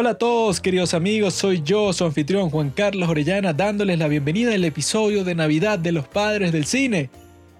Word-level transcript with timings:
Hola 0.00 0.10
a 0.10 0.14
todos, 0.14 0.60
queridos 0.60 0.94
amigos, 0.94 1.34
soy 1.34 1.60
yo, 1.60 1.92
su 1.92 2.04
anfitrión 2.04 2.50
Juan 2.50 2.70
Carlos 2.70 3.08
Orellana, 3.08 3.52
dándoles 3.52 3.98
la 3.98 4.06
bienvenida 4.06 4.54
al 4.54 4.64
episodio 4.64 5.24
de 5.24 5.34
Navidad 5.34 5.76
de 5.76 5.90
los 5.90 6.06
Padres 6.06 6.52
del 6.52 6.66
Cine. 6.66 7.10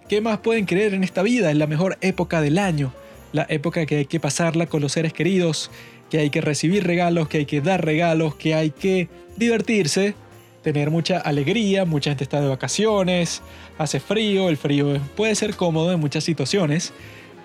¿Qué 0.08 0.20
más 0.20 0.38
pueden 0.38 0.64
creer 0.64 0.94
en 0.94 1.02
esta 1.02 1.22
vida? 1.24 1.50
Es 1.50 1.56
la 1.56 1.66
mejor 1.66 1.98
época 2.00 2.40
del 2.40 2.58
año, 2.58 2.92
la 3.32 3.44
época 3.48 3.84
que 3.86 3.96
hay 3.96 4.04
que 4.06 4.20
pasarla 4.20 4.66
con 4.66 4.80
los 4.80 4.92
seres 4.92 5.12
queridos, 5.12 5.72
que 6.10 6.18
hay 6.18 6.30
que 6.30 6.40
recibir 6.40 6.86
regalos, 6.86 7.26
que 7.26 7.38
hay 7.38 7.44
que 7.44 7.60
dar 7.60 7.84
regalos, 7.84 8.36
que 8.36 8.54
hay 8.54 8.70
que 8.70 9.08
divertirse, 9.36 10.14
tener 10.62 10.92
mucha 10.92 11.18
alegría, 11.18 11.86
mucha 11.86 12.12
gente 12.12 12.22
está 12.22 12.40
de 12.40 12.46
vacaciones, 12.46 13.42
hace 13.78 13.98
frío, 13.98 14.48
el 14.48 14.58
frío 14.58 15.00
puede 15.16 15.34
ser 15.34 15.56
cómodo 15.56 15.90
en 15.90 15.98
muchas 15.98 16.22
situaciones. 16.22 16.92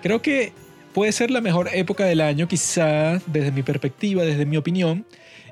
Creo 0.02 0.22
que 0.22 0.52
puede 0.94 1.12
ser 1.12 1.30
la 1.30 1.40
mejor 1.40 1.68
época 1.74 2.06
del 2.06 2.20
año, 2.20 2.48
quizá 2.48 3.18
desde 3.26 3.50
mi 3.50 3.62
perspectiva, 3.62 4.22
desde 4.22 4.46
mi 4.46 4.56
opinión. 4.56 5.04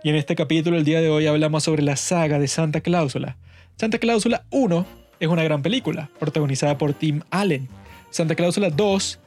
Y 0.05 0.09
en 0.09 0.15
este 0.15 0.37
capítulo, 0.37 0.79
el 0.79 0.85
día 0.85 1.01
de 1.01 1.11
hoy, 1.11 1.27
hablamos 1.27 1.65
sobre 1.65 1.83
la 1.83 1.97
saga 1.97 2.39
de 2.39 2.49
Santa 2.49 2.81
Cláusula. 2.81 3.37
Santa 3.77 3.99
Cláusula 3.99 4.45
1 4.51 4.87
es 5.21 5.29
una 5.29 5.43
gran 5.43 5.61
película, 5.61 6.09
protagonizada 6.19 6.79
por 6.79 6.95
Tim 6.95 7.23
Allen. 7.31 7.69
Santa 8.11 8.37
Cláusula 8.37 8.71
2, 8.71 9.19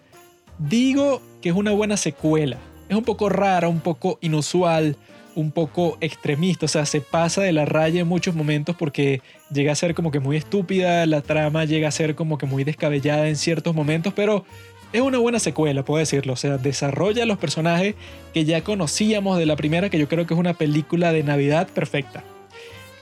digo 0.58 1.22
que 1.42 1.50
es 1.50 1.56
una 1.56 1.72
buena 1.72 1.98
secuela. 1.98 2.58
Es 2.88 2.96
un 2.96 3.04
poco 3.04 3.30
rara, 3.30 3.68
un 3.68 3.82
poco 3.82 4.18
inusual, 4.22 4.96
un 5.36 5.52
poco 5.52 5.98
extremista, 6.00 6.66
o 6.66 6.70
sea, 6.70 6.86
se 6.86 7.02
pasa 7.02 7.42
de 7.42 7.52
la 7.52 7.66
raya 7.66 8.02
en 8.02 8.08
muchos 8.08 8.36
momentos 8.36 8.76
porque 8.78 9.22
llega 9.52 9.74
a 9.74 9.76
ser 9.76 9.94
como 9.94 10.12
que 10.12 10.20
muy 10.22 10.38
estúpida, 10.38 11.06
la 11.06 11.22
trama 11.22 11.66
llega 11.66 11.90
a 11.90 11.92
ser 11.92 12.16
como 12.16 12.38
que 12.38 12.46
muy 12.46 12.64
descabellada 12.64 13.28
en 13.28 13.36
ciertos 13.36 13.76
momentos, 13.76 14.14
pero 14.14 14.46
es 14.94 15.02
una 15.02 15.18
buena 15.18 15.40
secuela, 15.40 15.84
puedo 15.84 16.00
decirlo. 16.00 16.34
O 16.34 16.38
sea, 16.38 16.58
desarrolla 16.58 17.26
los 17.26 17.38
personajes 17.38 17.96
que 18.34 18.46
ya 18.46 18.64
conocíamos 18.64 19.38
de 19.38 19.46
la 19.46 19.56
primera, 19.56 19.90
que 19.90 20.00
yo 20.00 20.08
creo 20.08 20.26
que 20.26 20.34
es 20.34 20.40
una 20.40 20.54
película 20.54 21.12
de 21.12 21.24
Navidad 21.24 21.68
perfecta. 21.68 22.24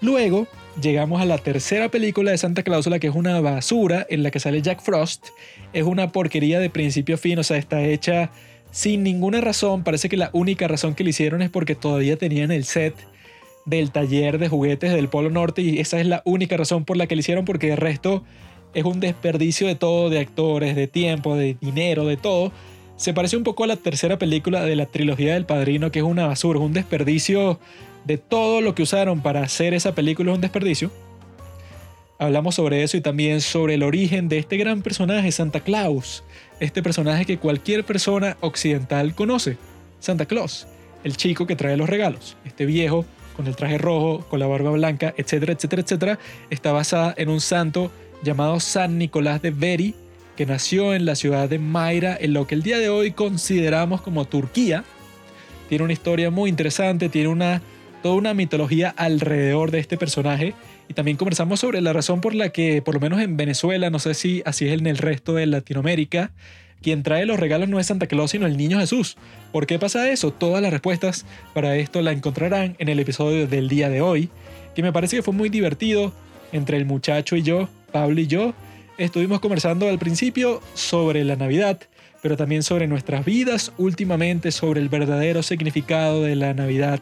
Luego 0.02 0.48
llegamos 0.82 1.22
a 1.22 1.26
la 1.26 1.38
tercera 1.38 1.90
película 1.90 2.32
de 2.32 2.38
Santa 2.38 2.64
Cláusula, 2.64 3.00
que 3.00 3.08
es 3.08 3.16
una 3.16 3.40
basura 3.42 4.06
en 4.10 4.24
la 4.24 4.32
que 4.32 4.40
sale 4.40 4.62
Jack 4.62 4.82
Frost. 4.82 5.28
Es 5.72 5.84
una 5.84 6.12
porquería 6.12 6.60
de 6.60 6.70
principio 6.70 7.16
a 7.16 7.18
fin, 7.18 7.40
o 7.40 7.44
sea, 7.44 7.58
está 7.58 7.82
hecha 7.84 8.32
sin 8.72 9.04
ninguna 9.04 9.40
razón. 9.40 9.84
Parece 9.84 10.10
que 10.10 10.18
la 10.18 10.30
única 10.34 10.68
razón 10.68 10.96
que 10.96 11.04
le 11.04 11.12
hicieron 11.12 11.42
es 11.42 11.50
porque 11.50 11.76
todavía 11.76 12.18
tenían 12.18 12.52
el 12.52 12.66
set 12.66 12.96
del 13.66 13.92
taller 13.92 14.40
de 14.40 14.50
juguetes 14.50 14.92
del 14.92 15.08
Polo 15.08 15.30
Norte 15.30 15.62
y 15.62 15.80
esa 15.80 16.00
es 16.00 16.06
la 16.06 16.22
única 16.26 16.58
razón 16.58 16.84
por 16.84 16.98
la 16.98 17.08
que 17.08 17.16
le 17.16 17.22
hicieron 17.22 17.46
porque 17.46 17.72
el 17.72 17.78
resto 17.78 18.24
es 18.74 18.84
un 18.86 19.00
desperdicio 19.00 19.68
de 19.68 19.76
todo, 19.76 20.10
de 20.10 20.20
actores, 20.20 20.76
de 20.76 20.88
tiempo, 20.88 21.36
de 21.36 21.56
dinero, 21.60 22.06
de 22.06 22.18
todo. 22.18 22.52
Se 22.96 23.14
parece 23.14 23.38
un 23.38 23.44
poco 23.44 23.64
a 23.64 23.68
la 23.68 23.76
tercera 23.76 24.18
película 24.18 24.64
de 24.64 24.76
la 24.76 24.86
trilogía 24.86 25.34
del 25.34 25.46
Padrino, 25.46 25.92
que 25.92 26.00
es 26.00 26.06
una 26.06 26.28
basura, 26.28 26.60
es 26.60 26.66
un 26.66 26.74
desperdicio 26.74 27.60
de 28.06 28.18
todo 28.18 28.62
lo 28.62 28.76
que 28.76 28.84
usaron 28.84 29.22
para 29.22 29.42
hacer 29.42 29.74
esa 29.74 29.96
película, 29.96 30.32
es 30.32 30.36
un 30.36 30.42
desperdicio. 30.42 30.92
Hablamos 32.20 32.56
sobre 32.56 32.84
eso 32.84 32.96
y 32.96 33.02
también 33.02 33.42
sobre 33.42 33.74
el 33.74 33.84
origen 33.84 34.30
de 34.30 34.38
este 34.38 34.58
gran 34.58 34.82
personaje, 34.82 35.32
Santa 35.32 35.60
Claus. 35.60 36.24
Este 36.60 36.82
personaje 36.82 37.26
que 37.26 37.38
cualquier 37.38 37.84
persona 37.84 38.38
occidental 38.40 39.16
conoce, 39.16 39.58
Santa 40.00 40.26
Claus, 40.26 40.68
el 41.04 41.18
chico 41.18 41.48
que 41.48 41.56
trae 41.56 41.76
los 41.76 41.90
regalos. 41.90 42.38
Este 42.46 42.66
viejo 42.66 43.06
con 43.36 43.48
el 43.48 43.56
traje 43.56 43.78
rojo, 43.78 44.26
con 44.30 44.40
la 44.40 44.48
barba 44.48 44.72
blanca, 44.72 45.14
etcétera, 45.18 45.54
etcétera, 45.54 45.82
etcétera, 45.82 46.20
está 46.50 46.72
basada 46.72 47.14
en 47.18 47.30
un 47.30 47.42
santo 47.42 47.92
llamado 48.24 48.60
San 48.60 48.98
Nicolás 48.98 49.42
de 49.42 49.52
Beri, 49.52 49.96
que 50.36 50.46
nació 50.46 50.96
en 50.96 51.06
la 51.06 51.16
ciudad 51.16 51.50
de 51.50 51.60
Mayra, 51.60 52.18
en 52.20 52.34
lo 52.34 52.48
que 52.48 52.56
el 52.56 52.64
día 52.64 52.80
de 52.80 52.90
hoy 52.90 53.12
consideramos 53.12 54.02
como 54.02 54.26
Turquía. 54.26 54.84
Tiene 55.70 55.84
una 55.84 55.94
historia 55.94 56.32
muy 56.32 56.50
interesante, 56.50 57.10
tiene 57.10 57.28
una, 57.28 57.62
toda 58.02 58.16
una 58.16 58.34
mitología 58.34 58.94
alrededor 58.98 59.72
de 59.72 59.80
este 59.80 59.98
personaje. 59.98 60.56
Y 60.88 60.94
también 60.94 61.18
conversamos 61.18 61.60
sobre 61.60 61.82
la 61.82 61.94
razón 61.94 62.22
por 62.22 62.34
la 62.34 62.50
que, 62.50 62.82
por 62.82 62.96
lo 62.96 63.00
menos 63.00 63.22
en 63.22 63.38
Venezuela, 63.38 63.90
no 63.90 64.00
sé 64.00 64.14
si 64.14 64.42
así 64.46 64.68
es 64.68 64.74
en 64.74 64.88
el 64.88 64.98
resto 64.98 65.34
de 65.34 65.46
Latinoamérica, 65.46 66.32
quien 66.82 67.04
trae 67.04 67.26
los 67.26 67.40
regalos 67.40 67.70
no 67.70 67.80
es 67.80 67.88
Santa 67.88 68.08
Claus, 68.08 68.32
sino 68.32 68.46
el 68.46 68.58
niño 68.58 68.80
Jesús. 68.80 69.16
¿Por 69.52 69.68
qué 69.68 69.80
pasa 69.80 70.10
eso? 70.10 70.32
Todas 70.32 70.62
las 70.62 70.72
respuestas 70.72 71.26
para 71.54 71.78
esto 71.78 72.02
la 72.02 72.12
encontrarán 72.12 72.76
en 72.78 72.90
el 72.90 73.00
episodio 73.00 73.48
del 73.48 73.70
día 73.70 73.90
de 73.90 74.02
hoy, 74.02 74.30
que 74.76 74.84
me 74.84 74.92
parece 74.92 75.16
que 75.16 75.24
fue 75.24 75.34
muy 75.34 75.50
divertido 75.50 76.12
entre 76.52 76.78
el 76.78 76.86
muchacho 76.86 77.38
y 77.38 77.42
yo 77.42 77.70
Pablo 77.94 78.20
y 78.20 78.28
yo 78.28 78.54
estuvimos 78.98 79.40
conversando 79.40 79.88
al 79.88 80.00
principio 80.00 80.62
sobre 80.74 81.24
la 81.24 81.38
Navidad, 81.38 81.80
pero 82.22 82.36
también 82.36 82.64
sobre 82.64 82.88
nuestras 82.88 83.24
vidas 83.24 83.72
últimamente, 83.78 84.52
sobre 84.52 84.82
el 84.82 84.90
verdadero 84.90 85.42
significado 85.44 86.24
de 86.24 86.36
la 86.36 86.54
Navidad, 86.54 87.00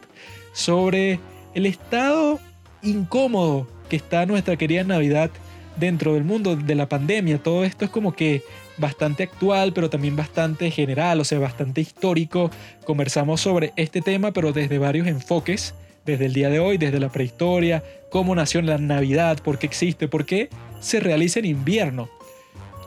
sobre 0.54 1.20
el 1.56 1.66
estado 1.66 2.40
incómodo 2.84 3.68
que 3.90 3.96
está 3.96 4.26
nuestra 4.26 4.56
querida 4.58 4.84
Navidad 4.84 5.32
dentro 5.78 6.14
del 6.14 6.24
mundo 6.24 6.56
de 6.56 6.76
la 6.76 6.88
pandemia. 6.88 7.42
Todo 7.42 7.64
esto 7.64 7.86
es 7.86 7.92
como 7.92 8.14
que 8.14 8.44
bastante 8.78 9.24
actual, 9.24 9.74
pero 9.74 9.90
también 9.90 10.16
bastante 10.16 10.72
general, 10.72 11.20
o 11.20 11.24
sea, 11.24 11.40
bastante 11.40 11.82
histórico. 11.82 12.52
Conversamos 12.86 13.42
sobre 13.42 13.74
este 13.76 14.02
tema, 14.02 14.32
pero 14.32 14.52
desde 14.52 14.78
varios 14.78 15.08
enfoques, 15.08 15.74
desde 16.06 16.26
el 16.26 16.34
día 16.34 16.50
de 16.50 16.60
hoy, 16.60 16.78
desde 16.78 17.00
la 17.00 17.10
prehistoria, 17.10 17.84
cómo 18.10 18.36
nació 18.36 18.62
la 18.62 18.78
Navidad, 18.78 19.40
por 19.44 19.58
qué 19.60 19.68
existe, 19.68 20.08
por 20.08 20.26
qué 20.26 20.50
se 20.80 21.00
realiza 21.00 21.40
en 21.40 21.46
invierno. 21.46 22.10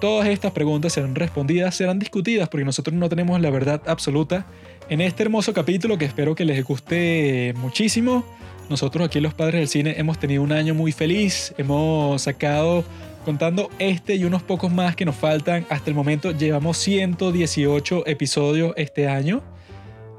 Todas 0.01 0.29
estas 0.29 0.53
preguntas 0.53 0.93
serán 0.93 1.15
respondidas, 1.15 1.75
serán 1.75 1.99
discutidas 1.99 2.49
porque 2.49 2.65
nosotros 2.65 2.95
no 2.95 3.09
tenemos 3.09 3.41
la 3.41 3.51
verdad 3.51 3.81
absoluta. 3.87 4.47
En 4.89 5.01
este 5.01 5.23
hermoso 5.23 5.55
capítulo 5.55 5.97
que 5.97 6.05
espero 6.05 6.35
que 6.35 6.45
les 6.45 6.63
guste 6.63 7.55
muchísimo, 7.57 8.25
nosotros 8.69 9.07
aquí 9.07 9.21
los 9.21 9.35
padres 9.35 9.61
del 9.61 9.69
cine 9.69 9.95
hemos 9.97 10.19
tenido 10.19 10.43
un 10.43 10.53
año 10.53 10.75
muy 10.75 10.93
feliz, 10.93 11.55
hemos 11.57 12.21
sacado, 12.23 12.85
contando 13.25 13.71
este 13.79 14.17
y 14.17 14.25
unos 14.25 14.43
pocos 14.43 14.71
más 14.71 14.97
que 14.97 15.05
nos 15.05 15.17
faltan, 15.17 15.67
hasta 15.71 15.91
el 15.91 15.97
momento 15.97 16.33
llevamos 16.33 16.77
118 16.79 18.07
episodios 18.07 18.75
este 18.77 19.09
año, 19.09 19.43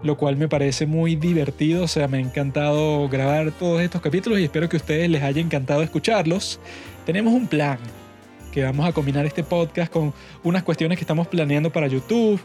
lo 0.05 0.17
cual 0.17 0.37
me 0.37 0.47
parece 0.47 0.85
muy 0.85 1.15
divertido, 1.15 1.83
o 1.83 1.87
sea, 1.87 2.07
me 2.07 2.17
ha 2.17 2.21
encantado 2.21 3.09
grabar 3.09 3.51
todos 3.51 3.81
estos 3.81 4.01
capítulos 4.01 4.39
y 4.39 4.43
espero 4.43 4.69
que 4.69 4.77
a 4.77 4.79
ustedes 4.79 5.09
les 5.09 5.23
haya 5.23 5.41
encantado 5.41 5.81
escucharlos 5.81 6.59
tenemos 7.05 7.33
un 7.33 7.47
plan 7.47 7.77
que 8.51 8.63
vamos 8.63 8.87
a 8.87 8.91
combinar 8.91 9.25
este 9.25 9.43
podcast 9.43 9.91
con 9.91 10.13
unas 10.43 10.63
cuestiones 10.63 10.97
que 10.97 11.03
estamos 11.03 11.27
planeando 11.27 11.71
para 11.71 11.87
YouTube, 11.87 12.39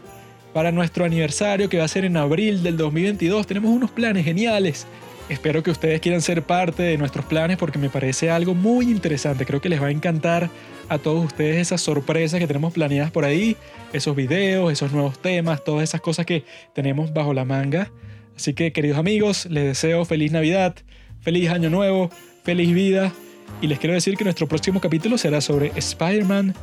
para 0.53 0.71
nuestro 0.71 1.03
aniversario 1.03 1.67
que 1.67 1.79
va 1.79 1.85
a 1.85 1.87
ser 1.87 2.05
en 2.05 2.15
abril 2.15 2.61
del 2.61 2.77
2022. 2.77 3.47
Tenemos 3.47 3.71
unos 3.71 3.89
planes 3.89 4.23
geniales. 4.23 4.85
Espero 5.29 5.63
que 5.63 5.71
ustedes 5.71 6.01
quieran 6.01 6.21
ser 6.21 6.43
parte 6.43 6.83
de 6.83 6.97
nuestros 6.97 7.25
planes 7.25 7.57
porque 7.57 7.79
me 7.79 7.89
parece 7.89 8.29
algo 8.29 8.53
muy 8.53 8.91
interesante. 8.91 9.45
Creo 9.45 9.61
que 9.61 9.69
les 9.69 9.81
va 9.81 9.87
a 9.87 9.91
encantar 9.91 10.49
a 10.89 10.97
todos 10.97 11.23
ustedes 11.23 11.57
esas 11.57 11.81
sorpresas 11.81 12.39
que 12.39 12.47
tenemos 12.47 12.73
planeadas 12.73 13.11
por 13.11 13.23
ahí, 13.23 13.55
esos 13.93 14.15
videos, 14.15 14.71
esos 14.73 14.91
nuevos 14.91 15.21
temas, 15.21 15.63
todas 15.63 15.83
esas 15.83 16.01
cosas 16.01 16.25
que 16.25 16.43
tenemos 16.73 17.13
bajo 17.13 17.33
la 17.33 17.45
manga. 17.45 17.91
Así 18.35 18.53
que 18.53 18.73
queridos 18.73 18.97
amigos, 18.97 19.45
les 19.45 19.63
deseo 19.63 20.03
feliz 20.03 20.31
Navidad, 20.31 20.75
feliz 21.21 21.49
año 21.49 21.69
nuevo, 21.69 22.09
feliz 22.43 22.73
vida 22.73 23.13
y 23.61 23.67
les 23.67 23.79
quiero 23.79 23.93
decir 23.93 24.17
que 24.17 24.23
nuestro 24.23 24.47
próximo 24.47 24.81
capítulo 24.81 25.17
será 25.17 25.41
sobre 25.41 25.71
Spider-Man 25.75 26.53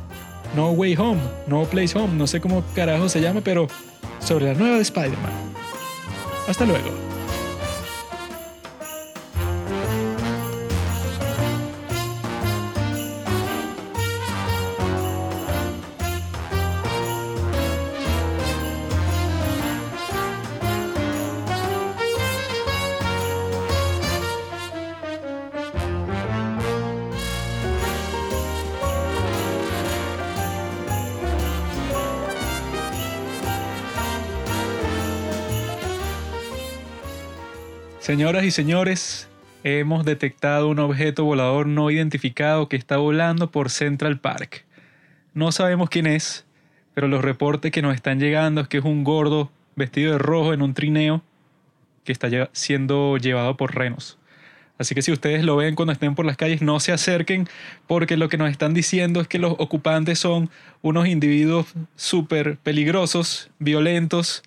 No 0.55 0.71
Way 0.71 0.95
Home, 0.97 1.21
No 1.47 1.63
Place 1.63 1.97
Home, 1.97 2.15
no 2.15 2.27
sé 2.27 2.41
cómo 2.41 2.63
carajo 2.75 3.09
se 3.09 3.21
llama, 3.21 3.41
pero 3.41 3.67
sobre 4.19 4.45
la 4.45 4.53
nueva 4.53 4.75
de 4.75 4.81
Spider-Man. 4.81 5.31
Hasta 6.47 6.65
luego. 6.65 7.18
Señoras 38.09 38.43
y 38.43 38.49
señores, 38.49 39.29
hemos 39.63 40.03
detectado 40.03 40.67
un 40.67 40.79
objeto 40.79 41.25
volador 41.25 41.67
no 41.67 41.91
identificado 41.91 42.67
que 42.67 42.75
está 42.75 42.97
volando 42.97 43.51
por 43.51 43.69
Central 43.69 44.19
Park. 44.19 44.65
No 45.35 45.51
sabemos 45.51 45.91
quién 45.91 46.07
es, 46.07 46.43
pero 46.95 47.07
los 47.07 47.23
reportes 47.23 47.71
que 47.71 47.83
nos 47.83 47.93
están 47.93 48.19
llegando 48.19 48.61
es 48.61 48.67
que 48.67 48.79
es 48.79 48.83
un 48.83 49.03
gordo 49.03 49.51
vestido 49.75 50.13
de 50.13 50.17
rojo 50.17 50.55
en 50.55 50.63
un 50.63 50.73
trineo 50.73 51.21
que 52.03 52.11
está 52.11 52.49
siendo 52.51 53.17
llevado 53.17 53.55
por 53.57 53.75
renos. 53.75 54.17
Así 54.79 54.95
que 54.95 55.03
si 55.03 55.11
ustedes 55.11 55.43
lo 55.43 55.57
ven 55.57 55.75
cuando 55.75 55.93
estén 55.93 56.15
por 56.15 56.25
las 56.25 56.35
calles, 56.35 56.63
no 56.63 56.79
se 56.79 56.91
acerquen 56.91 57.47
porque 57.85 58.17
lo 58.17 58.27
que 58.27 58.37
nos 58.39 58.49
están 58.49 58.73
diciendo 58.73 59.21
es 59.21 59.27
que 59.27 59.37
los 59.37 59.53
ocupantes 59.59 60.17
son 60.17 60.49
unos 60.81 61.07
individuos 61.07 61.67
súper 61.95 62.57
peligrosos, 62.57 63.51
violentos, 63.59 64.41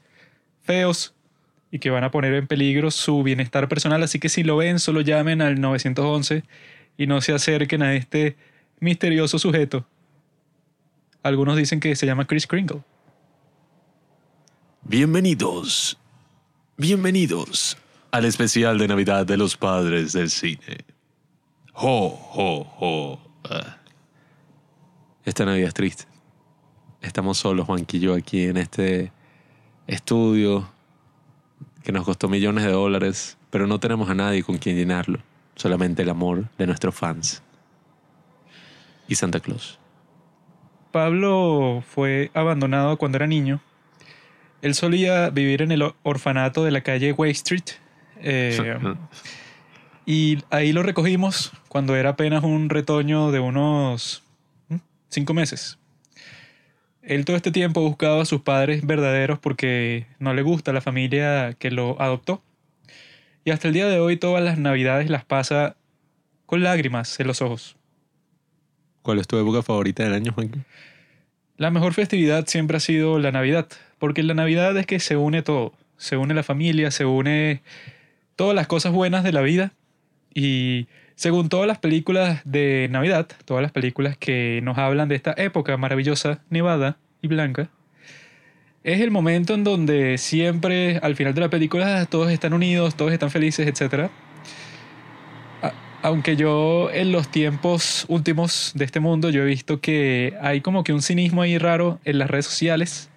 feos 0.64 1.14
y 1.72 1.78
que 1.78 1.90
van 1.90 2.04
a 2.04 2.10
poner 2.10 2.34
en 2.34 2.46
peligro 2.46 2.90
su 2.90 3.22
bienestar 3.22 3.66
personal. 3.66 4.02
Así 4.02 4.20
que 4.20 4.28
si 4.28 4.44
lo 4.44 4.58
ven, 4.58 4.78
solo 4.78 5.00
llamen 5.00 5.40
al 5.40 5.58
911 5.58 6.44
y 6.98 7.06
no 7.06 7.22
se 7.22 7.32
acerquen 7.32 7.82
a 7.82 7.94
este 7.94 8.36
misterioso 8.78 9.38
sujeto. 9.38 9.86
Algunos 11.22 11.56
dicen 11.56 11.80
que 11.80 11.96
se 11.96 12.04
llama 12.04 12.26
Chris 12.26 12.46
Kringle. 12.46 12.82
Bienvenidos, 14.82 15.98
bienvenidos 16.76 17.78
al 18.10 18.26
especial 18.26 18.76
de 18.76 18.88
Navidad 18.88 19.24
de 19.24 19.38
los 19.38 19.56
Padres 19.56 20.12
del 20.12 20.28
Cine. 20.28 20.84
Ho, 21.72 22.06
ho, 22.34 22.66
ho. 22.80 23.18
Ah. 23.48 23.78
Esta 25.24 25.46
Navidad 25.46 25.68
es 25.68 25.74
triste. 25.74 26.04
Estamos 27.00 27.38
solos, 27.38 27.64
Juanqui 27.64 27.96
y 27.96 28.00
yo, 28.00 28.14
aquí 28.14 28.42
en 28.42 28.58
este 28.58 29.10
estudio 29.86 30.68
que 31.82 31.92
nos 31.92 32.04
costó 32.04 32.28
millones 32.28 32.64
de 32.64 32.72
dólares, 32.72 33.36
pero 33.50 33.66
no 33.66 33.80
tenemos 33.80 34.08
a 34.10 34.14
nadie 34.14 34.42
con 34.42 34.58
quien 34.58 34.76
llenarlo, 34.76 35.18
solamente 35.56 36.02
el 36.02 36.10
amor 36.10 36.48
de 36.58 36.66
nuestros 36.66 36.94
fans. 36.94 37.42
Y 39.08 39.14
Santa 39.14 39.40
Claus. 39.40 39.78
Pablo 40.92 41.82
fue 41.86 42.30
abandonado 42.34 42.96
cuando 42.98 43.16
era 43.16 43.26
niño. 43.26 43.60
Él 44.60 44.74
solía 44.74 45.30
vivir 45.30 45.62
en 45.62 45.72
el 45.72 45.92
orfanato 46.02 46.64
de 46.64 46.70
la 46.70 46.82
calle 46.82 47.12
Way 47.12 47.30
Street. 47.32 47.64
eh, 48.20 48.56
y 50.04 50.38
ahí 50.50 50.72
lo 50.72 50.82
recogimos 50.82 51.52
cuando 51.68 51.94
era 51.96 52.10
apenas 52.10 52.42
un 52.42 52.68
retoño 52.68 53.30
de 53.30 53.40
unos 53.40 54.22
cinco 55.08 55.34
meses. 55.34 55.78
Él 57.02 57.24
todo 57.24 57.36
este 57.36 57.50
tiempo 57.50 57.80
buscaba 57.80 58.22
a 58.22 58.24
sus 58.24 58.42
padres 58.42 58.86
verdaderos 58.86 59.38
porque 59.38 60.06
no 60.18 60.34
le 60.34 60.42
gusta 60.42 60.72
la 60.72 60.80
familia 60.80 61.54
que 61.58 61.70
lo 61.70 62.00
adoptó. 62.00 62.42
Y 63.44 63.50
hasta 63.50 63.68
el 63.68 63.74
día 63.74 63.88
de 63.88 63.98
hoy 63.98 64.16
todas 64.16 64.42
las 64.42 64.56
navidades 64.56 65.10
las 65.10 65.24
pasa 65.24 65.76
con 66.46 66.62
lágrimas 66.62 67.18
en 67.18 67.26
los 67.26 67.42
ojos. 67.42 67.76
¿Cuál 69.02 69.18
es 69.18 69.26
tu 69.26 69.36
época 69.36 69.62
favorita 69.62 70.04
del 70.04 70.14
año, 70.14 70.32
Juanqui? 70.32 70.60
La 71.56 71.70
mejor 71.70 71.92
festividad 71.92 72.46
siempre 72.46 72.76
ha 72.76 72.80
sido 72.80 73.18
la 73.18 73.32
Navidad, 73.32 73.68
porque 73.98 74.20
en 74.20 74.28
la 74.28 74.34
Navidad 74.34 74.76
es 74.76 74.86
que 74.86 75.00
se 75.00 75.16
une 75.16 75.42
todo. 75.42 75.72
Se 75.96 76.16
une 76.16 76.34
la 76.34 76.44
familia, 76.44 76.90
se 76.92 77.04
une 77.04 77.62
todas 78.36 78.54
las 78.54 78.68
cosas 78.68 78.92
buenas 78.92 79.24
de 79.24 79.32
la 79.32 79.42
vida. 79.42 79.72
Y 80.32 80.86
según 81.22 81.48
todas 81.48 81.68
las 81.68 81.78
películas 81.78 82.40
de 82.44 82.88
Navidad, 82.90 83.28
todas 83.44 83.62
las 83.62 83.70
películas 83.70 84.16
que 84.16 84.58
nos 84.64 84.76
hablan 84.76 85.08
de 85.08 85.14
esta 85.14 85.32
época 85.36 85.76
maravillosa, 85.76 86.40
nevada 86.50 86.96
y 87.22 87.28
blanca, 87.28 87.68
es 88.82 89.00
el 89.00 89.12
momento 89.12 89.54
en 89.54 89.62
donde 89.62 90.18
siempre 90.18 90.96
al 90.96 91.14
final 91.14 91.32
de 91.32 91.40
la 91.42 91.48
película 91.48 92.06
todos 92.06 92.32
están 92.32 92.54
unidos, 92.54 92.96
todos 92.96 93.12
están 93.12 93.30
felices, 93.30 93.68
etc. 93.68 94.10
Aunque 96.02 96.34
yo 96.34 96.90
en 96.92 97.12
los 97.12 97.28
tiempos 97.28 98.04
últimos 98.08 98.72
de 98.74 98.84
este 98.84 98.98
mundo 98.98 99.30
yo 99.30 99.42
he 99.42 99.46
visto 99.46 99.80
que 99.80 100.34
hay 100.40 100.60
como 100.60 100.82
que 100.82 100.92
un 100.92 101.02
cinismo 101.02 101.42
ahí 101.42 101.56
raro 101.56 102.00
en 102.04 102.18
las 102.18 102.32
redes 102.32 102.46
sociales, 102.46 103.11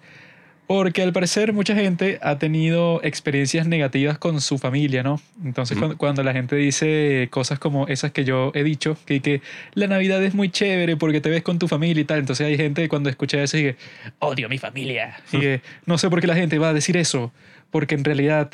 porque 0.66 1.02
al 1.02 1.12
parecer 1.12 1.52
mucha 1.52 1.74
gente 1.74 2.18
ha 2.22 2.38
tenido 2.38 3.00
experiencias 3.04 3.68
negativas 3.68 4.18
con 4.18 4.40
su 4.40 4.58
familia, 4.58 5.02
¿no? 5.04 5.20
Entonces 5.44 5.78
cuando, 5.78 5.96
cuando 5.96 6.22
la 6.24 6.32
gente 6.32 6.56
dice 6.56 7.28
cosas 7.30 7.58
como 7.60 7.86
esas 7.86 8.10
que 8.10 8.24
yo 8.24 8.50
he 8.54 8.64
dicho, 8.64 8.96
que, 9.06 9.20
que 9.20 9.42
la 9.74 9.86
Navidad 9.86 10.22
es 10.24 10.34
muy 10.34 10.50
chévere 10.50 10.96
porque 10.96 11.20
te 11.20 11.30
ves 11.30 11.42
con 11.42 11.58
tu 11.60 11.68
familia 11.68 12.00
y 12.00 12.04
tal, 12.04 12.18
entonces 12.18 12.46
hay 12.46 12.56
gente 12.56 12.82
que 12.82 12.88
cuando 12.88 13.08
escucha 13.08 13.40
eso 13.40 13.56
dice, 13.56 13.76
odio 14.18 14.46
a 14.46 14.48
mi 14.48 14.58
familia. 14.58 15.16
Y 15.32 15.38
que 15.38 15.60
no 15.86 15.98
sé 15.98 16.10
por 16.10 16.20
qué 16.20 16.26
la 16.26 16.34
gente 16.34 16.58
va 16.58 16.70
a 16.70 16.74
decir 16.74 16.96
eso, 16.96 17.32
porque 17.70 17.94
en 17.94 18.02
realidad, 18.02 18.50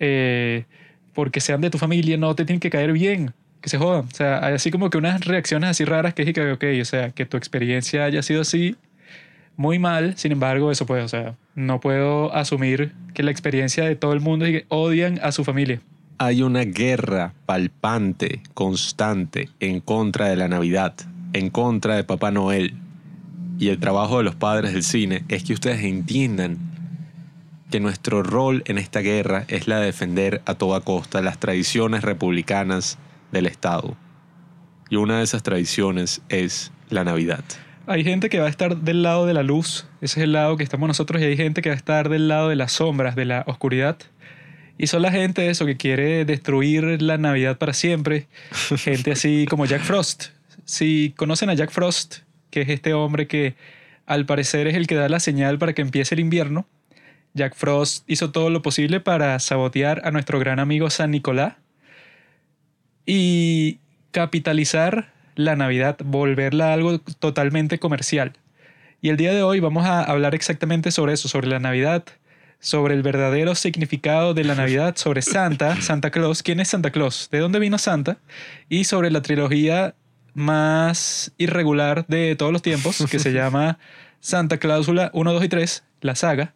eh, 0.00 0.64
porque 1.12 1.40
sean 1.40 1.60
de 1.60 1.70
tu 1.70 1.78
familia 1.78 2.16
no 2.16 2.34
te 2.34 2.44
tienen 2.44 2.60
que 2.60 2.70
caer 2.70 2.92
bien. 2.92 3.32
Que 3.60 3.68
se 3.68 3.78
jodan. 3.78 4.06
O 4.06 4.14
sea, 4.14 4.44
hay 4.44 4.54
así 4.54 4.72
como 4.72 4.90
que 4.90 4.98
unas 4.98 5.24
reacciones 5.24 5.70
así 5.70 5.84
raras 5.84 6.14
que 6.14 6.22
es 6.22 6.32
que, 6.32 6.50
ok, 6.50 6.64
o 6.80 6.84
sea, 6.84 7.10
que 7.10 7.26
tu 7.26 7.36
experiencia 7.36 8.04
haya 8.04 8.20
sido 8.20 8.40
así, 8.40 8.74
muy 9.62 9.78
mal, 9.78 10.18
sin 10.18 10.32
embargo, 10.32 10.72
eso 10.72 10.86
puede, 10.86 11.02
o 11.02 11.08
sea, 11.08 11.36
no 11.54 11.78
puedo 11.78 12.34
asumir 12.34 12.92
que 13.14 13.22
la 13.22 13.30
experiencia 13.30 13.84
de 13.84 13.94
todo 13.94 14.12
el 14.12 14.18
mundo 14.18 14.44
es 14.44 14.50
que 14.50 14.66
odian 14.68 15.20
a 15.22 15.30
su 15.30 15.44
familia. 15.44 15.80
Hay 16.18 16.42
una 16.42 16.64
guerra 16.64 17.32
palpante, 17.46 18.42
constante, 18.54 19.50
en 19.60 19.80
contra 19.80 20.26
de 20.26 20.36
la 20.36 20.48
Navidad, 20.48 20.94
en 21.32 21.48
contra 21.48 21.94
de 21.94 22.02
Papá 22.02 22.32
Noel. 22.32 22.74
Y 23.60 23.68
el 23.68 23.78
trabajo 23.78 24.18
de 24.18 24.24
los 24.24 24.34
padres 24.34 24.72
del 24.72 24.82
cine 24.82 25.24
es 25.28 25.44
que 25.44 25.52
ustedes 25.52 25.84
entiendan 25.84 26.58
que 27.70 27.78
nuestro 27.78 28.24
rol 28.24 28.64
en 28.66 28.78
esta 28.78 28.98
guerra 28.98 29.44
es 29.46 29.68
la 29.68 29.78
de 29.78 29.86
defender 29.86 30.42
a 30.44 30.54
toda 30.54 30.80
costa 30.80 31.22
las 31.22 31.38
tradiciones 31.38 32.02
republicanas 32.02 32.98
del 33.30 33.46
Estado. 33.46 33.96
Y 34.90 34.96
una 34.96 35.18
de 35.18 35.24
esas 35.24 35.44
tradiciones 35.44 36.20
es 36.28 36.72
la 36.90 37.04
Navidad. 37.04 37.44
Hay 37.86 38.04
gente 38.04 38.28
que 38.28 38.38
va 38.38 38.46
a 38.46 38.50
estar 38.50 38.76
del 38.76 39.02
lado 39.02 39.26
de 39.26 39.34
la 39.34 39.42
luz, 39.42 39.86
ese 40.00 40.20
es 40.20 40.24
el 40.24 40.32
lado 40.32 40.56
que 40.56 40.62
estamos 40.62 40.86
nosotros, 40.86 41.20
y 41.20 41.24
hay 41.24 41.36
gente 41.36 41.62
que 41.62 41.68
va 41.68 41.74
a 41.74 41.76
estar 41.76 42.08
del 42.08 42.28
lado 42.28 42.48
de 42.48 42.56
las 42.56 42.72
sombras, 42.72 43.16
de 43.16 43.24
la 43.24 43.44
oscuridad. 43.48 43.96
Y 44.78 44.86
son 44.86 45.02
la 45.02 45.10
gente 45.10 45.50
eso 45.50 45.66
que 45.66 45.76
quiere 45.76 46.24
destruir 46.24 47.02
la 47.02 47.18
Navidad 47.18 47.58
para 47.58 47.72
siempre. 47.72 48.26
Gente 48.78 49.12
así 49.12 49.46
como 49.48 49.66
Jack 49.66 49.82
Frost. 49.82 50.26
Si 50.64 51.12
conocen 51.16 51.50
a 51.50 51.54
Jack 51.54 51.70
Frost, 51.70 52.18
que 52.50 52.62
es 52.62 52.68
este 52.68 52.94
hombre 52.94 53.26
que 53.26 53.54
al 54.06 54.26
parecer 54.26 54.66
es 54.66 54.74
el 54.74 54.86
que 54.86 54.94
da 54.94 55.08
la 55.08 55.20
señal 55.20 55.58
para 55.58 55.72
que 55.74 55.82
empiece 55.82 56.14
el 56.14 56.20
invierno, 56.20 56.66
Jack 57.34 57.54
Frost 57.54 58.08
hizo 58.08 58.30
todo 58.30 58.50
lo 58.50 58.62
posible 58.62 59.00
para 59.00 59.38
sabotear 59.38 60.02
a 60.04 60.10
nuestro 60.10 60.38
gran 60.38 60.58
amigo 60.58 60.90
San 60.90 61.10
Nicolás 61.10 61.54
y 63.06 63.78
capitalizar 64.10 65.12
la 65.34 65.56
Navidad, 65.56 65.96
volverla 66.04 66.72
algo 66.72 67.00
totalmente 67.00 67.78
comercial. 67.78 68.32
Y 69.00 69.08
el 69.08 69.16
día 69.16 69.32
de 69.32 69.42
hoy 69.42 69.60
vamos 69.60 69.84
a 69.84 70.02
hablar 70.02 70.34
exactamente 70.34 70.90
sobre 70.90 71.14
eso, 71.14 71.28
sobre 71.28 71.48
la 71.48 71.58
Navidad, 71.58 72.04
sobre 72.60 72.94
el 72.94 73.02
verdadero 73.02 73.56
significado 73.56 74.34
de 74.34 74.44
la 74.44 74.54
Navidad, 74.54 74.96
sobre 74.96 75.20
Santa, 75.22 75.76
Santa 75.82 76.10
Claus, 76.10 76.42
quién 76.42 76.60
es 76.60 76.68
Santa 76.68 76.90
Claus, 76.90 77.28
de 77.30 77.40
dónde 77.40 77.58
vino 77.58 77.78
Santa, 77.78 78.18
y 78.68 78.84
sobre 78.84 79.10
la 79.10 79.20
trilogía 79.20 79.94
más 80.34 81.32
irregular 81.38 82.06
de 82.06 82.36
todos 82.36 82.52
los 82.52 82.62
tiempos, 82.62 83.04
que 83.10 83.18
se 83.18 83.32
llama 83.34 83.78
Santa 84.20 84.58
Cláusula 84.58 85.10
1, 85.12 85.32
2 85.32 85.44
y 85.44 85.48
3, 85.48 85.84
la 86.00 86.14
saga. 86.14 86.54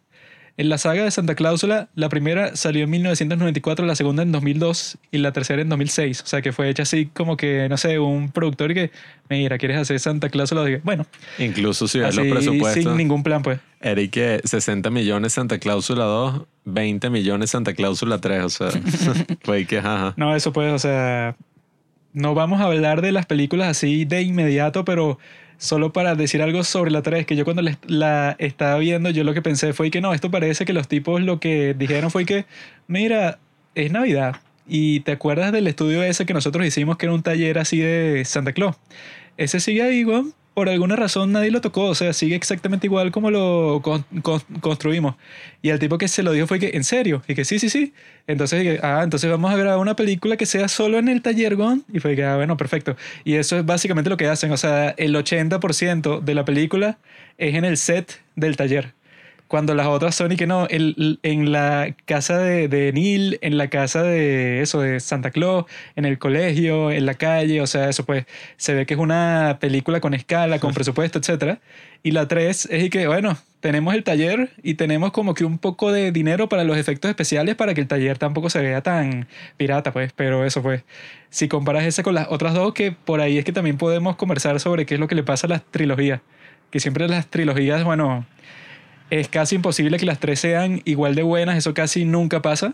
En 0.59 0.69
la 0.69 0.79
saga 0.79 1.03
de 1.03 1.11
Santa 1.11 1.35
Cláusula, 1.35 1.87
la 1.93 2.09
primera 2.09 2.55
salió 2.55 2.85
en 2.85 2.89
1994, 2.89 3.85
la 3.85 3.95
segunda 3.95 4.23
en 4.23 4.31
2002 4.31 4.97
y 5.11 5.19
la 5.19 5.31
tercera 5.31 5.61
en 5.61 5.69
2006. 5.69 6.21
O 6.21 6.25
sea, 6.25 6.41
que 6.41 6.51
fue 6.51 6.67
hecha 6.67 6.81
así 6.81 7.05
como 7.05 7.37
que, 7.37 7.69
no 7.69 7.77
sé, 7.77 7.99
un 7.99 8.31
productor 8.31 8.73
que, 8.73 8.89
mira, 9.29 9.59
¿quieres 9.59 9.77
hacer 9.77 9.99
Santa 9.99 10.29
Cláusula? 10.29 10.65
Bueno, 10.83 11.05
Incluso 11.37 11.87
si 11.87 11.99
ves 11.99 12.15
los 12.15 12.25
presupuestos. 12.25 12.83
sin 12.83 12.97
ningún 12.97 13.21
plan, 13.21 13.43
pues. 13.43 13.59
Eric, 13.81 14.09
que 14.09 14.41
60 14.43 14.89
millones 14.89 15.33
Santa 15.33 15.59
Cláusula 15.59 16.05
2, 16.05 16.41
20 16.65 17.11
millones 17.11 17.51
Santa 17.51 17.75
Cláusula 17.75 18.19
3, 18.19 18.43
o 18.43 18.49
sea, 18.49 18.69
fue 19.43 19.65
que 19.65 19.79
jaja. 19.79 20.15
No, 20.17 20.35
eso 20.35 20.51
pues, 20.53 20.73
o 20.73 20.79
sea, 20.79 21.35
no 22.13 22.33
vamos 22.33 22.61
a 22.61 22.63
hablar 22.63 23.03
de 23.03 23.11
las 23.11 23.27
películas 23.27 23.67
así 23.67 24.05
de 24.05 24.23
inmediato, 24.23 24.83
pero 24.85 25.19
solo 25.57 25.91
para 25.93 26.15
decir 26.15 26.41
algo 26.41 26.63
sobre 26.63 26.91
la 26.91 27.01
3, 27.01 27.25
que 27.25 27.35
yo 27.35 27.43
cuando 27.45 27.63
la- 27.87 28.35
estaba 28.39 28.77
viendo, 28.77 29.09
yo 29.09 29.23
lo 29.23 29.33
que 29.33 29.41
pensé 29.41 29.73
fue 29.73 29.89
que 29.91 30.01
no, 30.01 30.13
esto 30.13 30.29
parece 30.31 30.65
que 30.65 30.73
los 30.73 30.87
tipos 30.87 31.21
lo 31.21 31.39
que 31.39 31.73
dijeron 31.77 32.11
fue 32.11 32.25
que, 32.25 32.45
mira, 32.87 33.39
es 33.75 33.91
Navidad. 33.91 34.37
Y 34.67 34.99
te 35.01 35.13
acuerdas 35.13 35.51
del 35.51 35.67
estudio 35.67 36.03
ese 36.03 36.25
que 36.25 36.33
nosotros 36.33 36.65
hicimos, 36.65 36.97
que 36.97 37.05
era 37.05 37.13
un 37.15 37.23
taller 37.23 37.57
así 37.57 37.79
de 37.79 38.23
Santa 38.25 38.51
Claus. 38.53 38.75
Ese 39.37 39.59
sigue 39.59 39.81
ahí, 39.83 40.03
weón. 40.03 40.33
Por 40.57 40.69
alguna 40.69 40.95
razón 40.95 41.31
nadie 41.33 41.51
lo 41.51 41.61
tocó, 41.61 41.83
o 41.83 41.93
sea, 41.93 42.13
sigue 42.13 42.35
exactamente 42.35 42.87
igual 42.87 43.11
como 43.11 43.29
lo 43.29 43.79
con- 43.83 44.03
con- 44.23 44.39
construimos. 44.59 45.13
Y 45.61 45.69
el 45.69 45.77
tipo 45.77 45.99
que 45.99 46.07
se 46.07 46.23
lo 46.23 46.31
dijo 46.31 46.47
fue 46.47 46.57
que, 46.57 46.71
¿en 46.73 46.83
serio? 46.83 47.21
Y 47.27 47.35
que 47.35 47.45
sí, 47.45 47.59
sí, 47.59 47.69
sí. 47.69 47.93
Entonces, 48.25 48.79
ah, 48.81 49.01
entonces 49.03 49.29
vamos 49.29 49.51
a 49.51 49.55
grabar 49.55 49.77
una 49.77 49.95
película 49.95 50.35
que 50.35 50.47
sea 50.47 50.67
solo 50.67 50.97
en 50.97 51.09
el 51.09 51.21
taller, 51.21 51.55
Gon. 51.55 51.85
Y 51.93 51.99
fue 51.99 52.15
que, 52.15 52.23
ah, 52.23 52.37
bueno, 52.37 52.57
perfecto. 52.57 52.95
Y 53.23 53.35
eso 53.35 53.55
es 53.59 53.67
básicamente 53.67 54.09
lo 54.09 54.17
que 54.17 54.25
hacen. 54.29 54.51
O 54.51 54.57
sea, 54.57 54.95
el 54.97 55.15
80% 55.15 56.21
de 56.21 56.33
la 56.33 56.43
película 56.43 56.97
es 57.37 57.53
en 57.53 57.63
el 57.63 57.77
set 57.77 58.19
del 58.35 58.57
taller. 58.57 58.95
Cuando 59.47 59.73
las 59.75 59.87
otras 59.87 60.13
son 60.13 60.31
y 60.31 60.35
que 60.35 60.45
no, 60.45 60.67
el- 60.69 61.19
en 61.23 61.51
la 61.51 61.95
casa 62.05 62.37
de, 62.37 62.67
de 62.67 62.91
Neil, 62.91 63.39
en 63.41 63.57
la 63.57 63.69
casa 63.69 64.03
de 64.03 64.61
eso, 64.61 64.81
de 64.81 64.99
Santa 64.99 65.31
Claus, 65.31 65.65
en 65.95 66.03
el 66.05 66.17
colegio, 66.19 66.91
en 66.91 67.05
la 67.05 67.13
calle, 67.13 67.61
o 67.61 67.67
sea, 67.67 67.87
eso 67.89 68.05
pues 68.05 68.25
se 68.57 68.73
ve 68.73 68.85
que 68.85 68.95
es 68.95 68.99
una 68.99 69.57
película 69.61 70.01
con 70.01 70.13
escala, 70.13 70.59
con 70.59 70.73
presupuesto, 70.73 71.19
etcétera. 71.19 71.59
Y 72.03 72.11
la 72.11 72.27
3 72.27 72.67
es 72.71 72.83
y 72.83 72.89
que, 72.89 73.07
bueno, 73.07 73.37
tenemos 73.59 73.93
el 73.95 74.03
taller 74.03 74.51
y 74.63 74.75
tenemos 74.75 75.11
como 75.11 75.33
que 75.33 75.45
un 75.45 75.57
poco 75.57 75.91
de 75.91 76.11
dinero 76.11 76.47
para 76.49 76.63
los 76.63 76.77
efectos 76.77 77.09
especiales 77.09 77.55
para 77.55 77.73
que 77.73 77.81
el 77.81 77.87
taller 77.87 78.17
tampoco 78.17 78.49
se 78.49 78.61
vea 78.61 78.81
tan 78.81 79.27
pirata, 79.57 79.91
pues. 79.93 80.11
Pero 80.13 80.45
eso 80.45 80.61
pues, 80.61 80.83
si 81.29 81.47
comparas 81.47 81.85
esa 81.85 82.03
con 82.03 82.15
las 82.15 82.27
otras 82.29 82.53
dos, 82.53 82.73
que 82.73 82.91
por 82.91 83.21
ahí 83.21 83.37
es 83.37 83.45
que 83.45 83.51
también 83.53 83.77
podemos 83.77 84.15
conversar 84.17 84.59
sobre 84.59 84.85
qué 84.85 84.95
es 84.95 84.99
lo 84.99 85.07
que 85.07 85.15
le 85.15 85.23
pasa 85.23 85.47
a 85.47 85.49
las 85.49 85.63
trilogías. 85.71 86.21
Que 86.69 86.79
siempre 86.79 87.07
las 87.07 87.27
trilogías, 87.27 87.83
bueno, 87.83 88.25
es 89.09 89.27
casi 89.29 89.55
imposible 89.55 89.97
que 89.97 90.05
las 90.05 90.19
tres 90.19 90.39
sean 90.39 90.81
igual 90.85 91.15
de 91.15 91.23
buenas, 91.23 91.57
eso 91.57 91.73
casi 91.73 92.05
nunca 92.05 92.41
pasa. 92.41 92.73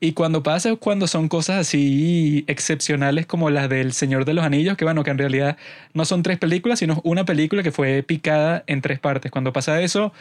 Y 0.00 0.14
cuando 0.14 0.42
pasa 0.42 0.70
es 0.70 0.78
cuando 0.78 1.06
son 1.06 1.28
cosas 1.28 1.58
así 1.60 2.44
excepcionales 2.48 3.24
como 3.24 3.50
las 3.50 3.68
del 3.68 3.92
Señor 3.92 4.24
de 4.24 4.34
los 4.34 4.44
Anillos, 4.44 4.76
que 4.76 4.84
bueno, 4.84 5.04
que 5.04 5.10
en 5.12 5.18
realidad 5.18 5.56
no 5.94 6.04
son 6.04 6.24
tres 6.24 6.38
películas, 6.38 6.80
sino 6.80 7.00
una 7.04 7.24
película 7.24 7.62
que 7.62 7.70
fue 7.70 8.02
picada 8.02 8.64
en 8.66 8.80
tres 8.80 8.98
partes. 8.98 9.30
Cuando 9.30 9.52
pasa 9.52 9.80
eso, 9.80 10.12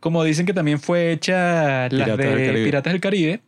como 0.00 0.24
dicen 0.24 0.44
que 0.44 0.52
también 0.54 0.80
fue 0.80 1.12
hecha 1.12 1.88
las 1.88 1.90
Piratas 1.90 2.16
del 2.18 2.36
de 2.36 2.46
Caribe. 2.46 2.64
Piratas 2.64 2.92
del 2.92 3.00
Caribe, 3.00 3.40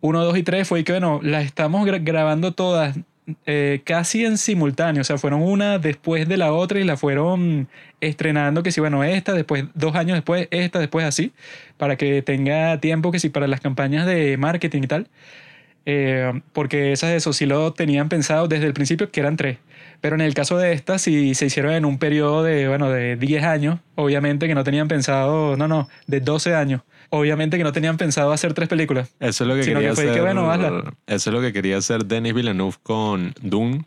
uno, 0.00 0.24
dos 0.24 0.36
y 0.36 0.42
tres 0.42 0.66
fue 0.66 0.82
que 0.82 0.92
bueno, 0.92 1.20
las 1.22 1.44
estamos 1.44 1.86
gra- 1.86 2.02
grabando 2.04 2.52
todas 2.52 2.96
eh, 3.46 3.80
casi 3.84 4.24
en 4.24 4.36
simultáneo, 4.36 5.00
o 5.00 5.04
sea, 5.04 5.16
fueron 5.18 5.42
una 5.42 5.78
después 5.78 6.28
de 6.28 6.36
la 6.36 6.52
otra 6.52 6.80
y 6.80 6.84
la 6.84 6.96
fueron 6.96 7.68
estrenando, 8.00 8.62
que 8.62 8.70
si 8.70 8.80
bueno, 8.80 9.02
esta, 9.02 9.32
después, 9.32 9.64
dos 9.74 9.94
años 9.96 10.16
después, 10.16 10.48
esta, 10.50 10.78
después 10.78 11.06
así, 11.06 11.32
para 11.78 11.96
que 11.96 12.22
tenga 12.22 12.80
tiempo 12.80 13.10
que 13.12 13.18
si 13.18 13.30
para 13.30 13.46
las 13.46 13.60
campañas 13.60 14.06
de 14.06 14.36
marketing 14.36 14.82
y 14.82 14.86
tal. 14.86 15.08
Eh, 15.86 16.40
porque 16.52 16.92
esas, 16.92 17.10
eso 17.10 17.32
sí 17.32 17.44
lo 17.46 17.72
tenían 17.74 18.08
pensado 18.08 18.48
desde 18.48 18.66
el 18.66 18.72
principio 18.72 19.10
que 19.10 19.20
eran 19.20 19.36
tres. 19.36 19.58
Pero 20.00 20.16
en 20.16 20.22
el 20.22 20.34
caso 20.34 20.58
de 20.58 20.72
estas, 20.72 21.02
si 21.02 21.34
se 21.34 21.46
hicieron 21.46 21.72
en 21.72 21.84
un 21.84 21.98
periodo 21.98 22.42
de, 22.42 22.68
bueno, 22.68 22.90
de 22.90 23.16
10 23.16 23.44
años, 23.44 23.80
obviamente 23.94 24.46
que 24.46 24.54
no 24.54 24.64
tenían 24.64 24.88
pensado, 24.88 25.56
no, 25.56 25.68
no, 25.68 25.88
de 26.06 26.20
12 26.20 26.54
años, 26.54 26.82
obviamente 27.10 27.58
que 27.58 27.64
no 27.64 27.72
tenían 27.72 27.96
pensado 27.96 28.32
hacer 28.32 28.54
tres 28.54 28.68
películas. 28.68 29.14
Eso 29.20 29.44
es 29.44 29.48
lo 29.48 29.54
que 29.54 29.64
Sino 29.64 29.76
quería 29.76 29.90
que 29.90 29.94
fue 29.94 30.04
hacer. 30.04 30.14
que, 30.16 30.20
bueno, 30.20 30.50
hazla. 30.50 30.94
Eso 31.06 31.30
es 31.30 31.34
lo 31.34 31.40
que 31.40 31.52
quería 31.52 31.78
hacer 31.78 32.04
Denis 32.06 32.34
Villeneuve 32.34 32.76
con 32.82 33.34
Dune. 33.40 33.84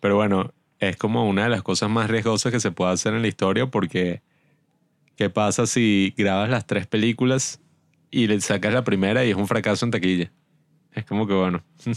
Pero 0.00 0.16
bueno, 0.16 0.52
es 0.78 0.96
como 0.96 1.28
una 1.28 1.44
de 1.44 1.50
las 1.50 1.62
cosas 1.62 1.90
más 1.90 2.10
riesgosas 2.10 2.52
que 2.52 2.60
se 2.60 2.70
puede 2.70 2.92
hacer 2.92 3.14
en 3.14 3.22
la 3.22 3.28
historia 3.28 3.66
porque 3.66 4.20
¿qué 5.16 5.30
pasa 5.30 5.66
si 5.66 6.14
grabas 6.16 6.50
las 6.50 6.66
tres 6.66 6.86
películas 6.86 7.60
y 8.10 8.26
le 8.26 8.40
sacas 8.40 8.72
la 8.72 8.84
primera 8.84 9.24
y 9.24 9.30
es 9.30 9.36
un 9.36 9.48
fracaso 9.48 9.84
en 9.84 9.90
taquilla? 9.90 10.30
Es 10.92 11.04
como 11.04 11.26
que 11.26 11.34
bueno. 11.34 11.62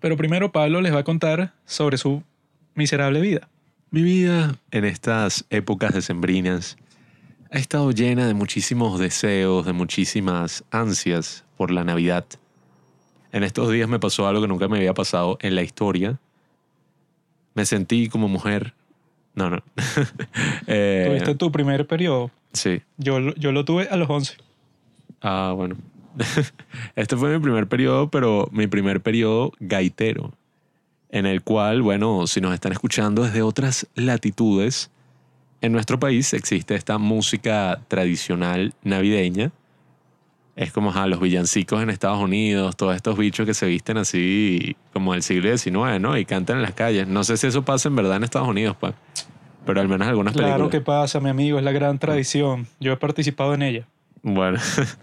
Pero 0.00 0.16
primero 0.16 0.50
Pablo 0.50 0.80
les 0.80 0.92
va 0.92 1.00
a 1.00 1.04
contar 1.04 1.54
sobre 1.64 1.96
su 1.96 2.22
miserable 2.74 3.20
vida. 3.20 3.48
Mi 3.90 4.02
vida 4.02 4.56
en 4.70 4.84
estas 4.84 5.44
épocas 5.50 5.94
decembrinas 5.94 6.76
ha 7.52 7.58
estado 7.58 7.90
llena 7.90 8.26
de 8.26 8.32
muchísimos 8.32 8.98
deseos, 8.98 9.66
de 9.66 9.74
muchísimas 9.74 10.64
ansias 10.70 11.44
por 11.58 11.70
la 11.70 11.84
Navidad. 11.84 12.24
En 13.30 13.42
estos 13.42 13.70
días 13.70 13.88
me 13.88 13.98
pasó 13.98 14.26
algo 14.26 14.40
que 14.40 14.48
nunca 14.48 14.68
me 14.68 14.78
había 14.78 14.94
pasado 14.94 15.36
en 15.42 15.54
la 15.54 15.62
historia. 15.62 16.18
Me 17.54 17.66
sentí 17.66 18.08
como 18.08 18.26
mujer. 18.28 18.74
No, 19.34 19.50
no. 19.50 19.62
Eh, 20.66 21.04
Tuviste 21.08 21.34
tu 21.34 21.52
primer 21.52 21.86
periodo. 21.86 22.30
sí. 22.52 22.80
Yo, 22.96 23.34
yo 23.34 23.52
lo 23.52 23.64
tuve 23.66 23.86
a 23.88 23.96
los 23.96 24.08
11. 24.08 24.36
Ah, 25.20 25.52
bueno. 25.54 25.76
Este 26.96 27.16
fue 27.16 27.36
mi 27.36 27.42
primer 27.42 27.66
periodo, 27.66 28.10
pero 28.10 28.48
mi 28.50 28.66
primer 28.66 29.02
periodo 29.02 29.52
gaitero, 29.60 30.32
en 31.10 31.26
el 31.26 31.42
cual, 31.42 31.82
bueno, 31.82 32.26
si 32.26 32.40
nos 32.40 32.54
están 32.54 32.72
escuchando 32.72 33.24
desde 33.24 33.42
otras 33.42 33.86
latitudes, 33.94 34.90
en 35.62 35.72
nuestro 35.72 35.98
país 35.98 36.34
existe 36.34 36.74
esta 36.74 36.98
música 36.98 37.80
tradicional 37.88 38.74
navideña. 38.82 39.52
Es 40.54 40.70
como 40.72 40.92
los 41.06 41.20
villancicos 41.20 41.82
en 41.82 41.88
Estados 41.88 42.18
Unidos, 42.18 42.76
todos 42.76 42.94
estos 42.94 43.16
bichos 43.16 43.46
que 43.46 43.54
se 43.54 43.66
visten 43.66 43.96
así 43.96 44.76
como 44.92 45.14
del 45.14 45.22
siglo 45.22 45.56
XIX, 45.56 45.98
¿no? 45.98 46.18
Y 46.18 46.26
cantan 46.26 46.56
en 46.56 46.62
las 46.62 46.74
calles. 46.74 47.08
No 47.08 47.24
sé 47.24 47.38
si 47.38 47.46
eso 47.46 47.64
pasa 47.64 47.88
en 47.88 47.96
verdad 47.96 48.16
en 48.16 48.24
Estados 48.24 48.48
Unidos, 48.48 48.76
pues. 48.78 48.92
Pero 49.64 49.80
al 49.80 49.88
menos 49.88 50.08
algunas 50.08 50.34
Claro 50.34 50.48
películas. 50.48 50.70
que 50.72 50.80
pasa, 50.80 51.20
mi 51.20 51.30
amigo, 51.30 51.58
es 51.58 51.64
la 51.64 51.72
gran 51.72 51.98
tradición. 51.98 52.66
Yo 52.80 52.92
he 52.92 52.96
participado 52.96 53.54
en 53.54 53.62
ella. 53.62 53.88
Bueno, 54.22 54.58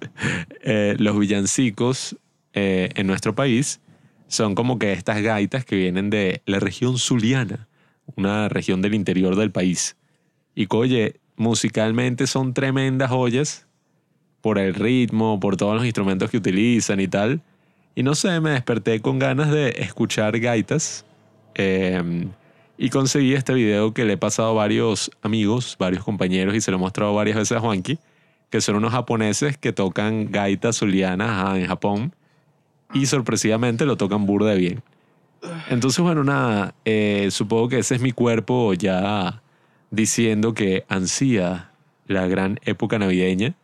eh, 0.61 0.95
los 0.99 1.17
villancicos 1.17 2.17
eh, 2.53 2.89
en 2.95 3.07
nuestro 3.07 3.33
país 3.33 3.79
son 4.27 4.53
como 4.55 4.77
que 4.77 4.91
estas 4.91 5.21
gaitas 5.21 5.65
que 5.65 5.77
vienen 5.77 6.09
de 6.09 6.41
la 6.45 6.59
región 6.59 6.97
zuliana, 6.97 7.67
una 8.15 8.49
región 8.49 8.81
del 8.81 8.93
interior 8.93 9.35
del 9.35 9.51
país. 9.51 9.95
Y 10.59 10.67
oye, 10.71 11.21
musicalmente 11.37 12.27
son 12.27 12.53
tremendas 12.53 13.09
joyas 13.09 13.65
por 14.41 14.59
el 14.59 14.73
ritmo, 14.73 15.39
por 15.39 15.55
todos 15.55 15.75
los 15.75 15.85
instrumentos 15.85 16.29
que 16.29 16.35
utilizan 16.35 16.99
y 16.99 17.07
tal. 17.07 17.39
Y 17.95 18.03
no 18.03 18.13
sé, 18.13 18.41
me 18.41 18.49
desperté 18.49 18.99
con 18.99 19.19
ganas 19.19 19.49
de 19.51 19.69
escuchar 19.77 20.37
gaitas. 20.37 21.05
eh, 21.55 22.27
y 22.77 22.89
conseguí 22.89 23.33
este 23.33 23.53
video 23.53 23.93
que 23.93 24.03
le 24.03 24.13
he 24.13 24.17
pasado 24.17 24.49
a 24.49 24.53
varios 24.53 25.11
amigos, 25.21 25.77
varios 25.79 26.03
compañeros, 26.03 26.55
y 26.55 26.61
se 26.61 26.71
lo 26.71 26.77
he 26.77 26.79
mostrado 26.79 27.13
varias 27.13 27.37
veces 27.37 27.57
a 27.57 27.61
Juanqui 27.61 27.97
que 28.49 28.61
son 28.61 28.75
unos 28.75 28.91
japoneses 28.91 29.57
que 29.57 29.71
tocan 29.71 30.31
gaitas 30.31 30.77
zulianas 30.77 31.29
ajá, 31.29 31.59
en 31.59 31.67
Japón 31.67 32.15
y 32.93 33.05
sorpresivamente 33.05 33.85
lo 33.85 33.95
tocan 33.95 34.25
burda 34.25 34.55
bien. 34.55 34.81
Entonces, 35.69 35.99
bueno, 36.03 36.23
nada, 36.23 36.73
eh, 36.83 37.29
supongo 37.31 37.69
que 37.69 37.79
ese 37.79 37.95
es 37.95 38.01
mi 38.01 38.11
cuerpo 38.11 38.73
ya 38.73 39.41
diciendo 39.91 40.53
que 40.53 40.85
ansía 40.87 41.71
la 42.07 42.27
gran 42.27 42.59
época 42.63 42.99
navideña. 42.99 43.55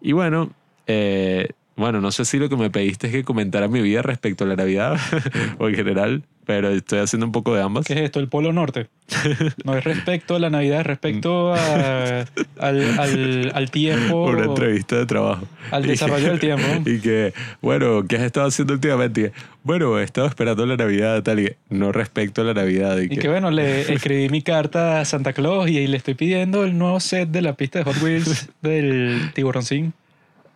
Y 0.00 0.12
bueno, 0.12 0.50
eh, 0.86 1.50
bueno, 1.76 2.00
no 2.00 2.12
sé 2.12 2.24
si 2.24 2.38
lo 2.38 2.48
que 2.48 2.56
me 2.56 2.70
pediste 2.70 3.06
es 3.06 3.12
que 3.12 3.24
comentara 3.24 3.68
mi 3.68 3.80
vida 3.80 4.02
respecto 4.02 4.44
a 4.44 4.46
la 4.46 4.56
Navidad 4.56 4.98
o 5.58 5.68
en 5.68 5.74
general, 5.74 6.24
pero 6.50 6.70
estoy 6.70 6.98
haciendo 6.98 7.26
un 7.26 7.32
poco 7.32 7.54
de 7.54 7.62
ambas. 7.62 7.86
¿Qué 7.86 7.92
es 7.92 8.00
esto? 8.00 8.18
El 8.18 8.26
Polo 8.28 8.52
Norte. 8.52 8.88
No 9.64 9.76
es 9.76 9.84
respecto 9.84 10.34
a 10.34 10.40
la 10.40 10.50
Navidad, 10.50 10.80
es 10.80 10.86
respecto 10.86 11.54
a- 11.54 12.24
al, 12.58 12.98
al- 12.98 13.52
al 13.54 13.70
tiempo. 13.70 14.24
Una 14.30 14.46
entrevista 14.46 14.96
de 14.96 15.06
trabajo. 15.06 15.46
Al 15.70 15.84
Y 15.84 15.90
desarrollo 15.90 16.24
que- 16.24 16.30
del 16.30 16.40
tiempo. 16.40 16.90
Y 16.90 17.00
que, 17.00 17.32
bueno, 17.62 18.04
¿qué 18.08 18.16
has 18.16 18.22
estado 18.22 18.48
haciendo 18.48 18.74
últimamente? 18.74 19.20
Y 19.20 19.30
bueno, 19.62 19.96
he 20.00 20.02
estado 20.02 20.26
esperando 20.26 20.66
la 20.66 20.76
Navidad, 20.76 21.22
tal 21.22 21.38
y 21.38 21.52
no 21.68 21.92
respecto 21.92 22.40
a 22.42 22.44
la 22.44 22.54
Navidad. 22.54 22.98
Y, 22.98 23.04
Y 23.04 23.08
que, 23.10 23.16
que 23.18 23.28
bueno, 23.28 23.50
le 23.52 23.92
escribí 23.92 24.28
mi 24.28 24.42
carta 24.42 25.00
a 25.00 25.04
Santa 25.04 25.32
Claus 25.32 25.68
y, 25.70 25.86
le 25.86 25.96
estoy 25.96 26.14
pidiendo 26.14 26.64
el 26.64 26.76
nuevo 26.76 26.98
set 26.98 27.28
de 27.30 27.42
la 27.42 27.52
pista 27.54 27.78
de 27.78 27.84
Hot 27.84 28.02
Wheels 28.02 28.48
del 28.62 29.30
Tiburoncín. 29.34 29.92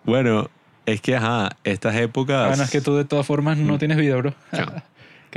bueno, 0.04 0.50
es 0.86 1.00
que, 1.00 1.16
ajá, 1.16 1.56
estas 1.64 1.94
épocas. 1.96 2.48
Bueno, 2.48 2.64
es 2.64 2.70
que 2.70 2.80
tú 2.82 2.94
de 2.96 3.04
todas 3.06 3.24
formas 3.26 3.56
no 3.56 3.78
tienes 3.78 3.96
vida, 3.96 4.16
bro. 4.16 4.34
Yo- 4.52 4.64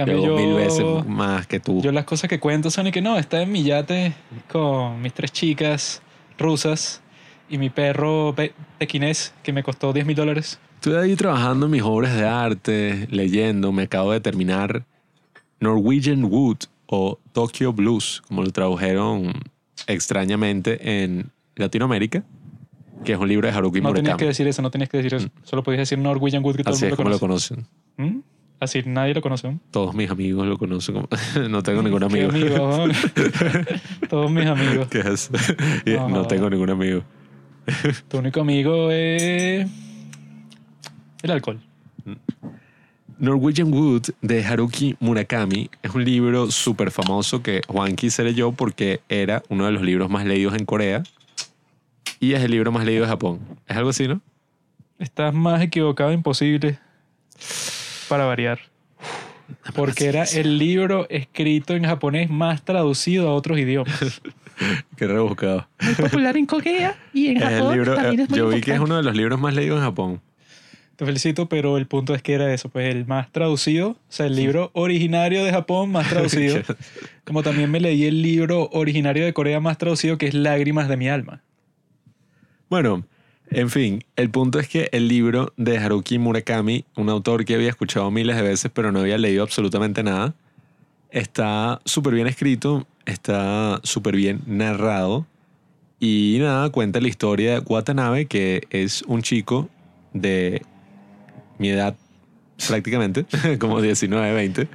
Cambio 0.05 0.23
yo 0.23 0.35
mil 0.35 0.53
veces 0.55 0.85
más 1.07 1.47
que 1.47 1.59
tú. 1.59 1.81
yo 1.81 1.91
las 1.91 2.05
cosas 2.05 2.29
que 2.29 2.39
cuento 2.39 2.69
son 2.69 2.87
y 2.87 2.91
que 2.91 3.01
no, 3.01 3.17
está 3.17 3.41
en 3.41 3.51
mi 3.51 3.63
yate 3.63 4.13
con 4.51 5.01
mis 5.01 5.11
tres 5.13 5.31
chicas 5.31 6.01
rusas 6.37 7.01
y 7.49 7.57
mi 7.57 7.69
perro 7.69 8.33
pe- 8.35 8.53
pequinés 8.77 9.33
que 9.43 9.51
me 9.53 9.63
costó 9.63 9.91
10 9.93 10.05
mil 10.05 10.15
dólares. 10.15 10.59
Estoy 10.75 10.95
ahí 10.95 11.15
trabajando 11.15 11.65
en 11.65 11.71
mis 11.71 11.81
obras 11.81 12.15
de 12.15 12.25
arte, 12.27 13.07
leyendo, 13.09 13.71
me 13.71 13.83
acabo 13.83 14.11
de 14.11 14.19
terminar 14.19 14.85
Norwegian 15.59 16.23
Wood 16.25 16.57
o 16.85 17.17
Tokyo 17.33 17.73
Blues, 17.73 18.21
como 18.27 18.43
lo 18.43 18.51
tradujeron 18.51 19.33
extrañamente 19.87 21.03
en 21.03 21.31
Latinoamérica, 21.55 22.23
que 23.03 23.13
es 23.13 23.17
un 23.19 23.27
libro 23.27 23.47
de 23.47 23.53
Haruki 23.53 23.81
No 23.81 23.89
tenías 23.89 24.03
Murakami. 24.03 24.19
que 24.19 24.25
decir 24.27 24.47
eso, 24.47 24.61
no 24.61 24.69
tenías 24.71 24.89
que 24.89 24.97
decir 24.97 25.13
eso. 25.15 25.27
Solo 25.43 25.63
podías 25.63 25.79
decir 25.79 25.97
Norwegian 25.97 26.43
Wood 26.43 26.57
que 26.57 26.63
todo 26.63 26.73
Mm. 26.73 26.75
Así 26.77 26.85
el 26.85 26.91
es 26.93 26.97
mundo 26.99 27.03
como 27.03 27.09
lo 27.09 27.15
lo 27.15 27.19
conoce. 27.19 27.55
conocen. 27.55 28.15
¿Mm? 28.17 28.21
Así 28.59 28.81
nadie 28.85 29.13
lo 29.13 29.21
conoce. 29.21 29.51
¿no? 29.51 29.59
Todos 29.71 29.93
mis 29.93 30.09
amigos 30.09 30.47
lo 30.47 30.57
conocen. 30.57 30.95
como- 30.95 31.07
no 31.49 31.61
tengo 31.63 31.81
ningún 31.83 32.07
¿Qué 32.07 32.23
amigo. 32.23 32.85
Todos 34.09 34.31
mis 34.31 34.45
amigos. 34.47 34.87
¿Qué 34.89 34.99
es? 34.99 35.29
No, 35.85 36.09
no. 36.09 36.25
tengo 36.27 36.49
ningún 36.49 36.69
amigo. 36.71 37.03
Tu 38.07 38.17
único 38.17 38.41
amigo 38.41 38.89
es 38.91 39.67
el 41.21 41.31
alcohol. 41.31 41.59
Norwegian 43.19 43.73
Wood 43.73 44.09
de 44.21 44.45
Haruki 44.45 44.95
Murakami 44.99 45.69
es 45.81 45.93
un 45.95 46.05
libro 46.05 46.51
súper 46.51 46.91
famoso 46.91 47.41
que 47.41 47.61
Juanqui 47.67 48.09
se 48.11 48.23
leyó 48.23 48.51
porque 48.51 49.01
era 49.09 49.41
uno 49.49 49.65
de 49.65 49.71
los 49.71 49.81
libros 49.81 50.09
más 50.09 50.25
leídos 50.25 50.53
en 50.53 50.65
Corea 50.65 51.01
y 52.19 52.33
es 52.33 52.43
el 52.43 52.51
libro 52.51 52.71
más 52.71 52.85
leído 52.85 53.03
de 53.03 53.09
Japón. 53.09 53.39
Es 53.67 53.75
algo 53.75 53.89
así, 53.89 54.07
¿no? 54.07 54.21
Estás 54.99 55.33
más 55.33 55.61
equivocado 55.61 56.11
imposible 56.13 56.77
para 58.07 58.25
variar. 58.25 58.59
Porque 59.75 60.07
era 60.07 60.23
el 60.23 60.57
libro 60.57 61.07
escrito 61.09 61.75
en 61.75 61.85
japonés 61.85 62.29
más 62.29 62.63
traducido 62.63 63.29
a 63.29 63.33
otros 63.33 63.57
idiomas. 63.59 64.21
Qué 64.97 65.07
rebuscado. 65.07 65.67
muy 65.81 65.93
popular 65.93 66.35
en 66.35 66.45
Corea 66.45 66.97
y 67.13 67.27
en 67.27 67.37
el 67.37 67.43
Japón 67.43 67.73
libro, 67.75 67.95
también 67.95 68.19
eh, 68.19 68.23
es 68.23 68.29
muy 68.29 68.39
yo 68.39 68.49
vi 68.49 68.61
que 68.61 68.73
es 68.73 68.79
uno 68.79 68.97
de 68.97 69.03
los 69.03 69.15
libros 69.15 69.39
más 69.39 69.53
leídos 69.53 69.77
en 69.77 69.83
Japón. 69.83 70.21
Te 70.95 71.05
felicito, 71.05 71.47
pero 71.47 71.77
el 71.77 71.85
punto 71.85 72.15
es 72.15 72.23
que 72.23 72.33
era 72.33 72.51
eso, 72.51 72.69
pues 72.69 72.93
el 72.93 73.05
más 73.05 73.31
traducido, 73.31 73.89
o 73.89 73.97
sea, 74.09 74.25
el 74.25 74.35
libro 74.35 74.71
originario 74.73 75.43
de 75.43 75.51
Japón 75.51 75.91
más 75.91 76.09
traducido. 76.09 76.61
Como 77.23 77.43
también 77.43 77.69
me 77.69 77.79
leí 77.79 78.05
el 78.05 78.23
libro 78.23 78.67
originario 78.73 79.23
de 79.23 79.31
Corea 79.31 79.59
más 79.59 79.77
traducido, 79.77 80.17
que 80.17 80.25
es 80.25 80.33
Lágrimas 80.33 80.89
de 80.89 80.97
mi 80.97 81.07
alma. 81.07 81.43
Bueno, 82.67 83.05
en 83.49 83.69
fin, 83.69 84.03
el 84.15 84.29
punto 84.29 84.59
es 84.59 84.67
que 84.67 84.89
el 84.91 85.07
libro 85.07 85.53
de 85.55 85.77
Haruki 85.77 86.19
Murakami, 86.19 86.85
un 86.95 87.09
autor 87.09 87.45
que 87.45 87.55
había 87.55 87.69
escuchado 87.69 88.11
miles 88.11 88.35
de 88.35 88.41
veces 88.41 88.71
pero 88.73 88.91
no 88.91 88.99
había 88.99 89.17
leído 89.17 89.43
absolutamente 89.43 90.03
nada, 90.03 90.33
está 91.11 91.79
súper 91.85 92.13
bien 92.13 92.27
escrito, 92.27 92.85
está 93.05 93.79
súper 93.83 94.15
bien 94.15 94.41
narrado. 94.45 95.25
Y 95.99 96.37
nada, 96.39 96.69
cuenta 96.69 97.01
la 97.01 97.07
historia 97.07 97.53
de 97.53 97.59
Watanabe, 97.59 98.27
que 98.27 98.67
es 98.69 99.01
un 99.03 99.23
chico 99.23 99.69
de 100.13 100.61
mi 101.57 101.69
edad 101.69 101.95
prácticamente, 102.67 103.25
como 103.59 103.81
19, 103.81 104.33
20, 104.33 104.67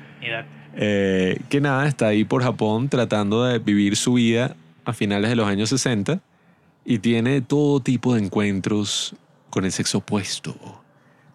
eh, 0.74 1.38
que 1.48 1.60
nada, 1.60 1.86
está 1.86 2.08
ahí 2.08 2.24
por 2.24 2.42
Japón 2.42 2.88
tratando 2.88 3.44
de 3.44 3.58
vivir 3.58 3.96
su 3.96 4.14
vida 4.14 4.56
a 4.84 4.92
finales 4.92 5.30
de 5.30 5.36
los 5.36 5.46
años 5.46 5.68
60 5.68 6.20
y 6.84 6.98
tiene 6.98 7.40
todo 7.40 7.80
tipo 7.80 8.14
de 8.14 8.22
encuentros 8.22 9.14
con 9.50 9.64
el 9.64 9.72
sexo 9.72 9.98
opuesto, 9.98 10.56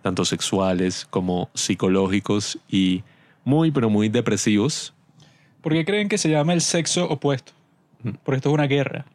tanto 0.01 0.25
sexuales 0.25 1.05
como 1.09 1.49
psicológicos 1.53 2.59
y 2.69 3.03
muy, 3.43 3.71
pero 3.71 3.89
muy 3.89 4.09
depresivos. 4.09 4.93
¿Por 5.61 5.73
qué 5.73 5.85
creen 5.85 6.09
que 6.09 6.17
se 6.17 6.29
llama 6.29 6.53
el 6.53 6.61
sexo 6.61 7.07
opuesto? 7.09 7.53
Mm. 8.03 8.11
Porque 8.23 8.37
esto 8.37 8.49
es 8.49 8.53
una 8.53 8.67
guerra. 8.67 9.05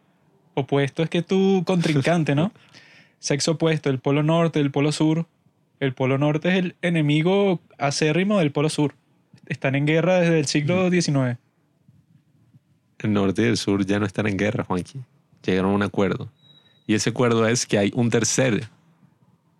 Opuesto 0.55 1.03
es 1.03 1.11
que 1.11 1.23
tu 1.23 1.65
contrincante, 1.67 2.35
¿no? 2.35 2.53
Sexo 3.19 3.53
opuesto, 3.53 3.89
el 3.89 4.01
polo 4.01 4.23
norte, 4.23 4.61
el 4.61 4.71
polo 4.71 4.91
sur. 4.93 5.27
El 5.81 5.95
polo 5.95 6.19
norte 6.19 6.49
es 6.49 6.57
el 6.57 6.77
enemigo 6.83 7.61
acérrimo 7.79 8.39
del 8.39 8.53
polo 8.53 8.69
sur. 8.69 8.95
Están 9.47 9.75
en 9.75 9.87
guerra 9.87 10.21
desde 10.21 10.39
el 10.39 10.47
siglo 10.47 10.91
XIX. 10.91 11.39
El 12.99 13.12
norte 13.12 13.43
y 13.43 13.47
el 13.47 13.57
sur 13.57 13.85
ya 13.85 13.99
no 13.99 14.07
están 14.07 14.27
en 14.27 14.37
guerra, 14.37 14.65
Juanqui. 14.65 15.01
Llegaron 15.44 15.72
a 15.72 15.75
un 15.75 15.82
acuerdo. 15.82 16.28
Y 16.87 16.94
ese 16.94 17.11
acuerdo 17.11 17.46
es 17.46 17.66
que 17.66 17.78
hay 17.78 17.92
un 17.94 18.11
tercer 18.11 18.68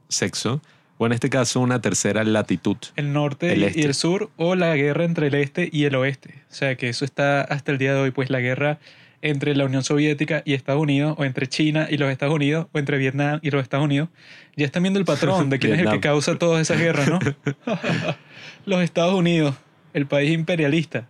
sexo, 0.09 0.61
o 0.99 1.07
en 1.07 1.13
este 1.13 1.31
caso 1.31 1.61
una 1.61 1.81
tercera 1.81 2.23
latitud. 2.25 2.77
El 2.97 3.13
norte 3.13 3.53
El 3.53 3.65
este. 3.65 3.81
y 3.81 3.83
el 3.85 3.95
sur, 3.95 4.31
o 4.37 4.55
la 4.55 4.77
guerra 4.77 5.05
entre 5.05 5.29
el 5.29 5.35
este 5.35 5.69
y 5.73 5.85
el 5.85 5.95
oeste. 5.95 6.43
O 6.51 6.55
sea 6.55 6.77
que 6.77 6.89
eso 6.89 7.05
está 7.05 7.43
hasta 7.43 7.73
el 7.73 7.79
día 7.79 7.95
de 7.95 8.01
hoy, 8.01 8.11
pues 8.11 8.31
la 8.31 8.41
guerra 8.41 8.79
entre 9.23 9.55
la 9.55 9.65
Unión 9.65 9.85
Soviética 9.85 10.43
y 10.45 10.55
Estados 10.55 10.83
Unidos, 10.83 11.15
o 11.17 11.25
entre 11.25 11.47
China 11.47 11.87
y 11.89 11.97
los 11.97 12.11
Estados 12.11 12.35
Unidos, 12.35 12.67
o 12.73 12.79
entre 12.79 12.99
Vietnam 12.99 13.39
y 13.43 13.51
los 13.51 13.63
Estados 13.63 13.85
Unidos. 13.85 14.09
Ya 14.57 14.67
están 14.67 14.83
viendo 14.83 14.99
el 14.99 15.05
patrón 15.05 15.49
de 15.49 15.59
quién 15.59 15.75
es 15.75 15.81
el 15.81 15.91
que 15.91 16.01
causa 16.01 16.37
todas 16.39 16.61
esas 16.61 16.79
guerras, 16.79 17.09
¿no? 17.09 17.21
los 18.67 18.83
Estados 18.83 19.15
Unidos, 19.15 19.55
el 19.95 20.07
país 20.07 20.33
imperialista. 20.33 21.09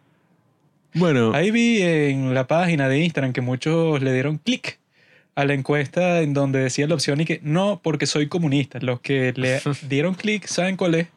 Bueno, 0.95 1.33
Ahí 1.35 1.51
vi 1.51 1.81
en 1.83 2.35
la 2.35 2.47
página 2.47 2.89
de 2.89 2.99
Instagram 3.01 3.33
que 3.33 3.41
muchos 3.41 4.03
le 4.03 4.13
dieron 4.13 4.39
clic 4.39 4.79
a 5.35 5.45
la 5.47 5.55
encuesta 5.55 6.21
en 6.21 6.35
donde 6.35 6.59
decía 6.59 6.87
la 6.87 6.95
opción 6.95 7.21
y 7.21 7.25
que 7.25 7.41
no, 7.43 7.81
porque 7.83 8.07
soy 8.07 8.29
comunista. 8.29 8.79
Los 8.83 9.01
que 9.01 9.33
le 9.37 9.61
dieron 9.89 10.15
clic 10.15 10.47
saben 10.47 10.77
cuál 10.77 10.95
es. 10.97 11.09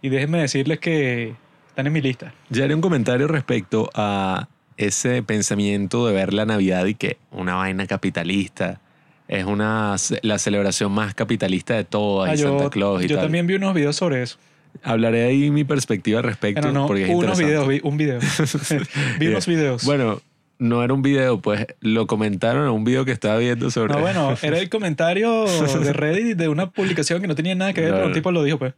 Y 0.00 0.08
déjenme 0.08 0.38
decirles 0.40 0.78
que 0.80 1.34
están 1.68 1.86
en 1.86 1.92
mi 1.92 2.00
lista. 2.00 2.32
ya 2.50 2.64
haré 2.64 2.74
un 2.74 2.80
comentario 2.80 3.28
respecto 3.28 3.90
a 3.94 4.48
ese 4.78 5.22
pensamiento 5.22 6.06
de 6.06 6.14
ver 6.14 6.32
la 6.32 6.46
Navidad 6.46 6.86
y 6.86 6.94
que 6.94 7.18
una 7.30 7.54
vaina 7.56 7.86
capitalista 7.86 8.80
es 9.28 9.44
una 9.44 9.96
la 10.22 10.38
celebración 10.38 10.90
más 10.92 11.14
capitalista 11.14 11.74
de 11.74 11.84
todas 11.84 12.30
Ah, 12.30 12.34
y 12.34 12.38
yo 12.38 12.48
Santa 12.48 12.70
Claus 12.70 13.04
y 13.04 13.08
yo 13.08 13.16
tal. 13.16 13.26
también 13.26 13.46
vi 13.46 13.54
unos 13.54 13.74
videos 13.74 13.94
sobre 13.96 14.22
eso. 14.22 14.38
Hablaré 14.82 15.24
ahí 15.24 15.50
mi 15.50 15.64
perspectiva 15.64 16.18
al 16.18 16.24
respecto 16.24 16.62
Bueno, 16.62 16.80
no, 16.80 16.86
porque 16.86 17.04
es 17.04 17.10
unos 17.10 17.38
videos, 17.38 17.68
vi 17.68 17.80
un 17.82 17.96
video. 17.96 18.20
vi 19.18 19.28
unos 19.28 19.46
videos. 19.46 19.84
Bueno, 19.84 20.20
no 20.58 20.82
era 20.82 20.94
un 20.94 21.02
video, 21.02 21.40
pues 21.40 21.66
lo 21.80 22.06
comentaron 22.06 22.64
en 22.64 22.70
un 22.70 22.84
video 22.84 23.04
que 23.04 23.12
estaba 23.12 23.36
viendo 23.38 23.70
sobre 23.70 23.94
no, 23.94 24.00
bueno, 24.00 24.36
era 24.42 24.58
el 24.58 24.68
comentario 24.68 25.44
de 25.44 25.92
Reddit 25.92 26.36
de 26.36 26.48
una 26.48 26.70
publicación 26.70 27.20
que 27.20 27.26
no 27.26 27.34
tenía 27.34 27.54
nada 27.54 27.72
que 27.72 27.80
ver, 27.80 27.90
No, 27.90 27.96
pero 27.96 28.06
un 28.08 28.12
tipo 28.12 28.30
lo 28.30 28.42
dijo, 28.42 28.58
pues. 28.58 28.74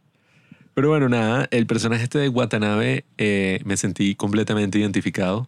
Pero 0.73 0.89
bueno, 0.89 1.07
nada, 1.07 1.47
el 1.51 1.67
personaje 1.67 2.03
este 2.03 2.19
de 2.19 2.27
Watanabe 2.27 3.05
eh, 3.17 3.61
me 3.63 3.77
sentí 3.77 4.13
completamente 4.15 4.77
identificado. 4.77 5.47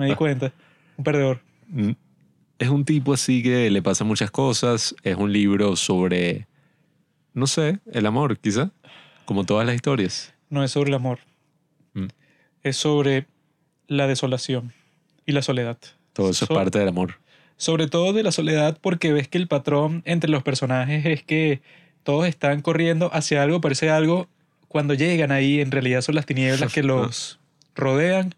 Me 0.00 0.06
di 0.06 0.14
cuenta. 0.16 0.52
Un 0.96 1.04
perdedor. 1.04 1.40
Mm. 1.68 1.92
Es 2.58 2.68
un 2.68 2.84
tipo 2.84 3.12
así 3.12 3.40
que 3.40 3.70
le 3.70 3.82
pasan 3.82 4.08
muchas 4.08 4.32
cosas. 4.32 4.96
Es 5.04 5.16
un 5.16 5.32
libro 5.32 5.76
sobre, 5.76 6.48
no 7.34 7.46
sé, 7.46 7.78
el 7.92 8.04
amor, 8.06 8.36
quizá. 8.38 8.72
Como 9.28 9.44
todas 9.44 9.66
las 9.66 9.74
historias. 9.74 10.32
No 10.48 10.64
es 10.64 10.70
sobre 10.70 10.88
el 10.88 10.94
amor. 10.94 11.18
Mm. 11.92 12.06
Es 12.62 12.78
sobre 12.78 13.26
la 13.86 14.06
desolación 14.06 14.72
y 15.26 15.32
la 15.32 15.42
soledad. 15.42 15.76
Todo 16.14 16.30
eso 16.30 16.46
So- 16.46 16.54
es 16.54 16.58
parte 16.58 16.78
del 16.78 16.88
amor. 16.88 17.16
Sobre 17.58 17.88
todo 17.88 18.14
de 18.14 18.22
la 18.22 18.32
soledad 18.32 18.78
porque 18.80 19.12
ves 19.12 19.28
que 19.28 19.36
el 19.36 19.46
patrón 19.46 20.00
entre 20.06 20.30
los 20.30 20.42
personajes 20.42 21.04
es 21.04 21.22
que 21.22 21.60
todos 22.04 22.26
están 22.26 22.62
corriendo 22.62 23.10
hacia 23.12 23.42
algo, 23.42 23.60
parece 23.60 23.90
algo, 23.90 24.28
cuando 24.66 24.94
llegan 24.94 25.30
ahí 25.30 25.60
en 25.60 25.72
realidad 25.72 26.00
son 26.00 26.14
las 26.14 26.24
tinieblas 26.24 26.72
que 26.72 26.82
los 26.94 27.38
rodean 27.74 28.34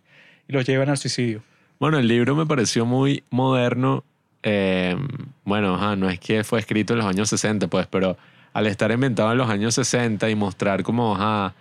y 0.48 0.52
los 0.54 0.66
llevan 0.66 0.88
al 0.88 0.98
suicidio. 0.98 1.44
Bueno, 1.78 2.00
el 2.00 2.08
libro 2.08 2.34
me 2.34 2.46
pareció 2.46 2.84
muy 2.84 3.22
moderno. 3.30 4.02
Eh, 4.42 4.96
bueno, 5.44 5.76
ajá, 5.76 5.94
no 5.94 6.10
es 6.10 6.18
que 6.18 6.42
fue 6.42 6.58
escrito 6.58 6.94
en 6.94 6.98
los 6.98 7.06
años 7.06 7.28
60, 7.28 7.68
pues, 7.68 7.86
pero 7.86 8.16
al 8.52 8.66
estar 8.66 8.90
inventado 8.90 9.32
en 9.32 9.38
los 9.38 9.48
años 9.48 9.74
60 9.74 10.28
y 10.30 10.34
mostrar 10.34 10.82
como, 10.82 11.14
ajá, 11.14 11.54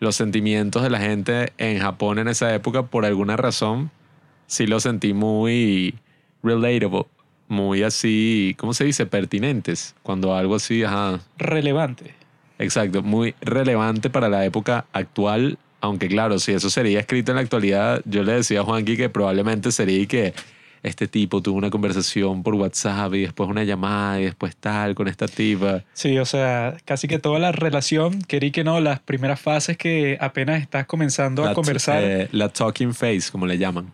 los 0.00 0.16
sentimientos 0.16 0.82
de 0.82 0.90
la 0.90 1.00
gente 1.00 1.52
en 1.58 1.78
Japón 1.78 2.18
en 2.18 2.28
esa 2.28 2.54
época, 2.54 2.84
por 2.84 3.04
alguna 3.04 3.36
razón, 3.36 3.90
sí 4.46 4.66
lo 4.66 4.80
sentí 4.80 5.12
muy 5.12 5.94
relatable, 6.42 7.06
muy 7.48 7.82
así, 7.82 8.54
¿cómo 8.58 8.74
se 8.74 8.84
dice? 8.84 9.06
Pertinentes. 9.06 9.94
Cuando 10.02 10.36
algo 10.36 10.56
así, 10.56 10.82
ajá, 10.82 11.20
Relevante. 11.38 12.14
Exacto, 12.58 13.02
muy 13.02 13.34
relevante 13.40 14.10
para 14.10 14.28
la 14.28 14.44
época 14.44 14.86
actual, 14.92 15.58
aunque 15.80 16.08
claro, 16.08 16.38
si 16.38 16.52
eso 16.52 16.70
sería 16.70 17.00
escrito 17.00 17.32
en 17.32 17.36
la 17.36 17.42
actualidad, 17.42 18.00
yo 18.04 18.22
le 18.22 18.32
decía 18.32 18.60
a 18.60 18.64
Juanqui 18.64 18.96
que 18.96 19.10
probablemente 19.10 19.72
sería 19.72 20.06
que 20.06 20.34
este 20.84 21.08
tipo 21.08 21.42
tuvo 21.42 21.58
una 21.58 21.70
conversación 21.70 22.42
por 22.44 22.54
WhatsApp 22.54 23.12
y 23.14 23.22
después 23.22 23.48
una 23.50 23.64
llamada 23.64 24.20
y 24.20 24.24
después 24.26 24.54
tal 24.54 24.94
con 24.94 25.08
esta 25.08 25.26
tipa. 25.26 25.82
Sí, 25.94 26.16
o 26.18 26.24
sea, 26.24 26.76
casi 26.84 27.08
que 27.08 27.18
toda 27.18 27.38
la 27.40 27.50
relación, 27.50 28.22
querí 28.22 28.52
que 28.52 28.62
no, 28.62 28.78
las 28.80 29.00
primeras 29.00 29.40
fases 29.40 29.76
que 29.76 30.16
apenas 30.20 30.62
estás 30.62 30.86
comenzando 30.86 31.42
a 31.42 31.46
La- 31.48 31.54
conversar, 31.54 32.02
eh, 32.04 32.28
la 32.30 32.48
talking 32.50 32.94
face, 32.94 33.32
como 33.32 33.46
le 33.46 33.58
llaman. 33.58 33.90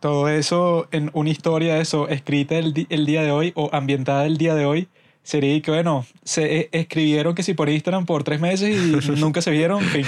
todo 0.00 0.28
eso 0.28 0.86
en 0.92 1.10
una 1.14 1.30
historia, 1.30 1.80
eso, 1.80 2.08
escrita 2.08 2.56
el, 2.56 2.86
el 2.90 3.06
día 3.06 3.22
de 3.22 3.30
hoy 3.30 3.52
o 3.56 3.70
ambientada 3.72 4.26
el 4.26 4.36
día 4.38 4.54
de 4.54 4.64
hoy, 4.64 4.88
sería 5.28 5.60
que, 5.60 5.70
bueno, 5.70 6.06
se 6.24 6.56
eh, 6.60 6.68
escribieron 6.72 7.34
que 7.34 7.42
si 7.42 7.52
por 7.52 7.68
Instagram 7.68 8.06
por 8.06 8.24
tres 8.24 8.40
meses 8.40 8.70
y 8.74 9.10
nunca 9.20 9.42
se 9.42 9.50
vieron. 9.50 9.82
en 9.82 9.88
fin. 9.90 10.06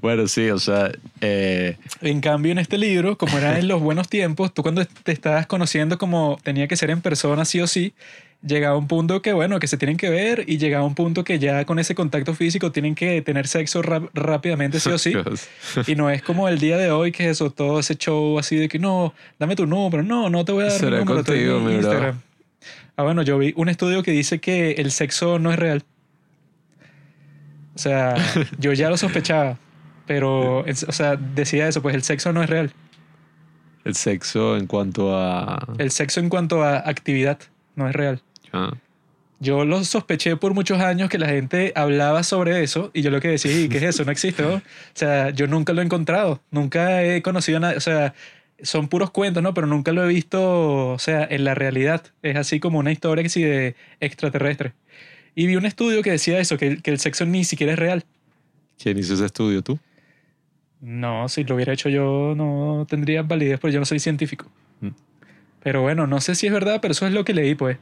Bueno, 0.00 0.28
sí, 0.28 0.50
o 0.50 0.58
sea, 0.60 0.92
eh, 1.20 1.76
En 2.00 2.20
cambio, 2.20 2.52
en 2.52 2.58
este 2.58 2.78
libro, 2.78 3.18
como 3.18 3.36
era 3.38 3.58
en 3.58 3.66
los 3.66 3.80
buenos 3.82 4.08
tiempos, 4.08 4.54
tú 4.54 4.62
cuando 4.62 4.84
te 4.84 5.10
estabas 5.10 5.46
conociendo 5.48 5.98
como 5.98 6.38
tenía 6.44 6.68
que 6.68 6.76
ser 6.76 6.90
en 6.90 7.00
persona 7.00 7.44
sí 7.44 7.60
o 7.60 7.66
sí, 7.66 7.92
llegaba 8.46 8.76
un 8.76 8.86
punto 8.86 9.20
que, 9.20 9.32
bueno, 9.32 9.58
que 9.58 9.66
se 9.66 9.76
tienen 9.78 9.96
que 9.96 10.10
ver 10.10 10.44
y 10.46 10.58
llegaba 10.58 10.84
un 10.84 10.94
punto 10.94 11.24
que 11.24 11.40
ya 11.40 11.64
con 11.64 11.80
ese 11.80 11.96
contacto 11.96 12.34
físico 12.34 12.70
tienen 12.70 12.94
que 12.94 13.20
tener 13.20 13.48
sexo 13.48 13.82
rap- 13.82 14.10
rápidamente 14.14 14.78
sí 14.78 14.90
o 14.90 14.98
sí. 14.98 15.12
Y 15.88 15.96
no 15.96 16.08
es 16.08 16.22
como 16.22 16.46
el 16.48 16.60
día 16.60 16.76
de 16.78 16.92
hoy 16.92 17.10
que 17.10 17.30
eso, 17.30 17.50
todo 17.50 17.80
ese 17.80 17.96
show 17.96 18.38
así 18.38 18.54
de 18.54 18.68
que 18.68 18.78
no, 18.78 19.12
dame 19.40 19.56
tu 19.56 19.66
número, 19.66 20.04
no, 20.04 20.30
no 20.30 20.44
te 20.44 20.52
voy 20.52 20.66
a 20.66 20.68
dar 20.68 20.80
mi 20.84 20.90
número, 20.90 21.24
contigo, 21.24 21.58
mi 21.58 21.78
bro. 21.78 22.14
Ah, 22.96 23.02
bueno, 23.02 23.22
yo 23.22 23.38
vi 23.38 23.52
un 23.56 23.68
estudio 23.68 24.02
que 24.02 24.12
dice 24.12 24.40
que 24.40 24.72
el 24.72 24.90
sexo 24.92 25.38
no 25.38 25.52
es 25.52 25.58
real. 25.58 25.82
O 27.74 27.78
sea, 27.78 28.14
yo 28.58 28.72
ya 28.72 28.88
lo 28.90 28.96
sospechaba, 28.96 29.58
pero, 30.06 30.60
o 30.60 30.92
sea, 30.92 31.16
decía 31.16 31.66
eso, 31.68 31.82
pues 31.82 31.94
el 31.94 32.02
sexo 32.02 32.32
no 32.32 32.42
es 32.42 32.48
real. 32.50 32.72
el 33.84 33.94
sexo 33.96 34.56
en 34.56 34.66
cuanto 34.66 35.16
a... 35.18 35.66
El 35.78 35.90
sexo 35.90 36.20
en 36.20 36.28
cuanto 36.28 36.62
a 36.62 36.78
actividad 36.88 37.38
no 37.74 37.88
es 37.88 37.94
real. 37.94 38.22
ah, 38.52 38.70
Yo 39.40 39.64
lo 39.64 39.82
sospeché 39.84 40.36
por 40.36 40.54
muchos 40.54 40.80
años 40.80 41.10
que 41.10 41.18
la 41.18 41.26
gente 41.28 41.72
hablaba 41.74 42.22
sobre 42.22 42.62
eso 42.62 42.90
y 42.94 43.02
yo 43.02 43.10
lo 43.10 43.20
que 43.20 43.28
decía, 43.28 43.52
"¿Y 43.52 43.68
¿qué 43.68 43.78
es 43.78 43.82
eso? 43.82 44.04
No 44.04 44.12
existe. 44.12 44.42
¿no?". 44.44 44.54
O 44.54 44.62
sea, 44.94 45.30
yo 45.30 45.48
nunca 45.48 45.72
lo 45.72 45.82
he 45.82 45.84
encontrado, 45.84 46.40
nunca 46.52 47.02
he 47.02 47.20
conocido 47.22 47.58
nada, 47.60 47.74
o 47.76 47.80
sea, 47.80 48.14
son 48.64 48.88
puros 48.88 49.10
cuentos, 49.10 49.42
¿no? 49.42 49.54
Pero 49.54 49.66
nunca 49.66 49.92
lo 49.92 50.04
he 50.04 50.08
visto, 50.08 50.92
o 50.94 50.98
sea, 50.98 51.26
en 51.30 51.44
la 51.44 51.54
realidad. 51.54 52.02
Es 52.22 52.36
así 52.36 52.58
como 52.60 52.78
una 52.80 52.90
historia 52.92 53.22
que 53.22 53.28
sí 53.28 53.42
de 53.42 53.76
extraterrestre. 54.00 54.72
Y 55.36 55.46
vi 55.46 55.56
un 55.56 55.66
estudio 55.66 56.02
que 56.02 56.10
decía 56.10 56.38
eso, 56.40 56.58
que, 56.58 56.66
el- 56.66 56.82
que 56.82 56.90
el 56.90 56.98
sexo 56.98 57.24
ni 57.26 57.44
siquiera 57.44 57.72
es 57.74 57.78
real. 57.78 58.04
¿Quién 58.78 58.98
hizo 58.98 59.14
ese 59.14 59.26
estudio? 59.26 59.62
¿Tú? 59.62 59.78
No, 60.80 61.28
si 61.28 61.44
lo 61.44 61.54
hubiera 61.54 61.72
hecho 61.72 61.88
yo 61.88 62.34
no 62.36 62.86
tendría 62.88 63.22
validez, 63.22 63.58
porque 63.58 63.72
yo 63.74 63.80
no 63.80 63.86
soy 63.86 64.00
científico. 64.00 64.50
Mm. 64.80 64.88
Pero 65.62 65.80
bueno, 65.82 66.06
no 66.06 66.20
sé 66.20 66.34
si 66.34 66.46
es 66.46 66.52
verdad, 66.52 66.80
pero 66.82 66.92
eso 66.92 67.06
es 67.06 67.12
lo 67.12 67.24
que 67.24 67.32
leí, 67.32 67.54
pues. 67.54 67.78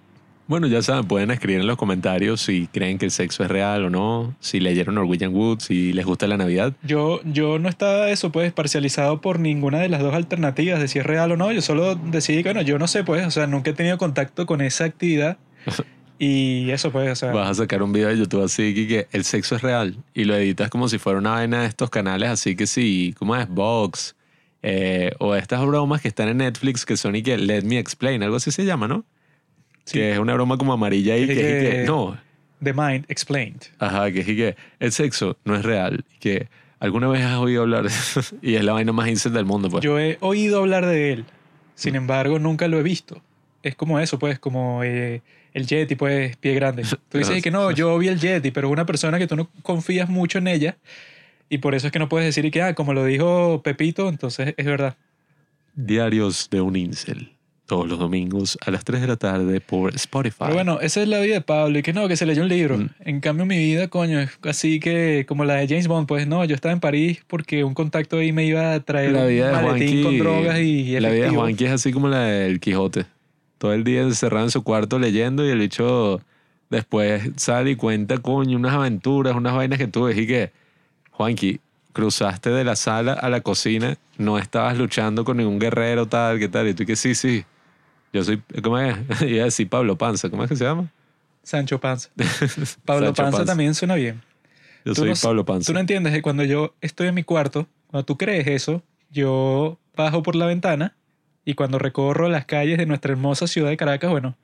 Bueno, 0.49 0.67
ya 0.67 0.83
saben, 0.83 1.07
pueden 1.07 1.31
escribir 1.31 1.61
en 1.61 1.67
los 1.67 1.77
comentarios 1.77 2.41
si 2.41 2.67
creen 2.67 2.99
que 2.99 3.05
el 3.05 3.11
sexo 3.11 3.45
es 3.45 3.51
real 3.51 3.85
o 3.85 3.91
no, 3.91 4.35
si 4.41 4.61
leyeron 4.61 4.97
Norwegian 4.97 5.35
Wood, 5.35 5.61
si 5.61 5.93
les 5.93 6.05
gusta 6.05 6.27
la 6.27 6.37
Navidad. 6.37 6.73
Yo, 6.83 7.21
yo 7.25 7.59
no 7.59 7.69
estaba 7.69 8.11
eso, 8.11 8.33
pues, 8.33 8.53
parcializado 8.53 9.21
por 9.21 9.39
ninguna 9.39 9.79
de 9.79 9.89
las 9.89 10.03
dos 10.03 10.15
alternativas 10.15 10.81
de 10.81 10.89
si 10.89 10.99
es 10.99 11.07
real 11.07 11.33
o 11.33 11.37
no. 11.37 11.53
Yo 11.53 11.63
solo 11.63 11.95
decidí 11.95 12.43
que, 12.43 12.51
bueno, 12.51 12.63
yo 12.63 12.79
no 12.79 12.89
sé, 12.89 13.05
pues, 13.05 13.27
o 13.27 13.31
sea, 13.31 13.47
nunca 13.47 13.71
he 13.71 13.75
tenido 13.75 13.99
contacto 13.99 14.45
con 14.45 14.61
esa 14.61 14.85
actividad. 14.85 15.39
y 16.19 16.71
eso, 16.71 16.91
pues, 16.91 17.11
o 17.11 17.17
sea, 17.17 17.33
Vas 17.33 17.51
a 17.51 17.55
sacar 17.55 17.83
un 17.83 17.93
video 17.93 18.09
de 18.09 18.19
YouTube 18.19 18.45
así 18.45 18.75
que, 18.75 18.87
que 18.89 19.09
el 19.13 19.25
sexo 19.25 19.57
es 19.57 19.63
real 19.63 19.97
y 20.13 20.25
lo 20.25 20.35
editas 20.35 20.71
como 20.71 20.89
si 20.89 20.99
fuera 20.99 21.19
una 21.19 21.33
vaina 21.33 21.63
de 21.63 21.69
estos 21.69 21.89
canales 21.89 22.29
así 22.29 22.57
que 22.57 22.67
sí, 22.67 23.15
¿cómo 23.19 23.37
es? 23.37 23.49
Vox 23.49 24.17
eh, 24.63 25.13
o 25.19 25.35
estas 25.35 25.65
bromas 25.67 26.01
que 26.01 26.09
están 26.09 26.29
en 26.29 26.39
Netflix 26.39 26.87
que 26.87 26.97
son 26.97 27.17
y 27.17 27.23
que 27.23 27.37
Let 27.37 27.63
Me 27.63 27.79
Explain, 27.79 28.23
algo 28.23 28.37
así 28.37 28.51
se 28.53 28.65
llama, 28.65 28.87
¿no? 28.87 29.05
Sí. 29.85 29.99
Que 29.99 30.13
es 30.13 30.19
una 30.19 30.35
broma 30.35 30.57
como 30.59 30.73
amarilla 30.73 31.17
y 31.17 31.27
que, 31.27 31.33
y 31.33 31.37
que- 31.37 31.43
que- 31.71 31.85
no, 31.87 32.17
The 32.63 32.73
Mind 32.73 33.05
Explained. 33.09 33.63
Ajá, 33.79 34.11
que 34.13 34.21
es 34.21 34.27
que 34.27 34.57
el 34.79 34.93
sexo 34.93 35.37
no 35.45 35.57
es 35.57 35.65
real. 35.65 36.05
Que 36.21 36.49
alguna 36.79 37.09
vez 37.09 37.25
has 37.25 37.39
oído 37.39 37.63
hablar 37.63 37.87
y 38.43 38.55
es 38.55 38.65
la 38.65 38.73
vaina 38.73 38.93
más 38.93 39.09
incel 39.09 39.33
del 39.33 39.45
mundo, 39.45 39.69
pues. 39.69 39.83
Yo 39.83 39.99
he 39.99 40.17
oído 40.21 40.61
hablar 40.61 40.87
de 40.87 41.13
él, 41.13 41.25
sin 41.75 41.97
embargo 41.97 42.39
nunca 42.39 42.69
lo 42.69 42.79
he 42.79 42.83
visto. 42.83 43.21
Es 43.65 43.75
como 43.77 43.99
eso, 44.01 44.19
pues, 44.19 44.39
como 44.39 44.83
eh, 44.85 45.23
el 45.55 45.67
Yeti, 45.67 45.95
pues, 45.97 46.37
pie 46.37 46.55
grande. 46.55 46.85
Tú 47.09 47.19
dices 47.19 47.43
que 47.43 47.51
no, 47.51 47.71
yo 47.73 47.97
vi 47.99 48.09
el 48.09 48.19
Yeti, 48.21 48.51
pero 48.53 48.69
una 48.69 48.87
persona 48.87 49.19
que 49.19 49.27
tú 49.27 49.37
no 49.37 49.49
confías 49.63 50.09
mucho 50.09 50.39
en 50.39 50.47
ella 50.49 50.77
y 51.49 51.59
por 51.59 51.75
eso 51.75 51.87
es 51.89 51.93
que 51.93 51.99
no 51.99 52.09
puedes 52.09 52.27
decir 52.35 52.51
que, 52.51 52.63
ah, 52.63 52.75
como 52.75 52.93
lo 52.95 53.05
dijo 53.05 53.61
Pepito, 53.63 54.09
entonces 54.09 54.55
es 54.57 54.67
verdad. 54.67 54.97
Diarios 55.75 56.49
de 56.51 56.61
un 56.61 56.77
incel. 56.77 57.33
Todos 57.73 57.89
los 57.89 57.99
domingos 57.99 58.59
a 58.67 58.71
las 58.71 58.85
3 58.85 59.01
de 59.01 59.07
la 59.07 59.17
tarde 59.17 59.63
por 59.63 59.95
Spotify. 59.95 60.41
Pero 60.41 60.53
bueno, 60.53 60.81
esa 60.81 61.01
es 61.01 61.09
la 61.09 61.21
vida 61.21 61.33
de 61.37 61.41
Pablo 61.41 61.79
y 61.79 61.83
que 61.83 61.95
no, 61.95 62.07
que 62.07 62.17
se 62.19 62.27
leyó 62.27 62.43
un 62.43 62.51
libro. 62.51 62.77
Mm. 62.77 62.91
En 63.01 63.21
cambio, 63.21 63.47
mi 63.47 63.57
vida, 63.57 63.89
coño, 63.89 64.21
es 64.21 64.29
así 64.43 64.79
que 64.79 65.25
como 65.27 65.47
la 65.47 65.55
de 65.55 65.69
James 65.69 65.89
Bond, 65.89 66.07
pues 66.07 66.27
no, 66.27 66.45
yo 66.45 66.55
estaba 66.55 66.75
en 66.75 66.81
París 66.81 67.23
porque 67.27 67.65
un 67.65 67.73
contacto 67.73 68.19
ahí 68.19 68.31
me 68.31 68.45
iba 68.45 68.75
a 68.75 68.81
traer 68.81 69.13
la 69.13 69.25
vida 69.25 69.47
un 69.47 69.65
maletín 69.65 70.03
Juanqui, 70.03 70.03
con 70.03 70.19
drogas 70.19 70.59
y 70.59 71.01
la 71.01 71.09
vida 71.09 71.25
de. 71.25 71.31
Juanqui 71.31 71.65
es 71.65 71.71
así 71.71 71.95
como 71.95 72.09
la 72.09 72.25
del 72.25 72.61
Quijote. 72.61 73.07
Todo 73.57 73.73
el 73.73 73.85
día 73.85 74.03
encerrado 74.03 74.45
en 74.45 74.51
su 74.51 74.63
cuarto 74.63 74.99
leyendo 74.99 75.47
y 75.47 75.49
el 75.49 75.61
bicho 75.61 76.21
después 76.69 77.31
sale 77.37 77.71
y 77.71 77.77
cuenta, 77.77 78.19
coño, 78.19 78.59
unas 78.59 78.75
aventuras, 78.75 79.35
unas 79.35 79.55
vainas 79.55 79.79
que 79.79 79.89
tuve. 79.89 80.13
Y 80.21 80.27
que, 80.27 80.53
Juanqui, 81.13 81.59
cruzaste 81.95 82.51
de 82.51 82.65
la 82.65 82.77
sala 82.77 83.15
a 83.15 83.31
la 83.31 83.41
cocina, 83.41 83.97
no 84.19 84.37
estabas 84.37 84.77
luchando 84.77 85.25
con 85.25 85.39
ningún 85.39 85.59
guerrero 85.59 86.05
tal, 86.05 86.39
que 86.39 86.51
tal. 86.51 86.69
Y 86.69 86.75
tú 86.75 86.85
que 86.85 86.97
sí, 86.97 87.15
sí. 87.15 87.47
Yo 88.13 88.23
soy, 88.25 88.43
¿cómo 88.63 88.79
es? 88.79 88.97
Iba 89.23 89.43
a 89.43 89.45
decir 89.47 89.69
Pablo 89.69 89.97
Panza, 89.97 90.29
¿cómo 90.31 90.45
es 90.45 90.49
que 90.51 90.57
se 90.57 90.65
llama? 90.65 90.89
Sancho 91.43 91.81
Panza. 91.81 92.11
Pablo 92.85 93.07
Sancho 93.07 93.23
Panza, 93.23 93.23
Panza. 93.39 93.45
también 93.45 93.75
suena 93.75 93.95
bien. 93.95 94.21
Yo 94.85 94.93
Tú 94.95 95.01
soy 95.03 95.11
no- 95.11 95.15
Pablo 95.21 95.45
Panza. 95.45 95.67
Tú 95.67 95.73
no 95.75 95.81
entiendes 95.81 96.13
que 96.13 96.23
cuando 96.23 96.45
yo 96.45 96.75
estoy 96.81 97.09
en 97.09 97.15
mi 97.15 97.23
cuarto, 97.25 97.67
cuando 97.89 98.05
tú 98.05 98.17
crees 98.19 98.47
eso, 98.47 98.83
yo 99.11 99.79
bajo 99.97 100.23
por 100.23 100.37
la 100.37 100.47
ventana 100.47 100.95
y 101.45 101.55
cuando 101.55 101.79
recorro 101.79 102.29
las 102.29 102.45
calles 102.47 102.79
de 102.79 102.87
nuestra 102.87 103.13
hermosa 103.13 103.47
ciudad 103.47 103.69
de 103.71 103.77
Caracas, 103.77 104.11
bueno, 104.11 104.37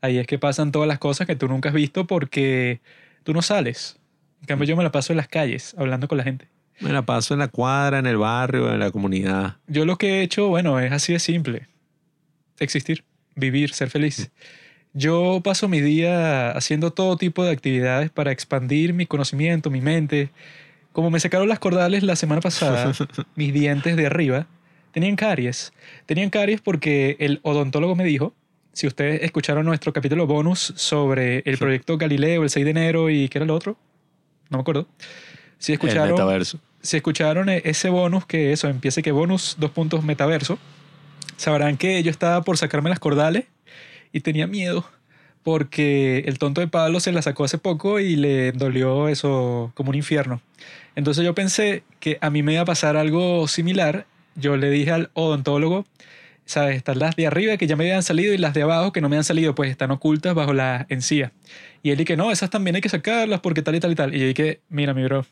ahí 0.00 0.18
es 0.18 0.26
que 0.26 0.38
pasan 0.38 0.72
todas 0.72 0.88
las 0.88 0.98
cosas 0.98 1.26
que 1.26 1.36
tú 1.36 1.48
nunca 1.48 1.68
has 1.70 1.74
visto 1.74 2.06
porque 2.06 2.80
tú 3.24 3.32
no 3.34 3.42
sales. 3.42 3.98
En 4.40 4.46
cambio, 4.46 4.66
yo 4.68 4.76
me 4.76 4.84
la 4.84 4.92
paso 4.92 5.12
en 5.12 5.16
las 5.18 5.28
calles 5.28 5.74
hablando 5.76 6.06
con 6.08 6.18
la 6.18 6.24
gente. 6.24 6.48
Me 6.80 6.92
la 6.92 7.02
paso 7.02 7.34
en 7.34 7.40
la 7.40 7.48
cuadra, 7.48 7.98
en 7.98 8.06
el 8.06 8.16
barrio, 8.16 8.72
en 8.72 8.78
la 8.78 8.90
comunidad. 8.92 9.56
Yo 9.66 9.84
lo 9.84 9.96
que 9.98 10.20
he 10.20 10.22
hecho, 10.22 10.46
bueno, 10.48 10.78
es 10.78 10.92
así 10.92 11.12
de 11.12 11.18
simple. 11.18 11.66
Existir, 12.60 13.04
vivir, 13.38 13.72
ser 13.72 13.90
feliz. 13.90 14.30
Yo 14.94 15.40
paso 15.44 15.68
mi 15.68 15.80
día 15.80 16.50
haciendo 16.52 16.92
todo 16.92 17.16
tipo 17.16 17.44
de 17.44 17.52
actividades 17.52 18.10
para 18.10 18.32
expandir 18.32 18.94
mi 18.94 19.06
conocimiento, 19.06 19.70
mi 19.70 19.80
mente. 19.80 20.30
Como 20.92 21.10
me 21.10 21.20
sacaron 21.20 21.48
las 21.48 21.58
cordales 21.58 22.02
la 22.02 22.16
semana 22.16 22.40
pasada, 22.40 22.92
mis 23.36 23.52
dientes 23.52 23.96
de 23.96 24.06
arriba 24.06 24.46
tenían 24.92 25.16
caries. 25.16 25.72
Tenían 26.06 26.30
caries 26.30 26.60
porque 26.60 27.16
el 27.20 27.38
odontólogo 27.42 27.94
me 27.94 28.04
dijo, 28.04 28.34
si 28.72 28.86
ustedes 28.86 29.22
escucharon 29.22 29.64
nuestro 29.66 29.92
capítulo 29.92 30.26
bonus 30.26 30.72
sobre 30.76 31.42
el 31.44 31.58
proyecto 31.58 31.98
Galileo 31.98 32.42
el 32.42 32.50
6 32.50 32.64
de 32.64 32.70
enero 32.70 33.10
y 33.10 33.28
¿qué 33.28 33.38
era 33.38 33.46
lo 33.46 33.54
otro? 33.54 33.76
No 34.50 34.58
me 34.58 34.62
acuerdo. 34.62 34.88
Si 35.58 35.72
El 35.72 35.74
escucharon 35.74 36.10
metaverso. 36.12 36.58
si 36.80 36.96
escucharon 36.96 37.48
e- 37.48 37.62
ese 37.64 37.90
bonus, 37.90 38.24
que 38.26 38.52
eso, 38.52 38.68
empiece 38.68 39.02
que 39.02 39.12
bonus, 39.12 39.56
dos 39.58 39.70
puntos 39.72 40.02
metaverso, 40.04 40.58
sabrán 41.38 41.78
que 41.78 42.02
yo 42.02 42.10
estaba 42.10 42.42
por 42.42 42.58
sacarme 42.58 42.90
las 42.90 42.98
cordales 42.98 43.46
y 44.12 44.20
tenía 44.20 44.46
miedo 44.46 44.84
porque 45.42 46.24
el 46.26 46.38
tonto 46.38 46.60
de 46.60 46.68
Pablo 46.68 47.00
se 47.00 47.10
la 47.10 47.22
sacó 47.22 47.44
hace 47.44 47.56
poco 47.56 48.00
y 48.00 48.16
le 48.16 48.52
dolió 48.52 49.08
eso 49.08 49.72
como 49.74 49.88
un 49.88 49.96
infierno. 49.96 50.42
Entonces 50.94 51.24
yo 51.24 51.34
pensé 51.34 51.84
que 52.00 52.18
a 52.20 52.28
mí 52.28 52.42
me 52.42 52.52
iba 52.52 52.62
a 52.62 52.66
pasar 52.66 52.98
algo 52.98 53.48
similar. 53.48 54.04
Yo 54.34 54.58
le 54.58 54.68
dije 54.68 54.90
al 54.90 55.10
odontólogo, 55.14 55.86
¿sabes? 56.44 56.76
Están 56.76 56.98
las 56.98 57.16
de 57.16 57.26
arriba 57.26 57.56
que 57.56 57.66
ya 57.66 57.76
me 57.76 57.84
habían 57.84 58.02
salido 58.02 58.34
y 58.34 58.38
las 58.38 58.52
de 58.52 58.62
abajo 58.62 58.92
que 58.92 59.00
no 59.00 59.08
me 59.08 59.16
han 59.16 59.24
salido, 59.24 59.54
pues 59.54 59.70
están 59.70 59.90
ocultas 59.90 60.34
bajo 60.34 60.52
la 60.52 60.86
encía. 60.90 61.32
Y 61.82 61.92
él 61.92 61.96
dije, 61.96 62.16
no, 62.16 62.30
esas 62.30 62.50
también 62.50 62.76
hay 62.76 62.82
que 62.82 62.90
sacarlas 62.90 63.40
porque 63.40 63.62
tal 63.62 63.74
y 63.74 63.80
tal 63.80 63.92
y 63.92 63.94
tal. 63.94 64.14
Y 64.14 64.18
yo 64.18 64.26
dije, 64.26 64.60
mira, 64.68 64.92
mi 64.92 65.04
bro, 65.04 65.24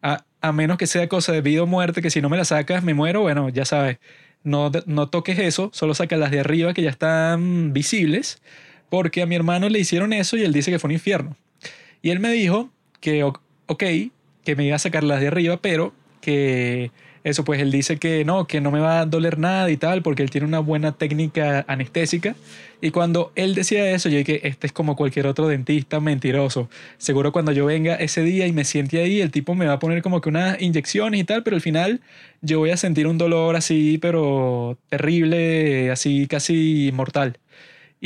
a, 0.00 0.24
a 0.40 0.52
menos 0.52 0.76
que 0.76 0.86
sea 0.86 1.08
cosa 1.08 1.32
de 1.32 1.40
vida 1.40 1.62
o 1.62 1.66
muerte, 1.66 2.02
que 2.02 2.10
si 2.10 2.20
no 2.20 2.28
me 2.28 2.36
las 2.36 2.48
sacas 2.48 2.84
me 2.84 2.94
muero, 2.94 3.22
bueno, 3.22 3.48
ya 3.48 3.64
sabes, 3.64 3.98
no, 4.46 4.70
no 4.86 5.08
toques 5.08 5.40
eso, 5.40 5.70
solo 5.72 5.92
saca 5.92 6.16
las 6.16 6.30
de 6.30 6.38
arriba 6.38 6.72
que 6.72 6.82
ya 6.82 6.90
están 6.90 7.72
visibles, 7.72 8.40
porque 8.88 9.20
a 9.22 9.26
mi 9.26 9.34
hermano 9.34 9.68
le 9.68 9.80
hicieron 9.80 10.12
eso 10.12 10.36
y 10.36 10.44
él 10.44 10.52
dice 10.52 10.70
que 10.70 10.78
fue 10.78 10.88
un 10.88 10.92
infierno. 10.92 11.36
Y 12.00 12.10
él 12.10 12.20
me 12.20 12.30
dijo 12.30 12.70
que, 13.00 13.24
ok, 13.24 13.84
que 14.44 14.56
me 14.56 14.64
iba 14.64 14.76
a 14.76 14.78
sacar 14.78 15.02
las 15.02 15.20
de 15.20 15.26
arriba, 15.26 15.56
pero 15.60 15.92
que 16.20 16.92
eso, 17.26 17.42
pues 17.42 17.60
él 17.60 17.72
dice 17.72 17.96
que 17.96 18.24
no, 18.24 18.46
que 18.46 18.60
no 18.60 18.70
me 18.70 18.78
va 18.78 19.00
a 19.00 19.04
doler 19.04 19.36
nada 19.36 19.68
y 19.68 19.76
tal, 19.76 20.00
porque 20.00 20.22
él 20.22 20.30
tiene 20.30 20.46
una 20.46 20.60
buena 20.60 20.92
técnica 20.92 21.64
anestésica. 21.66 22.36
Y 22.80 22.92
cuando 22.92 23.32
él 23.34 23.56
decía 23.56 23.90
eso, 23.90 24.08
yo 24.08 24.18
dije, 24.18 24.46
este 24.46 24.68
es 24.68 24.72
como 24.72 24.94
cualquier 24.94 25.26
otro 25.26 25.48
dentista 25.48 25.98
mentiroso. 25.98 26.70
Seguro 26.98 27.32
cuando 27.32 27.50
yo 27.50 27.66
venga 27.66 27.96
ese 27.96 28.22
día 28.22 28.46
y 28.46 28.52
me 28.52 28.64
siente 28.64 29.00
ahí, 29.00 29.20
el 29.20 29.32
tipo 29.32 29.56
me 29.56 29.66
va 29.66 29.72
a 29.72 29.78
poner 29.80 30.02
como 30.02 30.20
que 30.20 30.28
unas 30.28 30.62
inyecciones 30.62 31.20
y 31.20 31.24
tal, 31.24 31.42
pero 31.42 31.56
al 31.56 31.62
final 31.62 32.00
yo 32.42 32.60
voy 32.60 32.70
a 32.70 32.76
sentir 32.76 33.08
un 33.08 33.18
dolor 33.18 33.56
así, 33.56 33.98
pero 33.98 34.78
terrible, 34.88 35.90
así 35.90 36.28
casi 36.28 36.92
mortal. 36.94 37.38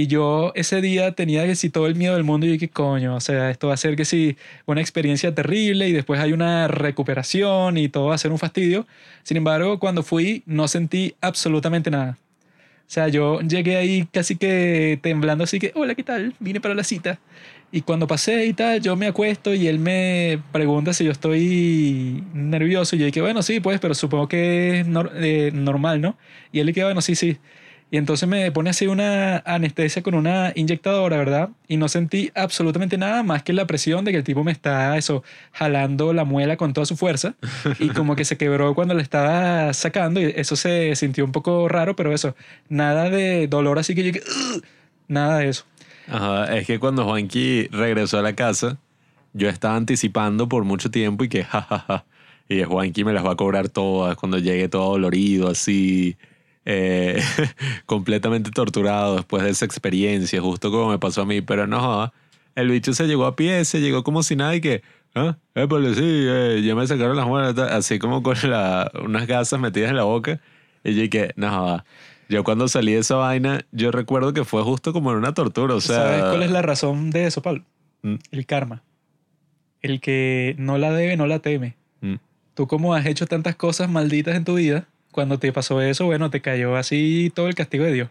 Y 0.00 0.06
yo 0.06 0.52
ese 0.54 0.80
día 0.80 1.12
tenía 1.12 1.44
que 1.44 1.54
si 1.54 1.68
todo 1.68 1.86
el 1.86 1.94
miedo 1.94 2.14
del 2.14 2.24
mundo 2.24 2.46
y 2.46 2.56
¿qué 2.56 2.70
coño? 2.70 3.14
O 3.16 3.20
sea, 3.20 3.50
esto 3.50 3.68
va 3.68 3.74
a 3.74 3.76
ser 3.76 3.96
que 3.96 4.06
si 4.06 4.38
una 4.64 4.80
experiencia 4.80 5.34
terrible 5.34 5.88
y 5.88 5.92
después 5.92 6.18
hay 6.20 6.32
una 6.32 6.68
recuperación 6.68 7.76
y 7.76 7.90
todo 7.90 8.06
va 8.06 8.14
a 8.14 8.18
ser 8.18 8.32
un 8.32 8.38
fastidio. 8.38 8.86
Sin 9.24 9.36
embargo, 9.36 9.78
cuando 9.78 10.02
fui 10.02 10.42
no 10.46 10.68
sentí 10.68 11.16
absolutamente 11.20 11.90
nada. 11.90 12.16
O 12.88 12.92
sea, 12.92 13.08
yo 13.08 13.42
llegué 13.42 13.76
ahí 13.76 14.08
casi 14.10 14.36
que 14.36 14.98
temblando, 15.02 15.44
así 15.44 15.58
que, 15.58 15.70
hola, 15.74 15.94
¿qué 15.94 16.02
tal? 16.02 16.34
Vine 16.40 16.62
para 16.62 16.74
la 16.74 16.82
cita. 16.82 17.18
Y 17.70 17.82
cuando 17.82 18.06
pasé 18.06 18.46
y 18.46 18.54
tal, 18.54 18.80
yo 18.80 18.96
me 18.96 19.06
acuesto 19.06 19.52
y 19.52 19.68
él 19.68 19.78
me 19.78 20.42
pregunta 20.50 20.94
si 20.94 21.04
yo 21.04 21.12
estoy 21.12 22.24
nervioso. 22.32 22.96
Y 22.96 23.00
yo 23.00 23.04
dije, 23.04 23.20
bueno, 23.20 23.42
sí, 23.42 23.60
pues, 23.60 23.80
pero 23.80 23.94
supongo 23.94 24.28
que 24.28 24.80
es 24.80 24.86
eh, 25.16 25.50
normal, 25.52 26.00
¿no? 26.00 26.16
Y 26.52 26.60
él 26.60 26.68
dije, 26.68 26.84
bueno, 26.84 27.02
sí, 27.02 27.14
sí. 27.14 27.36
Y 27.92 27.96
entonces 27.96 28.28
me 28.28 28.52
pone 28.52 28.70
así 28.70 28.86
una 28.86 29.38
anestesia 29.38 30.02
con 30.02 30.14
una 30.14 30.52
inyectadora, 30.54 31.16
¿verdad? 31.16 31.50
Y 31.66 31.76
no 31.76 31.88
sentí 31.88 32.30
absolutamente 32.36 32.96
nada 32.98 33.24
más 33.24 33.42
que 33.42 33.52
la 33.52 33.66
presión 33.66 34.04
de 34.04 34.12
que 34.12 34.18
el 34.18 34.24
tipo 34.24 34.44
me 34.44 34.52
está, 34.52 34.96
eso, 34.96 35.24
jalando 35.52 36.12
la 36.12 36.24
muela 36.24 36.56
con 36.56 36.72
toda 36.72 36.86
su 36.86 36.96
fuerza. 36.96 37.34
Y 37.80 37.88
como 37.94 38.14
que 38.14 38.24
se 38.24 38.36
quebró 38.36 38.76
cuando 38.76 38.94
le 38.94 39.02
estaba 39.02 39.72
sacando. 39.72 40.20
Y 40.20 40.32
eso 40.36 40.54
se 40.54 40.94
sintió 40.94 41.24
un 41.24 41.32
poco 41.32 41.68
raro, 41.68 41.96
pero 41.96 42.12
eso, 42.12 42.36
nada 42.68 43.10
de 43.10 43.48
dolor 43.48 43.80
así 43.80 43.96
que 43.96 44.12
yo 44.12 44.20
nada 45.08 45.38
de 45.38 45.48
eso. 45.48 45.64
Ajá, 46.06 46.56
es 46.56 46.66
que 46.66 46.78
cuando 46.78 47.04
Juanqui 47.04 47.68
regresó 47.72 48.18
a 48.18 48.22
la 48.22 48.34
casa, 48.34 48.78
yo 49.32 49.48
estaba 49.48 49.76
anticipando 49.76 50.48
por 50.48 50.64
mucho 50.64 50.92
tiempo 50.92 51.24
y 51.24 51.28
que 51.28 51.44
jajaja. 51.44 52.04
Y 52.48 52.62
Juanqui 52.62 53.04
me 53.04 53.12
las 53.12 53.24
va 53.24 53.32
a 53.32 53.36
cobrar 53.36 53.68
todas 53.68 54.16
cuando 54.16 54.38
llegue 54.38 54.68
todo 54.68 54.92
dolorido, 54.92 55.48
así, 55.48 56.16
eh, 56.64 57.20
completamente 57.86 58.50
torturado 58.50 59.16
después 59.16 59.42
de 59.42 59.50
esa 59.50 59.64
experiencia, 59.64 60.40
justo 60.40 60.70
como 60.70 60.90
me 60.90 60.98
pasó 60.98 61.22
a 61.22 61.26
mí. 61.26 61.40
Pero 61.40 61.66
no, 61.66 62.12
el 62.54 62.70
bicho 62.70 62.92
se 62.92 63.06
llegó 63.06 63.26
a 63.26 63.36
pie, 63.36 63.64
se 63.64 63.80
llegó 63.80 64.04
como 64.04 64.22
si 64.22 64.36
nada 64.36 64.54
y 64.54 64.60
que, 64.60 64.82
ah, 65.14 65.36
épale, 65.54 65.94
sí, 65.94 66.02
eh, 66.04 66.62
ya 66.64 66.74
me 66.74 66.86
sacaron 66.86 67.16
las 67.16 67.26
muelas, 67.26 67.54
tal", 67.54 67.68
así 67.70 67.98
como 67.98 68.22
con 68.22 68.36
la- 68.44 68.90
unas 69.04 69.26
gasas 69.26 69.60
metidas 69.60 69.90
en 69.90 69.96
la 69.96 70.04
boca. 70.04 70.40
Y 70.84 70.94
yo 70.94 71.10
que, 71.10 71.32
no, 71.36 71.84
yo 72.28 72.44
cuando 72.44 72.68
salí 72.68 72.92
de 72.92 73.00
esa 73.00 73.16
vaina, 73.16 73.64
yo 73.72 73.90
recuerdo 73.90 74.32
que 74.32 74.44
fue 74.44 74.62
justo 74.62 74.92
como 74.92 75.10
en 75.12 75.18
una 75.18 75.34
tortura, 75.34 75.74
o 75.74 75.80
sea... 75.80 75.96
¿Sabes 75.96 76.22
cuál 76.22 76.42
es 76.42 76.50
la 76.50 76.62
razón 76.62 77.10
de 77.10 77.26
eso, 77.26 77.42
Pablo? 77.42 77.64
Mm. 78.02 78.14
El 78.30 78.46
karma. 78.46 78.82
El 79.82 80.00
que 80.00 80.54
no 80.58 80.78
la 80.78 80.92
debe, 80.92 81.16
no 81.16 81.26
la 81.26 81.40
teme. 81.40 81.76
Mm. 82.00 82.14
Tú 82.54 82.66
como 82.66 82.94
has 82.94 83.06
hecho 83.06 83.26
tantas 83.26 83.56
cosas 83.56 83.90
malditas 83.90 84.36
en 84.36 84.44
tu 84.44 84.54
vida, 84.54 84.86
cuando 85.12 85.38
te 85.38 85.52
pasó 85.52 85.80
eso, 85.80 86.06
bueno, 86.06 86.30
te 86.30 86.40
cayó 86.40 86.76
así 86.76 87.32
todo 87.34 87.48
el 87.48 87.54
castigo 87.54 87.84
de 87.84 87.92
Dios. 87.92 88.08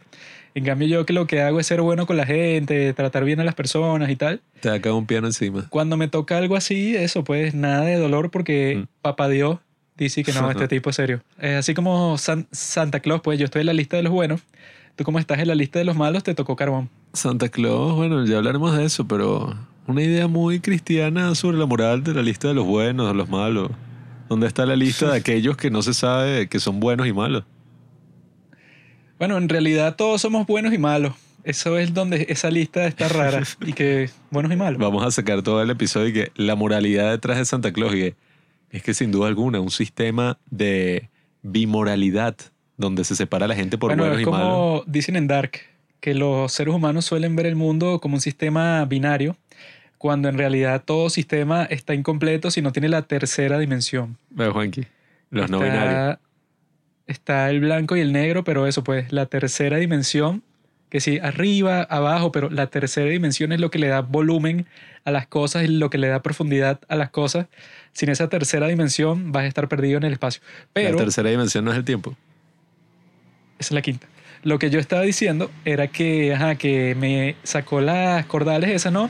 En 0.56 0.66
cambio 0.66 0.88
yo 0.88 1.06
que 1.06 1.14
lo 1.14 1.28
que 1.28 1.42
hago 1.42 1.60
es 1.60 1.68
ser 1.68 1.82
bueno 1.82 2.06
con 2.08 2.18
la 2.18 2.26
gente, 2.26 2.92
tratar 2.94 3.24
bien 3.24 3.40
a 3.40 3.44
las 3.44 3.54
personas 3.56 4.10
y 4.10 4.16
tal. 4.16 4.42
Te 4.62 4.70
da 4.70 4.82
caer 4.82 4.96
un 4.96 5.06
piano 5.06 5.28
encima. 5.28 5.68
Cuando 5.70 5.96
me 5.96 6.08
toca 6.08 6.38
algo 6.38 6.56
así, 6.56 6.96
eso 6.96 7.24
pues 7.24 7.54
nada 7.54 7.82
de 7.86 7.96
dolor 7.98 8.32
porque 8.32 8.82
Mm. 8.82 8.88
papá 9.02 9.30
Dios 9.30 9.60
dice 9.96 10.24
que 10.24 10.34
no, 10.34 10.50
este 10.50 10.68
tipo 10.68 10.90
es 10.90 10.96
serio. 10.96 11.22
Es 11.40 11.56
así 11.56 11.74
como 11.74 12.18
San- 12.18 12.48
Santa 12.52 13.00
Claus, 13.00 13.22
pues 13.22 13.38
yo 13.38 13.46
estoy 13.46 13.62
en 13.62 13.68
la 13.68 13.74
lista 13.74 13.98
de 13.98 14.04
los 14.04 14.12
buenos. 14.12 14.42
Tú 14.96 15.04
como 15.04 15.20
estás 15.20 15.40
en 15.40 15.48
la 15.48 15.56
lista 15.56 15.78
de 15.80 15.86
los 15.86 15.96
malos, 15.96 16.24
te 16.24 16.34
tocó 16.34 16.56
carbón. 16.56 16.90
Santa 17.14 17.48
Claus, 17.50 17.96
bueno, 17.96 18.26
ya 18.26 18.38
hablaremos 18.38 18.76
de 18.76 18.86
eso, 18.86 19.08
pero 19.08 19.56
una 19.88 20.02
idea 20.02 20.28
muy 20.28 20.60
cristiana 20.60 21.36
sobre 21.36 21.58
la 21.58 21.66
moral 21.68 22.04
de 22.04 22.14
la 22.14 22.22
lista 22.22 22.48
de 22.50 22.54
los 22.56 22.66
buenos, 22.66 23.08
de 23.08 23.14
los 23.14 23.30
malos. 23.30 23.72
¿Dónde 24.30 24.48
está 24.48 24.66
la 24.66 24.76
lista 24.76 25.12
de 25.12 25.18
aquellos 25.18 25.58
que 25.58 25.72
no 25.72 25.82
se 25.82 25.94
sabe 25.94 26.48
que 26.48 26.60
son 26.60 26.80
buenos 26.80 27.08
y 27.08 27.14
malos? 27.14 27.44
Bueno, 29.18 29.38
en 29.38 29.50
realidad 29.50 29.96
todos 29.96 30.22
somos 30.22 30.48
buenos 30.48 30.74
y 30.74 30.78
malos, 30.78 31.14
Eso 31.44 31.78
es 31.78 31.94
donde 31.94 32.28
esa 32.30 32.50
lista 32.50 32.86
está 32.86 33.10
rara 33.10 33.44
y 33.66 33.74
que 33.74 34.10
buenos 34.32 34.52
y 34.54 34.56
malos. 34.56 34.80
Vamos 34.80 35.06
a 35.06 35.12
sacar 35.12 35.42
todo 35.42 35.62
el 35.62 35.70
episodio 35.70 36.08
y 36.08 36.14
que 36.14 36.32
la 36.36 36.56
moralidad 36.56 37.12
detrás 37.12 37.38
de 37.38 37.46
Santa 37.46 37.74
Claus 37.74 37.94
y 37.96 37.98
que 37.98 38.16
es 38.72 38.84
que 38.84 38.94
sin 38.94 39.12
duda 39.12 39.28
alguna 39.28 39.60
un 39.60 39.72
sistema 39.72 40.38
de 40.50 41.10
bimoralidad 41.42 42.36
donde 42.78 43.04
se 43.04 43.16
separa 43.16 43.46
a 43.46 43.48
la 43.48 43.56
gente 43.56 43.78
por 43.78 43.90
bueno, 43.90 44.04
buenos 44.04 44.22
es 44.22 44.28
y 44.28 44.30
malos. 44.30 44.48
como 44.48 44.84
dicen 44.86 45.16
en 45.16 45.28
Dark, 45.28 45.60
que 46.00 46.14
los 46.14 46.52
seres 46.54 46.74
humanos 46.74 47.06
suelen 47.06 47.36
ver 47.36 47.46
el 47.46 47.56
mundo 47.56 48.00
como 48.00 48.16
un 48.16 48.22
sistema 48.22 48.86
binario, 48.86 49.36
cuando 50.00 50.30
en 50.30 50.38
realidad 50.38 50.82
todo 50.84 51.10
sistema 51.12 51.66
está 51.66 51.94
incompleto 51.94 52.50
si 52.50 52.64
no 52.64 52.72
tiene 52.72 52.90
la 52.90 53.04
tercera 53.04 53.60
dimensión. 53.60 54.18
Ve, 54.32 54.48
Juanqui, 54.50 54.86
los 55.30 55.50
no 55.52 55.62
Está- 55.64 55.72
binarios. 55.80 56.18
Está 57.06 57.50
el 57.50 57.60
blanco 57.60 57.96
y 57.98 58.02
el 58.02 58.12
negro, 58.14 58.44
pero 58.44 58.66
eso 58.66 58.84
pues, 58.84 59.12
la 59.12 59.26
tercera 59.26 59.78
dimensión, 59.78 60.44
que 60.90 61.00
sí, 61.02 61.20
arriba, 61.22 61.82
abajo, 61.82 62.32
pero 62.32 62.50
la 62.50 62.68
tercera 62.68 63.10
dimensión 63.10 63.52
es 63.52 63.60
lo 63.60 63.70
que 63.72 63.78
le 63.80 63.88
da 63.88 64.02
volumen 64.02 64.66
a 65.06 65.12
las 65.12 65.28
cosas 65.28 65.64
y 65.64 65.68
lo 65.68 65.90
que 65.90 65.98
le 65.98 66.08
da 66.08 66.22
profundidad 66.22 66.80
a 66.88 66.96
las 66.96 67.10
cosas. 67.10 67.48
Sin 67.94 68.10
esa 68.10 68.30
tercera 68.30 68.68
dimensión 68.68 69.32
vas 69.32 69.44
a 69.44 69.48
estar 69.48 69.68
perdido 69.68 69.98
en 69.98 70.04
el 70.04 70.14
espacio. 70.14 70.42
Pero 70.74 70.92
la 70.92 70.98
tercera 70.98 71.30
dimensión 71.30 71.66
no 71.66 71.72
es 71.72 71.78
el 71.78 71.84
tiempo. 71.84 72.16
esa 73.60 73.68
es 73.68 73.72
la 73.72 73.82
quinta. 73.82 74.08
Lo 74.44 74.58
que 74.58 74.70
yo 74.70 74.80
estaba 74.80 75.02
diciendo 75.02 75.52
era 75.66 75.88
que, 75.88 76.34
ajá, 76.34 76.56
que 76.56 76.96
me 76.96 77.36
sacó 77.44 77.82
las 77.82 78.26
cordales 78.28 78.70
esas, 78.70 78.94
¿no? 78.94 79.10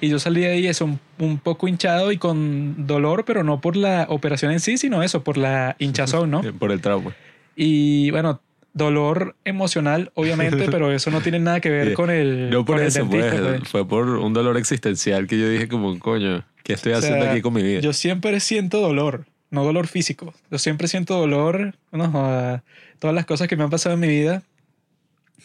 Y 0.00 0.08
yo 0.08 0.18
salí 0.18 0.42
de 0.42 0.48
ahí 0.52 0.66
eso, 0.66 0.84
un, 0.84 1.00
un 1.18 1.38
poco 1.38 1.66
hinchado 1.68 2.12
y 2.12 2.18
con 2.18 2.86
dolor, 2.86 3.24
pero 3.24 3.42
no 3.44 3.60
por 3.60 3.76
la 3.76 4.06
operación 4.08 4.52
en 4.52 4.60
sí, 4.60 4.78
sino 4.78 5.02
eso, 5.02 5.24
por 5.24 5.36
la 5.36 5.74
hinchazón, 5.78 6.30
¿no? 6.30 6.40
Por 6.58 6.70
el 6.72 6.80
trauma. 6.80 7.14
Y 7.56 8.10
bueno, 8.12 8.40
dolor 8.72 9.34
emocional, 9.44 10.12
obviamente, 10.14 10.66
pero 10.70 10.92
eso 10.92 11.10
no 11.10 11.20
tiene 11.20 11.40
nada 11.40 11.60
que 11.60 11.70
ver 11.70 11.88
Sí. 11.88 11.94
con 11.94 12.10
el, 12.10 12.50
No 12.50 12.64
por 12.64 12.76
con 12.76 12.82
el 12.82 12.88
eso, 12.88 13.00
dentista, 13.00 13.30
pues, 13.38 13.58
pues. 13.58 13.68
fue 13.68 13.88
por 13.88 14.08
un 14.08 14.32
dolor 14.32 14.56
existencial 14.56 15.26
que 15.26 15.38
yo 15.38 15.48
dije 15.48 15.66
como, 15.68 15.98
coño, 15.98 16.44
¿qué 16.62 16.74
estoy 16.74 16.92
O 16.92 17.00
sea, 17.00 17.10
haciendo 17.10 17.30
aquí 17.32 17.40
con 17.42 17.54
mi 17.54 17.62
vida? 17.62 17.80
Yo 17.80 17.92
siempre 17.92 18.38
siento 18.40 18.80
dolor, 18.80 19.24
no 19.50 19.64
dolor 19.64 19.88
físico. 19.88 20.32
Yo 20.50 20.58
siempre 20.58 20.86
siento 20.86 21.14
dolor, 21.18 21.74
no, 21.90 22.08
joda, 22.10 22.62
todas 23.00 23.14
las 23.16 23.26
cosas 23.26 23.48
que 23.48 23.56
me 23.56 23.64
han 23.64 23.70
pasado 23.70 23.94
en 23.94 24.00
mi 24.00 24.08
vida. 24.08 24.42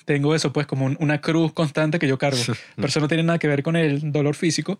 Tengo 0.06 0.36
eso, 0.36 0.52
pues, 0.54 0.68
como 0.68 0.86
un- 0.86 0.98
una 1.00 1.22
cruz 1.22 1.54
constante 1.54 2.00
que 2.00 2.08
yo 2.08 2.18
cargo. 2.18 2.42
Pero 2.76 2.88
eso 2.88 3.00
no 3.00 3.08
tiene 3.08 3.24
nada 3.24 3.40
que 3.40 3.48
ver 3.48 3.64
con 3.64 3.76
el 3.76 4.12
dolor 4.12 4.36
físico, 4.36 4.80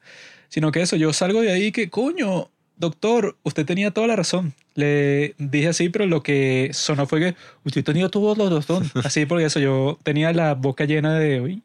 sino 0.50 0.72
que 0.72 0.82
eso, 0.82 0.96
yo 0.96 1.14
salgo 1.14 1.42
de 1.42 1.52
ahí 1.52 1.72
que, 1.72 1.90
coño, 1.90 2.50
doctor, 2.78 3.38
usted 3.44 3.66
tenía 3.66 3.92
toda 3.92 4.08
la 4.08 4.16
razón. 4.16 4.54
Le 4.76 5.36
dije 5.38 5.68
así, 5.70 5.90
pero 5.90 6.06
lo 6.08 6.24
que 6.24 6.72
sonó 6.74 7.06
fue 7.08 7.20
que 7.20 7.36
usted 7.64 7.84
tenía 7.84 8.10
toda 8.10 8.36
la 8.50 8.56
razón. 8.56 8.90
Así, 9.04 9.26
porque 9.26 9.46
eso, 9.46 9.60
yo 9.60 10.00
tenía 10.04 10.34
la 10.34 10.56
boca 10.56 10.86
llena 10.86 11.18
de, 11.18 11.40
uy, 11.42 11.62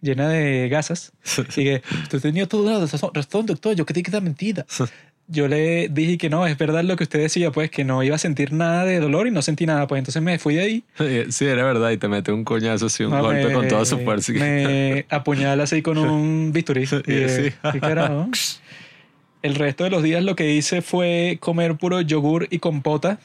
llena 0.00 0.28
de 0.28 0.68
gasas. 0.68 1.12
Y 1.56 1.64
que 1.64 1.82
usted 2.04 2.20
tenía 2.20 2.46
toda 2.46 2.78
la 2.78 2.86
razón, 3.12 3.46
doctor, 3.46 3.74
yo 3.74 3.84
creí 3.84 4.02
que 4.02 4.10
era 4.10 4.20
mentira. 4.20 4.64
Yo 5.26 5.48
le 5.48 5.88
dije 5.88 6.18
que 6.18 6.28
no, 6.28 6.46
es 6.46 6.58
verdad 6.58 6.84
lo 6.84 6.96
que 6.96 7.04
usted 7.04 7.18
decía, 7.20 7.50
pues 7.50 7.70
que 7.70 7.82
no 7.82 8.02
iba 8.02 8.14
a 8.14 8.18
sentir 8.18 8.52
nada 8.52 8.84
de 8.84 9.00
dolor 9.00 9.26
y 9.26 9.30
no 9.30 9.40
sentí 9.40 9.64
nada, 9.64 9.86
pues 9.86 9.98
entonces 9.98 10.20
me 10.22 10.38
fui 10.38 10.56
de 10.56 10.60
ahí. 10.62 10.84
Sí, 11.30 11.46
era 11.46 11.64
verdad, 11.64 11.90
y 11.92 11.96
te 11.96 12.08
mete 12.08 12.30
un 12.30 12.44
coñazo 12.44 12.86
así, 12.86 13.04
un 13.04 13.10
No, 13.12 13.22
golpe 13.22 13.46
me- 13.46 13.52
con 13.54 13.66
toda 13.68 13.86
su 13.86 13.98
fuerza. 14.00 14.32
Me 14.34 15.06
apuñala 15.08 15.64
así 15.64 15.80
con 15.80 15.96
un 15.96 16.52
bisturí. 16.52 16.82
Y, 16.82 16.86
Sí. 16.86 16.98
eh, 17.06 17.52
¿qué 17.72 17.80
carajo? 17.80 18.28
El 19.42 19.56
resto 19.56 19.84
de 19.84 19.90
los 19.90 20.02
días 20.02 20.24
lo 20.24 20.36
que 20.36 20.52
hice 20.54 20.80
fue 20.80 21.36
comer 21.38 21.74
puro 21.76 22.00
yogur 22.00 22.46
y 22.50 22.60
compota. 22.60 23.18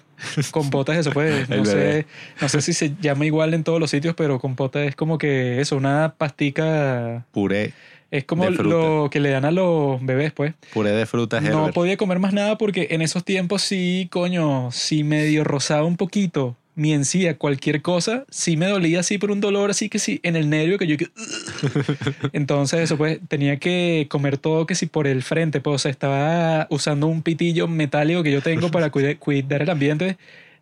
Compota 0.52 0.92
es 0.94 1.00
eso, 1.00 1.12
pues. 1.12 1.48
No 1.50 1.64
sé, 1.64 2.06
no 2.42 2.50
sé 2.50 2.62
si 2.62 2.74
se 2.74 2.94
llama 3.00 3.26
igual 3.26 3.54
en 3.54 3.64
todos 3.64 3.80
los 3.80 3.90
sitios, 3.90 4.16
pero 4.16 4.38
compota 4.38 4.84
es 4.84 4.98
como 4.98 5.18
que 5.18 5.62
eso, 5.62 5.78
una 5.78 6.16
pastica. 6.18 7.26
Puré, 7.32 7.72
Es 8.12 8.24
como 8.24 8.50
lo 8.50 9.10
que 9.12 9.20
le 9.20 9.30
dan 9.30 9.46
a 9.46 9.52
los 9.52 10.04
bebés, 10.04 10.32
pues. 10.32 10.54
puré 10.74 10.92
de 10.92 11.06
frutas 11.06 11.44
No 11.44 11.50
Herbert. 11.60 11.74
podía 11.76 11.98
comer 11.98 12.20
más 12.20 12.34
nada 12.34 12.58
porque 12.58 12.88
en 12.92 13.02
esos 13.02 13.24
tiempos 13.24 13.62
sí, 13.62 14.08
coño, 14.12 14.72
sí 14.72 15.04
medio 15.04 15.44
rozaba 15.44 15.86
un 15.86 15.96
poquito 15.98 16.56
mi 16.76 16.94
encía, 16.94 17.38
cualquier 17.38 17.82
cosa, 17.82 18.24
sí 18.30 18.56
me 18.56 18.66
dolía 18.68 19.02
así 19.02 19.18
por 19.18 19.32
un 19.32 19.42
dolor 19.42 19.70
así 19.70 19.90
que 19.90 20.00
sí, 20.00 20.22
en 20.24 20.38
el 20.38 20.50
nervio 20.50 20.78
que 20.78 20.88
yo. 20.88 20.96
Entonces 22.34 22.80
eso 22.82 22.98
pues 22.98 23.20
tenía 23.28 23.58
que 23.58 24.08
comer 24.10 24.38
todo 24.38 24.66
que 24.66 24.76
sí 24.76 24.86
por 24.86 25.08
el 25.08 25.22
frente, 25.24 25.62
pues 25.62 25.76
o 25.76 25.80
sea, 25.80 25.92
estaba 25.92 26.68
usando 26.70 27.08
un 27.08 27.22
pitillo 27.22 27.68
metálico 27.68 28.24
que 28.24 28.32
yo 28.32 28.42
tengo 28.42 28.70
para 28.72 28.90
cuida- 28.92 29.18
cuidar 29.18 29.62
el 29.62 29.70
ambiente. 29.70 30.18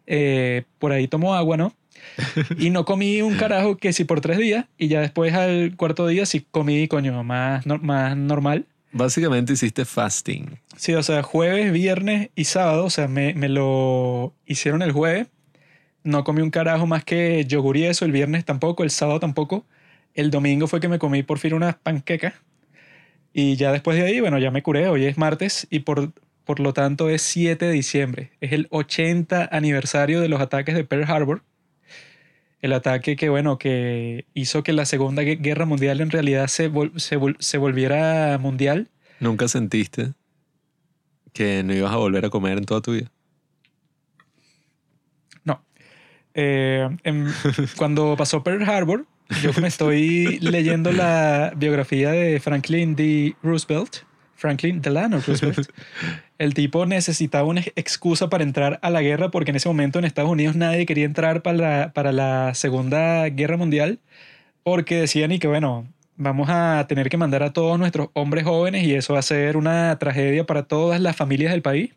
Eh, 0.08 0.64
por 0.80 0.92
ahí 0.94 1.08
tomo 1.08 1.36
agua, 1.36 1.58
¿no? 1.58 1.74
Y 2.58 2.70
no 2.70 2.86
comí 2.86 3.22
un 3.22 3.36
carajo 3.36 3.78
que 3.78 3.94
sí 3.94 4.04
por 4.04 4.22
tres 4.22 4.38
días 4.38 4.66
y 4.78 4.88
ya 4.88 5.02
después 5.02 5.34
al 5.34 5.76
cuarto 5.76 6.08
día 6.08 6.26
sí 6.26 6.46
comí, 6.52 6.88
coño, 6.88 7.24
más, 7.24 7.66
no- 7.66 7.78
más 7.80 8.16
normal. 8.18 8.66
Básicamente 8.92 9.54
hiciste 9.54 9.86
fasting. 9.86 10.58
Sí, 10.76 10.94
o 10.94 11.04
sea, 11.04 11.22
jueves, 11.24 11.72
viernes 11.72 12.30
y 12.36 12.46
sábado, 12.46 12.86
o 12.86 12.90
sea, 12.90 13.08
me, 13.08 13.34
me 13.34 13.50
lo 13.50 14.34
hicieron 14.46 14.82
el 14.82 14.92
jueves. 14.92 15.28
No 16.04 16.24
comí 16.24 16.42
un 16.42 16.52
carajo 16.52 16.88
más 16.88 17.04
que 17.04 17.46
yogur 17.46 17.76
y 17.78 17.86
eso, 17.86 18.06
el 18.06 18.12
viernes 18.14 18.46
tampoco, 18.46 18.84
el 18.84 18.90
sábado 18.92 19.20
tampoco. 19.20 19.66
El 20.14 20.32
domingo 20.32 20.68
fue 20.68 20.80
que 20.80 20.88
me 20.88 21.00
comí 21.00 21.22
por 21.22 21.38
fin 21.38 21.54
unas 21.54 21.76
panquecas. 21.76 22.34
Y 23.34 23.56
ya 23.58 23.72
después 23.72 23.98
de 23.98 24.06
ahí, 24.06 24.20
bueno, 24.20 24.40
ya 24.40 24.50
me 24.52 24.64
curé, 24.64 24.88
hoy 24.88 25.06
es 25.06 25.18
martes 25.18 25.68
y 25.70 25.80
por, 25.80 26.14
por 26.44 26.60
lo 26.60 26.74
tanto 26.74 27.10
es 27.10 27.22
7 27.22 27.66
de 27.66 27.72
diciembre. 27.72 28.32
Es 28.42 28.52
el 28.54 28.68
80 28.72 29.50
aniversario 29.52 30.22
de 30.22 30.30
los 30.30 30.42
ataques 30.42 30.74
de 30.76 30.84
Pearl 30.86 31.04
Harbor. 31.12 31.44
El 32.62 32.74
ataque 32.74 33.15
que, 33.15 33.30
bueno, 33.30 33.58
que 33.58 34.26
hizo 34.34 34.63
que 34.63 34.74
la 34.74 34.86
Segunda 34.86 35.22
Gue- 35.24 35.39
Guerra 35.39 35.65
Mundial 35.65 36.02
en 36.02 36.10
realidad 36.10 36.48
se, 36.48 36.72
vol- 36.72 36.98
se, 36.98 37.17
vol- 37.20 37.38
se 37.39 37.58
volviera 37.58 38.38
mundial. 38.39 38.89
¿Nunca 39.20 39.48
sentiste 39.48 40.13
que 41.34 41.62
no 41.63 41.74
ibas 41.74 41.93
a 41.93 41.98
volver 41.98 42.26
a 42.26 42.30
comer 42.30 42.58
en 42.58 42.65
toda 42.65 42.82
tu 42.82 42.93
vida? 42.93 43.12
No. 45.43 45.63
Eh, 46.34 46.88
en- 47.04 47.28
cuando 47.78 48.15
pasó 48.17 48.43
Pearl 48.43 48.63
Harbor, 48.67 49.06
yo 49.43 49.52
me 49.62 49.67
estoy 49.67 50.39
leyendo 50.39 50.91
la 50.91 51.54
biografía 51.56 52.12
de 52.12 52.39
Franklin 52.39 52.96
D. 52.96 53.36
Roosevelt, 53.43 53.98
Franklin 54.38 54.82
Delano 54.82 55.19
Roosevelt. 55.19 55.69
El 56.38 56.54
tipo 56.54 56.86
necesitaba 56.86 57.47
una 57.47 57.62
excusa 57.76 58.30
para 58.30 58.43
entrar 58.43 58.80
a 58.84 58.89
la 58.91 59.02
guerra 59.02 59.32
porque 59.32 59.50
en 59.50 59.58
ese 59.58 59.67
momento 59.67 60.00
en 60.00 60.06
Estados 60.06 60.30
Unidos 60.30 60.56
nadie 60.56 60.86
quería 60.86 61.06
entrar 61.06 61.41
para 61.41 61.58
la, 61.58 61.93
para 61.93 62.12
la 62.12 62.54
Segunda 62.54 63.28
Guerra 63.30 63.58
Mundial 63.58 64.00
porque 64.63 64.97
decían 64.97 65.32
y 65.32 65.39
que 65.39 65.47
bueno, 65.47 65.88
vamos 66.15 66.50
a 66.50 66.86
tener 66.88 67.10
que 67.10 67.17
mandar 67.17 67.41
a 67.41 67.54
todos 67.54 67.80
nuestros 67.80 68.10
hombres 68.13 68.43
jóvenes 68.43 68.84
y 68.86 68.93
eso 68.93 69.13
va 69.13 69.19
a 69.19 69.23
ser 69.23 69.58
una 69.58 69.97
tragedia 69.97 70.45
para 70.45 70.63
todas 70.63 71.02
las 71.02 71.15
familias 71.15 71.52
del 71.52 71.63
país. 71.63 71.91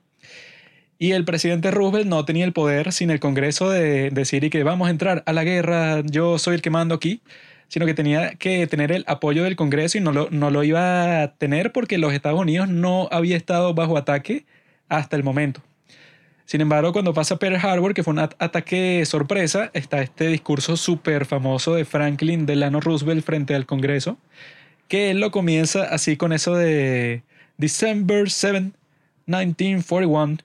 Y 0.98 1.12
el 1.12 1.24
presidente 1.24 1.70
Roosevelt 1.70 2.06
no 2.06 2.24
tenía 2.24 2.44
el 2.44 2.52
poder 2.52 2.92
sin 2.92 3.10
el 3.10 3.20
Congreso 3.20 3.70
de 3.70 4.10
decir 4.10 4.44
y 4.44 4.50
que 4.50 4.62
vamos 4.64 4.88
a 4.88 4.90
entrar 4.90 5.22
a 5.26 5.32
la 5.32 5.44
guerra, 5.44 6.02
yo 6.04 6.38
soy 6.38 6.54
el 6.54 6.62
que 6.62 6.70
mando 6.70 6.94
aquí, 6.94 7.22
sino 7.70 7.86
que 7.86 7.94
tenía 7.94 8.34
que 8.34 8.66
tener 8.66 8.90
el 8.90 9.04
apoyo 9.06 9.44
del 9.44 9.54
Congreso 9.54 9.96
y 9.96 10.00
no 10.00 10.10
lo, 10.10 10.28
no 10.30 10.50
lo 10.50 10.64
iba 10.64 11.22
a 11.22 11.34
tener 11.36 11.70
porque 11.70 11.98
los 11.98 12.12
Estados 12.12 12.40
Unidos 12.40 12.68
no 12.68 13.08
había 13.12 13.36
estado 13.36 13.72
bajo 13.74 13.96
ataque 13.96 14.44
hasta 14.88 15.14
el 15.14 15.22
momento. 15.22 15.62
Sin 16.46 16.60
embargo, 16.60 16.92
cuando 16.92 17.14
pasa 17.14 17.36
Pearl 17.36 17.54
Harbor, 17.64 17.94
que 17.94 18.02
fue 18.02 18.12
un 18.12 18.18
at- 18.18 18.34
ataque 18.40 19.04
sorpresa, 19.06 19.70
está 19.72 20.02
este 20.02 20.26
discurso 20.26 20.76
súper 20.76 21.24
famoso 21.26 21.76
de 21.76 21.84
Franklin 21.84 22.44
Delano 22.44 22.80
Roosevelt 22.80 23.24
frente 23.24 23.54
al 23.54 23.66
Congreso, 23.66 24.18
que 24.88 25.12
él 25.12 25.20
lo 25.20 25.30
comienza 25.30 25.84
así 25.84 26.16
con 26.16 26.32
eso 26.32 26.56
de 26.56 27.22
December 27.56 28.28
7, 28.28 28.72
1941, 29.26 30.38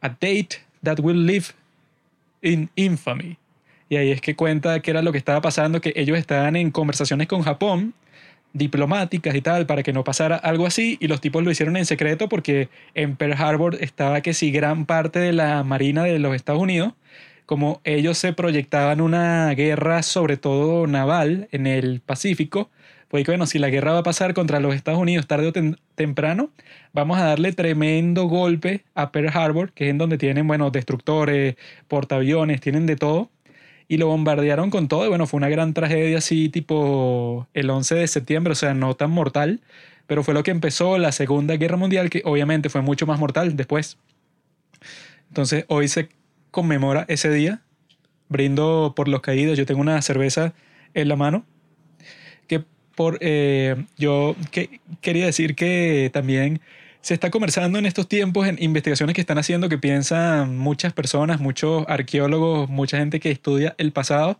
a 0.00 0.08
date 0.08 0.62
that 0.82 1.00
will 1.00 1.26
live 1.26 1.48
in 2.40 2.70
infamy. 2.76 3.36
Y 3.88 3.96
ahí 3.96 4.10
es 4.10 4.20
que 4.20 4.34
cuenta 4.34 4.80
que 4.80 4.90
era 4.90 5.02
lo 5.02 5.12
que 5.12 5.18
estaba 5.18 5.40
pasando, 5.40 5.80
que 5.80 5.92
ellos 5.96 6.18
estaban 6.18 6.56
en 6.56 6.70
conversaciones 6.70 7.28
con 7.28 7.42
Japón, 7.42 7.94
diplomáticas 8.52 9.34
y 9.34 9.42
tal, 9.42 9.66
para 9.66 9.82
que 9.82 9.92
no 9.92 10.02
pasara 10.02 10.36
algo 10.36 10.66
así, 10.66 10.96
y 11.00 11.08
los 11.08 11.20
tipos 11.20 11.44
lo 11.44 11.50
hicieron 11.50 11.76
en 11.76 11.84
secreto 11.86 12.28
porque 12.28 12.68
en 12.94 13.16
Pearl 13.16 13.34
Harbor 13.34 13.76
estaba 13.80 14.22
que 14.22 14.34
si 14.34 14.50
gran 14.50 14.86
parte 14.86 15.18
de 15.18 15.32
la 15.32 15.62
marina 15.62 16.04
de 16.04 16.18
los 16.18 16.34
Estados 16.34 16.62
Unidos, 16.62 16.94
como 17.44 17.80
ellos 17.84 18.18
se 18.18 18.32
proyectaban 18.32 19.00
una 19.00 19.50
guerra, 19.54 20.02
sobre 20.02 20.36
todo 20.36 20.86
naval, 20.86 21.48
en 21.52 21.66
el 21.66 22.00
Pacífico, 22.00 22.70
pues 23.08 23.24
bueno, 23.24 23.46
si 23.46 23.58
la 23.60 23.68
guerra 23.68 23.92
va 23.92 23.98
a 24.00 24.02
pasar 24.02 24.34
contra 24.34 24.58
los 24.58 24.74
Estados 24.74 24.98
Unidos 25.00 25.26
tarde 25.28 25.46
o 25.48 25.52
tem- 25.52 25.78
temprano, 25.94 26.50
vamos 26.92 27.18
a 27.18 27.24
darle 27.24 27.52
tremendo 27.52 28.24
golpe 28.24 28.84
a 28.94 29.12
Pearl 29.12 29.30
Harbor, 29.32 29.72
que 29.72 29.84
es 29.84 29.90
en 29.90 29.98
donde 29.98 30.18
tienen, 30.18 30.46
bueno, 30.48 30.70
destructores, 30.70 31.54
portaaviones, 31.88 32.60
tienen 32.60 32.86
de 32.86 32.96
todo. 32.96 33.30
Y 33.88 33.98
lo 33.98 34.08
bombardearon 34.08 34.70
con 34.70 34.88
todo. 34.88 35.04
Y 35.04 35.08
bueno, 35.08 35.26
fue 35.26 35.38
una 35.38 35.48
gran 35.48 35.74
tragedia 35.74 36.18
así 36.18 36.48
tipo 36.48 37.46
el 37.54 37.70
11 37.70 37.94
de 37.94 38.08
septiembre, 38.08 38.52
o 38.52 38.56
sea, 38.56 38.74
no 38.74 38.94
tan 38.94 39.10
mortal, 39.10 39.60
pero 40.06 40.22
fue 40.22 40.34
lo 40.34 40.42
que 40.42 40.50
empezó 40.50 40.98
la 40.98 41.12
Segunda 41.12 41.56
Guerra 41.56 41.76
Mundial, 41.76 42.10
que 42.10 42.22
obviamente 42.24 42.68
fue 42.68 42.82
mucho 42.82 43.06
más 43.06 43.18
mortal 43.20 43.56
después. 43.56 43.98
Entonces, 45.28 45.64
hoy 45.68 45.88
se 45.88 46.08
conmemora 46.50 47.04
ese 47.08 47.30
día. 47.30 47.62
Brindo 48.28 48.92
por 48.96 49.08
los 49.08 49.20
caídos. 49.20 49.56
Yo 49.56 49.66
tengo 49.66 49.80
una 49.80 50.02
cerveza 50.02 50.52
en 50.94 51.08
la 51.08 51.16
mano. 51.16 51.44
por, 52.96 53.18
eh, 53.20 53.76
yo 53.98 54.34
que- 54.50 54.80
quería 55.02 55.26
decir 55.26 55.54
que 55.54 56.10
también 56.12 56.60
se 57.00 57.14
está 57.14 57.30
conversando 57.30 57.78
en 57.78 57.86
estos 57.86 58.08
tiempos 58.08 58.46
en 58.48 58.62
investigaciones 58.62 59.14
que 59.14 59.20
están 59.20 59.38
haciendo 59.38 59.68
que 59.68 59.78
piensan 59.78 60.56
muchas 60.56 60.92
personas, 60.92 61.40
muchos 61.40 61.84
arqueólogos, 61.88 62.68
mucha 62.68 62.98
gente 62.98 63.20
que 63.20 63.30
estudia 63.30 63.74
el 63.78 63.92
pasado, 63.92 64.38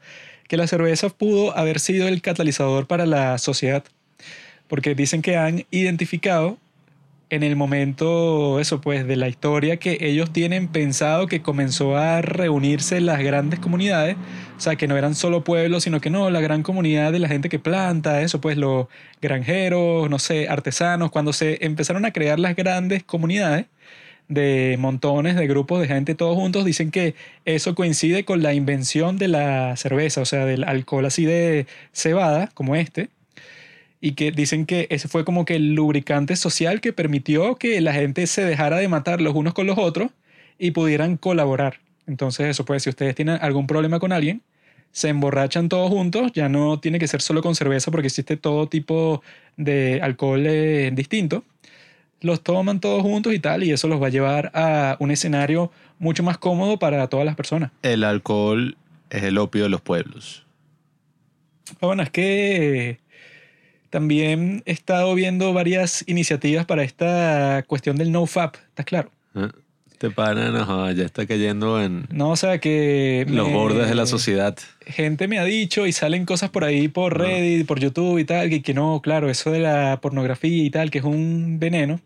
que 0.49 0.57
la 0.57 0.67
cerveza 0.67 1.09
pudo 1.09 1.57
haber 1.57 1.81
sido 1.81 2.09
el 2.09 2.23
catalizador 2.23 2.87
para 2.87 3.07
la 3.07 3.39
sociedad. 3.39 3.85
Porque 4.69 4.95
dicen 4.95 5.23
que 5.23 5.37
han 5.37 5.65
identificado 5.71 6.59
en 7.29 7.43
el 7.43 7.57
momento, 7.57 8.61
eso 8.61 8.81
pues, 8.81 9.07
de 9.07 9.17
la 9.17 9.29
historia 9.29 9.79
que 9.79 9.99
ellos 10.01 10.33
tienen 10.33 10.69
pensado 10.69 11.27
que 11.27 11.43
comenzó 11.43 11.97
a 11.97 12.23
reunirse 12.23 13.01
las 13.01 13.21
grandes 13.23 13.59
comunidades, 13.59 14.17
o 14.57 14.61
sea, 14.61 14.77
que 14.77 14.87
no 14.87 14.97
eran 14.97 15.15
solo 15.15 15.43
pueblos, 15.43 15.83
sino 15.85 16.01
que 16.01 16.11
no, 16.11 16.31
la 16.31 16.41
gran 16.41 16.63
comunidad 16.63 17.13
de 17.13 17.19
la 17.19 17.29
gente 17.29 17.49
que 17.49 17.59
planta, 17.59 18.23
eso 18.23 18.41
pues, 18.41 18.57
los 18.57 18.87
granjeros, 19.21 20.09
no 20.09 20.19
sé, 20.21 20.49
artesanos, 20.49 21.11
cuando 21.11 21.33
se 21.33 21.65
empezaron 21.65 22.05
a 22.05 22.13
crear 22.13 22.39
las 22.39 22.55
grandes 22.55 23.03
comunidades 23.03 23.67
de 24.29 24.77
montones 24.79 25.37
de 25.37 25.47
grupos 25.47 25.81
de 25.81 25.89
gente 25.89 26.15
todos 26.15 26.37
juntos, 26.37 26.65
dicen 26.65 26.91
que 26.91 27.15
eso 27.45 27.75
coincide 27.75 28.25
con 28.25 28.43
la 28.43 28.55
invención 28.55 29.19
de 29.19 29.29
la 29.29 29.77
cerveza, 29.77 30.21
o 30.21 30.25
sea, 30.25 30.45
del 30.45 30.65
alcohol 30.65 31.07
así 31.07 31.25
de 31.25 31.67
cebada, 31.93 32.51
como 32.55 32.77
este, 32.77 33.09
y 34.07 34.13
que 34.13 34.31
dicen 34.31 34.67
que 34.67 34.87
ese 34.91 35.09
fue 35.09 35.25
como 35.25 35.45
que 35.45 35.57
el 35.57 35.75
lubricante 35.75 36.37
social 36.37 36.81
que 36.81 36.93
permitió 36.93 37.57
que 37.57 37.81
la 37.81 37.93
gente 37.93 38.29
se 38.29 38.45
dejara 38.45 38.77
de 38.77 38.87
matar 38.87 39.21
los 39.21 39.35
unos 39.35 39.53
con 39.53 39.67
los 39.67 39.79
otros 39.79 40.13
y 40.61 40.71
pudieran 40.71 41.17
colaborar. 41.17 41.81
Entonces 42.07 42.47
eso 42.47 42.65
pues, 42.65 42.85
si 42.85 42.91
ustedes 42.91 43.17
tienen 43.17 43.39
algún 43.43 43.67
problema 43.67 43.99
con 43.99 44.13
alguien, 44.13 44.43
se 44.93 45.09
emborrachan 45.09 45.69
todos 45.69 45.91
juntos, 45.91 46.31
ya 46.33 46.49
no 46.49 46.79
tiene 46.79 47.01
que 47.01 47.09
ser 47.09 47.21
solo 47.21 47.43
con 47.43 47.57
cerveza 47.57 47.91
porque 47.91 48.07
existe 48.07 48.37
todo 48.37 48.69
tipo 48.69 49.25
de 49.57 49.99
alcohol 50.01 50.47
eh, 50.47 50.93
distinto. 50.95 51.43
Los 52.21 52.45
toman 52.45 52.79
todos 52.79 53.03
juntos 53.03 53.35
y 53.35 53.41
tal, 53.41 53.65
y 53.65 53.73
eso 53.73 53.89
los 53.89 54.01
va 54.01 54.07
a 54.07 54.11
llevar 54.11 54.53
a 54.55 54.97
un 55.01 55.11
escenario 55.11 55.73
mucho 55.99 56.23
más 56.23 56.39
cómodo 56.39 56.79
para 56.79 57.09
todas 57.09 57.27
las 57.27 57.35
personas. 57.35 57.73
El 57.83 58.05
alcohol 58.05 58.77
es 59.11 59.25
el 59.25 59.37
opio 59.37 59.65
de 59.65 59.69
los 59.69 59.81
pueblos. 59.81 60.47
Ah, 61.81 61.87
Bueno, 61.87 62.05
es 62.05 62.11
que 62.11 63.01
también 63.91 64.63
he 64.67 64.73
estado 64.73 65.15
viendo 65.15 65.53
varias 65.53 66.05
iniciativas 66.07 66.67
para 66.67 66.83
esta 66.83 67.65
cuestión 67.67 67.97
del 67.97 68.13
no-fap, 68.13 68.57
¿estás 68.69 68.87
claro? 68.87 69.11
¿eh? 69.35 69.49
Este 69.91 70.11
pana 70.11 70.51
no, 70.51 70.93
ya 70.93 71.05
está 71.05 71.25
cayendo 71.27 71.83
en 71.83 72.07
No, 72.11 72.31
o 72.33 72.37
sea 72.37 72.59
que... 72.59 73.25
los 73.29 73.49
me- 73.49 73.55
bordes 73.55 73.89
de 73.89 73.95
la 73.95 74.05
sociedad. 74.05 74.55
Gente 74.87 75.27
me 75.27 75.39
ha 75.39 75.45
dicho 75.45 75.87
y 75.87 75.93
salen 75.93 76.27
cosas 76.27 76.51
por 76.51 76.65
ahí 76.65 76.89
por 76.89 77.17
Reddit, 77.19 77.67
por 77.67 77.81
YouTube 77.81 78.19
y 78.19 78.25
tal, 78.27 78.51
que, 78.51 78.61
que 78.61 78.75
no, 78.75 79.01
claro, 79.01 79.31
eso 79.31 79.51
de 79.51 79.61
la 79.61 79.99
pornografía 80.03 80.63
y 80.65 80.69
tal, 80.69 80.91
que 80.91 80.99
es 80.99 81.05
un 81.05 81.59
veneno. 81.59 82.01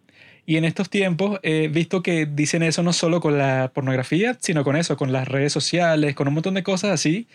Y 0.46 0.56
en 0.56 0.64
estos 0.64 0.88
tiempos 0.88 1.40
he 1.42 1.66
visto 1.68 2.00
que 2.02 2.26
dicen 2.26 2.62
eso 2.62 2.82
no 2.84 2.92
solo 2.92 3.20
con 3.20 3.36
la 3.38 3.72
pornografía, 3.74 4.36
sino 4.40 4.62
con 4.64 4.76
eso, 4.76 4.96
con 4.96 5.12
las 5.12 5.26
redes 5.26 5.52
sociales, 5.52 6.14
con 6.14 6.28
un 6.28 6.34
montón 6.34 6.54
de 6.54 6.62
cosas 6.62 6.92
así, 6.92 7.26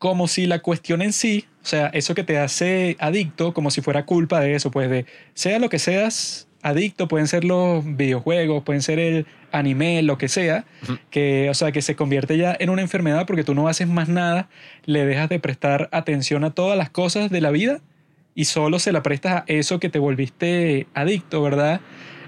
como 0.00 0.28
si 0.28 0.46
la 0.46 0.60
cuestión 0.60 1.02
en 1.02 1.12
sí, 1.12 1.44
o 1.62 1.66
sea, 1.66 1.88
eso 1.88 2.14
que 2.14 2.24
te 2.24 2.38
hace 2.38 2.96
adicto, 3.00 3.52
como 3.52 3.70
si 3.70 3.82
fuera 3.82 4.06
culpa 4.06 4.40
de 4.40 4.54
eso, 4.54 4.70
pues 4.70 4.88
de, 4.88 5.04
sea 5.34 5.58
lo 5.58 5.68
que 5.68 5.78
seas 5.78 6.48
adicto, 6.62 7.06
pueden 7.06 7.28
ser 7.28 7.44
los 7.44 7.84
videojuegos, 7.84 8.62
pueden 8.64 8.80
ser 8.80 8.98
el 8.98 9.26
anime, 9.52 10.02
lo 10.02 10.16
que 10.16 10.28
sea, 10.28 10.64
que, 11.10 11.50
o 11.50 11.54
sea, 11.54 11.70
que 11.70 11.82
se 11.82 11.96
convierte 11.96 12.38
ya 12.38 12.56
en 12.58 12.70
una 12.70 12.80
enfermedad 12.80 13.26
porque 13.26 13.44
tú 13.44 13.54
no 13.54 13.68
haces 13.68 13.88
más 13.88 14.08
nada, 14.08 14.48
le 14.86 15.04
dejas 15.04 15.28
de 15.28 15.38
prestar 15.38 15.90
atención 15.92 16.44
a 16.44 16.50
todas 16.50 16.78
las 16.78 16.88
cosas 16.88 17.30
de 17.30 17.42
la 17.42 17.50
vida 17.50 17.82
y 18.34 18.46
solo 18.46 18.78
se 18.78 18.92
la 18.92 19.02
prestas 19.02 19.42
a 19.42 19.44
eso 19.48 19.80
que 19.80 19.90
te 19.90 19.98
volviste 19.98 20.86
adicto, 20.94 21.42
¿verdad? 21.42 21.82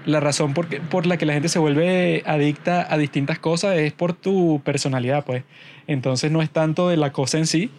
La 0.05 0.19
razón 0.19 0.53
por, 0.53 0.67
que- 0.67 0.79
por 0.81 1.05
la 1.05 1.17
que 1.17 1.25
la 1.25 1.33
gente 1.33 1.49
se 1.49 1.59
vuelve 1.59 2.23
adicta 2.25 2.85
a 2.93 2.97
distintas 2.97 3.39
cosas 3.39 3.77
es 3.77 3.93
por 3.93 4.13
tu 4.13 4.61
personalidad, 4.63 5.23
pues. 5.25 5.43
Entonces 5.87 6.31
no 6.31 6.41
es 6.41 6.49
tanto 6.49 6.89
de 6.89 6.97
la 6.97 7.11
cosa 7.11 7.37
en 7.37 7.47
sí, 7.47 7.69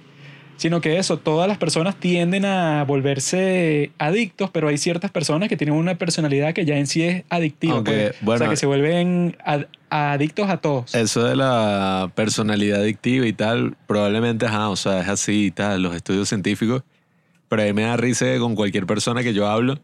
sino 0.57 0.81
que 0.81 0.99
eso, 0.99 1.19
todas 1.19 1.49
las 1.49 1.59
personas 1.59 1.97
tienden 1.97 2.45
a 2.45 2.85
volverse 2.85 3.91
adictos, 3.99 4.51
pero 4.51 4.69
hay 4.69 4.79
ciertas 4.79 5.11
personas 5.11 5.49
que 5.49 5.57
tienen 5.57 5.75
una 5.75 5.97
personalidad 5.97 6.55
que 6.55 6.65
ya 6.65 6.77
en 6.79 6.87
sí 6.87 7.03
es 7.03 7.25
adictiva. 7.29 7.75
Aunque, 7.75 8.13
pues. 8.25 8.37
o 8.37 8.39
sea, 8.39 8.49
que 8.51 8.57
se 8.57 8.67
vuelven 8.67 9.37
ad- 9.45 9.67
adictos 9.91 10.49
a 10.49 10.59
todos. 10.59 10.95
Eso 10.95 11.25
de 11.25 11.37
la 11.37 12.11
personalidad 12.15 12.81
adictiva 12.81 13.27
y 13.27 13.33
tal, 13.33 13.77
probablemente, 13.87 14.47
ajá, 14.47 14.69
o 14.69 14.77
sea, 14.77 15.01
es 15.01 15.09
así 15.09 15.47
y 15.47 15.51
tal, 15.51 15.83
los 15.83 15.95
estudios 15.95 16.29
científicos. 16.29 16.83
Pero 17.49 17.63
a 17.63 17.65
mí 17.67 17.73
me 17.73 17.83
da 17.83 17.97
risa 17.97 18.27
con 18.39 18.55
cualquier 18.55 18.87
persona 18.87 19.23
que 19.23 19.35
yo 19.35 19.47
hablo, 19.49 19.79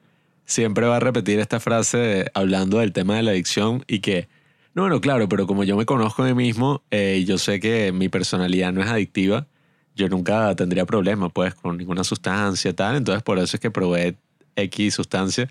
siempre 0.51 0.87
va 0.87 0.97
a 0.97 1.01
repetir 1.01 1.39
esta 1.39 1.61
frase 1.61 2.27
hablando 2.35 2.79
del 2.79 2.93
tema 2.93 3.15
de 3.17 3.23
la 3.23 3.31
adicción 3.31 3.85
y 3.87 4.01
que, 4.01 4.29
no, 4.75 4.83
bueno, 4.83 5.01
claro, 5.01 5.29
pero 5.29 5.47
como 5.47 5.63
yo 5.63 5.77
me 5.77 5.87
conozco 5.87 6.25
a 6.25 6.27
mí 6.27 6.35
mismo, 6.35 6.83
eh, 6.91 7.25
yo 7.27 7.39
sé 7.39 7.61
que 7.61 7.93
mi 7.93 8.09
personalidad 8.09 8.73
no 8.73 8.83
es 8.83 8.89
adictiva, 8.89 9.47
yo 9.95 10.09
nunca 10.09 10.55
tendría 10.57 10.87
problemas, 10.87 11.31
pues, 11.33 11.55
con 11.55 11.77
ninguna 11.77 12.03
sustancia, 12.03 12.75
tal. 12.75 12.97
Entonces, 12.97 13.23
por 13.23 13.39
eso 13.39 13.57
es 13.57 13.61
que 13.61 13.71
probé 13.71 14.17
X 14.57 14.95
sustancia 14.95 15.49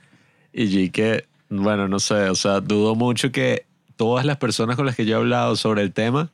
y 0.52 0.68
yo 0.68 0.92
que, 0.92 1.26
bueno, 1.50 1.88
no 1.88 2.00
sé, 2.00 2.30
o 2.30 2.36
sea, 2.36 2.60
dudo 2.60 2.96
mucho 2.96 3.32
que 3.32 3.66
todas 3.96 4.26
las 4.26 4.38
personas 4.38 4.76
con 4.76 4.86
las 4.86 4.96
que 4.96 5.06
yo 5.06 5.16
he 5.16 5.20
hablado 5.20 5.56
sobre 5.56 5.82
el 5.82 5.94
tema, 5.94 6.30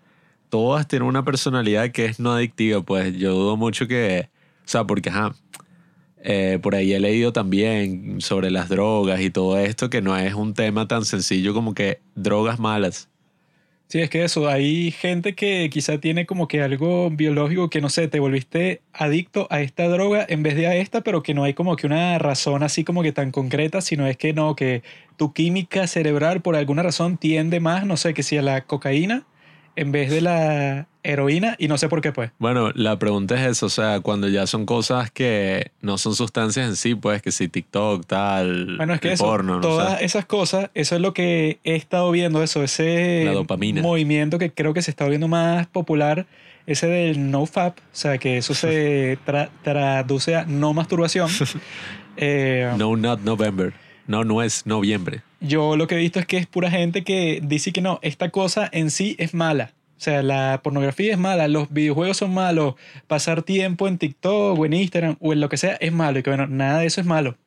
todas 0.50 0.88
tienen 0.88 1.08
una 1.08 1.24
personalidad 1.24 1.92
que 1.92 2.06
es 2.06 2.20
no 2.20 2.32
adictiva, 2.32 2.82
pues 2.82 3.16
yo 3.16 3.34
dudo 3.34 3.58
mucho 3.58 3.88
que, 3.88 4.30
o 4.66 4.68
sea, 4.68 4.86
porque, 4.86 5.10
ajá, 5.10 5.36
eh, 6.28 6.58
por 6.60 6.74
ahí 6.74 6.92
he 6.92 7.00
leído 7.00 7.32
también 7.34 8.20
sobre 8.20 8.50
las 8.50 8.68
drogas 8.68 9.22
y 9.22 9.30
todo 9.30 9.60
esto, 9.60 9.92
que 9.92 10.02
no 10.02 10.18
es 10.18 10.34
un 10.34 10.56
tema 10.56 10.88
tan 10.88 11.06
sencillo 11.06 11.54
como 11.54 11.76
que 11.76 12.00
drogas 12.16 12.60
malas. 12.60 13.10
Sí, 13.88 14.00
es 14.02 14.10
que 14.10 14.24
eso, 14.24 14.48
hay 14.48 14.90
gente 14.90 15.36
que 15.36 15.70
quizá 15.72 16.00
tiene 16.00 16.26
como 16.26 16.48
que 16.48 16.64
algo 16.64 17.12
biológico 17.12 17.70
que 17.70 17.82
no 17.82 17.90
sé, 17.90 18.08
te 18.08 18.20
volviste 18.20 18.82
adicto 18.92 19.48
a 19.52 19.62
esta 19.62 19.88
droga 19.88 20.26
en 20.28 20.42
vez 20.42 20.56
de 20.56 20.66
a 20.66 20.76
esta, 20.76 21.02
pero 21.02 21.22
que 21.22 21.36
no 21.36 21.44
hay 21.44 21.54
como 21.54 21.76
que 21.76 21.86
una 21.86 22.18
razón 22.18 22.64
así 22.64 22.84
como 22.84 23.04
que 23.04 23.12
tan 23.12 23.30
concreta, 23.30 23.82
sino 23.82 24.08
es 24.08 24.18
que 24.18 24.34
no, 24.34 24.56
que 24.56 24.82
tu 25.18 25.32
química 25.32 25.86
cerebral 25.86 26.42
por 26.42 26.56
alguna 26.56 26.82
razón 26.82 27.18
tiende 27.18 27.60
más, 27.60 27.86
no 27.86 27.98
sé, 27.98 28.16
que 28.16 28.24
si 28.24 28.36
a 28.38 28.42
la 28.42 28.62
cocaína 28.66 29.28
en 29.76 29.92
vez 29.92 30.10
de 30.10 30.22
la 30.22 30.88
heroína 31.04 31.56
y 31.60 31.68
no 31.68 31.78
sé 31.78 31.88
por 31.90 32.02
qué 32.02 32.12
pues. 32.12 32.32
Bueno, 32.40 32.72
la 32.74 32.98
pregunta 32.98 33.36
es 33.36 33.46
eso, 33.58 33.68
o 33.68 33.70
sea, 33.70 34.00
cuando 34.00 34.28
ya 34.28 34.48
son 34.48 34.66
cosas 34.66 35.12
que 35.12 35.72
no 35.82 35.98
son 36.00 36.16
sustancias 36.16 36.68
en 36.68 36.76
sí, 36.76 36.96
pues 36.96 37.22
que 37.22 37.32
si 37.32 37.48
TikTok, 37.48 38.06
tal, 38.08 38.78
Bueno, 38.78 38.94
es 38.96 39.02
que 39.02 39.10
el 39.10 39.14
eso, 39.14 39.26
porno, 39.26 39.56
no 39.56 39.62
todas 39.62 40.00
sé. 40.00 40.06
esas 40.06 40.26
cosas, 40.26 40.72
eso 40.74 40.96
es 40.96 41.02
lo 41.02 41.14
que 41.14 41.60
he 41.64 41.76
estado 41.76 42.10
viendo, 42.12 42.42
eso, 42.42 42.64
ese 42.64 43.32
movimiento 43.82 44.40
que 44.40 44.52
creo 44.52 44.74
que 44.74 44.82
se 44.82 44.90
está 44.92 45.04
volviendo 45.04 45.28
más 45.28 45.68
popular, 45.68 46.26
ese 46.66 46.88
del 46.88 47.30
no-fap, 47.30 47.78
o 47.78 47.82
sea, 47.92 48.18
que 48.18 48.38
eso 48.38 48.56
se 48.56 49.20
tra- 49.28 49.50
traduce 49.64 50.36
a 50.36 50.46
no 50.46 50.74
masturbación. 50.74 51.30
Eh, 52.18 52.72
No 52.78 52.96
Not 52.96 53.22
November, 53.22 53.74
no 54.08 54.24
no 54.24 54.42
es 54.42 54.66
noviembre. 54.66 55.22
Yo 55.42 55.76
lo 55.76 55.86
que 55.86 55.96
he 55.96 55.98
visto 55.98 56.18
es 56.20 56.26
que 56.26 56.38
es 56.38 56.48
pura 56.48 56.72
gente 56.72 57.04
que 57.04 57.42
dice 57.44 57.74
que 57.74 57.82
no, 57.82 58.00
esta 58.04 58.30
cosa 58.30 58.70
en 58.72 58.90
sí 58.90 59.16
es 59.20 59.34
mala. 59.34 59.72
O 59.98 60.02
sea, 60.06 60.22
la 60.24 60.60
pornografía 60.62 61.14
es 61.14 61.18
mala, 61.18 61.48
los 61.48 61.72
videojuegos 61.72 62.18
son 62.18 62.34
malos, 62.34 62.76
pasar 63.08 63.44
tiempo 63.44 63.88
en 63.88 63.98
TikTok 63.98 64.60
o 64.60 64.66
en 64.66 64.74
Instagram 64.74 65.16
o 65.22 65.32
en 65.32 65.40
lo 65.40 65.48
que 65.48 65.58
sea 65.58 65.76
es 65.76 65.94
malo. 65.94 66.20
Y 66.20 66.24
que 66.24 66.30
bueno, 66.30 66.48
nada 66.48 66.80
de 66.80 66.88
eso 66.88 67.00
es 67.00 67.08
malo. 67.08 67.38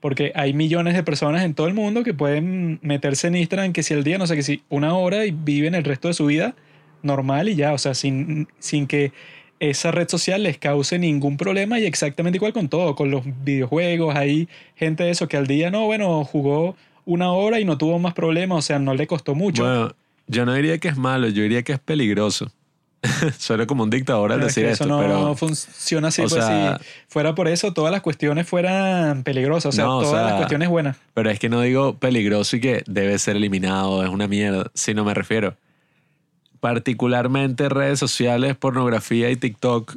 Porque 0.00 0.32
hay 0.34 0.52
millones 0.54 0.94
de 0.94 1.02
personas 1.02 1.44
en 1.44 1.54
todo 1.54 1.68
el 1.68 1.74
mundo 1.74 2.02
que 2.02 2.14
pueden 2.14 2.80
meterse 2.82 3.28
en 3.28 3.36
Instagram 3.36 3.72
que 3.72 3.82
si 3.82 3.94
al 3.94 4.04
día, 4.04 4.18
no 4.18 4.26
sé, 4.26 4.34
que 4.34 4.42
si 4.42 4.62
una 4.68 4.94
hora 4.94 5.26
y 5.26 5.30
viven 5.30 5.74
el 5.74 5.84
resto 5.84 6.08
de 6.08 6.14
su 6.14 6.26
vida 6.26 6.54
normal 7.02 7.48
y 7.48 7.56
ya, 7.56 7.72
o 7.72 7.78
sea, 7.78 7.94
sin, 7.94 8.48
sin 8.58 8.86
que 8.86 9.12
esa 9.60 9.92
red 9.92 10.08
social 10.08 10.42
les 10.42 10.58
cause 10.58 10.98
ningún 10.98 11.36
problema 11.36 11.78
y 11.78 11.84
exactamente 11.84 12.38
igual 12.38 12.52
con 12.52 12.68
todo, 12.68 12.96
con 12.96 13.10
los 13.10 13.22
videojuegos, 13.44 14.16
hay 14.16 14.48
gente 14.74 15.04
de 15.04 15.10
eso 15.10 15.28
que 15.28 15.36
al 15.36 15.46
día 15.46 15.70
no, 15.70 15.86
bueno, 15.86 16.24
jugó 16.24 16.74
una 17.04 17.32
hora 17.32 17.60
y 17.60 17.64
no 17.64 17.78
tuvo 17.78 17.98
más 17.98 18.14
problemas, 18.14 18.58
o 18.58 18.62
sea, 18.62 18.78
no 18.78 18.94
le 18.94 19.06
costó 19.06 19.34
mucho. 19.34 19.62
Bueno, 19.62 19.94
yo 20.32 20.44
no 20.46 20.54
diría 20.54 20.78
que 20.78 20.88
es 20.88 20.96
malo, 20.96 21.28
yo 21.28 21.42
diría 21.42 21.62
que 21.62 21.72
es 21.74 21.78
peligroso. 21.78 22.50
Suena 23.38 23.66
como 23.66 23.82
un 23.82 23.90
dictador 23.90 24.30
al 24.30 24.38
Pero 24.38 24.48
es 24.48 24.54
decir 24.54 24.66
que 24.68 24.72
esto, 24.72 24.84
eso 24.84 24.92
no 24.94 25.00
pero 25.00 25.34
funciona 25.34 26.08
así, 26.08 26.22
pues 26.22 26.34
sea- 26.34 26.78
si 26.78 26.84
fuera 27.08 27.34
por 27.34 27.48
eso, 27.48 27.72
todas 27.72 27.90
las 27.90 28.00
cuestiones 28.00 28.46
fueran 28.48 29.24
peligrosas, 29.24 29.70
o 29.70 29.72
sea, 29.76 29.84
No, 29.86 29.98
o 29.98 30.02
todas 30.02 30.20
sea- 30.20 30.28
las 30.30 30.36
cuestiones 30.36 30.68
buenas. 30.68 30.96
Pero 31.14 31.28
es 31.30 31.38
que 31.40 31.48
no 31.48 31.60
digo 31.62 31.96
peligroso 31.98 32.56
y 32.56 32.60
que 32.60 32.84
debe 32.86 33.18
ser 33.18 33.34
eliminado, 33.36 34.04
es 34.04 34.08
una 34.10 34.28
mierda, 34.28 34.70
sino 34.74 35.04
me 35.04 35.14
refiero. 35.14 35.56
Particularmente 36.60 37.68
redes 37.68 37.98
sociales, 37.98 38.54
pornografía 38.56 39.30
y 39.30 39.36
TikTok 39.36 39.96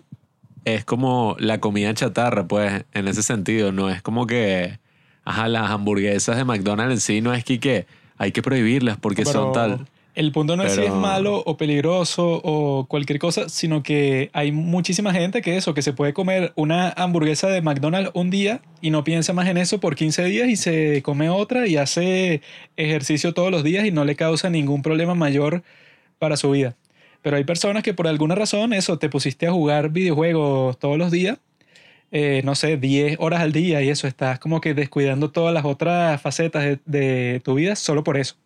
es 0.66 0.84
como 0.84 1.36
la 1.38 1.60
comida 1.60 1.94
chatarra, 1.94 2.48
pues, 2.48 2.86
en 2.94 3.08
ese 3.08 3.22
sentido. 3.22 3.72
No 3.72 3.92
es 3.92 4.02
como 4.02 4.26
que, 4.26 4.80
ajá, 5.24 5.48
las 5.48 5.70
hamburguesas 5.70 6.38
de 6.38 6.44
McDonald's 6.44 6.94
en 6.96 7.00
sí 7.02 7.22
no 7.22 7.36
es 7.36 7.44
que, 7.44 7.60
que 7.60 7.86
hay 8.18 8.32
que 8.32 8.42
prohibirlas 8.42 8.98
porque 8.98 9.22
Pero- 9.24 9.32
son 9.32 9.54
tal. 9.54 9.86
El 10.16 10.32
punto 10.32 10.56
no 10.56 10.64
es 10.64 10.72
si 10.72 10.82
es 10.82 10.94
malo 10.94 11.44
o 11.46 11.58
peligroso 11.58 12.40
o 12.42 12.86
cualquier 12.88 13.20
cosa, 13.20 13.50
sino 13.50 13.84
que 13.84 14.30
hay 14.32 14.54
muchísima 14.54 15.12
gente 15.12 15.42
que 15.42 15.58
eso, 15.58 15.74
que 15.74 15.82
se 15.82 15.92
puede 15.92 16.14
comer 16.14 16.54
una 16.56 16.90
hamburguesa 16.92 17.50
de 17.50 17.62
McDonald's 17.62 18.12
un 18.14 18.30
día 18.30 18.62
y 18.80 18.92
no 18.92 19.04
piensa 19.04 19.34
más 19.34 19.50
en 19.50 19.58
eso 19.58 19.82
por 19.82 19.96
15 19.96 20.24
días 20.24 20.48
y 20.48 20.56
se 20.56 21.02
come 21.04 21.30
otra 21.30 21.68
y 21.68 21.76
hace 21.76 22.42
ejercicio 22.78 23.34
todos 23.34 23.52
los 23.52 23.66
días 23.66 23.86
y 23.86 23.92
no 23.92 24.06
le 24.06 24.16
causa 24.16 24.50
ningún 24.50 24.82
problema 24.84 25.16
mayor 25.16 25.64
para 26.18 26.38
su 26.38 26.50
vida. 26.52 26.78
Pero 27.22 27.36
hay 27.36 27.44
personas 27.44 27.84
que 27.84 27.94
por 27.94 28.08
alguna 28.08 28.36
razón 28.36 28.72
eso, 28.72 28.98
te 28.98 29.10
pusiste 29.10 29.48
a 29.48 29.52
jugar 29.52 29.90
videojuegos 29.90 30.80
todos 30.80 30.98
los 30.98 31.12
días, 31.12 31.40
eh, 32.14 32.42
no 32.46 32.56
sé, 32.56 32.78
10 32.78 33.18
horas 33.20 33.42
al 33.42 33.52
día 33.52 33.82
y 33.82 33.90
eso, 33.90 34.08
estás 34.08 34.40
como 34.40 34.62
que 34.62 34.74
descuidando 34.74 35.32
todas 35.32 35.54
las 35.54 35.66
otras 35.66 36.22
facetas 36.22 36.64
de, 36.64 36.80
de 36.86 37.42
tu 37.44 37.56
vida 37.56 37.76
solo 37.76 38.06
por 38.06 38.16
eso. 38.16 38.38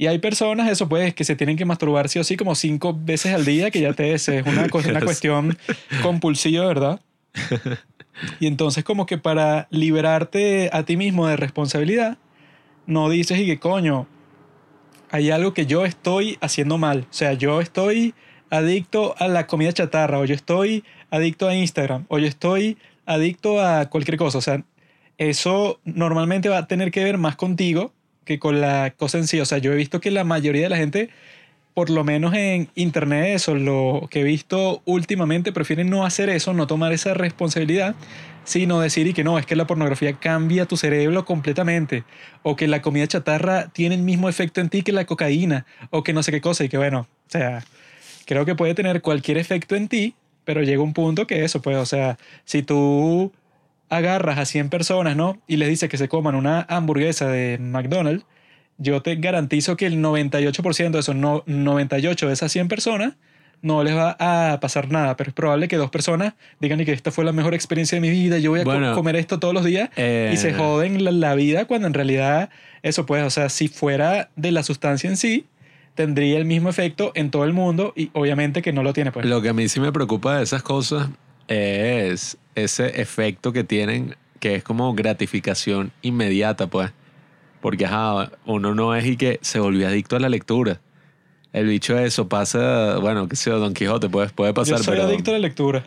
Y 0.00 0.06
hay 0.06 0.18
personas, 0.18 0.70
eso 0.70 0.88
pues, 0.88 1.12
que 1.12 1.24
se 1.24 1.36
tienen 1.36 1.58
que 1.58 1.66
masturbar 1.66 2.08
sí 2.08 2.18
o 2.18 2.24
sí 2.24 2.38
como 2.38 2.54
cinco 2.54 2.98
veces 2.98 3.34
al 3.34 3.44
día, 3.44 3.70
que 3.70 3.82
ya 3.82 3.92
te 3.92 4.14
es 4.14 4.28
una, 4.28 4.66
una 4.88 5.00
cuestión 5.02 5.58
compulsiva, 6.02 6.64
¿verdad? 6.64 7.00
Y 8.38 8.46
entonces 8.46 8.82
como 8.82 9.04
que 9.04 9.18
para 9.18 9.66
liberarte 9.70 10.70
a 10.72 10.84
ti 10.84 10.96
mismo 10.96 11.26
de 11.26 11.36
responsabilidad, 11.36 12.16
no 12.86 13.10
dices 13.10 13.38
y 13.38 13.46
que 13.46 13.58
coño, 13.58 14.06
hay 15.10 15.30
algo 15.30 15.52
que 15.52 15.66
yo 15.66 15.84
estoy 15.84 16.38
haciendo 16.40 16.78
mal. 16.78 17.06
O 17.10 17.12
sea, 17.12 17.34
yo 17.34 17.60
estoy 17.60 18.14
adicto 18.48 19.14
a 19.18 19.28
la 19.28 19.46
comida 19.46 19.72
chatarra, 19.72 20.18
o 20.18 20.24
yo 20.24 20.34
estoy 20.34 20.82
adicto 21.10 21.46
a 21.46 21.54
Instagram, 21.54 22.06
o 22.08 22.18
yo 22.18 22.26
estoy 22.26 22.78
adicto 23.04 23.62
a 23.62 23.90
cualquier 23.90 24.16
cosa. 24.16 24.38
O 24.38 24.42
sea, 24.42 24.64
eso 25.18 25.78
normalmente 25.84 26.48
va 26.48 26.58
a 26.58 26.66
tener 26.66 26.90
que 26.90 27.04
ver 27.04 27.18
más 27.18 27.36
contigo 27.36 27.92
que 28.30 28.38
con 28.38 28.60
la 28.60 28.92
cosa 28.96 29.18
en 29.18 29.26
sí. 29.26 29.40
O 29.40 29.44
sea, 29.44 29.58
yo 29.58 29.72
he 29.72 29.76
visto 29.76 30.00
que 30.00 30.12
la 30.12 30.22
mayoría 30.22 30.62
de 30.62 30.68
la 30.68 30.76
gente, 30.76 31.10
por 31.74 31.90
lo 31.90 32.04
menos 32.04 32.32
en 32.32 32.68
internet, 32.76 33.34
eso, 33.34 33.56
lo 33.56 34.06
que 34.08 34.20
he 34.20 34.22
visto 34.22 34.82
últimamente, 34.84 35.50
prefieren 35.50 35.90
no 35.90 36.06
hacer 36.06 36.30
eso, 36.30 36.54
no 36.54 36.68
tomar 36.68 36.92
esa 36.92 37.12
responsabilidad, 37.12 37.96
sino 38.44 38.78
decir 38.78 39.08
y 39.08 39.14
que 39.14 39.24
no, 39.24 39.36
es 39.36 39.46
que 39.46 39.56
la 39.56 39.66
pornografía 39.66 40.12
cambia 40.12 40.66
tu 40.66 40.76
cerebro 40.76 41.24
completamente, 41.24 42.04
o 42.44 42.54
que 42.54 42.68
la 42.68 42.80
comida 42.82 43.08
chatarra 43.08 43.66
tiene 43.70 43.96
el 43.96 44.02
mismo 44.02 44.28
efecto 44.28 44.60
en 44.60 44.68
ti 44.68 44.82
que 44.82 44.92
la 44.92 45.06
cocaína, 45.06 45.66
o 45.90 46.04
que 46.04 46.12
no 46.12 46.22
sé 46.22 46.30
qué 46.30 46.40
cosa, 46.40 46.62
y 46.62 46.68
que 46.68 46.78
bueno, 46.78 47.08
o 47.26 47.30
sea, 47.30 47.64
creo 48.26 48.44
que 48.44 48.54
puede 48.54 48.74
tener 48.74 49.02
cualquier 49.02 49.38
efecto 49.38 49.74
en 49.74 49.88
ti, 49.88 50.14
pero 50.44 50.62
llega 50.62 50.82
un 50.84 50.92
punto 50.92 51.26
que 51.26 51.42
eso, 51.42 51.60
pues, 51.60 51.76
o 51.76 51.86
sea, 51.86 52.16
si 52.44 52.62
tú 52.62 53.32
agarras 53.90 54.38
a 54.38 54.44
100 54.46 54.70
personas, 54.70 55.16
¿no? 55.16 55.40
Y 55.46 55.56
les 55.56 55.68
dices 55.68 55.88
que 55.90 55.98
se 55.98 56.08
coman 56.08 56.34
una 56.34 56.62
hamburguesa 56.68 57.28
de 57.28 57.58
McDonald's, 57.60 58.24
yo 58.78 59.02
te 59.02 59.16
garantizo 59.16 59.76
que 59.76 59.84
el 59.86 60.00
98% 60.00 60.90
de 60.92 61.00
esos 61.00 61.14
no, 61.14 61.42
98 61.46 62.26
de 62.28 62.32
esas 62.32 62.50
100 62.50 62.68
personas 62.68 63.14
no 63.62 63.84
les 63.84 63.94
va 63.94 64.16
a 64.18 64.58
pasar 64.60 64.90
nada, 64.90 65.16
pero 65.18 65.28
es 65.28 65.34
probable 65.34 65.68
que 65.68 65.76
dos 65.76 65.90
personas 65.90 66.32
digan 66.60 66.82
que 66.82 66.92
esta 66.92 67.10
fue 67.10 67.26
la 67.26 67.32
mejor 67.32 67.52
experiencia 67.52 67.96
de 67.96 68.00
mi 68.00 68.08
vida, 68.08 68.38
yo 68.38 68.52
voy 68.52 68.60
a 68.60 68.64
co- 68.64 68.94
comer 68.94 69.16
esto 69.16 69.38
todos 69.38 69.52
los 69.52 69.66
días 69.66 69.90
Eh, 69.96 70.30
y 70.32 70.36
se 70.38 70.54
joden 70.54 71.04
la, 71.04 71.10
la 71.10 71.34
vida 71.34 71.66
cuando 71.66 71.86
en 71.86 71.92
realidad 71.92 72.48
eso 72.82 73.04
pues, 73.04 73.22
o 73.22 73.28
sea, 73.28 73.50
si 73.50 73.68
fuera 73.68 74.30
de 74.34 74.50
la 74.50 74.62
sustancia 74.62 75.10
en 75.10 75.18
sí, 75.18 75.44
tendría 75.94 76.38
el 76.38 76.46
mismo 76.46 76.70
efecto 76.70 77.12
en 77.14 77.30
todo 77.30 77.44
el 77.44 77.52
mundo 77.52 77.92
y 77.94 78.08
obviamente 78.14 78.62
que 78.62 78.72
no 78.72 78.82
lo 78.82 78.94
tiene 78.94 79.12
pues. 79.12 79.26
Lo 79.26 79.42
que 79.42 79.50
a 79.50 79.52
mí 79.52 79.68
sí 79.68 79.78
me 79.78 79.92
preocupa 79.92 80.38
de 80.38 80.44
esas 80.44 80.62
cosas 80.62 81.08
es 81.48 82.38
ese 82.64 83.00
efecto 83.00 83.52
que 83.52 83.64
tienen, 83.64 84.16
que 84.38 84.54
es 84.54 84.64
como 84.64 84.94
gratificación 84.94 85.92
inmediata, 86.02 86.66
pues. 86.68 86.92
Porque, 87.60 87.86
ajá, 87.86 88.30
uno 88.46 88.74
no 88.74 88.94
es 88.94 89.04
y 89.04 89.16
que 89.16 89.38
se 89.42 89.60
volvió 89.60 89.86
adicto 89.86 90.16
a 90.16 90.20
la 90.20 90.28
lectura. 90.28 90.80
El 91.52 91.66
bicho 91.66 91.98
eso 91.98 92.28
pasa, 92.28 92.98
bueno, 92.98 93.28
qué 93.28 93.36
sé 93.36 93.50
yo, 93.50 93.58
Don 93.58 93.74
Quijote 93.74 94.08
puede, 94.08 94.28
puede 94.28 94.54
pasar, 94.54 94.78
yo 94.78 94.84
soy 94.84 94.96
pero... 94.96 95.08
adicto 95.08 95.30
a 95.30 95.34
la 95.34 95.40
lectura. 95.40 95.84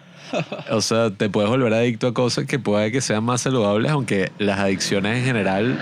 O 0.72 0.82
sea, 0.82 1.12
te 1.12 1.30
puedes 1.30 1.50
volver 1.50 1.74
adicto 1.74 2.08
a 2.08 2.14
cosas 2.14 2.46
que 2.46 2.60
puede 2.60 2.92
que 2.92 3.02
sean 3.02 3.24
más 3.24 3.42
saludables, 3.42 3.92
aunque 3.92 4.32
las 4.40 4.60
adicciones 4.60 5.20
en 5.20 5.26
general 5.26 5.78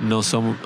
no 0.00 0.22
son... 0.22 0.56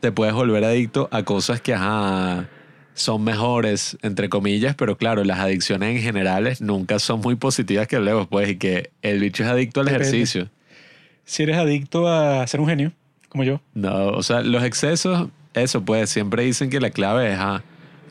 Te 0.00 0.12
puedes 0.12 0.34
volver 0.34 0.64
adicto 0.64 1.08
a 1.12 1.22
cosas 1.24 1.60
que, 1.60 1.74
ajá, 1.74 2.48
son 2.94 3.24
mejores, 3.24 3.96
entre 4.02 4.28
comillas, 4.28 4.74
pero 4.74 4.96
claro, 4.96 5.24
las 5.24 5.38
adicciones 5.38 5.96
en 5.96 6.02
generales 6.02 6.60
nunca 6.60 6.98
son 6.98 7.20
muy 7.20 7.36
positivas 7.36 7.86
que 7.88 7.98
luego, 7.98 8.26
pues, 8.26 8.50
y 8.50 8.56
que 8.56 8.90
el 9.02 9.20
bicho 9.20 9.42
es 9.44 9.48
adicto 9.48 9.80
al 9.80 9.86
Depende. 9.86 10.08
ejercicio. 10.08 10.50
Si 11.24 11.42
eres 11.42 11.56
adicto 11.56 12.08
a 12.08 12.46
ser 12.46 12.60
un 12.60 12.68
genio, 12.68 12.92
como 13.28 13.44
yo, 13.44 13.60
No, 13.74 14.08
o 14.08 14.22
sea, 14.22 14.42
los 14.42 14.62
excesos, 14.62 15.28
eso 15.54 15.82
pues, 15.82 16.10
siempre 16.10 16.44
dicen 16.44 16.68
que 16.68 16.80
la 16.80 16.90
clave 16.90 17.32
es 17.32 17.38
ah, 17.38 17.62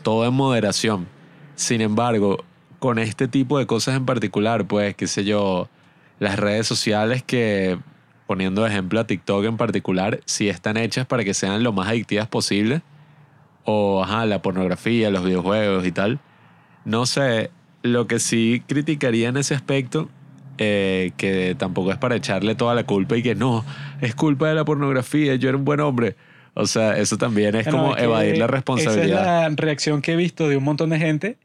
todo 0.03 0.25
en 0.25 0.33
moderación. 0.33 1.07
Sin 1.55 1.81
embargo, 1.81 2.43
con 2.79 2.97
este 2.97 3.27
tipo 3.27 3.59
de 3.59 3.67
cosas 3.67 3.95
en 3.95 4.05
particular, 4.05 4.65
pues, 4.65 4.95
qué 4.95 5.05
sé 5.07 5.23
yo, 5.23 5.69
las 6.17 6.39
redes 6.39 6.65
sociales 6.65 7.21
que, 7.21 7.77
poniendo 8.25 8.63
de 8.63 8.69
ejemplo 8.69 8.99
a 8.99 9.05
TikTok 9.05 9.45
en 9.45 9.57
particular, 9.57 10.21
sí 10.25 10.49
están 10.49 10.77
hechas 10.77 11.05
para 11.05 11.23
que 11.23 11.35
sean 11.35 11.61
lo 11.61 11.73
más 11.73 11.89
adictivas 11.89 12.27
posible, 12.27 12.81
o 13.65 14.03
ajá, 14.03 14.25
la 14.25 14.41
pornografía, 14.41 15.09
los 15.09 15.23
videojuegos 15.23 15.85
y 15.85 15.91
tal. 15.91 16.19
No 16.85 17.05
sé, 17.05 17.51
lo 17.83 18.07
que 18.07 18.19
sí 18.19 18.63
criticaría 18.67 19.29
en 19.29 19.37
ese 19.37 19.53
aspecto, 19.53 20.09
eh, 20.57 21.11
que 21.17 21.55
tampoco 21.57 21.91
es 21.91 21.97
para 21.97 22.15
echarle 22.15 22.55
toda 22.55 22.75
la 22.75 22.85
culpa 22.85 23.17
y 23.17 23.23
que 23.23 23.35
no, 23.35 23.65
es 24.01 24.15
culpa 24.15 24.47
de 24.47 24.55
la 24.55 24.65
pornografía, 24.65 25.35
yo 25.35 25.49
era 25.49 25.57
un 25.57 25.65
buen 25.65 25.79
hombre. 25.79 26.15
O 26.53 26.67
sea, 26.67 26.97
eso 26.97 27.17
también 27.17 27.55
es 27.55 27.67
como 27.67 27.95
es 27.95 28.03
evadir 28.03 28.37
la 28.37 28.47
responsabilidad. 28.47 29.21
Esa 29.21 29.45
es 29.45 29.51
la 29.51 29.55
reacción 29.55 30.01
que 30.01 30.13
he 30.13 30.15
visto 30.15 30.49
de 30.49 30.57
un 30.57 30.63
montón 30.63 30.89
de 30.89 30.99
gente 30.99 31.37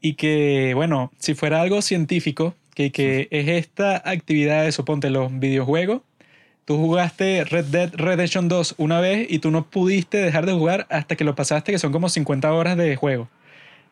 y 0.00 0.14
que, 0.14 0.74
bueno, 0.74 1.10
si 1.18 1.34
fuera 1.34 1.60
algo 1.60 1.82
científico, 1.82 2.54
que, 2.74 2.92
que 2.92 3.26
es 3.32 3.48
esta 3.48 3.96
actividad 4.08 4.62
de, 4.62 4.70
suponte, 4.70 5.10
los 5.10 5.36
videojuegos, 5.36 6.02
tú 6.68 6.76
jugaste 6.76 7.44
Red 7.44 7.64
Dead 7.64 7.90
Redemption 7.94 8.46
2 8.46 8.74
una 8.76 9.00
vez 9.00 9.26
y 9.30 9.38
tú 9.38 9.50
no 9.50 9.64
pudiste 9.64 10.18
dejar 10.18 10.44
de 10.44 10.52
jugar 10.52 10.86
hasta 10.90 11.16
que 11.16 11.24
lo 11.24 11.34
pasaste, 11.34 11.72
que 11.72 11.78
son 11.78 11.92
como 11.92 12.10
50 12.10 12.52
horas 12.52 12.76
de 12.76 12.94
juego. 12.94 13.26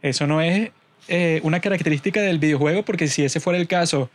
Eso 0.03 0.27
no 0.27 0.43
es 0.43 0.73
eh, 1.09 1.41
una 1.43 1.61
característica 1.61 2.21
del 2.21 2.39
videojuego, 2.39 2.85
porque 2.85 3.09
si 3.09 3.25
ese 3.25 3.41
fuera 3.41 3.59
el 3.59 3.67
caso 3.67 4.11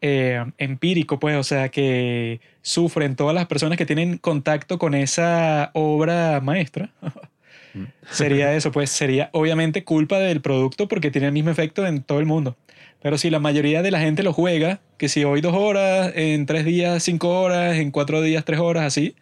eh, 0.00 0.42
empírico, 0.56 1.20
pues, 1.20 1.36
o 1.36 1.42
sea, 1.42 1.68
que 1.68 2.40
sufren 2.62 3.14
todas 3.14 3.34
las 3.34 3.44
personas 3.44 3.76
que 3.76 3.84
tienen 3.84 4.16
contacto 4.16 4.78
con 4.78 4.94
esa 4.94 5.70
obra 5.74 6.40
maestra, 6.40 6.88
sería 8.10 8.54
eso, 8.54 8.72
pues 8.72 8.88
sería 8.88 9.28
obviamente 9.34 9.84
culpa 9.84 10.18
del 10.18 10.40
producto 10.40 10.88
porque 10.88 11.10
tiene 11.10 11.26
el 11.26 11.34
mismo 11.34 11.50
efecto 11.50 11.86
en 11.86 12.02
todo 12.02 12.20
el 12.20 12.26
mundo. 12.26 12.56
Pero 13.00 13.16
si 13.18 13.30
la 13.30 13.38
mayoría 13.38 13.82
de 13.82 13.90
la 13.90 14.00
gente 14.00 14.22
lo 14.22 14.32
juega, 14.32 14.80
que 14.96 15.08
si 15.08 15.24
hoy 15.24 15.40
dos 15.40 15.54
horas, 15.54 16.12
en 16.16 16.46
tres 16.46 16.64
días 16.64 17.02
cinco 17.02 17.40
horas, 17.40 17.76
en 17.76 17.90
cuatro 17.90 18.20
días 18.22 18.44
tres 18.44 18.58
horas, 18.58 18.84
así, 18.84 19.14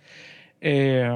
eh, 0.61 1.11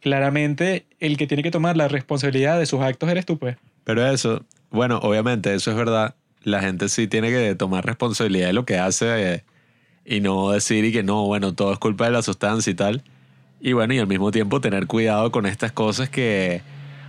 claramente 0.00 0.86
el 1.00 1.16
que 1.16 1.26
tiene 1.26 1.42
que 1.42 1.50
tomar 1.50 1.76
la 1.76 1.88
responsabilidad 1.88 2.58
de 2.58 2.66
sus 2.66 2.80
actos 2.80 3.08
eres 3.08 3.24
tú, 3.24 3.38
pues. 3.38 3.56
Pero 3.84 4.06
eso, 4.06 4.44
bueno, 4.70 4.98
obviamente 5.02 5.54
eso 5.54 5.70
es 5.70 5.76
verdad. 5.76 6.14
La 6.42 6.60
gente 6.60 6.88
sí 6.88 7.08
tiene 7.08 7.30
que 7.30 7.54
tomar 7.54 7.86
responsabilidad 7.86 8.48
de 8.48 8.52
lo 8.52 8.66
que 8.66 8.78
hace 8.78 9.34
eh, 9.34 9.44
y 10.04 10.20
no 10.20 10.50
decir 10.50 10.84
y 10.84 10.92
que 10.92 11.02
no, 11.02 11.24
bueno, 11.24 11.54
todo 11.54 11.72
es 11.72 11.78
culpa 11.78 12.04
de 12.04 12.10
la 12.10 12.22
sustancia 12.22 12.70
y 12.70 12.74
tal. 12.74 13.02
Y 13.60 13.72
bueno, 13.72 13.94
y 13.94 13.98
al 13.98 14.06
mismo 14.06 14.30
tiempo 14.30 14.60
tener 14.60 14.86
cuidado 14.86 15.32
con 15.32 15.46
estas 15.46 15.72
cosas 15.72 16.10
que, 16.10 16.62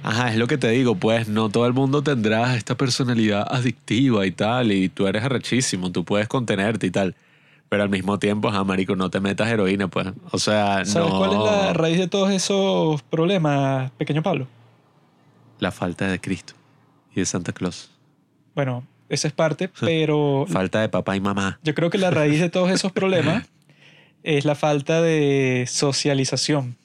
ajá, 0.04 0.32
es 0.32 0.38
lo 0.38 0.48
que 0.48 0.58
te 0.58 0.70
digo, 0.70 0.96
pues 0.96 1.28
no 1.28 1.50
todo 1.50 1.66
el 1.66 1.74
mundo 1.74 2.02
tendrá 2.02 2.56
esta 2.56 2.76
personalidad 2.76 3.48
adictiva 3.50 4.26
y 4.26 4.32
tal, 4.32 4.72
y 4.72 4.90
tú 4.90 5.08
eres 5.08 5.24
arrechísimo, 5.24 5.92
tú 5.92 6.04
puedes 6.06 6.28
contenerte 6.28 6.88
y 6.88 6.92
tal. 6.92 7.16
Pero 7.70 7.84
al 7.84 7.90
mismo 7.90 8.18
tiempo, 8.18 8.50
ajá, 8.50 8.64
marico, 8.64 8.96
no 8.96 9.12
te 9.12 9.20
metas 9.20 9.48
heroína, 9.48 9.88
pues. 9.88 10.08
O 10.32 10.40
sea, 10.40 10.84
¿Sabes 10.86 11.12
no... 11.12 11.20
cuál 11.20 11.34
es 11.34 11.40
la 11.40 11.74
raíz 11.74 12.00
de 12.00 12.08
todos 12.08 12.32
esos 12.32 13.02
problemas, 13.04 13.92
pequeño 13.92 14.24
Pablo? 14.24 14.48
La 15.60 15.72
falta 15.72 16.08
de 16.08 16.20
Cristo 16.20 16.54
y 17.14 17.20
de 17.20 17.26
Santa 17.28 17.52
Claus. 17.54 17.92
Bueno, 18.56 18.84
esa 19.08 19.28
es 19.28 19.34
parte, 19.34 19.70
pero 19.80 20.46
Falta 20.50 20.82
de 20.82 20.90
papá 20.90 21.16
y 21.16 21.20
mamá. 21.22 21.60
yo 21.64 21.76
creo 21.76 21.92
que 21.92 22.00
la 22.00 22.10
raíz 22.10 22.40
de 22.40 22.50
todos 22.50 22.72
esos 22.72 22.92
problemas 22.94 23.48
es 24.24 24.46
la 24.46 24.56
falta 24.56 25.02
de 25.02 25.66
socialización. 25.68 26.76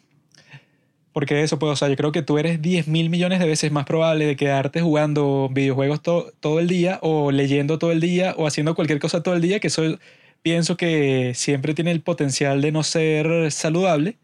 Porque 1.15 1.43
eso, 1.43 1.59
pues, 1.59 1.73
o 1.73 1.77
sea, 1.77 1.89
yo 1.89 1.97
creo 1.97 2.13
que 2.13 2.21
tú 2.23 2.37
eres 2.39 2.61
10 2.61 2.89
mil 2.89 3.09
millones 3.09 3.39
de 3.41 3.47
veces 3.47 3.73
más 3.73 3.87
probable 3.87 4.27
de 4.27 4.37
quedarte 4.37 4.83
jugando 4.83 5.49
videojuegos 5.51 6.03
to- 6.03 6.33
todo 6.41 6.61
el 6.61 6.67
día 6.69 6.99
o 7.03 7.31
leyendo 7.33 7.79
todo 7.79 7.93
el 7.93 8.01
día 8.01 8.35
o 8.37 8.47
haciendo 8.47 8.75
cualquier 8.75 8.99
cosa 8.99 9.23
todo 9.23 9.35
el 9.35 9.41
día, 9.41 9.61
que 9.61 9.69
eso 9.69 9.83
pienso 10.43 10.77
que 10.77 11.33
siempre 11.35 11.73
tiene 11.73 11.93
el 11.93 12.03
potencial 12.03 12.61
de 12.61 12.73
no 12.73 12.83
ser 12.83 13.51
saludable. 13.53 14.19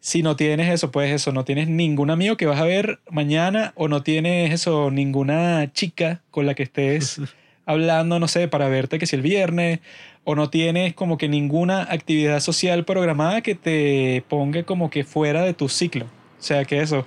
Si 0.00 0.22
no 0.22 0.36
tienes 0.36 0.70
eso, 0.70 0.90
pues 0.90 1.12
eso, 1.12 1.32
no 1.32 1.44
tienes 1.44 1.68
ningún 1.68 2.10
amigo 2.10 2.36
que 2.36 2.46
vas 2.46 2.60
a 2.60 2.64
ver 2.64 3.00
mañana 3.10 3.72
o 3.76 3.88
no 3.88 4.02
tienes 4.02 4.52
eso, 4.52 4.90
ninguna 4.90 5.72
chica 5.72 6.22
con 6.30 6.46
la 6.46 6.54
que 6.54 6.64
estés 6.64 7.20
hablando, 7.66 8.18
no 8.18 8.28
sé, 8.28 8.48
para 8.48 8.68
verte 8.68 8.98
que 8.98 9.06
si 9.06 9.16
el 9.16 9.22
viernes 9.22 9.80
o 10.24 10.34
no 10.34 10.50
tienes 10.50 10.94
como 10.94 11.16
que 11.18 11.28
ninguna 11.28 11.82
actividad 11.90 12.40
social 12.40 12.84
programada 12.84 13.40
que 13.42 13.54
te 13.54 14.24
ponga 14.28 14.64
como 14.64 14.90
que 14.90 15.04
fuera 15.04 15.42
de 15.42 15.54
tu 15.54 15.68
ciclo. 15.68 16.06
O 16.38 16.42
sea 16.42 16.64
que 16.64 16.80
eso, 16.80 17.06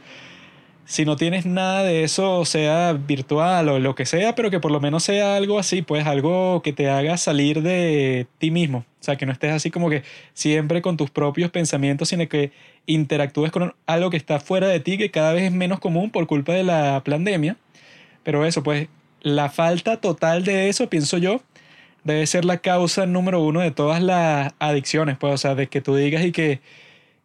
si 0.85 1.03
no 1.03 1.17
tienes 1.17 1.45
nada 1.45 1.83
de 1.83 2.03
eso, 2.03 2.45
sea 2.45 2.93
virtual 2.93 3.67
o 3.69 3.79
lo 3.79 3.93
que 3.93 4.05
sea, 4.05 4.35
pero 4.35 4.49
que 4.49 4.61
por 4.61 4.71
lo 4.71 4.79
menos 4.79 5.03
sea 5.03 5.35
algo 5.35 5.59
así, 5.59 5.81
pues 5.81 6.07
algo 6.07 6.61
que 6.63 6.71
te 6.71 6.89
haga 6.89 7.17
salir 7.17 7.61
de 7.61 8.27
ti 8.37 8.51
mismo. 8.51 8.79
O 8.79 9.03
sea, 9.03 9.17
que 9.17 9.25
no 9.25 9.33
estés 9.33 9.51
así 9.51 9.69
como 9.69 9.89
que 9.89 10.03
siempre 10.33 10.81
con 10.81 10.95
tus 10.95 11.09
propios 11.09 11.51
pensamientos, 11.51 12.09
sino 12.09 12.27
que 12.29 12.51
interactúes 12.85 13.51
con 13.51 13.75
algo 13.85 14.09
que 14.09 14.17
está 14.17 14.39
fuera 14.39 14.67
de 14.67 14.79
ti, 14.79 14.97
que 14.97 15.11
cada 15.11 15.33
vez 15.33 15.43
es 15.43 15.51
menos 15.51 15.79
común 15.79 16.09
por 16.09 16.25
culpa 16.25 16.53
de 16.53 16.63
la 16.63 17.03
pandemia. 17.03 17.57
Pero 18.23 18.45
eso, 18.45 18.63
pues 18.63 18.87
la 19.21 19.49
falta 19.49 19.97
total 19.97 20.43
de 20.45 20.69
eso, 20.69 20.89
pienso 20.89 21.17
yo, 21.17 21.41
debe 22.05 22.25
ser 22.27 22.45
la 22.45 22.59
causa 22.59 23.05
número 23.05 23.41
uno 23.41 23.59
de 23.59 23.71
todas 23.71 24.01
las 24.01 24.53
adicciones, 24.59 25.17
pues, 25.17 25.33
o 25.33 25.37
sea, 25.37 25.55
de 25.55 25.67
que 25.67 25.81
tú 25.81 25.95
digas 25.95 26.23
y 26.25 26.31
que, 26.31 26.61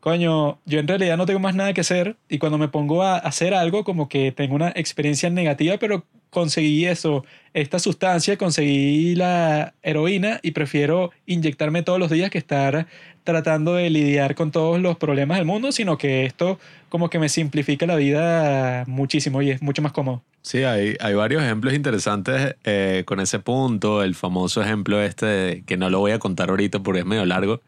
coño, 0.02 0.58
yo 0.66 0.80
en 0.80 0.88
realidad 0.88 1.16
no 1.16 1.26
tengo 1.26 1.38
más 1.38 1.54
nada 1.54 1.72
que 1.72 1.80
hacer 1.80 2.16
y 2.28 2.38
cuando 2.38 2.58
me 2.58 2.66
pongo 2.66 3.04
a 3.04 3.18
hacer 3.18 3.54
algo 3.54 3.84
como 3.84 4.08
que 4.08 4.32
tengo 4.32 4.56
una 4.56 4.70
experiencia 4.70 5.30
negativa, 5.30 5.76
pero 5.78 6.04
conseguí 6.28 6.86
eso, 6.86 7.24
esta 7.54 7.78
sustancia, 7.78 8.36
conseguí 8.36 9.14
la 9.14 9.74
heroína 9.80 10.40
y 10.42 10.50
prefiero 10.50 11.12
inyectarme 11.24 11.84
todos 11.84 12.00
los 12.00 12.10
días 12.10 12.30
que 12.30 12.38
estar 12.38 12.88
tratando 13.22 13.74
de 13.74 13.90
lidiar 13.90 14.34
con 14.34 14.50
todos 14.50 14.80
los 14.80 14.96
problemas 14.96 15.38
del 15.38 15.46
mundo, 15.46 15.70
sino 15.70 15.96
que 15.98 16.24
esto 16.24 16.58
como 16.88 17.08
que 17.08 17.20
me 17.20 17.28
simplifica 17.28 17.86
la 17.86 17.94
vida 17.94 18.82
muchísimo 18.88 19.40
y 19.40 19.50
es 19.50 19.62
mucho 19.62 19.82
más 19.82 19.92
cómodo. 19.92 20.24
Sí, 20.40 20.64
hay, 20.64 20.96
hay 20.98 21.14
varios 21.14 21.44
ejemplos 21.44 21.74
interesantes 21.74 22.56
eh, 22.64 23.04
con 23.06 23.20
ese 23.20 23.38
punto. 23.38 24.02
El 24.02 24.16
famoso 24.16 24.62
ejemplo 24.62 25.00
este, 25.00 25.62
que 25.64 25.76
no 25.76 25.90
lo 25.90 26.00
voy 26.00 26.10
a 26.10 26.18
contar 26.18 26.50
ahorita 26.50 26.80
porque 26.80 27.00
es 27.00 27.06
medio 27.06 27.24
largo, 27.24 27.60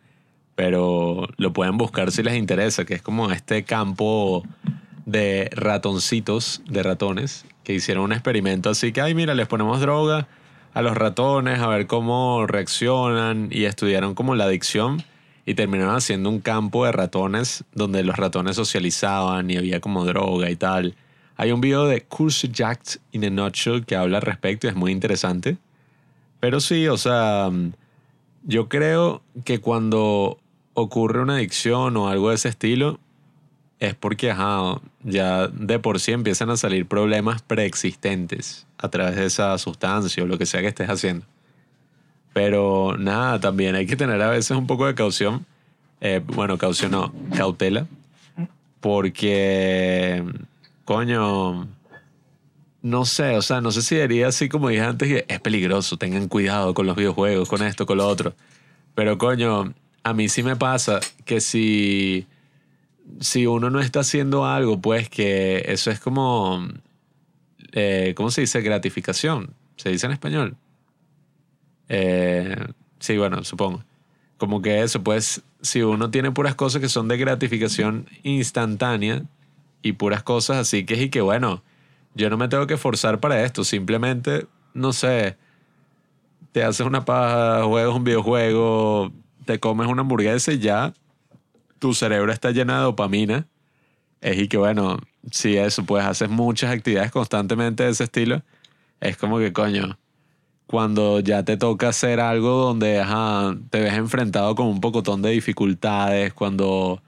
pero 0.54 1.28
lo 1.36 1.52
pueden 1.52 1.76
buscar 1.76 2.12
si 2.12 2.22
les 2.22 2.36
interesa, 2.36 2.84
que 2.84 2.94
es 2.94 3.02
como 3.02 3.30
este 3.30 3.64
campo 3.64 4.44
de 5.06 5.50
ratoncitos, 5.52 6.62
de 6.66 6.82
ratones, 6.82 7.44
que 7.62 7.74
hicieron 7.74 8.04
un 8.04 8.12
experimento 8.12 8.70
así 8.70 8.92
que, 8.92 9.00
ay, 9.00 9.14
mira, 9.14 9.34
les 9.34 9.46
ponemos 9.46 9.80
droga 9.80 10.28
a 10.72 10.82
los 10.82 10.96
ratones 10.96 11.60
a 11.60 11.68
ver 11.68 11.86
cómo 11.86 12.46
reaccionan 12.46 13.48
y 13.50 13.64
estudiaron 13.64 14.14
como 14.14 14.34
la 14.34 14.44
adicción 14.44 15.02
y 15.46 15.54
terminaron 15.54 15.94
haciendo 15.94 16.28
un 16.30 16.40
campo 16.40 16.84
de 16.84 16.92
ratones 16.92 17.64
donde 17.72 18.02
los 18.02 18.16
ratones 18.16 18.56
socializaban 18.56 19.50
y 19.50 19.56
había 19.56 19.80
como 19.80 20.04
droga 20.04 20.50
y 20.50 20.56
tal. 20.56 20.96
Hay 21.36 21.52
un 21.52 21.60
video 21.60 21.86
de 21.86 22.02
Curse 22.02 22.48
Jacked 22.48 23.00
in 23.12 23.24
a 23.24 23.30
Nutshell 23.30 23.84
que 23.84 23.96
habla 23.96 24.18
al 24.18 24.22
respecto 24.22 24.66
y 24.66 24.70
es 24.70 24.76
muy 24.76 24.92
interesante. 24.92 25.58
Pero 26.40 26.60
sí, 26.60 26.88
o 26.88 26.96
sea, 26.96 27.50
yo 28.44 28.68
creo 28.68 29.22
que 29.44 29.60
cuando 29.60 30.38
ocurre 30.74 31.22
una 31.22 31.36
adicción 31.36 31.96
o 31.96 32.08
algo 32.08 32.28
de 32.28 32.34
ese 32.34 32.48
estilo, 32.48 32.98
es 33.80 33.94
porque, 33.94 34.30
ajá, 34.30 34.80
ya 35.02 35.48
de 35.48 35.78
por 35.78 36.00
sí 36.00 36.12
empiezan 36.12 36.50
a 36.50 36.56
salir 36.56 36.86
problemas 36.86 37.42
preexistentes 37.42 38.66
a 38.78 38.88
través 38.88 39.16
de 39.16 39.26
esa 39.26 39.56
sustancia 39.58 40.22
o 40.22 40.26
lo 40.26 40.38
que 40.38 40.46
sea 40.46 40.60
que 40.60 40.68
estés 40.68 40.88
haciendo. 40.88 41.26
Pero 42.32 42.96
nada, 42.98 43.40
también 43.40 43.74
hay 43.76 43.86
que 43.86 43.96
tener 43.96 44.20
a 44.20 44.30
veces 44.30 44.56
un 44.56 44.66
poco 44.66 44.86
de 44.86 44.94
caución. 44.94 45.46
Eh, 46.00 46.20
bueno, 46.24 46.58
caución 46.58 46.90
no, 46.90 47.12
cautela. 47.36 47.86
Porque 48.80 50.22
coño, 50.84 51.68
no 52.82 53.04
sé, 53.04 53.36
o 53.36 53.42
sea, 53.42 53.60
no 53.60 53.70
sé 53.70 53.82
si 53.82 53.96
diría 53.96 54.28
así 54.28 54.48
como 54.48 54.68
dije 54.68 54.82
antes 54.82 55.08
que 55.08 55.24
es 55.26 55.40
peligroso, 55.40 55.96
tengan 55.96 56.28
cuidado 56.28 56.74
con 56.74 56.86
los 56.86 56.96
videojuegos, 56.96 57.48
con 57.48 57.62
esto, 57.62 57.86
con 57.86 57.98
lo 57.98 58.06
otro. 58.06 58.34
Pero 58.94 59.16
coño, 59.16 59.72
a 60.04 60.14
mí 60.14 60.28
sí 60.28 60.42
me 60.42 60.56
pasa 60.56 61.00
que 61.24 61.40
si, 61.40 62.26
si 63.20 63.46
uno 63.46 63.70
no 63.70 63.80
está 63.80 64.00
haciendo 64.00 64.46
algo, 64.46 64.80
pues 64.80 65.08
que 65.08 65.64
eso 65.66 65.90
es 65.90 65.98
como, 65.98 66.68
eh, 67.72 68.14
¿cómo 68.16 68.30
se 68.30 68.42
dice? 68.42 68.60
Gratificación. 68.60 69.54
¿Se 69.76 69.88
dice 69.88 70.06
en 70.06 70.12
español? 70.12 70.56
Eh, 71.88 72.56
sí, 73.00 73.16
bueno, 73.16 73.42
supongo. 73.42 73.82
Como 74.36 74.62
que 74.62 74.82
eso, 74.82 75.02
pues, 75.02 75.42
si 75.62 75.82
uno 75.82 76.10
tiene 76.10 76.30
puras 76.30 76.54
cosas 76.54 76.80
que 76.80 76.88
son 76.88 77.08
de 77.08 77.16
gratificación 77.16 78.08
instantánea, 78.22 79.24
y 79.84 79.92
puras 79.92 80.22
cosas 80.22 80.56
así 80.56 80.86
que 80.86 80.94
es 80.94 81.00
y 81.02 81.10
que 81.10 81.20
bueno, 81.20 81.62
yo 82.14 82.30
no 82.30 82.38
me 82.38 82.48
tengo 82.48 82.66
que 82.66 82.78
forzar 82.78 83.20
para 83.20 83.44
esto, 83.44 83.64
simplemente, 83.64 84.46
no 84.72 84.94
sé, 84.94 85.36
te 86.52 86.64
haces 86.64 86.86
una 86.86 87.04
paja, 87.04 87.64
juegas 87.64 87.94
un 87.94 88.02
videojuego, 88.02 89.12
te 89.44 89.60
comes 89.60 89.88
una 89.88 90.02
hamburguesa 90.02 90.52
y 90.52 90.58
ya 90.58 90.94
tu 91.78 91.94
cerebro 91.94 92.32
está 92.32 92.50
lleno 92.50 92.74
de 92.74 92.80
dopamina. 92.80 93.46
Es 94.20 94.38
y 94.38 94.48
que 94.48 94.56
bueno, 94.56 94.98
si 95.30 95.56
eso, 95.56 95.84
pues 95.84 96.04
haces 96.04 96.30
muchas 96.30 96.72
actividades 96.72 97.10
constantemente 97.12 97.84
de 97.84 97.90
ese 97.90 98.04
estilo, 98.04 98.42
es 99.00 99.16
como 99.16 99.38
que 99.38 99.52
coño, 99.52 99.98
cuando 100.66 101.20
ya 101.20 101.44
te 101.44 101.56
toca 101.56 101.88
hacer 101.88 102.20
algo 102.20 102.64
donde 102.64 103.00
ajá, 103.00 103.54
te 103.70 103.80
ves 103.80 103.94
enfrentado 103.94 104.54
con 104.54 104.66
un 104.66 104.80
pocotón 104.80 105.22
de 105.22 105.30
dificultades, 105.30 106.32
cuando 106.32 107.02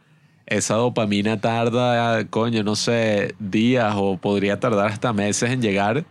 esa 0.47 0.75
dopamina 0.75 1.41
tarda, 1.41 2.25
coño, 2.27 2.63
no 2.63 2.77
sé, 2.77 3.35
días 3.39 3.95
o 3.97 4.19
podría 4.19 4.61
tardar 4.61 4.87
hasta 4.89 5.13
meses 5.13 5.51
en 5.51 5.63
llegar, 5.63 6.05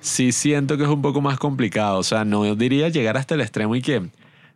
sí 0.00 0.32
siento 0.32 0.76
que 0.76 0.84
es 0.84 0.88
un 0.88 1.02
poco 1.02 1.20
más 1.20 1.38
complicado. 1.38 1.98
O 1.98 2.02
sea, 2.02 2.24
no 2.24 2.54
diría 2.54 2.88
llegar 2.88 3.16
hasta 3.16 3.34
el 3.34 3.40
extremo 3.42 3.76
y 3.76 3.82
que 3.82 4.08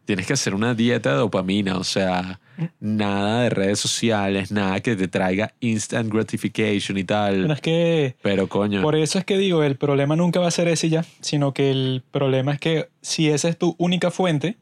tienes 0.05 0.27
que 0.27 0.33
hacer 0.33 0.55
una 0.55 0.75
dieta 0.75 1.11
de 1.11 1.17
dopamina. 1.17 1.79
O 1.79 1.85
sea, 1.85 2.41
nada 2.81 3.43
de 3.43 3.51
redes 3.51 3.79
sociales, 3.79 4.51
nada 4.51 4.81
que 4.81 4.97
te 4.97 5.09
traiga 5.09 5.55
instant 5.61 6.13
gratification 6.13 6.99
y 6.99 7.05
tal. 7.05 7.43
Pero 7.43 7.53
es 7.55 7.61
que... 7.61 8.17
Pero 8.23 8.49
coño. 8.49 8.83
Por 8.83 8.97
eso 8.97 9.19
es 9.19 9.25
que 9.25 9.39
digo, 9.39 9.63
el 9.63 9.77
problema 9.77 10.17
nunca 10.17 10.41
va 10.41 10.49
a 10.49 10.51
ser 10.51 10.69
ese 10.69 10.89
ya, 10.89 11.05
sino 11.21 11.53
que 11.55 11.71
el 11.71 12.03
problema 12.11 12.53
es 12.53 12.61
que 12.61 12.89
si 13.01 13.29
esa 13.29 13.49
es 13.49 13.59
tu 13.59 13.75
única 13.79 14.11
fuente... 14.11 14.57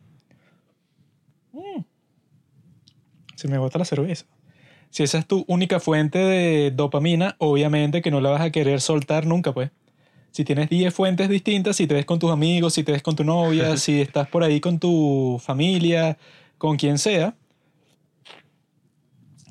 Mm, 1.53 1.82
se 3.34 3.49
me 3.49 3.59
bota 3.59 3.78
la 3.78 3.84
cerveza. 3.84 4.26
Si 4.91 5.05
esa 5.05 5.18
es 5.18 5.26
tu 5.26 5.45
única 5.47 5.78
fuente 5.78 6.18
de 6.18 6.72
dopamina, 6.72 7.36
obviamente 7.38 8.03
que 8.03 8.11
no 8.11 8.20
la 8.20 8.30
vas 8.30 8.41
a 8.41 8.51
querer 8.51 8.80
soltar 8.80 9.24
nunca, 9.24 9.55
pues. 9.55 9.70
Si 10.31 10.45
tienes 10.45 10.68
10 10.68 10.95
fuentes 10.95 11.28
distintas, 11.28 11.76
si 11.76 11.87
te 11.87 11.95
ves 11.95 12.05
con 12.05 12.18
tus 12.18 12.31
amigos, 12.31 12.74
si 12.74 12.85
te 12.85 12.93
ves 12.93 13.03
con 13.03 13.16
tu 13.16 13.24
novia, 13.24 13.76
si 13.78 14.01
estás 14.01 14.28
por 14.28 14.45
ahí 14.45 14.61
con 14.61 14.78
tu 14.78 15.41
familia, 15.43 16.16
con 16.59 16.76
quien 16.76 16.99
sea, 16.99 17.35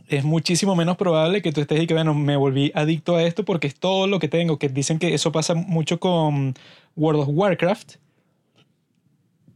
es 0.08 0.24
muchísimo 0.24 0.76
menos 0.76 0.98
probable 0.98 1.42
que 1.42 1.52
tú 1.52 1.62
estés 1.62 1.84
y 1.84 1.88
que, 1.88 1.94
bueno, 1.94 2.14
me 2.14 2.36
volví 2.36 2.72
adicto 2.74 3.16
a 3.16 3.24
esto 3.24 3.46
porque 3.46 3.68
es 3.68 3.76
todo 3.76 4.08
lo 4.08 4.20
que 4.20 4.28
tengo. 4.28 4.58
Que 4.58 4.70
dicen 4.70 4.98
que 4.98 5.14
eso 5.14 5.32
pasa 5.32 5.54
mucho 5.54 6.00
con 6.00 6.56
World 6.96 7.22
of 7.22 7.30
Warcraft. 7.32 7.96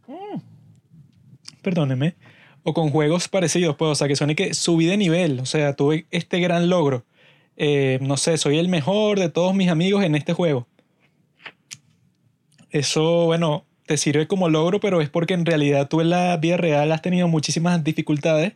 Mm. 0.07 0.39
Perdóneme 1.61 2.15
o 2.63 2.73
con 2.73 2.89
juegos 2.89 3.27
parecidos, 3.27 3.75
pues, 3.75 3.91
o 3.91 3.95
sea, 3.95 4.07
que 4.07 4.15
son 4.15 4.29
y 4.29 4.35
que 4.35 4.53
subí 4.53 4.85
de 4.85 4.97
nivel, 4.97 5.39
o 5.39 5.45
sea, 5.45 5.75
tuve 5.75 6.07
este 6.11 6.39
gran 6.39 6.69
logro. 6.69 7.05
Eh, 7.57 7.99
no 8.01 8.17
sé, 8.17 8.37
soy 8.37 8.57
el 8.57 8.69
mejor 8.69 9.19
de 9.19 9.29
todos 9.29 9.53
mis 9.53 9.69
amigos 9.69 10.03
en 10.03 10.15
este 10.15 10.33
juego. 10.33 10.67
Eso, 12.73 13.25
bueno, 13.27 13.65
te 13.85 13.97
sirve 13.97 14.27
como 14.27 14.49
logro, 14.49 14.79
pero 14.79 14.99
es 14.99 15.07
porque 15.07 15.35
en 15.35 15.45
realidad 15.45 15.87
tú 15.87 16.01
en 16.01 16.09
la 16.09 16.35
vida 16.37 16.57
real 16.57 16.91
has 16.91 17.03
tenido 17.03 17.27
muchísimas 17.27 17.83
dificultades. 17.83 18.53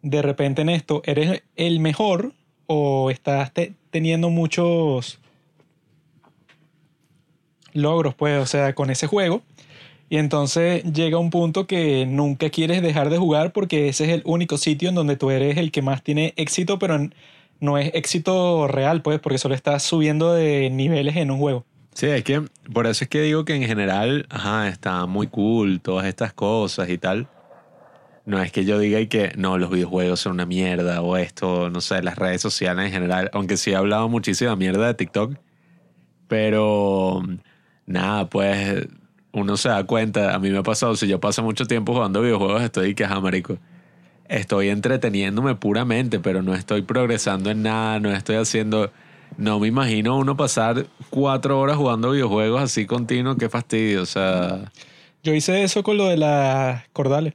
De 0.00 0.22
repente 0.22 0.62
en 0.62 0.70
esto 0.70 1.02
eres 1.04 1.42
el 1.56 1.78
mejor 1.78 2.32
o 2.66 3.10
estás 3.10 3.52
teniendo 3.90 4.30
muchos 4.30 5.20
logros, 7.74 8.14
pues, 8.14 8.40
o 8.42 8.46
sea, 8.46 8.74
con 8.74 8.88
ese 8.88 9.06
juego. 9.06 9.42
Y 10.08 10.16
entonces 10.16 10.82
llega 10.84 11.18
un 11.18 11.28
punto 11.28 11.66
que 11.66 12.06
nunca 12.06 12.48
quieres 12.48 12.80
dejar 12.80 13.10
de 13.10 13.18
jugar 13.18 13.52
porque 13.52 13.88
ese 13.88 14.04
es 14.04 14.10
el 14.12 14.22
único 14.24 14.56
sitio 14.56 14.88
en 14.88 14.94
donde 14.94 15.16
tú 15.16 15.30
eres 15.30 15.58
el 15.58 15.72
que 15.72 15.82
más 15.82 16.02
tiene 16.02 16.32
éxito, 16.36 16.78
pero 16.78 16.98
no 17.60 17.76
es 17.76 17.90
éxito 17.94 18.66
real, 18.66 19.02
pues, 19.02 19.20
porque 19.20 19.36
solo 19.36 19.54
estás 19.54 19.82
subiendo 19.82 20.32
de 20.32 20.70
niveles 20.70 21.16
en 21.16 21.30
un 21.30 21.38
juego. 21.38 21.66
Sí, 21.94 22.06
es 22.06 22.24
que 22.24 22.42
por 22.72 22.86
eso 22.86 23.04
es 23.04 23.10
que 23.10 23.20
digo 23.20 23.44
que 23.44 23.54
en 23.54 23.64
general, 23.64 24.26
ajá, 24.30 24.68
está 24.68 25.06
muy 25.06 25.26
cool 25.26 25.80
todas 25.80 26.06
estas 26.06 26.32
cosas 26.32 26.88
y 26.88 26.98
tal. 26.98 27.28
No 28.24 28.40
es 28.40 28.52
que 28.52 28.64
yo 28.64 28.78
diga 28.78 29.00
y 29.00 29.08
que 29.08 29.32
no, 29.36 29.58
los 29.58 29.70
videojuegos 29.70 30.20
son 30.20 30.32
una 30.34 30.46
mierda 30.46 31.02
o 31.02 31.16
esto, 31.16 31.70
no 31.70 31.80
sé, 31.80 32.02
las 32.02 32.16
redes 32.16 32.40
sociales 32.40 32.86
en 32.86 32.92
general, 32.92 33.30
aunque 33.32 33.56
sí 33.56 33.72
he 33.72 33.76
hablado 33.76 34.08
muchísima 34.08 34.54
mierda 34.56 34.86
de 34.86 34.94
TikTok, 34.94 35.34
pero 36.28 37.22
nada, 37.86 38.30
pues 38.30 38.86
uno 39.32 39.56
se 39.56 39.70
da 39.70 39.84
cuenta, 39.84 40.34
a 40.34 40.38
mí 40.38 40.50
me 40.50 40.58
ha 40.58 40.62
pasado, 40.62 40.94
si 40.96 41.08
yo 41.08 41.20
paso 41.20 41.42
mucho 41.42 41.66
tiempo 41.66 41.94
jugando 41.94 42.22
videojuegos, 42.22 42.62
estoy 42.62 42.94
que, 42.94 43.06
marico, 43.06 43.58
estoy 44.28 44.68
entreteniéndome 44.68 45.56
puramente, 45.56 46.20
pero 46.20 46.42
no 46.42 46.54
estoy 46.54 46.82
progresando 46.82 47.50
en 47.50 47.62
nada, 47.62 48.00
no 48.00 48.12
estoy 48.12 48.36
haciendo... 48.36 48.92
No 49.36 49.58
me 49.58 49.68
imagino 49.68 50.16
uno 50.16 50.36
pasar 50.36 50.86
cuatro 51.10 51.58
horas 51.58 51.76
jugando 51.76 52.10
videojuegos 52.10 52.62
así 52.62 52.86
continuo, 52.86 53.36
qué 53.36 53.48
fastidio, 53.48 54.02
o 54.02 54.06
sea... 54.06 54.70
Yo 55.22 55.32
hice 55.34 55.62
eso 55.62 55.82
con 55.82 55.96
lo 55.96 56.08
de 56.08 56.16
las 56.16 56.88
cordales. 56.88 57.34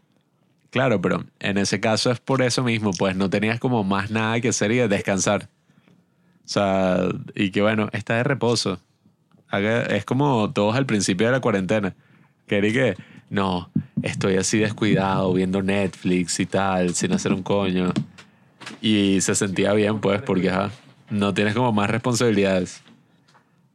Claro, 0.70 1.02
pero 1.02 1.24
en 1.40 1.58
ese 1.58 1.80
caso 1.80 2.12
es 2.12 2.20
por 2.20 2.42
eso 2.42 2.64
mismo, 2.64 2.92
pues 2.92 3.16
no 3.16 3.30
tenías 3.30 3.60
como 3.60 3.84
más 3.84 4.12
nada 4.12 4.40
que 4.42 4.50
hacer 4.50 4.72
y 4.72 4.78
de 4.78 4.88
descansar. 4.88 5.50
O 6.46 6.50
sea, 6.50 7.00
y 7.36 7.52
que 7.52 7.62
bueno, 7.62 7.90
está 7.94 8.16
de 8.16 8.24
reposo. 8.24 8.80
Es 9.90 10.06
como 10.06 10.52
todos 10.52 10.76
al 10.76 10.86
principio 10.86 11.28
de 11.28 11.34
la 11.34 11.40
cuarentena. 11.40 11.96
Que 12.48 12.58
era 12.58 12.68
y 12.68 12.74
que, 12.74 12.96
no, 13.30 13.70
estoy 14.04 14.36
así 14.36 14.60
descuidado 14.60 15.34
viendo 15.34 15.62
Netflix 15.62 16.40
y 16.40 16.46
tal, 16.46 16.94
sin 16.94 17.14
hacer 17.14 17.34
un 17.34 17.44
coño. 17.44 17.94
Y 18.82 19.22
se 19.22 19.36
sentía 19.36 19.74
bien, 19.74 20.00
pues, 20.00 20.22
porque 20.22 20.50
ajá, 20.50 20.72
no 21.10 21.34
tienes 21.34 21.54
como 21.54 21.72
más 21.72 21.90
responsabilidades. 21.90 22.82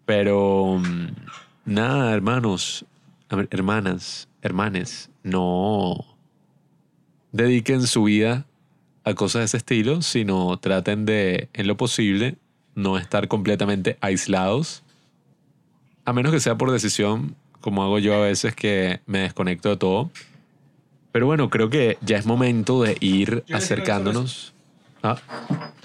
Pero, 0.04 0.78
mm, 0.78 1.06
nada, 1.64 2.12
hermanos, 2.12 2.84
hermanas, 3.50 4.28
hermanes, 4.42 5.10
no 5.22 6.04
dediquen 7.32 7.86
su 7.86 8.04
vida 8.04 8.46
a 9.04 9.14
cosas 9.14 9.40
de 9.40 9.44
ese 9.46 9.56
estilo, 9.56 10.02
sino 10.02 10.58
traten 10.58 11.06
de, 11.06 11.48
en 11.52 11.66
lo 11.66 11.76
posible, 11.76 12.36
no 12.74 12.98
estar 12.98 13.28
completamente 13.28 13.96
aislados. 14.00 14.82
A 16.04 16.12
menos 16.12 16.32
que 16.32 16.40
sea 16.40 16.56
por 16.56 16.70
decisión, 16.70 17.36
como 17.60 17.82
hago 17.82 17.98
yo 17.98 18.14
a 18.14 18.20
veces 18.20 18.54
que 18.54 19.00
me 19.06 19.20
desconecto 19.20 19.70
de 19.70 19.76
todo. 19.76 20.10
Pero 21.12 21.26
bueno, 21.26 21.50
creo 21.50 21.70
que 21.70 21.98
ya 22.00 22.16
es 22.16 22.26
momento 22.26 22.82
de 22.82 22.96
ir 23.00 23.44
acercándonos. 23.52 24.52
Ah, 25.02 25.18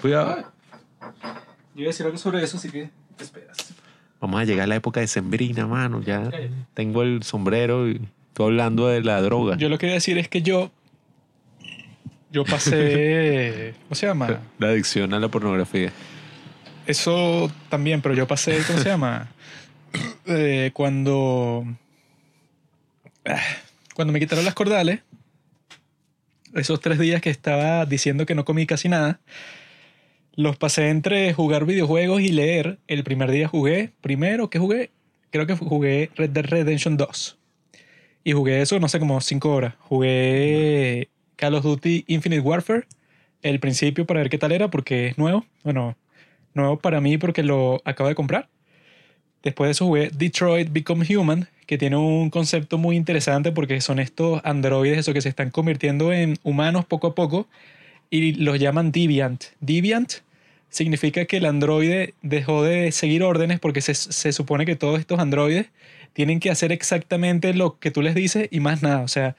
cuidado. 0.00 0.57
Yo 1.74 1.82
iba 1.82 1.88
a 1.88 1.92
decir 1.92 2.06
algo 2.06 2.18
sobre 2.18 2.42
eso, 2.42 2.56
así 2.56 2.70
que 2.70 2.90
te 3.16 3.24
esperas. 3.24 3.56
Vamos 4.20 4.40
a 4.40 4.44
llegar 4.44 4.64
a 4.64 4.66
la 4.66 4.76
época 4.76 5.00
de 5.00 5.06
sembrina, 5.06 5.66
mano. 5.66 6.00
Ya 6.02 6.30
tengo 6.74 7.02
el 7.02 7.22
sombrero 7.22 7.88
y 7.88 8.00
estoy 8.28 8.46
hablando 8.46 8.88
de 8.88 9.00
la 9.02 9.20
droga. 9.22 9.56
Yo 9.56 9.68
lo 9.68 9.78
que 9.78 9.86
iba 9.86 9.92
a 9.92 9.94
decir 9.94 10.18
es 10.18 10.28
que 10.28 10.42
yo. 10.42 10.70
Yo 12.30 12.44
pasé. 12.44 13.74
¿Cómo 13.84 13.94
se 13.94 14.06
llama? 14.06 14.40
La 14.58 14.68
adicción 14.68 15.14
a 15.14 15.20
la 15.20 15.28
pornografía. 15.28 15.92
Eso 16.86 17.50
también, 17.68 18.00
pero 18.02 18.14
yo 18.14 18.26
pasé. 18.26 18.58
¿Cómo 18.66 18.78
se 18.78 18.88
llama? 18.88 19.28
Eh, 20.30 20.72
cuando. 20.74 21.64
ah, 23.24 23.40
Cuando 23.94 24.12
me 24.12 24.20
quitaron 24.20 24.44
las 24.44 24.52
cordales. 24.52 25.00
Esos 26.54 26.80
tres 26.80 26.98
días 26.98 27.22
que 27.22 27.30
estaba 27.30 27.86
diciendo 27.86 28.26
que 28.26 28.34
no 28.34 28.44
comí 28.44 28.66
casi 28.66 28.90
nada. 28.90 29.20
Los 30.38 30.56
pasé 30.56 30.88
entre 30.88 31.34
jugar 31.34 31.64
videojuegos 31.64 32.20
y 32.20 32.28
leer. 32.28 32.78
El 32.86 33.02
primer 33.02 33.32
día 33.32 33.48
jugué. 33.48 33.90
Primero 34.00 34.50
que 34.50 34.60
jugué. 34.60 34.92
Creo 35.32 35.48
que 35.48 35.56
jugué 35.56 36.10
Red 36.14 36.30
Dead 36.30 36.44
Redemption 36.44 36.96
2. 36.96 37.36
Y 38.22 38.32
jugué 38.34 38.62
eso, 38.62 38.78
no 38.78 38.88
sé, 38.88 39.00
como 39.00 39.20
cinco 39.20 39.52
horas. 39.52 39.74
Jugué 39.80 41.08
Call 41.34 41.56
of 41.56 41.64
Duty 41.64 42.04
Infinite 42.06 42.40
Warfare. 42.40 42.86
El 43.42 43.58
principio 43.58 44.06
para 44.06 44.20
ver 44.20 44.30
qué 44.30 44.38
tal 44.38 44.52
era, 44.52 44.70
porque 44.70 45.08
es 45.08 45.18
nuevo. 45.18 45.44
Bueno, 45.64 45.96
nuevo 46.54 46.78
para 46.78 47.00
mí 47.00 47.18
porque 47.18 47.42
lo 47.42 47.82
acabo 47.84 48.08
de 48.08 48.14
comprar. 48.14 48.48
Después 49.42 49.66
de 49.66 49.72
eso 49.72 49.86
jugué 49.86 50.12
Detroit 50.14 50.70
Become 50.70 51.04
Human, 51.16 51.48
que 51.66 51.78
tiene 51.78 51.96
un 51.96 52.30
concepto 52.30 52.78
muy 52.78 52.94
interesante 52.94 53.50
porque 53.50 53.80
son 53.80 53.98
estos 53.98 54.40
androides 54.44 54.98
eso 54.98 55.12
que 55.12 55.20
se 55.20 55.30
están 55.30 55.50
convirtiendo 55.50 56.12
en 56.12 56.38
humanos 56.44 56.84
poco 56.84 57.08
a 57.08 57.16
poco 57.16 57.48
y 58.08 58.34
los 58.34 58.60
llaman 58.60 58.92
Deviant. 58.92 59.42
Deviant 59.58 60.27
significa 60.70 61.24
que 61.24 61.38
el 61.38 61.46
androide 61.46 62.14
dejó 62.22 62.62
de 62.62 62.92
seguir 62.92 63.22
órdenes 63.22 63.60
porque 63.60 63.80
se, 63.80 63.94
se 63.94 64.32
supone 64.32 64.66
que 64.66 64.76
todos 64.76 65.00
estos 65.00 65.18
androides 65.18 65.66
tienen 66.12 66.40
que 66.40 66.50
hacer 66.50 66.72
exactamente 66.72 67.54
lo 67.54 67.78
que 67.78 67.90
tú 67.90 68.02
les 68.02 68.14
dices 68.14 68.48
y 68.50 68.60
más 68.60 68.82
nada. 68.82 69.02
O 69.02 69.08
sea, 69.08 69.36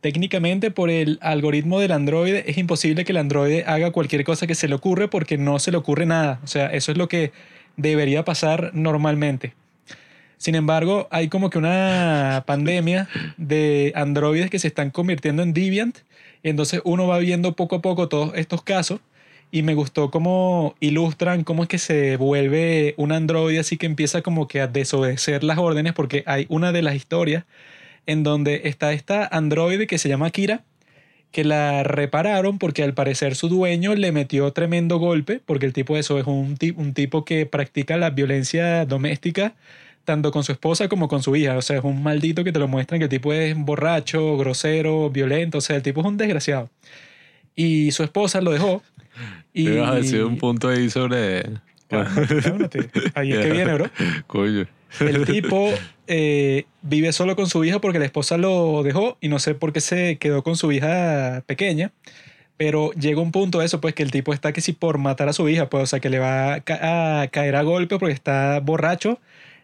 técnicamente 0.00 0.70
por 0.70 0.90
el 0.90 1.18
algoritmo 1.22 1.80
del 1.80 1.92
androide 1.92 2.44
es 2.50 2.58
imposible 2.58 3.04
que 3.04 3.12
el 3.12 3.18
androide 3.18 3.64
haga 3.66 3.90
cualquier 3.90 4.24
cosa 4.24 4.46
que 4.46 4.54
se 4.54 4.68
le 4.68 4.74
ocurre 4.74 5.08
porque 5.08 5.38
no 5.38 5.58
se 5.58 5.70
le 5.70 5.76
ocurre 5.76 6.06
nada. 6.06 6.40
O 6.44 6.46
sea, 6.46 6.66
eso 6.66 6.92
es 6.92 6.98
lo 6.98 7.08
que 7.08 7.32
debería 7.76 8.24
pasar 8.24 8.70
normalmente. 8.74 9.54
Sin 10.36 10.56
embargo, 10.56 11.08
hay 11.10 11.28
como 11.28 11.48
que 11.48 11.56
una 11.56 12.44
pandemia 12.46 13.08
de 13.38 13.92
androides 13.94 14.50
que 14.50 14.58
se 14.58 14.68
están 14.68 14.90
convirtiendo 14.90 15.42
en 15.42 15.54
Deviant. 15.54 15.98
Y 16.42 16.50
entonces 16.50 16.82
uno 16.84 17.06
va 17.06 17.18
viendo 17.18 17.54
poco 17.54 17.76
a 17.76 17.80
poco 17.80 18.08
todos 18.08 18.32
estos 18.34 18.62
casos. 18.62 19.00
Y 19.54 19.62
me 19.62 19.74
gustó 19.74 20.10
cómo 20.10 20.74
ilustran 20.80 21.44
cómo 21.44 21.62
es 21.62 21.68
que 21.68 21.78
se 21.78 22.16
vuelve 22.16 22.94
un 22.96 23.12
androide 23.12 23.60
así 23.60 23.76
que 23.76 23.86
empieza 23.86 24.20
como 24.20 24.48
que 24.48 24.60
a 24.60 24.66
desobedecer 24.66 25.44
las 25.44 25.58
órdenes 25.58 25.92
porque 25.92 26.24
hay 26.26 26.46
una 26.48 26.72
de 26.72 26.82
las 26.82 26.96
historias 26.96 27.44
en 28.04 28.24
donde 28.24 28.62
está 28.64 28.92
esta 28.92 29.24
androide 29.28 29.86
que 29.86 29.98
se 29.98 30.08
llama 30.08 30.30
Kira 30.30 30.64
que 31.30 31.44
la 31.44 31.84
repararon 31.84 32.58
porque 32.58 32.82
al 32.82 32.94
parecer 32.94 33.36
su 33.36 33.48
dueño 33.48 33.94
le 33.94 34.10
metió 34.10 34.52
tremendo 34.52 34.98
golpe, 34.98 35.40
porque 35.46 35.66
el 35.66 35.72
tipo 35.72 35.94
de 35.94 36.00
eso 36.00 36.18
es 36.18 36.26
un, 36.26 36.58
un 36.74 36.92
tipo 36.92 37.24
que 37.24 37.46
practica 37.46 37.96
la 37.96 38.10
violencia 38.10 38.84
doméstica 38.86 39.54
tanto 40.04 40.32
con 40.32 40.42
su 40.42 40.50
esposa 40.50 40.88
como 40.88 41.06
con 41.06 41.22
su 41.22 41.36
hija. 41.36 41.56
O 41.56 41.62
sea, 41.62 41.78
es 41.78 41.84
un 41.84 42.02
maldito 42.02 42.42
que 42.42 42.50
te 42.52 42.58
lo 42.58 42.66
muestran 42.66 42.98
que 42.98 43.04
el 43.04 43.10
tipo 43.10 43.32
es 43.32 43.56
borracho, 43.56 44.36
grosero, 44.36 45.10
violento. 45.10 45.58
O 45.58 45.60
sea, 45.60 45.76
el 45.76 45.82
tipo 45.82 46.00
es 46.00 46.06
un 46.06 46.16
desgraciado. 46.16 46.70
Y 47.56 47.92
su 47.92 48.02
esposa 48.02 48.40
lo 48.40 48.50
dejó. 48.50 48.82
Y... 49.54 49.64
Me 49.68 49.84
a 49.86 49.92
decir 49.94 50.22
un 50.24 50.36
punto 50.36 50.68
ahí 50.68 50.90
sobre. 50.90 51.44
Cálmate, 51.88 52.42
cálmate. 52.42 52.90
Ahí 53.14 53.32
es 53.32 53.38
que 53.38 53.52
viene, 53.52 53.72
bro. 53.74 53.86
Coño. 54.26 54.66
El 55.00 55.24
tipo 55.24 55.72
eh, 56.06 56.66
vive 56.82 57.12
solo 57.12 57.34
con 57.36 57.48
su 57.48 57.64
hija 57.64 57.80
porque 57.80 57.98
la 57.98 58.04
esposa 58.04 58.36
lo 58.36 58.82
dejó 58.82 59.16
y 59.20 59.28
no 59.28 59.38
sé 59.38 59.54
por 59.54 59.72
qué 59.72 59.80
se 59.80 60.18
quedó 60.18 60.42
con 60.42 60.56
su 60.56 60.70
hija 60.72 61.42
pequeña. 61.46 61.92
Pero 62.56 62.92
llega 62.92 63.20
un 63.20 63.32
punto 63.32 63.58
de 63.58 63.66
eso, 63.66 63.80
pues 63.80 63.94
que 63.94 64.04
el 64.04 64.12
tipo 64.12 64.32
está 64.32 64.52
que 64.52 64.60
si 64.60 64.72
por 64.72 64.98
matar 64.98 65.28
a 65.28 65.32
su 65.32 65.48
hija, 65.48 65.68
pues, 65.68 65.82
o 65.82 65.86
sea, 65.86 65.98
que 65.98 66.08
le 66.10 66.20
va 66.20 66.54
a, 66.54 66.60
ca- 66.60 67.22
a 67.22 67.26
caer 67.28 67.56
a 67.56 67.62
golpe 67.62 67.98
porque 67.98 68.14
está 68.14 68.60
borracho, 68.60 69.18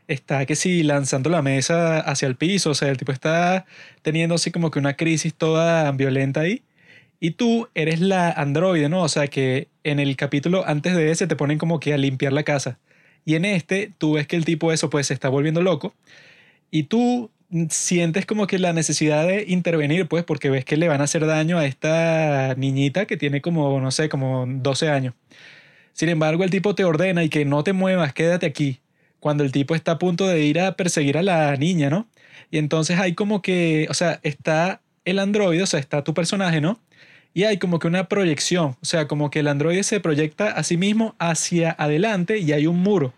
está 0.08 0.44
que 0.44 0.56
si 0.56 0.82
lanzando 0.82 1.30
la 1.30 1.40
mesa 1.42 2.00
hacia 2.00 2.26
el 2.26 2.34
piso, 2.34 2.70
o 2.70 2.74
sea, 2.74 2.88
el 2.88 2.96
tipo 2.96 3.12
está 3.12 3.64
teniendo 4.02 4.34
así 4.34 4.50
como 4.50 4.72
que 4.72 4.80
una 4.80 4.94
crisis 4.94 5.32
toda 5.34 5.92
violenta 5.92 6.40
ahí. 6.40 6.62
Y 7.20 7.32
tú 7.32 7.68
eres 7.74 8.00
la 8.00 8.30
androide, 8.30 8.88
¿no? 8.88 9.02
O 9.02 9.08
sea, 9.08 9.28
que 9.28 9.68
en 9.84 10.00
el 10.00 10.16
capítulo 10.16 10.64
antes 10.66 10.96
de 10.96 11.10
ese 11.10 11.26
te 11.26 11.36
ponen 11.36 11.58
como 11.58 11.78
que 11.80 11.92
a 11.92 11.98
limpiar 11.98 12.32
la 12.32 12.42
casa. 12.44 12.78
Y 13.24 13.34
en 13.34 13.44
este, 13.44 13.92
tú 13.98 14.14
ves 14.14 14.26
que 14.26 14.36
el 14.36 14.44
tipo 14.44 14.72
eso 14.72 14.90
pues 14.90 15.08
se 15.08 15.14
está 15.14 15.28
volviendo 15.28 15.62
loco. 15.62 15.94
Y 16.70 16.84
tú 16.84 17.30
sientes 17.68 18.26
como 18.26 18.46
que 18.46 18.58
la 18.58 18.72
necesidad 18.72 19.26
de 19.26 19.44
intervenir, 19.48 20.06
pues, 20.08 20.24
porque 20.24 20.50
ves 20.50 20.64
que 20.64 20.76
le 20.76 20.88
van 20.88 21.00
a 21.00 21.04
hacer 21.04 21.26
daño 21.26 21.58
a 21.58 21.66
esta 21.66 22.54
niñita 22.56 23.06
que 23.06 23.16
tiene 23.16 23.40
como, 23.40 23.80
no 23.80 23.90
sé, 23.90 24.08
como 24.08 24.46
12 24.48 24.88
años. 24.88 25.14
Sin 25.92 26.08
embargo, 26.08 26.44
el 26.44 26.50
tipo 26.50 26.74
te 26.74 26.84
ordena 26.84 27.24
y 27.24 27.28
que 27.28 27.44
no 27.44 27.64
te 27.64 27.72
muevas, 27.72 28.12
quédate 28.14 28.46
aquí. 28.46 28.80
Cuando 29.20 29.44
el 29.44 29.52
tipo 29.52 29.74
está 29.74 29.92
a 29.92 29.98
punto 29.98 30.26
de 30.28 30.42
ir 30.44 30.60
a 30.60 30.76
perseguir 30.76 31.18
a 31.18 31.22
la 31.22 31.56
niña, 31.56 31.90
¿no? 31.90 32.08
Y 32.50 32.58
entonces 32.58 32.98
hay 32.98 33.14
como 33.14 33.42
que, 33.42 33.86
o 33.90 33.94
sea, 33.94 34.20
está 34.22 34.80
el 35.04 35.18
androide, 35.18 35.62
o 35.62 35.66
sea, 35.66 35.80
está 35.80 36.04
tu 36.04 36.14
personaje, 36.14 36.60
¿no? 36.60 36.80
Y 37.32 37.44
hay 37.44 37.58
como 37.58 37.78
que 37.78 37.86
una 37.86 38.08
proyección, 38.08 38.76
o 38.82 38.84
sea, 38.84 39.06
como 39.06 39.30
que 39.30 39.40
el 39.40 39.48
androide 39.48 39.82
se 39.84 40.00
proyecta 40.00 40.50
a 40.50 40.62
sí 40.64 40.76
mismo 40.76 41.14
hacia 41.18 41.70
adelante 41.78 42.38
y 42.38 42.52
hay 42.52 42.66
un 42.66 42.80
muro. 42.80 43.12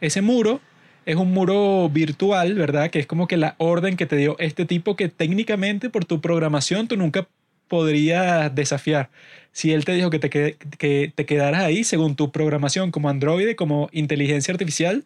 Ese 0.00 0.20
muro 0.20 0.60
es 1.06 1.16
un 1.16 1.32
muro 1.32 1.88
virtual, 1.88 2.54
¿verdad? 2.54 2.90
Que 2.90 2.98
es 2.98 3.06
como 3.06 3.26
que 3.26 3.36
la 3.36 3.54
orden 3.58 3.96
que 3.96 4.06
te 4.06 4.16
dio 4.16 4.36
este 4.38 4.64
tipo 4.66 4.96
que 4.96 5.08
técnicamente 5.08 5.90
por 5.90 6.04
tu 6.04 6.20
programación 6.20 6.88
tú 6.88 6.96
nunca 6.96 7.26
podrías 7.68 8.54
desafiar. 8.54 9.10
Si 9.52 9.72
él 9.72 9.84
te 9.84 9.92
dijo 9.92 10.10
que 10.10 10.18
te, 10.18 10.30
que 10.30 11.12
te 11.14 11.26
quedaras 11.26 11.62
ahí, 11.62 11.84
según 11.84 12.16
tu 12.16 12.32
programación 12.32 12.90
como 12.90 13.08
androide, 13.08 13.56
como 13.56 13.88
inteligencia 13.92 14.52
artificial, 14.52 15.04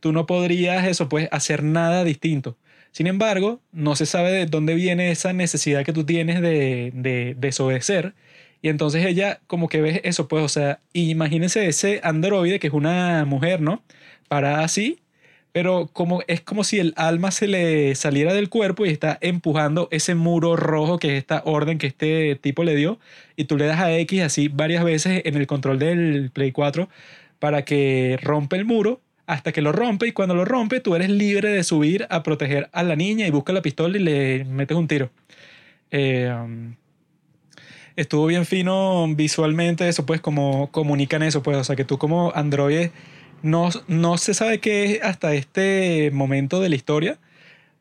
tú 0.00 0.12
no 0.12 0.26
podrías 0.26 0.86
eso, 0.86 1.08
pues, 1.08 1.28
hacer 1.32 1.62
nada 1.62 2.04
distinto. 2.04 2.56
Sin 2.92 3.06
embargo, 3.06 3.60
no 3.72 3.96
se 3.96 4.06
sabe 4.06 4.32
de 4.32 4.46
dónde 4.46 4.74
viene 4.74 5.10
esa 5.10 5.32
necesidad 5.32 5.84
que 5.84 5.92
tú 5.92 6.04
tienes 6.04 6.40
de, 6.40 6.92
de 6.94 7.34
desobedecer. 7.38 8.14
Y 8.62 8.68
entonces 8.68 9.04
ella 9.04 9.40
como 9.46 9.68
que 9.68 9.80
ves 9.80 10.00
eso, 10.04 10.28
pues, 10.28 10.44
o 10.44 10.48
sea, 10.48 10.80
imagínense 10.92 11.66
ese 11.68 12.00
androide 12.02 12.58
que 12.58 12.68
es 12.68 12.72
una 12.72 13.24
mujer, 13.26 13.60
¿no? 13.60 13.82
Parada 14.28 14.64
así, 14.64 15.00
pero 15.56 15.88
como, 15.90 16.22
es 16.26 16.42
como 16.42 16.64
si 16.64 16.78
el 16.78 16.92
alma 16.96 17.30
se 17.30 17.48
le 17.48 17.94
saliera 17.94 18.34
del 18.34 18.50
cuerpo 18.50 18.84
y 18.84 18.90
está 18.90 19.16
empujando 19.22 19.88
ese 19.90 20.14
muro 20.14 20.54
rojo 20.54 20.98
que 20.98 21.14
es 21.14 21.18
esta 21.18 21.40
orden 21.46 21.78
que 21.78 21.86
este 21.86 22.36
tipo 22.36 22.62
le 22.62 22.76
dio. 22.76 22.98
Y 23.36 23.44
tú 23.44 23.56
le 23.56 23.64
das 23.64 23.80
a 23.80 23.96
X 23.96 24.20
así 24.20 24.48
varias 24.48 24.84
veces 24.84 25.22
en 25.24 25.34
el 25.34 25.46
control 25.46 25.78
del 25.78 26.30
Play 26.30 26.52
4 26.52 26.90
para 27.38 27.64
que 27.64 28.18
rompe 28.22 28.56
el 28.56 28.66
muro 28.66 29.00
hasta 29.26 29.52
que 29.52 29.60
lo 29.60 29.72
rompe 29.72 30.06
y 30.06 30.12
cuando 30.12 30.34
lo 30.34 30.44
rompe 30.44 30.80
tú 30.80 30.94
eres 30.94 31.10
libre 31.10 31.50
de 31.50 31.64
subir 31.64 32.06
a 32.10 32.22
proteger 32.22 32.68
a 32.72 32.82
la 32.82 32.96
niña 32.96 33.26
y 33.26 33.30
busca 33.30 33.52
la 33.52 33.62
pistola 33.62 33.96
y 33.98 34.02
le 34.02 34.44
metes 34.44 34.76
un 34.76 34.88
tiro. 34.88 35.10
Eh, 35.90 36.32
estuvo 37.96 38.26
bien 38.26 38.46
fino 38.46 39.06
visualmente 39.14 39.88
eso, 39.88 40.06
pues 40.06 40.20
como 40.20 40.70
comunican 40.70 41.22
eso, 41.22 41.42
pues, 41.42 41.56
o 41.56 41.64
sea 41.64 41.76
que 41.76 41.84
tú 41.84 41.98
como 41.98 42.32
androide 42.34 42.92
no, 43.42 43.70
no 43.88 44.18
se 44.18 44.34
sabe 44.34 44.60
qué 44.60 44.84
es 44.84 45.02
hasta 45.02 45.34
este 45.34 46.10
momento 46.12 46.60
de 46.60 46.68
la 46.68 46.76
historia, 46.76 47.18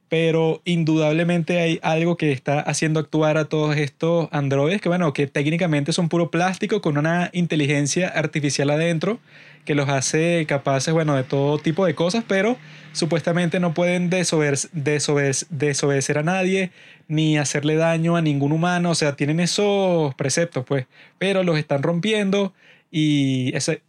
pero 0.09 0.61
indudablemente 0.65 1.59
hay 1.59 1.79
algo 1.81 2.15
que 2.15 2.31
está 2.31 2.59
haciendo 2.59 2.99
actuar 2.99 3.37
a 3.37 3.45
todos 3.45 3.75
estos 3.77 4.29
androides 4.31 4.81
que, 4.81 4.89
bueno, 4.89 5.13
que 5.13 5.27
técnicamente 5.27 5.93
son 5.93 6.09
puro 6.09 6.31
plástico 6.31 6.81
con 6.81 6.97
una 6.97 7.29
inteligencia 7.33 8.07
artificial 8.07 8.69
adentro 8.69 9.19
que 9.65 9.75
los 9.75 9.89
hace 9.89 10.45
capaces, 10.47 10.93
bueno, 10.93 11.15
de 11.15 11.23
todo 11.23 11.57
tipo 11.57 11.85
de 11.85 11.95
cosas, 11.95 12.23
pero 12.27 12.57
supuestamente 12.93 13.59
no 13.59 13.73
pueden 13.73 14.09
desobedecer, 14.09 16.17
a 16.17 16.23
nadie 16.23 16.71
ni 17.07 17.37
hacerle 17.37 17.75
daño 17.75 18.15
a 18.15 18.21
ningún 18.21 18.51
humano, 18.51 18.91
o 18.91 18.95
sea, 18.95 19.15
tienen 19.15 19.39
esos 19.39 20.13
preceptos, 20.15 20.65
pues, 20.65 20.85
pero 21.17 21.43
los 21.43 21.57
están 21.57 21.83
rompiendo 21.83 22.53
y 22.91 23.55
ese, 23.55 23.81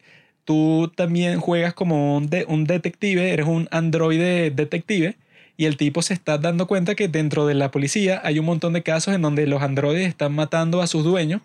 tú 0.45 0.93
también 0.97 1.41
juegas 1.41 1.75
como 1.75 2.17
un, 2.17 2.31
un 2.49 2.65
detective, 2.65 3.33
eres 3.33 3.47
un 3.47 3.69
androide 3.71 4.51
detective 4.51 5.17
y 5.57 5.67
el 5.67 5.77
tipo 5.77 6.03
se 6.03 6.15
está 6.15 6.39
dando 6.39 6.67
cuenta 6.67 6.95
que 6.95 7.09
dentro 7.09 7.47
de 7.47 7.55
la 7.55 7.71
policía 7.71 8.21
hay 8.25 8.39
un 8.39 8.47
montón 8.47 8.73
de 8.73 8.83
casos 8.83 9.15
en 9.15 9.23
donde 9.23 9.47
los 9.47 9.63
androides 9.63 10.09
están 10.09 10.35
matando 10.35 10.83
a 10.83 10.87
sus 10.87 11.05
dueños. 11.05 11.41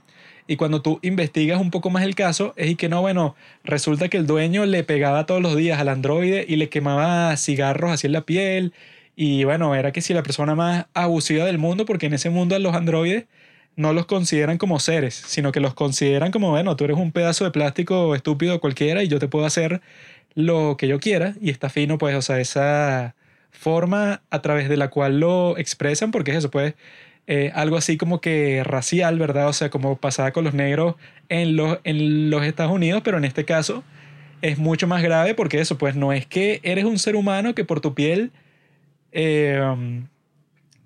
Y 0.52 0.58
cuando 0.58 0.82
tú 0.82 1.00
investigas 1.02 1.62
un 1.62 1.72
poco 1.72 1.90
más 1.90 2.04
el 2.04 2.14
caso, 2.14 2.54
es 2.58 2.72
y 2.72 2.76
que 2.76 2.90
no, 2.90 3.00
bueno, 3.00 3.38
resulta 3.64 4.10
que 4.10 4.18
el 4.18 4.28
dueño 4.28 4.66
le 4.66 4.84
pegaba 4.84 5.26
todos 5.26 5.42
los 5.42 5.56
días 5.56 5.80
al 5.80 5.88
androide 5.88 6.44
y 6.46 6.58
le 6.58 6.68
quemaba 6.68 7.38
cigarros 7.38 7.90
así 7.90 8.08
en 8.08 8.12
la 8.12 8.24
piel. 8.24 8.74
Y 9.16 9.46
bueno, 9.46 9.74
era 9.76 9.94
que 9.94 10.02
si 10.02 10.14
la 10.14 10.24
persona 10.24 10.54
más 10.54 10.88
abusiva 10.94 11.46
del 11.46 11.58
mundo, 11.58 11.86
porque 11.86 12.08
en 12.08 12.16
ese 12.16 12.30
mundo 12.30 12.60
los 12.60 12.76
androides 12.76 13.28
no 13.78 13.94
los 13.94 14.08
consideran 14.08 14.58
como 14.58 14.82
seres, 14.82 15.14
sino 15.26 15.54
que 15.54 15.62
los 15.62 15.74
consideran 15.74 16.34
como, 16.34 16.50
bueno, 16.50 16.76
tú 16.76 16.84
eres 16.84 16.98
un 16.98 17.14
pedazo 17.14 17.46
de 17.46 17.52
plástico 17.52 18.14
estúpido 18.14 18.60
cualquiera 18.60 19.04
y 19.04 19.08
yo 19.08 19.20
te 19.20 19.30
puedo 19.30 19.46
hacer 19.46 19.80
lo 20.36 20.76
que 20.76 20.90
yo 20.90 21.00
quiera. 21.00 21.34
Y 21.40 21.50
está 21.50 21.70
fino, 21.70 21.98
pues, 21.98 22.14
o 22.14 22.22
sea, 22.22 22.42
esa 22.42 23.16
forma 23.52 24.22
a 24.30 24.42
través 24.42 24.68
de 24.68 24.76
la 24.76 24.90
cual 24.90 25.22
lo 25.22 25.58
expresan, 25.58 26.12
porque 26.12 26.32
es 26.32 26.38
eso, 26.40 26.52
pues 26.52 26.74
eh, 27.28 27.52
algo 27.54 27.78
así 27.78 27.98
como 27.98 28.20
que 28.20 28.64
racial, 28.64 29.18
¿verdad? 29.20 29.48
O 29.48 29.54
sea, 29.54 29.70
como 29.70 29.98
pasaba 29.98 30.32
con 30.32 30.44
los 30.44 30.54
negros 30.54 30.96
en 31.30 31.56
los, 31.56 31.80
en 31.84 32.30
los 32.30 32.44
Estados 32.44 32.72
Unidos, 32.72 33.02
pero 33.04 33.18
en 33.18 33.26
este 33.26 33.46
caso 33.46 33.84
es 34.42 34.58
mucho 34.58 34.88
más 34.88 35.04
grave 35.04 35.36
porque 35.36 35.60
eso, 35.60 35.78
pues 35.78 35.96
no 35.96 36.14
es 36.14 36.26
que 36.26 36.60
eres 36.64 36.86
un 36.86 37.00
ser 37.00 37.16
humano 37.16 37.54
que 37.56 37.64
por 37.64 37.80
tu 37.80 37.94
piel, 37.94 38.32
eh, 39.12 39.62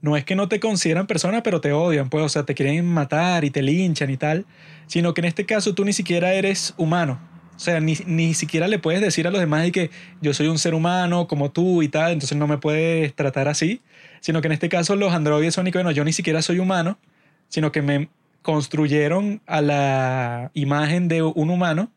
no 0.01 0.15
es 0.15 0.23
que 0.23 0.35
no 0.35 0.47
te 0.47 0.59
consideran 0.59 1.07
persona, 1.07 1.41
pero 1.41 1.61
te 1.61 1.71
odian, 1.71 2.09
pues, 2.09 2.23
o 2.23 2.29
sea, 2.29 2.43
te 2.43 2.53
quieren 2.53 2.85
matar 2.85 3.43
y 3.43 3.49
te 3.49 3.63
linchan 3.63 4.11
y 4.11 4.17
tal, 4.17 4.45
sino 4.85 5.13
que 5.13 5.21
en 5.21 5.25
este 5.25 5.45
caso 5.45 5.73
tú 5.73 5.83
ni 5.83 5.93
siquiera 5.93 6.33
eres 6.33 6.75
humano. 6.77 7.19
O 7.55 7.59
sea, 7.59 7.79
ni, 7.79 7.95
ni 8.05 8.33
siquiera 8.33 8.67
le 8.67 8.77
puedes 8.77 9.01
decir 9.01 9.27
a 9.27 9.31
los 9.31 9.39
demás 9.39 9.65
y 9.65 9.71
que 9.71 9.89
yo 10.21 10.33
soy 10.33 10.47
un 10.47 10.59
ser 10.59 10.73
humano 10.73 11.27
como 11.27 11.51
tú 11.51 11.81
y 11.81 11.87
tal, 11.87 12.11
entonces 12.11 12.37
no 12.37 12.47
me 12.47 12.57
puedes 12.57 13.15
tratar 13.15 13.47
así, 13.47 13.81
sino 14.25 14.41
que 14.41 14.47
en 14.47 14.53
este 14.53 14.69
caso 14.69 14.95
los 14.95 15.13
androides 15.13 15.53
son 15.53 15.67
y 15.67 15.71
bueno, 15.71 15.91
yo 15.91 16.03
ni 16.03 16.11
siquiera 16.11 16.41
soy 16.41 16.57
humano, 16.57 16.97
sino 17.47 17.71
que 17.71 17.83
me 17.83 18.09
construyeron 18.41 19.39
a 19.45 19.61
la 19.61 20.49
imagen 20.55 21.07
de 21.07 21.21
un 21.21 21.51
humano, 21.51 21.91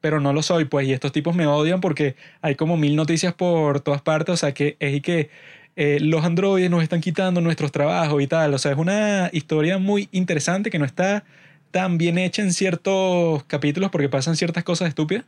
pero 0.00 0.18
no 0.18 0.32
lo 0.32 0.40
soy, 0.42 0.64
pues, 0.64 0.88
y 0.88 0.94
estos 0.94 1.12
tipos 1.12 1.36
me 1.36 1.46
odian 1.46 1.82
porque 1.82 2.16
hay 2.40 2.54
como 2.54 2.78
mil 2.78 2.96
noticias 2.96 3.34
por 3.34 3.80
todas 3.80 4.00
partes, 4.00 4.32
o 4.32 4.36
sea, 4.38 4.54
que 4.54 4.78
es 4.80 4.94
y 4.94 5.02
que 5.02 5.28
eh, 5.76 5.98
los 6.00 6.24
androides 6.24 6.70
nos 6.70 6.82
están 6.82 7.02
quitando 7.02 7.42
nuestros 7.42 7.70
trabajos 7.70 8.22
y 8.22 8.28
tal, 8.28 8.54
o 8.54 8.58
sea, 8.58 8.72
es 8.72 8.78
una 8.78 9.28
historia 9.34 9.76
muy 9.76 10.08
interesante 10.10 10.70
que 10.70 10.78
no 10.78 10.86
está 10.86 11.24
tan 11.70 11.98
bien 11.98 12.16
hecha 12.16 12.40
en 12.40 12.54
ciertos 12.54 13.44
capítulos 13.44 13.90
porque 13.90 14.08
pasan 14.08 14.36
ciertas 14.36 14.64
cosas 14.64 14.88
estúpidas. 14.88 15.26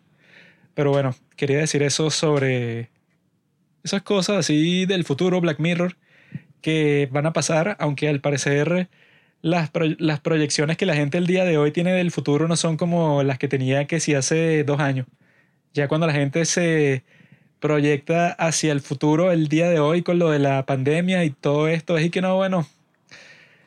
Pero 0.73 0.91
bueno, 0.91 1.15
quería 1.37 1.59
decir 1.59 1.83
eso 1.83 2.09
sobre 2.09 2.89
esas 3.85 4.01
cosas 4.01 4.39
así 4.39 4.87
del 4.87 5.05
futuro, 5.05 5.39
Black 5.43 5.59
Mirror, 5.59 5.97
que 6.67 7.09
van 7.13 7.27
a 7.27 7.33
pasar, 7.33 7.77
aunque 7.79 8.09
al 8.09 8.21
parecer 8.21 8.89
las, 9.41 9.71
las 9.99 10.19
proyecciones 10.19 10.77
que 10.77 10.85
la 10.85 10.97
gente 10.97 11.17
el 11.17 11.29
día 11.29 11.45
de 11.45 11.59
hoy 11.59 11.71
tiene 11.71 11.93
del 11.93 12.11
futuro 12.11 12.49
no 12.49 12.57
son 12.57 12.77
como 12.77 13.23
las 13.23 13.39
que 13.39 13.47
tenía 13.47 13.87
que 13.87 14.01
si 14.01 14.15
hace 14.15 14.65
dos 14.65 14.81
años. 14.81 15.07
Ya 15.75 15.87
cuando 15.87 16.09
la 16.09 16.13
gente 16.13 16.45
se 16.45 17.05
proyecta 17.61 18.33
hacia 18.33 18.73
el 18.73 18.81
futuro 18.81 19.31
el 19.31 19.47
día 19.47 19.71
de 19.71 19.79
hoy 19.79 20.03
con 20.03 20.19
lo 20.19 20.31
de 20.31 20.41
la 20.41 20.67
pandemia 20.67 21.25
y 21.25 21.31
todo 21.31 21.69
esto, 21.69 21.99
es 21.99 22.07
y 22.07 22.11
que 22.11 22.21
no, 22.21 22.35
bueno, 22.35 22.67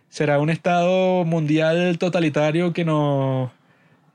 será 0.10 0.40
un 0.40 0.50
Estado 0.50 1.24
mundial 1.24 1.98
totalitario 2.00 2.74
que 2.74 2.84
nos, 2.84 3.50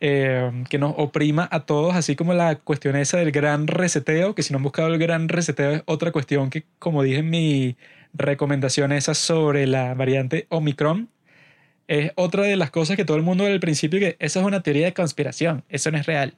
eh, 0.01 0.53
que 0.69 0.79
nos 0.79 0.95
oprima 0.99 1.49
a 1.51 1.61
todos, 1.61 1.95
así 1.95 2.17
como 2.17 2.35
la 2.35 2.57
cuestión 2.57 2.97
esa 2.97 3.17
del 3.17 3.33
gran 3.33 3.67
reseteo, 3.67 4.35
que 4.35 4.43
si 4.43 4.53
no 4.53 4.59
han 4.59 4.65
buscado 4.65 4.89
el 4.89 4.99
gran 4.99 5.31
reseteo 5.31 5.71
es 5.71 5.83
otra 5.87 6.13
cuestión 6.13 6.51
que, 6.51 6.67
como 6.79 7.03
dije 7.03 7.21
en 7.21 7.31
mi 7.31 7.77
recomendación 8.15 8.93
esa 8.93 9.15
sobre 9.15 9.67
la 9.67 9.95
variante 9.95 10.47
Omicron, 10.49 11.09
es 11.89 12.13
otra 12.15 12.45
de 12.45 12.57
las 12.57 12.71
cosas 12.71 12.97
que 12.97 13.05
todo 13.05 13.17
el 13.17 13.23
mundo 13.23 13.45
al 13.47 13.61
principio 13.61 14.01
que 14.01 14.17
eso 14.19 14.41
es 14.41 14.47
una 14.47 14.63
teoría 14.63 14.87
de 14.87 14.95
conspiración, 14.95 15.65
eso 15.69 15.91
no 15.91 15.99
es 15.99 16.07
real. 16.07 16.35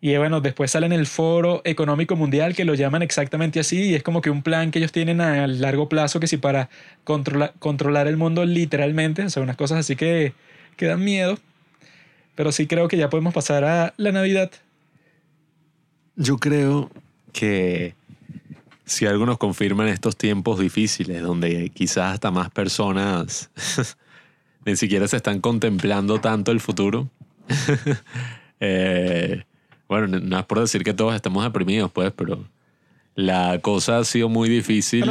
Y 0.00 0.16
bueno, 0.16 0.40
después 0.40 0.72
sale 0.72 0.86
en 0.86 0.92
el 0.92 1.06
Foro 1.06 1.62
Económico 1.64 2.16
Mundial 2.16 2.56
que 2.56 2.64
lo 2.64 2.74
llaman 2.74 3.02
exactamente 3.02 3.60
así 3.60 3.90
y 3.90 3.94
es 3.94 4.02
como 4.02 4.20
que 4.20 4.30
un 4.30 4.42
plan 4.42 4.72
que 4.72 4.80
ellos 4.80 4.90
tienen 4.90 5.20
a 5.20 5.46
largo 5.46 5.88
plazo 5.88 6.18
que 6.18 6.26
si 6.26 6.38
para 6.38 6.70
controlar 7.04 8.08
el 8.08 8.16
mundo 8.16 8.44
literalmente, 8.44 9.22
o 9.22 9.30
sea, 9.30 9.44
unas 9.44 9.56
cosas 9.56 9.78
así 9.78 9.94
que, 9.94 10.32
que 10.76 10.86
dan 10.86 11.04
miedo. 11.04 11.38
Pero 12.34 12.50
sí 12.50 12.66
creo 12.66 12.88
que 12.88 12.96
ya 12.96 13.10
podemos 13.10 13.32
pasar 13.32 13.62
a 13.62 13.94
la 13.96 14.10
Navidad. 14.10 14.50
Yo 16.16 16.38
creo 16.38 16.90
que 17.32 17.94
si 18.84 19.06
algo 19.06 19.26
nos 19.26 19.38
confirma 19.38 19.84
en 19.84 19.92
estos 19.92 20.16
tiempos 20.16 20.58
difíciles, 20.58 21.22
donde 21.22 21.70
quizás 21.70 22.14
hasta 22.14 22.30
más 22.30 22.50
personas 22.50 23.50
ni 24.64 24.76
siquiera 24.76 25.08
se 25.08 25.16
están 25.16 25.40
contemplando 25.40 26.20
tanto 26.20 26.52
el 26.52 26.60
futuro, 26.60 27.08
eh, 28.60 29.44
bueno, 29.88 30.18
no 30.20 30.38
es 30.38 30.44
por 30.46 30.60
decir 30.60 30.84
que 30.84 30.94
todos 30.94 31.14
estamos 31.14 31.44
deprimidos, 31.44 31.90
pues, 31.92 32.12
pero 32.16 32.44
la 33.14 33.58
cosa 33.60 33.98
ha 33.98 34.04
sido 34.04 34.28
muy 34.28 34.48
difícil. 34.48 35.04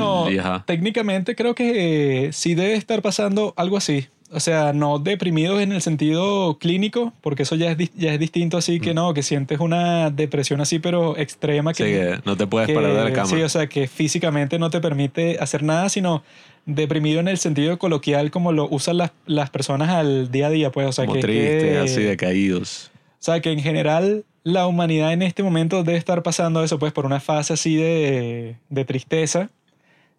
técnicamente 0.66 1.36
creo 1.36 1.54
que 1.54 2.26
eh, 2.26 2.34
sí 2.34 2.56
debe 2.56 2.74
estar 2.74 3.02
pasando 3.02 3.54
algo 3.58 3.78
así. 3.78 4.08
O 4.34 4.40
sea, 4.40 4.72
no 4.72 4.98
deprimidos 4.98 5.62
en 5.62 5.74
el 5.74 5.82
sentido 5.82 6.58
clínico, 6.58 7.14
porque 7.22 7.44
eso 7.44 7.56
ya 7.56 7.72
es, 7.72 7.92
ya 7.96 8.14
es 8.14 8.20
distinto 8.20 8.58
así 8.58 8.80
que 8.80 8.92
mm. 8.92 8.96
no, 8.96 9.14
que 9.14 9.24
sientes 9.24 9.60
una 9.60 10.10
depresión 10.10 10.62
así, 10.62 10.80
pero 10.80 11.18
extrema. 11.18 11.74
Que, 11.74 11.84
sí, 11.84 11.90
que 11.92 12.22
no 12.26 12.38
te 12.38 12.48
puedes 12.48 12.72
parar 12.72 12.94
de 12.94 13.04
la 13.04 13.14
cama. 13.14 13.28
Sí, 13.28 13.42
o 13.42 13.50
sea, 13.50 13.68
que 13.68 13.88
físicamente 13.88 14.58
no 14.58 14.70
te 14.70 14.80
permite 14.80 15.38
hacer 15.40 15.64
nada, 15.64 15.90
sino 15.90 16.24
deprimido 16.66 17.20
en 17.20 17.28
el 17.28 17.38
sentido 17.38 17.78
coloquial 17.78 18.32
como 18.32 18.52
lo 18.52 18.70
usan 18.70 18.98
las, 18.98 19.12
las 19.26 19.50
personas 19.50 19.90
al 19.90 20.32
día 20.32 20.48
a 20.48 20.50
día, 20.50 20.72
pues. 20.72 20.88
O 20.88 20.92
sea, 20.94 21.06
como 21.06 21.16
que, 21.16 21.22
tristes, 21.22 21.78
así 21.78 22.02
decaídos. 22.02 22.92
O 23.20 23.24
sea, 23.24 23.42
que 23.42 23.52
en 23.52 23.60
general 23.60 24.24
la 24.44 24.66
humanidad 24.66 25.14
en 25.14 25.22
este 25.22 25.44
momento 25.44 25.84
debe 25.84 25.98
estar 25.98 26.24
pasando 26.24 26.64
eso, 26.64 26.80
pues, 26.80 26.94
por 26.94 27.06
una 27.06 27.20
fase 27.20 27.54
así 27.54 27.76
de, 27.76 28.56
de 28.70 28.86
tristeza, 28.86 29.50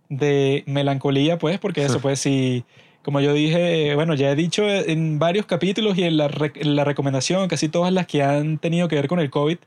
de 0.09 0.63
melancolía, 0.67 1.39
pues, 1.39 1.59
porque 1.59 1.85
eso, 1.85 2.01
pues, 2.03 2.21
si, 2.21 2.65
como 3.03 3.21
yo 3.21 3.33
dije, 3.33 3.95
bueno, 3.95 4.15
ya 4.15 4.31
he 4.31 4.37
dicho 4.37 4.69
en 4.69 5.19
varios 5.19 5.47
capítulos 5.47 5.99
y 5.99 6.05
en 6.05 6.17
la, 6.17 6.31
la 6.63 6.85
recomendación, 6.85 7.49
casi 7.49 7.69
todas 7.69 7.93
las 7.93 8.07
que 8.07 8.23
han 8.23 8.59
tenido 8.59 8.89
que 8.89 8.97
ver 8.97 9.09
con 9.09 9.21
el 9.21 9.31
COVID, 9.31 9.59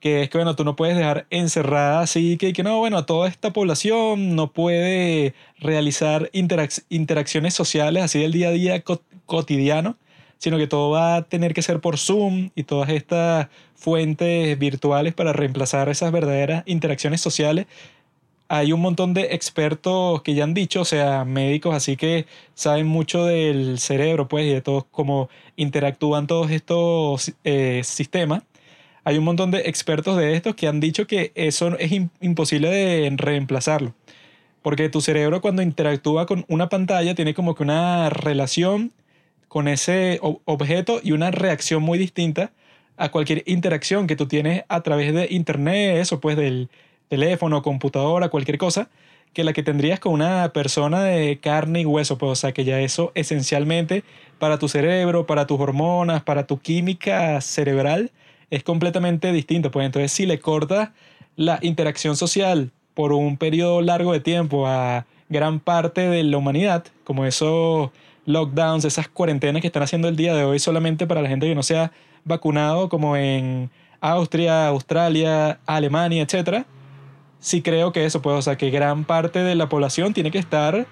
que 0.00 0.22
es 0.22 0.28
que, 0.28 0.36
bueno, 0.36 0.54
tú 0.54 0.64
no 0.64 0.76
puedes 0.76 0.96
dejar 0.96 1.26
encerrada 1.30 2.00
así, 2.00 2.36
que, 2.36 2.52
que 2.52 2.62
no, 2.62 2.78
bueno, 2.78 3.06
toda 3.06 3.26
esta 3.26 3.54
población 3.54 4.36
no 4.36 4.52
puede 4.52 5.32
realizar 5.58 6.30
interacciones 6.32 7.54
sociales 7.54 8.02
así 8.02 8.18
del 8.20 8.32
día 8.32 8.48
a 8.48 8.52
día 8.52 8.84
cotidiano, 9.24 9.96
sino 10.36 10.58
que 10.58 10.66
todo 10.66 10.90
va 10.90 11.16
a 11.16 11.22
tener 11.22 11.54
que 11.54 11.62
ser 11.62 11.80
por 11.80 11.96
Zoom 11.96 12.50
y 12.54 12.64
todas 12.64 12.90
estas 12.90 13.48
fuentes 13.74 14.58
virtuales 14.58 15.14
para 15.14 15.32
reemplazar 15.32 15.88
esas 15.88 16.12
verdaderas 16.12 16.64
interacciones 16.66 17.22
sociales. 17.22 17.64
Hay 18.48 18.72
un 18.72 18.80
montón 18.80 19.14
de 19.14 19.34
expertos 19.34 20.22
que 20.22 20.34
ya 20.34 20.44
han 20.44 20.54
dicho, 20.54 20.82
o 20.82 20.84
sea, 20.84 21.24
médicos, 21.24 21.74
así 21.74 21.96
que 21.96 22.26
saben 22.54 22.86
mucho 22.86 23.24
del 23.24 23.78
cerebro, 23.78 24.28
pues, 24.28 24.46
y 24.46 24.50
de 24.50 24.60
todo 24.60 24.86
cómo 24.90 25.28
interactúan 25.56 26.26
todos 26.26 26.50
estos 26.50 27.32
eh, 27.44 27.82
sistemas. 27.84 28.42
Hay 29.04 29.18
un 29.18 29.24
montón 29.24 29.50
de 29.50 29.60
expertos 29.62 30.16
de 30.18 30.34
estos 30.34 30.54
que 30.54 30.68
han 30.68 30.80
dicho 30.80 31.06
que 31.06 31.32
eso 31.34 31.78
es 31.78 31.92
imposible 32.20 32.68
de 32.70 33.12
reemplazarlo. 33.16 33.94
Porque 34.62 34.88
tu 34.88 35.00
cerebro 35.00 35.40
cuando 35.42 35.62
interactúa 35.62 36.26
con 36.26 36.44
una 36.48 36.68
pantalla 36.68 37.14
tiene 37.14 37.34
como 37.34 37.54
que 37.54 37.62
una 37.62 38.10
relación 38.10 38.92
con 39.48 39.68
ese 39.68 40.20
objeto 40.22 41.00
y 41.02 41.12
una 41.12 41.30
reacción 41.30 41.82
muy 41.82 41.98
distinta 41.98 42.52
a 42.96 43.10
cualquier 43.10 43.42
interacción 43.46 44.06
que 44.06 44.16
tú 44.16 44.26
tienes 44.26 44.64
a 44.68 44.82
través 44.82 45.14
de 45.14 45.28
internet, 45.30 45.98
eso 45.98 46.20
pues 46.20 46.36
del 46.36 46.70
teléfono, 47.08 47.62
computadora, 47.62 48.28
cualquier 48.28 48.58
cosa, 48.58 48.88
que 49.32 49.44
la 49.44 49.52
que 49.52 49.62
tendrías 49.62 50.00
con 50.00 50.12
una 50.12 50.52
persona 50.52 51.02
de 51.02 51.38
carne 51.38 51.80
y 51.80 51.84
hueso, 51.86 52.18
pues 52.18 52.32
o 52.32 52.36
sea 52.36 52.52
que 52.52 52.64
ya 52.64 52.80
eso 52.80 53.12
esencialmente 53.14 54.04
para 54.38 54.58
tu 54.58 54.68
cerebro, 54.68 55.26
para 55.26 55.46
tus 55.46 55.60
hormonas, 55.60 56.22
para 56.22 56.46
tu 56.46 56.58
química 56.60 57.40
cerebral 57.40 58.12
es 58.50 58.62
completamente 58.62 59.32
distinto, 59.32 59.70
pues. 59.70 59.86
Entonces 59.86 60.12
si 60.12 60.26
le 60.26 60.38
cortas 60.38 60.90
la 61.36 61.58
interacción 61.62 62.16
social 62.16 62.70
por 62.94 63.12
un 63.12 63.36
periodo 63.36 63.80
largo 63.82 64.12
de 64.12 64.20
tiempo 64.20 64.66
a 64.68 65.06
gran 65.28 65.58
parte 65.58 66.08
de 66.08 66.22
la 66.22 66.36
humanidad, 66.38 66.84
como 67.02 67.24
esos 67.24 67.90
lockdowns, 68.26 68.84
esas 68.84 69.08
cuarentenas 69.08 69.60
que 69.60 69.66
están 69.66 69.82
haciendo 69.82 70.08
el 70.08 70.16
día 70.16 70.34
de 70.34 70.44
hoy 70.44 70.58
solamente 70.60 71.06
para 71.06 71.22
la 71.22 71.28
gente 71.28 71.48
que 71.48 71.54
no 71.54 71.62
sea 71.64 71.90
vacunado, 72.24 72.88
como 72.88 73.16
en 73.16 73.70
Austria, 74.00 74.68
Australia, 74.68 75.58
Alemania, 75.66 76.22
etcétera, 76.22 76.66
sí 77.44 77.60
creo 77.60 77.92
que 77.92 78.06
eso, 78.06 78.22
pues, 78.22 78.36
o 78.36 78.42
sea, 78.42 78.56
que 78.56 78.70
gran 78.70 79.04
parte 79.04 79.40
de 79.40 79.54
la 79.54 79.68
población 79.68 80.14
tiene 80.14 80.30
que 80.30 80.38
estar 80.38 80.86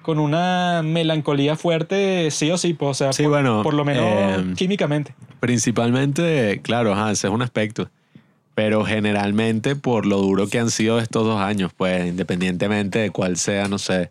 con 0.00 0.18
una 0.18 0.80
melancolía 0.82 1.54
fuerte, 1.54 2.30
sí 2.30 2.50
o 2.50 2.56
sí, 2.56 2.72
pues, 2.72 2.90
o 2.92 2.94
sea, 2.94 3.12
Sí, 3.12 3.24
por, 3.24 3.32
bueno, 3.32 3.62
por 3.62 3.74
lo 3.74 3.84
menos 3.84 4.06
eh, 4.06 4.54
químicamente. 4.56 5.14
Principalmente, 5.38 6.60
claro, 6.62 6.94
ajá, 6.94 7.12
ese 7.12 7.26
es 7.26 7.32
un 7.32 7.42
aspecto. 7.42 7.90
Pero 8.54 8.84
generalmente 8.84 9.76
por 9.76 10.06
lo 10.06 10.16
duro 10.16 10.48
que 10.48 10.58
han 10.58 10.70
sido 10.70 10.98
estos 10.98 11.24
dos 11.24 11.40
años, 11.40 11.72
pues 11.76 12.06
independientemente 12.06 12.98
de 12.98 13.10
cuál 13.10 13.36
sea, 13.36 13.68
no 13.68 13.78
sé, 13.78 14.10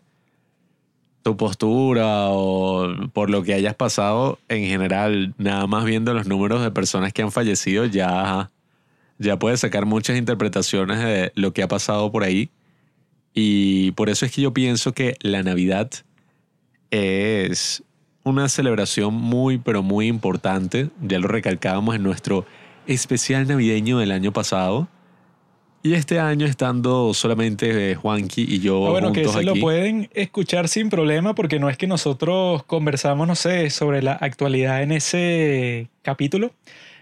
tu 1.22 1.36
postura 1.36 2.28
o 2.28 2.88
por 3.12 3.28
lo 3.28 3.42
que 3.42 3.54
hayas 3.54 3.74
pasado, 3.74 4.38
en 4.48 4.64
general, 4.64 5.34
nada 5.36 5.66
más 5.66 5.84
viendo 5.84 6.14
los 6.14 6.26
números 6.26 6.62
de 6.62 6.70
personas 6.70 7.12
que 7.12 7.22
han 7.22 7.32
fallecido, 7.32 7.84
ya, 7.86 8.22
ajá, 8.22 8.50
ya 9.18 9.38
puedes 9.38 9.60
sacar 9.60 9.86
muchas 9.86 10.16
interpretaciones 10.16 10.98
de 10.98 11.32
lo 11.34 11.52
que 11.52 11.62
ha 11.62 11.68
pasado 11.68 12.10
por 12.10 12.24
ahí. 12.24 12.50
Y 13.34 13.92
por 13.92 14.08
eso 14.08 14.26
es 14.26 14.32
que 14.32 14.42
yo 14.42 14.52
pienso 14.52 14.92
que 14.92 15.16
la 15.20 15.42
Navidad 15.42 15.90
es 16.90 17.82
una 18.24 18.48
celebración 18.48 19.14
muy, 19.14 19.58
pero 19.58 19.82
muy 19.82 20.06
importante. 20.06 20.90
Ya 21.00 21.18
lo 21.18 21.28
recalcábamos 21.28 21.96
en 21.96 22.02
nuestro 22.02 22.46
especial 22.86 23.46
navideño 23.46 23.98
del 23.98 24.12
año 24.12 24.32
pasado. 24.32 24.88
Y 25.82 25.94
este 25.94 26.18
año 26.18 26.44
estando 26.44 27.14
solamente 27.14 27.92
eh, 27.92 27.94
Juanqui 27.94 28.42
y 28.42 28.58
yo 28.58 28.88
Ah, 28.88 28.90
bueno, 28.90 29.12
que 29.12 29.24
juntos 29.24 29.40
se 29.40 29.44
lo 29.44 29.54
pueden 29.54 30.10
escuchar 30.12 30.66
sin 30.66 30.90
problema 30.90 31.36
porque 31.36 31.60
no 31.60 31.70
es 31.70 31.76
que 31.76 31.86
nosotros 31.86 32.64
conversamos, 32.64 33.28
no 33.28 33.36
sé, 33.36 33.70
sobre 33.70 34.02
la 34.02 34.14
actualidad 34.14 34.82
en 34.82 34.90
ese 34.90 35.88
capítulo, 36.02 36.50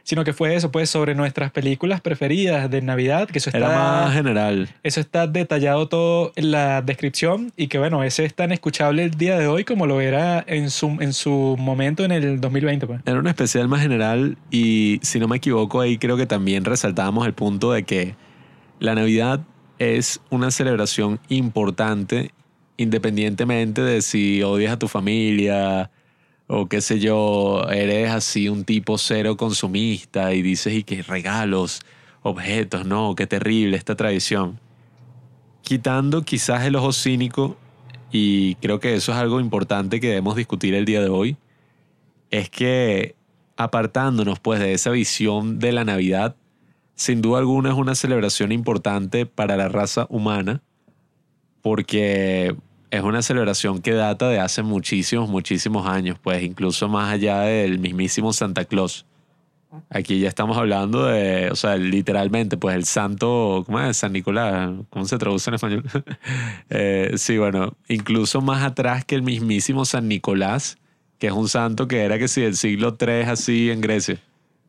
sino 0.07 0.23
que 0.23 0.33
fue 0.33 0.55
eso, 0.55 0.71
pues, 0.71 0.89
sobre 0.89 1.17
nuestras 1.17 1.51
películas 1.51 2.01
preferidas 2.01 2.71
de 2.71 2.81
Navidad, 2.81 3.29
que 3.29 3.39
eso 3.39 3.51
está, 3.51 3.59
Era 3.59 3.69
más 3.71 4.15
general. 4.15 4.69
eso 4.85 5.01
está 5.01 5.27
detallado 5.27 5.89
todo 5.89 6.33
en 6.37 6.53
la 6.53 6.81
descripción 6.81 7.53
y 7.57 7.67
que, 7.67 7.81
bueno, 7.81 8.05
ese 8.05 8.25
es 8.25 8.33
tan 8.33 8.53
escuchable 8.53 9.03
el 9.03 9.11
día 9.11 9.37
de 9.37 9.49
hoy 9.49 9.65
como 9.65 9.85
lo 9.87 10.01
era 10.01 10.45
en 10.47 10.71
su, 10.71 10.97
en 11.01 11.13
su 11.13 11.57
momento 11.59 12.05
en 12.05 12.13
el 12.13 12.41
2020, 12.41 12.87
pues. 12.87 13.01
Era 13.05 13.19
un 13.19 13.27
especial 13.27 13.67
más 13.67 13.83
general 13.83 14.39
y 14.49 15.01
si 15.03 15.19
no 15.19 15.27
me 15.27 15.39
equivoco 15.39 15.81
ahí 15.81 15.99
creo 15.99 16.17
que 16.17 16.27
también 16.27 16.65
resaltábamos 16.65 17.27
el 17.27 17.33
punto 17.33 17.73
de 17.73 17.83
que 17.83 18.15
la 18.79 18.95
Navidad 18.95 19.41
es 19.81 20.21
una 20.31 20.53
celebración 20.53 21.19
importante 21.29 22.31
independientemente 22.77 23.83
de 23.83 24.03
si 24.03 24.41
odias 24.45 24.75
a 24.75 24.79
tu 24.79 24.87
familia 24.87 25.91
o 26.49 26.67
qué 26.67 26.81
sé 26.81 27.01
yo, 27.01 27.67
eres 27.71 28.11
así 28.11 28.49
un 28.49 28.65
tipo 28.65 28.99
cero 28.99 29.37
consumista 29.37 30.33
y 30.33 30.43
dices 30.43 30.75
y 30.75 30.85
que 30.85 31.03
regalos, 31.03 31.81
objetos, 32.23 32.87
no, 32.87 33.15
qué 33.17 33.27
terrible 33.27 33.77
esta 33.77 33.97
tradición. 33.97 34.61
Quitando 35.63 36.23
quizás 36.23 36.65
el 36.65 36.77
ojo 36.77 36.93
cínico 36.93 37.57
y 38.13 38.55
creo 38.57 38.79
que 38.79 38.95
eso 38.95 39.13
es 39.13 39.19
algo 39.19 39.41
importante 39.41 40.01
que 40.01 40.09
debemos 40.09 40.37
discutir 40.37 40.75
el 40.75 40.85
día 40.85 41.01
de 41.01 41.09
hoy 41.09 41.37
es 42.31 42.51
que 42.51 43.17
apartándonos 43.57 44.39
pues 44.39 44.61
de 44.61 44.73
esa 44.73 44.91
visión 44.91 45.59
de 45.59 45.73
la 45.73 45.85
Navidad, 45.85 46.37
sin 46.95 47.23
duda 47.23 47.39
alguna 47.39 47.71
es 47.71 47.77
una 47.77 47.95
celebración 47.95 48.53
importante 48.53 49.27
para 49.27 49.57
la 49.57 49.69
raza 49.69 50.07
humana 50.09 50.63
porque 51.63 52.55
es 52.91 53.03
una 53.03 53.23
celebración 53.23 53.81
que 53.81 53.93
data 53.93 54.29
de 54.29 54.39
hace 54.39 54.63
muchísimos, 54.63 55.29
muchísimos 55.29 55.87
años, 55.87 56.19
pues 56.23 56.43
incluso 56.43 56.89
más 56.89 57.13
allá 57.13 57.41
del 57.41 57.79
mismísimo 57.79 58.33
Santa 58.33 58.65
Claus. 58.65 59.07
Aquí 59.91 60.21
ya 60.21 60.29
estamos 60.29 60.57
hablando 60.57 61.07
de, 61.07 61.51
o 61.51 61.57
sea, 61.57 61.77
literalmente, 61.77 62.57
pues 62.57 62.77
el 62.77 62.85
santo, 62.85 63.63
¿cómo 63.67 63.81
es? 63.81 63.97
San 63.97 64.13
Nicolás, 64.13 64.71
¿cómo 64.91 65.05
se 65.05 65.19
traduce 65.19 65.51
en 65.51 65.55
español? 65.55 65.85
Eh, 66.71 67.13
sí, 67.17 67.39
bueno, 67.39 67.77
incluso 67.89 68.41
más 68.41 68.65
atrás 68.65 69.05
que 69.05 69.15
el 69.15 69.23
mismísimo 69.23 69.85
San 69.85 70.09
Nicolás, 70.09 70.79
que 71.19 71.29
es 71.29 71.33
un 71.33 71.49
santo 71.49 71.87
que 71.87 72.03
era 72.03 72.19
que 72.19 72.29
sí, 72.29 72.41
del 72.41 72.57
siglo 72.57 72.97
III 73.01 73.23
así 73.23 73.71
en 73.71 73.81
Grecia. 73.81 74.19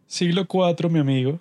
Siglo 0.07 0.47
IV, 0.51 0.89
mi 0.89 0.99
amigo. 0.99 1.39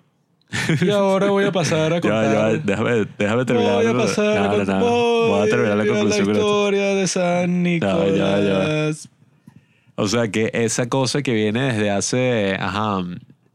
Y 0.81 0.89
ahora 0.89 1.29
voy 1.29 1.45
a 1.45 1.51
pasar 1.51 1.91
a 1.93 1.95
Ya, 2.01 2.01
contar... 2.01 2.51
ya, 2.53 2.57
déjame, 2.63 3.05
déjame 3.17 3.45
terminar. 3.45 3.75
Voy 3.75 3.85
a 3.87 3.93
pasar 3.97 4.25
No, 4.25 4.43
a 4.43 4.47
no, 4.47 4.55
con- 4.57 4.67
no. 4.67 5.27
Voy 5.27 5.41
a 5.47 5.49
terminar 5.49 5.77
la 5.77 5.85
conclusión 5.87 6.25
con 6.25 6.35
esto. 6.35 6.47
historia 6.47 6.95
de 6.95 7.07
San 7.07 7.63
Nicolás. 7.63 8.15
ya, 8.15 8.39
ya. 8.39 8.91
O 9.95 10.07
sea 10.07 10.27
que 10.29 10.51
esa 10.53 10.87
cosa 10.89 11.21
que 11.23 11.33
viene 11.33 11.73
desde 11.73 11.89
hace, 11.89 12.55
ajá, 12.59 13.03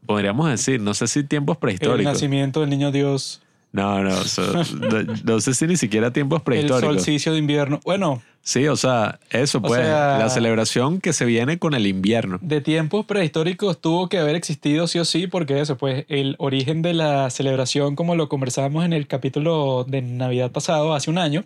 podríamos 0.05 0.49
decir, 0.49 0.81
no 0.81 0.93
sé 0.93 1.07
si 1.07 1.23
tiempos 1.23 1.55
El 1.55 1.59
prehistóricos. 1.61 2.13
nacimiento 2.13 2.59
del 2.61 2.69
niño 2.69 2.91
Dios. 2.91 3.41
No, 3.73 4.01
no, 4.03 4.11
o 4.17 4.23
sea, 4.23 4.45
no, 4.79 5.13
no 5.23 5.41
sé 5.41 5.53
si 5.55 5.65
ni 5.67 5.75
siquiera 5.77 6.13
tiempos 6.13 6.39
El 6.39 6.43
prehistóricos. 6.43 6.95
solsticio 6.95 7.33
de 7.33 7.39
invierno. 7.39 7.79
Bueno, 7.83 8.21
Sí, 8.45 8.67
o 8.67 8.75
sea, 8.75 9.19
eso 9.29 9.61
pues, 9.61 9.79
sea- 9.81 10.17
la 10.19 10.27
celebración 10.29 10.99
que 10.99 11.13
se 11.13 11.23
viene 11.23 11.59
con 11.59 11.73
el 11.73 11.87
invierno. 11.87 12.39
de 12.41 12.59
tiempos 12.59 13.05
prehistóricos 13.05 13.79
tuvo 13.79 14.09
que 14.09 14.17
haber 14.19 14.35
existido 14.35 14.85
sí 14.87 14.99
o 14.99 15.05
sí, 15.05 15.27
porque 15.27 15.61
eso, 15.61 15.77
pues 15.77 16.05
el 16.09 16.35
origen 16.39 16.81
de 16.81 16.93
la 16.93 17.29
celebración, 17.29 17.95
como 17.95 18.15
lo 18.15 18.27
conversamos 18.27 18.83
en 18.83 18.91
el 18.93 19.07
capítulo 19.07 19.85
de 19.87 20.01
Navidad 20.01 20.51
pasado, 20.51 20.93
hace 20.93 21.09
un 21.09 21.17
año, 21.19 21.45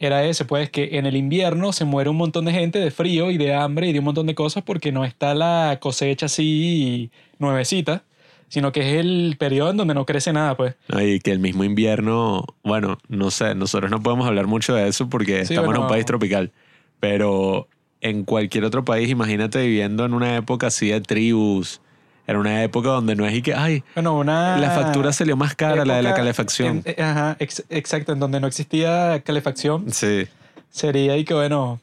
era 0.00 0.24
ese, 0.24 0.44
pues 0.44 0.68
que 0.68 0.98
en 0.98 1.06
el 1.06 1.14
invierno 1.14 1.72
se 1.72 1.84
muere 1.84 2.10
un 2.10 2.16
montón 2.16 2.44
de 2.46 2.52
gente 2.52 2.80
de 2.80 2.90
frío 2.90 3.30
y 3.30 3.38
de 3.38 3.54
hambre 3.54 3.86
y 3.86 3.92
de 3.92 4.00
un 4.00 4.06
montón 4.06 4.26
de 4.26 4.34
cosas 4.34 4.64
porque 4.64 4.90
no 4.92 5.04
está 5.04 5.32
la 5.34 5.78
cosecha 5.80 6.26
así 6.26 7.10
nuevecita, 7.38 8.02
sino 8.50 8.70
que 8.72 8.80
es 8.80 9.00
el 9.00 9.36
periodo 9.38 9.70
en 9.70 9.78
donde 9.78 9.94
no 9.94 10.04
crece 10.04 10.32
nada, 10.34 10.54
pues. 10.58 10.74
¿no? 10.88 11.00
Y 11.00 11.20
que 11.20 11.30
el 11.32 11.38
mismo 11.38 11.64
invierno, 11.64 12.44
bueno, 12.62 12.98
no 13.08 13.30
sé, 13.30 13.54
nosotros 13.54 13.90
no 13.90 14.02
podemos 14.02 14.26
hablar 14.26 14.46
mucho 14.46 14.74
de 14.74 14.86
eso 14.88 15.08
porque 15.08 15.46
Sí, 15.46 15.54
estamos 15.54 15.74
en 15.74 15.80
un 15.80 15.88
país 15.88 16.04
tropical, 16.04 16.52
pero 17.00 17.66
en 18.02 18.24
cualquier 18.24 18.64
otro 18.64 18.84
país, 18.84 19.08
imagínate 19.08 19.62
viviendo 19.62 20.04
en 20.04 20.12
una 20.14 20.36
época 20.36 20.66
así 20.66 20.88
de 20.88 21.00
tribus, 21.00 21.80
en 22.26 22.36
una 22.36 22.62
época 22.62 22.90
donde 22.90 23.14
no 23.16 23.26
es 23.26 23.34
y 23.34 23.42
que, 23.42 23.54
ay, 23.54 23.82
Bueno, 23.94 24.18
una... 24.18 24.56
la 24.58 24.70
factura 24.70 25.12
salió 25.12 25.36
más 25.36 25.54
cara, 25.54 25.84
la 25.84 25.96
de 25.96 26.02
la 26.02 26.14
calefacción. 26.14 26.82
en- 26.84 27.02
ajá, 27.04 27.36
ex- 27.40 27.64
exacto, 27.70 28.12
en 28.12 28.18
donde 28.20 28.40
no 28.40 28.46
existía 28.46 29.20
calefacción, 29.24 29.90
Sí, 29.92 30.26
sería 30.70 31.16
y 31.16 31.24
que 31.24 31.34
bueno, 31.34 31.80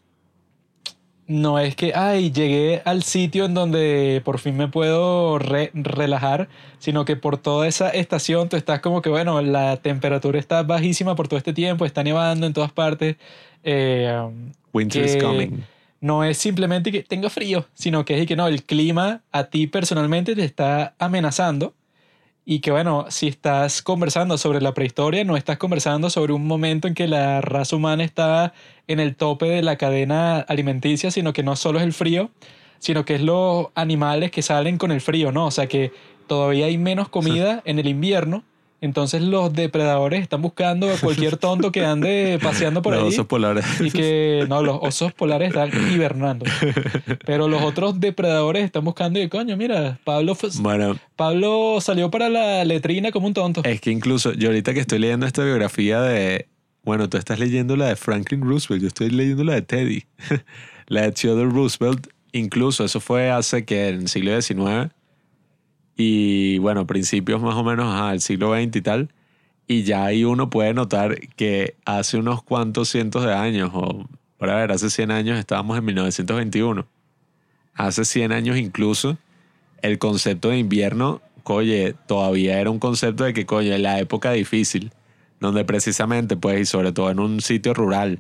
no 1.28 1.60
es 1.60 1.76
que, 1.76 1.94
ay, 1.94 2.32
llegué 2.32 2.82
al 2.86 3.04
sitio 3.04 3.46
en 3.46 3.54
donde 3.54 4.22
por 4.24 4.40
fin 4.40 4.56
me 4.56 4.68
puedo 4.70 5.38
re- 5.40 5.72
relajar, 5.74 6.48
sino 6.80 7.04
que 7.06 7.16
por 7.18 7.38
toda 7.38 7.68
esa 7.68 7.90
estación 7.90 8.48
tú 8.50 8.56
estás 8.56 8.80
como 8.80 9.02
que, 9.02 9.10
bueno, 9.10 9.42
la 9.42 9.78
temperatura 9.78 10.40
está 10.40 10.64
bajísima 10.64 11.16
por 11.16 11.28
todo 11.28 11.38
este 11.38 11.54
tiempo, 11.54 11.86
está 11.86 12.04
nevando 12.04 12.48
en 12.48 12.54
todas 12.54 12.72
partes. 12.72 13.18
eh, 13.64 14.22
winter 14.74 15.04
is 15.04 15.18
coming. 15.22 15.64
no 16.00 16.24
es 16.24 16.38
simplemente 16.38 16.92
que 16.92 17.04
tenga 17.04 17.30
frío, 17.30 17.66
sino 17.74 18.06
que 18.06 18.20
es 18.22 18.28
que 18.28 18.36
no, 18.36 18.48
el 18.48 18.64
clima 18.64 19.22
a 19.32 19.46
ti 19.46 19.68
personalmente 19.68 20.36
te 20.36 20.44
está 20.46 20.94
amenazando 21.00 21.74
y 22.50 22.62
que 22.62 22.72
bueno, 22.72 23.08
si 23.10 23.28
estás 23.28 23.82
conversando 23.82 24.38
sobre 24.38 24.62
la 24.62 24.74
prehistoria, 24.74 25.26
no 25.26 25.36
estás 25.36 25.58
conversando 25.58 26.10
sobre 26.10 26.32
un 26.32 26.48
momento 26.48 26.88
en 26.88 26.94
que 26.94 27.06
la 27.06 27.42
raza 27.42 27.76
humana 27.76 28.06
está 28.06 28.54
en 28.88 29.02
el 29.02 29.18
tope 29.18 29.48
de 29.48 29.62
la 29.62 29.76
cadena 29.76 30.40
alimenticia, 30.40 31.12
sino 31.12 31.34
que 31.34 31.44
no 31.44 31.58
solo 31.58 31.80
es 31.80 31.84
el 31.84 31.92
frío, 31.92 32.32
sino 32.80 33.04
que 33.04 33.16
es 33.16 33.22
los 33.22 33.68
animales 33.76 34.32
que 34.32 34.42
salen 34.42 34.78
con 34.78 34.94
el 34.94 35.02
frío, 35.02 35.34
¿no? 35.34 35.48
O 35.48 35.52
sea 35.52 35.68
que 35.68 35.92
todavía 36.26 36.68
hay 36.68 36.78
menos 36.78 37.10
comida 37.10 37.62
en 37.66 37.80
el 37.80 37.88
invierno. 37.90 38.46
Entonces 38.80 39.24
los 39.24 39.54
depredadores 39.54 40.22
están 40.22 40.42
buscando 40.42 40.88
a 40.92 40.98
cualquier 40.98 41.38
tonto 41.38 41.72
que 41.72 41.84
ande 41.84 42.38
paseando 42.42 42.82
por 42.84 42.94
Los 42.94 43.04
ahí. 43.04 43.10
osos 43.10 43.26
polares. 43.26 43.66
Y 43.82 43.90
que 43.90 44.46
no, 44.48 44.62
los 44.62 44.78
osos 44.82 45.14
polares 45.14 45.50
están 45.50 45.72
hibernando. 45.92 46.46
Pero 47.26 47.48
los 47.48 47.64
otros 47.64 48.00
depredadores 48.00 48.64
están 48.64 48.86
buscando 48.86 49.20
y 49.20 49.28
coño, 49.30 49.58
mira, 49.58 50.00
Pablo, 50.04 50.38
Bueno, 50.60 50.98
Pablo 51.16 51.80
salió 51.82 52.12
para 52.12 52.30
la 52.30 52.64
letrina 52.66 53.12
como 53.12 53.28
un 53.28 53.34
tonto. 53.34 53.62
es 53.64 53.82
que 53.82 53.90
incluso 53.92 54.34
yo 54.34 54.50
ahorita 54.50 54.74
que 54.74 54.82
estoy 54.82 55.00
leyendo 55.00 55.26
esta 55.26 55.44
biografía 55.44 56.02
de, 56.02 56.48
bueno, 56.84 57.10
tú 57.10 57.18
estás 57.18 57.40
leyendo 57.40 57.76
la 57.76 57.88
de 57.88 57.96
Franklin 57.96 58.42
Roosevelt, 58.42 58.82
yo 58.84 58.88
estoy 58.90 59.10
leyendo 59.10 59.44
la 59.44 59.56
de 59.56 59.62
Teddy, 59.64 60.04
la 60.88 61.02
de 61.02 61.12
Theodore 61.14 61.50
Roosevelt, 61.50 62.08
incluso 62.32 62.86
eso 62.86 63.00
fue 63.00 63.32
hace 63.32 63.66
que 63.66 63.90
en 63.90 64.02
el 64.02 64.08
siglo 64.08 64.40
XIX 64.40 64.92
y 65.98 66.60
bueno, 66.60 66.86
principios 66.88 67.42
más 67.42 67.56
o 67.56 67.64
menos 67.64 67.94
ajá, 67.94 68.12
del 68.12 68.22
siglo 68.22 68.54
XX 68.54 68.76
y 68.76 68.82
tal, 68.82 69.10
y 69.68 69.84
ya 69.84 70.06
ahí 70.06 70.24
uno 70.24 70.50
puede 70.50 70.74
notar 70.74 71.20
que 71.36 71.76
hace 71.86 72.18
unos 72.18 72.44
cuantos 72.44 72.90
cientos 72.90 73.26
de 73.26 73.34
años, 73.34 73.72
o 73.74 74.08
para 74.38 74.56
ver, 74.56 74.72
hace 74.72 74.90
100 74.90 75.12
años 75.12 75.40
estábamos 75.40 75.78
en 75.78 75.86
1921, 75.86 76.86
hace 77.74 78.06
100 78.06 78.32
años 78.32 78.58
incluso, 78.58 79.18
el 79.82 79.98
concepto 79.98 80.50
de 80.50 80.60
invierno, 80.60 81.22
oye, 81.44 81.96
todavía 82.08 82.60
era 82.60 82.70
un 82.70 82.80
concepto 82.80 83.24
de 83.24 83.34
que, 83.34 83.46
coño, 83.46 83.78
la 83.78 84.00
época 84.00 84.32
difícil, 84.32 84.92
donde 85.40 85.66
precisamente, 85.66 86.36
pues, 86.38 86.62
y 86.62 86.66
sobre 86.66 86.92
todo 86.92 87.10
en 87.10 87.20
un 87.20 87.42
sitio 87.42 87.74
rural, 87.74 88.20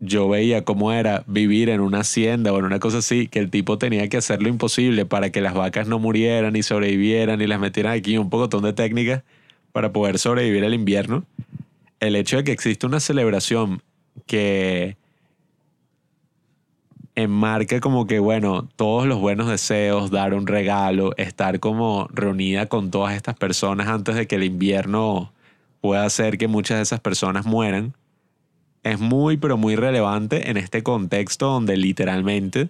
yo 0.00 0.28
veía 0.28 0.64
cómo 0.64 0.92
era 0.92 1.24
vivir 1.26 1.68
en 1.68 1.80
una 1.80 2.00
hacienda 2.00 2.52
o 2.52 2.58
en 2.58 2.64
una 2.64 2.78
cosa 2.78 2.98
así, 2.98 3.28
que 3.28 3.38
el 3.38 3.50
tipo 3.50 3.78
tenía 3.78 4.08
que 4.08 4.16
hacer 4.16 4.42
lo 4.42 4.48
imposible 4.48 5.06
para 5.06 5.30
que 5.30 5.40
las 5.40 5.54
vacas 5.54 5.88
no 5.88 5.98
murieran 5.98 6.56
y 6.56 6.62
sobrevivieran 6.62 7.40
y 7.40 7.46
las 7.46 7.60
metieran 7.60 7.92
aquí 7.92 8.18
un 8.18 8.30
poco 8.30 8.60
de 8.60 8.72
técnicas 8.72 9.22
para 9.72 9.92
poder 9.92 10.18
sobrevivir 10.18 10.64
al 10.64 10.74
invierno. 10.74 11.24
El 12.00 12.16
hecho 12.16 12.36
de 12.36 12.44
que 12.44 12.52
existe 12.52 12.86
una 12.86 13.00
celebración 13.00 13.82
que 14.26 14.96
enmarca 17.14 17.80
como 17.80 18.06
que, 18.06 18.18
bueno, 18.18 18.68
todos 18.76 19.06
los 19.06 19.20
buenos 19.20 19.48
deseos, 19.48 20.10
dar 20.10 20.34
un 20.34 20.46
regalo, 20.46 21.14
estar 21.16 21.60
como 21.60 22.08
reunida 22.12 22.66
con 22.66 22.90
todas 22.90 23.14
estas 23.14 23.36
personas 23.36 23.88
antes 23.88 24.16
de 24.16 24.26
que 24.26 24.34
el 24.34 24.44
invierno 24.44 25.32
pueda 25.80 26.04
hacer 26.04 26.38
que 26.38 26.48
muchas 26.48 26.78
de 26.78 26.82
esas 26.82 27.00
personas 27.00 27.46
mueran, 27.46 27.94
es 28.84 29.00
muy, 29.00 29.36
pero 29.36 29.56
muy 29.56 29.76
relevante 29.76 30.50
en 30.50 30.56
este 30.56 30.82
contexto 30.82 31.46
donde 31.46 31.76
literalmente 31.76 32.68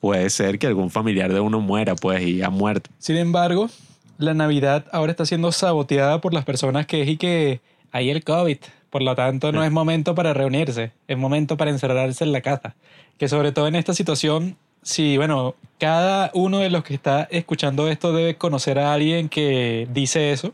puede 0.00 0.28
ser 0.30 0.58
que 0.58 0.66
algún 0.66 0.90
familiar 0.90 1.32
de 1.32 1.40
uno 1.40 1.60
muera, 1.60 1.94
pues, 1.94 2.22
y 2.22 2.42
ha 2.42 2.50
muerto. 2.50 2.90
Sin 2.98 3.16
embargo, 3.16 3.70
la 4.18 4.34
Navidad 4.34 4.84
ahora 4.90 5.12
está 5.12 5.24
siendo 5.24 5.52
saboteada 5.52 6.20
por 6.20 6.34
las 6.34 6.44
personas 6.44 6.86
que 6.86 7.02
es 7.02 7.08
y 7.08 7.16
que 7.16 7.60
hay 7.92 8.10
el 8.10 8.24
COVID. 8.24 8.58
Por 8.90 9.02
lo 9.02 9.14
tanto, 9.14 9.52
no 9.52 9.64
es 9.64 9.70
momento 9.70 10.14
para 10.14 10.34
reunirse, 10.34 10.92
es 11.08 11.16
momento 11.16 11.56
para 11.56 11.70
encerrarse 11.70 12.24
en 12.24 12.32
la 12.32 12.42
casa. 12.42 12.74
Que 13.16 13.28
sobre 13.28 13.52
todo 13.52 13.66
en 13.68 13.74
esta 13.74 13.94
situación, 13.94 14.56
sí, 14.82 15.16
bueno, 15.16 15.54
cada 15.78 16.30
uno 16.34 16.58
de 16.58 16.68
los 16.68 16.84
que 16.84 16.94
está 16.94 17.26
escuchando 17.30 17.88
esto 17.88 18.12
debe 18.12 18.36
conocer 18.36 18.78
a 18.78 18.92
alguien 18.92 19.28
que 19.28 19.88
dice 19.94 20.32
eso, 20.32 20.52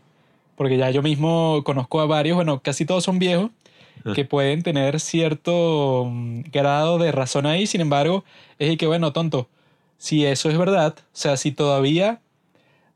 porque 0.57 0.77
ya 0.77 0.91
yo 0.91 1.03
mismo 1.03 1.63
conozco 1.65 2.01
a 2.01 2.07
varios, 2.07 2.37
bueno, 2.37 2.61
casi 2.61 2.85
todos 2.85 3.03
son 3.03 3.19
viejos, 3.19 3.51
que 4.15 4.25
pueden 4.25 4.63
tener 4.63 5.01
cierto 5.01 6.07
mm, 6.07 6.43
grado 6.53 6.99
de 6.99 7.13
razón 7.13 7.47
ahí, 7.47 7.67
sin 7.67 7.81
embargo, 7.81 8.25
es 8.59 8.77
que, 8.77 8.87
bueno, 8.87 9.13
tonto, 9.13 9.49
si 9.99 10.25
eso 10.25 10.49
es 10.51 10.59
verdad, 10.59 10.95
o 10.99 11.03
sea, 11.13 11.37
si 11.37 11.53
todavía 11.53 12.21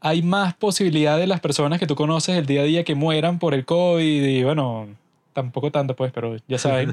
hay 0.01 0.23
más 0.23 0.55
posibilidad 0.55 1.17
de 1.17 1.29
las 1.29 1.41
personas 1.41 1.79
que 1.79 1.87
tú 1.87 1.95
conoces 1.95 2.37
el 2.37 2.47
día 2.47 2.63
a 2.63 2.65
día 2.65 2.85
que 2.85 2.97
mueran 2.97 3.39
por 3.39 3.55
el 3.55 3.65
COVID 3.65 4.25
y 4.25 4.43
bueno, 4.43 4.89
tampoco 5.33 5.71
tanto 5.71 5.95
pues, 5.95 6.13
pero 6.13 6.37
ya 6.49 6.59
saben. 6.59 6.93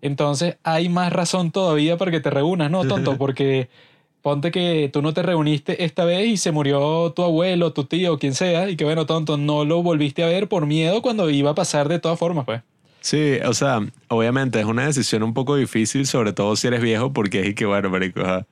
Entonces 0.00 0.56
hay 0.62 0.88
más 0.88 1.12
razón 1.12 1.50
todavía 1.50 1.96
para 1.98 2.10
que 2.10 2.20
te 2.20 2.30
reúnas, 2.30 2.70
¿no, 2.70 2.84
tonto? 2.84 3.16
Porque 3.18 3.68
ponte 4.22 4.50
que 4.50 4.88
tú 4.92 5.02
no 5.02 5.12
te 5.12 5.22
reuniste 5.22 5.84
esta 5.84 6.04
vez 6.04 6.26
y 6.26 6.36
se 6.38 6.52
murió 6.52 7.12
tu 7.12 7.22
abuelo, 7.22 7.72
tu 7.72 7.84
tío, 7.84 8.18
quien 8.18 8.34
sea, 8.34 8.68
y 8.70 8.76
que 8.76 8.84
bueno, 8.84 9.04
tonto, 9.04 9.36
no 9.36 9.64
lo 9.64 9.82
volviste 9.82 10.22
a 10.22 10.26
ver 10.26 10.48
por 10.48 10.64
miedo 10.64 11.02
cuando 11.02 11.28
iba 11.28 11.50
a 11.50 11.54
pasar 11.54 11.88
de 11.88 11.98
todas 11.98 12.18
formas, 12.18 12.46
pues. 12.46 12.62
Sí, 13.02 13.38
o 13.44 13.52
sea, 13.52 13.80
obviamente 14.08 14.60
es 14.60 14.64
una 14.64 14.86
decisión 14.86 15.22
un 15.22 15.34
poco 15.34 15.56
difícil, 15.56 16.06
sobre 16.06 16.32
todo 16.32 16.56
si 16.56 16.68
eres 16.68 16.80
viejo, 16.80 17.12
porque 17.12 17.48
es 17.48 17.54
que, 17.54 17.66
bueno, 17.66 17.90
marico, 17.90 18.20
ajá. 18.20 18.46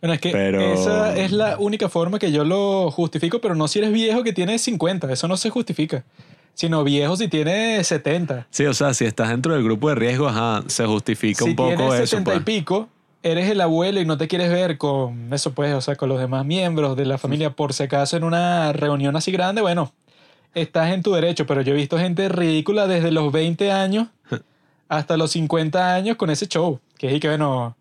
Bueno, 0.00 0.14
es 0.14 0.20
que 0.20 0.30
Pero- 0.30 0.60
esa 0.60 1.16
es 1.16 1.32
la 1.32 1.58
única 1.58 1.88
forma 1.88 2.18
que 2.20 2.30
yo 2.30 2.44
lo 2.44 2.90
justifico, 2.92 3.40
pero 3.40 3.56
no 3.56 3.66
si 3.66 3.80
eres 3.80 3.92
viejo 3.92 4.22
que 4.22 4.32
tienes 4.32 4.62
50, 4.62 5.12
eso 5.12 5.26
no 5.26 5.36
se 5.36 5.50
justifica. 5.50 6.04
Sino 6.54 6.82
viejo 6.84 7.16
si 7.16 7.28
tienes 7.28 7.86
70. 7.86 8.46
Sí, 8.50 8.64
o 8.66 8.74
sea, 8.74 8.94
si 8.94 9.04
estás 9.04 9.28
dentro 9.28 9.52
del 9.54 9.62
grupo 9.62 9.88
de 9.88 9.94
riesgo, 9.96 10.28
ajá, 10.28 10.62
se 10.66 10.86
justifica 10.86 11.44
si 11.44 11.50
un 11.50 11.56
poco 11.56 11.76
tienes 11.76 11.94
eso. 11.94 12.16
70 12.16 12.30
y 12.30 12.34
pues. 12.34 12.44
pico, 12.44 12.88
eres 13.22 13.50
el 13.50 13.60
abuelo 13.60 14.00
y 14.00 14.04
no 14.06 14.16
te 14.16 14.28
quieres 14.28 14.50
ver 14.50 14.78
con 14.78 15.32
eso, 15.32 15.52
pues, 15.52 15.74
o 15.74 15.80
sea, 15.80 15.96
con 15.96 16.08
los 16.08 16.20
demás 16.20 16.44
miembros 16.44 16.96
de 16.96 17.04
la 17.04 17.18
familia, 17.18 17.50
por 17.50 17.72
si 17.74 17.82
acaso 17.84 18.16
en 18.16 18.24
una 18.24 18.72
reunión 18.72 19.16
así 19.16 19.30
grande, 19.32 19.60
bueno, 19.60 19.92
estás 20.54 20.92
en 20.92 21.02
tu 21.02 21.12
derecho, 21.12 21.46
pero 21.46 21.62
yo 21.62 21.72
he 21.72 21.76
visto 21.76 21.98
gente 21.98 22.28
ridícula 22.28 22.86
desde 22.86 23.10
los 23.12 23.32
20 23.32 23.70
años 23.72 24.08
hasta 24.88 25.16
los 25.16 25.30
50 25.32 25.94
años 25.94 26.16
con 26.16 26.30
ese 26.30 26.46
show, 26.48 26.80
que 26.96 27.14
es 27.14 27.20
que, 27.20 27.28
bueno, 27.28 27.76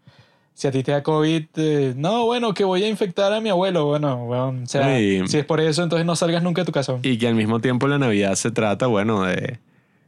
si 0.53 0.67
a 0.67 0.71
ti 0.71 0.81
te 0.83 0.91
da 0.91 1.03
COVID, 1.03 1.45
eh, 1.55 1.93
no, 1.95 2.25
bueno, 2.25 2.53
que 2.53 2.63
voy 2.63 2.83
a 2.83 2.89
infectar 2.89 3.31
a 3.31 3.39
mi 3.41 3.49
abuelo, 3.49 3.85
bueno, 3.85 4.25
bueno, 4.25 4.55
o 4.63 4.65
sea, 4.65 4.97
Sí. 4.97 5.21
si 5.27 5.37
es 5.37 5.45
por 5.45 5.61
eso, 5.61 5.83
entonces 5.83 6.05
no 6.05 6.15
salgas 6.15 6.41
nunca 6.43 6.61
de 6.61 6.65
tu 6.65 6.71
casa. 6.71 6.97
Y 7.03 7.17
que 7.17 7.27
al 7.27 7.35
mismo 7.35 7.59
tiempo 7.59 7.87
la 7.87 7.99
Navidad 7.99 8.33
se 8.35 8.51
trata, 8.51 8.87
bueno, 8.87 9.23
de. 9.23 9.59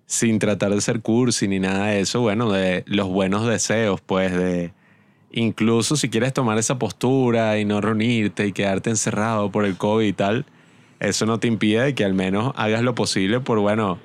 Sin 0.08 0.40
tratar 0.40 0.72
de 0.74 0.82
ser 0.82 1.02
cursi 1.02 1.48
ni 1.48 1.60
nada 1.60 1.86
de 1.86 2.00
eso, 2.00 2.22
bueno, 2.22 2.52
de 2.52 2.84
los 2.88 3.08
buenos 3.08 3.46
deseos, 3.46 4.02
pues, 4.02 4.36
de. 4.36 4.72
Incluso 5.32 5.96
si 5.96 6.10
quieres 6.10 6.34
tomar 6.34 6.58
esa 6.58 6.80
postura 6.80 7.60
y 7.60 7.66
no 7.66 7.80
reunirte 7.80 8.48
y 8.48 8.52
quedarte 8.52 8.90
encerrado 8.90 9.52
por 9.52 9.66
el 9.66 9.78
COVID 9.78 10.08
y 10.08 10.14
tal, 10.14 10.46
eso 11.00 11.26
no 11.26 11.40
te 11.40 11.48
impide 11.48 11.84
de 11.84 11.96
que 11.96 12.04
al 12.06 12.14
menos 12.14 12.54
hagas 12.56 12.82
lo 12.82 12.96
posible 12.96 13.40
por, 13.40 13.60
bueno, 13.60 13.98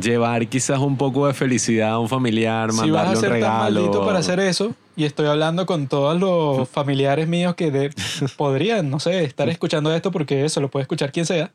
llevar 0.00 0.46
quizás 0.48 0.78
un 0.78 0.96
poco 0.96 1.26
de 1.26 1.34
felicidad 1.34 1.90
a 1.90 1.98
un 1.98 2.08
familiar, 2.08 2.70
si 2.72 2.76
vas 2.78 2.86
mandarle 2.86 3.08
a 3.08 3.14
un 3.14 3.20
ser 3.20 3.30
tan 3.30 3.34
regalo. 3.40 3.58
maldito 3.80 4.04
para 4.04 4.18
hacer 4.20 4.38
eso, 4.40 4.74
y 4.96 5.04
estoy 5.04 5.26
hablando 5.26 5.66
con 5.66 5.88
todos 5.88 6.18
los 6.18 6.68
familiares 6.70 7.26
míos 7.26 7.54
que 7.54 7.70
de- 7.70 7.90
podrían, 8.36 8.90
no 8.90 9.00
sé, 9.00 9.24
estar 9.24 9.48
escuchando 9.48 9.92
esto 9.94 10.10
porque 10.12 10.44
eso 10.44 10.60
lo 10.60 10.68
puede 10.68 10.82
escuchar 10.82 11.10
quien 11.12 11.26
sea, 11.26 11.50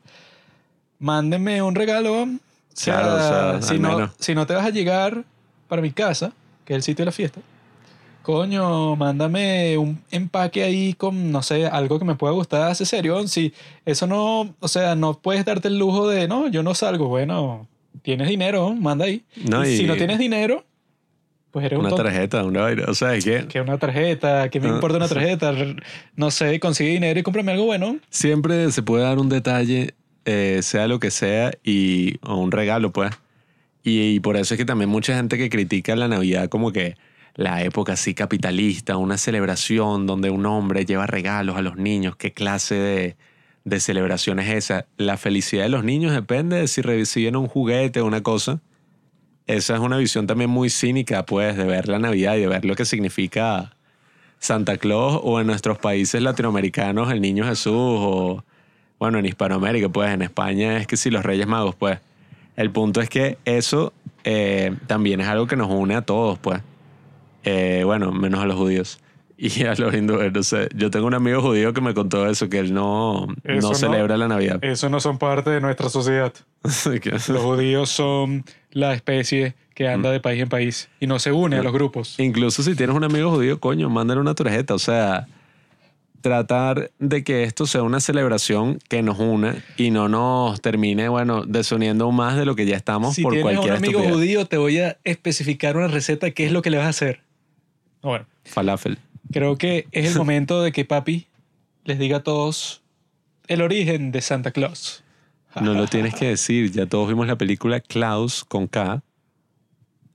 mándenme 0.98 1.62
un 1.62 1.74
regalo. 1.74 2.22
O 2.22 2.28
sea, 2.72 2.94
Claro, 3.00 3.14
o 3.14 3.18
sea, 3.60 3.62
si, 3.62 3.78
no, 3.78 4.12
si 4.18 4.34
no 4.34 4.46
te 4.46 4.54
vas 4.54 4.66
a 4.66 4.70
llegar 4.70 5.24
para 5.68 5.80
mi 5.80 5.92
casa, 5.92 6.32
que 6.64 6.72
es 6.72 6.76
el 6.78 6.82
sitio 6.82 7.02
de 7.04 7.06
la 7.06 7.12
fiesta, 7.12 7.40
coño, 8.24 8.96
mándame 8.96 9.76
un 9.78 10.02
empaque 10.10 10.64
ahí 10.64 10.94
con, 10.94 11.30
no 11.30 11.42
sé, 11.42 11.66
algo 11.66 11.98
que 11.98 12.04
me 12.06 12.14
pueda 12.16 12.32
gustar, 12.32 12.62
hace 12.70 12.84
serio. 12.86 13.28
Si 13.28 13.52
eso 13.84 14.06
no, 14.06 14.54
o 14.58 14.66
sea, 14.68 14.94
no 14.96 15.20
puedes 15.20 15.44
darte 15.44 15.68
el 15.68 15.78
lujo 15.78 16.08
de, 16.08 16.26
no, 16.26 16.48
yo 16.48 16.62
no 16.62 16.74
salgo, 16.74 17.06
bueno, 17.08 17.68
tienes 18.02 18.26
dinero, 18.28 18.74
manda 18.74 19.04
ahí. 19.04 19.22
No, 19.48 19.64
y, 19.64 19.76
si 19.76 19.84
no 19.84 19.94
tienes 19.96 20.18
dinero, 20.18 20.64
pues 21.50 21.66
eres 21.66 21.76
un 21.78 21.84
Una 21.84 21.90
tonto. 21.90 22.02
tarjeta, 22.04 22.42
una. 22.44 22.66
O 22.88 22.94
sea, 22.94 23.14
es 23.14 23.24
que 23.26 23.46
Que 23.46 23.60
una 23.60 23.78
tarjeta, 23.78 24.48
que 24.48 24.58
me 24.58 24.68
Ah. 24.68 24.74
importa 24.74 24.96
una 24.96 25.06
tarjeta, 25.08 25.52
no 26.16 26.30
sé, 26.30 26.58
consigue 26.58 26.90
dinero 26.90 27.20
y 27.20 27.22
cómprame 27.22 27.52
algo 27.52 27.66
bueno. 27.66 27.98
siempre 28.10 28.72
se 28.72 28.82
puede 28.82 29.04
dar 29.04 29.18
un 29.18 29.28
detalle, 29.28 29.94
eh, 30.24 30.60
sea 30.62 30.88
lo 30.88 30.98
que 30.98 31.10
sea, 31.10 31.52
y, 31.62 32.16
o 32.22 32.36
un 32.36 32.50
regalo, 32.50 32.90
pues. 32.90 33.12
Y, 33.84 34.14
y 34.14 34.20
por 34.20 34.38
eso 34.38 34.54
es 34.54 34.58
que 34.58 34.64
también 34.64 34.88
mucha 34.88 35.14
gente 35.14 35.36
que 35.36 35.50
critica 35.50 35.94
la 35.94 36.08
Navidad 36.08 36.48
como 36.48 36.72
que 36.72 36.96
la 37.34 37.62
época 37.62 37.94
así 37.94 38.14
capitalista, 38.14 38.96
una 38.96 39.18
celebración 39.18 40.06
donde 40.06 40.30
un 40.30 40.46
hombre 40.46 40.86
lleva 40.86 41.06
regalos 41.06 41.56
a 41.56 41.62
los 41.62 41.76
niños, 41.76 42.16
¿qué 42.16 42.32
clase 42.32 42.76
de, 42.76 43.16
de 43.64 43.80
celebración 43.80 44.38
es 44.38 44.54
esa? 44.54 44.86
La 44.96 45.16
felicidad 45.16 45.64
de 45.64 45.70
los 45.70 45.84
niños 45.84 46.12
depende 46.12 46.56
de 46.56 46.68
si 46.68 46.80
reciben 46.82 47.36
un 47.36 47.48
juguete 47.48 48.00
o 48.00 48.06
una 48.06 48.22
cosa. 48.22 48.60
Esa 49.46 49.74
es 49.74 49.80
una 49.80 49.98
visión 49.98 50.26
también 50.26 50.48
muy 50.48 50.70
cínica, 50.70 51.26
pues, 51.26 51.56
de 51.56 51.64
ver 51.64 51.88
la 51.88 51.98
Navidad 51.98 52.36
y 52.36 52.40
de 52.40 52.48
ver 52.48 52.64
lo 52.64 52.76
que 52.76 52.84
significa 52.84 53.76
Santa 54.38 54.78
Claus 54.78 55.20
o 55.22 55.40
en 55.40 55.46
nuestros 55.46 55.78
países 55.78 56.22
latinoamericanos 56.22 57.10
el 57.10 57.20
Niño 57.20 57.44
Jesús 57.44 57.74
o, 57.76 58.44
bueno, 58.98 59.18
en 59.18 59.26
Hispanoamérica, 59.26 59.88
pues, 59.88 60.12
en 60.12 60.22
España 60.22 60.78
es 60.78 60.86
que 60.86 60.96
sí, 60.96 61.10
los 61.10 61.24
Reyes 61.24 61.46
Magos, 61.46 61.74
pues. 61.74 61.98
El 62.56 62.70
punto 62.70 63.00
es 63.00 63.08
que 63.08 63.38
eso 63.44 63.92
eh, 64.22 64.74
también 64.86 65.20
es 65.20 65.26
algo 65.26 65.46
que 65.46 65.56
nos 65.56 65.68
une 65.70 65.94
a 65.94 66.02
todos, 66.02 66.38
pues. 66.38 66.60
Eh, 67.44 67.82
bueno, 67.84 68.12
menos 68.12 68.40
a 68.40 68.46
los 68.46 68.56
judíos. 68.56 69.00
Y 69.36 69.64
a 69.64 69.74
los 69.74 69.92
hindúes, 69.92 70.32
no 70.32 70.42
sé. 70.44 70.68
Yo 70.76 70.92
tengo 70.92 71.08
un 71.08 71.14
amigo 71.14 71.42
judío 71.42 71.72
que 71.74 71.80
me 71.80 71.92
contó 71.92 72.28
eso, 72.28 72.48
que 72.48 72.60
él 72.60 72.72
no, 72.72 73.26
Eso 73.42 73.68
no 73.68 73.74
celebra 73.74 74.16
la 74.16 74.28
Navidad. 74.28 74.60
Eso 74.62 74.88
no 74.88 75.00
son 75.00 75.18
parte 75.18 75.50
de 75.50 75.60
nuestra 75.60 75.88
sociedad. 75.88 76.32
Los 76.62 77.42
judíos 77.42 77.90
son 77.90 78.44
la 78.70 78.94
especie 78.94 79.54
que 79.74 79.88
anda 79.88 80.12
de 80.12 80.20
país 80.20 80.40
en 80.40 80.48
país 80.48 80.88
y 81.00 81.08
no 81.08 81.18
se 81.18 81.32
une 81.32 81.56
a 81.56 81.62
los 81.64 81.72
grupos. 81.72 82.18
Incluso 82.20 82.62
si 82.62 82.76
tienes 82.76 82.94
un 82.94 83.02
amigo 83.02 83.30
judío, 83.32 83.58
coño, 83.58 83.90
mándale 83.90 84.20
una 84.20 84.34
tarjeta. 84.36 84.72
O 84.74 84.78
sea, 84.78 85.26
tratar 86.20 86.90
de 87.00 87.24
que 87.24 87.42
esto 87.42 87.66
sea 87.66 87.82
una 87.82 88.00
celebración 88.00 88.78
que 88.88 89.02
nos 89.02 89.18
una 89.18 89.56
y 89.76 89.90
no 89.90 90.08
nos 90.08 90.60
termine, 90.60 91.08
bueno, 91.08 91.44
desuniendo 91.44 92.10
más 92.12 92.36
de 92.36 92.46
lo 92.46 92.54
que 92.54 92.66
ya 92.66 92.76
estamos 92.76 93.14
Si 93.14 93.22
por 93.22 93.32
tienes 93.32 93.50
un 93.50 93.56
cualquier 93.56 93.76
amigo 93.76 93.98
estupidez. 93.98 94.14
judío, 94.14 94.46
te 94.46 94.56
voy 94.56 94.78
a 94.78 94.96
especificar 95.04 95.76
una 95.76 95.88
receta, 95.88 96.30
qué 96.30 96.46
es 96.46 96.52
lo 96.52 96.62
que 96.62 96.70
le 96.70 96.78
vas 96.78 96.86
a 96.86 96.90
hacer. 96.90 97.20
Bueno, 98.04 98.26
Falafel. 98.44 98.98
creo 99.32 99.56
que 99.56 99.88
es 99.90 100.12
el 100.12 100.18
momento 100.18 100.62
de 100.62 100.70
que 100.72 100.84
papi 100.84 101.26
les 101.84 101.98
diga 101.98 102.18
a 102.18 102.22
todos 102.22 102.82
el 103.48 103.62
origen 103.62 104.12
de 104.12 104.20
Santa 104.20 104.50
Claus. 104.52 105.02
No 105.60 105.72
lo 105.74 105.86
tienes 105.86 106.14
que 106.14 106.26
decir, 106.28 106.70
ya 106.72 106.86
todos 106.86 107.08
vimos 107.08 107.26
la 107.26 107.36
película 107.38 107.80
Klaus 107.80 108.44
con 108.44 108.66
K, 108.66 109.02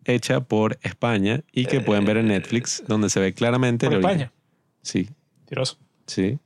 hecha 0.05 0.41
por 0.41 0.77
España 0.81 1.41
y 1.51 1.65
que 1.65 1.81
pueden 1.81 2.05
ver 2.05 2.17
en 2.17 2.27
Netflix, 2.27 2.83
donde 2.87 3.09
se 3.09 3.19
ve 3.19 3.33
claramente 3.33 3.85
Por 3.87 3.93
el 3.95 4.05
origen. 4.05 4.21
España. 4.21 4.33
Sí, 4.81 5.09
Tiroso. 5.47 5.77
sí. 6.07 6.39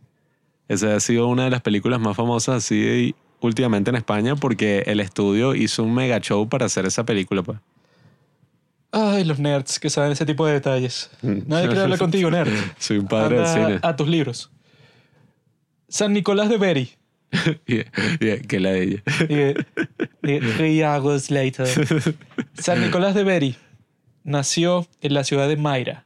Esa 0.70 0.96
ha 0.96 1.00
sido 1.02 1.28
una 1.28 1.44
de 1.44 1.50
las 1.50 1.62
películas 1.62 2.00
más 2.00 2.16
famosas 2.16 2.64
así 2.64 3.14
últimamente 3.41 3.89
en 3.89 3.98
España 3.98 4.36
porque 4.38 4.84
el 4.88 5.02
estudio 5.02 5.56
hizo 5.56 5.84
un 5.84 5.94
mega 5.94 6.20
show 6.22 6.48
para 6.48 6.68
hacer 6.68 6.86
esa 6.86 7.04
película. 7.06 7.44
Pues. 7.44 7.60
Ay, 8.96 9.24
los 9.24 9.39
nerds 9.39 9.80
que 9.80 9.89
saben 9.89 10.12
ese 10.12 10.24
tipo 10.24 10.46
de 10.46 10.54
detalles. 10.54 11.10
Mm. 11.24 11.39
Nadie 11.48 11.66
quiere 11.66 11.82
hablar 11.82 11.98
contigo, 12.08 12.30
nerd. 12.30 12.52
Soy 12.78 13.00
un 13.00 13.08
padre 13.08 13.38
del 13.38 13.46
Anda 13.48 13.66
cine. 13.68 13.80
a 13.82 13.96
tus 13.96 14.08
libros. 14.08 14.52
San 15.89 16.14
Nicolás 16.14 16.48
de. 16.50 16.58
Yeah, 17.66 17.86
yeah, 18.20 18.39
que 18.48 18.60
la 18.60 18.72
de 18.74 18.84
ella. 18.84 19.04
Three 20.58 20.84
hours 20.84 21.32
later. 21.32 21.68
San 22.54 22.82
Nicolás 22.82 23.16
de 23.16 23.24
Beri 23.24 23.56
nació 24.24 24.88
en 25.02 25.16
la 25.16 25.24
ciudad 25.24 25.48
de 25.48 25.58
Mayra, 25.58 26.06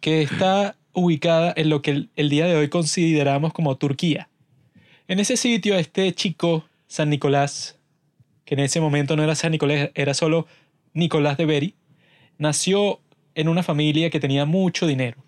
que 0.00 0.22
está 0.22 0.76
ubicada 0.94 1.52
en 1.54 1.68
lo 1.68 1.82
que 1.82 1.90
el, 1.90 2.10
el 2.16 2.30
día 2.30 2.46
de 2.46 2.56
hoy 2.56 2.68
consideramos 2.70 3.52
como 3.52 3.76
Turquía. 3.76 4.30
En 5.06 5.20
ese 5.20 5.36
sitio, 5.36 5.76
este 5.76 6.14
chico, 6.14 6.64
San 6.86 7.10
Nicolás, 7.10 7.76
que 8.46 8.54
en 8.54 8.60
ese 8.60 8.80
momento 8.80 9.14
no 9.14 9.22
era 9.22 9.34
San 9.34 9.52
Nicolás, 9.52 9.90
era 9.94 10.14
solo 10.14 10.46
Nicolás 10.98 11.36
de 11.36 11.46
Beri, 11.46 11.74
nació 12.38 13.00
en 13.34 13.48
una 13.48 13.62
familia 13.62 14.10
que 14.10 14.20
tenía 14.20 14.44
mucho 14.44 14.86
dinero. 14.86 15.24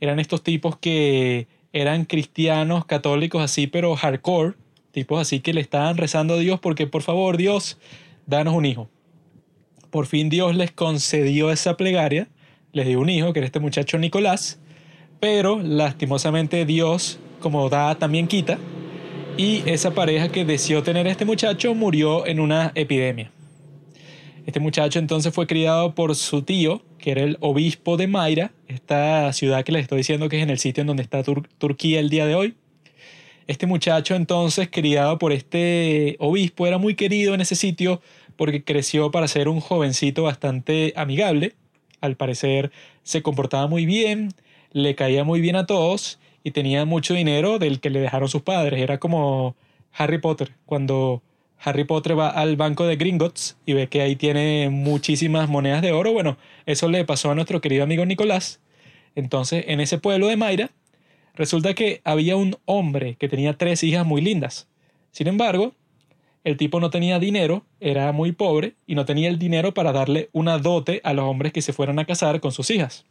Eran 0.00 0.18
estos 0.18 0.42
tipos 0.42 0.76
que 0.76 1.46
eran 1.72 2.04
cristianos, 2.04 2.84
católicos 2.84 3.42
así, 3.42 3.66
pero 3.66 3.94
hardcore, 3.96 4.54
tipos 4.90 5.20
así 5.20 5.40
que 5.40 5.54
le 5.54 5.60
estaban 5.60 5.96
rezando 5.96 6.34
a 6.34 6.38
Dios 6.38 6.60
porque 6.60 6.86
por 6.86 7.02
favor 7.02 7.36
Dios, 7.36 7.78
danos 8.26 8.54
un 8.54 8.64
hijo. 8.64 8.88
Por 9.90 10.06
fin 10.06 10.28
Dios 10.28 10.56
les 10.56 10.72
concedió 10.72 11.50
esa 11.50 11.76
plegaria, 11.76 12.28
les 12.72 12.86
dio 12.86 13.00
un 13.00 13.08
hijo, 13.08 13.32
que 13.32 13.38
era 13.38 13.46
este 13.46 13.60
muchacho 13.60 13.98
Nicolás, 13.98 14.60
pero 15.20 15.60
lastimosamente 15.62 16.66
Dios, 16.66 17.20
como 17.40 17.68
da, 17.68 17.94
también 17.96 18.26
quita, 18.26 18.58
y 19.36 19.62
esa 19.66 19.94
pareja 19.94 20.28
que 20.28 20.44
deseó 20.44 20.82
tener 20.82 21.06
este 21.06 21.24
muchacho 21.24 21.74
murió 21.74 22.26
en 22.26 22.40
una 22.40 22.72
epidemia. 22.74 23.33
Este 24.46 24.60
muchacho 24.60 24.98
entonces 24.98 25.32
fue 25.32 25.46
criado 25.46 25.94
por 25.94 26.14
su 26.14 26.42
tío, 26.42 26.82
que 26.98 27.12
era 27.12 27.22
el 27.22 27.38
obispo 27.40 27.96
de 27.96 28.06
Mayra, 28.06 28.52
esta 28.68 29.32
ciudad 29.32 29.64
que 29.64 29.72
les 29.72 29.82
estoy 29.82 29.98
diciendo 29.98 30.28
que 30.28 30.36
es 30.36 30.42
en 30.42 30.50
el 30.50 30.58
sitio 30.58 30.82
en 30.82 30.86
donde 30.86 31.02
está 31.02 31.22
Tur- 31.22 31.48
Turquía 31.56 31.98
el 31.98 32.10
día 32.10 32.26
de 32.26 32.34
hoy. 32.34 32.54
Este 33.46 33.66
muchacho 33.66 34.14
entonces, 34.14 34.68
criado 34.70 35.18
por 35.18 35.32
este 35.32 36.16
obispo, 36.18 36.66
era 36.66 36.76
muy 36.76 36.94
querido 36.94 37.34
en 37.34 37.40
ese 37.40 37.54
sitio 37.54 38.02
porque 38.36 38.64
creció 38.64 39.10
para 39.10 39.28
ser 39.28 39.48
un 39.48 39.60
jovencito 39.60 40.24
bastante 40.24 40.92
amigable. 40.96 41.54
Al 42.02 42.16
parecer 42.16 42.70
se 43.02 43.22
comportaba 43.22 43.66
muy 43.66 43.86
bien, 43.86 44.34
le 44.72 44.94
caía 44.94 45.24
muy 45.24 45.40
bien 45.40 45.56
a 45.56 45.64
todos 45.66 46.18
y 46.42 46.50
tenía 46.50 46.84
mucho 46.84 47.14
dinero 47.14 47.58
del 47.58 47.80
que 47.80 47.88
le 47.88 48.00
dejaron 48.00 48.28
sus 48.28 48.42
padres. 48.42 48.80
Era 48.80 48.98
como 48.98 49.56
Harry 49.92 50.18
Potter, 50.18 50.52
cuando 50.66 51.22
Harry 51.58 51.84
Potter 51.84 52.18
va 52.18 52.28
al 52.28 52.56
banco 52.56 52.86
de 52.86 52.96
Gringotts 52.96 53.56
y 53.64 53.72
ve 53.72 53.88
que 53.88 54.02
ahí 54.02 54.16
tiene 54.16 54.68
muchísimas 54.70 55.48
monedas 55.48 55.82
de 55.82 55.92
oro. 55.92 56.12
Bueno, 56.12 56.36
eso 56.66 56.88
le 56.88 57.04
pasó 57.04 57.30
a 57.30 57.34
nuestro 57.34 57.60
querido 57.60 57.84
amigo 57.84 58.04
Nicolás. 58.04 58.60
Entonces, 59.14 59.64
en 59.68 59.80
ese 59.80 59.98
pueblo 59.98 60.26
de 60.26 60.36
Mayra, 60.36 60.70
resulta 61.34 61.74
que 61.74 62.00
había 62.04 62.36
un 62.36 62.56
hombre 62.64 63.16
que 63.16 63.28
tenía 63.28 63.56
tres 63.56 63.82
hijas 63.82 64.04
muy 64.04 64.20
lindas. 64.20 64.68
Sin 65.10 65.26
embargo, 65.26 65.74
el 66.44 66.58
tipo 66.58 66.78
no 66.80 66.90
tenía 66.90 67.18
dinero, 67.18 67.64
era 67.80 68.12
muy 68.12 68.32
pobre 68.32 68.74
y 68.86 68.94
no 68.94 69.06
tenía 69.06 69.30
el 69.30 69.38
dinero 69.38 69.72
para 69.72 69.92
darle 69.92 70.28
una 70.32 70.58
dote 70.58 71.00
a 71.02 71.14
los 71.14 71.24
hombres 71.24 71.52
que 71.52 71.62
se 71.62 71.72
fueran 71.72 71.98
a 71.98 72.04
casar 72.04 72.40
con 72.40 72.52
sus 72.52 72.70
hijas. 72.70 73.06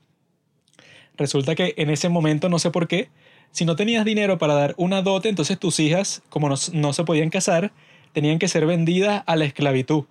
Resulta 1.17 1.55
que 1.55 1.73
en 1.77 1.89
ese 1.89 2.09
momento, 2.09 2.49
no 2.49 2.59
sé 2.59 2.69
por 2.69 2.87
qué, 2.87 3.09
si 3.51 3.65
no 3.65 3.75
tenías 3.75 4.05
dinero 4.05 4.37
para 4.37 4.53
dar 4.53 4.73
una 4.77 5.01
dote, 5.01 5.29
entonces 5.29 5.59
tus 5.59 5.79
hijas, 5.79 6.23
como 6.29 6.49
no, 6.49 6.55
no 6.73 6.93
se 6.93 7.03
podían 7.03 7.29
casar, 7.29 7.71
tenían 8.13 8.39
que 8.39 8.47
ser 8.47 8.65
vendidas 8.65 9.23
a 9.25 9.35
la 9.35 9.45
esclavitud. 9.45 10.05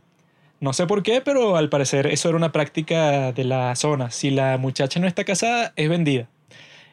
No 0.61 0.73
sé 0.73 0.87
por 0.87 1.03
qué, 1.03 1.21
pero 1.21 1.57
al 1.57 1.69
parecer 1.69 2.07
eso 2.07 2.29
era 2.29 2.37
una 2.37 2.53
práctica 2.53 3.33
de 3.33 3.45
la 3.45 3.75
zona. 3.75 4.11
Si 4.11 4.31
la 4.31 4.59
muchacha 4.59 5.01
no 5.01 5.09
está 5.09 5.25
casada, 5.25 5.73
es 5.75 5.89
vendida. 5.89 6.29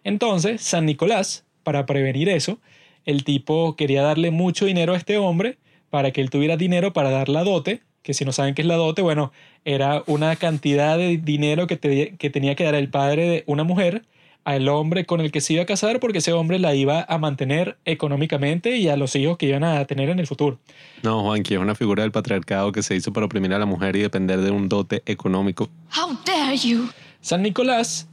Entonces, 0.04 0.62
San 0.62 0.86
Nicolás, 0.86 1.46
para 1.64 1.86
prevenir 1.86 2.30
eso, 2.30 2.60
el 3.06 3.24
tipo 3.24 3.76
quería 3.76 4.02
darle 4.02 4.32
mucho 4.32 4.66
dinero 4.66 4.94
a 4.94 4.98
este 4.98 5.18
hombre 5.18 5.58
para 5.90 6.12
que 6.12 6.22
él 6.22 6.30
tuviera 6.30 6.58
dinero 6.58 6.94
para 6.94 7.12
dar 7.12 7.30
la 7.30 7.44
dote, 7.44 7.82
que 8.02 8.14
si 8.14 8.26
no 8.26 8.32
saben 8.32 8.56
qué 8.56 8.62
es 8.62 8.68
la 8.68 8.76
dote, 8.76 9.02
bueno, 9.02 9.32
era 9.66 10.04
una 10.08 10.36
cantidad 10.36 10.98
de 10.98 11.18
dinero 11.18 11.68
que, 11.68 12.16
que 12.18 12.30
tenía 12.30 12.56
que 12.56 12.64
dar 12.64 12.76
el 12.76 12.90
padre 12.90 13.28
de 13.28 13.44
una 13.46 13.64
mujer 13.64 14.04
al 14.44 14.68
hombre 14.68 15.06
con 15.06 15.22
el 15.22 15.32
que 15.32 15.42
se 15.42 15.54
iba 15.54 15.64
a 15.64 15.66
casar 15.66 16.00
porque 16.00 16.20
ese 16.20 16.34
hombre 16.34 16.60
la 16.60 16.74
iba 16.74 17.06
a 17.08 17.18
mantener 17.18 17.78
económicamente 17.86 18.78
y 18.78 18.88
a 18.88 18.98
los 18.98 19.16
hijos 19.16 19.38
que 19.38 19.48
iban 19.48 19.64
a 19.64 19.86
tener 19.86 20.10
en 20.10 20.20
el 20.20 20.28
futuro. 20.28 20.60
No, 21.04 21.22
Juanqui, 21.22 21.54
es 21.54 21.60
una 21.60 21.76
figura 21.76 22.04
del 22.04 22.12
patriarcado 22.12 22.72
que 22.72 22.82
se 22.82 22.96
hizo 22.96 23.14
para 23.14 23.26
oprimir 23.26 23.54
a 23.54 23.60
la 23.60 23.66
mujer 23.66 23.96
y 23.96 24.02
depender 24.02 24.42
de 24.42 24.52
un 24.52 24.70
dote 24.70 25.04
económico. 25.06 25.70
How 25.96 26.18
dare 26.26 26.58
you! 26.58 26.90
San 27.22 27.44
Nicolás, 27.44 28.08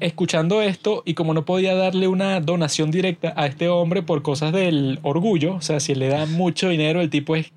escuchando 0.00 0.62
esto 0.62 1.02
y 1.06 1.14
como 1.14 1.32
no 1.32 1.44
podía 1.44 1.74
darle 1.74 2.08
una 2.08 2.40
donación 2.40 2.90
directa 2.90 3.32
a 3.36 3.46
este 3.46 3.68
hombre 3.68 4.02
por 4.02 4.22
cosas 4.22 4.52
del 4.52 4.98
orgullo, 5.02 5.54
o 5.54 5.60
sea, 5.60 5.80
si 5.80 5.94
le 5.94 6.08
da 6.08 6.26
mucho 6.26 6.68
dinero, 6.68 7.00
el 7.00 7.10
tipo 7.10 7.36
es 7.36 7.52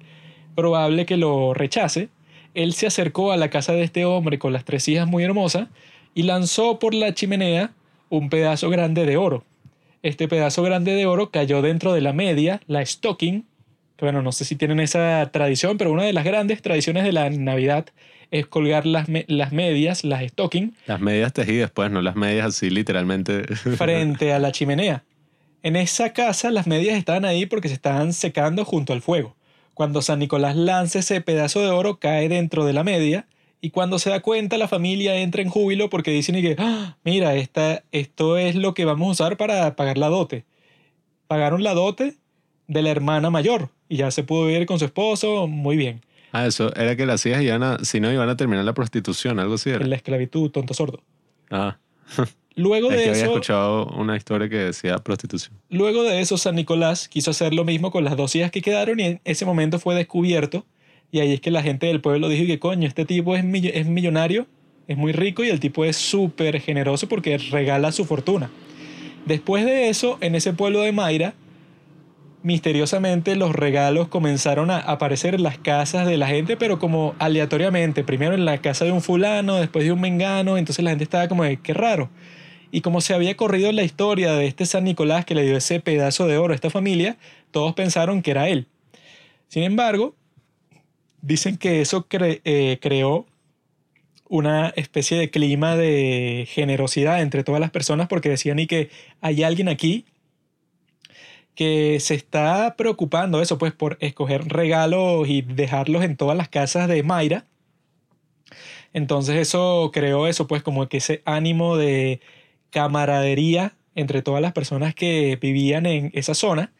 probable 0.55 1.05
que 1.05 1.17
lo 1.17 1.53
rechace, 1.53 2.09
él 2.53 2.73
se 2.73 2.87
acercó 2.87 3.31
a 3.31 3.37
la 3.37 3.49
casa 3.49 3.73
de 3.73 3.83
este 3.83 4.05
hombre 4.05 4.39
con 4.39 4.53
las 4.53 4.65
tres 4.65 4.87
hijas 4.87 5.07
muy 5.07 5.23
hermosas 5.23 5.69
y 6.13 6.23
lanzó 6.23 6.79
por 6.79 6.93
la 6.93 7.13
chimenea 7.13 7.71
un 8.11 8.29
pedazo 8.29 8.69
grande 8.69 9.05
de 9.07 9.17
oro. 9.17 9.43
Este 10.03 10.27
pedazo 10.27 10.61
grande 10.63 10.93
de 10.93 11.05
oro 11.07 11.31
cayó 11.31 11.61
dentro 11.63 11.93
de 11.93 12.01
la 12.01 12.13
media, 12.13 12.61
la 12.67 12.85
stocking, 12.85 13.45
que 13.95 14.05
bueno, 14.05 14.21
no 14.21 14.31
sé 14.31 14.45
si 14.45 14.55
tienen 14.55 14.79
esa 14.79 15.29
tradición, 15.31 15.77
pero 15.77 15.91
una 15.91 16.03
de 16.03 16.13
las 16.13 16.23
grandes 16.25 16.61
tradiciones 16.61 17.03
de 17.03 17.11
la 17.11 17.29
Navidad 17.29 17.85
es 18.31 18.47
colgar 18.47 18.85
las, 18.85 19.09
me- 19.09 19.25
las 19.27 19.51
medias, 19.51 20.03
las 20.03 20.23
stocking, 20.29 20.75
Las 20.87 20.99
medias 21.01 21.33
tejidas, 21.33 21.71
pues, 21.71 21.89
no 21.91 22.01
las 22.01 22.15
medias 22.15 22.47
así 22.47 22.69
literalmente. 22.69 23.43
frente 23.77 24.33
a 24.33 24.39
la 24.39 24.51
chimenea. 24.51 25.03
En 25.63 25.75
esa 25.75 26.11
casa 26.13 26.49
las 26.51 26.65
medias 26.67 26.97
estaban 26.97 27.23
ahí 27.25 27.45
porque 27.45 27.67
se 27.67 27.75
estaban 27.75 28.13
secando 28.13 28.65
junto 28.65 28.93
al 28.93 29.01
fuego. 29.01 29.35
Cuando 29.73 30.01
San 30.01 30.19
Nicolás 30.19 30.55
lanza 30.55 30.99
ese 30.99 31.21
pedazo 31.21 31.61
de 31.61 31.69
oro 31.69 31.97
cae 31.99 32.27
dentro 32.27 32.65
de 32.65 32.73
la 32.73 32.83
media 32.83 33.25
y 33.61 33.69
cuando 33.69 33.99
se 33.99 34.09
da 34.09 34.21
cuenta 34.21 34.57
la 34.57 34.67
familia 34.67 35.15
entra 35.17 35.41
en 35.41 35.49
júbilo 35.49 35.89
porque 35.89 36.11
dicen 36.11 36.35
y 36.35 36.41
que, 36.41 36.55
"Ah, 36.57 36.97
mira, 37.03 37.35
esta, 37.35 37.83
esto 37.91 38.37
es 38.37 38.55
lo 38.55 38.73
que 38.73 38.85
vamos 38.85 39.07
a 39.07 39.11
usar 39.11 39.37
para 39.37 39.75
pagar 39.75 39.97
la 39.97 40.09
dote. 40.09 40.45
Pagaron 41.27 41.63
la 41.63 41.73
dote 41.73 42.15
de 42.67 42.81
la 42.81 42.89
hermana 42.89 43.29
mayor 43.29 43.69
y 43.87 43.97
ya 43.97 44.11
se 44.11 44.23
pudo 44.23 44.45
vivir 44.47 44.65
con 44.65 44.79
su 44.79 44.85
esposo, 44.85 45.47
muy 45.47 45.77
bien. 45.77 46.01
ah, 46.33 46.45
eso 46.47 46.73
era 46.75 46.95
que 46.95 47.05
las 47.05 47.25
hijas 47.25 47.41
iban 47.41 47.61
a, 47.63 47.77
si 47.83 47.99
no, 47.99 48.11
iban 48.11 48.29
a 48.29 48.37
terminar 48.37 48.63
la 48.65 48.73
prostitución, 48.73 49.39
algo 49.39 49.55
así 49.55 49.69
era. 49.69 49.83
En 49.83 49.89
la 49.89 49.97
esclavitud, 49.97 50.49
tonto 50.49 50.73
sordo. 50.73 51.01
Ah, 51.49 51.77
Luego 52.55 52.89
es 52.91 52.97
de 52.97 53.03
que 53.03 53.09
había 53.11 53.21
eso, 53.23 53.31
escuchado 53.31 53.85
una 53.97 54.17
historia 54.17 54.49
que 54.49 54.57
decía 54.57 54.97
prostitución. 54.97 55.57
Luego 55.69 56.03
de 56.03 56.19
eso, 56.21 56.37
San 56.37 56.55
Nicolás 56.55 57.07
quiso 57.07 57.31
hacer 57.31 57.53
lo 57.53 57.63
mismo 57.63 57.91
con 57.91 58.03
las 58.03 58.17
dos 58.17 58.35
hijas 58.35 58.51
que 58.51 58.61
quedaron 58.61 58.99
y 58.99 59.03
en 59.03 59.21
ese 59.23 59.45
momento 59.45 59.79
fue 59.79 59.95
descubierto. 59.95 60.65
Y 61.11 61.19
ahí 61.19 61.33
es 61.33 61.41
que 61.41 61.51
la 61.51 61.61
gente 61.61 61.87
del 61.87 62.01
pueblo 62.01 62.29
dijo 62.29 62.45
que 62.45 62.59
coño, 62.59 62.87
este 62.87 63.05
tipo 63.05 63.35
es, 63.35 63.43
mill- 63.43 63.71
es 63.73 63.85
millonario, 63.85 64.47
es 64.87 64.97
muy 64.97 65.11
rico 65.11 65.43
y 65.43 65.49
el 65.49 65.59
tipo 65.59 65.85
es 65.85 65.97
súper 65.97 66.59
generoso 66.61 67.07
porque 67.07 67.37
regala 67.37 67.91
su 67.91 68.05
fortuna. 68.05 68.49
Después 69.25 69.65
de 69.65 69.89
eso, 69.89 70.17
en 70.21 70.35
ese 70.35 70.53
pueblo 70.53 70.81
de 70.81 70.91
Mayra, 70.91 71.33
misteriosamente 72.43 73.35
los 73.35 73.53
regalos 73.53 74.07
comenzaron 74.07 74.71
a 74.71 74.79
aparecer 74.79 75.35
en 75.35 75.43
las 75.43 75.57
casas 75.59 76.07
de 76.07 76.17
la 76.17 76.27
gente, 76.27 76.57
pero 76.57 76.79
como 76.79 77.13
aleatoriamente. 77.19 78.03
Primero 78.03 78.33
en 78.33 78.45
la 78.45 78.57
casa 78.59 78.85
de 78.85 78.91
un 78.91 79.01
fulano, 79.01 79.57
después 79.57 79.85
de 79.85 79.91
un 79.91 80.01
mengano, 80.01 80.57
entonces 80.57 80.83
la 80.83 80.89
gente 80.91 81.03
estaba 81.03 81.27
como 81.27 81.43
de, 81.43 81.57
qué 81.57 81.73
raro. 81.73 82.09
Y 82.71 82.81
como 82.81 83.01
se 83.01 83.13
había 83.13 83.35
corrido 83.35 83.71
la 83.73 83.83
historia 83.83 84.31
de 84.33 84.47
este 84.47 84.65
San 84.65 84.85
Nicolás 84.85 85.25
que 85.25 85.35
le 85.35 85.43
dio 85.43 85.57
ese 85.57 85.81
pedazo 85.81 86.25
de 86.25 86.37
oro 86.37 86.53
a 86.53 86.55
esta 86.55 86.69
familia, 86.69 87.17
todos 87.51 87.73
pensaron 87.73 88.21
que 88.21 88.31
era 88.31 88.47
él. 88.47 88.67
Sin 89.49 89.63
embargo, 89.63 90.15
dicen 91.21 91.57
que 91.57 91.81
eso 91.81 92.07
eh, 92.11 92.79
creó 92.81 93.25
una 94.29 94.69
especie 94.69 95.17
de 95.17 95.29
clima 95.29 95.75
de 95.75 96.47
generosidad 96.49 97.21
entre 97.21 97.43
todas 97.43 97.59
las 97.59 97.71
personas 97.71 98.07
porque 98.07 98.29
decían 98.29 98.59
y 98.59 98.67
que 98.67 98.89
hay 99.19 99.43
alguien 99.43 99.67
aquí 99.67 100.05
que 101.53 101.99
se 101.99 102.15
está 102.15 102.75
preocupando 102.77 103.41
eso 103.41 103.57
pues 103.57 103.73
por 103.73 103.97
escoger 103.99 104.47
regalos 104.47 105.27
y 105.27 105.41
dejarlos 105.41 106.03
en 106.03 106.15
todas 106.15 106.37
las 106.37 106.47
casas 106.49 106.87
de 106.87 107.03
Mayra. 107.03 107.45
Entonces 108.93 109.35
eso 109.35 109.91
creó 109.93 110.27
eso 110.27 110.47
pues 110.47 110.63
como 110.63 110.87
que 110.87 110.97
ese 110.97 111.21
ánimo 111.25 111.77
de 111.77 112.21
camaradería 112.69 113.75
entre 113.95 114.21
todas 114.21 114.41
las 114.41 114.53
personas 114.53 114.95
que 114.95 115.37
vivían 115.41 115.85
en 115.85 116.09
esa 116.13 116.33
zona 116.35 116.71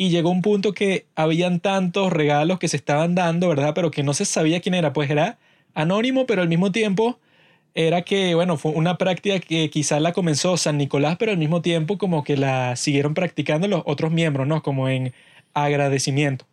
y 0.00 0.08
llegó 0.08 0.30
un 0.30 0.40
punto 0.40 0.72
que 0.72 1.04
habían 1.14 1.60
tantos 1.60 2.10
regalos 2.10 2.58
que 2.58 2.68
se 2.68 2.78
estaban 2.78 3.14
dando, 3.14 3.50
¿verdad? 3.50 3.74
Pero 3.74 3.90
que 3.90 4.02
no 4.02 4.14
se 4.14 4.24
sabía 4.24 4.62
quién 4.62 4.72
era, 4.72 4.94
pues 4.94 5.10
era 5.10 5.36
anónimo, 5.74 6.24
pero 6.24 6.40
al 6.40 6.48
mismo 6.48 6.72
tiempo 6.72 7.18
era 7.74 8.00
que, 8.00 8.34
bueno, 8.34 8.56
fue 8.56 8.72
una 8.72 8.96
práctica 8.96 9.38
que 9.40 9.68
quizás 9.68 10.00
la 10.00 10.14
comenzó 10.14 10.56
San 10.56 10.78
Nicolás, 10.78 11.16
pero 11.18 11.32
al 11.32 11.36
mismo 11.36 11.60
tiempo 11.60 11.98
como 11.98 12.24
que 12.24 12.38
la 12.38 12.76
siguieron 12.76 13.12
practicando 13.12 13.68
los 13.68 13.82
otros 13.84 14.10
miembros, 14.10 14.46
¿no? 14.46 14.62
Como 14.62 14.88
en 14.88 15.12
agradecimiento. 15.52 16.46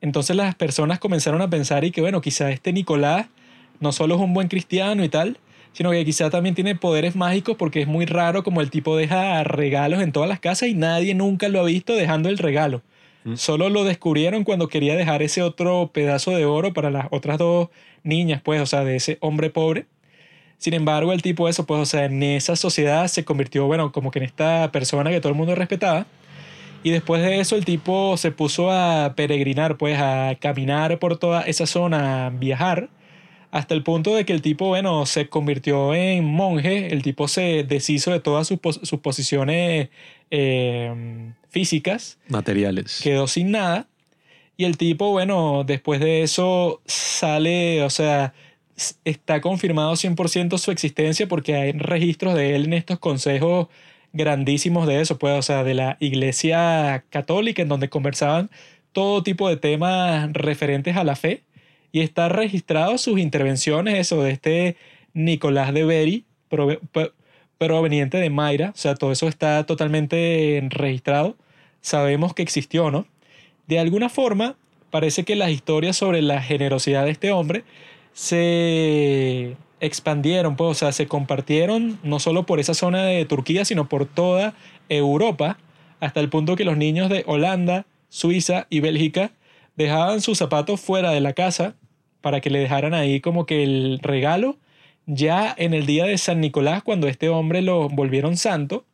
Entonces 0.00 0.34
las 0.34 0.54
personas 0.54 0.98
comenzaron 0.98 1.42
a 1.42 1.50
pensar 1.50 1.84
y 1.84 1.90
que, 1.90 2.00
bueno, 2.00 2.22
quizá 2.22 2.50
este 2.50 2.72
Nicolás 2.72 3.26
no 3.80 3.92
solo 3.92 4.14
es 4.14 4.20
un 4.22 4.32
buen 4.32 4.48
cristiano 4.48 5.04
y 5.04 5.10
tal, 5.10 5.36
sino 5.72 5.90
que 5.90 6.04
quizá 6.04 6.30
también 6.30 6.54
tiene 6.54 6.74
poderes 6.74 7.16
mágicos 7.16 7.56
porque 7.56 7.80
es 7.80 7.86
muy 7.86 8.06
raro 8.06 8.42
como 8.42 8.60
el 8.60 8.70
tipo 8.70 8.96
deja 8.96 9.42
regalos 9.44 10.02
en 10.02 10.12
todas 10.12 10.28
las 10.28 10.40
casas 10.40 10.68
y 10.68 10.74
nadie 10.74 11.14
nunca 11.14 11.48
lo 11.48 11.60
ha 11.60 11.64
visto 11.64 11.94
dejando 11.94 12.28
el 12.28 12.38
regalo. 12.38 12.82
Mm. 13.24 13.36
Solo 13.36 13.70
lo 13.70 13.84
descubrieron 13.84 14.44
cuando 14.44 14.68
quería 14.68 14.96
dejar 14.96 15.22
ese 15.22 15.42
otro 15.42 15.90
pedazo 15.92 16.32
de 16.32 16.44
oro 16.44 16.72
para 16.72 16.90
las 16.90 17.06
otras 17.10 17.38
dos 17.38 17.68
niñas, 18.02 18.42
pues, 18.42 18.60
o 18.60 18.66
sea, 18.66 18.84
de 18.84 18.96
ese 18.96 19.18
hombre 19.20 19.50
pobre. 19.50 19.86
Sin 20.58 20.74
embargo, 20.74 21.12
el 21.12 21.22
tipo 21.22 21.48
eso, 21.48 21.66
pues, 21.66 21.80
o 21.80 21.86
sea, 21.86 22.04
en 22.04 22.22
esa 22.22 22.56
sociedad 22.56 23.06
se 23.08 23.24
convirtió, 23.24 23.66
bueno, 23.66 23.92
como 23.92 24.10
que 24.10 24.18
en 24.20 24.24
esta 24.24 24.70
persona 24.72 25.10
que 25.10 25.20
todo 25.20 25.30
el 25.30 25.38
mundo 25.38 25.54
respetaba. 25.54 26.06
Y 26.84 26.90
después 26.90 27.22
de 27.22 27.40
eso, 27.40 27.56
el 27.56 27.64
tipo 27.64 28.16
se 28.16 28.32
puso 28.32 28.70
a 28.70 29.14
peregrinar, 29.16 29.76
pues, 29.76 29.98
a 30.00 30.36
caminar 30.40 30.98
por 30.98 31.16
toda 31.16 31.42
esa 31.42 31.66
zona, 31.66 32.26
a 32.26 32.30
viajar, 32.30 32.90
hasta 33.52 33.74
el 33.74 33.84
punto 33.84 34.14
de 34.16 34.24
que 34.24 34.32
el 34.32 34.42
tipo, 34.42 34.66
bueno, 34.68 35.06
se 35.06 35.28
convirtió 35.28 35.94
en 35.94 36.24
monje, 36.24 36.92
el 36.92 37.02
tipo 37.02 37.28
se 37.28 37.62
deshizo 37.62 38.10
de 38.10 38.18
todas 38.18 38.48
sus, 38.48 38.58
pos- 38.58 38.80
sus 38.82 38.98
posiciones 39.00 39.90
eh, 40.30 41.32
físicas, 41.50 42.18
Materiales. 42.28 43.00
quedó 43.02 43.26
sin 43.28 43.50
nada. 43.52 43.86
Y 44.56 44.64
el 44.64 44.76
tipo, 44.76 45.10
bueno, 45.10 45.64
después 45.66 46.00
de 46.00 46.22
eso 46.22 46.80
sale, 46.86 47.82
o 47.82 47.90
sea, 47.90 48.32
está 49.04 49.40
confirmado 49.40 49.94
100% 49.96 50.58
su 50.58 50.70
existencia 50.70 51.26
porque 51.28 51.54
hay 51.54 51.72
registros 51.72 52.34
de 52.34 52.54
él 52.56 52.64
en 52.66 52.72
estos 52.74 52.98
consejos 52.98 53.68
grandísimos 54.14 54.86
de 54.86 55.00
eso, 55.00 55.18
pues, 55.18 55.38
o 55.38 55.42
sea, 55.42 55.64
de 55.64 55.74
la 55.74 55.96
iglesia 56.00 57.04
católica 57.10 57.62
en 57.62 57.68
donde 57.68 57.88
conversaban 57.88 58.50
todo 58.92 59.22
tipo 59.22 59.48
de 59.48 59.56
temas 59.56 60.30
referentes 60.32 60.96
a 60.96 61.04
la 61.04 61.16
fe. 61.16 61.42
Y 61.92 62.00
está 62.00 62.28
registrado 62.28 62.96
sus 62.98 63.18
intervenciones, 63.20 63.98
eso, 63.98 64.22
de 64.22 64.32
este 64.32 64.76
Nicolás 65.12 65.74
de 65.74 65.84
Beri, 65.84 66.24
prove- 66.50 66.80
pro- 66.90 67.12
proveniente 67.58 68.16
de 68.18 68.30
Mayra, 68.30 68.70
o 68.70 68.78
sea, 68.78 68.94
todo 68.94 69.12
eso 69.12 69.28
está 69.28 69.64
totalmente 69.66 70.66
registrado. 70.70 71.36
Sabemos 71.80 72.34
que 72.34 72.42
existió, 72.42 72.90
¿no? 72.90 73.06
De 73.68 73.78
alguna 73.78 74.08
forma, 74.08 74.56
parece 74.90 75.24
que 75.24 75.36
las 75.36 75.50
historias 75.50 75.96
sobre 75.96 76.22
la 76.22 76.42
generosidad 76.42 77.04
de 77.04 77.10
este 77.10 77.30
hombre 77.30 77.64
se 78.12 79.56
expandieron, 79.80 80.56
pues, 80.56 80.70
o 80.70 80.74
sea, 80.74 80.92
se 80.92 81.06
compartieron 81.06 81.98
no 82.02 82.20
solo 82.20 82.46
por 82.46 82.60
esa 82.60 82.74
zona 82.74 83.04
de 83.04 83.24
Turquía, 83.24 83.64
sino 83.64 83.88
por 83.88 84.06
toda 84.06 84.54
Europa, 84.88 85.58
hasta 86.00 86.20
el 86.20 86.28
punto 86.28 86.56
que 86.56 86.64
los 86.64 86.76
niños 86.76 87.10
de 87.10 87.24
Holanda, 87.26 87.86
Suiza 88.08 88.66
y 88.70 88.80
Bélgica 88.80 89.32
dejaban 89.76 90.20
sus 90.20 90.38
zapatos 90.38 90.80
fuera 90.80 91.10
de 91.10 91.20
la 91.20 91.32
casa 91.32 91.74
para 92.22 92.40
que 92.40 92.50
le 92.50 92.60
dejaran 92.60 92.94
ahí 92.94 93.20
como 93.20 93.46
que 93.46 93.62
el 93.62 93.98
regalo 94.00 94.56
ya 95.06 95.54
en 95.58 95.74
el 95.74 95.86
día 95.86 96.04
de 96.06 96.18
San 96.18 96.40
Nicolás, 96.40 96.82
cuando 96.82 97.08
este 97.08 97.28
hombre 97.28 97.62
lo 97.62 97.88
volvieron 97.88 98.36
santo, 98.36 98.84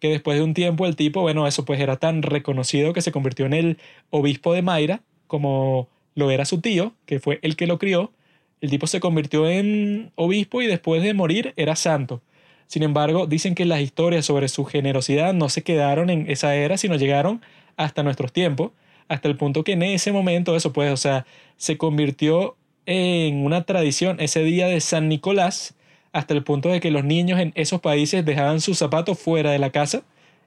que 0.00 0.08
después 0.08 0.36
de 0.36 0.44
un 0.44 0.54
tiempo 0.54 0.86
el 0.86 0.96
tipo, 0.96 1.22
bueno, 1.22 1.46
eso 1.46 1.64
pues 1.64 1.80
era 1.80 1.96
tan 1.96 2.22
reconocido 2.22 2.92
que 2.92 3.02
se 3.02 3.12
convirtió 3.12 3.46
en 3.46 3.52
el 3.52 3.78
obispo 4.10 4.52
de 4.52 4.62
Mayra, 4.62 5.02
como 5.28 5.88
lo 6.14 6.30
era 6.30 6.44
su 6.44 6.60
tío, 6.60 6.94
que 7.06 7.20
fue 7.20 7.38
el 7.42 7.56
que 7.56 7.66
lo 7.66 7.78
crió. 7.78 8.12
El 8.60 8.70
tipo 8.70 8.86
se 8.86 9.00
convirtió 9.00 9.48
en 9.48 10.12
obispo 10.16 10.62
y 10.62 10.66
después 10.66 11.02
de 11.02 11.14
morir 11.14 11.52
era 11.56 11.76
santo. 11.76 12.20
Sin 12.66 12.82
embargo, 12.82 13.26
dicen 13.26 13.54
que 13.54 13.64
las 13.64 13.80
historias 13.80 14.26
sobre 14.26 14.48
su 14.48 14.64
generosidad 14.64 15.34
no 15.34 15.48
se 15.48 15.62
quedaron 15.62 16.10
en 16.10 16.28
esa 16.30 16.54
era, 16.56 16.76
sino 16.78 16.96
llegaron 16.96 17.42
hasta 17.76 18.02
nuestros 18.02 18.32
tiempos, 18.32 18.72
hasta 19.08 19.28
el 19.28 19.36
punto 19.36 19.62
que 19.62 19.72
en 19.72 19.82
ese 19.82 20.10
momento 20.12 20.56
eso 20.56 20.72
pues, 20.72 20.90
o 20.92 20.96
sea, 20.96 21.26
se 21.56 21.78
convirtió 21.78 22.56
en 22.86 23.44
una 23.44 23.64
tradición 23.64 24.16
ese 24.20 24.42
día 24.42 24.66
de 24.66 24.80
San 24.80 25.08
Nicolás, 25.08 25.74
hasta 26.12 26.34
el 26.34 26.42
punto 26.44 26.68
de 26.68 26.80
que 26.80 26.90
los 26.90 27.04
niños 27.04 27.40
en 27.40 27.52
esos 27.54 27.80
países 27.80 28.24
dejaban 28.24 28.60
sus 28.60 28.78
zapatos 28.78 29.18
fuera 29.18 29.50
de 29.50 29.58
la 29.58 29.70
casa 29.70 30.02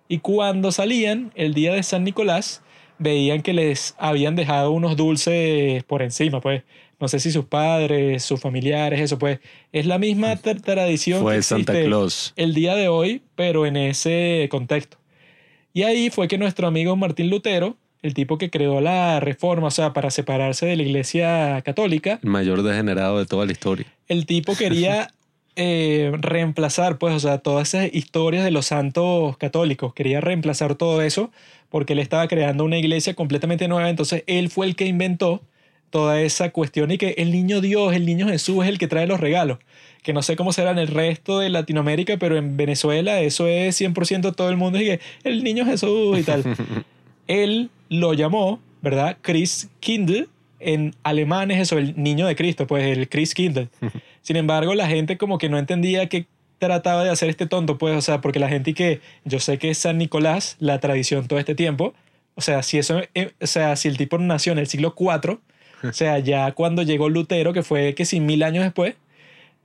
y 0.07 0.19
cuando 0.19 0.71
salían 0.71 1.31
el 1.35 1.53
día 1.53 1.73
de 1.73 1.81
San 1.81 2.03
Nicolás 2.03 2.61
veían 2.99 3.41
que 3.41 3.53
les 3.53 3.95
habían 3.97 4.35
dejado 4.35 4.71
unos 4.71 4.95
dulces 4.95 5.83
por 5.85 6.01
encima, 6.01 6.39
pues 6.39 6.63
no 6.99 7.07
sé 7.07 7.19
si 7.19 7.31
sus 7.31 7.45
padres, 7.45 8.23
sus 8.23 8.39
familiares, 8.39 9.01
eso 9.01 9.17
pues 9.17 9.39
es 9.73 9.85
la 9.85 9.97
misma 9.97 10.35
tra- 10.35 10.61
tradición 10.61 11.21
Fue 11.23 11.37
que 11.37 11.41
Santa 11.41 11.73
Claus. 11.73 12.33
el 12.37 12.53
día 12.53 12.75
de 12.75 12.87
hoy, 12.87 13.21
pero 13.35 13.65
en 13.65 13.75
ese 13.75 14.47
contexto. 14.51 14.97
Y 15.73 15.83
ahí 15.83 16.09
fue 16.09 16.27
que 16.29 16.37
nuestro 16.37 16.67
amigo 16.67 16.95
Martín 16.95 17.29
Lutero, 17.29 17.75
el 18.05 18.13
tipo 18.13 18.37
que 18.37 18.51
creó 18.51 18.81
la 18.81 19.19
reforma, 19.19 19.67
o 19.67 19.71
sea, 19.71 19.91
para 19.91 20.11
separarse 20.11 20.67
de 20.67 20.75
la 20.75 20.83
iglesia 20.83 21.63
católica, 21.63 22.19
El 22.21 22.29
mayor 22.29 22.61
degenerado 22.61 23.17
de 23.17 23.25
toda 23.25 23.47
la 23.47 23.51
historia. 23.51 23.87
el 24.07 24.27
tipo 24.27 24.55
quería 24.55 25.09
eh, 25.55 26.11
reemplazar, 26.19 26.99
pues, 26.99 27.15
o 27.15 27.19
sea, 27.19 27.39
todas 27.39 27.73
esas 27.73 27.91
historias 27.95 28.43
de 28.43 28.51
los 28.51 28.67
santos 28.67 29.37
católicos, 29.37 29.95
quería 29.95 30.21
reemplazar 30.21 30.75
todo 30.75 31.01
eso 31.01 31.31
porque 31.69 31.93
él 31.93 31.99
estaba 31.99 32.27
creando 32.27 32.63
una 32.63 32.77
iglesia 32.77 33.15
completamente 33.15 33.67
nueva, 33.67 33.89
entonces 33.89 34.23
él 34.27 34.49
fue 34.51 34.67
el 34.67 34.75
que 34.75 34.85
inventó 34.85 35.41
toda 35.89 36.21
esa 36.21 36.51
cuestión 36.51 36.91
y 36.91 36.99
que 36.99 37.15
el 37.17 37.31
niño 37.31 37.59
Dios, 37.59 37.95
el 37.95 38.05
niño 38.05 38.27
Jesús 38.27 38.63
es 38.65 38.69
el 38.69 38.77
que 38.77 38.87
trae 38.87 39.07
los 39.07 39.19
regalos, 39.19 39.57
que 40.03 40.13
no 40.13 40.21
sé 40.21 40.35
cómo 40.35 40.53
será 40.53 40.69
en 40.69 40.77
el 40.77 40.89
resto 40.89 41.39
de 41.39 41.49
Latinoamérica, 41.49 42.17
pero 42.17 42.37
en 42.37 42.55
Venezuela 42.55 43.19
eso 43.21 43.47
es 43.47 43.81
100% 43.81 44.35
todo 44.35 44.49
el 44.49 44.57
mundo 44.57 44.79
y 44.79 44.85
que 44.85 44.99
el 45.23 45.43
niño 45.43 45.65
Jesús 45.65 46.19
y 46.19 46.23
tal. 46.23 46.43
él 47.27 47.71
lo 47.89 48.13
llamó, 48.13 48.59
¿verdad? 48.81 49.17
Chris 49.21 49.69
Kindle. 49.79 50.27
En 50.59 50.95
alemán 51.03 51.51
es 51.51 51.59
eso, 51.59 51.77
el 51.77 52.01
niño 52.01 52.25
de 52.25 52.35
Cristo, 52.35 52.65
pues 52.65 52.85
el 52.85 53.09
Chris 53.09 53.33
Kindle. 53.33 53.69
Sin 54.21 54.35
embargo, 54.37 54.73
la 54.73 54.87
gente 54.87 55.17
como 55.17 55.37
que 55.37 55.49
no 55.49 55.57
entendía 55.57 56.07
que 56.07 56.27
trataba 56.57 57.03
de 57.03 57.09
hacer 57.09 57.29
este 57.29 57.45
tonto, 57.45 57.77
pues, 57.77 57.95
o 57.95 58.01
sea, 58.01 58.21
porque 58.21 58.39
la 58.39 58.49
gente 58.49 58.71
y 58.71 58.73
que 58.73 59.01
yo 59.25 59.39
sé 59.39 59.57
que 59.57 59.69
es 59.69 59.77
San 59.77 59.97
Nicolás, 59.97 60.55
la 60.59 60.79
tradición 60.79 61.27
todo 61.27 61.39
este 61.39 61.55
tiempo, 61.55 61.93
o 62.35 62.41
sea, 62.41 62.63
si 62.63 62.77
eso, 62.77 63.01
eh, 63.13 63.31
o 63.41 63.47
sea, 63.47 63.75
si 63.75 63.87
el 63.87 63.97
tipo 63.97 64.17
nació 64.17 64.51
en 64.51 64.59
el 64.59 64.67
siglo 64.67 64.95
IV, 64.97 65.39
o 65.83 65.93
sea, 65.93 66.19
ya 66.19 66.51
cuando 66.53 66.81
llegó 66.83 67.09
Lutero, 67.09 67.53
que 67.53 67.63
fue 67.63 67.93
que 67.95 68.05
sin 68.05 68.25
mil 68.25 68.43
años 68.43 68.63
después, 68.63 68.95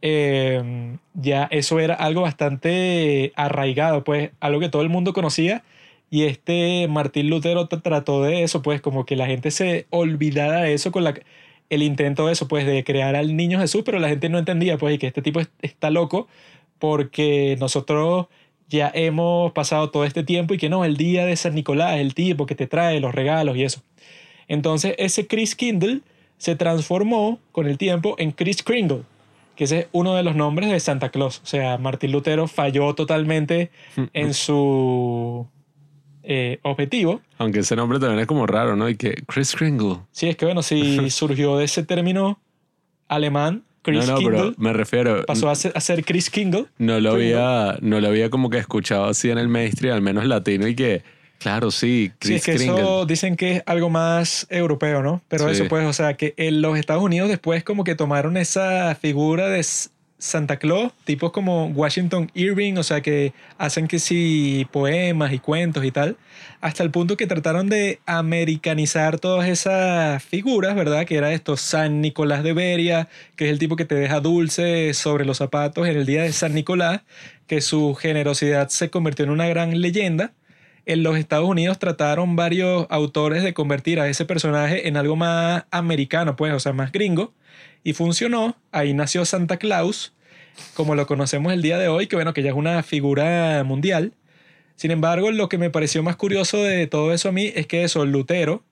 eh, 0.03 0.97
ya 1.15 1.49
eso 1.51 1.79
era 1.79 1.95
algo 1.95 2.23
bastante 2.23 3.33
arraigado, 3.37 4.05
pues, 4.05 4.31
algo 4.41 4.61
que 4.61 4.69
todo 4.69 4.83
el 4.83 4.89
mundo 4.89 5.13
conocía. 5.13 5.63
Y 6.11 6.25
este 6.25 6.89
Martín 6.89 7.31
Lutero 7.31 7.67
trató 7.69 8.23
de 8.23 8.43
eso, 8.43 8.63
pues, 8.63 8.81
como 8.81 9.07
que 9.07 9.15
la 9.17 9.27
gente 9.27 9.51
se 9.53 9.87
olvidara 9.91 10.63
de 10.63 10.75
eso 10.75 10.91
con 10.91 11.05
la, 11.05 11.15
el 11.71 11.83
intento 11.85 12.27
de 12.27 12.33
eso, 12.33 12.49
pues, 12.49 12.67
de 12.67 12.83
crear 12.83 13.15
al 13.15 13.37
niño 13.37 13.61
Jesús, 13.61 13.83
pero 13.85 13.99
la 14.01 14.09
gente 14.09 14.29
no 14.29 14.39
entendía, 14.39 14.77
pues, 14.77 14.95
y 14.95 14.99
que 14.99 15.07
este 15.07 15.23
tipo 15.23 15.39
es- 15.41 15.51
está 15.63 15.91
loco 15.91 16.27
porque 16.79 17.57
nosotros 17.61 18.27
ya 18.69 18.91
hemos 18.95 19.53
pasado 19.53 19.91
todo 19.91 20.05
este 20.05 20.23
tiempo 20.25 20.55
y 20.55 20.59
que 20.59 20.69
no, 20.69 20.85
el 20.85 20.97
día 20.97 21.27
de 21.27 21.37
San 21.37 21.55
Nicolás, 21.55 21.99
el 21.99 22.15
tipo 22.15 22.47
que 22.47 22.55
te 22.55 22.67
trae 22.67 22.99
los 23.01 23.15
regalos 23.15 23.57
y 23.57 23.65
eso. 23.65 23.83
Entonces, 24.49 24.95
ese 24.99 25.27
Chris 25.27 25.55
Kindle 25.55 26.01
se 26.39 26.57
transformó 26.57 27.39
con 27.53 27.67
el 27.67 27.79
tiempo 27.79 28.15
en 28.19 28.33
Chris 28.33 28.63
Kringle, 28.63 29.03
que 29.55 29.65
ese 29.65 29.79
es 29.81 29.87
uno 29.93 30.15
de 30.15 30.23
los 30.23 30.35
nombres 30.35 30.71
de 30.71 30.81
Santa 30.81 31.11
Claus. 31.11 31.41
O 31.45 31.47
sea, 31.47 31.79
Martín 31.79 32.13
Lutero 32.13 32.49
falló 32.49 32.95
totalmente 32.95 33.71
en 34.15 34.35
su 34.35 35.47
eh, 36.23 36.59
objetivo. 36.63 37.21
Aunque 37.39 37.61
ese 37.61 37.77
nombre 37.77 37.99
también 37.99 38.21
es 38.21 38.27
como 38.27 38.47
raro, 38.47 38.77
¿no? 38.77 38.89
Y 38.89 38.97
que 38.97 39.15
Chris 39.27 39.55
Kringle. 39.55 39.99
Sí, 40.13 40.29
es 40.29 40.37
que 40.37 40.45
bueno, 40.47 40.63
si 40.63 41.09
surgió 41.11 41.57
de 41.57 41.65
ese 41.65 41.83
término 41.83 42.39
alemán, 43.09 43.65
Chris 43.83 44.07
no, 44.07 44.13
no, 44.13 44.19
Kindle, 44.19 44.39
pero 44.39 44.55
me 44.59 44.73
refiero. 44.73 45.25
pasó 45.27 45.49
a 45.49 45.55
ser, 45.55 45.73
a 45.75 45.81
ser 45.81 46.05
Chris 46.05 46.29
Kingle. 46.31 46.67
No 46.79 47.01
lo 47.01 47.15
Kringle. 47.15 47.37
había, 47.37 47.79
no 47.81 48.01
lo 48.01 48.09
había 48.09 48.29
como 48.31 48.51
que 48.51 48.59
escuchado 48.59 49.07
así 49.07 49.31
en 49.31 49.39
el 49.39 49.49
mainstream, 49.49 49.95
al 49.95 50.03
menos 50.03 50.27
latino, 50.27 50.67
y 50.69 50.75
que, 50.77 51.03
claro, 51.39 51.71
sí, 51.71 52.11
Sí, 52.11 52.13
Chris 52.19 52.37
es 52.37 52.45
que 52.45 52.55
Kringle. 52.57 52.81
eso 52.83 53.07
dicen 53.07 53.37
que 53.37 53.53
es 53.57 53.63
algo 53.65 53.89
más 53.89 54.47
europeo, 54.51 55.03
¿no? 55.03 55.23
Pero 55.29 55.47
Sí. 55.47 55.53
eso 55.53 55.69
pues, 55.69 55.87
o 55.87 55.93
sea, 55.95 56.15
que 56.15 56.35
en 56.37 56.61
los 56.61 56.79
Estados 56.79 57.03
Unidos 57.03 57.31
después 57.31 57.65
como 57.65 57.83
que 57.85 57.95
tomaron 57.95 58.37
esa 58.37 58.95
figura 58.97 59.49
de 59.49 59.65
Santa 60.21 60.59
Claus, 60.59 60.93
tipos 61.05 61.33
como 61.33 61.67
Washington 61.67 62.31
Irving, 62.35 62.75
o 62.75 62.85
sea, 62.85 63.01
que 63.01 63.33
hacen 63.59 63.89
que 63.89 63.99
sí 63.99 64.67
poemas 64.71 65.33
y 65.33 65.41
cuentos 65.41 65.85
y 65.85 65.91
tal, 65.91 66.17
hasta 66.61 66.83
el 66.85 66.91
punto 66.91 67.17
que 67.17 67.27
trataron 67.27 67.69
de 67.69 67.99
americanizar 68.07 69.19
todas 69.19 69.49
esas 69.49 70.23
figuras, 70.23 70.77
¿verdad? 70.77 71.07
Que 71.07 71.17
era 71.17 71.33
esto, 71.33 71.57
San 71.57 72.01
Nicolás 72.01 72.45
de 72.45 72.53
Beria, 72.53 73.09
que 73.35 73.47
es 73.47 73.51
el 73.51 73.59
tipo 73.59 73.77
que 73.77 73.85
te 73.85 73.97
deja 73.97 74.21
dulce 74.21 74.95
sobre 74.95 75.25
los 75.25 75.39
zapatos 75.39 75.89
en 75.89 75.97
el 75.97 76.07
día 76.07 76.23
de 76.23 76.33
San 76.33 76.55
Nicolás, 76.55 77.01
que 77.49 77.61
su 77.61 77.95
generosidad 77.95 78.69
se 78.69 78.91
convirtió 78.91 79.25
en 79.25 79.31
una 79.31 79.49
gran 79.49 79.81
leyenda 79.81 80.35
en 80.87 81.03
los 81.03 81.17
Estados 81.17 81.49
Unidos 81.49 81.79
trataron 81.79 82.37
varios 82.37 82.87
autores 82.91 83.43
de 83.43 83.55
convertir 83.55 84.01
a 84.01 84.09
ese 84.09 84.25
personaje 84.25 84.89
en 84.89 84.97
algo 84.97 85.17
más 85.17 85.65
americano, 85.71 86.37
pues, 86.37 86.53
o 86.53 86.61
sea, 86.61 86.73
más 86.73 86.91
gringo, 86.91 87.33
y 87.85 87.93
funcionó. 87.93 88.57
Ahí 88.73 88.95
nació 88.95 89.25
Santa 89.25 89.57
Claus, 89.57 90.15
como 90.75 90.95
lo 90.95 91.07
conocemos 91.07 91.53
el 91.53 91.63
día 91.63 91.79
de 91.79 91.89
hoy, 91.89 92.07
que 92.07 92.17
bueno, 92.17 92.35
que 92.35 92.43
ya 92.43 92.51
es 92.51 92.57
una 92.57 92.83
figura 92.83 93.63
mundial. 93.65 94.13
Sin 94.77 94.91
embargo, 94.91 95.31
lo 95.31 95.49
que 95.49 95.59
me 95.59 95.71
pareció 95.71 96.03
más 96.03 96.17
curioso 96.17 96.63
de 96.63 96.87
todo 96.87 97.13
eso 97.13 97.29
a 97.29 97.33
mí 97.33 97.53
es 97.55 97.67
que 97.67 97.85
eso, 97.85 98.07
Lutero, 98.07 98.65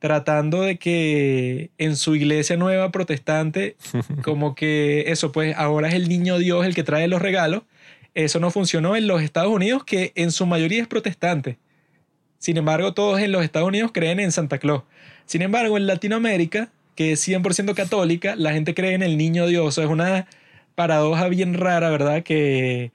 tratando 0.00 0.62
de 0.62 0.78
que 0.78 1.70
en 1.78 1.96
su 1.96 2.16
iglesia 2.16 2.56
nueva 2.56 2.90
protestante, 2.90 3.76
como 4.24 4.54
que 4.54 5.04
eso, 5.12 5.30
pues 5.30 5.54
ahora 5.56 5.88
es 5.88 5.94
el 5.94 6.08
niño 6.08 6.38
Dios 6.38 6.66
el 6.66 6.74
que 6.74 6.82
trae 6.82 7.06
los 7.06 7.22
regalos, 7.22 7.62
eso 8.14 8.40
no 8.40 8.50
funcionó 8.50 8.96
en 8.96 9.06
los 9.06 9.22
Estados 9.22 9.52
Unidos, 9.52 9.84
que 9.84 10.12
en 10.16 10.32
su 10.32 10.44
mayoría 10.44 10.82
es 10.82 10.88
protestante. 10.88 11.58
Sin 12.38 12.56
embargo, 12.56 12.92
todos 12.92 13.20
en 13.20 13.30
los 13.30 13.44
Estados 13.44 13.68
Unidos 13.68 13.92
creen 13.94 14.18
en 14.18 14.32
Santa 14.32 14.58
Claus. 14.58 14.82
Sin 15.26 15.42
embargo, 15.42 15.76
en 15.76 15.86
Latinoamérica, 15.86 16.70
que 16.94 17.12
es 17.12 17.26
100% 17.26 17.74
católica, 17.74 18.36
la 18.36 18.52
gente 18.52 18.74
cree 18.74 18.94
en 18.94 19.02
el 19.02 19.16
niño 19.16 19.46
Dios. 19.46 19.78
Es 19.78 19.86
una 19.86 20.26
paradoja 20.74 21.28
bien 21.28 21.54
rara, 21.54 21.90
¿verdad? 21.90 22.22
Que 22.22 22.92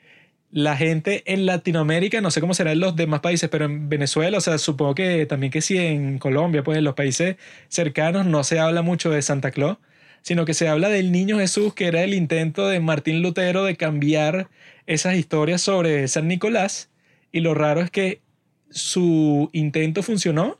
la 0.51 0.77
gente 0.77 1.23
en 1.25 1.45
Latinoamérica, 1.45 2.21
no 2.21 2.31
sé 2.31 2.41
cómo 2.41 2.53
será 2.53 2.71
en 2.71 2.79
los 2.79 2.95
demás 2.95 3.19
países, 3.19 3.49
pero 3.49 3.65
en 3.65 3.89
Venezuela, 3.89 4.37
o 4.37 4.41
sea, 4.41 4.57
supongo 4.57 4.95
que 4.95 5.25
también 5.25 5.51
que 5.51 5.61
sí 5.61 5.77
en 5.77 6.19
Colombia, 6.19 6.63
pues 6.63 6.77
en 6.77 6.83
los 6.83 6.95
países 6.95 7.35
cercanos 7.67 8.25
no 8.25 8.43
se 8.43 8.59
habla 8.59 8.81
mucho 8.81 9.09
de 9.11 9.21
Santa 9.21 9.51
Claus, 9.51 9.77
sino 10.21 10.45
que 10.45 10.53
se 10.53 10.67
habla 10.67 10.89
del 10.89 11.11
niño 11.11 11.37
Jesús, 11.39 11.73
que 11.73 11.87
era 11.87 12.03
el 12.03 12.13
intento 12.13 12.67
de 12.67 12.79
Martín 12.79 13.21
Lutero 13.21 13.63
de 13.63 13.75
cambiar 13.77 14.49
esas 14.85 15.15
historias 15.15 15.61
sobre 15.61 16.07
San 16.07 16.27
Nicolás. 16.27 16.89
Y 17.31 17.41
lo 17.41 17.53
raro 17.53 17.81
es 17.81 17.91
que 17.91 18.21
su 18.69 19.49
intento 19.53 20.03
funcionó 20.03 20.59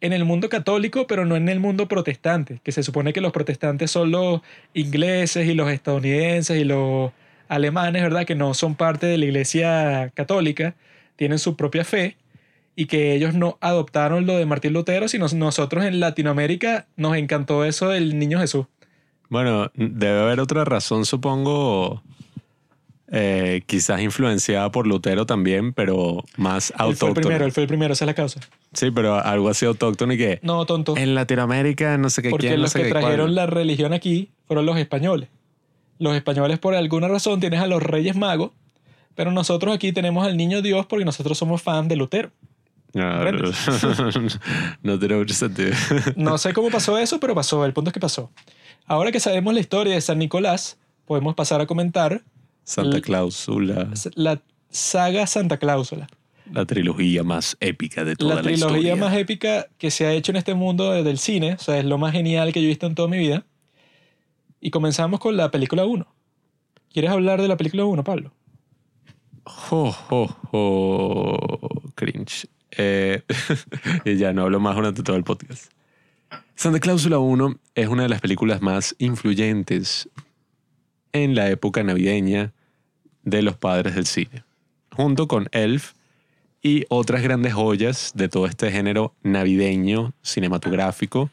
en 0.00 0.12
el 0.12 0.24
mundo 0.24 0.48
católico, 0.48 1.06
pero 1.06 1.24
no 1.24 1.36
en 1.36 1.48
el 1.48 1.60
mundo 1.60 1.88
protestante, 1.88 2.60
que 2.62 2.72
se 2.72 2.82
supone 2.82 3.12
que 3.12 3.20
los 3.20 3.32
protestantes 3.32 3.90
son 3.90 4.10
los 4.10 4.40
ingleses 4.74 5.48
y 5.48 5.54
los 5.54 5.70
estadounidenses 5.70 6.60
y 6.60 6.64
los 6.64 7.12
alemanes, 7.48 8.02
¿verdad? 8.02 8.26
Que 8.26 8.34
no 8.34 8.54
son 8.54 8.74
parte 8.74 9.06
de 9.06 9.18
la 9.18 9.24
iglesia 9.24 10.10
católica, 10.14 10.74
tienen 11.16 11.38
su 11.38 11.56
propia 11.56 11.84
fe 11.84 12.16
y 12.74 12.86
que 12.86 13.14
ellos 13.14 13.34
no 13.34 13.56
adoptaron 13.60 14.26
lo 14.26 14.36
de 14.36 14.44
Martín 14.44 14.74
Lutero, 14.74 15.08
sino 15.08 15.26
nosotros 15.34 15.84
en 15.84 15.98
Latinoamérica 15.98 16.86
nos 16.96 17.16
encantó 17.16 17.64
eso 17.64 17.88
del 17.88 18.18
niño 18.18 18.38
Jesús. 18.38 18.66
Bueno, 19.28 19.70
debe 19.74 20.20
haber 20.20 20.40
otra 20.40 20.64
razón, 20.64 21.04
supongo, 21.04 22.02
eh, 23.12 23.62
quizás 23.66 24.00
influenciada 24.00 24.70
por 24.72 24.86
Lutero 24.86 25.26
también, 25.26 25.72
pero 25.72 26.24
más 26.36 26.72
Él 26.78 26.96
fue 26.96 27.10
el 27.10 27.14
primero, 27.14 27.44
él 27.44 27.52
fue 27.52 27.62
el 27.62 27.68
primero, 27.68 27.92
esa 27.92 28.04
es 28.04 28.06
la 28.06 28.14
causa. 28.14 28.40
Sí, 28.72 28.90
pero 28.90 29.14
algo 29.18 29.48
así 29.48 29.64
autóctono 29.64 30.12
y 30.12 30.18
que 30.18 30.40
No, 30.42 30.66
tonto. 30.66 30.96
en 30.96 31.14
Latinoamérica 31.14 31.98
no 31.98 32.10
sé 32.10 32.22
qué 32.22 32.30
Porque 32.30 32.48
quién, 32.48 32.56
no 32.58 32.62
los 32.62 32.72
sé 32.72 32.80
que 32.80 32.84
qué 32.86 32.90
cuál. 32.90 33.02
trajeron 33.04 33.34
la 33.34 33.46
religión 33.46 33.92
aquí 33.92 34.30
fueron 34.46 34.66
los 34.66 34.76
españoles. 34.78 35.28
Los 35.98 36.14
españoles 36.16 36.58
por 36.58 36.74
alguna 36.74 37.08
razón 37.08 37.40
tienes 37.40 37.60
a 37.60 37.66
los 37.66 37.82
reyes 37.82 38.16
magos, 38.16 38.50
pero 39.14 39.30
nosotros 39.30 39.74
aquí 39.74 39.92
tenemos 39.92 40.26
al 40.26 40.36
niño 40.36 40.60
Dios 40.60 40.84
porque 40.86 41.04
nosotros 41.04 41.38
somos 41.38 41.62
fans 41.62 41.88
de 41.88 41.96
Lutero. 41.96 42.30
No, 42.92 43.30
no, 43.30 43.50
no 44.82 44.98
tiene 44.98 45.16
mucho 45.16 45.34
sentido. 45.34 45.70
No 46.16 46.38
sé 46.38 46.52
cómo 46.54 46.70
pasó 46.70 46.98
eso, 46.98 47.20
pero 47.20 47.34
pasó. 47.34 47.64
El 47.64 47.72
punto 47.72 47.90
es 47.90 47.94
que 47.94 48.00
pasó. 48.00 48.30
Ahora 48.86 49.12
que 49.12 49.20
sabemos 49.20 49.52
la 49.54 49.60
historia 49.60 49.94
de 49.94 50.00
San 50.00 50.18
Nicolás, 50.18 50.78
podemos 51.04 51.34
pasar 51.34 51.60
a 51.60 51.66
comentar 51.66 52.22
Santa 52.66 53.00
Clausula, 53.00 53.88
la 54.16 54.42
saga 54.70 55.26
Santa 55.28 55.56
Cláusula. 55.56 56.08
la 56.52 56.66
trilogía 56.66 57.22
más 57.22 57.56
épica 57.60 58.04
de 58.04 58.16
toda 58.16 58.30
La 58.30 58.36
la, 58.36 58.42
trilogía 58.42 58.78
historia. 58.78 58.96
más 58.96 59.16
épica 59.16 59.68
que 59.78 59.92
se 59.92 60.04
ha 60.04 60.12
hecho 60.12 60.32
en 60.32 60.36
este 60.36 60.54
mundo 60.54 60.90
desde 60.90 61.10
el 61.10 61.18
cine. 61.18 61.54
O 61.54 61.58
sea, 61.58 61.78
es 61.78 61.84
lo 61.84 61.96
más 61.96 62.12
genial 62.12 62.52
que 62.52 62.60
yo 62.60 62.66
he 62.66 62.68
visto 62.68 62.86
en 62.86 62.96
toda 62.96 63.06
mi 63.08 63.18
vida. 63.18 63.46
Y 64.60 64.70
comenzamos 64.70 65.20
con 65.20 65.36
la 65.36 65.50
película 65.52 65.84
1. 65.84 66.06
¿Quieres 66.92 67.10
hablar 67.12 67.40
de 67.40 67.46
la 67.46 67.56
película 67.56 67.84
1, 67.84 68.02
Pablo? 68.02 68.32
Jo, 69.44 69.92
jo, 69.92 70.26
jo, 70.50 71.82
cringe. 71.94 72.48
Eh, 72.76 73.22
y 74.04 74.16
ya 74.16 74.32
no 74.32 74.42
hablo 74.42 74.58
más 74.58 74.74
durante 74.74 75.04
todo 75.04 75.14
el 75.16 75.22
podcast. 75.24 75.70
Santa 76.56 76.80
Cláusula 76.80 77.18
1 77.18 77.60
es 77.76 77.88
una 77.88 78.02
de 78.02 78.08
las 78.08 78.20
películas 78.20 78.60
más 78.60 78.96
influyentes 78.98 80.08
en 81.22 81.34
la 81.34 81.50
época 81.50 81.82
navideña 81.82 82.52
de 83.22 83.42
los 83.42 83.56
padres 83.56 83.94
del 83.94 84.06
cine, 84.06 84.44
junto 84.92 85.28
con 85.28 85.48
Elf 85.52 85.92
y 86.62 86.84
otras 86.88 87.22
grandes 87.22 87.54
joyas 87.54 88.12
de 88.14 88.28
todo 88.28 88.46
este 88.46 88.70
género 88.70 89.14
navideño 89.22 90.12
cinematográfico, 90.22 91.30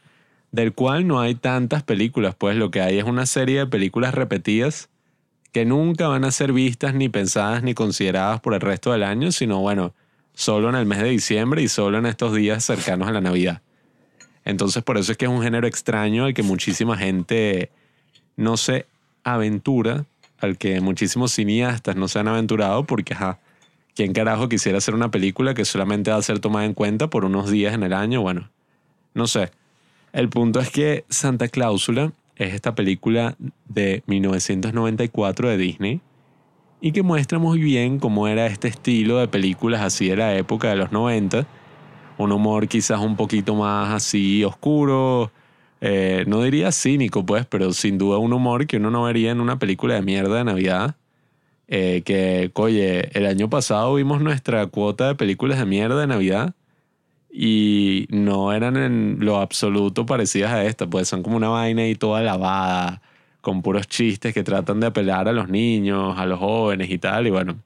del 0.52 0.72
cual 0.72 1.06
no 1.06 1.20
hay 1.20 1.34
tantas 1.34 1.82
películas, 1.82 2.34
pues 2.36 2.56
lo 2.56 2.70
que 2.70 2.80
hay 2.80 2.98
es 2.98 3.04
una 3.04 3.26
serie 3.26 3.60
de 3.60 3.66
películas 3.66 4.14
repetidas 4.14 4.88
que 5.52 5.64
nunca 5.64 6.08
van 6.08 6.24
a 6.24 6.30
ser 6.30 6.52
vistas 6.52 6.94
ni 6.94 7.08
pensadas 7.08 7.62
ni 7.62 7.74
consideradas 7.74 8.40
por 8.40 8.54
el 8.54 8.60
resto 8.60 8.92
del 8.92 9.04
año, 9.04 9.32
sino 9.32 9.60
bueno, 9.60 9.94
solo 10.34 10.68
en 10.68 10.74
el 10.74 10.86
mes 10.86 11.00
de 11.00 11.08
diciembre 11.10 11.62
y 11.62 11.68
solo 11.68 11.98
en 11.98 12.06
estos 12.06 12.34
días 12.34 12.64
cercanos 12.64 13.08
a 13.08 13.12
la 13.12 13.20
Navidad. 13.20 13.62
Entonces 14.44 14.82
por 14.82 14.98
eso 14.98 15.12
es 15.12 15.18
que 15.18 15.24
es 15.24 15.30
un 15.30 15.42
género 15.42 15.66
extraño 15.66 16.24
al 16.24 16.34
que 16.34 16.42
muchísima 16.42 16.96
gente 16.96 17.70
no 18.36 18.56
se 18.56 18.86
aventura, 19.24 20.04
al 20.38 20.58
que 20.58 20.80
muchísimos 20.80 21.32
cineastas 21.32 21.96
no 21.96 22.08
se 22.08 22.18
han 22.18 22.28
aventurado 22.28 22.84
porque, 22.84 23.14
ajá, 23.14 23.40
¿quién 23.94 24.12
carajo 24.12 24.48
quisiera 24.48 24.78
hacer 24.78 24.94
una 24.94 25.10
película 25.10 25.54
que 25.54 25.64
solamente 25.64 26.10
va 26.10 26.18
a 26.18 26.22
ser 26.22 26.38
tomada 26.38 26.66
en 26.66 26.74
cuenta 26.74 27.08
por 27.08 27.24
unos 27.24 27.50
días 27.50 27.74
en 27.74 27.82
el 27.82 27.92
año? 27.92 28.22
Bueno, 28.22 28.50
no 29.14 29.26
sé. 29.26 29.50
El 30.12 30.28
punto 30.28 30.60
es 30.60 30.70
que 30.70 31.04
Santa 31.08 31.48
Cláusula 31.48 32.12
es 32.36 32.54
esta 32.54 32.74
película 32.74 33.36
de 33.68 34.02
1994 34.06 35.48
de 35.48 35.56
Disney 35.56 36.00
y 36.80 36.92
que 36.92 37.02
muestra 37.02 37.38
muy 37.38 37.60
bien 37.60 37.98
cómo 37.98 38.28
era 38.28 38.46
este 38.46 38.68
estilo 38.68 39.18
de 39.18 39.28
películas 39.28 39.80
así 39.80 40.08
de 40.08 40.16
la 40.16 40.36
época 40.36 40.68
de 40.68 40.76
los 40.76 40.92
90. 40.92 41.46
Un 42.18 42.32
humor 42.32 42.68
quizás 42.68 43.00
un 43.00 43.16
poquito 43.16 43.54
más 43.54 43.90
así 43.92 44.44
oscuro, 44.44 45.32
eh, 45.86 46.24
no 46.26 46.42
diría 46.42 46.72
cínico 46.72 47.26
pues, 47.26 47.44
pero 47.44 47.74
sin 47.74 47.98
duda 47.98 48.16
un 48.16 48.32
humor 48.32 48.66
que 48.66 48.78
uno 48.78 48.90
no 48.90 49.02
vería 49.02 49.30
en 49.32 49.40
una 49.42 49.58
película 49.58 49.92
de 49.92 50.00
mierda 50.00 50.38
de 50.38 50.44
Navidad. 50.44 50.96
Eh, 51.68 52.00
que, 52.06 52.50
oye, 52.54 53.10
el 53.12 53.26
año 53.26 53.50
pasado 53.50 53.94
vimos 53.94 54.22
nuestra 54.22 54.66
cuota 54.68 55.08
de 55.08 55.14
películas 55.14 55.58
de 55.58 55.66
mierda 55.66 56.00
de 56.00 56.06
Navidad 56.06 56.54
y 57.30 58.06
no 58.08 58.54
eran 58.54 58.78
en 58.78 59.18
lo 59.20 59.38
absoluto 59.38 60.06
parecidas 60.06 60.52
a 60.52 60.64
esta, 60.64 60.86
pues 60.86 61.06
son 61.06 61.22
como 61.22 61.36
una 61.36 61.50
vaina 61.50 61.86
y 61.86 61.96
toda 61.96 62.22
lavada, 62.22 63.02
con 63.42 63.60
puros 63.60 63.86
chistes 63.86 64.32
que 64.32 64.42
tratan 64.42 64.80
de 64.80 64.86
apelar 64.86 65.28
a 65.28 65.32
los 65.34 65.50
niños, 65.50 66.18
a 66.18 66.24
los 66.24 66.38
jóvenes 66.38 66.88
y 66.90 66.96
tal, 66.96 67.26
y 67.26 67.30
bueno, 67.30 67.58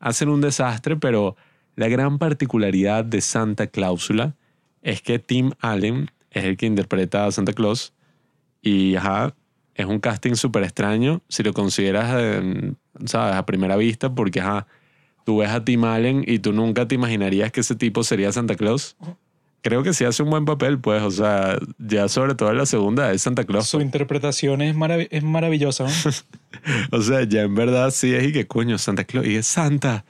hacen 0.00 0.28
un 0.28 0.42
desastre, 0.42 0.96
pero 0.96 1.34
la 1.76 1.88
gran 1.88 2.18
particularidad 2.18 3.06
de 3.06 3.22
Santa 3.22 3.68
Cláusula 3.68 4.34
es 4.82 5.00
que 5.00 5.18
Tim 5.18 5.52
Allen 5.60 6.10
es 6.34 6.44
el 6.44 6.56
que 6.56 6.66
interpreta 6.66 7.26
a 7.26 7.32
Santa 7.32 7.52
Claus 7.52 7.92
y 8.62 8.96
ajá, 8.96 9.34
es 9.74 9.86
un 9.86 9.98
casting 9.98 10.34
súper 10.34 10.62
extraño 10.64 11.20
si 11.28 11.42
lo 11.42 11.52
consideras, 11.52 12.12
eh, 12.16 12.72
¿sabes? 13.06 13.34
A 13.36 13.44
primera 13.46 13.76
vista, 13.76 14.14
porque 14.14 14.40
ajá, 14.40 14.66
tú 15.24 15.38
ves 15.38 15.50
a 15.50 15.64
Tim 15.64 15.84
Allen 15.84 16.24
y 16.26 16.38
tú 16.38 16.52
nunca 16.52 16.86
te 16.86 16.94
imaginarías 16.94 17.50
que 17.52 17.60
ese 17.60 17.74
tipo 17.74 18.04
sería 18.04 18.30
Santa 18.32 18.54
Claus. 18.54 18.96
Creo 19.62 19.82
que 19.82 19.94
sí 19.94 20.04
hace 20.04 20.22
un 20.22 20.28
buen 20.28 20.44
papel, 20.44 20.78
pues, 20.78 21.02
o 21.02 21.10
sea, 21.10 21.58
ya 21.78 22.06
sobre 22.08 22.34
todo 22.34 22.50
en 22.50 22.58
la 22.58 22.66
segunda 22.66 23.10
es 23.12 23.22
Santa 23.22 23.44
Claus. 23.44 23.66
Su 23.66 23.80
interpretación 23.80 24.60
es, 24.60 24.76
marav- 24.76 25.08
es 25.10 25.22
maravillosa. 25.22 25.84
¿no? 25.84 25.90
O 26.92 27.00
sea, 27.00 27.24
ya 27.24 27.42
en 27.42 27.54
verdad 27.54 27.90
sí 27.90 28.14
es 28.14 28.24
y 28.28 28.32
que 28.32 28.46
coño, 28.46 28.76
Santa 28.78 29.04
Claus, 29.04 29.26
y 29.26 29.36
es 29.36 29.46
Santa. 29.46 30.04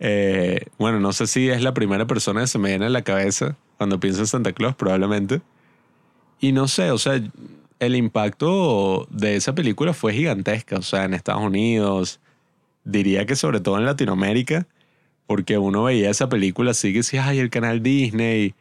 Eh, 0.00 0.66
bueno, 0.78 1.00
no 1.00 1.12
sé 1.12 1.26
si 1.26 1.48
es 1.48 1.62
la 1.62 1.74
primera 1.74 2.06
persona 2.06 2.40
que 2.42 2.46
se 2.48 2.58
me 2.58 2.68
viene 2.70 2.86
a 2.86 2.90
la 2.90 3.02
cabeza 3.02 3.56
cuando 3.76 3.98
pienso 4.00 4.20
en 4.20 4.26
Santa 4.26 4.52
Claus, 4.52 4.74
probablemente. 4.74 5.40
Y 6.40 6.52
no 6.52 6.68
sé, 6.68 6.90
o 6.90 6.98
sea, 6.98 7.20
el 7.80 7.96
impacto 7.96 9.06
de 9.10 9.36
esa 9.36 9.54
película 9.54 9.92
fue 9.92 10.12
gigantesca, 10.12 10.76
o 10.76 10.82
sea, 10.82 11.04
en 11.04 11.14
Estados 11.14 11.42
Unidos, 11.42 12.20
diría 12.84 13.26
que 13.26 13.36
sobre 13.36 13.60
todo 13.60 13.78
en 13.78 13.84
Latinoamérica, 13.84 14.66
porque 15.26 15.58
uno 15.58 15.84
veía 15.84 16.10
esa 16.10 16.28
película 16.28 16.72
así 16.72 16.92
que 16.92 16.98
decía, 16.98 17.26
ay, 17.26 17.38
el 17.38 17.50
canal 17.50 17.82
Disney, 17.82 18.54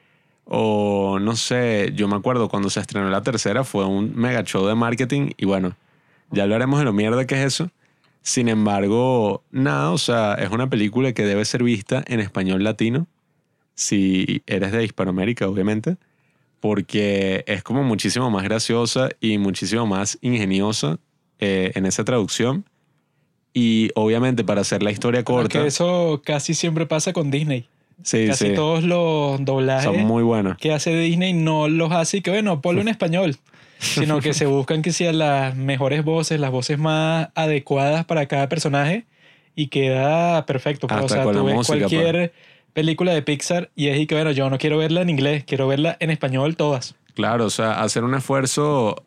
o 0.46 1.20
no 1.20 1.36
sé, 1.36 1.92
yo 1.96 2.08
me 2.08 2.16
acuerdo 2.16 2.50
cuando 2.50 2.70
se 2.70 2.80
estrenó 2.80 3.10
la 3.10 3.22
tercera 3.22 3.64
fue 3.64 3.86
un 3.86 4.16
mega 4.16 4.44
show 4.44 4.66
de 4.66 4.76
marketing 4.76 5.32
y 5.38 5.46
bueno, 5.46 5.76
ya 6.32 6.44
hablaremos 6.44 6.80
de 6.80 6.86
lo 6.86 6.94
mierda 6.94 7.26
que 7.26 7.36
es 7.36 7.46
eso. 7.54 7.72
Sin 8.22 8.50
embargo, 8.50 9.44
nada, 9.52 9.92
o 9.92 9.98
sea, 9.98 10.36
es 10.36 10.50
una 10.52 10.70
película 10.70 11.14
que 11.14 11.24
debe 11.26 11.46
ser 11.46 11.64
vista 11.64 12.04
en 12.08 12.20
español 12.20 12.64
latino, 12.64 13.08
si 13.76 14.44
eres 14.48 14.72
de 14.72 14.84
Hispanoamérica, 14.84 15.48
obviamente, 15.48 15.98
porque 16.60 17.44
es 17.48 17.64
como 17.64 17.84
muchísimo 17.84 18.30
más 18.30 18.44
graciosa 18.44 19.10
y 19.22 19.38
muchísimo 19.38 19.86
más 19.86 20.18
ingeniosa 20.22 20.98
eh, 21.40 21.72
en 21.76 21.86
esa 21.86 22.04
traducción. 22.04 22.66
Y 23.54 23.90
obviamente 23.96 24.44
para 24.44 24.62
hacer 24.62 24.84
la 24.84 24.92
historia 24.92 25.24
corta, 25.24 25.44
Porque 25.44 25.68
eso 25.68 26.22
casi 26.24 26.54
siempre 26.54 26.86
pasa 26.86 27.12
con 27.14 27.32
Disney. 27.32 27.68
sí, 28.04 28.28
Casi 28.28 28.48
sí, 28.50 28.54
todos 28.54 28.84
los 28.84 29.44
doblajes 29.44 29.86
son 29.86 30.06
muy 30.06 30.22
buenos. 30.24 30.58
que 30.58 30.72
hace 30.74 30.96
Disney 30.96 31.34
no 31.34 31.68
los 31.68 31.92
hace 31.92 32.18
y 32.18 32.22
que 32.22 32.30
bueno, 32.32 32.62
ponlo 32.62 32.82
en 32.82 32.88
español. 32.90 33.36
Sino 33.80 34.22
que 34.22 34.34
se 34.34 34.48
buscan 34.48 34.82
que 34.82 34.92
sean 34.92 35.20
las 35.20 35.56
mejores 35.56 36.04
voces, 36.04 36.40
las 36.40 36.50
voces 36.50 36.80
más 36.80 37.30
adecuadas 37.36 38.06
para 38.06 38.26
cada 38.26 38.50
personaje 38.50 39.06
y 39.56 39.68
queda 39.68 40.46
perfecto. 40.48 40.88
pues, 40.88 41.00
o 41.00 41.06
Hasta 41.06 41.16
sea, 41.16 41.24
con 41.24 41.36
tú 41.36 41.46
ves 41.46 41.56
música, 41.56 41.78
pues. 41.78 41.90
cualquier 41.92 42.34
película 42.78 43.12
de 43.12 43.24
Pixar 43.24 43.72
y 43.76 43.88
es 43.88 44.00
y 44.00 44.06
que 44.06 44.14
bueno, 44.14 44.30
yo 44.30 44.48
no 44.52 44.60
quiero 44.60 44.78
verla 44.78 45.02
en 45.02 45.10
inglés, 45.10 45.44
quiero 45.46 45.68
verla 45.68 45.98
en 46.00 46.12
español 46.12 46.56
todas. 46.56 46.94
Claro, 47.16 47.46
o 47.46 47.50
sea, 47.50 47.82
hacer 47.82 48.04
un 48.04 48.14
esfuerzo 48.14 49.04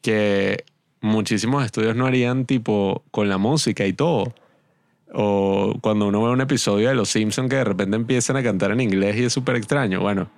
que 0.00 0.64
muchísimos 1.00 1.64
estudios 1.64 1.94
no 1.94 2.06
harían 2.06 2.46
tipo 2.46 3.04
con 3.12 3.28
la 3.28 3.38
música 3.38 3.86
y 3.86 3.92
todo. 3.92 4.34
O 5.12 5.76
cuando 5.80 6.08
uno 6.08 6.20
ve 6.20 6.30
un 6.30 6.40
episodio 6.40 6.88
de 6.88 6.96
Los 6.96 7.10
Simpsons 7.10 7.48
que 7.48 7.54
de 7.54 7.62
repente 7.62 7.94
empiezan 7.94 8.38
a 8.38 8.42
cantar 8.42 8.72
en 8.72 8.80
inglés 8.80 9.14
y 9.16 9.22
es 9.26 9.32
súper 9.32 9.54
extraño. 9.54 10.00
Bueno, 10.00 10.28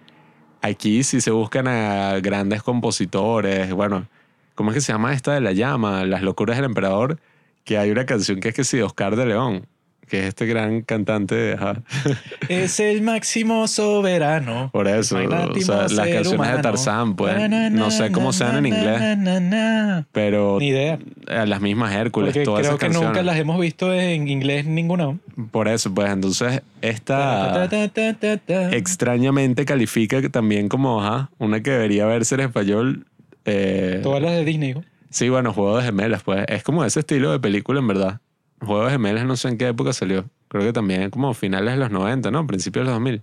aquí 0.61 1.05
sí 1.05 1.23
se 1.23 1.31
buscan 1.31 1.67
a 1.67 2.21
grandes 2.21 2.63
compositores. 2.63 3.73
Bueno, 3.73 4.09
¿cómo 4.55 4.73
es 4.73 4.75
que 4.75 4.81
se 4.83 4.93
llama 4.93 5.15
esta 5.15 5.33
de 5.33 5.41
la 5.41 5.53
llama? 5.53 6.05
Las 6.05 6.21
locuras 6.21 6.59
del 6.59 6.67
emperador. 6.67 7.19
que 7.65 7.79
hay 7.79 7.91
una 7.91 8.05
canción 8.05 8.41
que 8.41 8.51
es 8.51 8.55
que 8.55 8.65
sí, 8.65 8.79
Oscar 8.83 9.17
de 9.17 9.25
León, 9.25 9.67
que 10.09 10.21
es 10.21 10.27
este 10.27 10.47
gran 10.47 10.83
cantante 10.83 11.35
de... 11.35 11.55
ajá. 11.55 11.83
Es 12.49 12.79
el 12.81 13.03
máximo 13.03 13.67
soberano. 13.69 14.71
Por 14.73 14.87
eso, 14.89 15.17
o 15.17 15.21
sea, 15.61 15.77
las 15.83 15.89
canciones 15.89 16.29
de 16.31 16.35
humano. 16.35 16.61
Tarzán, 16.61 17.17
pues, 17.17 17.35
Na, 17.37 17.49
na, 17.49 17.71
no 17.71 17.91
sé 17.91 18.11
na, 18.11 18.13
cómo 18.15 18.27
na, 18.29 18.33
sean 18.33 18.57
en 18.57 18.63
na, 18.65 18.69
inglés. 18.69 19.01
na, 19.01 19.17
na, 19.17 19.41
na. 19.41 20.07
Pero 20.13 20.59
Ni 20.61 20.69
idea. 20.69 20.99
las 21.47 21.61
mismas 21.61 21.95
Hércules, 21.95 22.33
Porque 22.35 22.45
todas 22.45 22.61
creo 22.61 22.71
esas 22.73 22.81
que 22.81 22.87
canciones. 22.87 23.09
nunca 23.09 23.23
las 23.23 23.37
hemos 23.39 23.59
visto 23.61 23.93
en 23.95 24.29
inglés 24.29 24.67
ninguna. 24.67 25.17
Por 25.51 25.69
eso, 25.69 25.93
pues 25.95 26.11
entonces 26.11 26.63
esta 26.83 27.69
Ta, 27.69 27.89
ta, 27.91 28.39
ta, 28.39 28.71
extrañamente 28.77 29.65
califica 29.65 30.21
también 30.29 30.69
como 30.69 31.03
ajá, 31.03 31.31
una 31.39 31.63
que 31.63 31.71
debería 31.71 32.07
verse 32.07 32.35
en 32.35 32.43
español. 32.43 33.07
eh, 33.47 34.01
Todas 34.03 34.23
las 34.23 34.33
de 34.33 34.45
Disney. 34.45 34.75
¿no? 34.75 34.85
sí, 35.11 35.29
bueno, 35.29 35.53
Juego 35.53 35.79
de 35.79 35.85
Gemelas, 35.85 36.23
pues 36.25 36.45
es 36.49 36.63
como 36.63 36.85
ese 36.85 37.01
estilo 37.01 37.31
de 37.33 37.39
película 37.41 37.79
en 37.81 37.87
verdad. 37.89 38.21
Juego 38.65 38.85
de 38.85 38.93
Gemelas 38.93 39.25
no 39.27 39.37
sé 39.37 39.49
en 39.49 39.59
qué 39.59 39.69
época 39.69 39.93
salió. 39.93 40.25
Creo 40.49 40.63
que 40.63 40.73
también 40.73 41.11
como 41.11 41.35
finales 41.35 41.75
de 41.75 41.79
los 41.79 41.91
90, 41.91 42.31
¿no? 42.31 42.47
Principios 42.47 42.85
de 42.85 42.91
los 42.91 42.95
2000. 42.95 43.23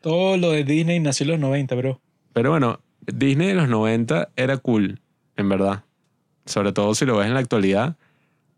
Todo 0.00 0.36
lo 0.36 0.50
de 0.50 0.64
Disney 0.64 1.00
nació 1.00 1.24
en 1.24 1.30
los 1.32 1.40
90, 1.40 1.74
bro. 1.76 2.00
Pero 2.32 2.50
bueno, 2.50 2.80
Disney 3.00 3.48
de 3.48 3.54
los 3.54 3.68
90 3.68 4.30
era 4.36 4.56
cool, 4.58 5.00
en 5.36 5.48
verdad. 5.48 5.84
Sobre 6.46 6.72
todo 6.72 6.94
si 6.94 7.06
lo 7.06 7.16
ves 7.16 7.28
en 7.28 7.34
la 7.34 7.40
actualidad. 7.40 7.96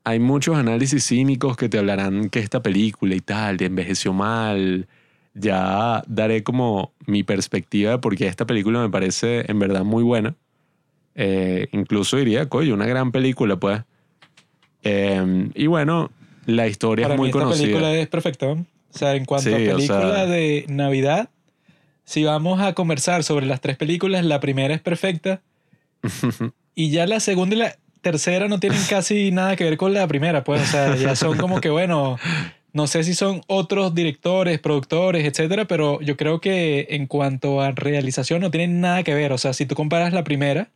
Hay 0.04 0.18
muchos 0.18 0.56
análisis 0.56 1.06
cínicos 1.06 1.56
que 1.56 1.68
te 1.68 1.78
hablarán 1.78 2.30
que 2.30 2.38
esta 2.38 2.62
película 2.62 3.14
y 3.14 3.20
tal, 3.20 3.60
envejeció 3.60 4.12
mal. 4.12 4.88
Ya 5.34 6.02
daré 6.06 6.42
como 6.42 6.92
mi 7.06 7.22
perspectiva 7.22 7.92
de 7.92 7.98
por 7.98 8.16
qué 8.16 8.26
esta 8.26 8.46
película 8.46 8.80
me 8.80 8.88
parece 8.88 9.44
en 9.50 9.58
verdad 9.58 9.84
muy 9.84 10.02
buena. 10.02 10.34
Eh, 11.14 11.68
incluso 11.72 12.16
diría, 12.16 12.48
coño, 12.48 12.74
una 12.74 12.86
gran 12.86 13.12
película, 13.12 13.56
pues. 13.56 13.82
Eh, 14.86 15.48
y 15.54 15.66
bueno, 15.66 16.10
la 16.46 16.66
historia 16.68 17.04
Para 17.04 17.14
es 17.14 17.18
mí 17.18 17.22
muy 17.22 17.28
esta 17.30 17.38
conocida. 17.40 17.62
película 17.64 17.94
es 17.94 18.06
perfecta. 18.08 18.46
O 18.52 18.64
sea, 18.90 19.14
en 19.14 19.24
cuanto 19.24 19.50
Sí, 19.50 19.54
a 19.54 19.58
o 19.72 19.76
película 19.76 20.14
sea- 20.14 20.26
de 20.26 20.64
Navidad, 20.68 21.28
si 22.04 22.24
vamos 22.24 22.60
a 22.60 22.72
conversar 22.72 23.24
sobre 23.24 23.46
las 23.46 23.60
tres 23.60 23.76
películas, 23.76 24.24
la 24.24 24.40
primera 24.40 24.74
es 24.74 24.80
perfecta. 24.80 25.40
y 26.74 26.90
ya 26.90 27.06
la 27.06 27.20
segunda 27.20 27.54
y 27.54 27.58
la 27.58 27.76
tercera 28.00 28.48
no 28.48 28.60
tienen 28.60 28.80
casi 28.88 29.30
nada 29.32 29.56
que 29.56 29.64
ver 29.64 29.76
con 29.76 29.92
la 29.92 30.06
primera, 30.06 30.44
pues. 30.44 30.62
O 30.62 30.66
sea, 30.66 30.94
ya 30.96 31.16
son 31.16 31.36
como 31.36 31.60
que, 31.60 31.68
bueno, 31.70 32.18
no 32.72 32.86
sé 32.86 33.02
si 33.04 33.14
son 33.14 33.40
otros 33.48 33.94
directores, 33.94 34.60
productores, 34.60 35.24
etcétera, 35.24 35.64
pero 35.66 36.00
yo 36.00 36.16
creo 36.16 36.40
que 36.40 36.86
en 36.90 37.06
cuanto 37.06 37.60
a 37.60 37.72
realización 37.72 38.40
no 38.42 38.50
tienen 38.50 38.80
nada 38.80 39.02
que 39.02 39.14
ver. 39.14 39.32
O 39.32 39.38
sea, 39.38 39.52
si 39.52 39.66
tú 39.66 39.74
comparas 39.74 40.12
la 40.12 40.22
primera, 40.24 40.68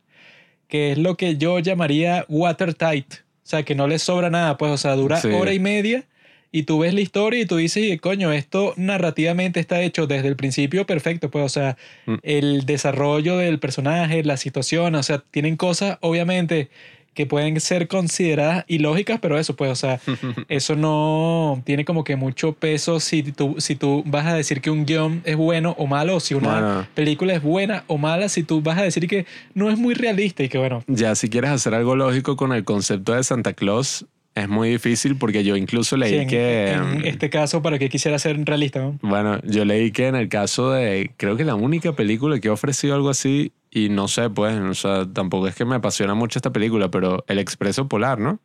que 0.67 0.91
es 0.91 0.97
lo 0.97 1.15
que 1.15 1.37
yo 1.37 1.59
llamaría 1.59 2.25
watertight, 2.27 3.13
o 3.13 3.17
sea, 3.51 3.63
que 3.63 3.75
no 3.75 3.87
le 3.87 3.99
sobra 3.99 4.29
nada, 4.29 4.57
pues, 4.57 4.71
o 4.71 4.77
sea, 4.77 4.95
dura 4.95 5.17
Sí. 5.21 5.27
hora 5.29 5.53
y 5.53 5.59
media 5.59 6.05
y 6.51 6.63
tú 6.63 6.79
ves 6.79 6.93
la 6.93 7.01
historia 7.01 7.39
y 7.41 7.45
tú 7.45 7.55
dices, 7.57 7.83
"Y, 7.83 7.97
coño, 7.97 8.31
esto 8.33 8.73
narrativamente 8.77 9.59
está 9.59 9.81
hecho 9.81 10.07
desde 10.07 10.27
el 10.27 10.35
principio 10.35 10.85
perfecto, 10.85 11.29
pues, 11.31 11.45
o 11.45 11.49
sea, 11.49 11.77
Mm. 12.05 12.15
el 12.23 12.65
desarrollo 12.65 13.37
del 13.37 13.59
personaje, 13.59 14.23
la 14.23 14.35
situación, 14.37 14.95
o 14.95 15.03
sea, 15.03 15.23
tienen 15.31 15.55
cosas, 15.57 15.97
obviamente, 16.01 16.69
que 17.13 17.25
pueden 17.25 17.59
ser 17.59 17.87
consideradas 17.89 18.63
ilógicas, 18.67 19.19
pero 19.21 19.37
eso, 19.37 19.55
pues, 19.55 19.69
o 19.71 19.75
sea, 19.75 19.99
eso 20.47 20.75
no 20.77 21.61
tiene 21.65 21.83
como 21.85 22.03
que 22.03 22.15
mucho 22.15 22.53
peso 22.53 22.99
si 22.99 23.23
tú, 23.23 23.55
si 23.57 23.75
tú 23.75 24.03
vas 24.05 24.25
a 24.27 24.33
decir 24.33 24.61
que 24.61 24.69
un 24.69 24.85
guion 24.85 25.21
es 25.25 25.35
bueno 25.35 25.75
o 25.77 25.87
malo, 25.87 26.15
o 26.15 26.19
si 26.19 26.33
una 26.35 26.51
Bueno. 26.61 26.87
película 26.93 27.33
es 27.33 27.41
buena 27.43 27.83
o 27.87 27.97
mala, 27.97 28.29
si 28.29 28.43
tú 28.43 28.61
vas 28.61 28.77
a 28.77 28.83
decir 28.83 29.07
que 29.07 29.25
no 29.53 29.69
es 29.69 29.77
muy 29.77 29.93
realista 29.93 30.43
y 30.43 30.49
que, 30.49 30.57
bueno, 30.57 30.83
Ya, 30.87 31.15
si 31.15 31.29
quieres 31.29 31.51
hacer 31.51 31.73
algo 31.73 31.95
lógico 31.95 32.35
con 32.35 32.53
el 32.53 32.63
concepto 32.63 33.13
de 33.13 33.23
Santa 33.23 33.53
Claus, 33.53 34.05
es 34.33 34.47
muy 34.47 34.69
difícil 34.69 35.17
porque 35.17 35.43
yo 35.43 35.57
incluso 35.57 35.97
leí 35.97 36.11
sí, 36.11 36.15
en, 36.19 36.27
que... 36.29 36.71
en 36.71 37.05
este 37.05 37.29
caso, 37.29 37.61
¿para 37.61 37.77
qué 37.77 37.89
quisiera 37.89 38.17
ser 38.17 38.41
realista? 38.45 38.79
no? 38.79 38.97
Bueno, 39.01 39.41
yo 39.43 39.65
leí 39.65 39.91
que 39.91 40.07
en 40.07 40.15
el 40.15 40.29
caso 40.29 40.71
de... 40.71 41.11
Creo 41.17 41.35
que 41.35 41.43
la 41.43 41.55
única 41.55 41.91
película 41.91 42.39
que 42.39 42.47
ha 42.47 42.53
ofrecido 42.53 42.95
algo 42.95 43.09
así, 43.09 43.51
y 43.71 43.87
no 43.89 44.09
sé, 44.09 44.29
pues, 44.29 44.59
o 44.59 44.73
sea, 44.73 45.05
tampoco 45.11 45.47
es 45.47 45.55
que 45.55 45.63
me 45.63 45.75
apasiona 45.75 46.13
mucho 46.13 46.37
esta 46.37 46.51
película, 46.51 46.91
pero 46.91 47.23
El 47.27 47.39
Expreso 47.39 47.87
Polar, 47.87 48.19
¿no? 48.19 48.39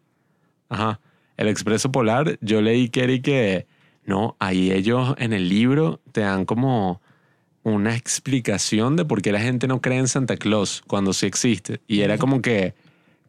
Ajá. 0.69 1.01
El 1.37 1.49
Expreso 1.49 1.91
Polar, 1.91 2.39
yo 2.41 2.63
leí 2.63 2.89
que 2.89 3.05
era 3.05 3.13
y 3.13 3.21
que... 3.21 3.67
No, 4.05 4.37
ahí 4.39 4.71
ellos 4.71 5.17
en 5.19 5.33
el 5.33 5.49
libro 5.49 6.01
te 6.13 6.21
dan 6.21 6.45
como 6.45 7.01
una 7.65 7.97
explicación 7.97 8.95
de 8.95 9.05
por 9.05 9.21
qué 9.21 9.33
la 9.33 9.41
gente 9.41 9.67
no 9.67 9.81
cree 9.81 9.99
en 9.99 10.07
Santa 10.07 10.37
Claus 10.37 10.85
cuando 10.87 11.13
sí 11.13 11.27
existe. 11.27 11.81
Y 11.89 12.03
era 12.03 12.17
como 12.17 12.41
que 12.41 12.75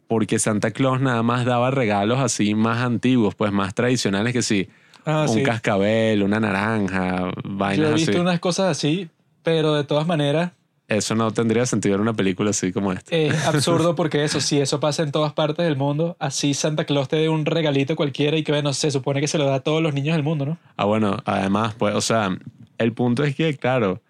porque 0.06 0.38
Santa 0.38 0.70
Claus 0.70 1.00
nada 1.00 1.24
más 1.24 1.44
daba 1.44 1.72
regalos 1.72 2.20
así 2.20 2.54
más 2.54 2.78
antiguos, 2.78 3.34
pues 3.34 3.50
más 3.50 3.74
tradicionales 3.74 4.32
que 4.32 4.42
sí. 4.42 4.68
Ah, 5.04 5.26
un 5.28 5.34
sí. 5.34 5.42
cascabel, 5.42 6.22
una 6.22 6.38
naranja, 6.38 7.32
Yo 7.42 7.42
vainas 7.44 7.90
he 7.90 7.94
visto 7.94 8.12
así. 8.12 8.20
unas 8.20 8.38
cosas 8.38 8.70
así, 8.70 9.10
pero 9.42 9.74
de 9.74 9.82
todas 9.82 10.06
maneras 10.06 10.52
Eso 10.88 11.14
no 11.14 11.30
tendría 11.30 11.66
sentido 11.66 11.96
en 11.96 12.00
una 12.00 12.14
película 12.14 12.50
así 12.50 12.72
como 12.72 12.92
esta. 12.92 13.14
es 13.14 13.44
absurdo 13.46 13.94
porque 13.94 14.24
eso, 14.24 14.40
si 14.40 14.58
eso 14.58 14.80
pasa 14.80 15.02
en 15.02 15.12
todas 15.12 15.34
partes 15.34 15.66
del 15.66 15.76
mundo, 15.76 16.16
así 16.18 16.54
Santa 16.54 16.86
Claus 16.86 17.08
te 17.08 17.16
dé 17.16 17.28
un 17.28 17.44
regalito 17.44 17.94
cualquiera 17.94 18.38
y 18.38 18.42
que, 18.42 18.52
bueno, 18.52 18.72
se 18.72 18.90
supone 18.90 19.20
que 19.20 19.28
se 19.28 19.36
lo 19.36 19.44
da 19.44 19.56
a 19.56 19.60
todos 19.60 19.82
los 19.82 19.92
niños 19.92 20.16
del 20.16 20.24
mundo, 20.24 20.46
¿no? 20.46 20.58
Ah, 20.76 20.86
bueno, 20.86 21.18
además, 21.26 21.74
pues, 21.76 21.94
o 21.94 22.00
sea, 22.00 22.36
el 22.78 22.92
punto 22.94 23.22
es 23.22 23.36
que, 23.36 23.54
claro, 23.56 24.00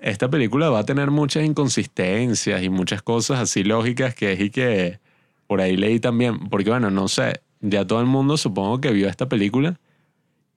esta 0.00 0.30
película 0.30 0.70
va 0.70 0.80
a 0.80 0.84
tener 0.84 1.10
muchas 1.10 1.44
inconsistencias 1.44 2.62
y 2.62 2.70
muchas 2.70 3.02
cosas 3.02 3.38
así 3.38 3.62
lógicas 3.62 4.14
que 4.14 4.32
es 4.32 4.40
y 4.40 4.50
que 4.50 5.00
por 5.46 5.60
ahí 5.60 5.76
leí 5.76 6.00
también, 6.00 6.48
porque 6.48 6.70
bueno, 6.70 6.90
no 6.90 7.08
sé, 7.08 7.42
ya 7.60 7.86
todo 7.86 8.00
el 8.00 8.06
mundo 8.06 8.38
supongo 8.38 8.80
que 8.80 8.90
vio 8.90 9.08
esta 9.08 9.28
película 9.28 9.78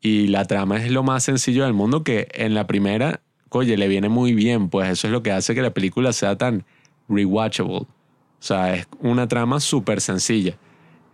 y 0.01 0.27
la 0.27 0.45
trama 0.45 0.77
es 0.77 0.89
lo 0.89 1.03
más 1.03 1.23
sencillo 1.23 1.63
del 1.63 1.73
mundo 1.73 2.03
que 2.03 2.27
en 2.33 2.53
la 2.53 2.65
primera, 2.65 3.21
oye, 3.59 3.77
le 3.77 3.87
viene 3.87 4.09
muy 4.09 4.33
bien, 4.33 4.69
pues 4.69 4.89
eso 4.89 5.07
es 5.07 5.13
lo 5.13 5.23
que 5.23 5.31
hace 5.31 5.55
que 5.55 5.61
la 5.61 5.71
película 5.71 6.13
sea 6.13 6.37
tan 6.37 6.65
rewatchable. 7.07 7.77
O 7.77 7.87
sea, 8.39 8.75
es 8.75 8.87
una 8.99 9.27
trama 9.27 9.59
súper 9.59 10.01
sencilla. 10.01 10.55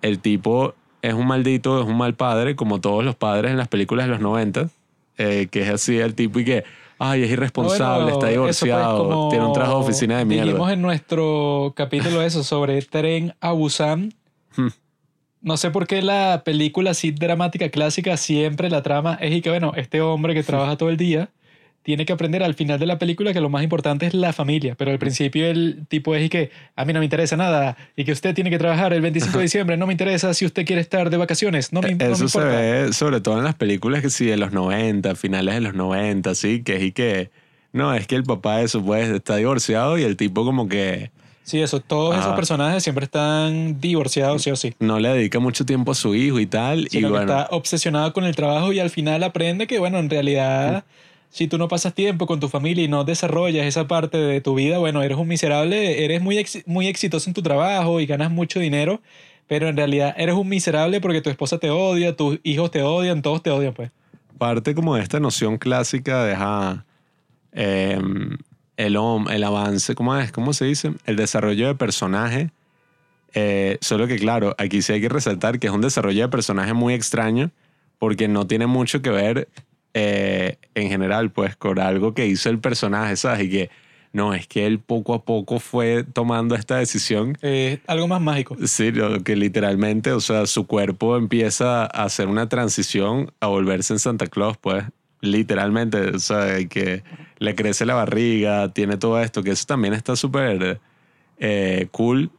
El 0.02 0.20
tipo 0.20 0.74
es 1.02 1.14
un 1.14 1.28
maldito, 1.28 1.82
es 1.82 1.88
un 1.88 1.98
mal 1.98 2.16
padre, 2.16 2.56
como 2.56 2.82
todos 2.82 3.04
los 3.04 3.16
padres 3.16 3.52
en 3.52 3.58
las 3.58 3.68
películas 3.68 4.06
de 4.08 4.12
los 4.12 4.22
90, 4.22 4.70
eh, 5.18 5.48
que 5.50 5.62
es 5.62 5.70
así 5.70 5.98
el 5.98 6.16
tipo 6.16 6.40
y 6.40 6.46
que, 6.46 6.64
ay, 7.00 7.24
es 7.24 7.32
irresponsable, 7.32 8.04
Bueno, 8.04 8.18
está 8.18 8.20
pues, 8.20 8.32
divorciado, 8.32 9.08
como 9.08 9.30
tiene 9.30 9.46
un 9.46 9.54
trabajo 9.54 9.80
de 9.80 9.86
oficina 9.86 10.18
de 10.18 10.26
mierda. 10.26 10.46
Dijimos 10.46 10.72
en 10.72 10.82
nuestro 10.82 11.74
capítulo 11.76 12.22
eso 12.22 12.44
sobre 12.44 12.82
Tren 12.82 13.34
a 13.40 13.52
Busan. 13.52 14.14
Hmm. 14.56 14.68
No 15.42 15.58
sé 15.58 15.72
por 15.72 15.88
qué 15.88 16.02
la 16.02 16.44
película 16.46 16.92
así 16.92 17.12
dramática 17.12 17.70
clásica 17.70 18.16
siempre 18.18 18.70
la 18.70 18.84
trama 18.84 19.18
es 19.22 19.34
y 19.34 19.42
que, 19.42 19.50
bueno, 19.50 19.74
este 19.76 20.02
hombre 20.02 20.36
que 20.36 20.44
trabaja 20.44 20.78
todo 20.78 20.90
el 20.90 20.98
día 20.98 21.30
tiene 21.84 22.06
que 22.06 22.14
aprender 22.14 22.44
al 22.44 22.54
final 22.54 22.80
de 22.80 22.86
la 22.86 23.00
película 23.00 23.34
que 23.34 23.42
lo 23.42 23.50
más 23.50 23.64
importante 23.64 24.06
es 24.06 24.14
la 24.14 24.34
familia, 24.34 24.76
pero 24.78 24.92
al 24.92 25.00
principio 25.00 25.46
el 25.48 25.86
tipo 25.88 26.16
es 26.16 26.26
y 26.26 26.30
que 26.30 26.52
a 26.76 26.86
mí 26.86 26.94
no 26.94 27.00
me 27.00 27.06
interesa 27.06 27.36
nada 27.38 27.78
y 27.96 28.04
que 28.04 28.12
usted 28.12 28.36
tiene 28.36 28.50
que 28.50 28.60
trabajar 28.60 28.94
el 28.94 29.02
25 29.02 29.38
de 29.38 29.44
diciembre, 29.44 29.78
no 29.78 29.88
me 29.88 29.94
interesa 29.94 30.34
si 30.34 30.46
usted 30.46 30.66
quiere 30.66 30.82
estar 30.82 31.10
de 31.10 31.18
vacaciones, 31.18 31.74
no 31.74 31.82
me, 31.82 31.96
no 31.96 32.06
me 32.06 32.12
Eso 32.12 32.28
se 32.28 32.40
ve 32.40 32.94
sobre 32.94 33.22
todo 33.22 33.38
en 33.38 33.44
las 33.44 33.56
películas 33.56 34.02
que 34.02 34.10
sí, 34.10 34.26
de 34.26 34.38
los 34.38 34.52
90, 34.52 35.16
finales 35.16 35.56
de 35.56 35.62
los 35.62 35.74
90, 35.74 36.36
sí, 36.36 36.62
que 36.64 36.76
es 36.76 36.84
y 36.84 36.92
que, 36.92 37.32
no, 37.74 37.94
es 37.94 38.06
que 38.08 38.16
el 38.16 38.24
papá 38.24 38.58
de 38.58 38.66
eso 38.66 38.84
pues 38.84 39.10
está 39.10 39.38
divorciado 39.38 39.98
y 39.98 40.04
el 40.04 40.18
tipo 40.18 40.46
como 40.46 40.68
que 40.68 41.12
Sí, 41.44 41.60
eso, 41.60 41.80
todos 41.80 42.18
esos 42.18 42.34
personajes 42.36 42.84
siempre 42.84 43.04
están 43.06 43.80
divorciados, 43.82 44.44
sí 44.44 44.52
o 44.52 44.56
sí. 44.56 44.74
no 44.80 45.00
le 45.00 45.10
dedica 45.10 45.40
mucho 45.40 45.66
tiempo 45.66 45.92
a 45.92 45.96
su 45.96 46.14
hijo 46.14 46.40
y 46.40 46.46
tal, 46.46 46.86
y 46.86 46.90
sino 46.90 47.08
que 47.08 47.12
bueno, 47.12 47.34
está 47.34 47.48
obsesionado 47.52 48.14
con 48.14 48.26
el 48.26 48.36
trabajo 48.36 48.72
y 48.72 48.80
al 48.80 48.90
final 48.90 49.24
aprende 49.24 49.66
que, 49.66 49.80
bueno, 49.80 49.98
en 49.98 50.10
realidad, 50.10 50.86
si 51.32 51.48
tú 51.48 51.58
no 51.58 51.70
pasas 51.70 51.96
tiempo 51.96 52.28
con 52.28 52.42
tu 52.42 52.50
familia 52.50 52.84
y 52.84 52.88
no 52.90 53.06
desarrollas 53.06 53.66
esa 53.66 53.88
parte 53.88 54.18
de 54.18 54.42
tu 54.42 54.54
vida, 54.54 54.80
bueno, 54.80 55.02
eres 55.02 55.18
un 55.18 55.30
miserable, 55.30 56.04
eres 56.04 56.22
muy, 56.22 56.46
muy 56.66 56.88
exitoso 56.88 57.30
en 57.30 57.34
tu 57.34 57.42
trabajo 57.42 58.02
y 58.02 58.06
ganas 58.06 58.30
mucho 58.30 58.60
dinero, 58.60 59.02
pero 59.48 59.70
en 59.70 59.78
realidad 59.78 60.14
eres 60.18 60.36
un 60.36 60.50
miserable 60.50 61.00
porque 61.00 61.22
tu 61.22 61.30
esposa 61.30 61.58
te 61.58 61.70
odia, 61.70 62.18
tus 62.18 62.38
hijos 62.44 62.70
te 62.70 62.84
odian, 62.84 63.22
todos 63.22 63.42
te 63.42 63.50
odian, 63.50 63.74
pues. 63.74 63.92
parte 64.38 64.76
como 64.76 64.96
de 64.96 65.04
esta 65.04 65.22
noción 65.22 65.58
clásica 65.58 66.26
de 66.26 66.36
em, 67.54 68.38
el 68.76 69.44
avance, 69.46 69.96
¿cómo 69.96 70.18
es? 70.18 70.34
¿Cómo 70.34 70.52
se 70.52 70.66
dice? 70.66 70.92
El 71.06 71.16
desarrollo 71.16 71.68
de 71.68 71.76
personaje. 71.76 72.52
Eh, 73.34 73.78
solo 73.80 74.06
que 74.06 74.18
claro, 74.18 74.54
aquí 74.58 74.82
sí 74.82 74.92
hay 74.92 75.00
que 75.00 75.08
resaltar 75.08 75.60
que 75.60 75.68
es 75.68 75.74
un 75.74 75.80
desarrollo 75.80 76.24
de 76.24 76.28
personaje 76.28 76.74
muy 76.74 76.94
extraño 76.94 77.52
porque 78.00 78.28
no 78.28 78.48
tiene 78.48 78.68
mucho 78.68 79.02
que 79.02 79.12
ver 79.12 79.48
eh, 79.94 80.58
en 80.76 80.90
general 80.90 81.32
pues 81.32 81.56
con 81.56 81.80
algo 81.80 82.14
que 82.14 82.28
hizo 82.28 82.50
el 82.50 82.60
personaje, 82.60 83.16
¿sabes? 83.16 83.44
Y 83.46 83.50
que 83.50 83.70
no, 84.14 84.34
es 84.34 84.46
que 84.46 84.66
él 84.66 84.80
poco 84.80 85.14
a 85.14 85.24
poco 85.24 85.60
fue 85.60 86.04
tomando 86.04 86.56
esta 86.56 86.78
decisión 86.78 87.38
Eh, 87.42 87.80
algo 87.88 88.08
más 88.08 88.20
mágico. 88.22 88.58
Sí, 88.66 88.92
lo 88.92 89.24
que 89.24 89.36
literalmente, 89.36 90.12
o 90.12 90.20
sea, 90.20 90.46
su 90.46 90.68
cuerpo 90.68 91.16
empieza 91.16 91.84
a 91.84 92.04
hacer 92.04 92.28
una 92.28 92.50
transición 92.50 93.32
a 93.40 93.48
volverse 93.48 93.94
en 93.94 94.00
Santa 94.00 94.28
Claus, 94.28 94.58
pues, 94.58 94.84
literalmente, 95.22 96.10
o 96.10 96.20
sea, 96.20 96.58
que 96.68 97.04
le 97.40 97.56
crece 97.56 97.86
la 97.86 97.94
barriga, 97.94 98.74
tiene 98.74 98.98
todo 98.98 99.22
esto, 99.22 99.44
que 99.44 99.52
eso 99.52 99.66
también 99.66 99.94
está 99.94 100.16
súper 100.16 100.82
eh, 101.40 101.88
cool 101.92 102.32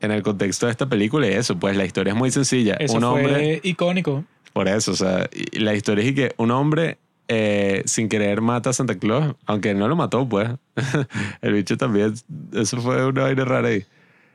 en 0.00 0.12
el 0.12 0.22
contexto 0.22 0.66
de 0.66 0.72
esta 0.72 0.88
película 0.88 1.26
y 1.26 1.32
eso, 1.32 1.58
pues 1.58 1.76
la 1.76 1.84
historia 1.84 2.12
es 2.12 2.18
muy 2.18 2.30
sencilla. 2.30 2.74
Eso 2.74 2.94
un 2.94 3.00
fue 3.00 3.08
hombre, 3.08 3.60
icónico. 3.64 4.24
Por 4.56 4.68
eso, 4.68 4.92
o 4.92 4.94
sea, 4.94 5.28
la 5.52 5.74
historia 5.74 6.02
es 6.02 6.14
que 6.14 6.34
un 6.38 6.50
hombre 6.50 6.96
eh, 7.28 7.82
sin 7.84 8.08
querer 8.08 8.40
mata 8.40 8.70
a 8.70 8.72
Santa 8.72 8.98
Claus, 8.98 9.36
aunque 9.44 9.74
no 9.74 9.86
lo 9.86 9.96
mató, 9.96 10.26
pues. 10.26 10.48
el 11.42 11.52
bicho 11.52 11.76
también, 11.76 12.14
eso 12.54 12.80
fue 12.80 13.04
una 13.04 13.24
vaina 13.24 13.44
rara 13.44 13.68
ahí. 13.68 13.84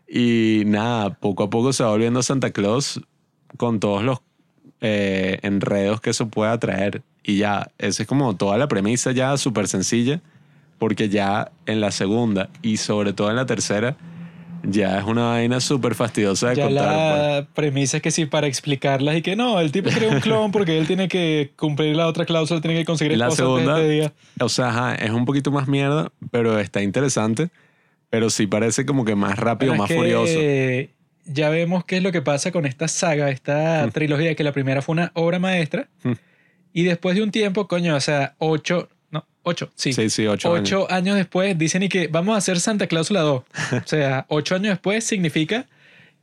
Y 0.07 0.61
nada, 0.68 1.15
poco 1.15 1.41
a 1.41 1.49
poco 1.49 1.73
se 1.73 1.84
va 1.84 1.89
volviendo 1.89 2.22
Santa 2.22 2.52
Claus 2.52 3.02
con 3.57 3.80
todos 3.80 4.03
los 4.03 4.19
eh, 4.80 5.39
enredos 5.41 6.02
que 6.02 6.11
eso 6.11 6.27
pueda 6.27 6.56
traer. 6.60 7.02
Y 7.23 7.38
ya, 7.38 7.72
esa 7.80 8.03
es 8.03 8.07
como 8.07 8.35
toda 8.35 8.60
la 8.60 8.68
premisa 8.68 9.14
ya 9.14 9.35
súper 9.38 9.68
sencilla, 9.68 10.22
porque 10.77 11.10
ya 11.10 11.52
en 11.65 11.81
la 11.81 11.89
segunda 11.89 12.52
y 12.61 12.77
sobre 12.77 13.14
todo 13.14 13.31
en 13.31 13.38
la 13.38 13.48
tercera, 13.48 13.98
ya 14.63 14.99
es 14.99 15.03
una 15.05 15.23
vaina 15.29 15.59
súper 15.59 15.95
fastidiosa 15.95 16.49
de 16.49 16.55
Ya 16.55 16.65
contar. 16.65 16.85
pues. 16.85 16.95
la 16.95 17.47
premisa 17.53 17.97
es 17.97 18.03
que 18.03 18.11
sí, 18.11 18.25
para 18.25 18.47
explicarlas 18.47 19.15
y 19.17 19.21
que 19.21 19.35
no, 19.35 19.59
el 19.59 19.71
tipo 19.71 19.89
crea 19.89 20.09
un 20.09 20.19
clon 20.19 20.51
porque 20.51 20.77
él 20.77 20.88
tiene 20.88 21.07
que 21.07 21.51
cumplir 21.55 21.95
la 21.95 22.07
otra 22.07 22.25
cláusula, 22.25 22.61
tiene 22.61 22.77
que 22.77 22.85
conseguir 22.85 23.17
La 23.17 23.25
antes 23.25 23.38
de 23.39 23.43
segunda- 23.43 23.77
este 23.81 23.89
día. 23.91 24.13
O 24.39 24.49
sea, 24.49 24.69
ajá, 24.69 24.95
es 24.95 25.11
un 25.11 25.25
poquito 25.25 25.51
más 25.51 25.67
mierda, 25.67 26.11
pero 26.31 26.59
está 26.59 26.81
interesante. 26.81 27.49
Pero 28.09 28.29
sí 28.29 28.45
parece 28.45 28.85
como 28.85 29.05
que 29.05 29.15
más 29.15 29.39
rápido, 29.39 29.71
Pero 29.71 29.81
más 29.83 29.89
es 29.89 29.95
que 29.95 30.01
furioso. 30.01 31.31
Ya 31.33 31.49
vemos 31.49 31.85
qué 31.85 31.97
es 31.97 32.03
lo 32.03 32.11
que 32.11 32.21
pasa 32.21 32.51
con 32.51 32.65
esta 32.65 32.88
saga, 32.89 33.29
esta 33.29 33.85
Mm. 33.88 33.91
trilogía, 33.91 34.35
que 34.35 34.43
la 34.43 34.51
primera 34.51 34.81
fue 34.81 34.93
una 34.93 35.11
obra 35.13 35.39
maestra. 35.39 35.88
Mm. 36.03 36.11
Y 36.73 36.83
después 36.83 37.15
de 37.15 37.23
un 37.23 37.31
tiempo, 37.31 37.67
coño, 37.69 37.95
o 37.95 37.99
sea, 38.01 38.35
ocho, 38.38 38.89
no, 39.11 39.25
ocho, 39.43 39.69
sí. 39.75 39.93
Sí, 39.93 40.09
sí, 40.09 40.25
ocho, 40.25 40.53
años. 40.53 40.71
Ocho 40.71 40.91
años 40.91 41.15
después 41.15 41.57
dicen 41.57 41.83
y 41.83 41.89
que 41.89 42.07
vamos 42.07 42.35
a 42.35 42.38
hacer 42.38 42.59
Santa 42.59 42.88
Cláusula 42.88 43.21
2. 43.21 43.41
o 43.41 43.45
sea, 43.85 44.25
ocho 44.29 44.55
años 44.55 44.69
después 44.69 45.03
significa 45.03 45.65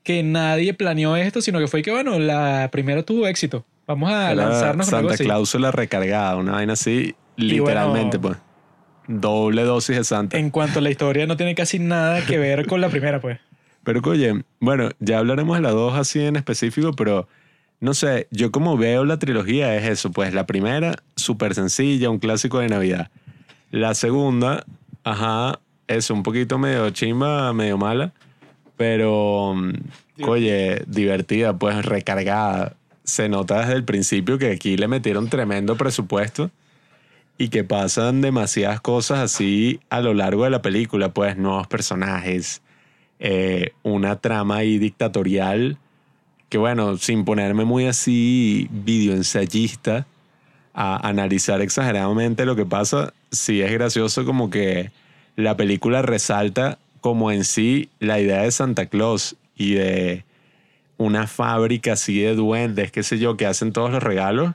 que 0.02 0.22
nadie 0.22 0.72
planeó 0.74 1.16
esto, 1.16 1.42
sino 1.42 1.58
que 1.58 1.68
fue 1.68 1.82
que, 1.82 1.90
bueno, 1.90 2.18
la 2.18 2.68
primera 2.72 3.02
tuvo 3.02 3.26
éxito. 3.26 3.64
Vamos 3.86 4.10
a 4.10 4.32
Era 4.32 4.48
lanzarnos 4.48 4.86
con 4.86 4.94
algo 4.94 5.08
Santa 5.10 5.14
así. 5.14 5.24
Cláusula 5.24 5.70
recargada, 5.70 6.36
una 6.36 6.52
vaina 6.52 6.72
así, 6.72 7.14
literalmente, 7.36 8.16
bueno, 8.16 8.38
pues. 8.38 9.20
Doble 9.20 9.62
dosis 9.62 9.96
de 9.96 10.04
Santa. 10.04 10.38
En 10.38 10.50
cuanto 10.50 10.80
a 10.80 10.82
la 10.82 10.90
historia, 10.90 11.26
no 11.26 11.36
tiene 11.36 11.54
casi 11.54 11.78
nada 11.78 12.24
que 12.24 12.38
ver 12.38 12.66
con 12.66 12.80
la 12.80 12.88
primera, 12.88 13.20
pues. 13.20 13.38
Pero 13.84 14.00
oye, 14.04 14.42
bueno, 14.60 14.90
ya 14.98 15.18
hablaremos 15.18 15.56
de 15.56 15.62
las 15.62 15.72
dos 15.72 15.94
así 15.94 16.20
en 16.20 16.36
específico, 16.36 16.92
pero 16.92 17.26
no 17.80 17.94
sé, 17.94 18.26
yo 18.30 18.50
como 18.50 18.76
veo 18.76 19.04
la 19.04 19.18
trilogía 19.18 19.76
es 19.76 19.88
eso, 19.88 20.10
pues 20.10 20.34
la 20.34 20.46
primera, 20.46 20.96
súper 21.16 21.54
sencilla, 21.54 22.10
un 22.10 22.18
clásico 22.18 22.58
de 22.58 22.68
Navidad. 22.68 23.10
La 23.70 23.94
segunda, 23.94 24.64
ajá, 25.04 25.60
es 25.86 26.10
un 26.10 26.22
poquito 26.22 26.58
medio 26.58 26.90
chimba, 26.90 27.52
medio 27.52 27.78
mala, 27.78 28.12
pero, 28.76 29.54
mm, 29.54 30.24
oye, 30.26 30.82
divertida, 30.86 31.56
pues 31.56 31.84
recargada. 31.84 32.74
Se 33.04 33.28
nota 33.28 33.60
desde 33.60 33.74
el 33.74 33.84
principio 33.84 34.38
que 34.38 34.50
aquí 34.52 34.76
le 34.76 34.88
metieron 34.88 35.28
tremendo 35.28 35.76
presupuesto 35.76 36.50
y 37.38 37.48
que 37.48 37.64
pasan 37.64 38.20
demasiadas 38.20 38.80
cosas 38.80 39.20
así 39.20 39.80
a 39.88 40.00
lo 40.00 40.12
largo 40.14 40.44
de 40.44 40.50
la 40.50 40.62
película, 40.62 41.14
pues 41.14 41.36
nuevos 41.38 41.68
personajes, 41.68 42.60
eh, 43.20 43.72
una 43.82 44.16
trama 44.16 44.56
ahí 44.56 44.78
dictatorial 44.78 45.78
que 46.48 46.58
bueno, 46.58 46.96
sin 46.96 47.24
ponerme 47.24 47.64
muy 47.64 47.86
así 47.86 48.68
videoensayista 48.70 50.06
a 50.74 51.08
analizar 51.08 51.60
exageradamente 51.60 52.46
lo 52.46 52.56
que 52.56 52.64
pasa, 52.64 53.12
sí 53.30 53.60
es 53.60 53.72
gracioso 53.72 54.24
como 54.24 54.48
que 54.48 54.90
la 55.36 55.56
película 55.56 56.02
resalta 56.02 56.78
como 57.00 57.30
en 57.30 57.44
sí 57.44 57.90
la 58.00 58.20
idea 58.20 58.42
de 58.42 58.50
Santa 58.50 58.86
Claus 58.86 59.36
y 59.56 59.74
de 59.74 60.24
una 60.96 61.26
fábrica 61.26 61.92
así 61.92 62.20
de 62.20 62.34
duendes, 62.34 62.90
qué 62.92 63.02
sé 63.02 63.18
yo, 63.18 63.36
que 63.36 63.46
hacen 63.46 63.72
todos 63.72 63.90
los 63.90 64.02
regalos, 64.02 64.54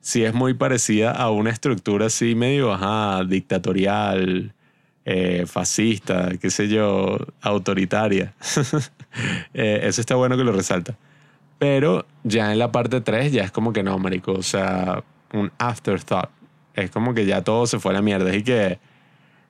sí 0.00 0.24
es 0.24 0.34
muy 0.34 0.54
parecida 0.54 1.12
a 1.12 1.30
una 1.30 1.50
estructura 1.50 2.06
así 2.06 2.34
medio, 2.34 2.72
ajá, 2.72 3.24
dictatorial, 3.24 4.52
eh, 5.04 5.44
fascista, 5.46 6.30
qué 6.40 6.50
sé 6.50 6.68
yo, 6.68 7.18
autoritaria. 7.40 8.34
Eh, 9.54 9.80
eso 9.84 10.02
está 10.02 10.14
bueno 10.14 10.36
que 10.36 10.44
lo 10.44 10.52
resalta. 10.52 10.94
Pero 11.58 12.06
ya 12.24 12.52
en 12.52 12.58
la 12.58 12.70
parte 12.70 13.00
3 13.00 13.32
ya 13.32 13.42
es 13.44 13.50
como 13.50 13.72
que 13.72 13.82
no, 13.82 13.98
marico, 13.98 14.32
o 14.32 14.42
sea, 14.42 15.02
un 15.32 15.50
afterthought. 15.58 16.30
Es 16.74 16.90
como 16.90 17.14
que 17.14 17.26
ya 17.26 17.42
todo 17.42 17.66
se 17.66 17.80
fue 17.80 17.90
a 17.92 17.94
la 17.94 18.02
mierda. 18.02 18.34
Y 18.34 18.42
que 18.42 18.78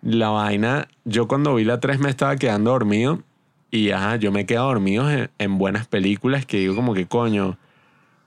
la 0.02 0.30
vaina, 0.30 0.89
yo 1.05 1.28
cuando 1.28 1.55
vi 1.55 1.64
la 1.64 1.80
3 1.80 1.98
me 1.98 2.09
estaba 2.09 2.36
quedando 2.36 2.70
dormido 2.70 3.22
y 3.70 3.90
ajá, 3.90 4.16
yo 4.16 4.32
me 4.32 4.40
he 4.40 4.47
quedado 4.47 4.68
dormido 4.68 5.10
en, 5.10 5.30
en 5.39 5.59
buenas 5.59 5.86
películas 5.86 6.47
que 6.47 6.59
digo 6.59 6.74
como 6.74 6.94
que 6.94 7.06
coño, 7.06 7.59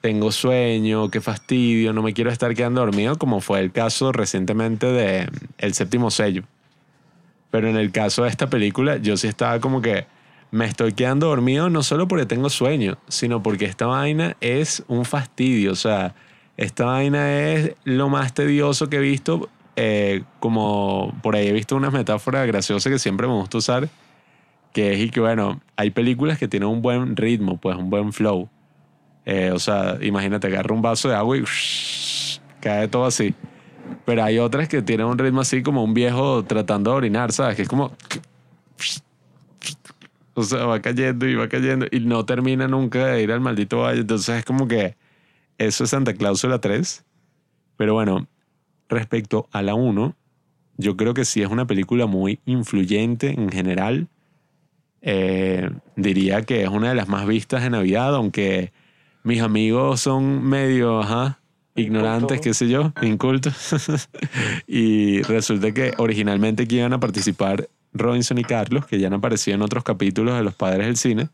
tengo 0.02 0.32
sueño, 0.32 1.10
qué 1.10 1.22
fastidio, 1.22 1.94
no 1.94 2.02
me 2.02 2.14
quiero 2.14 2.32
estar 2.32 2.53
quedando 2.56 2.82
dormido, 2.82 3.18
como 3.18 3.40
fue 3.40 3.60
el 3.60 3.72
caso 3.72 4.12
recientemente 4.12 4.88
de 4.88 5.30
El 5.60 5.74
séptimo 5.74 6.10
sello. 6.12 6.44
Pero 7.52 7.70
en 7.70 7.78
el 7.78 7.91
caso 7.91 8.24
de 8.24 8.30
esta 8.30 8.49
película, 8.49 8.98
yo 8.98 9.16
sí 9.16 9.28
estaba 9.28 9.60
como 9.60 9.82
que 9.82 10.06
me 10.52 10.65
estoy 10.65 10.94
quedando 10.94 11.28
dormido 11.28 11.69
no 11.69 11.82
solo 11.82 12.07
porque 12.07 12.26
tengo 12.26 12.49
sueño, 12.49 12.98
sino 13.07 13.41
porque 13.41 13.65
esta 13.65 13.86
vaina 13.88 14.36
es 14.41 14.84
un 14.88 15.06
fastidio. 15.06 15.72
O 15.72 15.76
sea, 15.76 16.14
esta 16.57 16.86
vaina 16.86 17.41
es 17.41 17.76
lo 17.86 18.10
más 18.10 18.34
tedioso 18.34 18.90
que 18.90 18.98
he 18.98 18.99
visto. 18.99 19.49
eh, 19.78 20.23
como 20.40 21.14
por 21.23 21.36
ahí 21.36 21.48
he 21.48 21.53
visto 21.53 21.76
unas 21.76 21.94
metáforas 21.94 22.45
graciosas 22.45 22.91
que 22.91 22.99
siempre 22.99 23.26
me 23.28 23.34
gusta 23.34 23.57
usar, 23.57 23.90
que 24.73 24.94
es 24.94 24.99
y 24.99 25.10
que, 25.10 25.22
bueno, 25.22 25.61
hay 25.78 25.91
películas 25.91 26.38
que 26.38 26.48
tienen 26.49 26.69
un 26.69 26.82
buen 26.82 27.15
ritmo, 27.15 27.57
pues 27.57 27.78
un 27.78 27.90
buen 27.90 28.11
flow. 28.14 28.49
Eh, 29.26 29.52
o 29.53 29.60
sea, 29.60 29.98
imagínate, 30.02 30.48
agarra 30.48 30.76
un 30.76 30.82
vaso 30.82 31.10
de 31.10 31.15
agua 31.15 31.38
y 31.38 31.44
cae 32.61 32.88
todo 32.90 33.06
así. 33.06 33.34
Pero 34.06 34.23
hay 34.23 34.40
otras 34.40 34.68
que 34.68 34.82
tienen 34.82 35.06
un 35.07 35.18
ritmo 35.18 35.41
así 35.41 35.64
como 35.64 35.84
un 35.84 35.94
viejo 35.94 36.44
tratando 36.44 36.91
de 36.91 36.98
orinar, 36.98 37.32
¿sabes? 37.32 37.56
Que 37.56 37.61
es 37.64 37.69
como... 37.69 37.91
O 40.34 40.44
sea, 40.44 40.66
va 40.66 40.82
cayendo 40.82 41.28
y 41.28 41.36
va 41.36 41.49
cayendo 41.49 41.86
y 41.91 41.99
no 41.99 42.26
termina 42.26 42.68
nunca 42.68 43.08
de 43.08 43.22
ir 43.22 43.32
al 43.32 43.41
maldito 43.41 43.80
valle. 43.80 44.02
Entonces 44.02 44.40
es 44.40 44.45
como 44.45 44.68
que 44.68 44.95
eso 45.58 45.84
es 45.84 45.90
Santa 45.90 46.14
Cláusula 46.14 46.60
3. 46.60 47.06
Pero 47.78 47.94
bueno, 47.94 48.28
respecto 48.90 49.48
a 49.52 49.62
la 49.62 49.74
1, 49.74 50.16
yo 50.78 50.98
creo 50.98 51.14
que 51.14 51.26
sí 51.26 51.41
es 51.41 51.49
una 51.49 51.68
película 51.68 52.06
muy 52.06 52.40
influyente 52.45 53.30
en 53.30 53.49
general. 53.49 54.08
Eh, 55.02 55.70
diría 55.95 56.44
que 56.44 56.64
es 56.64 56.70
una 56.70 56.90
de 56.90 56.95
las 56.95 57.08
más 57.08 57.26
vistas 57.28 57.64
de 57.64 57.70
Navidad, 57.70 58.16
aunque 58.16 58.72
mis 59.24 59.41
amigos 59.41 60.02
son 60.02 60.44
medio, 60.44 61.02
ajá, 61.02 61.40
ignorantes, 61.76 62.41
qué 62.41 62.53
sé 62.53 62.70
yo, 62.70 62.94
incultos. 63.02 64.10
y 64.68 65.22
resulta 65.24 65.74
que 65.74 65.94
originalmente 65.98 66.64
aquí 66.64 66.78
iban 66.78 66.94
a 66.94 66.99
participar 66.99 67.70
Robinson 67.93 68.38
y 68.38 68.43
Carlos, 68.43 68.85
que 68.85 68.99
ya 68.99 69.07
han 69.07 69.13
aparecido 69.13 69.55
en 69.55 69.61
otros 69.61 69.84
capítulos 69.84 70.35
de 70.35 70.43
Los 70.43 70.55
Padres 70.55 70.88
del 70.88 70.97
Cine, 70.97 71.30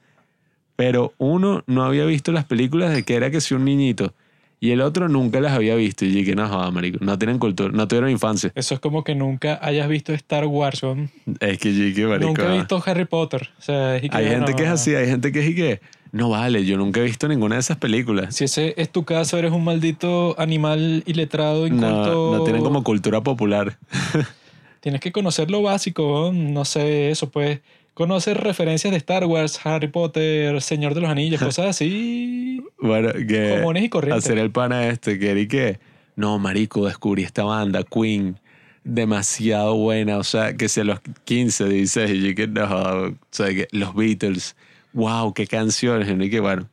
pero 0.75 1.13
uno 1.17 1.63
no 1.67 1.83
había 1.83 2.05
visto 2.05 2.31
las 2.31 2.45
películas 2.45 2.93
de 2.93 3.03
que 3.03 3.15
era 3.15 3.31
que 3.31 3.41
si 3.41 3.53
un 3.53 3.65
niñito 3.65 4.13
y 4.59 4.71
el 4.71 4.81
otro 4.81 5.07
nunca 5.07 5.39
las 5.39 5.53
había 5.53 5.75
visto 5.75 6.03
y 6.03 6.09
dije, 6.09 6.35
no, 6.35 6.47
joda, 6.47 6.71
marico, 6.71 6.97
no 7.01 7.17
tienen 7.17 7.37
cultura, 7.37 7.71
no 7.71 7.87
tuvieron 7.87 8.09
infancia. 8.09 8.51
Eso 8.55 8.73
es 8.73 8.79
como 8.79 9.03
que 9.03 9.13
nunca 9.13 9.59
hayas 9.61 9.87
visto 9.87 10.13
Star 10.13 10.45
Wars, 10.45 10.81
weón. 10.81 11.11
Es 11.39 11.59
que 11.59 11.71
dije, 11.71 12.07
marico, 12.07 12.27
Nunca 12.27 12.43
he 12.43 12.47
ah. 12.47 12.57
visto 12.57 12.81
Harry 12.85 13.05
Potter. 13.05 13.49
O 13.59 13.61
sea, 13.61 14.01
que, 14.01 14.09
Hay 14.11 14.27
gente 14.27 14.51
no, 14.51 14.57
que 14.57 14.63
es 14.63 14.69
así, 14.69 14.95
hay 14.95 15.07
gente 15.07 15.31
que 15.31 15.41
es 15.41 15.49
y 15.49 15.55
que, 15.55 15.81
no 16.11 16.29
vale, 16.29 16.65
yo 16.65 16.75
nunca 16.77 17.01
he 17.01 17.03
visto 17.03 17.27
ninguna 17.27 17.55
de 17.55 17.61
esas 17.61 17.77
películas. 17.77 18.35
Si 18.35 18.45
ese 18.45 18.73
es 18.77 18.91
tu 18.91 19.03
caso, 19.05 19.37
eres 19.37 19.51
un 19.51 19.63
maldito 19.63 20.35
animal 20.39 21.03
iletrado, 21.05 21.67
inculto. 21.67 22.31
No, 22.31 22.37
no 22.37 22.43
tienen 22.43 22.63
como 22.63 22.83
cultura 22.83 23.21
popular. 23.21 23.77
Tienes 24.87 25.01
que 25.01 25.11
conocer 25.11 25.51
lo 25.51 25.61
básico, 25.61 26.31
no 26.33 26.63
sé, 26.63 27.11
eso 27.11 27.29
pues. 27.29 27.59
Conocer 27.93 28.37
referencias 28.37 28.89
de 28.89 28.95
Star 28.95 29.25
Wars, 29.25 29.59
Harry 29.65 29.89
Potter, 29.89 30.61
Señor 30.61 30.93
de 30.93 31.01
los 31.01 31.09
Anillos, 31.09 31.41
cosas 31.43 31.65
así. 31.65 32.63
Bueno, 32.79 33.11
que 33.27 33.57
Comunes 33.57 33.83
y 33.83 33.89
corrientes. 33.89 34.23
hacer 34.23 34.37
el 34.37 34.49
pana 34.49 34.87
este, 34.87 35.19
que 35.19 35.37
y 35.37 35.45
que, 35.49 35.77
no, 36.15 36.39
marico, 36.39 36.85
descubrí 36.85 37.23
esta 37.23 37.43
banda, 37.43 37.83
Queen, 37.83 38.39
demasiado 38.85 39.75
buena, 39.75 40.19
o 40.19 40.23
sea, 40.23 40.55
que 40.55 40.69
si 40.69 40.79
a 40.79 40.85
los 40.85 41.01
15, 41.25 41.67
16, 41.67 42.23
y 42.23 42.33
que 42.33 42.47
no, 42.47 42.63
o 42.63 43.17
sea, 43.29 43.47
que 43.47 43.67
los 43.73 43.93
Beatles, 43.93 44.55
wow, 44.93 45.33
qué 45.33 45.47
canciones, 45.47 46.07
y 46.17 46.29
que 46.29 46.39
bueno, 46.39 46.69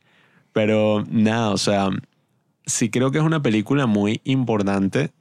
pero 0.53 1.03
nada, 1.09 1.49
o 1.49 1.57
sea, 1.57 1.89
sí 2.65 2.89
creo 2.89 3.11
que 3.11 3.17
es 3.17 3.25
una 3.25 3.41
película 3.41 3.87
muy 3.87 4.21
importante 4.23 5.11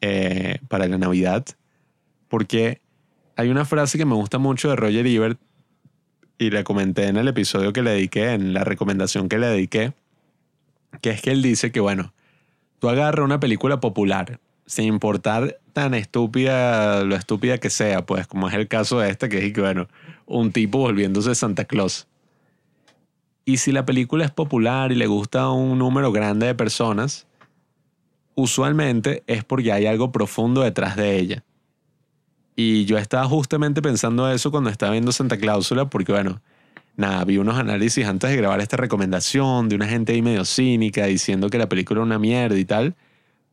eh, 0.00 0.58
para 0.68 0.86
la 0.86 0.96
Navidad, 0.96 1.44
porque 2.28 2.80
hay 3.36 3.48
una 3.48 3.64
frase 3.64 3.98
que 3.98 4.04
me 4.04 4.14
gusta 4.14 4.38
mucho 4.38 4.70
de 4.70 4.76
Roger 4.76 5.06
Ebert, 5.06 5.38
y 6.38 6.50
la 6.50 6.64
comenté 6.64 7.06
en 7.08 7.16
el 7.16 7.28
episodio 7.28 7.72
que 7.72 7.82
le 7.82 7.90
dediqué, 7.90 8.32
en 8.32 8.52
la 8.52 8.64
recomendación 8.64 9.28
que 9.28 9.38
le 9.38 9.46
dediqué, 9.46 9.94
que 11.00 11.10
es 11.10 11.22
que 11.22 11.30
él 11.30 11.42
dice 11.42 11.72
que, 11.72 11.80
bueno, 11.80 12.12
tú 12.78 12.88
agarras 12.88 13.24
una 13.24 13.40
película 13.40 13.80
popular, 13.80 14.38
sin 14.66 14.86
importar 14.86 15.58
tan 15.72 15.94
estúpida, 15.94 17.04
lo 17.04 17.14
estúpida 17.16 17.58
que 17.58 17.70
sea, 17.70 18.04
pues 18.04 18.26
como 18.26 18.48
es 18.48 18.54
el 18.54 18.68
caso 18.68 19.00
de 19.00 19.10
esta, 19.10 19.28
que 19.28 19.46
es 19.46 19.52
que, 19.52 19.60
bueno, 19.60 19.88
un 20.26 20.52
tipo 20.52 20.78
volviéndose 20.78 21.34
Santa 21.34 21.64
Claus. 21.64 22.06
Y 23.44 23.58
si 23.58 23.70
la 23.70 23.86
película 23.86 24.24
es 24.24 24.30
popular 24.30 24.90
y 24.90 24.96
le 24.96 25.06
gusta 25.06 25.42
a 25.42 25.52
un 25.52 25.78
número 25.78 26.10
grande 26.10 26.46
de 26.46 26.54
personas, 26.54 27.26
usualmente 28.34 29.22
es 29.26 29.44
porque 29.44 29.72
hay 29.72 29.86
algo 29.86 30.10
profundo 30.10 30.62
detrás 30.62 30.96
de 30.96 31.16
ella. 31.16 31.44
Y 32.56 32.86
yo 32.86 32.96
estaba 32.96 33.24
justamente 33.26 33.82
pensando 33.82 34.28
eso 34.30 34.50
cuando 34.50 34.70
estaba 34.70 34.92
viendo 34.92 35.12
Santa 35.12 35.36
Cláusula, 35.36 35.90
porque 35.90 36.12
bueno, 36.12 36.40
nada, 36.96 37.22
vi 37.24 37.36
unos 37.36 37.58
análisis 37.58 38.06
antes 38.06 38.30
de 38.30 38.36
grabar 38.36 38.60
esta 38.60 38.78
recomendación 38.78 39.68
de 39.68 39.76
una 39.76 39.86
gente 39.86 40.14
ahí 40.14 40.22
medio 40.22 40.46
cínica 40.46 41.04
diciendo 41.04 41.50
que 41.50 41.58
la 41.58 41.68
película 41.68 41.98
era 41.98 42.06
una 42.06 42.18
mierda 42.18 42.58
y 42.58 42.64
tal. 42.64 42.96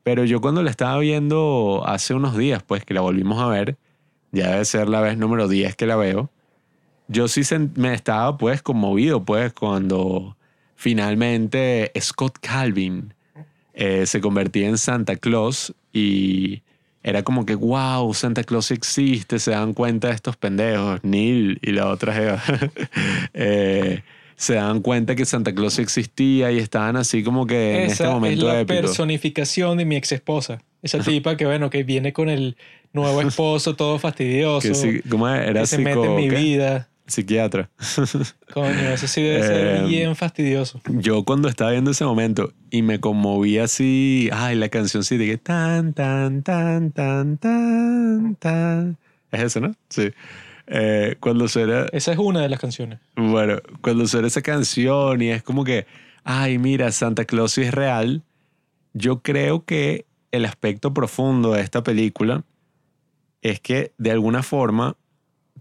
Pero 0.03 0.23
yo 0.23 0.39
cuando 0.39 0.63
la 0.63 0.71
estaba 0.71 0.97
viendo 0.99 1.83
hace 1.85 2.13
unos 2.13 2.37
días, 2.37 2.63
pues 2.63 2.85
que 2.85 2.93
la 2.93 3.01
volvimos 3.01 3.41
a 3.41 3.47
ver, 3.47 3.77
ya 4.31 4.51
debe 4.51 4.65
ser 4.65 4.87
la 4.87 5.01
vez 5.01 5.17
número 5.17 5.47
10 5.49 5.75
que 5.75 5.85
la 5.85 5.97
veo, 5.97 6.29
yo 7.07 7.27
sí 7.27 7.41
me 7.75 7.93
estaba 7.93 8.37
pues 8.37 8.61
conmovido 8.61 9.23
pues 9.23 9.53
cuando 9.53 10.37
finalmente 10.75 11.91
Scott 11.99 12.37
Calvin 12.41 13.13
eh, 13.73 14.05
se 14.05 14.21
convertía 14.21 14.67
en 14.67 14.77
Santa 14.77 15.17
Claus 15.17 15.73
y 15.91 16.63
era 17.03 17.23
como 17.23 17.45
que, 17.45 17.55
wow, 17.55 18.13
Santa 18.13 18.43
Claus 18.43 18.71
existe, 18.71 19.37
se 19.37 19.51
dan 19.51 19.73
cuenta 19.73 20.07
de 20.07 20.15
estos 20.15 20.37
pendejos, 20.37 21.01
Neil 21.03 21.59
y 21.61 21.71
la 21.71 21.89
otra 21.89 22.17
Eva. 22.17 22.43
eh, 23.33 24.01
se 24.35 24.55
dan 24.55 24.81
cuenta 24.81 25.15
que 25.15 25.25
Santa 25.25 25.53
Claus 25.53 25.79
existía 25.79 26.51
y 26.51 26.57
estaban 26.57 26.95
así 26.95 27.23
como 27.23 27.45
que 27.45 27.83
en 27.83 27.91
este 27.91 28.07
momento 28.07 28.49
es 28.49 28.57
la 28.57 28.65
personificación 28.65 29.77
de 29.77 29.85
mi 29.85 29.95
ex 29.95 30.13
esposa. 30.13 30.61
Esa 30.81 30.99
tipa 30.99 31.37
que, 31.37 31.45
bueno, 31.45 31.69
que 31.69 31.83
viene 31.83 32.11
con 32.13 32.29
el 32.29 32.57
nuevo 32.93 33.21
esposo 33.21 33.75
todo 33.75 33.99
fastidioso. 33.99 34.69
que 34.81 35.01
¿cómo 35.09 35.27
era? 35.29 35.61
Que 35.61 35.67
se 35.67 35.77
mete 35.77 36.03
en 36.03 36.15
mi 36.15 36.29
vida. 36.29 36.89
Psiquiatra. 37.05 37.69
Coño, 38.53 38.89
eso 38.93 39.07
sí 39.07 39.21
debe 39.21 39.43
ser 39.43 39.75
em, 39.77 39.87
bien 39.87 40.15
fastidioso. 40.15 40.81
Yo 40.87 41.23
cuando 41.23 41.49
estaba 41.49 41.71
viendo 41.71 41.91
ese 41.91 42.05
momento 42.05 42.53
y 42.71 42.81
me 42.81 42.99
conmoví 42.99 43.57
así, 43.57 44.29
ay, 44.31 44.55
la 44.55 44.69
canción 44.69 45.03
sí 45.03 45.17
que 45.17 45.37
tan, 45.37 45.93
tan, 45.93 46.43
tan, 46.43 46.91
tan, 46.91 47.37
tan, 47.37 48.35
tan. 48.35 48.97
Es 49.31 49.41
eso, 49.41 49.59
¿no? 49.59 49.73
Sí. 49.89 50.11
Eh, 50.67 51.17
cuando 51.19 51.47
suena... 51.47 51.87
Esa 51.91 52.13
es 52.13 52.17
una 52.17 52.41
de 52.41 52.49
las 52.49 52.59
canciones. 52.59 52.99
Bueno, 53.15 53.57
cuando 53.81 54.07
suena 54.07 54.27
esa 54.27 54.41
canción 54.41 55.21
y 55.21 55.29
es 55.29 55.43
como 55.43 55.63
que, 55.63 55.85
ay, 56.23 56.57
mira, 56.57 56.91
Santa 56.91 57.25
Claus 57.25 57.57
es 57.57 57.73
real, 57.73 58.23
yo 58.93 59.21
creo 59.21 59.65
que 59.65 60.05
el 60.31 60.45
aspecto 60.45 60.93
profundo 60.93 61.53
de 61.53 61.61
esta 61.61 61.83
película 61.83 62.43
es 63.41 63.59
que 63.59 63.91
de 63.97 64.11
alguna 64.11 64.41
forma 64.41 64.95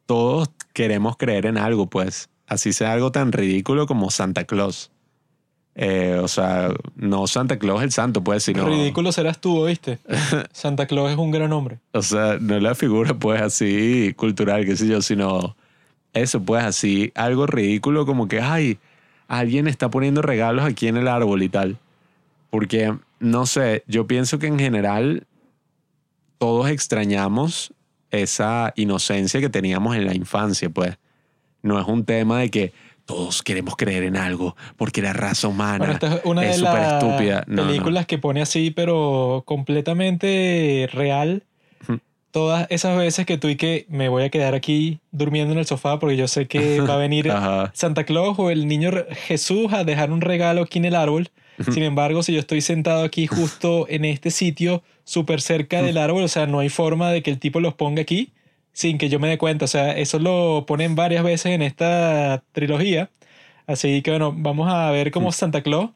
todos 0.07 0.51
queremos 0.73 1.17
creer 1.17 1.47
en 1.47 1.59
algo, 1.59 1.87
pues. 1.87 2.29
Así 2.47 2.73
sea 2.73 2.93
algo 2.93 3.13
tan 3.13 3.33
ridículo 3.33 3.87
como 3.87 4.11
Santa 4.11 4.45
Claus. 4.45 4.91
Eh, 5.75 6.19
o 6.23 6.29
sea, 6.29 6.69
no 6.97 7.27
Santa 7.27 7.59
Claus 7.59 7.83
el 7.83 7.93
santo, 7.93 8.23
pues, 8.23 8.43
sino... 8.43 8.67
Ridículo 8.67 9.11
serás 9.11 9.41
tú, 9.41 9.59
¿oíste? 9.59 9.99
Santa 10.53 10.87
Claus 10.87 11.11
es 11.11 11.17
un 11.17 11.31
gran 11.31 11.53
hombre. 11.53 11.79
O 11.93 12.03
sea, 12.03 12.37
no 12.39 12.59
la 12.61 12.75
figura, 12.75 13.15
pues, 13.15 13.41
así 13.41 14.13
cultural, 14.17 14.67
qué 14.67 14.77
sé 14.77 14.87
yo, 14.87 15.01
sino 15.01 15.57
eso, 16.13 16.43
pues, 16.43 16.63
así, 16.65 17.11
algo 17.15 17.47
ridículo 17.47 18.05
como 18.05 18.29
que, 18.29 18.41
ay, 18.41 18.79
alguien 19.29 19.67
está 19.67 19.89
poniendo 19.89 20.21
regalos 20.21 20.65
aquí 20.65 20.89
en 20.89 20.99
el 20.99 21.09
árbol 21.09 21.43
y 21.43 21.49
tal. 21.49 21.79
Porque, 22.51 22.95
no 23.19 23.47
sé, 23.47 23.83
yo 23.87 24.07
pienso 24.07 24.39
que 24.39 24.49
en 24.49 24.59
general 24.59 25.27
todos 26.37 26.69
extrañamos 26.69 27.73
esa 28.13 28.73
inocencia 28.77 29.41
que 29.41 29.49
teníamos 29.49 29.97
en 29.97 30.07
la 30.07 30.15
infancia, 30.15 30.71
pues. 30.71 30.97
No 31.63 31.81
es 31.81 31.87
un 31.87 32.05
tema 32.05 32.41
de 32.41 32.51
que 32.51 32.73
todos 33.05 33.43
queremos 33.43 33.77
creer 33.77 34.05
en 34.05 34.17
algo 34.17 34.57
porque 34.77 35.03
la 35.03 35.13
raza 35.13 35.49
humana 35.49 35.99
es 36.01 36.21
una 36.25 36.43
de 36.43 36.59
las 36.59 36.93
estúpida. 36.95 37.45
películas 37.45 38.07
que 38.07 38.19
pone 38.19 38.43
así, 38.43 38.71
pero 38.71 39.43
completamente 39.47 40.89
real. 40.93 41.45
Todas 42.31 42.67
esas 42.71 42.97
veces 42.97 43.27
que 43.27 43.37
tú 43.37 43.49
y 43.49 43.57
que 43.57 43.85
me 43.91 44.09
voy 44.09 44.23
a 44.23 44.31
quedar 44.31 44.55
aquí 44.55 45.01
durmiendo 45.11 45.53
en 45.53 45.59
el 45.59 45.67
sofá 45.67 45.99
porque 45.99 46.17
yo 46.17 46.29
sé 46.29 46.49
que 46.49 46.81
va 46.81 46.95
a 46.95 46.97
venir 46.97 47.31
Santa 47.75 48.05
Claus 48.05 48.39
o 48.39 48.51
el 48.51 48.67
niño 48.67 48.91
Jesús 49.27 49.71
a 49.75 49.85
dejar 49.85 50.11
un 50.11 50.23
regalo 50.23 50.63
aquí 50.63 50.79
en 50.79 50.87
el 50.87 50.95
árbol. 50.95 51.29
Sin 51.71 51.83
embargo, 51.83 52.23
si 52.23 52.33
yo 52.33 52.41
estoy 52.41 52.61
sentado 52.61 53.05
aquí 53.05 53.27
justo 53.27 53.87
en 53.89 54.05
este 54.05 54.31
sitio, 54.31 54.83
súper 55.05 55.41
cerca 55.41 55.83
del 55.83 55.99
árbol, 55.99 56.25
o 56.25 56.29
sea, 56.29 56.47
no 56.47 56.61
hay 56.61 56.69
forma 56.69 57.11
de 57.11 57.23
que 57.23 57.31
el 57.31 57.39
tipo 57.39 57.61
los 57.61 57.75
ponga 57.75 58.03
aquí 58.03 58.33
sin 58.73 58.99
que 58.99 59.09
yo 59.09 59.21
me 59.21 59.29
dé 59.29 59.39
cuenta. 59.39 59.65
O 59.65 59.69
sea, 59.69 59.97
eso 59.97 60.19
lo 60.19 60.65
ponen 60.67 60.95
varias 60.95 61.25
veces 61.25 61.53
en 61.53 61.63
esta 61.63 62.43
trilogía. 62.53 63.11
Así 63.67 64.03
que 64.03 64.11
bueno, 64.11 64.35
vamos 64.37 64.73
a 64.73 64.91
ver 64.91 65.11
cómo 65.11 65.31
Santa 65.33 65.63
Claus 65.63 65.91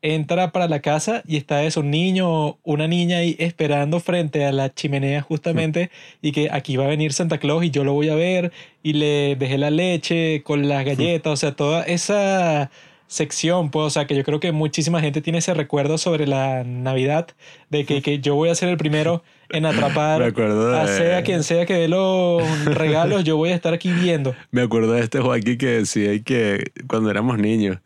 entra 0.00 0.52
para 0.52 0.68
la 0.68 0.80
casa 0.80 1.22
y 1.26 1.36
está 1.36 1.64
eso, 1.64 1.80
un 1.80 1.90
niño 1.90 2.28
o 2.30 2.58
una 2.62 2.86
niña 2.86 3.18
ahí 3.18 3.34
esperando 3.40 3.98
frente 3.98 4.44
a 4.44 4.52
la 4.52 4.72
chimenea 4.72 5.22
justamente 5.22 5.90
y 6.22 6.30
que 6.30 6.48
aquí 6.52 6.76
va 6.76 6.84
a 6.84 6.88
venir 6.88 7.12
Santa 7.12 7.38
Claus 7.38 7.64
y 7.64 7.70
yo 7.70 7.82
lo 7.82 7.94
voy 7.94 8.08
a 8.08 8.14
ver 8.14 8.52
y 8.84 8.92
le 8.92 9.34
dejé 9.34 9.58
la 9.58 9.70
leche 9.70 10.42
con 10.44 10.68
las 10.68 10.84
galletas, 10.84 11.32
o 11.32 11.36
sea, 11.36 11.56
toda 11.56 11.82
esa 11.82 12.70
sección, 13.08 13.70
pues, 13.70 13.86
o 13.86 13.90
sea, 13.90 14.06
que 14.06 14.14
yo 14.14 14.22
creo 14.22 14.38
que 14.38 14.52
muchísima 14.52 15.00
gente 15.00 15.20
tiene 15.20 15.38
ese 15.38 15.54
recuerdo 15.54 15.98
sobre 15.98 16.26
la 16.26 16.62
Navidad, 16.62 17.26
de 17.70 17.84
que, 17.84 18.02
que 18.02 18.20
yo 18.20 18.36
voy 18.36 18.50
a 18.50 18.54
ser 18.54 18.68
el 18.68 18.76
primero 18.76 19.24
en 19.48 19.66
atrapar 19.66 20.22
a 20.74 20.86
sea 20.86 21.22
quien 21.22 21.42
sea 21.42 21.66
que 21.66 21.74
dé 21.74 21.88
los 21.88 22.42
regalos, 22.66 23.24
yo 23.24 23.36
voy 23.36 23.50
a 23.50 23.54
estar 23.54 23.74
aquí 23.74 23.90
viendo. 23.90 24.36
Me 24.50 24.62
acuerdo 24.62 24.92
de 24.92 25.00
este 25.00 25.20
Joaquín 25.20 25.58
que 25.58 25.66
decía 25.66 26.22
que 26.22 26.70
cuando 26.86 27.10
éramos 27.10 27.38
niños, 27.38 27.78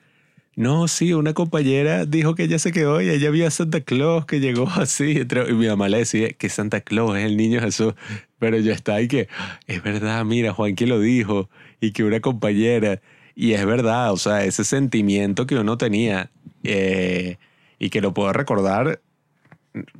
no, 0.54 0.86
sí, 0.86 1.14
una 1.14 1.32
compañera 1.32 2.04
dijo 2.04 2.34
que 2.34 2.42
ella 2.42 2.58
se 2.58 2.72
quedó 2.72 3.00
y 3.00 3.08
ella 3.08 3.30
vio 3.30 3.46
a 3.46 3.50
Santa 3.50 3.80
Claus 3.80 4.26
que 4.26 4.38
llegó 4.38 4.68
así. 4.68 5.22
Y 5.48 5.52
mi 5.54 5.66
mamá 5.66 5.88
le 5.88 5.98
decía 5.98 6.28
que 6.30 6.50
Santa 6.50 6.82
Claus 6.82 7.16
es 7.16 7.24
el 7.24 7.38
niño 7.38 7.60
Jesús. 7.60 7.94
Pero 8.38 8.58
yo 8.58 8.72
estaba 8.72 8.98
ahí 8.98 9.08
que, 9.08 9.28
es 9.66 9.82
verdad, 9.82 10.22
mira, 10.26 10.52
Juan 10.52 10.74
lo 10.78 11.00
dijo. 11.00 11.48
Y 11.80 11.92
que 11.92 12.04
una 12.04 12.20
compañera. 12.20 13.00
Y 13.34 13.52
es 13.52 13.64
verdad, 13.64 14.12
o 14.12 14.16
sea, 14.16 14.44
ese 14.44 14.64
sentimiento 14.64 15.46
que 15.46 15.56
uno 15.56 15.78
tenía 15.78 16.30
eh, 16.64 17.38
y 17.78 17.90
que 17.90 18.00
lo 18.00 18.12
puedo 18.12 18.32
recordar 18.32 19.00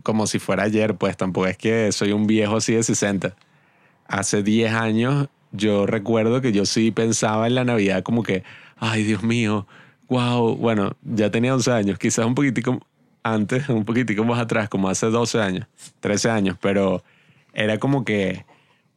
como 0.03 0.27
si 0.27 0.39
fuera 0.39 0.65
ayer, 0.65 0.97
pues 0.97 1.17
tampoco 1.17 1.47
es 1.47 1.57
que 1.57 1.93
soy 1.93 2.13
un 2.13 2.27
viejo 2.27 2.57
así 2.57 2.75
de 2.75 2.83
60. 2.83 3.35
Hace 4.07 4.43
10 4.43 4.73
años 4.73 5.29
yo 5.53 5.87
recuerdo 5.87 6.41
que 6.41 6.53
yo 6.53 6.67
sí 6.67 6.91
pensaba 6.91 7.47
en 7.47 7.55
la 7.55 7.65
Navidad 7.65 8.03
como 8.03 8.23
que, 8.23 8.43
ay 8.77 9.03
Dios 9.05 9.23
mío, 9.23 9.67
wow, 10.09 10.57
bueno, 10.57 10.97
ya 11.03 11.31
tenía 11.31 11.55
11 11.55 11.73
años, 11.73 11.99
quizás 11.99 12.27
un 12.27 12.35
poquitico 12.35 12.81
antes, 13.23 13.69
un 13.69 13.85
poquitico 13.85 14.25
más 14.25 14.41
atrás, 14.41 14.69
como 14.69 14.89
hace 14.89 15.07
12 15.07 15.41
años, 15.41 15.67
13 16.01 16.31
años, 16.31 16.57
pero 16.61 17.03
era 17.53 17.79
como 17.79 18.05
que 18.05 18.45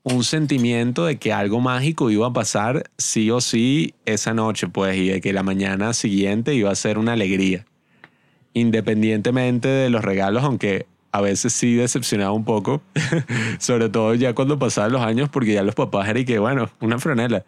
un 0.05 0.23
sentimiento 0.23 1.05
de 1.05 1.17
que 1.17 1.33
algo 1.33 1.59
mágico 1.59 2.11
iba 2.11 2.27
a 2.27 2.33
pasar 2.33 2.91
sí 2.95 3.31
o 3.31 3.41
sí 3.41 3.95
esa 4.05 4.35
noche, 4.35 4.67
pues, 4.67 4.95
y 4.97 5.07
de 5.09 5.19
que 5.19 5.33
la 5.33 5.41
mañana 5.41 5.93
siguiente 5.93 6.53
iba 6.53 6.71
a 6.71 6.75
ser 6.75 6.99
una 6.99 7.13
alegría. 7.13 7.65
Independientemente 8.53 9.67
de 9.67 9.89
los 9.89 10.05
regalos, 10.05 10.43
aunque 10.43 10.85
a 11.11 11.21
veces 11.21 11.53
sí 11.53 11.73
decepcionaba 11.73 12.33
un 12.33 12.45
poco, 12.45 12.83
sobre 13.57 13.89
todo 13.89 14.13
ya 14.13 14.35
cuando 14.35 14.59
pasaban 14.59 14.91
los 14.91 15.01
años, 15.01 15.27
porque 15.29 15.53
ya 15.53 15.63
los 15.63 15.73
papás 15.73 16.07
eran 16.07 16.21
y 16.21 16.25
que, 16.25 16.37
bueno, 16.37 16.69
una 16.81 16.99
franela. 16.99 17.43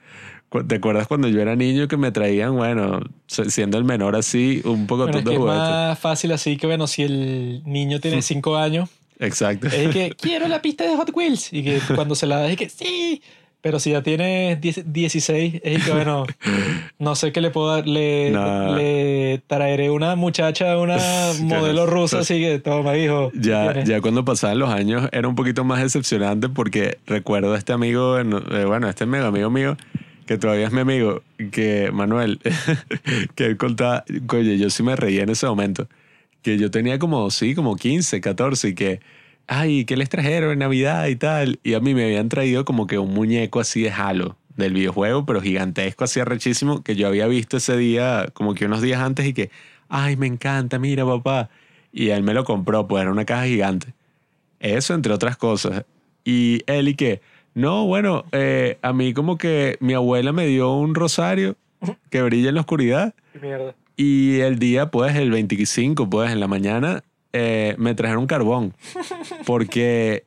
¿Te 0.68 0.76
acuerdas 0.76 1.08
cuando 1.08 1.28
yo 1.28 1.40
era 1.40 1.56
niño 1.56 1.88
que 1.88 1.98
me 1.98 2.12
traían, 2.12 2.56
bueno, 2.56 3.02
siendo 3.28 3.78
el 3.78 3.84
menor 3.84 4.16
así, 4.16 4.64
un 4.66 4.88
poco 4.88 5.04
bueno, 5.04 5.20
es 5.20 5.40
más 5.40 6.00
fácil 6.00 6.32
así 6.32 6.58
que, 6.58 6.66
bueno, 6.66 6.88
si 6.88 7.04
el 7.04 7.62
niño 7.66 8.00
tiene 8.00 8.24
cinco 8.24 8.58
años, 8.58 8.90
Exacto. 9.20 9.68
Es 9.68 9.90
que 9.90 10.16
quiero 10.20 10.48
la 10.48 10.62
pista 10.62 10.86
de 10.86 10.96
Hot 10.96 11.12
Wheels. 11.14 11.52
Y 11.52 11.64
que 11.64 11.80
cuando 11.96 12.16
se 12.16 12.28
la 12.28 12.38
da, 12.38 12.50
es 12.50 12.58
que 12.58 12.70
sí. 12.70 13.22
Pero 13.60 13.80
si 13.80 13.92
ya 13.92 14.04
tienes 14.04 14.62
16, 14.62 15.62
es 15.64 15.84
que 15.84 15.92
bueno, 15.92 16.26
no 17.00 17.16
sé 17.16 17.32
qué 17.32 17.42
le 17.42 17.50
puedo 17.50 17.76
dar. 17.76 17.88
Le, 17.88 18.32
le 18.32 19.42
traeré 19.48 19.90
una 19.90 20.16
muchacha, 20.16 20.78
una 20.78 20.98
modelo 21.42 21.88
rusa, 21.88 22.20
así 22.20 22.40
que 22.40 22.60
toma, 22.60 22.96
hijo. 22.96 23.32
Ya, 23.34 23.84
ya 23.84 24.00
cuando 24.00 24.24
pasaban 24.24 24.60
los 24.60 24.70
años 24.70 25.10
era 25.12 25.28
un 25.28 25.36
poquito 25.36 25.64
más 25.64 25.82
decepcionante 25.82 26.50
porque 26.50 27.00
recuerdo 27.08 27.56
a 27.56 27.58
este 27.58 27.74
amigo, 27.74 28.18
eh, 28.20 28.66
bueno, 28.66 28.88
este 28.88 29.08
mega 29.08 29.28
amigo 29.28 29.50
mío, 29.50 29.76
que 30.28 30.38
todavía 30.38 30.68
es 30.68 30.72
mi 30.72 30.82
amigo, 30.82 31.24
que 31.52 31.90
Manuel, 31.92 32.40
que 33.36 33.48
él 33.48 33.58
contaba, 33.58 34.06
oye, 34.32 34.58
yo 34.60 34.70
sí 34.70 34.84
me 34.84 34.96
reía 34.96 35.24
en 35.24 35.30
ese 35.30 35.48
momento 35.48 35.88
que 36.48 36.58
yo 36.58 36.72
tenía 36.72 36.98
como, 36.98 37.30
sí, 37.30 37.56
como 37.56 37.76
15, 37.76 38.22
14 38.22 38.70
y 38.70 38.74
que, 38.74 39.02
ay, 39.48 39.84
¿qué 39.84 39.98
les 39.98 40.08
trajeron 40.08 40.54
en 40.54 40.60
Navidad 40.60 41.08
y 41.08 41.18
tal? 41.18 41.60
Y 41.62 41.74
a 41.74 41.82
mí 41.82 41.94
me 41.94 42.06
habían 42.06 42.30
traído 42.30 42.64
como 42.64 42.88
que 42.88 42.98
un 42.98 43.14
muñeco 43.14 43.60
así 43.60 43.82
de 43.82 43.92
Halo 43.92 44.38
del 44.56 44.72
videojuego, 44.72 45.26
pero 45.26 45.42
gigantesco, 45.42 46.06
así 46.06 46.22
arrechísimo, 46.22 46.84
que 46.84 46.96
yo 46.96 47.10
había 47.10 47.28
visto 47.28 47.58
ese 47.58 47.76
día, 47.76 48.30
como 48.34 48.54
que 48.54 48.64
unos 48.64 48.82
días 48.82 49.02
antes 49.02 49.26
y 49.26 49.34
que, 49.34 49.52
ay, 49.90 50.16
me 50.16 50.26
encanta, 50.26 50.80
mira 50.80 51.06
papá. 51.06 51.50
Y 51.92 52.12
él 52.12 52.24
me 52.24 52.34
lo 52.34 52.46
compró, 52.46 52.88
pues 52.88 53.02
era 53.02 53.12
una 53.12 53.26
caja 53.26 53.44
gigante. 53.44 53.94
Eso, 54.62 54.94
entre 54.94 55.12
otras 55.12 55.36
cosas. 55.36 55.84
Y 56.24 56.62
él 56.66 56.88
y 56.88 56.96
que, 56.96 57.20
no, 57.56 57.86
bueno, 57.88 58.24
eh, 58.32 58.78
a 58.82 58.94
mí 58.94 59.14
como 59.14 59.38
que 59.38 59.76
mi 59.82 59.96
abuela 59.96 60.32
me 60.32 60.48
dio 60.48 60.72
un 60.76 60.96
rosario 60.96 61.58
que 62.10 62.22
brilla 62.22 62.48
en 62.48 62.56
la 62.56 62.62
oscuridad 62.62 63.14
mierda. 63.42 63.76
Y 63.98 64.40
el 64.42 64.60
día, 64.60 64.92
pues, 64.92 65.16
el 65.16 65.32
25, 65.32 66.10
pues, 66.10 66.32
en 66.32 66.40
la 66.40 66.48
mañana, 66.48 67.04
eh, 67.34 67.76
me 67.80 67.96
trajeron 67.96 68.28
carbón. 68.28 68.74
Porque 69.46 70.24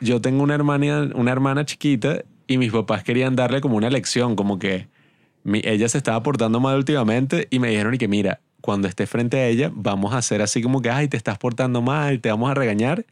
yo 0.00 0.20
tengo 0.20 0.42
una 0.42 0.54
hermana, 0.54 1.08
una 1.14 1.30
hermana 1.32 1.64
chiquita 1.64 2.24
y 2.48 2.58
mis 2.58 2.72
papás 2.72 3.04
querían 3.04 3.36
darle 3.36 3.60
como 3.60 3.76
una 3.76 3.88
lección, 3.90 4.34
como 4.36 4.58
que 4.58 4.88
mi- 5.44 5.62
ella 5.64 5.88
se 5.88 5.98
estaba 5.98 6.22
portando 6.22 6.60
mal 6.60 6.76
últimamente 6.76 7.46
y 7.50 7.58
me 7.60 7.68
dijeron 7.70 7.94
y 7.94 7.98
que 7.98 8.08
mira, 8.08 8.40
cuando 8.60 8.88
esté 8.88 9.06
frente 9.06 9.38
a 9.38 9.46
ella, 9.46 9.70
vamos 9.74 10.12
a 10.14 10.18
hacer 10.18 10.42
así 10.42 10.60
como 10.60 10.82
que, 10.82 10.90
ay, 10.90 11.08
te 11.08 11.16
estás 11.16 11.38
portando 11.38 11.80
mal, 11.82 12.20
te 12.20 12.28
vamos 12.30 12.50
a 12.50 12.54
regañar 12.54 13.04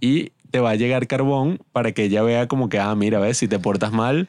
y 0.00 0.32
te 0.50 0.60
va 0.60 0.70
a 0.70 0.74
llegar 0.76 1.06
carbón 1.06 1.60
para 1.72 1.92
que 1.92 2.04
ella 2.04 2.22
vea 2.22 2.48
como 2.48 2.68
que, 2.68 2.78
ah, 2.78 2.94
mira, 2.94 3.18
ves, 3.20 3.38
si 3.38 3.48
te 3.48 3.58
portas 3.58 3.92
mal, 3.92 4.28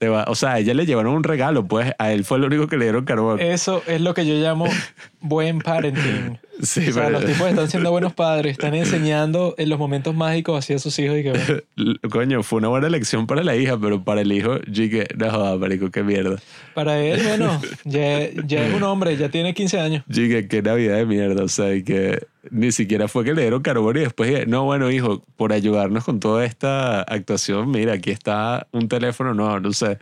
te 0.00 0.08
va... 0.08 0.24
O 0.28 0.34
sea, 0.34 0.54
a 0.54 0.58
ella 0.58 0.72
le 0.72 0.86
llevaron 0.86 1.12
un 1.14 1.22
regalo, 1.22 1.66
pues 1.66 1.92
a 1.98 2.10
él 2.10 2.24
fue 2.24 2.38
el 2.38 2.44
único 2.44 2.66
que 2.68 2.78
le 2.78 2.86
dieron 2.86 3.04
carbón. 3.04 3.38
Eso 3.38 3.82
es 3.86 4.00
lo 4.00 4.14
que 4.14 4.24
yo 4.26 4.34
llamo 4.34 4.64
buen 5.20 5.58
parenting. 5.58 6.38
sí, 6.62 6.88
o 6.88 6.92
sea, 6.92 7.04
pero- 7.08 7.20
los 7.20 7.26
tipos 7.26 7.46
están 7.48 7.68
siendo 7.68 7.90
buenos 7.90 8.12
padres, 8.14 8.52
están 8.52 8.74
enseñando 8.74 9.54
en 9.58 9.68
los 9.68 9.78
momentos 9.78 10.14
mágicos 10.14 10.58
hacia 10.58 10.78
sus 10.78 10.98
hijos 10.98 11.18
y 11.18 11.22
que 11.22 11.30
bueno, 11.76 11.94
Coño, 12.10 12.42
fue 12.42 12.60
una 12.60 12.68
buena 12.68 12.86
elección 12.86 13.26
para 13.26 13.44
la 13.44 13.54
hija, 13.56 13.78
pero 13.78 14.02
para 14.02 14.22
el 14.22 14.32
hijo, 14.32 14.58
que 14.60 15.06
no 15.18 15.30
joda, 15.30 15.58
marico, 15.58 15.90
qué 15.90 16.02
mierda. 16.02 16.36
para 16.74 16.98
él, 16.98 17.20
bueno, 17.22 17.60
ya, 17.84 18.30
ya 18.46 18.66
es 18.66 18.74
un 18.74 18.82
hombre, 18.84 19.18
ya 19.18 19.28
tiene 19.28 19.52
15 19.52 19.80
años. 19.80 20.04
Que 20.10 20.48
qué 20.48 20.62
Navidad 20.62 20.96
de 20.96 21.04
mierda, 21.04 21.44
o 21.44 21.48
sea, 21.48 21.74
y 21.74 21.82
que 21.82 22.26
ni 22.50 22.72
siquiera 22.72 23.08
fue 23.08 23.24
que 23.24 23.34
le 23.34 23.42
dieron 23.42 23.62
carbón 23.62 23.96
y 23.96 24.00
después, 24.00 24.46
no, 24.46 24.64
bueno, 24.64 24.90
hijo, 24.90 25.24
por 25.36 25.52
ayudarnos 25.52 26.04
con 26.04 26.20
toda 26.20 26.44
esta 26.44 27.02
actuación, 27.02 27.70
mira, 27.70 27.94
aquí 27.94 28.10
está 28.10 28.68
un 28.72 28.88
teléfono, 28.88 29.34
no, 29.34 29.60
no 29.60 29.72
sé, 29.72 29.98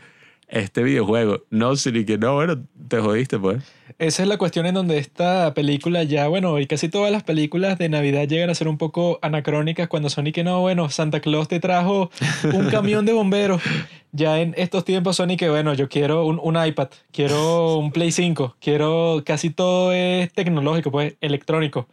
este 0.48 0.82
videojuego. 0.82 1.44
No, 1.50 1.76
sí, 1.76 2.04
que 2.04 2.18
no, 2.18 2.34
bueno, 2.34 2.64
te 2.88 3.00
jodiste, 3.00 3.38
pues. 3.38 3.62
Esa 3.98 4.22
es 4.22 4.28
la 4.28 4.36
cuestión 4.36 4.66
en 4.66 4.74
donde 4.74 4.98
esta 4.98 5.54
película 5.54 6.02
ya, 6.02 6.28
bueno, 6.28 6.58
y 6.58 6.66
casi 6.66 6.88
todas 6.88 7.10
las 7.10 7.22
películas 7.22 7.78
de 7.78 7.88
Navidad 7.88 8.28
llegan 8.28 8.50
a 8.50 8.54
ser 8.54 8.68
un 8.68 8.78
poco 8.78 9.18
anacrónicas 9.22 9.88
cuando 9.88 10.10
son 10.10 10.26
y 10.26 10.32
que 10.32 10.44
no, 10.44 10.60
bueno, 10.60 10.90
Santa 10.90 11.20
Claus 11.20 11.48
te 11.48 11.60
trajo 11.60 12.10
un 12.52 12.66
camión 12.70 13.06
de 13.06 13.12
bomberos. 13.12 13.62
Ya 14.10 14.40
en 14.40 14.54
estos 14.56 14.84
tiempos 14.84 15.16
son 15.16 15.30
y 15.30 15.36
que, 15.36 15.50
bueno, 15.50 15.74
yo 15.74 15.88
quiero 15.88 16.24
un, 16.24 16.40
un 16.42 16.64
iPad, 16.64 16.88
quiero 17.12 17.76
un 17.76 17.92
Play 17.92 18.10
5, 18.10 18.56
quiero, 18.58 19.22
casi 19.24 19.50
todo 19.50 19.92
es 19.92 20.32
tecnológico, 20.32 20.90
pues, 20.90 21.14
electrónico. 21.20 21.88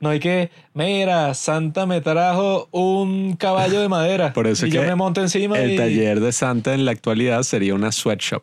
No 0.00 0.08
hay 0.08 0.18
que, 0.18 0.50
mira, 0.72 1.34
Santa 1.34 1.84
me 1.84 2.00
trajo 2.00 2.68
un 2.70 3.36
caballo 3.36 3.80
de 3.80 3.88
madera. 3.88 4.32
Por 4.34 4.46
eso 4.46 4.64
y 4.64 4.70
es 4.70 4.74
yo 4.74 4.80
que 4.80 4.86
me 4.88 4.94
monto 4.94 5.20
encima 5.20 5.58
El 5.58 5.72
y... 5.72 5.76
taller 5.76 6.20
de 6.20 6.32
Santa 6.32 6.72
en 6.72 6.84
la 6.86 6.92
actualidad 6.92 7.42
sería 7.42 7.74
una 7.74 7.92
sweatshop. 7.92 8.42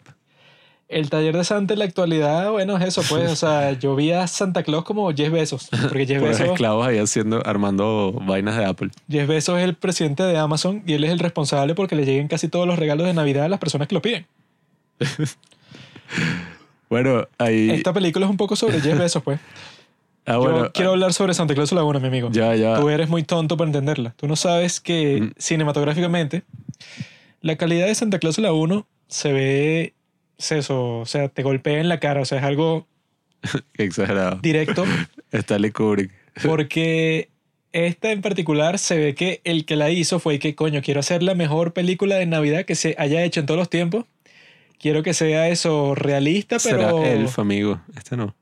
El 0.88 1.10
taller 1.10 1.36
de 1.36 1.44
Santa 1.44 1.74
en 1.74 1.80
la 1.80 1.86
actualidad, 1.86 2.52
bueno, 2.52 2.78
es 2.78 2.84
eso, 2.84 3.02
pues. 3.10 3.32
O 3.32 3.36
sea, 3.36 3.72
yo 3.74 3.96
vi 3.96 4.12
a 4.12 4.28
Santa 4.28 4.62
Claus 4.62 4.84
como 4.84 5.12
Jeff 5.14 5.32
Bezos. 5.32 5.68
Porque 5.70 6.06
Jeff 6.06 6.22
Bezos, 6.22 6.48
esclavos 6.48 6.86
ahí 6.86 7.00
haciendo, 7.00 7.42
armando 7.46 8.12
vainas 8.24 8.56
de 8.56 8.66
Apple. 8.66 8.90
Jeff 9.10 9.28
Bezos 9.28 9.58
es 9.58 9.64
el 9.64 9.74
presidente 9.74 10.22
de 10.24 10.38
Amazon 10.38 10.84
y 10.86 10.94
él 10.94 11.04
es 11.04 11.10
el 11.12 11.18
responsable 11.20 11.74
porque 11.74 11.96
le 11.96 12.06
lleguen 12.06 12.28
casi 12.28 12.50
todos 12.50 12.68
los 12.68 12.78
regalos 12.78 13.08
de 13.08 13.14
Navidad 13.16 13.46
a 13.46 13.50
las 13.50 13.60
personas 13.60 13.88
que 13.88 13.96
lo 13.96 14.02
piden. 14.02 14.28
Bueno, 16.90 17.28
ahí... 17.38 17.72
Esta 17.72 17.94
película 17.94 18.26
es 18.26 18.30
un 18.30 18.38
poco 18.38 18.56
sobre 18.56 18.80
Jeff 18.80 18.98
Bezos, 18.98 19.24
pues. 19.24 19.40
ah, 20.26 20.34
Yo 20.34 20.40
bueno, 20.40 20.72
quiero 20.72 20.92
hablar 20.92 21.14
sobre 21.14 21.34
Santa 21.34 21.56
Claus 21.56 21.72
Laguna, 21.72 22.00
mi 22.00 22.08
amigo. 22.08 22.30
ya, 22.32 22.56
ya. 22.56 22.80
Tú 22.80 22.90
eres 22.90 23.10
muy 23.10 23.24
tonto 23.24 23.58
para 23.58 23.68
entenderla. 23.70 24.14
Tú 24.18 24.28
no 24.28 24.36
sabes 24.36 24.80
que 24.80 25.22
Mm. 25.22 25.32
cinematográficamente 25.38 26.44
la 27.42 27.56
calidad 27.56 27.88
de 27.88 27.96
Santa 27.96 28.20
Claus 28.20 28.38
la 28.38 28.54
1 28.54 28.86
se 29.08 29.34
ve, 29.34 29.94
es 30.38 30.52
eso, 30.52 31.00
o 31.00 31.06
sea, 31.06 31.30
te 31.30 31.44
golpea 31.44 31.80
en 31.80 31.90
la 31.90 32.00
cara, 32.00 32.22
o 32.22 32.26
sea, 32.26 32.40
es 32.40 32.44
algo 32.44 32.88
exagerado. 33.78 34.40
directo. 34.42 34.86
Stanley 35.32 35.72
Kubrick. 35.72 36.12
Porque 36.44 37.30
esta 37.72 38.12
en 38.12 38.22
particular 38.22 38.80
se 38.80 38.98
ve 38.98 39.16
que 39.16 39.42
el 39.44 39.66
que 39.66 39.76
la 39.76 39.90
hizo 39.92 40.20
fue 40.20 40.40
que, 40.40 40.56
coño, 40.56 40.82
quiero 40.82 41.00
hacer 41.00 41.24
la 41.24 41.36
mejor 41.36 41.74
película 41.74 42.16
de 42.16 42.26
Navidad 42.26 42.66
que 42.66 42.76
se 42.76 42.96
haya 42.98 43.24
hecho 43.24 43.40
en 43.40 43.46
todos 43.46 43.58
los 43.58 43.70
tiempos. 43.70 44.06
Quiero 44.80 45.04
que 45.04 45.14
sea 45.14 45.48
eso 45.50 45.96
realista, 45.96 46.58
pero 46.62 47.00
Será 47.00 47.14
Elf, 47.14 47.40
amigo. 47.40 47.82
Este 47.96 48.18
no. 48.18 48.36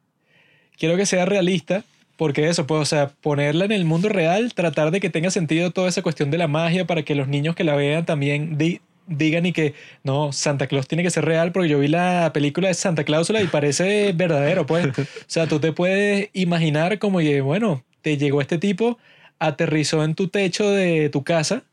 quiero 0.78 0.98
que 0.98 1.06
sea 1.06 1.26
realista. 1.26 1.84
Porque 2.16 2.48
eso, 2.48 2.68
pues, 2.68 2.80
o 2.80 2.86
sea, 2.86 3.10
ponerla 3.10 3.66
en 3.66 3.72
el 3.72 3.86
mundo 3.86 4.08
real, 4.08 4.54
tratar 4.54 4.92
de 4.92 5.00
que 5.00 5.10
tenga 5.10 5.32
sentido 5.32 5.72
toda 5.72 5.90
esa 5.90 6.04
cuestión 6.04 6.30
de 6.30 6.38
la 6.38 6.48
magia 6.48 6.86
para 6.86 7.02
que 7.02 7.16
los 7.16 7.28
niños 7.28 7.56
que 7.56 7.64
la 7.64 7.76
vean 7.76 8.06
también 8.06 8.56
digan 9.08 9.46
y 9.46 9.54
que, 9.54 9.74
no, 10.04 10.32
Santa 10.32 10.68
Claus 10.68 10.88
tiene 10.88 11.04
que 11.04 11.10
ser 11.10 11.26
real 11.26 11.52
porque 11.52 11.70
yo 11.70 11.80
vi 11.80 11.88
la 11.88 12.32
película 12.34 12.68
de 12.68 12.74
Santa 12.74 13.04
Cláusula 13.04 13.42
y 13.42 13.48
parece 13.48 14.14
verdadero, 14.16 14.66
pues. 14.66 14.88
O 14.88 15.04
sea, 15.28 15.48
tú 15.48 15.60
te 15.60 15.72
puedes 15.72 16.30
imaginar 16.34 17.00
como 17.00 17.20
que, 17.20 17.42
bueno, 17.42 17.84
te 18.02 18.18
llegó 18.18 18.42
este 18.42 18.58
tipo, 18.58 18.98
aterrizó 19.40 20.04
en 20.04 20.16
tu 20.16 20.28
techo 20.28 20.70
de 20.70 21.10
tu 21.10 21.24
casa 21.24 21.64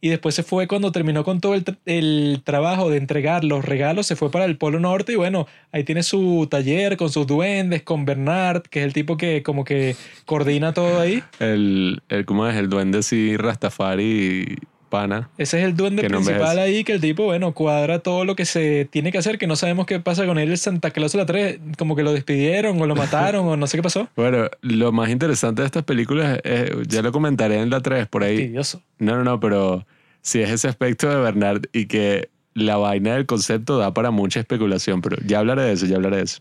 y 0.00 0.10
después 0.10 0.34
se 0.34 0.44
fue 0.44 0.68
cuando 0.68 0.92
terminó 0.92 1.24
con 1.24 1.40
todo 1.40 1.54
el, 1.54 1.64
el 1.84 2.42
trabajo 2.44 2.88
de 2.88 2.98
entregar 2.98 3.42
los 3.42 3.64
regalos, 3.64 4.06
se 4.06 4.14
fue 4.14 4.30
para 4.30 4.44
el 4.44 4.56
Polo 4.56 4.78
Norte 4.78 5.12
y 5.12 5.16
bueno, 5.16 5.48
ahí 5.72 5.82
tiene 5.82 6.04
su 6.04 6.46
taller 6.48 6.96
con 6.96 7.10
sus 7.10 7.26
duendes, 7.26 7.82
con 7.82 8.04
Bernard, 8.04 8.62
que 8.62 8.80
es 8.80 8.84
el 8.84 8.92
tipo 8.92 9.16
que 9.16 9.42
como 9.42 9.64
que 9.64 9.96
coordina 10.24 10.72
todo 10.72 11.00
ahí. 11.00 11.22
El, 11.40 12.00
el, 12.08 12.24
¿cómo 12.26 12.46
es? 12.46 12.56
El 12.56 12.68
duende 12.68 12.98
así, 12.98 13.36
Rastafari 13.36 14.58
pana. 14.88 15.30
Ese 15.38 15.58
es 15.58 15.64
el 15.64 15.76
duende 15.76 16.02
no 16.02 16.08
principal 16.08 16.56
ves. 16.56 16.64
ahí, 16.64 16.84
que 16.84 16.92
el 16.92 17.00
tipo, 17.00 17.24
bueno, 17.24 17.52
cuadra 17.54 17.98
todo 18.00 18.24
lo 18.24 18.34
que 18.36 18.44
se 18.44 18.86
tiene 18.90 19.12
que 19.12 19.18
hacer, 19.18 19.38
que 19.38 19.46
no 19.46 19.56
sabemos 19.56 19.86
qué 19.86 20.00
pasa 20.00 20.26
con 20.26 20.38
él, 20.38 20.50
el 20.50 20.58
Santa 20.58 20.90
Claus 20.90 21.14
la 21.14 21.26
3, 21.26 21.60
como 21.78 21.94
que 21.96 22.02
lo 22.02 22.12
despidieron 22.12 22.80
o 22.80 22.86
lo 22.86 22.94
mataron 22.96 23.46
o 23.46 23.56
no 23.56 23.66
sé 23.66 23.76
qué 23.78 23.82
pasó. 23.82 24.08
Bueno, 24.16 24.48
lo 24.62 24.92
más 24.92 25.10
interesante 25.10 25.62
de 25.62 25.66
estas 25.66 25.84
películas, 25.84 26.40
es- 26.44 26.70
ya 26.88 27.02
lo 27.02 27.12
comentaré 27.12 27.60
en 27.60 27.70
la 27.70 27.80
3 27.80 28.06
por 28.08 28.24
ahí. 28.24 28.52
No, 28.98 29.16
no, 29.16 29.24
no, 29.24 29.40
pero 29.40 29.86
si 30.22 30.40
es 30.40 30.50
ese 30.50 30.68
aspecto 30.68 31.08
de 31.08 31.16
Bernard 31.16 31.62
y 31.72 31.86
que 31.86 32.30
la 32.54 32.76
vaina 32.76 33.14
del 33.14 33.26
concepto 33.26 33.78
da 33.78 33.94
para 33.94 34.10
mucha 34.10 34.40
especulación, 34.40 35.00
pero 35.00 35.16
ya 35.24 35.38
hablaré 35.38 35.62
de 35.62 35.72
eso, 35.72 35.86
ya 35.86 35.96
hablaré 35.96 36.16
de 36.16 36.22
eso. 36.24 36.40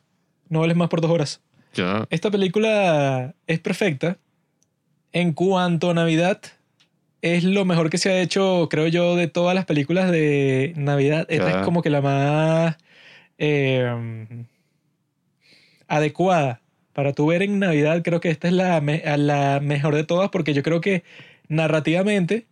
No 0.49 0.61
hables 0.61 0.75
más 0.77 0.89
por 0.89 1.01
dos 1.01 1.11
horas. 1.11 1.41
Ya. 1.75 2.07
Esta 2.09 2.31
película 2.31 3.35
es 3.45 3.59
perfecta. 3.59 4.17
En 5.11 5.33
cuanto 5.33 5.91
a 5.91 5.93
Navidad, 5.93 6.41
es 7.21 7.43
lo 7.43 7.65
mejor 7.65 7.89
que 7.89 7.97
se 7.97 8.09
ha 8.11 8.21
hecho, 8.21 8.67
creo 8.69 8.87
yo, 8.87 9.15
de 9.15 9.27
todas 9.27 9.55
las 9.55 9.65
películas 9.65 10.11
de 10.11 10.73
Navidad. 10.75 11.25
Esta 11.29 11.49
es 11.59 11.65
como 11.65 11.81
que 11.81 11.89
la 11.89 12.01
más 12.01 12.77
eh, 13.37 13.87
adecuada 15.87 16.61
para 16.93 17.13
tu 17.13 17.27
ver 17.27 17.41
en 17.43 17.59
Navidad. 17.59 18.01
Creo 18.03 18.19
que 18.19 18.29
esta 18.29 18.47
es 18.47 18.53
la, 18.53 18.81
me- 18.81 19.01
la 19.17 19.59
mejor 19.61 19.95
de 19.95 20.03
todas 20.03 20.29
porque 20.29 20.53
yo 20.53 20.63
creo 20.63 20.81
que 20.81 21.03
narrativamente, 21.47 22.45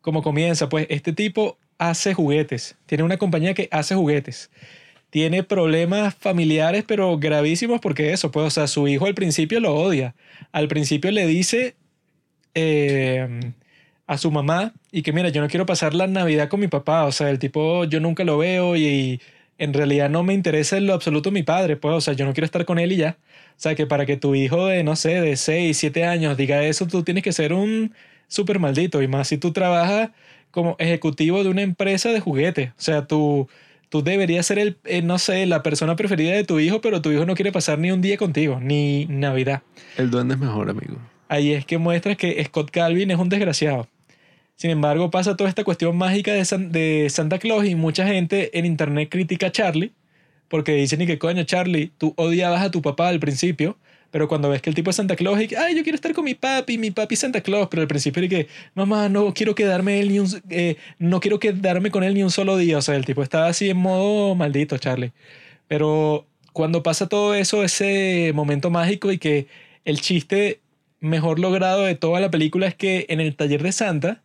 como 0.00 0.22
comienza, 0.22 0.68
pues 0.68 0.86
este 0.90 1.12
tipo 1.12 1.58
hace 1.78 2.14
juguetes. 2.14 2.76
Tiene 2.86 3.04
una 3.04 3.16
compañía 3.16 3.54
que 3.54 3.68
hace 3.70 3.94
juguetes 3.94 4.50
tiene 5.10 5.42
problemas 5.42 6.14
familiares, 6.14 6.84
pero 6.88 7.18
gravísimos, 7.18 7.82
porque 7.82 8.14
eso, 8.14 8.30
pues, 8.30 8.46
o 8.46 8.50
sea, 8.50 8.66
su 8.66 8.88
hijo 8.88 9.04
al 9.04 9.12
principio 9.14 9.60
lo 9.60 9.74
odia. 9.74 10.14
Al 10.52 10.68
principio 10.68 11.10
le 11.10 11.26
dice 11.26 11.74
eh, 12.54 13.52
a 14.06 14.18
su 14.18 14.30
mamá 14.30 14.72
y 14.90 15.02
que, 15.02 15.12
mira, 15.12 15.28
yo 15.30 15.40
no 15.40 15.48
quiero 15.48 15.66
pasar 15.66 15.94
la 15.94 16.06
Navidad 16.06 16.48
con 16.48 16.60
mi 16.60 16.68
papá, 16.68 17.04
o 17.04 17.12
sea, 17.12 17.30
el 17.30 17.38
tipo 17.38 17.84
yo 17.84 18.00
nunca 18.00 18.24
lo 18.24 18.38
veo 18.38 18.76
y, 18.76 19.20
en 19.58 19.72
realidad 19.72 20.10
no 20.10 20.24
me 20.24 20.34
interesa 20.34 20.76
en 20.76 20.86
lo 20.86 20.94
absoluto 20.94 21.30
mi 21.30 21.44
padre, 21.44 21.76
pues, 21.76 21.94
o 21.94 22.00
sea, 22.00 22.14
yo 22.14 22.24
no 22.24 22.32
quiero 22.32 22.46
estar 22.46 22.64
con 22.64 22.80
él 22.80 22.92
y 22.92 22.96
ya. 22.96 23.18
O 23.50 23.60
sea, 23.62 23.76
que 23.76 23.86
para 23.86 24.06
que 24.06 24.16
tu 24.16 24.34
hijo 24.34 24.66
de, 24.66 24.82
no 24.82 24.96
sé, 24.96 25.20
de 25.20 25.36
6, 25.36 25.76
7 25.76 26.04
años 26.04 26.36
diga 26.36 26.64
eso, 26.64 26.86
tú 26.88 27.04
tienes 27.04 27.22
que 27.22 27.32
ser 27.32 27.52
un 27.52 27.94
súper 28.26 28.58
maldito, 28.58 29.02
y 29.02 29.08
más 29.08 29.28
si 29.28 29.38
tú 29.38 29.52
trabajas 29.52 30.10
como 30.50 30.74
ejecutivo 30.80 31.44
de 31.44 31.50
una 31.50 31.62
empresa 31.62 32.08
de 32.10 32.18
juguetes, 32.20 32.70
o 32.70 32.80
sea, 32.80 33.06
tú 33.06 33.48
tú 33.88 34.02
deberías 34.02 34.46
ser 34.46 34.58
el, 34.58 34.78
eh, 34.84 35.02
no 35.02 35.18
sé, 35.18 35.44
la 35.44 35.62
persona 35.62 35.96
preferida 35.96 36.32
de 36.32 36.44
tu 36.44 36.58
hijo, 36.58 36.80
pero 36.80 37.02
tu 37.02 37.12
hijo 37.12 37.26
no 37.26 37.34
quiere 37.34 37.52
pasar 37.52 37.78
ni 37.78 37.90
un 37.92 38.00
día 38.00 38.16
contigo, 38.16 38.58
ni 38.58 39.04
Navidad. 39.04 39.62
El 39.98 40.10
duende 40.10 40.32
es 40.32 40.40
mejor, 40.40 40.70
amigo. 40.70 40.96
Ahí 41.32 41.52
es 41.52 41.64
que 41.64 41.78
muestras 41.78 42.18
que 42.18 42.44
Scott 42.44 42.70
Calvin 42.70 43.10
es 43.10 43.18
un 43.18 43.30
desgraciado. 43.30 43.88
Sin 44.54 44.68
embargo, 44.68 45.10
pasa 45.10 45.34
toda 45.34 45.48
esta 45.48 45.64
cuestión 45.64 45.96
mágica 45.96 46.34
de, 46.34 46.44
San- 46.44 46.70
de 46.70 47.08
Santa 47.08 47.38
Claus 47.38 47.64
y 47.64 47.74
mucha 47.74 48.06
gente 48.06 48.56
en 48.58 48.66
internet 48.66 49.08
critica 49.10 49.46
a 49.46 49.50
Charlie 49.50 49.92
porque 50.48 50.74
dicen 50.74 51.00
y 51.00 51.06
que 51.06 51.18
coño, 51.18 51.44
Charlie, 51.44 51.90
tú 51.96 52.12
odiabas 52.18 52.60
a 52.60 52.70
tu 52.70 52.82
papá 52.82 53.08
al 53.08 53.18
principio, 53.18 53.78
pero 54.10 54.28
cuando 54.28 54.50
ves 54.50 54.60
que 54.60 54.68
el 54.68 54.76
tipo 54.76 54.90
es 54.90 54.96
Santa 54.96 55.16
Claus 55.16 55.40
y 55.40 55.48
que, 55.48 55.56
ay, 55.56 55.74
yo 55.74 55.82
quiero 55.82 55.96
estar 55.96 56.12
con 56.12 56.26
mi 56.26 56.34
papi, 56.34 56.76
mi 56.76 56.90
papi 56.90 57.16
Santa 57.16 57.40
Claus, 57.40 57.68
pero 57.70 57.80
al 57.80 57.88
principio 57.88 58.20
era 58.22 58.28
que, 58.28 58.48
mamá, 58.74 59.08
no 59.08 59.32
quiero 59.32 59.54
quedarme 59.54 60.00
él 60.00 60.10
ni 60.10 60.18
un, 60.18 60.28
eh, 60.50 60.76
no 60.98 61.20
quiero 61.20 61.38
quedarme 61.38 61.90
con 61.90 62.04
él 62.04 62.12
ni 62.12 62.22
un 62.22 62.30
solo 62.30 62.58
día, 62.58 62.76
o 62.76 62.82
sea, 62.82 62.96
el 62.96 63.06
tipo 63.06 63.22
estaba 63.22 63.46
así 63.46 63.70
en 63.70 63.78
modo 63.78 64.34
maldito, 64.34 64.76
Charlie. 64.76 65.12
Pero 65.66 66.26
cuando 66.52 66.82
pasa 66.82 67.08
todo 67.08 67.34
eso, 67.34 67.64
ese 67.64 68.32
momento 68.34 68.68
mágico 68.68 69.10
y 69.10 69.16
que 69.16 69.46
el 69.86 70.02
chiste 70.02 70.60
mejor 71.02 71.38
logrado 71.38 71.82
de 71.82 71.94
toda 71.94 72.20
la 72.20 72.30
película 72.30 72.66
es 72.66 72.74
que 72.74 73.04
en 73.10 73.20
el 73.20 73.36
taller 73.36 73.62
de 73.62 73.72
Santa 73.72 74.22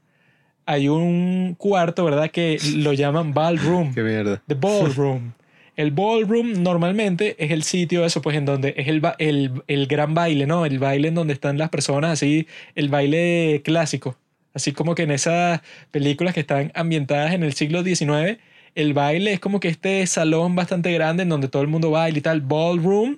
hay 0.65 0.87
un 0.87 1.55
cuarto, 1.57 2.05
¿verdad? 2.05 2.29
Que 2.29 2.57
lo 2.75 2.93
llaman 2.93 3.33
ballroom. 3.33 3.93
Qué 3.95 4.03
mierda. 4.03 4.41
The 4.47 4.55
Ballroom. 4.55 5.33
El 5.75 5.91
ballroom 5.91 6.63
normalmente 6.63 7.35
es 7.37 7.51
el 7.51 7.63
sitio, 7.63 8.03
eso, 8.03 8.21
pues 8.21 8.35
en 8.35 8.45
donde 8.45 8.73
es 8.77 8.87
el, 8.87 9.01
el, 9.19 9.63
el 9.67 9.87
gran 9.87 10.13
baile, 10.13 10.47
¿no? 10.47 10.65
El 10.65 10.79
baile 10.79 11.09
en 11.09 11.15
donde 11.15 11.33
están 11.33 11.57
las 11.57 11.69
personas, 11.69 12.13
así, 12.13 12.47
el 12.73 12.89
baile 12.89 13.61
clásico. 13.63 14.17
Así 14.53 14.71
como 14.71 14.95
que 14.95 15.03
en 15.03 15.11
esas 15.11 15.61
películas 15.91 16.33
que 16.33 16.39
están 16.39 16.71
ambientadas 16.73 17.33
en 17.33 17.43
el 17.43 17.53
siglo 17.53 17.83
XIX, 17.83 18.39
el 18.73 18.93
baile 18.93 19.33
es 19.33 19.39
como 19.39 19.59
que 19.59 19.67
este 19.67 20.05
salón 20.07 20.55
bastante 20.55 20.91
grande 20.93 21.23
en 21.23 21.29
donde 21.29 21.47
todo 21.47 21.61
el 21.61 21.67
mundo 21.67 21.91
baila 21.91 22.17
y 22.17 22.21
tal. 22.21 22.41
Ballroom, 22.41 23.17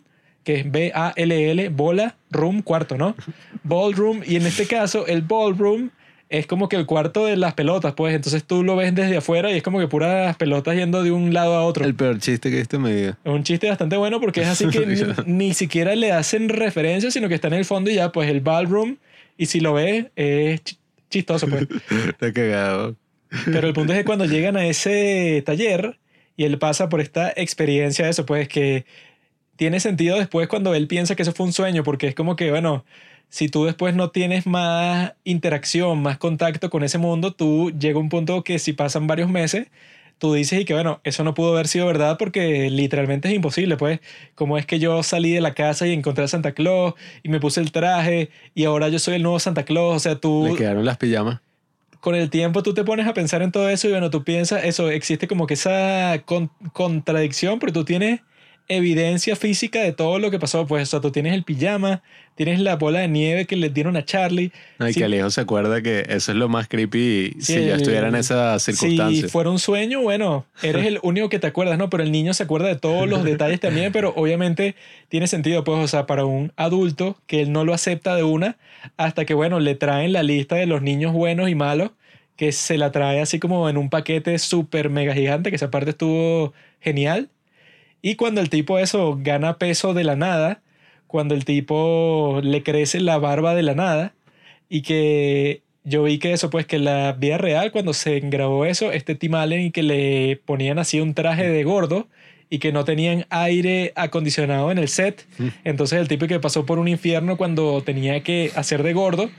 que 0.49 0.61
es 0.61 0.71
B-A-L-L, 0.71 1.69
bola, 1.69 2.15
room, 2.31 2.63
cuarto, 2.63 2.97
¿no? 2.97 3.15
Ballroom, 3.63 4.21
y 4.25 4.35
en 4.35 4.47
este 4.47 4.65
caso, 4.65 5.05
el 5.05 5.21
ballroom 5.21 5.91
es 6.27 6.47
como 6.47 6.69
que 6.69 6.75
el 6.75 6.87
cuarto 6.87 7.25
de 7.25 7.37
las 7.37 7.53
pelotas, 7.53 7.93
pues. 7.93 8.15
Entonces 8.15 8.43
tú 8.43 8.63
lo 8.63 8.75
ves 8.75 8.95
desde 8.95 9.17
afuera 9.17 9.51
y 9.51 9.57
es 9.57 9.63
como 9.63 9.77
que 9.79 9.87
puras 9.87 10.35
pelotas 10.37 10.75
yendo 10.75 11.03
de 11.03 11.11
un 11.11 11.33
lado 11.35 11.53
a 11.53 11.63
otro. 11.63 11.85
El 11.85 11.93
peor 11.93 12.17
chiste 12.17 12.49
que 12.49 12.65
en 12.75 12.81
mi 12.81 12.91
vida. 12.91 13.17
Es 13.23 13.31
un 13.31 13.43
chiste 13.43 13.69
bastante 13.69 13.95
bueno 13.95 14.19
porque 14.19 14.41
es 14.41 14.47
así 14.47 14.67
que 14.71 14.87
ni, 14.87 14.95
ni 15.25 15.53
siquiera 15.53 15.93
le 15.95 16.11
hacen 16.11 16.49
referencia, 16.49 17.11
sino 17.11 17.29
que 17.29 17.35
está 17.35 17.47
en 17.47 17.53
el 17.53 17.65
fondo 17.65 17.91
y 17.91 17.95
ya, 17.95 18.11
pues 18.11 18.27
el 18.29 18.41
ballroom. 18.41 18.97
Y 19.37 19.45
si 19.45 19.59
lo 19.59 19.73
ves, 19.73 20.07
es 20.15 20.63
ch- 20.63 20.77
chistoso, 21.11 21.47
pues. 21.47 21.67
Está 22.07 22.33
cagado. 22.33 22.95
Pero 23.45 23.67
el 23.67 23.73
punto 23.73 23.93
es 23.93 23.99
que 23.99 24.05
cuando 24.05 24.25
llegan 24.25 24.57
a 24.57 24.65
ese 24.65 25.43
taller 25.45 25.99
y 26.35 26.45
él 26.45 26.57
pasa 26.57 26.89
por 26.89 27.01
esta 27.01 27.31
experiencia 27.35 28.05
de 28.05 28.11
eso, 28.11 28.25
pues 28.25 28.47
que 28.47 28.85
tiene 29.59 29.79
sentido 29.81 30.17
después 30.17 30.47
cuando 30.47 30.73
él 30.73 30.87
piensa 30.87 31.15
que 31.15 31.21
eso 31.23 31.33
fue 31.33 31.45
un 31.45 31.51
sueño, 31.53 31.83
porque 31.83 32.07
es 32.07 32.15
como 32.15 32.37
que, 32.37 32.49
bueno, 32.49 32.85
si 33.27 33.49
tú 33.49 33.65
después 33.65 33.93
no 33.93 34.09
tienes 34.09 34.47
más 34.47 35.13
interacción, 35.25 36.01
más 36.01 36.17
contacto 36.17 36.69
con 36.69 36.81
ese 36.81 36.97
mundo, 36.97 37.33
tú 37.33 37.69
llega 37.77 37.99
un 37.99 38.07
punto 38.09 38.41
que 38.43 38.57
si 38.57 38.71
pasan 38.73 39.05
varios 39.05 39.29
meses, 39.29 39.67
tú 40.17 40.33
dices 40.33 40.61
y 40.61 40.65
que, 40.65 40.73
bueno, 40.73 41.01
eso 41.03 41.25
no 41.25 41.33
pudo 41.33 41.51
haber 41.53 41.67
sido 41.67 41.85
verdad 41.87 42.17
porque 42.17 42.69
literalmente 42.69 43.27
es 43.27 43.33
imposible, 43.35 43.75
pues, 43.75 43.99
como 44.33 44.57
es 44.57 44.65
que 44.65 44.79
yo 44.79 45.03
salí 45.03 45.31
de 45.33 45.41
la 45.41 45.53
casa 45.53 45.85
y 45.87 45.91
encontré 45.93 46.23
a 46.23 46.27
Santa 46.29 46.53
Claus 46.53 46.93
y 47.21 47.27
me 47.29 47.41
puse 47.41 47.59
el 47.59 47.71
traje 47.73 48.29
y 48.55 48.63
ahora 48.63 48.87
yo 48.89 48.97
soy 48.97 49.15
el 49.15 49.23
nuevo 49.23 49.39
Santa 49.39 49.63
Claus, 49.65 49.95
o 49.97 49.99
sea, 49.99 50.15
tú 50.15 50.45
Le 50.51 50.55
quedaron 50.55 50.85
las 50.85 50.97
pijamas. 50.97 51.41
con 51.99 52.15
el 52.15 52.29
tiempo 52.29 52.63
tú 52.63 52.73
te 52.73 52.83
pones 52.85 53.07
a 53.07 53.13
pensar 53.13 53.41
en 53.41 53.51
todo 53.51 53.69
eso 53.69 53.87
y 53.87 53.91
bueno, 53.91 54.09
tú 54.09 54.23
piensas, 54.23 54.63
eso, 54.63 54.89
existe 54.89 55.27
como 55.27 55.47
que 55.47 55.55
esa 55.55 56.21
con- 56.25 56.49
contradicción, 56.73 57.59
pero 57.59 57.73
tú 57.73 57.83
tienes 57.85 58.21
evidencia 58.69 59.35
física 59.35 59.81
de 59.81 59.91
todo 59.93 60.19
lo 60.19 60.31
que 60.31 60.39
pasó, 60.39 60.65
pues, 60.67 60.83
o 60.83 60.85
sea, 60.85 61.01
tú 61.01 61.11
tienes 61.11 61.33
el 61.33 61.43
pijama, 61.43 62.01
tienes 62.35 62.59
la 62.59 62.75
bola 62.75 62.99
de 62.99 63.07
nieve 63.07 63.45
que 63.45 63.55
le 63.55 63.69
dieron 63.69 63.97
a 63.97 64.05
Charlie. 64.05 64.51
No, 64.77 64.87
y 64.87 64.93
Sí. 64.93 64.99
que 64.99 65.05
Alejo 65.05 65.29
se 65.31 65.41
acuerda 65.41 65.81
que 65.81 66.05
eso 66.07 66.31
es 66.31 66.37
lo 66.37 66.47
más 66.49 66.67
creepy 66.67 67.33
si 67.39 67.53
yo 67.55 67.59
el- 67.73 67.81
estuviera 67.81 68.07
en 68.07 68.15
esa 68.15 68.57
Si 68.59 68.71
circunstancia. 68.73 69.27
fuera 69.27 69.49
un 69.49 69.59
sueño, 69.59 70.01
bueno, 70.01 70.45
eres 70.61 70.85
el 70.85 70.99
único 71.01 71.27
que 71.29 71.39
te 71.39 71.47
acuerdas, 71.47 71.77
¿no? 71.77 71.89
Pero 71.89 72.03
el 72.03 72.11
niño 72.11 72.33
se 72.33 72.43
acuerda 72.43 72.67
de 72.67 72.75
todos 72.75 73.09
los 73.09 73.23
detalles 73.23 73.59
también, 73.59 73.91
pero 73.91 74.13
obviamente 74.15 74.75
tiene 75.09 75.25
sentido, 75.27 75.63
pues, 75.63 75.79
o 75.79 75.87
sea, 75.87 76.05
para 76.05 76.25
un 76.25 76.53
adulto 76.55 77.17
que 77.27 77.41
él 77.41 77.51
no 77.51 77.65
lo 77.65 77.73
acepta 77.73 78.15
de 78.15 78.23
una, 78.23 78.57
hasta 78.97 79.25
que, 79.25 79.33
bueno, 79.33 79.59
le 79.59 79.73
traen 79.75 80.13
la 80.13 80.21
lista 80.23 80.55
de 80.55 80.67
los 80.67 80.81
niños 80.83 81.11
buenos 81.11 81.49
y 81.49 81.55
malos, 81.55 81.89
que 82.37 82.51
se 82.53 82.77
la 82.77 82.91
trae 82.91 83.19
así 83.19 83.37
como 83.39 83.67
en 83.67 83.75
un 83.77 83.89
paquete 83.89 84.37
súper 84.39 84.89
mega 84.89 85.13
gigante, 85.13 85.49
que 85.49 85.57
esa 85.57 85.71
parte 85.71 85.89
estuvo 85.89 86.53
genial. 86.79 87.29
Y 88.01 88.15
cuando 88.15 88.41
el 88.41 88.49
tipo 88.49 88.79
eso 88.79 89.17
gana 89.21 89.57
peso 89.57 89.93
de 89.93 90.03
la 90.03 90.15
nada, 90.15 90.61
cuando 91.07 91.35
el 91.35 91.45
tipo 91.45 92.39
le 92.43 92.63
crece 92.63 92.99
la 92.99 93.17
barba 93.17 93.55
de 93.55 93.63
la 93.63 93.75
nada, 93.75 94.13
y 94.69 94.83
que 94.83 95.63
yo 95.83 96.03
vi 96.03 96.19
que 96.19 96.33
eso, 96.33 96.49
pues 96.49 96.65
que 96.65 96.77
en 96.77 96.85
la 96.85 97.13
vida 97.13 97.37
real, 97.37 97.71
cuando 97.71 97.93
se 97.93 98.19
grabó 98.19 98.65
eso, 98.65 98.91
este 98.91 99.15
Tim 99.15 99.35
Allen 99.35 99.61
y 99.61 99.71
que 99.71 99.83
le 99.83 100.39
ponían 100.45 100.79
así 100.79 100.99
un 101.01 101.13
traje 101.13 101.49
de 101.49 101.63
gordo 101.63 102.07
y 102.51 102.57
que 102.57 102.71
no 102.71 102.83
tenían 102.83 103.25
aire 103.29 103.93
acondicionado 103.95 104.71
en 104.71 104.79
el 104.79 104.87
set. 104.87 105.27
Entonces 105.63 105.99
el 105.99 106.07
tipo 106.07 106.25
que 106.25 106.39
pasó 106.39 106.65
por 106.65 106.79
un 106.79 106.87
infierno 106.87 107.37
cuando 107.37 107.83
tenía 107.83 108.23
que 108.23 108.51
hacer 108.55 108.81
de 108.81 108.93
gordo, 108.93 109.29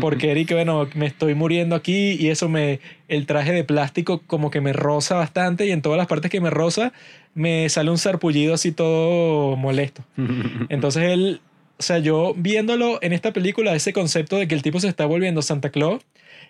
porque 0.00 0.30
era 0.30 0.40
y 0.40 0.44
que 0.44 0.54
bueno, 0.54 0.86
me 0.94 1.06
estoy 1.06 1.34
muriendo 1.34 1.74
aquí 1.74 2.12
y 2.12 2.28
eso 2.28 2.48
me, 2.48 2.80
el 3.08 3.24
traje 3.24 3.52
de 3.52 3.64
plástico 3.64 4.22
como 4.26 4.50
que 4.50 4.60
me 4.60 4.74
roza 4.74 5.14
bastante 5.14 5.66
y 5.66 5.72
en 5.72 5.80
todas 5.80 5.96
las 5.96 6.08
partes 6.08 6.30
que 6.30 6.42
me 6.42 6.50
roza 6.50 6.92
me 7.38 7.68
sale 7.68 7.90
un 7.92 7.98
sarpullido 7.98 8.52
así 8.52 8.72
todo 8.72 9.56
molesto. 9.56 10.02
Entonces 10.68 11.04
él, 11.04 11.40
o 11.78 11.82
sea, 11.82 11.98
yo 11.98 12.34
viéndolo 12.36 12.98
en 13.00 13.12
esta 13.12 13.32
película, 13.32 13.76
ese 13.76 13.92
concepto 13.92 14.36
de 14.36 14.48
que 14.48 14.56
el 14.56 14.62
tipo 14.62 14.80
se 14.80 14.88
está 14.88 15.06
volviendo 15.06 15.40
Santa 15.40 15.70
Claus 15.70 16.02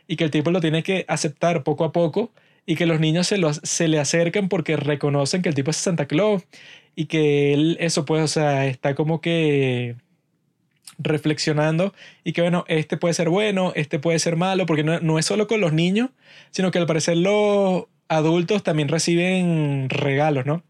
y 0.06 0.16
que 0.16 0.24
el 0.24 0.30
tipo 0.30 0.50
lo 0.50 0.62
tiene 0.62 0.82
que 0.82 1.04
aceptar 1.06 1.62
poco 1.62 1.84
a 1.84 1.92
poco 1.92 2.30
y 2.64 2.74
que 2.74 2.86
los 2.86 3.00
niños 3.00 3.26
se, 3.26 3.36
los, 3.36 3.60
se 3.62 3.86
le 3.86 3.98
acercan 3.98 4.48
porque 4.48 4.76
reconocen 4.76 5.42
que 5.42 5.50
el 5.50 5.54
tipo 5.54 5.70
es 5.70 5.76
Santa 5.76 6.06
Claus 6.06 6.44
y 6.96 7.04
que 7.04 7.52
él, 7.52 7.76
eso 7.80 8.06
pues, 8.06 8.22
o 8.22 8.28
sea, 8.28 8.66
está 8.66 8.94
como 8.94 9.20
que 9.20 9.94
reflexionando 10.98 11.92
y 12.24 12.32
que 12.32 12.40
bueno, 12.40 12.64
este 12.66 12.96
puede 12.96 13.12
ser 13.12 13.28
bueno, 13.28 13.72
este 13.76 13.98
puede 13.98 14.18
ser 14.18 14.36
malo, 14.36 14.64
porque 14.64 14.84
no, 14.84 15.00
no 15.00 15.18
es 15.18 15.26
solo 15.26 15.46
con 15.46 15.60
los 15.60 15.74
niños, 15.74 16.08
sino 16.50 16.70
que 16.70 16.78
al 16.78 16.86
parecer 16.86 17.18
los 17.18 17.84
adultos 18.08 18.62
también 18.62 18.88
reciben 18.88 19.88
regalos, 19.90 20.46
¿no? 20.46 20.62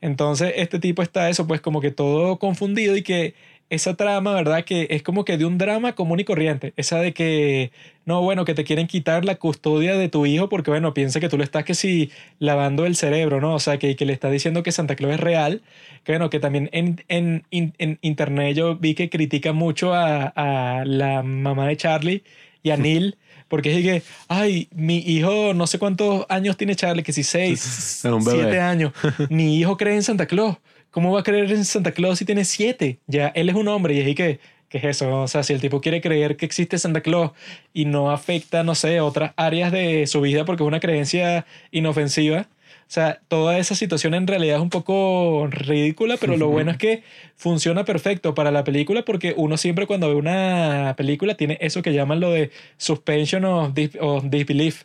Entonces 0.00 0.52
este 0.56 0.78
tipo 0.78 1.02
está 1.02 1.30
eso, 1.30 1.46
pues 1.46 1.60
como 1.60 1.80
que 1.80 1.90
todo 1.90 2.38
confundido 2.38 2.96
y 2.96 3.02
que 3.02 3.34
esa 3.70 3.96
trama, 3.96 4.32
¿verdad? 4.34 4.64
Que 4.64 4.86
es 4.90 5.02
como 5.02 5.24
que 5.24 5.36
de 5.38 5.44
un 5.44 5.58
drama 5.58 5.94
común 5.94 6.20
y 6.20 6.24
corriente. 6.24 6.72
Esa 6.76 7.00
de 7.00 7.12
que, 7.12 7.72
no, 8.04 8.22
bueno, 8.22 8.44
que 8.44 8.54
te 8.54 8.64
quieren 8.64 8.86
quitar 8.86 9.24
la 9.24 9.36
custodia 9.36 9.96
de 9.96 10.08
tu 10.08 10.24
hijo 10.26 10.48
porque, 10.48 10.70
bueno, 10.70 10.94
piensa 10.94 11.18
que 11.20 11.28
tú 11.28 11.36
le 11.38 11.44
estás 11.44 11.64
que 11.64 11.74
si 11.74 12.10
lavando 12.38 12.86
el 12.86 12.94
cerebro, 12.96 13.40
¿no? 13.40 13.54
O 13.54 13.58
sea, 13.58 13.78
que, 13.78 13.96
que 13.96 14.06
le 14.06 14.12
está 14.12 14.30
diciendo 14.30 14.62
que 14.62 14.70
Santa 14.72 14.94
Claus 14.96 15.14
es 15.14 15.20
real. 15.20 15.62
Que, 16.04 16.12
bueno, 16.12 16.30
que 16.30 16.38
también 16.40 16.70
en, 16.72 17.04
en, 17.08 17.44
en, 17.50 17.74
en 17.78 17.98
internet 18.02 18.56
yo 18.56 18.76
vi 18.76 18.94
que 18.94 19.10
critica 19.10 19.52
mucho 19.52 19.94
a, 19.94 20.26
a 20.36 20.84
la 20.84 21.22
mamá 21.22 21.66
de 21.66 21.76
Charlie 21.76 22.22
y 22.62 22.70
a 22.70 22.76
Neil. 22.78 23.16
Porque 23.48 23.76
es 23.76 23.82
que, 23.82 24.02
ay, 24.28 24.68
mi 24.74 24.98
hijo, 24.98 25.54
no 25.54 25.66
sé 25.66 25.78
cuántos 25.78 26.26
años 26.28 26.56
tiene 26.56 26.74
Charlie, 26.74 27.02
que 27.02 27.12
si 27.12 27.22
seis, 27.22 28.00
bebé. 28.04 28.20
siete 28.24 28.60
años. 28.60 28.92
Mi 29.30 29.58
hijo 29.58 29.76
cree 29.76 29.94
en 29.94 30.02
Santa 30.02 30.26
Claus. 30.26 30.56
¿Cómo 30.90 31.12
va 31.12 31.20
a 31.20 31.22
creer 31.22 31.52
en 31.52 31.64
Santa 31.64 31.92
Claus 31.92 32.18
si 32.18 32.24
tiene 32.24 32.44
siete? 32.44 32.98
Ya, 33.06 33.28
él 33.28 33.48
es 33.48 33.54
un 33.54 33.68
hombre 33.68 33.94
y 33.94 34.00
es 34.00 34.14
que, 34.16 34.40
¿qué 34.68 34.78
es 34.78 34.84
eso? 34.84 35.22
O 35.22 35.28
sea, 35.28 35.42
si 35.42 35.52
el 35.52 35.60
tipo 35.60 35.80
quiere 35.80 36.00
creer 36.00 36.36
que 36.36 36.46
existe 36.46 36.78
Santa 36.78 37.02
Claus 37.02 37.32
y 37.74 37.84
no 37.84 38.10
afecta, 38.10 38.64
no 38.64 38.74
sé, 38.74 39.00
otras 39.00 39.32
áreas 39.36 39.70
de 39.72 40.06
su 40.06 40.20
vida 40.22 40.44
porque 40.44 40.62
es 40.62 40.66
una 40.66 40.80
creencia 40.80 41.46
inofensiva. 41.70 42.48
O 42.86 42.90
sea, 42.96 43.20
toda 43.26 43.58
esa 43.58 43.74
situación 43.74 44.14
en 44.14 44.28
realidad 44.28 44.56
es 44.56 44.62
un 44.62 44.70
poco 44.70 45.48
ridícula, 45.50 46.16
pero 46.20 46.36
lo 46.36 46.48
bueno 46.48 46.70
es 46.70 46.76
que 46.76 47.02
funciona 47.34 47.84
perfecto 47.84 48.32
para 48.32 48.52
la 48.52 48.62
película 48.62 49.04
porque 49.04 49.34
uno 49.36 49.56
siempre 49.56 49.88
cuando 49.88 50.08
ve 50.08 50.14
una 50.14 50.94
película 50.96 51.34
tiene 51.34 51.58
eso 51.60 51.82
que 51.82 51.92
llaman 51.92 52.20
lo 52.20 52.30
de 52.30 52.52
suspension 52.76 53.44
of 53.44 53.72
disbelief, 53.74 54.84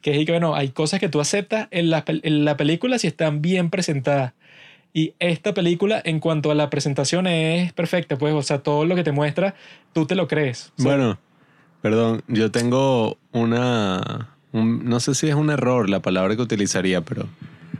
que 0.00 0.18
es 0.18 0.24
que, 0.24 0.32
bueno, 0.32 0.54
hay 0.54 0.70
cosas 0.70 0.98
que 0.98 1.10
tú 1.10 1.20
aceptas 1.20 1.68
en 1.70 1.90
la, 1.90 2.04
en 2.06 2.46
la 2.46 2.56
película 2.56 2.98
si 2.98 3.06
están 3.06 3.42
bien 3.42 3.68
presentadas. 3.68 4.32
Y 4.94 5.14
esta 5.18 5.52
película, 5.52 6.00
en 6.04 6.20
cuanto 6.20 6.50
a 6.50 6.54
la 6.54 6.70
presentación, 6.70 7.26
es 7.26 7.72
perfecta, 7.74 8.16
pues, 8.16 8.34
o 8.34 8.42
sea, 8.42 8.58
todo 8.58 8.86
lo 8.86 8.94
que 8.94 9.04
te 9.04 9.12
muestra, 9.12 9.54
tú 9.92 10.06
te 10.06 10.14
lo 10.14 10.26
crees. 10.26 10.72
O 10.78 10.84
Bueno, 10.84 11.18
perdón, 11.82 12.22
yo 12.28 12.50
tengo 12.50 13.18
una... 13.32 14.31
un- 14.52 14.84
no 14.84 15.00
sé 15.00 15.14
si 15.14 15.28
es 15.28 15.34
un 15.34 15.50
error 15.50 15.88
la 15.88 16.00
palabra 16.00 16.36
que 16.36 16.42
utilizaría, 16.42 17.00
pero 17.02 17.26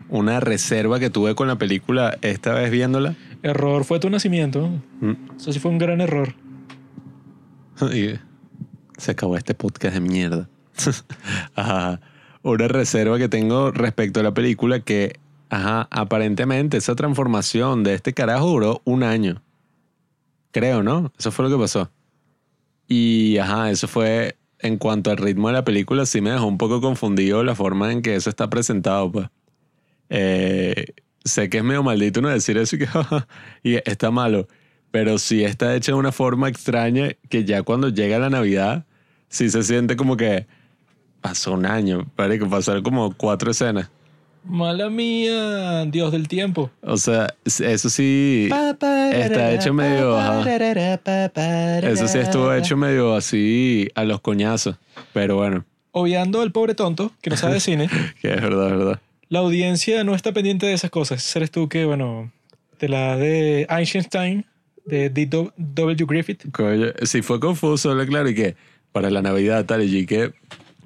una 0.09 0.41
reserva 0.41 0.99
que 1.01 1.11
tuve 1.11 1.35
con 1.35 1.49
la 1.49 1.57
película 1.57 2.17
esta 2.23 2.53
vez 2.55 2.71
viéndola. 2.71 3.15
error 3.43 3.85
fue 3.85 3.99
tu 3.99 4.09
nacimiento. 4.11 4.69
Mm, 5.01 5.13
Eso 5.37 5.53
sí 5.53 5.59
fue 5.59 5.71
un 5.71 5.79
gran 5.79 6.01
error. 6.01 6.35
y 7.93 8.19
Se 8.99 9.11
acabó 9.13 9.37
este 9.37 9.55
podcast 9.55 9.95
de 9.95 10.01
mierda. 10.01 10.49
Ajá. 11.55 12.01
Una 12.43 12.69
reserva 12.69 13.19
que 13.19 13.29
tengo 13.29 13.71
respecto 13.71 14.21
a 14.21 14.23
la 14.23 14.35
película 14.35 14.81
que, 14.81 15.19
ajá, 15.49 15.87
aparentemente 15.91 16.77
esa 16.77 16.95
transformación 16.97 17.83
de 17.85 17.95
este 17.95 18.13
carajo 18.15 18.49
duró 18.49 18.81
un 18.85 19.03
año. 19.05 19.43
Creo, 20.51 20.83
¿no? 20.83 21.13
Eso 21.19 21.31
fue 21.31 21.49
lo 21.49 21.57
que 21.57 21.61
pasó. 21.63 21.91
Y, 22.89 23.39
ajá, 23.39 23.71
eso 23.71 23.87
fue, 23.89 24.37
en 24.63 24.79
cuanto 24.79 25.11
al 25.11 25.17
ritmo 25.19 25.49
de 25.49 25.55
la 25.55 25.65
película, 25.65 26.07
sí 26.07 26.21
me 26.21 26.31
dejó 26.31 26.47
un 26.47 26.59
poco 26.59 26.81
confundido 26.81 27.43
la 27.45 27.55
forma 27.55 27.93
en 27.93 28.01
que 28.01 28.15
eso 28.15 28.31
está 28.31 28.49
presentado, 28.49 29.11
pues. 29.11 29.29
Eh, 30.09 30.95
sé 31.25 31.49
que 31.51 31.59
es 31.59 31.65
medio 31.65 31.83
maldito 31.83 32.21
no 32.21 32.29
decir 32.29 32.59
eso 32.59 32.77
y 33.63 33.77
está 33.89 34.11
malo, 34.11 34.47
pero 34.91 35.19
sí 35.19 35.45
está 35.45 35.75
hecho 35.75 35.93
de 35.93 35.99
una 35.99 36.13
forma 36.13 36.49
extraña 36.49 37.11
que 37.29 37.45
ya 37.45 37.63
cuando 37.63 37.89
llega 37.89 38.19
la 38.19 38.31
Navidad, 38.31 38.87
sí 39.29 39.51
se 39.51 39.63
siente 39.63 39.97
como 39.97 40.17
que 40.17 40.47
pasó 41.21 41.53
un 41.53 41.67
año, 41.67 42.11
que 42.17 42.47
pasaron 42.47 42.83
como 42.83 43.15
cuatro 43.15 43.51
escenas. 43.51 43.91
Mala 44.45 44.91
mía, 44.91 45.85
Dios 45.87 46.13
del 46.13 46.29
tiempo. 46.29 46.71
O 46.83 46.97
sea, 46.97 47.33
eso 47.45 47.89
sí, 47.89 48.49
está 48.51 49.53
hecho 49.53 49.73
medio, 49.73 50.19
ajá. 50.19 50.45
eso 51.83 52.09
sí 52.09 52.19
estuvo 52.19 52.53
hecho 52.53 52.77
medio 52.77 53.15
así 53.15 53.89
a 53.95 54.05
los 54.05 54.21
coñazos, 54.21 54.77
pero 55.13 55.37
bueno, 55.37 55.65
Obviando 55.93 56.41
al 56.41 56.53
pobre 56.53 56.75
tonto 56.75 57.13
que 57.21 57.29
no 57.29 57.37
sabe 57.37 57.55
de 57.55 57.61
cine, 57.61 57.89
que 58.21 58.33
es 58.33 58.41
verdad, 58.41 58.69
es 58.69 58.79
verdad. 58.79 59.01
la 59.29 59.41
audiencia 59.41 60.03
no 60.05 60.15
está 60.15 60.33
pendiente 60.33 60.67
de 60.67 60.73
esas 60.73 60.91
cosas. 60.91 61.37
Eres 61.37 61.51
tú 61.51 61.69
que, 61.69 61.85
bueno, 61.85 62.33
de 62.81 62.89
la 62.89 63.17
de 63.19 63.67
Einstein, 63.69 64.47
de 64.87 65.11
D.W. 65.11 66.07
Griffith. 66.07 66.51
Coño, 66.51 66.89
sí 67.03 67.21
fue 67.21 67.39
confuso, 67.39 67.95
claro, 68.07 68.31
y 68.31 68.35
que 68.35 68.57
para 68.91 69.11
la 69.11 69.21
Navidad 69.21 69.67
tal, 69.67 69.83
y 69.83 70.07
que 70.07 70.33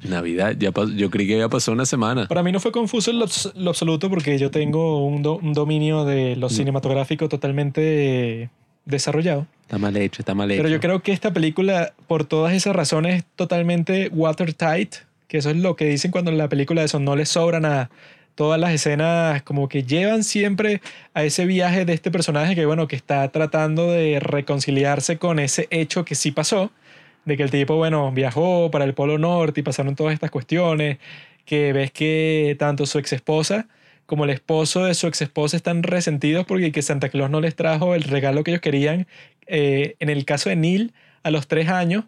Navidad, 0.08 0.54
ya 0.58 0.70
pas- 0.72 0.94
yo 0.94 1.10
creí 1.10 1.26
que 1.26 1.38
ya 1.38 1.48
pasó 1.48 1.72
una 1.72 1.86
semana. 1.86 2.26
Para 2.28 2.42
mí 2.42 2.52
no 2.52 2.60
fue 2.60 2.72
confuso 2.72 3.10
en 3.10 3.18
lo, 3.18 3.26
lo 3.54 3.70
absoluto 3.70 4.08
porque 4.10 4.38
yo 4.38 4.50
tengo 4.50 5.04
un, 5.06 5.22
do- 5.22 5.36
un 5.38 5.52
dominio 5.52 6.04
de 6.04 6.36
lo 6.36 6.48
cinematográfico 6.48 7.28
totalmente 7.28 8.50
desarrollado. 8.84 9.46
Está 9.62 9.78
mal 9.78 9.96
hecho, 9.96 10.22
está 10.22 10.34
mal 10.34 10.50
hecho. 10.50 10.58
Pero 10.62 10.68
yo 10.72 10.80
creo 10.80 11.02
que 11.02 11.12
esta 11.12 11.32
película, 11.32 11.92
por 12.06 12.24
todas 12.24 12.52
esas 12.54 12.74
razones, 12.76 13.16
es 13.20 13.24
totalmente 13.36 14.08
watertight, 14.12 14.94
que 15.28 15.38
eso 15.38 15.50
es 15.50 15.56
lo 15.56 15.74
que 15.74 15.86
dicen 15.86 16.10
cuando 16.12 16.30
en 16.30 16.38
la 16.38 16.48
película 16.48 16.82
de 16.82 16.86
eso 16.86 17.00
no 17.00 17.16
les 17.16 17.28
sobra 17.30 17.58
nada. 17.58 17.90
Todas 18.36 18.60
las 18.60 18.70
escenas 18.72 19.42
como 19.42 19.68
que 19.68 19.82
llevan 19.82 20.22
siempre 20.22 20.82
a 21.14 21.24
ese 21.24 21.46
viaje 21.46 21.84
de 21.86 21.94
este 21.94 22.10
personaje 22.10 22.54
que, 22.54 22.66
bueno, 22.66 22.86
que 22.86 22.94
está 22.94 23.26
tratando 23.30 23.90
de 23.90 24.20
reconciliarse 24.20 25.16
con 25.16 25.38
ese 25.38 25.66
hecho 25.70 26.04
que 26.04 26.14
sí 26.14 26.30
pasó, 26.32 26.70
de 27.26 27.36
que 27.36 27.42
el 27.42 27.50
tipo, 27.50 27.76
bueno, 27.76 28.12
viajó 28.12 28.70
para 28.70 28.84
el 28.86 28.94
Polo 28.94 29.18
Norte 29.18 29.60
y 29.60 29.62
pasaron 29.62 29.96
todas 29.96 30.14
estas 30.14 30.30
cuestiones, 30.30 30.98
que 31.44 31.72
ves 31.74 31.92
que 31.92 32.56
tanto 32.58 32.86
su 32.86 32.98
ex 32.98 33.12
esposa 33.12 33.68
como 34.06 34.24
el 34.24 34.30
esposo 34.30 34.84
de 34.84 34.94
su 34.94 35.06
ex 35.08 35.22
esposa 35.22 35.56
están 35.56 35.82
resentidos 35.82 36.46
porque 36.46 36.72
que 36.72 36.82
Santa 36.82 37.08
Claus 37.10 37.30
no 37.30 37.40
les 37.40 37.56
trajo 37.56 37.94
el 37.94 38.04
regalo 38.04 38.44
que 38.44 38.52
ellos 38.52 38.62
querían. 38.62 39.06
eh, 39.48 39.96
en 40.00 40.08
el 40.10 40.24
caso 40.24 40.48
de 40.50 40.56
Neil, 40.56 40.92
a 41.22 41.30
los 41.30 41.46
tres 41.48 41.68
años. 41.68 42.04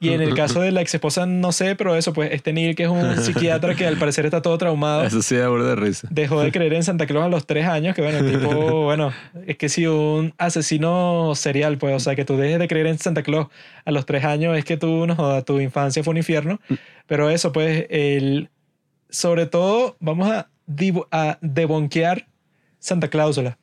Y 0.00 0.10
en 0.10 0.20
el 0.20 0.34
caso 0.34 0.60
de 0.60 0.70
la 0.70 0.80
ex 0.80 0.94
esposa, 0.94 1.26
no 1.26 1.50
sé, 1.50 1.74
pero 1.74 1.96
eso, 1.96 2.12
pues 2.12 2.30
este 2.32 2.52
Neil, 2.52 2.76
que 2.76 2.84
es 2.84 2.88
un 2.88 3.16
psiquiatra 3.22 3.74
que 3.74 3.84
al 3.86 3.96
parecer 3.96 4.24
está 4.24 4.42
todo 4.42 4.56
traumado, 4.56 5.02
Eso 5.02 5.22
sí 5.22 5.34
da 5.34 5.50
de 5.50 5.74
risa. 5.74 6.06
dejó 6.10 6.40
de 6.40 6.52
creer 6.52 6.74
en 6.74 6.84
Santa 6.84 7.06
Claus 7.06 7.24
a 7.24 7.28
los 7.28 7.46
tres 7.46 7.66
años, 7.66 7.96
que 7.96 8.02
bueno, 8.02 8.18
el 8.18 8.30
tipo, 8.30 8.82
bueno, 8.84 9.12
es 9.46 9.56
que 9.56 9.68
si 9.68 9.86
un 9.86 10.34
asesino 10.38 11.32
serial, 11.34 11.78
pues, 11.78 11.96
o 11.96 12.00
sea, 12.00 12.14
que 12.14 12.24
tú 12.24 12.36
dejes 12.36 12.60
de 12.60 12.68
creer 12.68 12.86
en 12.86 12.98
Santa 12.98 13.22
Claus 13.22 13.48
a 13.84 13.90
los 13.90 14.06
tres 14.06 14.24
años, 14.24 14.56
es 14.56 14.64
que 14.64 14.76
tú, 14.76 15.06
no 15.06 15.42
tu 15.44 15.60
infancia 15.60 16.04
fue 16.04 16.12
un 16.12 16.18
infierno. 16.18 16.60
Pero 17.06 17.30
eso, 17.30 17.52
pues, 17.52 17.86
el, 17.90 18.50
sobre 19.10 19.46
todo, 19.46 19.96
vamos 20.00 20.30
a, 20.30 20.48
a 21.10 21.38
debonquear 21.40 22.28
Santa 22.78 23.08
Cláusula. 23.08 23.58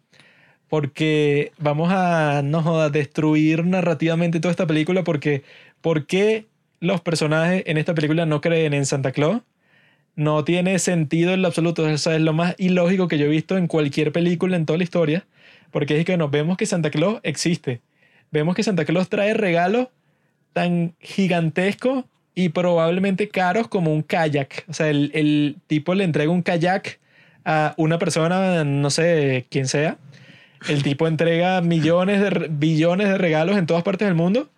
Porque 0.68 1.52
vamos 1.60 1.92
a, 1.94 2.42
no 2.44 2.64
jodas, 2.64 2.92
destruir 2.92 3.66
narrativamente 3.66 4.40
toda 4.40 4.52
esta 4.52 4.66
película 4.66 5.04
porque, 5.04 5.44
¿por 5.86 6.08
qué 6.08 6.48
los 6.80 7.00
personajes 7.02 7.62
en 7.68 7.78
esta 7.78 7.94
película 7.94 8.26
no 8.26 8.42
creen 8.42 8.74
en 8.74 8.88
Santa 8.88 9.12
Claus? 9.12 9.44
no 10.16 10.44
tiene 10.44 10.80
sentido 10.80 11.32
en 11.32 11.44
lo 11.44 11.48
absoluto. 11.48 11.84
O 11.84 11.98
sea, 12.00 12.16
es 12.16 12.22
lo 12.22 12.34
más 12.34 12.56
ilógico 12.58 13.08
que 13.08 13.20
yo 13.20 13.26
he 13.26 13.30
visto 13.30 13.56
en 13.56 13.68
cualquier 13.68 14.12
película 14.12 14.56
en 14.56 14.66
toda 14.66 14.78
la 14.78 14.84
historia. 14.84 15.28
Porque 15.70 16.00
es 16.00 16.06
que 16.06 16.18
nos 16.18 16.32
vemos 16.32 16.58
que 16.58 16.66
Santa 16.66 16.90
Claus 16.90 17.20
existe. 17.22 17.82
Vemos 18.32 18.56
que 18.56 18.64
Santa 18.64 18.86
Claus 18.86 19.10
trae 19.10 19.36
regalos 19.36 19.90
tan 20.54 20.96
gigantescos 21.00 22.06
y 22.34 22.50
probablemente 22.50 23.30
caros 23.30 23.68
como 23.68 23.94
un 23.94 24.02
kayak. 24.02 24.66
O 24.68 24.74
sea, 24.74 24.90
el, 24.90 25.12
el 25.14 25.58
tipo 25.68 25.94
le 25.94 26.04
entrega 26.04 26.32
un 26.32 26.42
kayak 26.42 27.00
a 27.44 27.76
una 27.78 28.00
persona, 28.00 28.64
no 28.64 28.90
sé 28.90 29.46
quién 29.52 29.68
sea. 29.68 30.00
El 30.68 30.82
tipo 30.82 31.08
entrega 31.08 31.62
millones 31.62 32.22
de, 32.22 32.48
billones 32.50 33.08
de 33.08 33.20
regalos 33.20 33.56
en 33.56 33.68
todas 33.68 33.84
partes 33.84 34.08
del 34.08 34.16
mundo. 34.16 34.50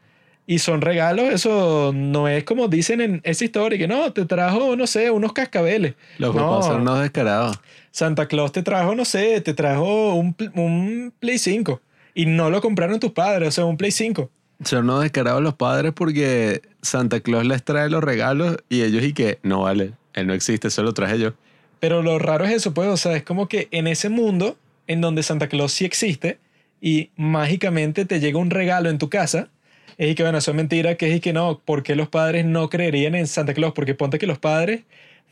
Y 0.49 0.59
son 0.59 0.79
regalos, 0.81 1.31
eso 1.33 1.91
no 1.93 2.27
es 2.29 2.45
como 2.45 2.69
dicen 2.69 3.01
en 3.01 3.21
esa 3.25 3.43
historia, 3.43 3.77
que 3.77 3.87
no, 3.87 4.13
te 4.13 4.25
trajo, 4.25 4.75
no 4.77 4.87
sé, 4.87 5.11
unos 5.11 5.33
cascabeles. 5.33 5.95
Los 6.17 6.33
No. 6.33 6.41
papás 6.49 6.67
son 6.67 6.81
unos 6.81 7.01
descarados. 7.01 7.59
Santa 7.91 8.27
Claus 8.27 8.53
te 8.53 8.63
trajo, 8.63 8.95
no 8.95 9.03
sé, 9.03 9.41
te 9.41 9.53
trajo 9.53 10.13
un, 10.15 10.33
un 10.55 11.13
Play 11.19 11.37
5 11.37 11.81
y 12.15 12.25
no 12.27 12.49
lo 12.49 12.61
compraron 12.61 12.99
tus 12.99 13.11
padres, 13.11 13.49
o 13.49 13.51
sea, 13.51 13.65
un 13.65 13.75
Play 13.75 13.91
5. 13.91 14.29
Son 14.63 14.85
unos 14.85 15.01
descarados 15.03 15.41
los 15.43 15.53
padres 15.55 15.91
porque 15.93 16.61
Santa 16.81 17.19
Claus 17.19 17.45
les 17.45 17.61
trae 17.63 17.89
los 17.89 18.03
regalos 18.03 18.57
y 18.69 18.83
ellos 18.83 19.03
y 19.03 19.11
que 19.13 19.39
no 19.43 19.63
vale, 19.63 19.91
él 20.13 20.27
no 20.27 20.33
existe, 20.33 20.69
eso 20.69 20.81
lo 20.81 20.93
traje 20.93 21.19
yo. 21.19 21.33
Pero 21.81 22.01
lo 22.01 22.17
raro 22.19 22.45
es 22.45 22.51
eso, 22.53 22.73
pues, 22.73 22.87
o 22.87 22.97
sea, 22.97 23.15
es 23.17 23.23
como 23.23 23.47
que 23.49 23.67
en 23.71 23.85
ese 23.87 24.07
mundo 24.09 24.57
en 24.87 25.01
donde 25.01 25.23
Santa 25.23 25.49
Claus 25.49 25.73
sí 25.73 25.83
existe 25.83 26.39
y 26.79 27.09
mágicamente 27.17 28.05
te 28.05 28.19
llega 28.21 28.39
un 28.39 28.49
regalo 28.49 28.89
en 28.89 28.97
tu 28.97 29.09
casa, 29.09 29.49
es 29.97 30.11
y 30.11 30.15
que, 30.15 30.23
bueno, 30.23 30.37
eso 30.37 30.51
es 30.51 30.57
mentira, 30.57 30.95
que 30.95 31.09
es 31.09 31.17
y 31.17 31.19
que 31.19 31.33
no, 31.33 31.59
¿por 31.63 31.83
qué 31.83 31.95
los 31.95 32.07
padres 32.07 32.45
no 32.45 32.69
creerían 32.69 33.15
en 33.15 33.27
Santa 33.27 33.53
Claus? 33.53 33.73
Porque 33.73 33.95
ponte 33.95 34.19
que 34.19 34.27
los 34.27 34.37
padres 34.37 34.81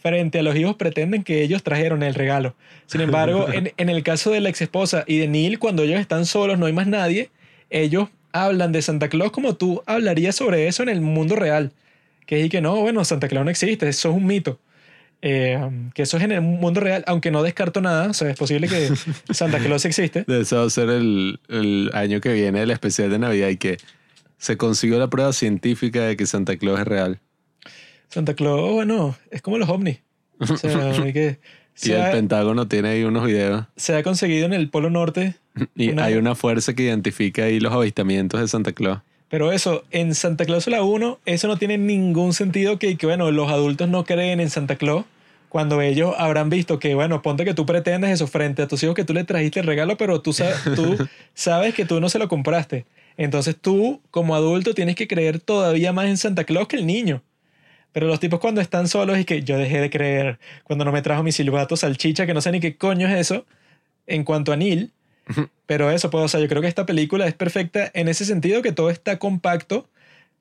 frente 0.02 0.40
a 0.40 0.44
los 0.44 0.56
hijos 0.56 0.76
pretenden 0.76 1.24
que 1.24 1.42
ellos 1.42 1.64
trajeron 1.64 2.04
el 2.04 2.14
regalo. 2.14 2.56
Sin 2.86 3.02
embargo, 3.02 3.48
en, 3.54 3.74
en 3.78 3.90
el 3.90 4.04
caso 4.04 4.32
de 4.32 4.42
la 4.42 4.50
ex 4.50 4.62
esposa 4.62 5.04
y 5.08 5.18
de 5.18 5.28
Neil, 5.28 5.60
cuando 5.60 5.84
ellos 5.84 6.00
están 6.00 6.26
solos, 6.26 6.58
no 6.58 6.66
hay 6.66 6.74
más 6.74 6.88
nadie, 6.88 7.30
ellos 7.70 8.10
hablan 8.32 8.72
de 8.72 8.82
Santa 8.82 9.08
Claus 9.08 9.32
como 9.32 9.56
tú 9.56 9.82
hablarías 9.86 10.36
sobre 10.36 10.68
eso 10.68 10.84
en 10.84 10.90
el 10.90 11.02
mundo 11.02 11.36
real. 11.36 11.72
Que 12.26 12.40
es 12.40 12.48
y 12.48 12.50
que 12.50 12.62
no, 12.62 12.82
bueno, 12.82 13.06
Santa 13.06 13.28
Claus 13.28 13.46
no 13.46 13.52
existe, 13.52 13.88
eso 13.88 14.10
es 14.10 14.16
un 14.16 14.26
mito. 14.26 14.60
Eh, 15.22 15.60
que 15.94 16.04
eso 16.04 16.18
es 16.18 16.24
en 16.24 16.32
el 16.34 16.42
mundo 16.42 16.82
real, 16.82 17.04
aunque 17.08 17.32
no 17.32 17.42
descarto 17.42 17.82
nada, 17.82 18.10
o 18.10 18.14
sea, 18.14 18.30
es 18.30 18.38
posible 18.38 18.68
que 18.68 18.90
Santa 19.34 19.60
Claus 19.60 19.86
existe. 19.86 20.24
De 20.28 20.42
eso 20.42 20.58
va 20.58 20.66
a 20.66 20.70
ser 20.70 20.90
el, 20.90 21.40
el 21.50 21.90
año 21.94 22.20
que 22.20 22.34
viene 22.34 22.62
el 22.62 22.72
especial 22.72 23.10
de 23.10 23.20
Navidad 23.20 23.50
y 23.50 23.58
que 23.58 23.78
se 24.38 24.58
consiguió 24.58 25.00
la 25.00 25.10
prueba 25.10 25.34
científica 25.34 26.02
de 26.02 26.16
que 26.18 26.26
Santa 26.26 26.58
Claus 26.58 26.80
es 26.80 26.86
real. 26.88 27.20
Santa 28.10 28.34
Claus, 28.36 28.72
bueno, 28.72 29.16
es 29.32 29.42
como 29.42 29.58
los 29.58 29.70
ovnis. 29.70 30.00
O 30.40 30.46
sea, 30.58 30.92
hay 31.04 31.14
que, 31.14 31.40
Y 31.84 31.92
el 31.92 32.02
ha, 32.02 32.12
Pentágono 32.12 32.68
tiene 32.68 32.90
ahí 32.90 33.04
unos 33.04 33.26
videos. 33.26 33.66
se 33.76 33.96
ha 33.96 34.04
conseguido 34.04 34.46
en 34.46 34.54
el 34.54 34.70
Polo 34.70 34.90
Norte, 34.90 35.36
Y 35.76 35.90
Una- 35.90 36.06
hay 36.06 36.16
una 36.16 36.36
fuerza 36.36 36.74
que 36.74 36.84
identifica 36.84 37.44
ahí 37.46 37.60
los 37.60 37.74
avistamientos 37.74 38.40
de 38.42 38.48
Santa 38.48 38.74
Claus. 38.74 39.00
pero 39.30 39.52
eso, 39.52 39.84
en 39.92 40.14
Santa 40.16 40.46
Cláusula 40.46 40.84
1, 40.84 41.20
eso 41.26 41.48
no 41.48 41.58
tiene 41.58 41.78
ningún 41.78 42.34
sentido 42.34 42.78
que, 42.80 42.96
que, 42.98 43.06
bueno, 43.06 43.32
los 43.32 43.50
adultos 43.50 43.90
no 43.90 44.04
creen 44.06 44.40
en 44.40 44.50
Santa 44.50 44.76
Claus 44.76 45.06
cuando 45.50 45.82
ellos 45.82 46.14
habrán 46.18 46.50
visto 46.50 46.80
que, 46.80 46.96
bueno, 46.96 47.22
ponte 47.22 47.46
que 47.46 47.54
tú 47.54 47.66
pretendes 47.66 48.12
eso 48.12 48.28
frente 48.28 48.62
a 48.62 48.68
tus 48.68 48.84
hijos 48.84 48.94
que 48.96 49.06
tú 49.06 49.14
le 49.14 49.24
trajiste 49.24 49.62
el 49.62 49.66
regalo, 49.66 49.96
pero 49.96 50.22
tú, 50.22 50.34
sabes, 50.34 50.58
tú 50.76 50.98
sabes 51.34 51.74
que 51.74 51.86
tú 51.86 52.02
no 52.02 52.10
se 52.10 52.20
lo 52.20 52.28
compraste. 52.28 52.86
Entonces 53.18 53.56
tú, 53.60 54.02
como 54.12 54.36
adulto, 54.36 54.74
tienes 54.74 54.96
que 54.96 55.08
creer 55.08 55.40
todavía 55.40 55.94
más 55.94 56.08
en 56.08 56.18
Santa 56.18 56.44
Claus 56.44 56.68
que 56.68 56.78
el 56.78 56.86
niño. 56.86 57.22
Pero 57.92 58.08
los 58.08 58.20
tipos 58.20 58.40
cuando 58.40 58.60
están 58.60 58.88
solos 58.90 59.18
y 59.18 59.26
que 59.26 59.42
yo 59.44 59.58
dejé 59.58 59.80
de 59.80 59.90
creer 59.90 60.40
cuando 60.66 60.84
no 60.84 60.92
me 60.92 61.02
trajo 61.02 61.24
mi 61.24 61.32
silbato 61.32 61.78
salchicha, 61.78 62.26
que 62.26 62.34
no 62.34 62.42
sé 62.42 62.52
ni 62.52 62.60
qué 62.60 62.76
coño 62.76 63.08
es 63.08 63.16
eso, 63.16 63.46
en 64.06 64.24
cuanto 64.24 64.52
a 64.52 64.58
Neil. 64.58 64.92
Pero 65.66 65.90
eso, 65.90 66.10
pues, 66.10 66.24
o 66.26 66.28
sea, 66.28 66.40
yo 66.40 66.48
creo 66.48 66.62
que 66.62 66.68
esta 66.68 66.86
película 66.86 67.26
es 67.26 67.34
perfecta 67.34 67.90
en 67.94 68.08
ese 68.08 68.26
sentido 68.26 68.62
que 68.62 68.72
todo 68.72 68.90
está 68.90 69.18
compacto, 69.18 69.88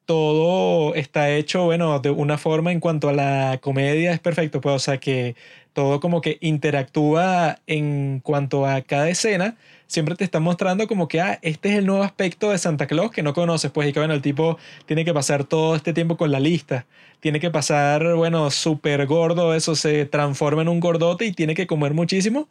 todo 0.04 0.94
está 0.94 1.30
hecho, 1.30 1.64
bueno, 1.64 1.98
de 2.00 2.10
una 2.10 2.38
forma 2.38 2.72
en 2.72 2.80
cuanto 2.80 3.08
a 3.08 3.12
la 3.12 3.58
comedia 3.62 4.12
es 4.12 4.20
perfecto, 4.20 4.60
pues, 4.60 4.74
o 4.74 4.78
sea, 4.78 4.98
que 4.98 5.36
todo 5.72 6.00
como 6.00 6.20
que 6.20 6.38
interactúa 6.40 7.60
en 7.66 8.20
cuanto 8.20 8.66
a 8.66 8.82
cada 8.82 9.08
escena, 9.08 9.56
siempre 9.86 10.14
te 10.16 10.24
está 10.24 10.40
mostrando 10.40 10.86
como 10.86 11.08
que, 11.08 11.20
ah, 11.20 11.38
este 11.42 11.70
es 11.70 11.78
el 11.78 11.86
nuevo 11.86 12.02
aspecto 12.02 12.50
de 12.50 12.58
Santa 12.58 12.86
Claus 12.86 13.10
que 13.10 13.22
no 13.22 13.34
conoces, 13.34 13.70
pues, 13.70 13.88
y 13.88 13.92
que, 13.92 14.00
bueno, 14.00 14.14
el 14.14 14.22
tipo 14.22 14.58
tiene 14.86 15.04
que 15.04 15.14
pasar 15.14 15.44
todo 15.44 15.76
este 15.76 15.92
tiempo 15.92 16.16
con 16.16 16.30
la 16.30 16.40
lista, 16.40 16.86
tiene 17.20 17.40
que 17.40 17.50
pasar, 17.50 18.14
bueno, 18.14 18.50
súper 18.50 19.06
gordo, 19.06 19.54
eso 19.54 19.74
se 19.74 20.06
transforma 20.06 20.62
en 20.62 20.68
un 20.68 20.80
gordote 20.80 21.24
y 21.26 21.32
tiene 21.32 21.54
que 21.54 21.66
comer 21.66 21.94
muchísimo. 21.94 22.48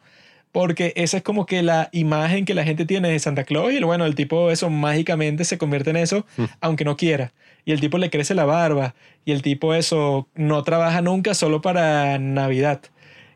Porque 0.52 0.92
esa 0.94 1.16
es 1.16 1.24
como 1.24 1.46
que 1.46 1.64
la 1.64 1.88
imagen 1.90 2.44
que 2.44 2.54
la 2.54 2.62
gente 2.62 2.84
tiene 2.86 3.08
de 3.08 3.18
Santa 3.18 3.42
Claus 3.42 3.72
y 3.72 3.82
bueno, 3.82 4.06
el 4.06 4.14
tipo 4.14 4.52
eso 4.52 4.70
mágicamente 4.70 5.44
se 5.44 5.58
convierte 5.58 5.90
en 5.90 5.96
eso, 5.96 6.26
aunque 6.60 6.84
no 6.84 6.96
quiera. 6.96 7.32
Y 7.64 7.72
el 7.72 7.80
tipo 7.80 7.98
le 7.98 8.08
crece 8.08 8.36
la 8.36 8.44
barba 8.44 8.94
y 9.24 9.32
el 9.32 9.42
tipo 9.42 9.74
eso 9.74 10.28
no 10.36 10.62
trabaja 10.62 11.00
nunca 11.02 11.34
solo 11.34 11.60
para 11.60 12.20
Navidad. 12.20 12.82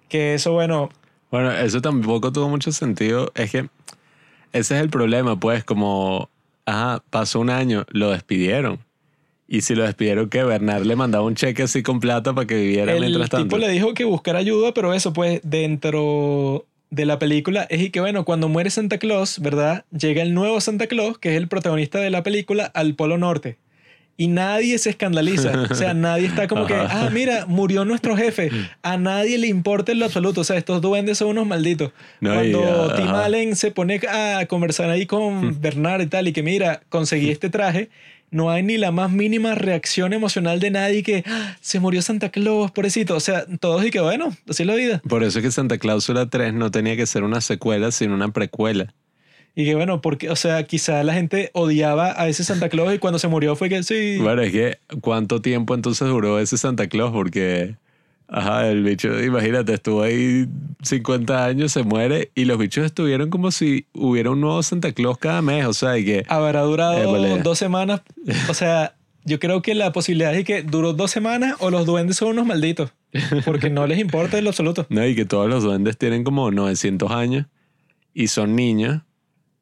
Que 0.09 0.35
eso, 0.35 0.53
bueno, 0.53 0.91
Bueno, 1.31 1.51
eso 1.53 1.81
tampoco 1.83 2.31
tuvo 2.33 2.49
mucho 2.49 2.71
sentido. 2.71 3.33
Es 3.35 3.51
que 3.51 3.69
ese 4.53 4.77
es 4.77 4.83
el 4.83 4.91
problema, 4.91 5.39
pues, 5.39 5.65
como, 5.65 6.31
ajá, 6.67 7.03
pasó 7.11 7.41
un 7.41 7.51
año, 7.51 7.85
lo 7.89 8.11
despidieron. 8.11 8.81
Y 9.47 9.63
si 9.63 9.75
lo 9.75 9.85
despidieron, 9.85 10.29
que 10.29 10.45
Bernard 10.45 10.85
le 10.85 10.95
mandaba 10.95 11.25
un 11.25 11.35
cheque 11.35 11.63
así 11.63 11.83
con 11.83 12.01
plata 12.01 12.35
para 12.35 12.47
que 12.47 12.55
viviera 12.55 12.93
el 12.93 13.01
mientras 13.01 13.31
tanto. 13.31 13.45
tipo 13.45 13.59
le 13.59 13.71
dijo 13.71 13.95
que 13.95 14.05
buscara 14.05 14.39
ayuda, 14.39 14.75
pero 14.75 14.93
eso 14.93 15.15
pues 15.15 15.41
dentro 15.43 16.67
de 16.91 17.07
la 17.07 17.19
película 17.19 17.67
es 17.71 17.81
y 17.81 17.91
que 17.91 18.01
bueno, 18.01 18.25
cuando 18.25 18.49
muere 18.49 18.69
Santa 18.69 18.99
Claus, 18.99 19.41
¿verdad? 19.41 19.85
Llega 19.91 20.23
el 20.23 20.35
nuevo 20.35 20.61
Santa 20.61 20.87
Claus, 20.87 21.19
que 21.19 21.31
es 21.31 21.37
el 21.37 21.49
protagonista 21.49 21.99
de 21.99 22.11
la 22.11 22.23
película, 22.23 22.65
al 22.67 22.95
Polo 22.95 23.17
Norte. 23.17 23.57
Y 24.21 24.27
nadie 24.27 24.77
se 24.79 24.91
escandaliza. 24.91 25.67
O 25.71 25.75
sea, 25.77 25.95
nadie 25.95 26.27
está 26.27 26.49
como 26.49 26.67
que, 26.67 26.75
ah, 26.75 27.09
mira, 27.13 27.47
murió 27.47 27.85
nuestro 27.85 28.17
jefe. 28.17 28.51
A 28.83 28.97
nadie 28.99 29.39
le 29.39 29.47
importa 29.47 29.93
en 29.93 30.01
lo 30.01 30.07
absoluto. 30.07 30.41
O 30.41 30.45
sea, 30.45 30.57
estos 30.57 30.83
duendes 30.83 31.19
son 31.19 31.29
unos 31.29 31.47
malditos. 31.47 31.93
No, 32.21 32.33
y, 32.45 32.51
Cuando 32.53 32.91
ah, 32.91 32.97
Tim 32.97 33.07
ajá. 33.07 33.25
Allen 33.27 33.55
se 33.55 33.71
pone 33.71 34.01
a 34.09 34.45
conversar 34.47 34.91
ahí 34.91 35.07
con 35.07 35.61
Bernard 35.61 36.01
y 36.03 36.07
tal, 36.09 36.27
y 36.27 36.33
que 36.33 36.43
mira, 36.43 36.83
conseguí 36.89 37.31
este 37.31 37.49
traje 37.49 37.91
no 38.31 38.51
hay 38.51 38.63
ni 38.63 38.77
la 38.77 38.91
más 38.91 39.11
mínima 39.11 39.55
reacción 39.55 40.13
emocional 40.13 40.61
de 40.61 40.71
nadie 40.71 41.03
que 41.03 41.25
"Ah, 41.27 41.57
se 41.63 41.81
murió 41.81 42.03
Santa 42.03 42.29
Claus, 42.29 42.71
pobrecito. 42.73 43.17
O 43.17 43.21
sea, 43.21 43.47
todos 43.59 43.87
y 43.87 43.91
que 43.91 44.01
bueno, 44.01 44.37
así 44.49 44.65
es 44.65 44.67
la 44.67 44.75
vida. 44.75 45.01
Por 45.09 45.23
eso 45.23 45.39
es 45.39 45.45
que 45.47 45.51
Santa 45.51 45.79
Cláusula 45.79 46.29
3 46.29 46.53
no 46.53 46.71
tenía 46.71 46.95
que 46.97 47.07
ser 47.07 47.23
una 47.23 47.41
secuela, 47.41 47.91
sino 47.91 48.15
una 48.15 48.29
precuela. 48.31 48.93
Y 49.59 49.65
que 49.65 49.75
bueno, 49.75 50.01
porque, 50.01 50.31
o 50.31 50.37
sea, 50.37 50.63
quizá 50.63 51.03
la 51.03 51.15
gente 51.15 51.51
odiaba 51.53 52.15
a 52.17 52.29
ese 52.29 52.45
Santa 52.45 52.69
Claus 52.69 52.95
y 52.95 53.01
cuando 53.01 53.19
se 53.19 53.27
murió 53.27 53.57
fue 53.57 53.69
que 53.69 53.83
sí. 53.83 54.17
Bueno, 54.21 54.43
es 54.43 54.53
que 54.53 54.79
¿cuánto 55.01 55.43
tiempo 55.43 55.75
entonces 55.75 56.07
duró 56.07 56.39
ese 56.39 56.57
Santa 56.57 56.87
Claus? 56.87 57.11
Porque, 57.11 57.75
ajá, 58.29 58.69
el 58.69 58.85
bicho, 58.85 59.21
imagínate, 59.21 59.75
estuvo 59.75 60.03
ahí 60.03 60.47
50 60.83 61.45
años, 61.45 61.73
se 61.73 61.83
muere 61.83 62.31
y 62.37 62.45
los 62.45 62.57
bichos 62.57 62.87
estuvieron 62.87 63.31
como 63.31 63.51
si 63.51 63.87
hubiera 63.93 64.31
un 64.31 64.41
nuevo 64.41 64.63
Santa 64.63 64.93
Claus 64.93 65.19
cada 65.19 65.43
mes, 65.43 65.67
o 65.67 65.73
sea, 65.73 65.99
y 65.99 66.05
que... 66.05 66.25
Habrá 66.29 66.61
durado 66.61 66.97
Épale. 66.97 67.43
dos 67.43 67.59
semanas. 67.59 68.03
O 68.49 68.55
sea, 68.55 68.95
yo 69.25 69.41
creo 69.41 69.61
que 69.61 69.75
la 69.75 69.91
posibilidad 69.91 70.37
es 70.37 70.45
que 70.45 70.63
duró 70.63 70.93
dos 70.93 71.11
semanas 71.11 71.57
o 71.59 71.71
los 71.71 71.85
duendes 71.85 72.17
son 72.17 72.29
unos 72.29 72.47
malditos. 72.47 72.93
Porque 73.45 73.71
no 73.71 73.89
les 73.89 73.99
importa 73.99 74.39
en 74.39 74.45
lo 74.45 74.51
absoluto. 74.51 74.87
No, 74.91 75.05
y 75.05 75.17
que 75.17 75.25
todos 75.25 75.51
los 75.51 75.65
duendes 75.65 75.99
tienen 75.99 76.23
como 76.23 76.49
900 76.53 77.11
años 77.11 77.47
y 78.15 78.29
son 78.29 78.55
niños. 78.55 79.03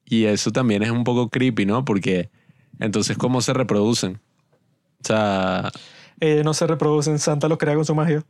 Y 0.06 0.24
eso 0.24 0.52
también 0.52 0.82
es 0.82 0.90
un 0.90 1.04
poco 1.04 1.28
creepy, 1.28 1.66
¿no? 1.66 1.84
Porque 1.84 2.30
entonces, 2.78 3.16
¿cómo 3.16 3.40
se 3.40 3.52
reproducen? 3.52 4.20
O 5.02 5.06
sea, 5.06 5.70
Ellos 6.20 6.44
no 6.44 6.54
se 6.54 6.66
reproducen, 6.66 7.18
Santa 7.18 7.48
los 7.48 7.58
crea 7.58 7.74
con 7.74 7.84
su 7.84 7.94
magia. 7.94 8.24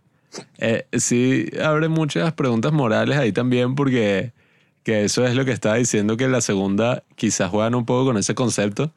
eh, 0.59 0.87
sí 0.93 1.51
abre 1.63 1.89
muchas 1.89 2.33
preguntas 2.33 2.73
morales 2.73 3.17
ahí 3.17 3.33
también 3.33 3.75
porque 3.75 4.33
que 4.83 5.05
eso 5.05 5.27
es 5.27 5.35
lo 5.35 5.45
que 5.45 5.51
estaba 5.53 5.77
diciendo 5.77 6.17
que 6.17 6.29
la 6.29 6.41
segunda 6.41 7.03
quizás 7.17 7.51
juegan 7.51 7.75
un 7.75 7.85
poco 7.85 8.07
con 8.07 8.19
ese 8.19 8.37
concepto, 8.37 8.93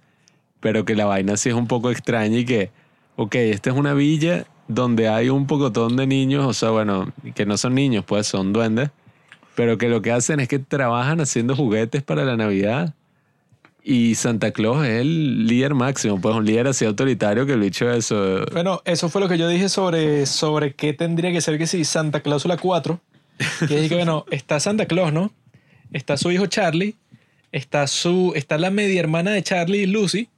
pero 0.60 0.86
que 0.86 0.96
la 0.96 1.06
vaina 1.06 1.36
sí 1.36 1.50
es 1.50 1.56
un 1.56 1.66
poco 1.68 1.90
extraña 1.90 2.38
y 2.38 2.46
que, 2.46 2.72
ok, 3.16 3.34
esta 3.36 3.72
es 3.72 3.76
una 3.76 3.96
villa 3.96 4.46
donde 4.68 5.10
hay 5.10 5.30
un 5.30 5.48
pocotón 5.48 5.96
de 5.98 6.06
niños, 6.06 6.46
o 6.46 6.54
sea, 6.54 6.70
bueno, 6.70 7.12
que 7.34 7.48
no 7.48 7.58
son 7.58 7.74
niños, 7.74 8.06
pues 8.06 8.28
son 8.28 8.54
duendes, 8.54 8.92
pero 9.60 9.78
que 9.78 9.90
lo 9.90 10.02
que 10.02 10.14
hacen 10.14 10.40
es 10.40 10.48
que 10.48 10.58
trabajan 10.58 11.20
haciendo 11.20 11.54
juguetes 11.54 12.02
para 12.02 12.24
la 12.24 12.38
Navidad. 12.38 12.94
Y 13.84 14.16
Santa 14.16 14.52
Claus 14.52 14.86
es 14.86 15.02
el 15.02 15.48
líder 15.48 15.74
máximo, 15.74 16.22
pues 16.22 16.34
un 16.34 16.46
líder 16.46 16.68
así 16.68 16.86
autoritario 16.86 17.46
que 17.46 17.52
el 17.52 17.60
bicho 17.60 17.92
eso. 17.92 18.46
Bueno, 18.54 18.82
eso 18.86 19.10
fue 19.10 19.20
lo 19.20 19.28
que 19.28 19.38
yo 19.38 19.50
dije 19.50 19.68
sobre, 19.68 20.26
sobre 20.28 20.76
qué 20.76 20.94
tendría 20.94 21.34
que 21.34 21.42
ser 21.42 21.58
que 21.58 21.68
si 21.68 21.84
Santa 21.84 22.22
Cláusula 22.22 22.56
4. 22.56 23.02
Que 23.68 23.90
que, 23.90 23.96
bueno, 23.96 24.24
está 24.32 24.62
Santa 24.62 24.86
Claus, 24.86 25.12
¿no? 25.12 25.34
Está 25.92 26.16
su 26.16 26.32
hijo 26.32 26.46
Charlie, 26.46 26.96
está, 27.52 27.86
su, 27.88 28.32
está 28.38 28.58
la 28.58 28.70
media 28.70 29.02
hermana 29.02 29.32
de 29.32 29.44
Charlie, 29.44 29.88
Lucy, 29.88 30.30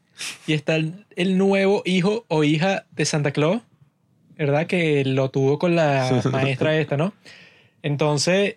y 0.47 0.53
está 0.53 0.77
el, 0.77 1.05
el 1.15 1.37
nuevo 1.37 1.83
hijo 1.85 2.25
o 2.27 2.43
hija 2.43 2.87
de 2.89 3.05
Santa 3.05 3.29
Claus, 3.29 3.61
¿verdad? 4.35 4.65
Que 4.65 5.05
lo 5.05 5.29
tuvo 5.29 5.59
con 5.59 5.75
la 5.75 6.23
maestra 6.31 6.75
esta, 6.75 6.97
¿no? 6.97 7.13
Entonces, 7.83 8.55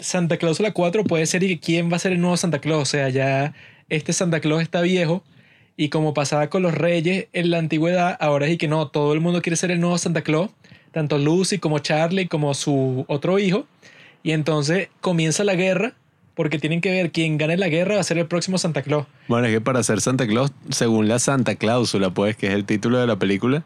Santa 0.00 0.36
Cláusula 0.36 0.72
4 0.72 1.04
puede 1.04 1.26
ser 1.26 1.42
y 1.42 1.58
quién 1.58 1.90
va 1.90 1.96
a 1.96 1.98
ser 1.98 2.12
el 2.12 2.20
nuevo 2.20 2.36
Santa 2.36 2.60
Claus. 2.60 2.82
O 2.82 2.86
sea, 2.86 3.08
ya 3.08 3.54
este 3.88 4.12
Santa 4.12 4.40
Claus 4.40 4.62
está 4.62 4.80
viejo 4.80 5.22
y 5.76 5.88
como 5.88 6.14
pasaba 6.14 6.48
con 6.50 6.62
los 6.62 6.74
reyes 6.74 7.26
en 7.32 7.50
la 7.50 7.58
antigüedad, 7.58 8.16
ahora 8.20 8.46
es 8.46 8.52
y 8.52 8.56
que 8.58 8.68
no, 8.68 8.88
todo 8.88 9.12
el 9.12 9.20
mundo 9.20 9.42
quiere 9.42 9.56
ser 9.56 9.70
el 9.70 9.80
nuevo 9.80 9.98
Santa 9.98 10.22
Claus, 10.22 10.50
tanto 10.92 11.18
Lucy 11.18 11.58
como 11.58 11.80
Charlie 11.80 12.28
como 12.28 12.54
su 12.54 13.04
otro 13.08 13.38
hijo. 13.38 13.66
Y 14.22 14.32
entonces 14.32 14.88
comienza 15.00 15.44
la 15.44 15.54
guerra 15.54 15.94
porque 16.34 16.58
tienen 16.58 16.80
que 16.80 16.90
ver 16.90 17.12
quién 17.12 17.38
gane 17.38 17.56
la 17.56 17.68
guerra 17.68 17.96
va 17.96 18.00
a 18.00 18.04
ser 18.04 18.18
el 18.18 18.26
próximo 18.26 18.58
Santa 18.58 18.82
Claus. 18.82 19.06
Bueno, 19.28 19.46
es 19.46 19.52
que 19.52 19.60
para 19.60 19.82
ser 19.82 20.00
Santa 20.00 20.26
Claus, 20.26 20.52
según 20.70 21.08
la 21.08 21.18
Santa 21.18 21.54
Cláusula, 21.56 22.10
pues, 22.10 22.36
que 22.36 22.48
es 22.48 22.54
el 22.54 22.64
título 22.64 22.98
de 22.98 23.06
la 23.06 23.18
película, 23.18 23.64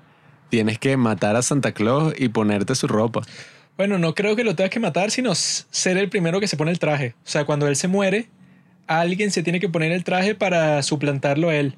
tienes 0.51 0.79
que 0.79 0.97
matar 0.97 1.37
a 1.37 1.43
Santa 1.43 1.73
Claus 1.73 2.15
y 2.19 2.29
ponerte 2.29 2.75
su 2.75 2.87
ropa. 2.87 3.23
Bueno, 3.79 3.97
no 3.97 4.13
creo 4.13 4.35
que 4.35 4.43
lo 4.43 4.57
tengas 4.57 4.71
que 4.71 4.81
matar, 4.81 5.13
sino 5.13 5.37
ser 5.37 5.99
el 5.99 6.09
primero 6.09 6.41
que 6.41 6.49
se 6.49 6.57
pone 6.57 6.73
el 6.73 6.81
traje. 6.81 7.15
O 7.25 7.29
sea, 7.29 7.45
cuando 7.45 7.69
él 7.69 7.77
se 7.77 7.87
muere, 7.87 8.27
alguien 8.89 9.31
se 9.31 9.45
tiene 9.45 9.61
que 9.61 9.69
poner 9.69 9.93
el 9.93 10.03
traje 10.03 10.35
para 10.35 10.83
suplantarlo 10.83 11.49
a 11.49 11.55
él. 11.55 11.77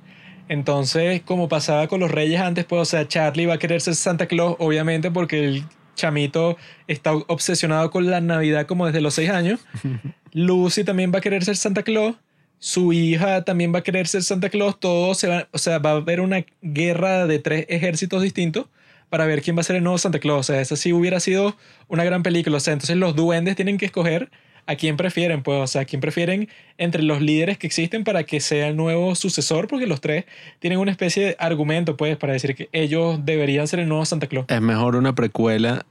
Entonces, 0.48 1.20
como 1.20 1.50
pasaba 1.50 1.88
con 1.88 2.00
los 2.00 2.10
reyes 2.10 2.40
antes, 2.40 2.64
pues, 2.64 2.80
o 2.80 2.84
sea, 2.86 3.06
Charlie 3.06 3.44
va 3.44 3.54
a 3.54 3.58
querer 3.58 3.82
ser 3.82 3.94
Santa 3.96 4.24
Claus, 4.24 4.56
obviamente, 4.60 5.10
porque 5.10 5.44
el 5.44 5.64
chamito 5.94 6.56
está 6.88 7.12
obsesionado 7.12 7.90
con 7.90 8.08
la 8.08 8.22
Navidad 8.22 8.64
como 8.64 8.86
desde 8.86 9.02
los 9.02 9.12
seis 9.12 9.28
años. 9.28 9.60
Lucy 10.32 10.84
también 10.84 11.12
va 11.12 11.18
a 11.18 11.20
querer 11.20 11.44
ser 11.44 11.58
Santa 11.58 11.82
Claus. 11.82 12.16
Su 12.58 12.94
hija 12.94 13.44
también 13.44 13.74
va 13.74 13.80
a 13.80 13.82
querer 13.82 14.08
ser 14.08 14.22
Santa 14.22 14.48
Claus. 14.48 14.80
Todo 14.80 15.14
se 15.14 15.28
va, 15.28 15.48
o 15.52 15.58
sea, 15.58 15.78
va 15.78 15.90
a 15.90 15.96
haber 15.96 16.22
una 16.22 16.46
guerra 16.62 17.26
de 17.26 17.40
tres 17.40 17.66
ejércitos 17.68 18.22
distintos 18.22 18.68
para 19.10 19.26
ver 19.26 19.42
quién 19.42 19.56
va 19.56 19.60
a 19.60 19.64
ser 19.64 19.76
el 19.76 19.82
nuevo 19.82 19.98
Santa 19.98 20.20
Claus. 20.20 20.40
O 20.40 20.52
sea, 20.52 20.60
esa 20.60 20.76
sí 20.76 20.92
hubiera 20.92 21.20
sido 21.20 21.56
una 21.88 22.04
gran 22.04 22.22
película. 22.22 22.56
O 22.56 22.60
sea, 22.60 22.72
entonces 22.72 22.96
los 22.96 23.14
duendes 23.14 23.56
tienen 23.56 23.76
que 23.76 23.86
escoger 23.86 24.30
a 24.66 24.76
quién 24.76 24.96
prefieren, 24.96 25.42
pues, 25.42 25.60
o 25.60 25.66
sea, 25.66 25.82
a 25.82 25.84
quién 25.84 26.00
prefieren 26.00 26.48
entre 26.78 27.02
los 27.02 27.20
líderes 27.20 27.58
que 27.58 27.66
existen 27.66 28.04
para 28.04 28.22
que 28.22 28.40
sea 28.40 28.68
el 28.68 28.76
nuevo 28.76 29.14
sucesor, 29.16 29.66
porque 29.66 29.86
los 29.86 30.00
tres 30.00 30.26
tienen 30.60 30.78
una 30.78 30.92
especie 30.92 31.24
de 31.24 31.36
argumento, 31.40 31.96
pues, 31.96 32.16
para 32.16 32.34
decir 32.34 32.54
que 32.54 32.68
ellos 32.72 33.18
deberían 33.24 33.66
ser 33.66 33.80
el 33.80 33.88
nuevo 33.88 34.04
Santa 34.04 34.28
Claus. 34.28 34.46
Es 34.48 34.60
mejor 34.60 34.94
una 34.94 35.14
precuela 35.14 35.84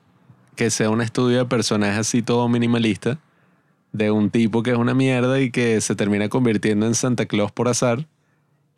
que 0.56 0.70
sea 0.70 0.90
un 0.90 1.02
estudio 1.02 1.40
de 1.40 1.46
personajes 1.46 2.00
así 2.00 2.22
todo 2.22 2.48
minimalista, 2.48 3.20
de 3.92 4.12
un 4.12 4.30
tipo 4.30 4.64
que 4.64 4.72
es 4.72 4.78
una 4.78 4.94
mierda 4.94 5.42
y 5.42 5.52
que 5.52 5.82
se 5.82 5.96
termina 5.96 6.30
convirtiendo 6.30 6.86
en 6.86 6.96
Santa 6.96 7.26
Claus 7.26 7.52
por 7.52 7.68
azar. 7.68 8.06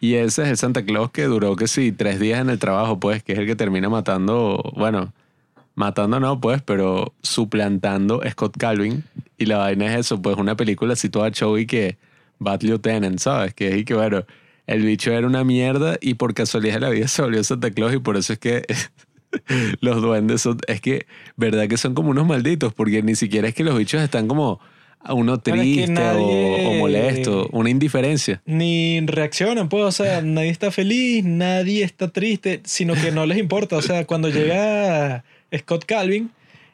Y 0.02 0.16
ese 0.16 0.42
es 0.42 0.50
el 0.50 0.58
Santa 0.58 0.84
Claus 0.84 1.12
que 1.12 1.26
duró, 1.26 1.56
que 1.56 1.68
sí, 1.68 1.92
tres 1.92 2.20
días 2.20 2.42
en 2.42 2.50
el 2.50 2.58
trabajo, 2.58 3.00
pues, 3.00 3.22
que 3.22 3.34
es 3.34 3.40
el 3.40 3.46
que 3.46 3.56
termina 3.56 3.88
matando, 3.88 4.74
bueno, 4.76 5.14
matando 5.76 6.20
no, 6.20 6.42
pues, 6.42 6.64
pero 6.64 7.14
suplantando 7.22 8.20
Scott 8.32 8.58
Calvin. 8.58 9.04
Y 9.38 9.46
la 9.46 9.58
vaina 9.60 9.94
es 9.94 10.00
eso, 10.08 10.20
pues, 10.20 10.38
una 10.38 10.58
película 10.58 10.94
así 10.94 11.10
toda 11.10 11.30
show 11.30 11.56
que 11.68 11.98
Bad 12.40 12.64
Lieutenant, 12.64 13.20
¿sabes? 13.20 13.54
Que 13.54 13.70
es 13.70 13.78
y 13.78 13.86
que, 13.86 13.94
bueno, 13.94 14.26
el 14.66 14.84
bicho 14.84 15.12
era 15.12 15.28
una 15.28 15.44
mierda 15.44 15.98
y 16.02 16.16
por 16.16 16.34
casualidad 16.34 16.76
de 16.76 16.80
la 16.80 16.90
vida 16.90 17.08
se 17.08 17.22
volvió 17.22 17.44
Santa 17.44 17.70
Claus 17.70 17.94
y 17.94 18.00
por 18.00 18.18
eso 18.18 18.34
es 18.34 18.40
que 18.40 18.66
los 19.82 20.02
duendes 20.02 20.42
son, 20.42 20.58
es 20.68 20.82
que, 20.82 21.06
verdad 21.38 21.68
que 21.68 21.78
son 21.78 21.94
como 21.94 22.10
unos 22.10 22.26
malditos, 22.26 22.74
porque 22.74 23.04
ni 23.04 23.14
siquiera 23.14 23.48
es 23.48 23.54
que 23.54 23.64
los 23.64 23.78
bichos 23.78 24.02
están 24.02 24.28
como 24.28 24.60
a 25.04 25.14
uno 25.14 25.40
triste 25.40 25.92
o- 25.92 25.94
nadie- 25.96 26.68
o, 26.68 26.74
molesto, 26.80 27.50
una 27.52 27.70
indiferencia. 27.70 28.42
Ni 28.46 29.00
reaccionan, 29.02 29.68
pues, 29.70 29.84
o 29.84 29.92
sea, 29.92 30.22
nadie 30.22 30.50
está 30.50 30.72
feliz, 30.72 31.24
nadie 31.24 31.84
está 31.84 32.10
triste, 32.10 32.62
sino 32.64 32.94
que 32.94 33.12
no 33.12 33.26
les 33.26 33.38
importa. 33.38 33.78
O 33.78 33.82
sea, 33.82 34.06
cuando 34.06 34.30
llega 34.30 35.24
Scott 35.58 35.86
Calvin 35.86 36.32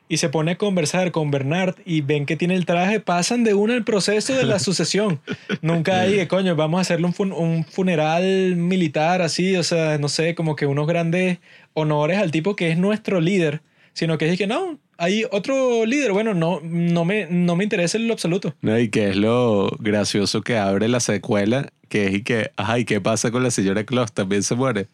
y 0.10 0.18
se 0.18 0.30
pone 0.30 0.52
a 0.52 0.58
conversar 0.58 1.12
con 1.12 1.32
Bernard 1.32 1.76
y 1.86 2.00
ven 2.02 2.26
que 2.26 2.38
tiene 2.38 2.56
el 2.56 2.66
traje, 2.66 3.00
pasan 3.02 3.44
de 3.44 3.54
uno 3.54 3.74
el 3.74 3.84
proceso 3.84 4.34
de 4.36 4.46
la 4.46 4.60
sucesión. 4.60 5.20
Nunca 5.62 6.00
hay 6.02 6.16
que, 6.16 6.28
coño, 6.30 6.56
vamos 6.56 6.78
a 6.78 6.82
hacerle 6.82 7.08
un, 7.08 7.14
fun- 7.14 7.34
un 7.34 7.66
funeral 7.66 8.56
militar 8.56 9.22
así, 9.22 9.56
o 9.58 9.64
sea, 9.64 9.98
no 9.98 10.08
sé, 10.10 10.34
como 10.36 10.56
que 10.56 10.66
unos 10.66 10.88
grandes 10.88 11.40
honores 11.74 12.18
al 12.20 12.32
tipo 12.32 12.56
que 12.56 12.72
es 12.72 12.78
nuestro 12.78 13.20
líder, 13.20 13.62
sino 13.94 14.18
que 14.18 14.30
es 14.30 14.38
que 14.38 14.48
no, 14.48 14.80
hay 14.98 15.26
otro 15.32 15.86
líder, 15.86 16.12
bueno, 16.12 16.34
no, 16.34 16.60
no, 16.64 17.06
me, 17.06 17.28
no 17.28 17.56
me 17.56 17.64
interesa 17.64 17.98
en 17.98 18.08
lo 18.08 18.14
absoluto. 18.14 18.56
¿no? 18.62 18.80
Y 18.80 18.90
que 18.90 19.10
es 19.10 19.16
lo 19.16 19.70
gracioso 19.80 20.42
que 20.42 20.58
abre 20.58 20.88
la 20.88 21.00
secuela, 21.00 21.70
que 21.90 22.08
es 22.08 22.14
y 22.16 22.24
que, 22.24 22.52
ajá, 22.58 22.80
¿y 22.80 22.86
qué 22.86 23.00
pasa 23.00 23.32
con 23.32 23.44
la 23.44 23.52
señora 23.52 23.84
Claus? 23.84 24.12
También 24.12 24.44
se 24.44 24.56
muere. 24.56 24.88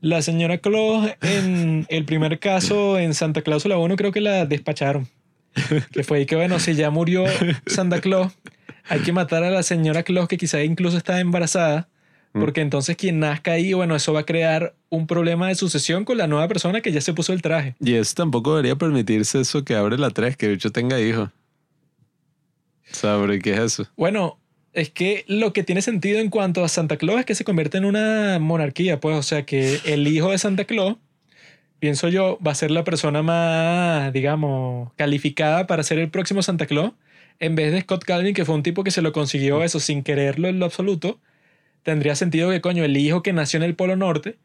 La 0.00 0.20
señora 0.22 0.58
Claus 0.58 1.10
en 1.20 1.86
el 1.88 2.04
primer 2.04 2.38
caso 2.40 2.98
en 2.98 3.14
Santa 3.14 3.42
Cláusula 3.42 3.78
1 3.78 3.96
creo 3.96 4.12
que 4.12 4.20
la 4.20 4.46
despacharon. 4.46 5.08
Que 5.92 6.02
fue 6.02 6.18
ahí 6.18 6.26
que 6.26 6.34
bueno, 6.34 6.58
si 6.58 6.74
ya 6.74 6.90
murió 6.90 7.24
Santa 7.66 8.00
Claus, 8.00 8.32
hay 8.88 9.00
que 9.00 9.12
matar 9.12 9.44
a 9.44 9.50
la 9.50 9.62
señora 9.62 10.02
Claus 10.02 10.28
que 10.28 10.38
quizá 10.38 10.62
incluso 10.64 10.96
está 10.96 11.20
embarazada, 11.20 11.88
porque 12.32 12.60
entonces 12.60 12.96
quien 12.96 13.20
nazca 13.20 13.52
ahí, 13.52 13.72
bueno, 13.72 13.94
eso 13.94 14.12
va 14.12 14.20
a 14.20 14.26
crear 14.26 14.74
un 14.88 15.06
problema 15.06 15.48
de 15.48 15.54
sucesión 15.54 16.04
con 16.04 16.18
la 16.18 16.26
nueva 16.26 16.48
persona 16.48 16.80
que 16.80 16.92
ya 16.92 17.00
se 17.00 17.12
puso 17.12 17.32
el 17.32 17.42
traje. 17.42 17.74
Y 17.80 17.94
eso 17.94 18.14
tampoco 18.14 18.54
debería 18.56 18.76
permitirse 18.76 19.40
eso 19.40 19.64
que 19.64 19.74
abre 19.74 19.98
la 19.98 20.10
3, 20.10 20.36
que 20.36 20.46
el 20.46 20.52
bicho 20.52 20.72
tenga 20.72 21.00
hijos. 21.00 21.30
¿Sabe 22.90 23.38
qué 23.38 23.52
es 23.52 23.58
eso? 23.58 23.86
Bueno, 23.96 24.38
es 24.72 24.90
que 24.90 25.24
lo 25.28 25.52
que 25.52 25.62
tiene 25.62 25.82
sentido 25.82 26.20
en 26.20 26.30
cuanto 26.30 26.64
a 26.64 26.68
Santa 26.68 26.96
Claus 26.96 27.20
es 27.20 27.26
que 27.26 27.34
se 27.34 27.44
convierte 27.44 27.78
en 27.78 27.84
una 27.84 28.38
monarquía, 28.38 29.00
pues, 29.00 29.16
o 29.16 29.22
sea, 29.22 29.44
que 29.44 29.80
el 29.84 30.06
hijo 30.08 30.30
de 30.30 30.38
Santa 30.38 30.64
Claus, 30.64 30.96
pienso 31.78 32.08
yo, 32.08 32.38
va 32.46 32.52
a 32.52 32.54
ser 32.54 32.70
la 32.70 32.84
persona 32.84 33.22
más, 33.22 34.12
digamos, 34.12 34.90
calificada 34.96 35.66
para 35.66 35.82
ser 35.82 35.98
el 35.98 36.10
próximo 36.10 36.42
Santa 36.42 36.66
Claus, 36.66 36.92
en 37.40 37.54
vez 37.56 37.72
de 37.72 37.80
Scott 37.80 38.04
Calvin, 38.04 38.34
que 38.34 38.44
fue 38.44 38.54
un 38.54 38.62
tipo 38.62 38.84
que 38.84 38.90
se 38.90 39.02
lo 39.02 39.12
consiguió 39.12 39.62
eso 39.62 39.80
sin 39.80 40.02
quererlo 40.02 40.48
en 40.48 40.58
lo 40.58 40.66
absoluto. 40.66 41.18
Tendría 41.82 42.14
sentido 42.14 42.50
que, 42.50 42.60
coño, 42.60 42.84
el 42.84 42.96
hijo 42.96 43.22
que 43.22 43.32
nació 43.32 43.58
en 43.58 43.64
el 43.64 43.74
Polo 43.74 43.96
Norte, 43.96 44.36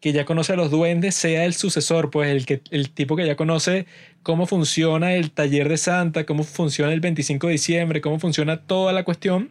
que 0.00 0.12
ya 0.12 0.24
conoce 0.24 0.52
a 0.52 0.56
los 0.56 0.70
duendes, 0.70 1.14
sea 1.14 1.44
el 1.44 1.54
sucesor, 1.54 2.10
pues 2.10 2.30
el, 2.30 2.44
que, 2.44 2.60
el 2.70 2.90
tipo 2.90 3.14
que 3.16 3.24
ya 3.24 3.36
conoce 3.36 3.86
cómo 4.22 4.46
funciona 4.46 5.14
el 5.14 5.30
taller 5.30 5.68
de 5.68 5.76
Santa, 5.76 6.26
cómo 6.26 6.42
funciona 6.42 6.92
el 6.92 7.00
25 7.00 7.46
de 7.46 7.52
diciembre, 7.52 8.00
cómo 8.00 8.18
funciona 8.18 8.62
toda 8.62 8.92
la 8.92 9.04
cuestión, 9.04 9.50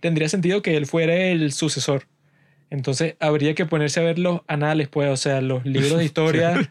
tendría 0.00 0.28
sentido 0.28 0.60
que 0.60 0.76
él 0.76 0.86
fuera 0.86 1.14
el 1.14 1.52
sucesor. 1.52 2.08
Entonces 2.68 3.14
habría 3.20 3.54
que 3.54 3.64
ponerse 3.64 4.00
a 4.00 4.02
ver 4.02 4.18
los 4.18 4.40
anales, 4.48 4.88
pues, 4.88 5.08
o 5.08 5.16
sea, 5.16 5.40
los 5.40 5.64
libros 5.64 5.98
de 5.98 6.04
historia 6.06 6.70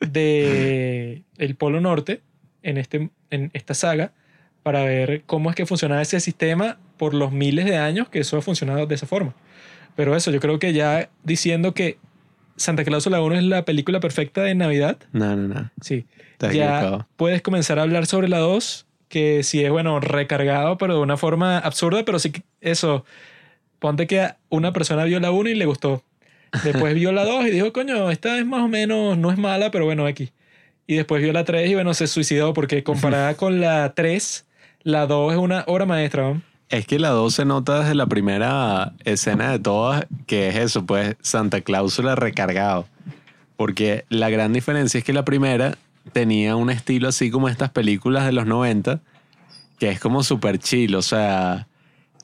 de 0.00 1.22
el 1.36 1.54
Polo 1.54 1.80
Norte 1.80 2.22
en, 2.62 2.78
este, 2.78 3.10
en 3.30 3.50
esta 3.52 3.74
saga 3.74 4.12
para 4.62 4.82
ver 4.84 5.22
cómo 5.26 5.50
es 5.50 5.56
que 5.56 5.66
funcionaba 5.66 6.00
ese 6.00 6.18
sistema 6.20 6.78
por 6.96 7.12
los 7.12 7.30
miles 7.30 7.66
de 7.66 7.76
años 7.76 8.08
que 8.08 8.20
eso 8.20 8.38
ha 8.38 8.42
funcionado 8.42 8.86
de 8.86 8.94
esa 8.94 9.06
forma. 9.06 9.34
Pero 9.96 10.16
eso, 10.16 10.30
yo 10.30 10.40
creo 10.40 10.58
que 10.58 10.72
ya 10.72 11.08
diciendo 11.22 11.72
que 11.74 11.98
Santa 12.56 12.84
Claus 12.84 13.06
la 13.06 13.20
1 13.20 13.36
es 13.36 13.42
la 13.44 13.64
película 13.64 14.00
perfecta 14.00 14.42
de 14.42 14.54
Navidad, 14.54 14.98
No, 15.12 15.34
no, 15.36 15.48
no. 15.54 15.70
sí, 15.80 16.06
ya 16.40 16.48
equivocado. 16.48 17.08
puedes 17.16 17.42
comenzar 17.42 17.78
a 17.78 17.82
hablar 17.82 18.06
sobre 18.06 18.28
la 18.28 18.38
2, 18.38 18.86
que 19.08 19.42
sí 19.42 19.64
es, 19.64 19.70
bueno, 19.70 20.00
recargado, 20.00 20.78
pero 20.78 20.94
de 20.94 21.00
una 21.00 21.16
forma 21.16 21.58
absurda, 21.58 22.04
pero 22.04 22.18
sí 22.18 22.32
que 22.32 22.42
eso, 22.60 23.04
ponte 23.78 24.06
que 24.06 24.28
una 24.48 24.72
persona 24.72 25.04
vio 25.04 25.20
la 25.20 25.30
1 25.30 25.50
y 25.50 25.54
le 25.54 25.66
gustó. 25.66 26.02
Después 26.62 26.94
vio 26.94 27.10
la 27.12 27.24
2 27.24 27.46
y 27.46 27.50
dijo, 27.50 27.72
coño, 27.72 28.10
esta 28.10 28.38
es 28.38 28.46
más 28.46 28.62
o 28.62 28.68
menos, 28.68 29.18
no 29.18 29.30
es 29.32 29.38
mala, 29.38 29.70
pero 29.72 29.84
bueno, 29.84 30.06
aquí. 30.06 30.30
Y 30.86 30.94
después 30.96 31.22
vio 31.22 31.32
la 31.32 31.44
3 31.44 31.68
y 31.70 31.74
bueno, 31.74 31.94
se 31.94 32.06
suicidó 32.06 32.52
porque 32.54 32.84
comparada 32.84 33.34
con 33.36 33.60
la 33.60 33.92
3, 33.94 34.46
la 34.84 35.06
2 35.06 35.32
es 35.32 35.38
una 35.38 35.64
obra 35.66 35.86
maestra. 35.86 36.22
¿no? 36.34 36.42
Es 36.74 36.88
que 36.88 36.98
la 36.98 37.10
2 37.10 37.32
se 37.32 37.44
nota 37.44 37.78
desde 37.78 37.94
la 37.94 38.06
primera 38.06 38.94
escena 39.04 39.52
de 39.52 39.60
todas, 39.60 40.06
que 40.26 40.48
es 40.48 40.56
eso, 40.56 40.84
pues 40.84 41.14
Santa 41.20 41.60
Cláusula 41.60 42.16
recargado. 42.16 42.88
Porque 43.56 44.04
la 44.08 44.28
gran 44.28 44.52
diferencia 44.52 44.98
es 44.98 45.04
que 45.04 45.12
la 45.12 45.24
primera 45.24 45.78
tenía 46.12 46.56
un 46.56 46.70
estilo 46.70 47.06
así 47.06 47.30
como 47.30 47.48
estas 47.48 47.70
películas 47.70 48.26
de 48.26 48.32
los 48.32 48.46
90, 48.46 48.98
que 49.78 49.88
es 49.88 50.00
como 50.00 50.24
súper 50.24 50.58
chill, 50.58 50.96
o 50.96 51.02
sea, 51.02 51.68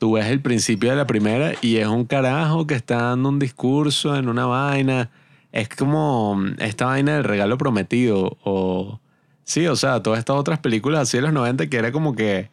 tú 0.01 0.15
ves 0.15 0.27
el 0.27 0.41
principio 0.41 0.91
de 0.91 0.97
la 0.97 1.07
primera 1.07 1.53
y 1.63 1.77
es 1.77 1.87
un 1.87 2.05
carajo 2.05 2.67
que 2.67 2.75
está 2.75 2.97
dando 2.97 3.29
un 3.29 3.39
discurso 3.39 4.17
en 4.17 4.29
una 4.29 4.47
vaina. 4.47 5.11
Es 5.53 5.69
como 5.69 6.43
esta 6.59 6.87
vaina 6.87 7.15
del 7.15 7.23
regalo 7.23 7.57
prometido 7.57 8.37
o... 8.43 8.99
Sí, 9.45 9.69
o 9.69 9.77
sea, 9.77 10.03
todas 10.03 10.19
estas 10.19 10.35
otras 10.35 10.59
películas 10.59 11.03
así 11.03 11.19
de 11.19 11.23
los 11.23 11.33
90 11.33 11.69
que 11.69 11.77
era 11.77 11.93
como 11.93 12.17
que 12.17 12.51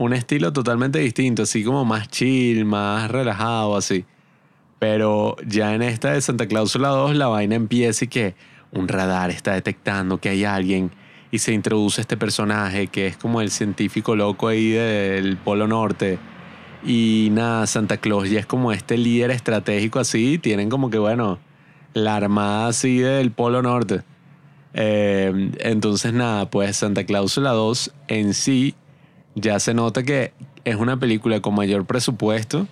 un 0.00 0.14
estilo 0.14 0.50
totalmente 0.50 0.98
distinto, 0.98 1.42
así 1.42 1.62
como 1.62 1.84
más 1.84 2.08
chill, 2.08 2.64
más 2.64 3.10
relajado, 3.10 3.76
así. 3.76 4.06
Pero 4.78 5.36
ya 5.46 5.74
en 5.74 5.82
esta 5.82 6.12
de 6.12 6.22
Santa 6.22 6.46
Cláusula 6.46 6.88
2 6.88 7.16
la 7.16 7.26
vaina 7.26 7.54
empieza 7.54 8.06
y 8.06 8.08
que 8.08 8.34
un 8.72 8.88
radar 8.88 9.28
está 9.28 9.52
detectando 9.52 10.18
que 10.18 10.30
hay 10.30 10.44
alguien 10.44 10.90
y 11.30 11.40
se 11.40 11.52
introduce 11.52 12.00
este 12.00 12.16
personaje 12.16 12.86
que 12.86 13.08
es 13.08 13.18
como 13.18 13.42
el 13.42 13.50
científico 13.50 14.16
loco 14.16 14.48
ahí 14.48 14.70
del 14.70 15.36
Polo 15.36 15.66
Norte. 15.68 16.18
Y 16.82 17.28
nada, 17.32 17.66
Santa 17.66 17.98
Claus 17.98 18.30
ya 18.30 18.40
es 18.40 18.46
como 18.46 18.72
este 18.72 18.96
líder 18.96 19.30
estratégico 19.30 19.98
así. 19.98 20.38
Tienen 20.38 20.70
como 20.70 20.88
que, 20.88 20.96
bueno, 20.96 21.38
la 21.92 22.16
armada 22.16 22.68
así 22.68 23.00
del 23.00 23.32
Polo 23.32 23.60
Norte. 23.60 24.00
Eh, 24.72 25.50
entonces, 25.58 26.14
nada, 26.14 26.48
pues 26.48 26.78
Santa 26.78 27.04
Cláusula 27.04 27.50
2 27.50 27.92
en 28.08 28.32
sí 28.32 28.74
ya 29.34 29.58
se 29.60 29.74
nota 29.74 30.02
que 30.02 30.32
es 30.64 30.76
una 30.76 30.98
película 30.98 31.40
con 31.40 31.54
mayor 31.54 31.84
presupuesto. 31.86 32.66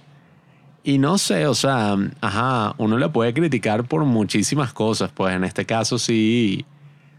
Y 0.85 0.99
no 0.99 1.19
sé, 1.19 1.47
o 1.47 1.55
sea, 1.55 1.97
ajá, 2.21 2.75
uno 2.79 2.99
la 2.99 3.13
puede 3.13 3.35
criticar 3.35 3.85
por 3.85 4.05
muchísimas 4.05 4.73
cosas. 4.73 5.11
Pues 5.13 5.35
en 5.35 5.45
este 5.45 5.67
caso 5.67 5.99
sí, 5.99 6.65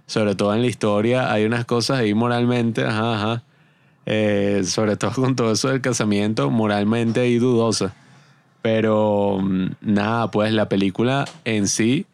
sobre 0.05 0.35
todo 0.35 0.53
en 0.55 0.61
la 0.61 0.67
historia, 0.67 1.31
hay 1.31 1.45
unas 1.45 1.65
cosas 1.65 1.99
ahí 1.99 2.13
moralmente, 2.13 2.83
ajá, 2.83 3.15
ajá. 3.15 3.43
Eh, 4.05 4.63
sobre 4.65 4.97
todo 4.97 5.11
con 5.11 5.35
todo 5.35 5.51
eso 5.51 5.69
del 5.69 5.81
casamiento, 5.81 6.49
moralmente 6.49 7.19
ahí 7.19 7.37
dudosa. 7.37 7.93
Pero 8.61 9.39
mm, 9.41 9.67
nada, 9.81 10.31
pues 10.31 10.51
la 10.51 10.67
película 10.67 11.25
en 11.45 11.67
sí, 11.67 12.07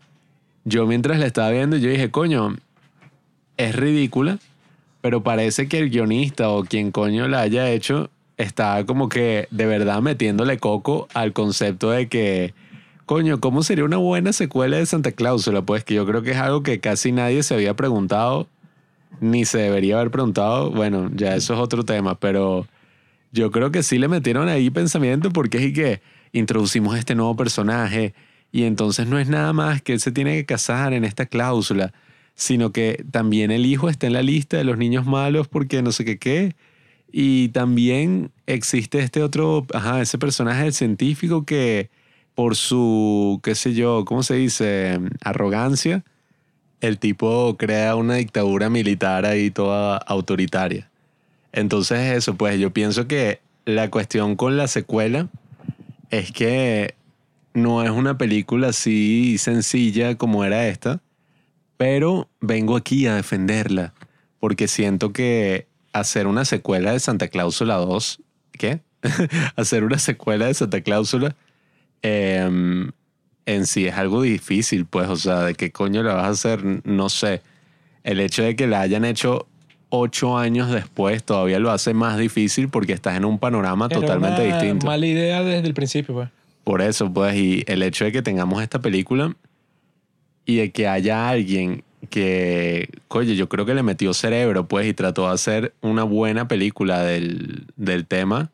yo 0.66 0.86
mientras 0.88 1.20
la 1.20 1.28
estaba 1.28 1.52
viendo, 1.52 1.78
yo 1.78 1.90
dije, 1.90 2.12
coño, 2.12 2.56
es 3.56 3.76
ridícula, 3.76 4.40
pero 5.06 5.22
parece 5.22 5.68
que 5.68 5.78
el 5.78 5.92
guionista 5.92 6.50
o 6.50 6.64
quien 6.64 6.90
coño 6.90 7.28
la 7.28 7.42
haya 7.42 7.70
hecho 7.70 8.10
está 8.38 8.84
como 8.88 9.08
que 9.08 9.48
de 9.52 9.68
verdad 9.68 10.02
metiéndole 10.02 10.58
coco 10.58 11.08
al 11.14 11.32
concepto 11.32 11.92
de 11.92 12.08
que, 12.08 12.56
coño, 13.06 13.40
¿cómo 13.40 13.62
sería 13.62 13.84
una 13.86 13.98
buena 13.98 14.34
secuela 14.34 14.78
de 14.78 14.86
Santa 14.88 15.12
Cláusula? 15.12 15.62
Pues 15.62 15.84
que 15.84 15.94
yo 15.94 16.08
creo 16.08 16.24
que 16.24 16.32
es 16.32 16.38
algo 16.38 16.64
que 16.64 16.80
casi 16.80 17.12
nadie 17.12 17.44
se 17.44 17.54
había 17.54 17.76
preguntado, 17.76 18.48
ni 19.20 19.46
se 19.46 19.60
debería 19.60 19.98
haber 20.00 20.10
preguntado. 20.10 20.72
Bueno, 20.72 21.12
ya 21.14 21.36
eso 21.36 21.54
es 21.54 21.60
otro 21.60 21.86
tema, 21.86 22.20
pero 22.20 22.66
yo 23.32 23.52
creo 23.52 23.70
que 23.70 23.84
sí 23.84 24.00
le 24.00 24.08
metieron 24.08 24.50
ahí 24.50 24.72
pensamiento 24.72 25.30
porque 25.30 25.60
es 25.60 25.66
y 25.66 25.74
que 25.74 26.02
introducimos 26.34 26.98
este 26.98 27.14
nuevo 27.14 27.36
personaje 27.36 28.16
y 28.52 28.64
entonces 28.64 29.06
no 29.06 29.20
es 29.20 29.30
nada 29.30 29.54
más 29.54 29.84
que 29.84 29.94
él 29.94 30.00
se 30.00 30.12
tiene 30.12 30.34
que 30.34 30.46
casar 30.48 30.94
en 30.94 31.06
esta 31.06 31.28
cláusula, 31.28 31.94
sino 32.36 32.72
que 32.72 33.04
también 33.12 33.52
el 33.52 33.66
hijo 33.66 33.90
está 33.90 34.08
en 34.08 34.14
la 34.14 34.22
lista 34.22 34.58
de 34.58 34.66
los 34.66 34.78
niños 34.78 35.06
malos 35.06 35.48
porque 35.48 35.82
no 35.82 35.92
sé 35.92 36.06
qué 36.06 36.20
qué. 36.20 36.56
Y 37.12 37.50
también 37.50 38.32
existe 38.46 39.00
este 39.00 39.24
otro, 39.24 39.66
ajá, 39.74 40.02
ese 40.02 40.18
personaje 40.18 40.64
del 40.64 40.74
científico 40.74 41.46
que 41.46 41.90
por 42.36 42.58
su, 42.58 43.40
qué 43.42 43.56
sé 43.56 43.74
yo, 43.74 44.04
¿cómo 44.06 44.22
se 44.22 44.36
dice? 44.36 45.00
Arrogancia, 45.22 46.04
el 46.82 47.00
tipo 47.00 47.56
crea 47.58 47.96
una 47.96 48.16
dictadura 48.16 48.70
militar 48.70 49.26
ahí 49.26 49.50
toda 49.50 49.98
autoritaria. 49.98 50.90
Entonces 51.54 52.18
eso, 52.18 52.36
pues 52.36 52.60
yo 52.60 52.72
pienso 52.72 53.08
que 53.08 53.40
la 53.64 53.90
cuestión 53.90 54.36
con 54.36 54.58
la 54.58 54.68
secuela 54.68 55.30
es 56.10 56.34
que 56.34 56.96
no 57.54 57.82
es 57.84 57.92
una 57.92 58.18
película 58.18 58.68
así 58.68 59.38
sencilla 59.38 60.16
como 60.16 60.44
era 60.44 60.68
esta, 60.68 61.00
pero 61.78 62.30
vengo 62.42 62.76
aquí 62.76 63.08
a 63.08 63.16
defenderla 63.16 63.94
porque 64.40 64.68
siento 64.68 65.12
que 65.12 65.68
hacer 65.94 66.28
una 66.28 66.46
secuela 66.46 66.92
de 66.92 67.00
Santa 67.00 67.30
Cláusula 67.30 67.76
2, 67.76 68.22
¿qué? 68.52 68.82
hacer 69.56 69.84
una 69.84 70.00
secuela 70.00 70.48
de 70.48 70.54
Santa 70.54 70.82
Cláusula 70.82 71.36
em, 72.02 72.92
en 73.46 73.66
sí 73.66 73.88
es 73.88 73.96
algo 73.96 74.22
difícil, 74.22 74.86
pues, 74.86 75.08
o 75.10 75.16
sea, 75.16 75.42
de 75.42 75.56
qué 75.56 75.72
coño 75.72 76.04
la 76.04 76.16
vas 76.16 76.26
a 76.26 76.30
hacer, 76.30 76.82
no 76.84 77.10
sé. 77.10 77.42
El 78.04 78.20
hecho 78.20 78.44
de 78.44 78.56
que 78.56 78.68
la 78.68 78.82
hayan 78.82 79.06
hecho 79.06 79.48
ocho 79.90 80.38
años 80.38 80.70
después 80.72 81.24
todavía 81.24 81.60
lo 81.60 81.72
hace 81.72 81.94
más 81.94 82.18
difícil 82.18 82.70
porque 82.70 82.94
estás 82.94 83.16
en 83.16 83.26
un 83.26 83.40
panorama 83.40 83.88
Era 83.90 84.00
totalmente 84.00 84.42
una 84.44 84.54
distinto. 84.58 84.86
Mala 84.86 85.06
idea 85.06 85.44
desde 85.44 85.68
el 85.68 85.74
principio, 85.74 86.14
pues. 86.14 86.30
Por 86.64 86.82
eso, 86.82 87.12
pues, 87.14 87.36
y 87.36 87.64
el 87.68 87.84
hecho 87.84 88.06
de 88.06 88.12
que 88.12 88.22
tengamos 88.22 88.62
esta 88.62 88.80
película 88.80 89.36
y 90.46 90.58
de 90.58 90.72
que 90.72 90.88
haya 90.88 91.30
alguien 91.30 91.84
que, 92.10 92.90
oye, 93.08 93.36
yo 93.36 93.50
creo 93.50 93.66
que 93.66 93.74
le 93.74 93.84
metió 93.84 94.14
cerebro, 94.14 94.68
pues, 94.68 94.88
y 94.88 94.94
trató 94.94 95.28
de 95.28 95.34
hacer 95.34 95.74
una 95.82 96.04
buena 96.04 96.48
película 96.48 97.04
del, 97.04 97.66
del 97.76 98.06
tema. 98.06 98.52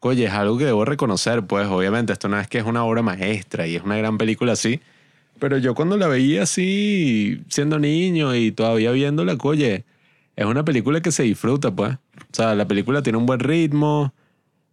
Oye, 0.00 0.26
es 0.26 0.32
algo 0.32 0.58
que 0.58 0.64
debo 0.64 0.84
reconocer, 0.84 1.46
pues, 1.46 1.66
obviamente, 1.68 2.12
esto 2.12 2.28
no 2.28 2.38
es 2.38 2.48
que 2.48 2.58
es 2.58 2.64
una 2.64 2.84
obra 2.84 3.02
maestra 3.02 3.66
y 3.66 3.76
es 3.76 3.82
una 3.82 3.96
gran 3.96 4.18
película 4.18 4.52
así, 4.52 4.80
pero 5.38 5.58
yo 5.58 5.74
cuando 5.74 5.96
la 5.96 6.06
veía 6.06 6.42
así, 6.42 7.42
siendo 7.48 7.78
niño 7.78 8.34
y 8.34 8.52
todavía 8.52 8.92
viéndola, 8.92 9.36
oye, 9.42 9.84
es 10.36 10.46
una 10.46 10.64
película 10.64 11.00
que 11.00 11.12
se 11.12 11.22
disfruta, 11.22 11.74
pues. 11.74 11.94
O 11.94 12.32
sea, 12.32 12.54
la 12.54 12.68
película 12.68 13.02
tiene 13.02 13.18
un 13.18 13.26
buen 13.26 13.40
ritmo, 13.40 14.12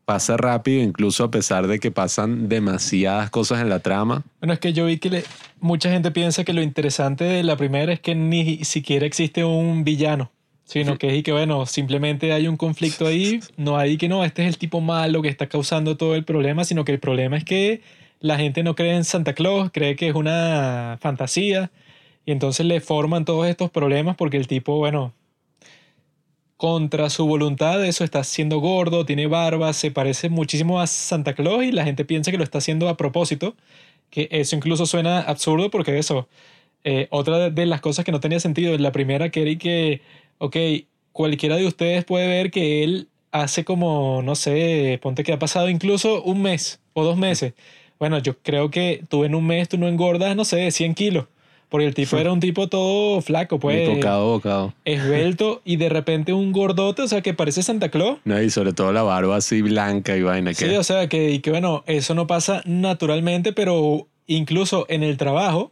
pasa 0.07 0.37
rápido, 0.37 0.81
incluso 0.81 1.25
a 1.25 1.29
pesar 1.29 1.67
de 1.67 1.79
que 1.79 1.91
pasan 1.91 2.47
demasiadas 2.47 3.29
cosas 3.29 3.59
en 3.61 3.67
la 3.67 3.81
trama. 3.81 4.23
Bueno, 4.39 4.53
es 4.53 4.59
que 4.59 4.71
yo 4.71 4.85
vi 4.85 4.99
que 4.99 5.09
le- 5.09 5.23
mucha 5.59 5.89
gente 5.91 6.11
piensa 6.11 6.45
que 6.45 6.53
lo 6.53 6.61
interesante 6.61 7.25
de 7.25 7.43
la 7.43 7.57
primera 7.57 7.91
es 7.91 7.99
que 7.99 8.15
ni 8.15 8.63
siquiera 8.63 9.05
existe 9.05 9.43
un 9.43 9.83
villano, 9.83 10.31
sino 10.63 10.97
que 10.97 11.09
es 11.09 11.15
y 11.15 11.23
que, 11.23 11.33
bueno, 11.33 11.65
simplemente 11.65 12.31
hay 12.31 12.47
un 12.47 12.55
conflicto 12.55 13.05
ahí, 13.05 13.41
no 13.57 13.75
hay 13.77 13.97
que 13.97 14.07
no, 14.07 14.23
este 14.23 14.43
es 14.43 14.47
el 14.47 14.57
tipo 14.57 14.79
malo 14.79 15.21
que 15.21 15.27
está 15.27 15.47
causando 15.47 15.97
todo 15.97 16.15
el 16.15 16.23
problema, 16.23 16.63
sino 16.63 16.85
que 16.85 16.93
el 16.93 16.99
problema 16.99 17.35
es 17.35 17.43
que 17.43 17.81
la 18.21 18.37
gente 18.37 18.63
no 18.63 18.75
cree 18.75 18.95
en 18.95 19.03
Santa 19.03 19.33
Claus, 19.33 19.71
cree 19.73 19.97
que 19.97 20.07
es 20.07 20.15
una 20.15 20.97
fantasía, 21.01 21.69
y 22.25 22.31
entonces 22.31 22.65
le 22.65 22.79
forman 22.79 23.25
todos 23.25 23.45
estos 23.45 23.71
problemas 23.71 24.15
porque 24.15 24.37
el 24.37 24.47
tipo, 24.47 24.77
bueno, 24.77 25.11
contra 26.57 27.09
su 27.09 27.27
voluntad, 27.27 27.85
eso 27.85 28.03
está 28.03 28.23
siendo 28.23 28.59
gordo, 28.59 29.05
tiene 29.05 29.27
barba, 29.27 29.73
se 29.73 29.91
parece 29.91 30.29
muchísimo 30.29 30.81
a 30.81 30.87
Santa 30.87 31.33
Claus 31.35 31.63
y 31.63 31.71
la 31.71 31.83
gente 31.85 32.05
piensa 32.05 32.31
que 32.31 32.37
lo 32.37 32.43
está 32.43 32.57
haciendo 32.59 32.89
a 32.89 32.97
propósito, 32.97 33.55
que 34.09 34.27
eso 34.31 34.55
incluso 34.55 34.85
suena 34.87 35.21
absurdo 35.21 35.69
porque 35.71 35.97
eso, 35.99 36.27
eh, 36.83 37.07
otra 37.11 37.49
de- 37.51 37.65
las 37.65 37.81
cosas 37.81 38.05
que 38.05 38.11
no 38.11 38.19
tenía 38.19 38.39
sentido, 38.39 38.77
la 38.77 38.91
primera 38.91 39.29
que 39.31 39.41
era 39.43 39.57
que, 39.59 40.01
ok, 40.39 40.57
cualquiera 41.11 41.57
de 41.57 41.65
ustedes 41.67 42.05
puede 42.05 42.27
ver 42.27 42.51
que 42.51 42.83
él 42.83 43.09
hace 43.31 43.65
como, 43.65 44.21
no 44.23 44.35
sé, 44.35 44.99
ponte 45.01 45.23
que 45.23 45.33
ha 45.33 45.39
pasado 45.39 45.69
incluso 45.69 46.23
un 46.23 46.41
mes 46.41 46.81
o 46.93 47.03
dos 47.03 47.17
meses. 47.17 47.53
Bueno, 47.99 48.19
yo 48.19 48.37
creo 48.41 48.69
que 48.71 49.03
tú 49.09 49.23
en 49.25 49.35
un 49.35 49.45
mes 49.47 49.69
tú 49.69 49.77
no 49.77 49.87
engordas, 49.87 50.35
no 50.35 50.45
sé, 50.45 50.71
100 50.71 50.93
kilos. 50.95 51.27
Porque 51.69 51.85
el 51.85 51.93
tipo 51.93 52.17
era 52.17 52.31
un 52.31 52.39
tipo 52.39 52.67
todo 52.69 53.19
flaco, 53.21 53.59
pues. 53.59 53.89
bocado, 53.89 54.31
bocado. 54.31 54.73
Esbelto 54.85 55.61
y 55.65 55.75
de 55.75 55.89
repente 55.89 56.31
un 56.31 56.51
gordote, 56.53 57.01
o 57.01 57.07
sea, 57.07 57.21
que 57.21 57.33
parece 57.33 57.61
Santa 57.61 57.89
Claus. 57.89 58.19
No, 58.23 58.41
y 58.41 58.49
sobre 58.49 58.71
todo 58.73 58.93
la 58.93 59.03
barba 59.03 59.35
así 59.35 59.61
blanca 59.61 60.15
y 60.15 60.21
vaina. 60.23 60.53
Sí, 60.53 60.65
que 60.65 60.77
o 60.77 60.83
sea, 60.83 61.09
que, 61.09 61.31
y 61.31 61.39
que 61.39 61.51
bueno, 61.51 61.83
eso 61.85 62.13
no 62.15 62.25
pasa 62.25 62.61
naturalmente, 62.65 63.51
pero 63.53 64.07
incluso 64.27 64.85
en 64.89 65.03
el 65.03 65.17
trabajo 65.17 65.71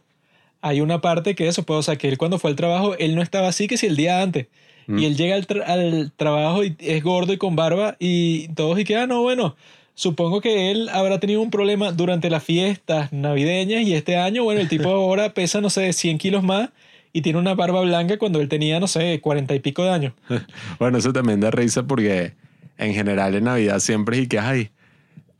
hay 0.60 0.80
una 0.82 1.00
parte 1.00 1.34
que 1.34 1.48
eso, 1.48 1.62
pues, 1.62 1.78
o 1.78 1.82
sea, 1.82 1.96
que 1.96 2.08
él 2.08 2.18
cuando 2.18 2.38
fue 2.38 2.50
al 2.50 2.56
trabajo, 2.56 2.94
él 2.98 3.14
no 3.14 3.22
estaba 3.22 3.48
así 3.48 3.66
que 3.66 3.76
si 3.76 3.86
el 3.86 3.96
día 3.96 4.20
antes. 4.20 4.48
Mm. 4.88 4.98
Y 4.98 5.04
él 5.06 5.16
llega 5.16 5.34
al, 5.34 5.46
tra- 5.46 5.64
al 5.66 6.12
trabajo 6.16 6.62
y 6.64 6.76
es 6.78 7.02
gordo 7.02 7.32
y 7.32 7.38
con 7.38 7.56
barba 7.56 7.96
y 7.98 8.48
todos 8.48 8.78
y 8.78 8.84
que, 8.84 8.96
ah, 8.96 9.06
no, 9.06 9.22
bueno, 9.22 9.56
supongo 9.96 10.40
que 10.40 10.70
él 10.70 10.88
habrá 10.90 11.18
tenido 11.18 11.40
un 11.40 11.50
problema 11.50 11.90
durante 11.90 12.30
las 12.30 12.44
fiestas 12.44 13.12
navideñas 13.12 13.82
y 13.82 13.94
este 13.94 14.16
año, 14.16 14.44
bueno, 14.44 14.60
el 14.60 14.68
tipo 14.68 14.88
ahora 14.90 15.34
pesa, 15.34 15.60
no 15.60 15.70
sé, 15.70 15.92
100 15.92 16.18
kilos 16.18 16.44
más 16.44 16.70
y 17.12 17.22
tiene 17.22 17.38
una 17.38 17.54
barba 17.54 17.80
blanca 17.80 18.18
cuando 18.18 18.40
él 18.40 18.48
tenía, 18.48 18.78
no 18.78 18.86
sé, 18.86 19.20
40 19.20 19.54
y 19.54 19.60
pico 19.60 19.82
de 19.82 19.90
años. 19.90 20.12
Bueno, 20.78 20.98
eso 20.98 21.12
también 21.12 21.40
da 21.40 21.50
risa 21.50 21.82
porque 21.82 22.34
en 22.78 22.94
general 22.94 23.34
en 23.34 23.44
Navidad 23.44 23.80
siempre 23.80 24.18
es 24.18 24.24
y 24.24 24.26
que, 24.28 24.38
ay, 24.38 24.70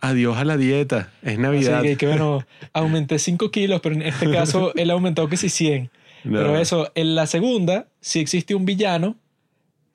adiós 0.01 0.39
a 0.39 0.45
la 0.45 0.57
dieta, 0.57 1.12
es 1.23 1.39
Navidad. 1.39 1.81
Así 1.81 1.89
que, 1.89 1.97
que, 1.99 2.07
bueno, 2.07 2.45
aumenté 2.73 3.19
5 3.19 3.51
kilos, 3.51 3.81
pero 3.83 3.95
en 3.95 4.03
este 4.03 4.31
caso 4.31 4.73
él 4.74 4.91
aumentó 4.91 5.28
que 5.28 5.37
sí 5.37 5.51
100. 5.51 5.91
No. 6.24 6.39
Pero 6.39 6.59
eso, 6.59 6.91
en 6.95 7.15
la 7.15 7.27
segunda 7.27 7.89
sí 8.01 8.20
existe 8.20 8.55
un 8.55 8.65
villano, 8.65 9.16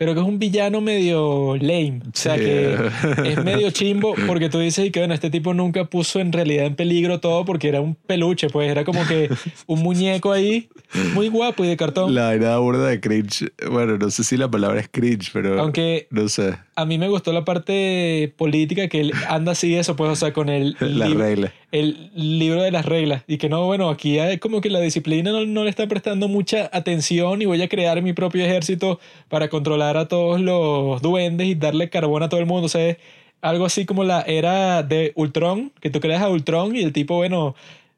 pero 0.02 0.15
que 0.15 0.19
es 0.19 0.26
un 0.26 0.40
villano 0.40 0.82
medio 0.82 1.56
lame. 1.57 2.02
O 2.07 2.11
sea, 2.15 2.36
que 2.36 2.76
es 3.23 3.44
medio 3.44 3.69
chimbo 3.72 4.15
porque 4.26 4.49
tú 4.49 4.57
dices 4.57 4.88
y 4.88 4.90
que, 4.90 4.99
bueno, 4.99 5.14
este 5.14 5.30
tipo 5.30 5.53
nunca 5.53 5.86
puso 5.86 6.19
en 6.19 6.32
realidad 6.32 6.65
en 6.65 6.76
peligro 6.76 7.19
todo 7.19 7.45
porque 7.45 7.68
era 7.68 7.82
un 7.82 7.94
peluche, 7.94 8.49
pues 8.49 8.72
era 8.72 8.84
como 8.84 9.06
que 9.06 9.30
un 9.68 9.84
muñeco 9.84 10.32
ahí 10.32 10.69
muy 11.14 11.30
guapo 11.30 11.64
y 11.64 11.68
de 11.68 11.78
cartón. 11.78 12.15
La 12.15 12.30
vaina 12.30 12.57
burda 12.57 12.88
de 12.88 12.99
cringe. 12.99 13.52
Bueno, 13.69 13.99
no 13.99 14.10
sé 14.10 14.23
si 14.23 14.38
la 14.38 14.49
palabra 14.49 14.80
es 14.80 14.90
cringe, 14.90 15.30
pero 15.34 15.60
Aunque 15.60 16.07
no 16.10 16.28
sé. 16.30 16.57
A 16.82 16.86
mí 16.86 16.98
me 16.98 17.08
gustó 17.08 17.32
la 17.34 17.45
parte 17.45 18.34
política 18.38 18.88
que 18.88 18.99
él 19.02 19.14
anda 19.30 19.52
así 19.53 19.76
eso, 19.76 19.95
pues, 19.95 20.10
o 20.12 20.16
sea, 20.16 20.34
con 20.34 20.49
el... 20.49 20.76
La 20.82 21.08
regla. 21.08 21.53
el 21.72 22.12
libro 22.16 22.62
de 22.62 22.72
las 22.72 22.86
reglas 22.86 23.24
y 23.28 23.38
que 23.38 23.48
no, 23.49 23.66
bueno, 23.66 23.90
aquí 23.90 24.20
hay 24.20 24.38
como 24.40 24.60
que 24.62 24.70
la 24.70 24.80
disciplina 24.82 25.32
no, 25.32 25.45
no 25.45 25.64
le 25.64 25.70
está 25.70 25.88
prestando 25.88 26.28
mucha 26.28 26.70
atención 26.74 27.41
y 27.41 27.45
voy 27.45 27.62
a 27.62 27.70
crear 27.70 28.02
mi 28.02 28.14
propio 28.14 28.44
ejército 28.45 28.99
para 29.30 29.48
controlar 29.49 29.98
a 29.98 30.08
todos 30.08 30.41
los 30.41 31.02
duendes 31.02 31.48
y 31.48 31.56
darle 31.56 31.90
carbón 31.90 32.24
a 32.24 32.30
todo 32.30 32.40
el 32.40 32.45
mundo. 32.45 32.66
O 32.66 32.70
sea, 32.70 32.90
es 32.90 32.98
algo 33.41 33.66
así 33.66 33.86
como 33.86 34.03
la 34.03 34.22
era 34.22 34.84
de 34.84 35.14
Ultron, 35.16 35.72
que 35.80 35.90
tú 35.90 35.99
creas 35.99 36.22
a 36.22 36.30
Ultron 36.30 36.76
y 36.76 36.82
el 36.82 36.91
tipo, 36.94 37.16
bueno, 37.16 37.56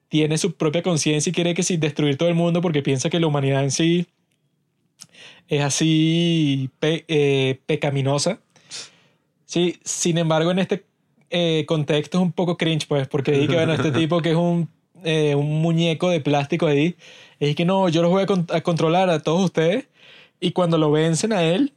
tiene 0.09 0.37
su 0.37 0.53
propia 0.53 0.83
conciencia 0.83 1.29
y 1.31 1.33
quiere 1.33 1.53
que 1.55 1.63
sí 1.63 1.77
destruir 1.77 2.17
todo 2.17 2.29
el 2.29 2.35
mundo 2.35 2.61
porque 2.61 2.81
piensa 2.83 3.09
que 3.09 3.19
la 3.19 3.27
humanidad 3.27 3.63
en 3.63 3.71
sí 3.71 4.05
es 5.49 5.61
así 5.61 6.69
pe- 6.79 7.03
eh, 7.07 7.59
pecaminosa. 7.65 8.39
Sí, 9.53 9.77
sin 9.83 10.17
embargo, 10.17 10.49
en 10.49 10.57
este 10.57 10.83
eh, 11.29 11.63
contexto 11.67 12.17
es 12.17 12.23
un 12.23 12.31
poco 12.31 12.57
cringe, 12.57 12.87
pues, 12.87 13.07
porque 13.07 13.31
dije 13.33 13.47
que, 13.49 13.53
bueno, 13.55 13.73
este 13.73 13.91
tipo 14.01 14.19
que 14.21 14.31
es 14.31 14.35
un, 14.35 14.67
eh, 15.03 15.35
un 15.35 15.61
muñeco 15.61 16.09
de 16.09 16.21
plástico 16.21 16.65
ahí, 16.65 16.95
es 17.39 17.55
que 17.55 17.63
no, 17.63 17.87
yo 17.89 18.01
los 18.01 18.09
voy 18.09 18.23
a, 18.23 18.25
con- 18.25 18.47
a 18.51 18.61
controlar 18.61 19.11
a 19.11 19.19
todos 19.19 19.43
ustedes, 19.45 19.85
y 20.39 20.51
cuando 20.53 20.79
lo 20.79 20.89
vencen 20.91 21.33
a 21.33 21.43
él, 21.43 21.73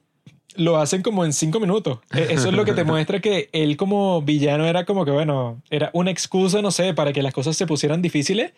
lo 0.55 0.79
hacen 0.79 1.03
como 1.03 1.23
en 1.27 1.35
cinco 1.35 1.61
minutos. 1.61 1.99
E- 2.15 2.29
Eso 2.31 2.49
es 2.49 2.55
lo 2.55 2.65
que 2.65 2.73
te 2.73 2.85
muestra 2.93 3.21
que 3.21 3.51
él 3.53 3.77
como 3.77 4.23
villano 4.23 4.65
era 4.65 4.87
como 4.87 5.05
que, 5.05 5.11
bueno, 5.11 5.61
era 5.69 5.91
una 5.93 6.11
excusa, 6.11 6.63
no 6.63 6.71
sé, 6.71 6.95
para 6.95 7.13
que 7.13 7.23
las 7.23 7.35
cosas 7.35 7.59
se 7.59 7.67
pusieran 7.67 8.01
difíciles, 8.01 8.53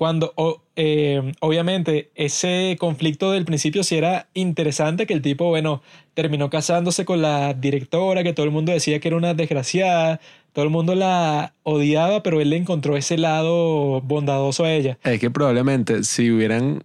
cuando 0.00 0.32
eh, 0.76 1.34
obviamente 1.40 2.10
ese 2.14 2.78
conflicto 2.80 3.32
del 3.32 3.44
principio 3.44 3.84
sí 3.84 3.98
era 3.98 4.30
interesante, 4.32 5.06
que 5.06 5.12
el 5.12 5.20
tipo, 5.20 5.50
bueno, 5.50 5.82
terminó 6.14 6.48
casándose 6.48 7.04
con 7.04 7.20
la 7.20 7.52
directora, 7.52 8.22
que 8.22 8.32
todo 8.32 8.46
el 8.46 8.50
mundo 8.50 8.72
decía 8.72 8.98
que 8.98 9.08
era 9.08 9.18
una 9.18 9.34
desgraciada, 9.34 10.18
todo 10.54 10.64
el 10.64 10.70
mundo 10.70 10.94
la 10.94 11.52
odiaba, 11.64 12.22
pero 12.22 12.40
él 12.40 12.48
le 12.48 12.56
encontró 12.56 12.96
ese 12.96 13.18
lado 13.18 14.00
bondadoso 14.00 14.64
a 14.64 14.72
ella. 14.72 14.98
Es 15.02 15.20
que 15.20 15.30
probablemente 15.30 16.02
si 16.04 16.30
hubieran, 16.30 16.82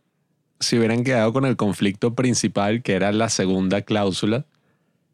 si 0.60 0.78
hubieran 0.78 1.06
quedado 1.06 1.32
con 1.32 1.46
el 1.46 1.56
conflicto 1.56 2.16
principal, 2.16 2.84
que 2.84 2.96
era 2.96 3.14
la 3.14 3.30
segunda 3.30 3.84
cláusula, 3.84 4.44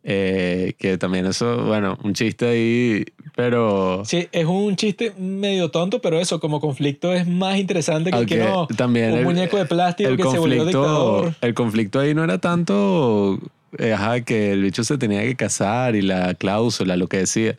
eh, 0.03 0.73
que 0.79 0.97
también 0.97 1.25
eso, 1.27 1.63
bueno, 1.65 1.97
un 2.03 2.13
chiste 2.13 2.47
ahí, 2.47 3.05
pero... 3.35 4.03
Sí, 4.05 4.27
es 4.31 4.45
un 4.45 4.75
chiste 4.75 5.13
medio 5.17 5.69
tonto, 5.69 6.01
pero 6.01 6.19
eso 6.19 6.39
como 6.39 6.59
conflicto 6.59 7.13
es 7.13 7.27
más 7.27 7.57
interesante 7.57 8.09
que, 8.11 8.25
que 8.25 8.41
Aunque 8.41 8.49
no 8.49 8.67
también 8.75 9.11
un 9.13 9.19
el- 9.19 9.25
muñeco 9.25 9.57
de 9.57 9.65
plástico 9.65 10.09
el 10.09 10.17
que 10.17 10.23
se 10.23 10.39
volvió 10.39 10.57
conflicto, 10.63 10.65
dictador. 10.81 11.35
el 11.41 11.53
conflicto 11.53 11.99
ahí 11.99 12.13
no 12.15 12.23
era 12.23 12.39
tanto 12.39 13.39
eh, 13.77 13.93
ajá, 13.93 14.21
que 14.21 14.51
el 14.53 14.63
bicho 14.63 14.83
se 14.83 14.97
tenía 14.97 15.21
que 15.21 15.35
casar 15.35 15.95
y 15.95 16.01
la 16.01 16.33
cláusula, 16.33 16.97
lo 16.97 17.07
que 17.07 17.17
decía. 17.17 17.57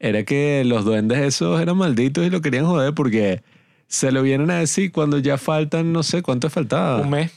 Era 0.00 0.24
que 0.24 0.62
los 0.66 0.84
duendes 0.84 1.18
esos 1.20 1.60
eran 1.60 1.76
malditos 1.76 2.26
y 2.26 2.30
lo 2.30 2.40
querían 2.40 2.66
joder 2.66 2.92
porque 2.94 3.42
se 3.86 4.10
lo 4.12 4.22
vienen 4.22 4.50
a 4.50 4.58
decir 4.58 4.90
cuando 4.92 5.18
ya 5.18 5.38
faltan, 5.38 5.92
no 5.92 6.02
sé, 6.02 6.22
¿cuánto 6.22 6.50
faltaba? 6.50 7.00
Un 7.00 7.10
mes. 7.10 7.30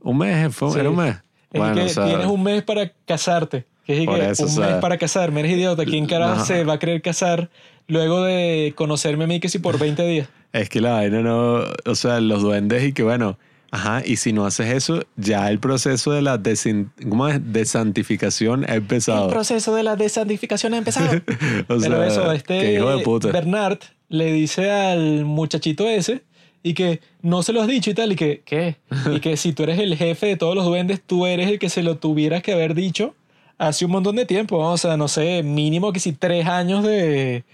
Un 0.00 0.18
mes, 0.18 0.54
fue- 0.54 0.72
Sí. 0.72 0.80
era 0.80 0.90
un 0.90 0.96
mes. 0.96 1.16
Es 1.52 1.58
Bueno, 1.60 1.74
que 1.74 1.82
o 1.82 1.88
sea, 1.88 2.04
tienes 2.06 2.26
un 2.26 2.42
mes 2.42 2.62
para 2.62 2.92
casarte. 3.06 3.64
Que 3.86 4.02
es 4.02 4.08
que 4.08 4.30
eso, 4.30 4.44
un 4.44 4.48
o 4.50 4.52
sea, 4.52 4.66
mes 4.66 4.76
para 4.80 4.98
casarme. 4.98 5.40
Eres 5.40 5.52
idiota. 5.52 5.84
¿Quién 5.84 6.06
carajo 6.06 6.36
no. 6.40 6.44
se 6.44 6.64
va 6.64 6.74
a 6.74 6.78
querer 6.78 7.02
casar 7.02 7.50
luego 7.86 8.22
de 8.24 8.72
conocerme 8.76 9.24
a 9.24 9.26
mí 9.28 9.38
que 9.40 9.48
si 9.48 9.58
por 9.60 9.78
20 9.78 10.04
días? 10.06 10.28
Es 10.52 10.68
que 10.68 10.80
la 10.80 10.92
vaina 10.92 11.20
no, 11.20 11.62
o 11.84 11.94
sea, 11.94 12.18
los 12.20 12.42
duendes 12.42 12.82
y 12.82 12.92
que 12.92 13.02
bueno, 13.04 13.38
ajá, 13.70 14.02
y 14.04 14.16
si 14.16 14.32
no 14.32 14.44
haces 14.46 14.72
eso, 14.74 15.02
ya 15.16 15.48
el 15.50 15.60
proceso 15.60 16.10
de 16.12 16.22
la 16.22 16.38
desin- 16.38 16.88
¿cómo 17.08 17.28
es? 17.28 17.40
desantificación 17.52 18.64
ha 18.68 18.74
empezado. 18.74 19.28
proceso 19.28 19.74
de 19.74 19.82
la 19.82 19.96
desantificación 19.96 20.74
ha 20.74 20.78
empezado. 20.78 21.10
O 21.68 21.78
Pero 21.78 21.80
sea, 21.80 22.06
eso, 22.06 22.30
qué 22.30 22.36
este 22.36 22.72
hijo 22.74 22.96
de 22.96 23.02
puta. 23.04 23.28
Bernard 23.30 23.78
le 24.08 24.32
dice 24.32 24.70
al 24.70 25.24
muchachito 25.24 25.88
ese 25.88 26.22
y 26.66 26.74
que 26.74 27.00
no 27.22 27.44
se 27.44 27.52
lo 27.52 27.62
has 27.62 27.68
dicho 27.68 27.90
y 27.90 27.94
tal, 27.94 28.10
y 28.10 28.16
que, 28.16 28.42
¿qué? 28.44 28.74
Y 29.14 29.20
que 29.20 29.36
si 29.36 29.52
tú 29.52 29.62
eres 29.62 29.78
el 29.78 29.96
jefe 29.96 30.26
de 30.26 30.36
todos 30.36 30.56
los 30.56 30.64
duendes, 30.64 31.00
tú 31.00 31.24
eres 31.24 31.48
el 31.48 31.60
que 31.60 31.68
se 31.68 31.84
lo 31.84 31.98
tuvieras 31.98 32.42
que 32.42 32.52
haber 32.52 32.74
dicho 32.74 33.14
hace 33.56 33.84
un 33.84 33.92
montón 33.92 34.16
de 34.16 34.26
tiempo, 34.26 34.60
¿no? 34.60 34.72
o 34.72 34.76
sea, 34.76 34.96
no 34.96 35.06
sé, 35.06 35.44
mínimo 35.44 35.92
que 35.92 36.00
si 36.00 36.12
tres 36.12 36.46
años 36.46 36.82
de, 36.82 37.44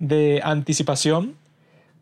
de 0.00 0.40
anticipación, 0.42 1.36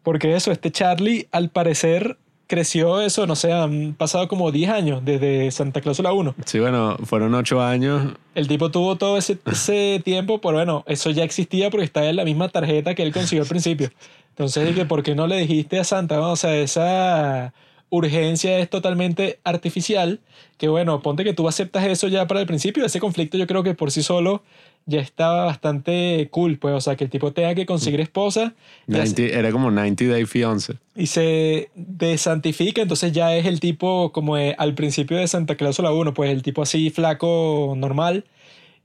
porque 0.02 0.34
eso, 0.34 0.50
este 0.52 0.72
Charlie 0.72 1.28
al 1.32 1.50
parecer 1.50 2.16
creció 2.46 3.00
eso, 3.00 3.26
no 3.26 3.36
sé, 3.36 3.52
han 3.52 3.94
pasado 3.94 4.28
como 4.28 4.50
10 4.52 4.70
años 4.70 5.04
desde 5.04 5.50
Santa 5.50 5.80
Cláusula 5.80 6.12
1. 6.12 6.34
Sí, 6.44 6.58
bueno, 6.60 6.96
fueron 7.04 7.34
ocho 7.34 7.62
años. 7.62 8.14
El 8.34 8.48
tipo 8.48 8.70
tuvo 8.70 8.96
todo 8.96 9.16
ese, 9.16 9.38
ese 9.46 10.00
tiempo, 10.04 10.40
pero 10.40 10.54
bueno, 10.54 10.84
eso 10.86 11.10
ya 11.10 11.24
existía 11.24 11.70
porque 11.70 11.84
estaba 11.84 12.06
en 12.06 12.16
la 12.16 12.24
misma 12.24 12.48
tarjeta 12.48 12.94
que 12.94 13.02
él 13.02 13.12
consiguió 13.12 13.42
al 13.42 13.48
principio. 13.48 13.90
Entonces 14.30 14.66
dije, 14.66 14.84
¿por 14.84 15.02
qué 15.02 15.14
no 15.14 15.26
le 15.26 15.36
dijiste 15.36 15.78
a 15.78 15.84
Santa? 15.84 16.20
O 16.20 16.36
sea, 16.36 16.56
esa 16.56 17.52
urgencia 17.88 18.58
es 18.58 18.68
totalmente 18.68 19.38
artificial, 19.44 20.20
que 20.58 20.68
bueno, 20.68 21.00
ponte 21.00 21.22
que 21.24 21.32
tú 21.32 21.46
aceptas 21.46 21.84
eso 21.84 22.08
ya 22.08 22.26
para 22.26 22.40
el 22.40 22.46
principio, 22.46 22.84
ese 22.84 22.98
conflicto 22.98 23.38
yo 23.38 23.46
creo 23.46 23.62
que 23.62 23.74
por 23.74 23.92
sí 23.92 24.02
solo 24.02 24.42
ya 24.86 25.00
estaba 25.00 25.46
bastante 25.46 26.28
cool, 26.30 26.58
pues, 26.58 26.74
o 26.74 26.80
sea, 26.80 26.94
que 26.96 27.04
el 27.04 27.10
tipo 27.10 27.32
tenga 27.32 27.54
que 27.54 27.64
conseguir 27.66 28.00
esposa 28.00 28.52
y 28.86 28.94
hace- 28.98 29.14
90 29.22 29.38
era 29.38 29.50
como 29.50 29.70
90 29.70 30.04
Day 30.04 30.26
Fiance. 30.26 30.74
y 30.94 31.06
se 31.06 31.70
desantifica, 31.74 32.82
entonces 32.82 33.12
ya 33.12 33.34
es 33.34 33.46
el 33.46 33.60
tipo 33.60 34.12
como 34.12 34.36
eh, 34.36 34.54
al 34.58 34.74
principio 34.74 35.16
de 35.16 35.26
Santa 35.26 35.54
Cláusula 35.56 35.90
1, 35.92 36.12
pues 36.14 36.30
el 36.30 36.42
tipo 36.42 36.62
así 36.62 36.90
flaco, 36.90 37.74
normal, 37.76 38.24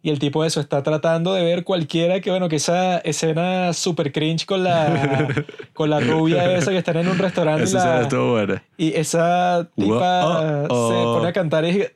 y 0.02 0.10
el 0.12 0.20
tipo 0.20 0.46
eso 0.46 0.62
está 0.62 0.82
tratando 0.82 1.34
de 1.34 1.44
ver 1.44 1.66
cualquiera 1.66 2.22
que, 2.22 2.30
bueno, 2.30 2.48
que 2.48 2.56
esa 2.56 3.00
escena 3.00 3.74
super 3.74 4.14
cringe 4.14 4.46
con 4.46 4.64
la, 4.64 5.28
con 5.74 5.90
la 5.90 6.00
rubia 6.00 6.56
esa 6.58 6.72
que 6.72 6.78
están 6.78 6.96
en 6.96 7.10
un 7.10 7.18
restaurante 7.18 7.64
y, 7.64 7.66
Esa 7.66 7.96
la- 7.98 8.02
estuvo 8.04 8.32
buena. 8.32 8.64
y 8.78 8.94
esa 8.94 9.68
tipa 9.76 10.66
oh, 10.70 10.90
se 10.90 10.96
oh. 10.96 11.16
pone 11.18 11.28
a 11.28 11.34
cantar 11.34 11.66
y 11.66 11.82
es, 11.82 11.92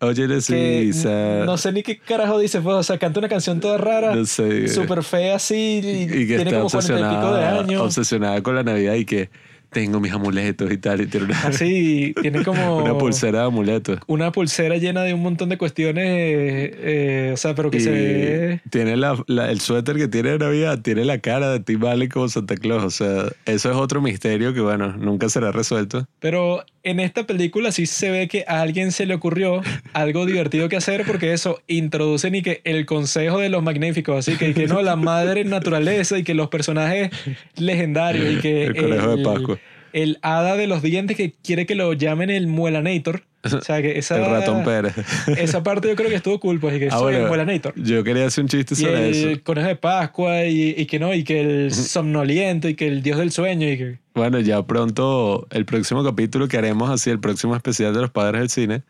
Lisa. 0.00 1.44
no 1.44 1.56
sé 1.58 1.72
ni 1.72 1.82
qué 1.82 1.98
carajo 1.98 2.38
dice, 2.38 2.60
pues, 2.60 2.74
o 2.76 2.82
sea, 2.82 2.98
canta 2.98 3.18
una 3.20 3.28
canción 3.28 3.60
toda 3.60 3.76
rara, 3.78 4.14
No 4.14 4.24
sé. 4.24 4.68
súper 4.68 5.02
fea 5.02 5.36
así, 5.36 5.80
y, 5.84 6.02
y 6.02 6.06
que 6.26 6.36
tiene 6.36 6.42
está 6.44 6.56
como 6.58 6.70
cuarenta 6.70 6.94
y 6.94 7.14
pico 7.16 7.32
de 7.34 7.38
obsesionada, 7.44 7.60
años. 7.60 7.82
obsesionada 7.82 8.42
con 8.42 8.54
la 8.54 8.62
Navidad 8.62 8.94
y 8.94 9.04
que 9.04 9.30
tengo 9.70 10.00
mis 10.00 10.12
amuletos 10.12 10.70
y 10.72 10.76
tal. 10.78 11.00
Y 11.00 11.06
tiene 11.06 11.26
una, 11.26 11.40
Así, 11.42 12.14
tiene 12.20 12.42
como... 12.44 12.78
una 12.78 12.96
pulsera 12.98 13.40
de 13.40 13.46
amuletos. 13.46 13.98
una 14.06 14.32
pulsera 14.32 14.76
llena 14.76 15.02
de 15.02 15.14
un 15.14 15.22
montón 15.22 15.48
de 15.48 15.58
cuestiones, 15.58 16.06
eh, 16.06 16.74
eh, 16.78 17.30
o 17.32 17.36
sea, 17.36 17.54
pero 17.54 17.70
que 17.70 17.78
Y 17.78 17.80
se 17.80 17.90
ve... 17.90 18.60
tiene 18.70 18.96
la, 18.96 19.22
la- 19.26 19.50
el 19.50 19.60
suéter 19.60 19.96
que 19.96 20.08
tiene 20.08 20.30
de 20.30 20.38
Navidad, 20.38 20.80
tiene 20.82 21.04
la 21.04 21.18
cara 21.18 21.50
de 21.52 21.60
Tim 21.60 21.84
Allen 21.84 22.08
como 22.08 22.28
Santa 22.28 22.56
Claus. 22.56 22.84
O 22.84 22.90
sea, 22.90 23.24
eso 23.46 23.70
es 23.70 23.76
otro 23.76 24.00
misterio 24.02 24.52
que, 24.54 24.60
bueno, 24.60 24.96
nunca 24.96 25.28
será 25.28 25.52
resuelto. 25.52 26.06
Pero 26.18 26.64
en 26.82 26.98
esta 27.00 27.26
película 27.26 27.72
sí 27.72 27.86
se 27.86 28.10
ve 28.10 28.26
que 28.28 28.44
a 28.48 28.62
alguien 28.62 28.90
se 28.92 29.04
le 29.06 29.14
ocurrió 29.14 29.60
algo 29.92 30.24
divertido 30.26 30.68
que 30.68 30.76
hacer 30.76 31.04
porque 31.06 31.32
eso, 31.32 31.60
introducen 31.66 32.34
y 32.34 32.42
que 32.42 32.60
el 32.64 32.86
consejo 32.86 33.38
de 33.38 33.50
los 33.50 33.62
magníficos, 33.62 34.16
así 34.26 34.38
que, 34.38 34.54
que 34.54 34.66
no, 34.66 34.80
la 34.82 34.96
madre 34.96 35.44
naturaleza 35.44 36.18
y 36.18 36.22
que 36.24 36.34
los 36.34 36.48
personajes 36.48 37.10
legendarios 37.56 38.32
y 38.34 38.36
que... 38.40 38.64
El 38.64 38.76
conejo 38.76 39.16
de 39.16 39.24
Pascua. 39.24 39.58
El 39.92 40.18
hada 40.22 40.56
de 40.56 40.66
los 40.66 40.82
dientes 40.82 41.16
que 41.16 41.32
quiere 41.44 41.66
que 41.66 41.74
lo 41.74 41.92
llamen 41.92 42.30
el 42.30 42.46
muelanator. 42.46 43.22
O 43.42 43.60
sea, 43.62 43.80
que 43.80 43.92
esa, 43.98 44.16
El 44.18 44.30
ratón 44.30 44.64
Pérez. 44.64 44.94
esa 45.38 45.62
parte 45.62 45.88
yo 45.88 45.96
creo 45.96 46.10
que 46.10 46.16
estuvo 46.16 46.38
cool, 46.40 46.60
pues, 46.60 46.76
y 46.76 46.80
que 46.80 46.88
Ah, 46.88 46.98
soy 46.98 47.14
el 47.14 47.20
bueno, 47.22 47.28
muelanator. 47.28 47.72
Yo 47.76 48.04
quería 48.04 48.26
hacer 48.26 48.44
un 48.44 48.48
chiste 48.48 48.74
Y 48.74 48.76
sobre 48.76 49.08
el 49.08 49.14
eso. 49.32 49.40
conejo 49.44 49.68
de 49.68 49.76
Pascua, 49.76 50.44
y, 50.44 50.74
y 50.76 50.86
que 50.86 50.98
no, 50.98 51.14
y 51.14 51.24
que 51.24 51.40
el 51.40 51.72
somnoliento, 51.72 52.68
y 52.68 52.74
que 52.74 52.86
el 52.86 53.02
dios 53.02 53.18
del 53.18 53.32
sueño, 53.32 53.68
y 53.68 53.78
que... 53.78 53.98
Bueno, 54.14 54.40
ya 54.40 54.62
pronto, 54.66 55.46
el 55.50 55.64
próximo 55.64 56.04
capítulo 56.04 56.48
que 56.48 56.58
haremos 56.58 56.90
así, 56.90 57.08
el 57.10 57.18
próximo 57.20 57.56
especial 57.56 57.94
de 57.94 58.00
los 58.02 58.10
padres 58.10 58.40
del 58.40 58.50
cine, 58.50 58.82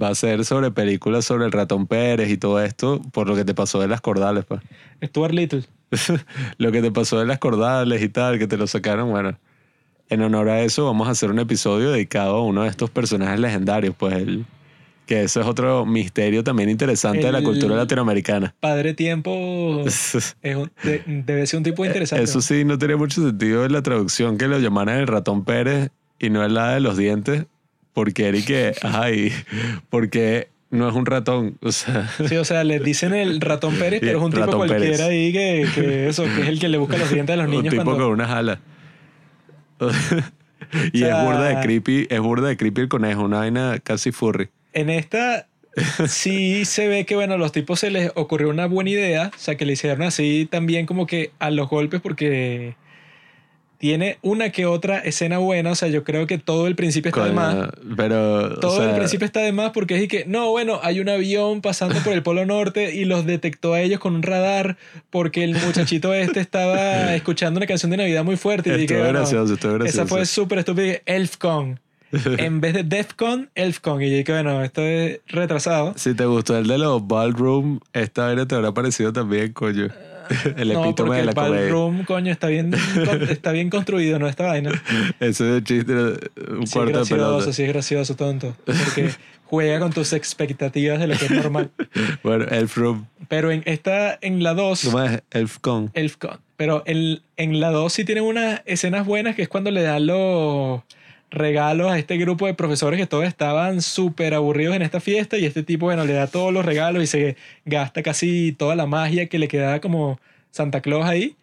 va 0.00 0.08
a 0.08 0.14
ser 0.14 0.44
sobre 0.44 0.70
películas 0.70 1.24
sobre 1.24 1.46
el 1.46 1.52
ratón 1.52 1.86
Pérez 1.86 2.28
y 2.28 2.36
todo 2.36 2.62
esto, 2.62 3.00
por 3.12 3.26
lo 3.26 3.34
que 3.36 3.44
te 3.46 3.54
pasó 3.54 3.80
de 3.80 3.88
las 3.88 4.02
cordales, 4.02 4.44
pues. 4.44 4.60
Stuart 5.02 5.32
Little. 5.32 5.62
lo 6.58 6.70
que 6.72 6.82
te 6.82 6.90
pasó 6.92 7.18
de 7.18 7.24
las 7.24 7.38
cordales 7.38 8.02
y 8.02 8.10
tal, 8.10 8.38
que 8.38 8.46
te 8.46 8.58
lo 8.58 8.66
sacaron, 8.66 9.10
bueno. 9.10 9.38
En 10.10 10.22
honor 10.22 10.48
a 10.48 10.62
eso, 10.62 10.84
vamos 10.86 11.06
a 11.08 11.10
hacer 11.10 11.30
un 11.30 11.38
episodio 11.38 11.90
dedicado 11.92 12.36
a 12.36 12.42
uno 12.42 12.62
de 12.62 12.68
estos 12.70 12.90
personajes 12.90 13.38
legendarios, 13.40 13.94
pues 13.96 14.14
el. 14.14 14.46
Que 15.06 15.22
eso 15.22 15.40
es 15.40 15.46
otro 15.46 15.86
misterio 15.86 16.44
también 16.44 16.68
interesante 16.68 17.24
de 17.24 17.32
la 17.32 17.42
cultura 17.42 17.74
latinoamericana. 17.76 18.54
Padre 18.60 18.92
Tiempo 18.92 19.82
es 19.86 20.26
un- 20.54 20.70
de- 20.82 21.02
debe 21.06 21.46
ser 21.46 21.56
un 21.58 21.64
tipo 21.64 21.84
interesante. 21.86 22.24
Eso 22.24 22.42
sí, 22.42 22.62
no 22.66 22.76
tenía 22.76 22.98
mucho 22.98 23.22
sentido 23.22 23.64
en 23.64 23.72
la 23.72 23.80
traducción 23.82 24.36
que 24.36 24.48
lo 24.48 24.58
llamaran 24.58 24.98
el 24.98 25.06
ratón 25.06 25.44
Pérez 25.44 25.88
y 26.18 26.28
no 26.28 26.44
el 26.44 26.52
la 26.52 26.74
de 26.74 26.80
los 26.80 26.98
dientes, 26.98 27.46
porque 27.94 28.42
que, 28.46 28.74
ay, 28.82 29.32
porque 29.88 30.48
no 30.70 30.88
es 30.88 30.94
un 30.94 31.06
ratón, 31.06 31.56
o 31.62 31.72
sea, 31.72 32.10
Sí, 32.28 32.36
o 32.36 32.44
sea, 32.44 32.62
le 32.64 32.78
dicen 32.78 33.14
el 33.14 33.40
ratón 33.40 33.74
Pérez, 33.76 34.00
pero 34.00 34.18
es 34.18 34.24
un 34.24 34.30
tipo 34.32 34.56
cualquiera 34.56 34.80
Pérez. 34.82 35.00
ahí 35.00 35.32
que, 35.32 35.66
que 35.74 36.08
eso, 36.08 36.24
que 36.24 36.42
es 36.42 36.48
el 36.48 36.60
que 36.60 36.68
le 36.68 36.76
busca 36.76 36.98
los 36.98 37.10
dientes 37.10 37.32
a 37.32 37.36
los 37.38 37.46
un 37.46 37.52
niños 37.52 37.70
tipo 37.70 37.84
cuando... 37.84 38.04
con 38.04 38.12
unas 38.12 38.30
alas. 38.30 38.58
y 40.92 41.02
O 41.02 41.06
sea- 41.06 41.20
es 41.20 41.26
burda 41.26 41.48
de 41.48 41.60
creepy, 41.60 42.06
es 42.10 42.20
burda 42.20 42.48
de 42.48 42.56
creepy 42.56 42.82
el 42.82 42.88
conejo, 42.88 43.22
una 43.22 43.38
vaina 43.38 43.78
casi 43.82 44.12
furry. 44.12 44.48
En 44.72 44.90
esta 44.90 45.46
sí 46.06 46.64
se 46.64 46.88
ve 46.88 47.06
que, 47.06 47.14
bueno, 47.14 47.34
a 47.34 47.38
los 47.38 47.52
tipos 47.52 47.80
se 47.80 47.90
les 47.90 48.10
ocurrió 48.14 48.50
una 48.50 48.66
buena 48.66 48.90
idea, 48.90 49.30
o 49.34 49.38
sea, 49.38 49.56
que 49.56 49.64
le 49.64 49.74
hicieron 49.74 50.02
así 50.02 50.48
también 50.50 50.86
como 50.86 51.06
que 51.06 51.32
a 51.38 51.50
los 51.50 51.68
golpes 51.68 52.00
porque 52.00 52.74
tiene 53.78 54.18
una 54.22 54.50
que 54.50 54.66
otra 54.66 54.98
escena 54.98 55.38
buena, 55.38 55.70
o 55.70 55.74
sea, 55.76 55.88
yo 55.88 56.02
creo 56.02 56.26
que 56.26 56.38
todo 56.38 56.66
el 56.66 56.74
principio 56.74 57.10
está 57.10 57.24
de 57.24 57.32
más. 57.32 57.54
O 57.54 58.60
Todo 58.60 58.76
sea, 58.76 58.90
el 58.90 58.96
principio 58.96 59.24
está 59.24 59.40
de 59.40 59.52
más 59.52 59.70
porque 59.70 60.02
es 60.02 60.08
que, 60.08 60.24
no, 60.26 60.50
bueno, 60.50 60.80
hay 60.82 60.98
un 60.98 61.08
avión 61.08 61.60
pasando 61.60 62.00
por 62.00 62.12
el 62.12 62.22
Polo 62.22 62.44
Norte 62.44 62.94
y 62.94 63.04
los 63.04 63.24
detectó 63.24 63.74
a 63.74 63.80
ellos 63.80 64.00
con 64.00 64.16
un 64.16 64.22
radar 64.22 64.76
porque 65.10 65.44
el 65.44 65.54
muchachito 65.54 66.12
este 66.12 66.40
estaba 66.40 67.14
escuchando 67.16 67.58
una 67.58 67.66
canción 67.66 67.90
de 67.90 67.98
Navidad 67.98 68.24
muy 68.24 68.36
fuerte. 68.36 68.70
Y 68.70 68.72
dije, 68.72 68.84
Estuvo 68.84 69.00
bueno, 69.00 69.20
gracioso, 69.20 69.54
estuvo 69.54 69.74
gracioso. 69.74 70.02
esa 70.02 70.08
fue 70.08 70.26
súper 70.26 70.58
estúpida. 70.58 70.98
Elfcon. 71.06 71.78
en 72.38 72.60
vez 72.60 72.74
de 72.74 72.84
Defcon, 72.84 73.50
Elfcon. 73.54 74.02
Y 74.02 74.10
yo 74.10 74.16
dije, 74.16 74.32
bueno, 74.32 74.62
esto 74.64 74.82
es 74.82 75.20
retrasado. 75.26 75.92
Si 75.96 76.14
te 76.14 76.24
gustó 76.24 76.56
el 76.56 76.66
de 76.66 76.78
los 76.78 77.06
ballroom, 77.06 77.80
esta 77.92 78.26
vaina 78.26 78.46
te 78.48 78.54
habrá 78.54 78.72
parecido 78.72 79.12
también, 79.12 79.52
coño. 79.52 79.88
El 80.56 80.72
no, 80.72 80.84
epítome 80.84 81.16
de 81.16 81.24
la 81.24 81.30
el 81.30 81.34
comedia. 81.34 81.60
ballroom, 81.62 82.04
coño, 82.04 82.32
está 82.32 82.48
bien, 82.48 82.72
está 83.30 83.52
bien 83.52 83.70
construido, 83.70 84.18
¿no? 84.18 84.28
Esta 84.28 84.46
vaina. 84.46 84.70
Ese 85.20 85.48
es 85.48 85.56
el 85.56 85.64
chiste, 85.64 85.92
un 85.94 86.66
Sí, 86.66 86.72
es 86.72 86.72
cuarto 86.72 86.86
de 86.86 86.92
gracioso, 86.92 87.06
pelota. 87.38 87.52
sí, 87.52 87.62
es 87.62 87.68
gracioso, 87.68 88.16
tonto. 88.16 88.56
Porque 88.64 89.10
juega 89.44 89.78
con 89.80 89.92
tus 89.92 90.12
expectativas 90.12 90.98
de 91.00 91.06
lo 91.06 91.16
que 91.16 91.24
es 91.26 91.30
normal. 91.30 91.70
Bueno, 92.22 92.44
Elf 92.50 92.76
Room. 92.76 93.06
Pero 93.28 93.50
en 93.50 93.62
esta, 93.66 94.18
en 94.20 94.42
la 94.42 94.54
2... 94.54 94.84
¿Cómo 94.86 95.02
es? 95.02 95.22
Elfcon. 95.30 95.90
Elfcon. 95.94 96.38
Pero 96.56 96.82
en, 96.86 97.20
en 97.36 97.60
la 97.60 97.70
2 97.70 97.92
sí 97.92 98.04
tienen 98.04 98.24
unas 98.24 98.62
escenas 98.66 99.06
buenas 99.06 99.34
que 99.36 99.42
es 99.42 99.48
cuando 99.48 99.70
le 99.70 99.82
dan 99.82 100.06
los 100.06 100.80
regalos 101.30 101.90
a 101.90 101.98
este 101.98 102.16
grupo 102.16 102.46
de 102.46 102.54
profesores 102.54 102.98
que 102.98 103.06
todos 103.06 103.24
estaban 103.24 103.82
súper 103.82 104.34
aburridos 104.34 104.76
en 104.76 104.82
esta 104.82 105.00
fiesta 105.00 105.38
y 105.38 105.46
este 105.46 105.62
tipo, 105.62 105.86
bueno, 105.86 106.04
le 106.04 106.12
da 106.12 106.26
todos 106.26 106.52
los 106.52 106.64
regalos 106.64 107.02
y 107.02 107.06
se 107.06 107.36
gasta 107.64 108.02
casi 108.02 108.52
toda 108.52 108.76
la 108.76 108.86
magia 108.86 109.28
que 109.28 109.38
le 109.38 109.48
quedaba 109.48 109.80
como 109.80 110.20
Santa 110.50 110.80
Claus 110.80 111.06
ahí. 111.06 111.37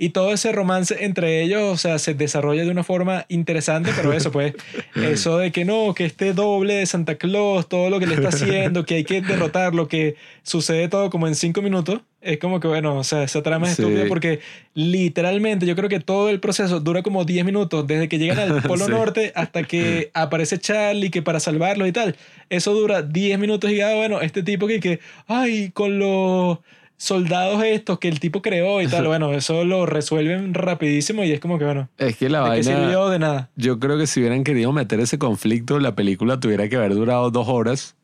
Y 0.00 0.10
todo 0.10 0.32
ese 0.32 0.52
romance 0.52 1.04
entre 1.04 1.42
ellos, 1.42 1.62
o 1.62 1.76
sea, 1.76 1.98
se 1.98 2.14
desarrolla 2.14 2.64
de 2.64 2.70
una 2.70 2.84
forma 2.84 3.26
interesante, 3.28 3.90
pero 3.96 4.12
eso, 4.12 4.30
pues, 4.30 4.54
eso 4.94 5.38
de 5.38 5.50
que 5.50 5.64
no, 5.64 5.92
que 5.92 6.04
este 6.04 6.32
doble 6.34 6.74
de 6.74 6.86
Santa 6.86 7.16
Claus, 7.16 7.68
todo 7.68 7.90
lo 7.90 7.98
que 7.98 8.06
le 8.06 8.14
está 8.14 8.28
haciendo, 8.28 8.86
que 8.86 8.94
hay 8.94 9.04
que 9.04 9.20
derrotarlo, 9.22 9.88
que 9.88 10.14
sucede 10.44 10.88
todo 10.88 11.10
como 11.10 11.26
en 11.26 11.34
cinco 11.34 11.62
minutos, 11.62 12.00
es 12.20 12.38
como 12.38 12.60
que, 12.60 12.68
bueno, 12.68 12.96
o 12.96 13.04
sea, 13.04 13.22
esa 13.24 13.42
trama 13.42 13.68
es 13.68 13.74
Sí. 13.76 13.82
estúpida 13.82 14.04
porque 14.08 14.40
literalmente 14.74 15.66
yo 15.66 15.74
creo 15.76 15.88
que 15.88 16.00
todo 16.00 16.30
el 16.30 16.40
proceso 16.40 16.80
dura 16.80 17.02
como 17.02 17.24
10 17.24 17.44
minutos, 17.44 17.86
desde 17.86 18.08
que 18.08 18.18
llegan 18.18 18.38
al 18.38 18.62
Polo 18.62 18.86
Sí. 18.86 18.90
Norte 18.90 19.32
hasta 19.34 19.62
que 19.64 20.10
aparece 20.14 20.58
Charlie, 20.58 21.10
que 21.10 21.22
para 21.22 21.40
salvarlo 21.40 21.86
y 21.86 21.92
tal, 21.92 22.16
eso 22.50 22.72
dura 22.74 23.02
10 23.02 23.38
minutos 23.38 23.70
y 23.70 23.76
ya, 23.76 23.94
bueno, 23.94 24.20
este 24.20 24.42
tipo 24.42 24.66
que, 24.66 24.80
que 24.80 25.00
ay, 25.26 25.70
con 25.72 25.98
los 25.98 26.58
soldados 26.98 27.62
estos 27.64 27.98
que 27.98 28.08
el 28.08 28.20
tipo 28.20 28.42
creó 28.42 28.82
y 28.82 28.88
tal, 28.88 29.06
bueno, 29.06 29.32
eso 29.32 29.64
lo 29.64 29.86
resuelven 29.86 30.52
rapidísimo 30.52 31.24
y 31.24 31.32
es 31.32 31.40
como 31.40 31.58
que, 31.58 31.64
bueno, 31.64 31.88
Es 31.96 32.16
que 32.16 32.28
la 32.28 32.42
¿de 32.42 32.48
vaina... 32.48 32.62
sirvió? 32.64 33.08
De 33.08 33.18
nada. 33.18 33.50
Yo 33.56 33.78
creo 33.78 33.96
que 33.96 34.06
si 34.06 34.20
hubieran 34.20 34.44
querido 34.44 34.72
meter 34.72 35.00
ese 35.00 35.18
conflicto, 35.18 35.78
la 35.78 35.94
película 35.94 36.38
tuviera 36.38 36.68
que 36.68 36.76
haber 36.76 36.94
durado 36.94 37.30
dos 37.30 37.48
horas 37.48 37.96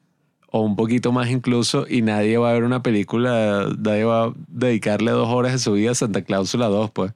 o 0.51 0.61
un 0.61 0.77
poquito 0.77 1.11
más 1.11 1.29
incluso 1.31 1.85
y 1.89 2.01
nadie 2.03 2.39
va 2.39 2.51
a 2.51 2.53
ver 2.53 2.63
una 2.63 2.83
película, 2.83 3.67
nadie 3.77 4.05
va 4.05 4.27
a 4.27 4.33
dedicarle 4.47 5.11
dos 5.11 5.29
horas 5.29 5.53
de 5.53 5.59
su 5.59 5.73
vida 5.73 5.91
a 5.91 5.95
Santa 5.97 6.23
Cláusula 6.23 6.69
2, 6.69 6.91
pues. 6.93 7.13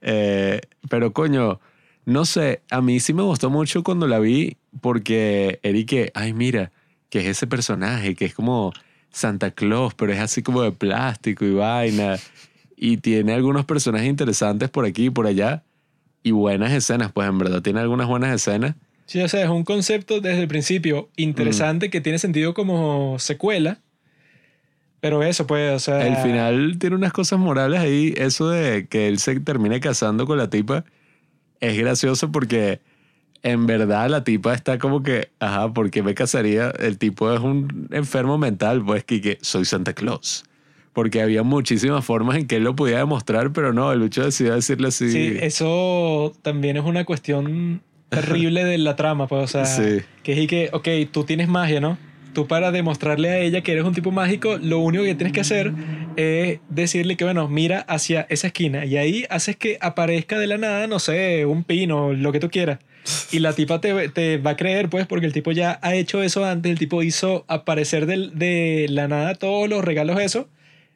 Eh, 0.00 0.60
pero 0.88 1.12
coño, 1.12 1.58
no 2.04 2.24
sé, 2.24 2.62
a 2.70 2.80
mí 2.80 3.00
sí 3.00 3.12
me 3.12 3.22
gustó 3.24 3.50
mucho 3.50 3.82
cuando 3.82 4.06
la 4.06 4.20
vi 4.20 4.56
porque 4.80 5.58
Eric, 5.64 6.12
ay 6.14 6.32
mira, 6.32 6.70
que 7.10 7.18
es 7.18 7.26
ese 7.26 7.48
personaje 7.48 8.14
que 8.14 8.26
es 8.26 8.34
como 8.34 8.72
Santa 9.10 9.50
Claus, 9.50 9.94
pero 9.94 10.12
es 10.12 10.20
así 10.20 10.42
como 10.42 10.62
de 10.62 10.72
plástico 10.72 11.44
y 11.44 11.52
vaina 11.52 12.16
y 12.76 12.98
tiene 12.98 13.32
algunos 13.32 13.64
personajes 13.64 14.08
interesantes 14.08 14.70
por 14.70 14.84
aquí 14.84 15.06
y 15.06 15.10
por 15.10 15.26
allá 15.26 15.64
y 16.22 16.30
buenas 16.30 16.72
escenas, 16.72 17.12
pues 17.12 17.28
en 17.28 17.38
verdad 17.38 17.62
tiene 17.62 17.80
algunas 17.80 18.06
buenas 18.06 18.34
escenas. 18.34 18.74
Sí, 19.06 19.20
o 19.20 19.28
sea, 19.28 19.42
es 19.42 19.48
un 19.48 19.64
concepto 19.64 20.20
desde 20.20 20.42
el 20.42 20.48
principio 20.48 21.08
interesante 21.16 21.88
que 21.88 22.00
tiene 22.02 22.18
sentido 22.18 22.52
como 22.52 23.18
secuela. 23.18 23.78
Pero 25.00 25.22
eso, 25.22 25.46
pues, 25.46 25.72
o 25.74 25.78
sea. 25.78 26.06
El 26.06 26.16
final 26.16 26.76
tiene 26.78 26.96
unas 26.96 27.12
cosas 27.12 27.38
morales 27.38 27.80
ahí. 27.80 28.12
Eso 28.16 28.50
de 28.50 28.86
que 28.86 29.08
él 29.08 29.18
se 29.18 29.40
termine 29.40 29.80
casando 29.80 30.26
con 30.26 30.36
la 30.36 30.50
tipa 30.50 30.84
es 31.60 31.78
gracioso 31.78 32.30
porque 32.30 32.80
en 33.42 33.66
verdad 33.66 34.08
la 34.08 34.24
tipa 34.24 34.54
está 34.54 34.78
como 34.78 35.02
que, 35.02 35.28
ajá, 35.40 35.72
¿por 35.72 35.90
qué 35.90 36.02
me 36.02 36.14
casaría? 36.14 36.70
El 36.78 36.98
tipo 36.98 37.32
es 37.32 37.40
un 37.40 37.88
enfermo 37.92 38.38
mental, 38.38 38.84
pues 38.84 39.04
que, 39.04 39.20
que 39.20 39.38
soy 39.40 39.64
Santa 39.64 39.92
Claus. 39.92 40.44
Porque 40.92 41.22
había 41.22 41.42
muchísimas 41.44 42.04
formas 42.04 42.36
en 42.36 42.46
que 42.48 42.56
él 42.56 42.64
lo 42.64 42.74
podía 42.74 42.98
demostrar, 42.98 43.52
pero 43.52 43.72
no, 43.72 43.92
el 43.92 44.00
bicho 44.00 44.24
decidió 44.24 44.54
decirle 44.54 44.88
así. 44.88 45.10
Sí, 45.12 45.36
eso 45.40 46.32
también 46.42 46.76
es 46.76 46.82
una 46.84 47.04
cuestión 47.04 47.82
terrible 48.08 48.64
de 48.64 48.78
la 48.78 48.96
trama, 48.96 49.26
pues, 49.28 49.44
o 49.44 49.46
sea, 49.46 49.64
Sí. 49.66 50.00
que 50.22 50.32
es 50.32 50.38
y 50.38 50.46
que, 50.46 50.70
ok, 50.72 50.88
tú 51.12 51.24
tienes 51.24 51.46
magia, 51.48 51.80
¿no? 51.80 51.98
Tú 52.32 52.46
para 52.46 52.70
demostrarle 52.72 53.30
a 53.30 53.38
ella 53.38 53.62
que 53.62 53.72
eres 53.72 53.84
un 53.84 53.94
tipo 53.94 54.10
mágico, 54.10 54.58
lo 54.58 54.78
único 54.80 55.02
que 55.04 55.14
tienes 55.14 55.32
que 55.32 55.40
hacer 55.40 55.72
es 56.16 56.60
decirle 56.68 57.16
que, 57.16 57.24
bueno, 57.24 57.48
mira 57.48 57.80
hacia 57.80 58.26
esa 58.28 58.48
esquina 58.48 58.84
y 58.84 58.96
ahí 58.96 59.24
haces 59.30 59.56
que 59.56 59.78
aparezca 59.80 60.38
de 60.38 60.46
la 60.46 60.58
nada, 60.58 60.86
no 60.86 60.98
sé, 60.98 61.46
un 61.46 61.64
pino, 61.64 62.12
lo 62.12 62.30
que 62.32 62.38
tú 62.40 62.48
quieras. 62.50 62.78
Y 63.32 63.38
la 63.40 63.52
tipa 63.52 63.80
te, 63.80 64.08
te 64.08 64.38
va 64.38 64.50
a 64.52 64.56
creer, 64.56 64.88
pues, 64.88 65.06
porque 65.06 65.26
el 65.26 65.32
tipo 65.32 65.52
ya 65.52 65.78
ha 65.82 65.94
hecho 65.94 66.22
eso 66.22 66.44
antes, 66.44 66.70
el 66.72 66.78
tipo 66.78 67.02
hizo 67.02 67.44
aparecer 67.48 68.06
del- 68.06 68.38
de, 68.38 68.86
la 68.90 69.08
nada 69.08 69.34
todos 69.34 69.68
los 69.68 69.84
regalos 69.84 70.20
eso 70.20 70.48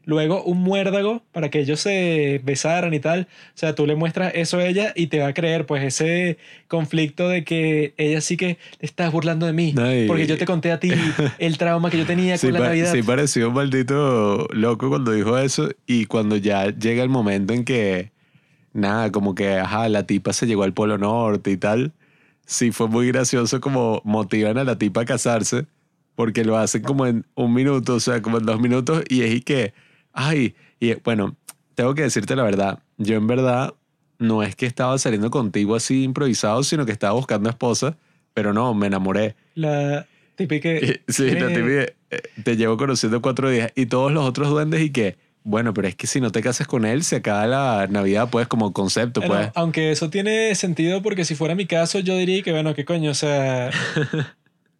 luego 0.04 0.42
un 0.42 0.58
muérdago 0.60 1.22
para 1.30 1.48
que 1.48 1.60
ellos 1.60 1.78
se 1.78 2.40
besaran 2.42 2.92
y 2.92 2.98
tal. 2.98 3.28
O 3.50 3.52
sea, 3.54 3.76
tú 3.76 3.86
le 3.86 3.94
muestras 3.94 4.32
eso 4.34 4.58
a 4.58 4.64
ella 4.66 4.92
y 4.96 5.06
te 5.06 5.20
va 5.20 5.28
a 5.28 5.32
creer, 5.32 5.64
pues, 5.64 5.84
ese 5.84 6.38
conflicto 6.66 7.28
de 7.28 7.44
que 7.44 7.94
ella 7.98 8.20
sí 8.20 8.36
que 8.36 8.58
te 8.78 8.86
estás 8.86 9.12
burlando 9.12 9.46
de 9.46 9.52
mí. 9.52 9.72
No, 9.74 9.94
y- 9.94 10.08
Porque 10.08 10.26
yo 10.26 10.36
te 10.36 10.44
conté 10.44 10.72
a 10.72 10.80
ti 10.80 10.90
el 11.38 11.56
trauma 11.56 11.88
que 11.88 11.98
yo 11.98 12.04
tenía 12.04 12.36
Sí, 12.36 12.48
con 12.48 12.54
la 12.54 12.66
Navidad. 12.66 12.92
sí 12.92 13.02
pareció 13.04 13.48
un 13.50 13.54
maldito 13.54 14.48
loco 14.52 14.88
cuando 14.88 15.12
dijo 15.12 15.38
eso 15.38 15.70
y 15.86 16.06
cuando 16.06 16.36
ya 16.36 16.70
llega 16.76 17.04
el 17.04 17.08
momento 17.08 17.52
en 17.52 17.64
que, 17.64 18.10
nada, 18.72 19.12
como 19.12 19.36
que, 19.36 19.54
ajá, 19.56 19.88
la 19.88 20.04
tipa 20.04 20.32
se 20.32 20.46
llegó 20.46 20.64
al 20.64 20.72
Polo 20.72 20.98
Norte 20.98 21.52
y 21.52 21.56
tal, 21.56 21.92
sí 22.52 22.70
fue 22.70 22.88
muy 22.88 23.08
gracioso 23.08 23.60
como 23.60 24.02
motivan 24.04 24.58
a 24.58 24.64
la 24.64 24.76
tipa 24.76 25.02
a 25.02 25.04
casarse 25.04 25.66
porque 26.14 26.44
lo 26.44 26.58
hacen 26.58 26.82
como 26.82 27.06
en 27.06 27.24
un 27.34 27.54
minuto, 27.54 27.94
o 27.94 28.00
sea, 28.00 28.20
como 28.20 28.38
en 28.38 28.44
dos 28.44 28.60
minutos 28.60 29.02
y 29.08 29.22
es 29.22 29.34
y 29.34 29.40
que, 29.40 29.72
ay, 30.12 30.54
y 30.78 30.94
bueno, 30.94 31.36
tengo 31.74 31.94
que 31.94 32.02
decirte 32.02 32.36
la 32.36 32.42
verdad, 32.42 32.80
yo 32.98 33.16
en 33.16 33.26
verdad 33.26 33.74
no 34.18 34.42
es 34.42 34.54
que 34.54 34.66
estaba 34.66 34.98
saliendo 34.98 35.30
contigo 35.30 35.74
así 35.74 36.04
improvisado, 36.04 36.62
sino 36.62 36.84
que 36.86 36.92
estaba 36.92 37.14
buscando 37.14 37.48
esposa, 37.48 37.96
pero 38.34 38.52
no, 38.52 38.74
me 38.74 38.86
enamoré. 38.86 39.34
La 39.54 40.06
típica... 40.36 40.68
Sí, 41.08 41.30
la 41.30 41.48
típica, 41.48 41.92
eh, 42.10 42.22
te 42.44 42.56
llevo 42.56 42.76
conociendo 42.76 43.22
cuatro 43.22 43.50
días 43.50 43.72
y 43.74 43.86
todos 43.86 44.12
los 44.12 44.24
otros 44.24 44.50
duendes 44.50 44.82
y 44.82 44.90
que, 44.90 45.16
bueno, 45.44 45.74
pero 45.74 45.88
es 45.88 45.96
que 45.96 46.06
si 46.06 46.20
no 46.20 46.30
te 46.30 46.42
casas 46.42 46.66
con 46.66 46.84
él, 46.84 47.02
se 47.02 47.16
acaba 47.16 47.46
la 47.46 47.86
Navidad, 47.88 48.28
pues, 48.30 48.46
como 48.46 48.72
concepto, 48.72 49.20
Bueno, 49.20 49.34
pues. 49.34 49.50
aunque 49.54 49.90
eso 49.90 50.10
tiene 50.10 50.54
sentido 50.54 51.02
porque 51.02 51.24
si 51.24 51.34
fuera 51.34 51.54
mi 51.54 51.66
caso, 51.66 51.98
yo 51.98 52.16
diría 52.16 52.42
que, 52.42 52.52
bueno, 52.52 52.74
qué 52.74 52.84
coño, 52.84 53.10
o 53.10 53.14
sea, 53.14 53.70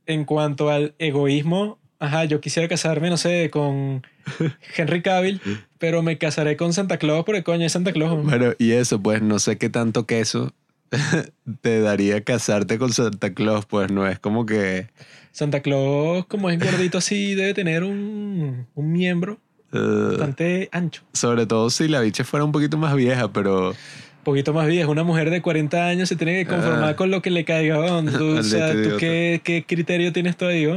en 0.06 0.24
cuanto 0.24 0.70
al 0.70 0.94
egoísmo, 0.98 1.78
ajá, 1.98 2.24
yo 2.24 2.40
quisiera 2.40 2.68
casarme, 2.68 3.10
no 3.10 3.16
sé, 3.16 3.51
con 3.51 4.06
Henry 4.76 5.02
Cavill, 5.02 5.40
pero 5.78 6.02
me 6.02 6.18
casaré 6.18 6.56
con 6.56 6.72
Santa 6.72 6.98
Claus 6.98 7.24
porque, 7.24 7.43
coño, 7.43 7.66
es 7.66 7.72
Santa 7.72 7.93
Claus. 7.93 8.24
Bueno, 8.24 8.52
y 8.59 8.72
eso, 8.72 9.02
pues, 9.02 9.20
no 9.20 9.39
sé 9.40 9.59
qué 9.59 9.68
tanto 9.68 10.06
queso 10.06 10.52
te 11.60 11.80
daría 11.80 12.22
casarte 12.22 12.78
con 12.78 12.93
Santa 12.93 13.34
Claus, 13.34 13.66
pues, 13.66 13.90
no 13.90 14.06
es 14.06 14.18
como 14.20 14.47
que... 14.47 14.89
Santa 15.32 15.60
Claus, 15.60 16.26
como 16.26 16.51
es 16.51 16.60
gordito 16.60 16.98
así, 16.98 17.34
debe 17.34 17.55
tener 17.55 17.84
un, 17.84 18.66
un 18.74 18.93
miembro 18.93 19.40
bastante 19.72 20.68
ancho. 20.72 21.02
sobre 21.12 21.46
todo 21.46 21.70
si 21.70 21.88
la 21.88 22.00
bicha 22.00 22.24
fuera 22.24 22.44
un 22.44 22.52
poquito 22.52 22.76
más 22.76 22.94
vieja, 22.94 23.32
pero... 23.32 23.70
Un 23.70 24.24
poquito 24.24 24.52
más 24.52 24.68
vieja. 24.68 24.88
Una 24.88 25.02
mujer 25.02 25.30
de 25.30 25.42
40 25.42 25.84
años 25.86 26.08
se 26.08 26.14
tiene 26.14 26.34
que 26.44 26.46
conformar 26.46 26.90
Ah. 26.90 26.96
con 26.96 27.10
lo 27.10 27.20
que 27.22 27.30
le 27.30 27.44
caiga. 27.44 27.76
Tú, 28.18 28.38
o 28.38 28.42
sea, 28.44 28.72
¿tú 28.72 28.96
qué, 28.98 29.40
qué 29.42 29.64
criterio 29.66 30.12
tienes 30.12 30.36
tú 30.36 30.44
ahí? 30.46 30.68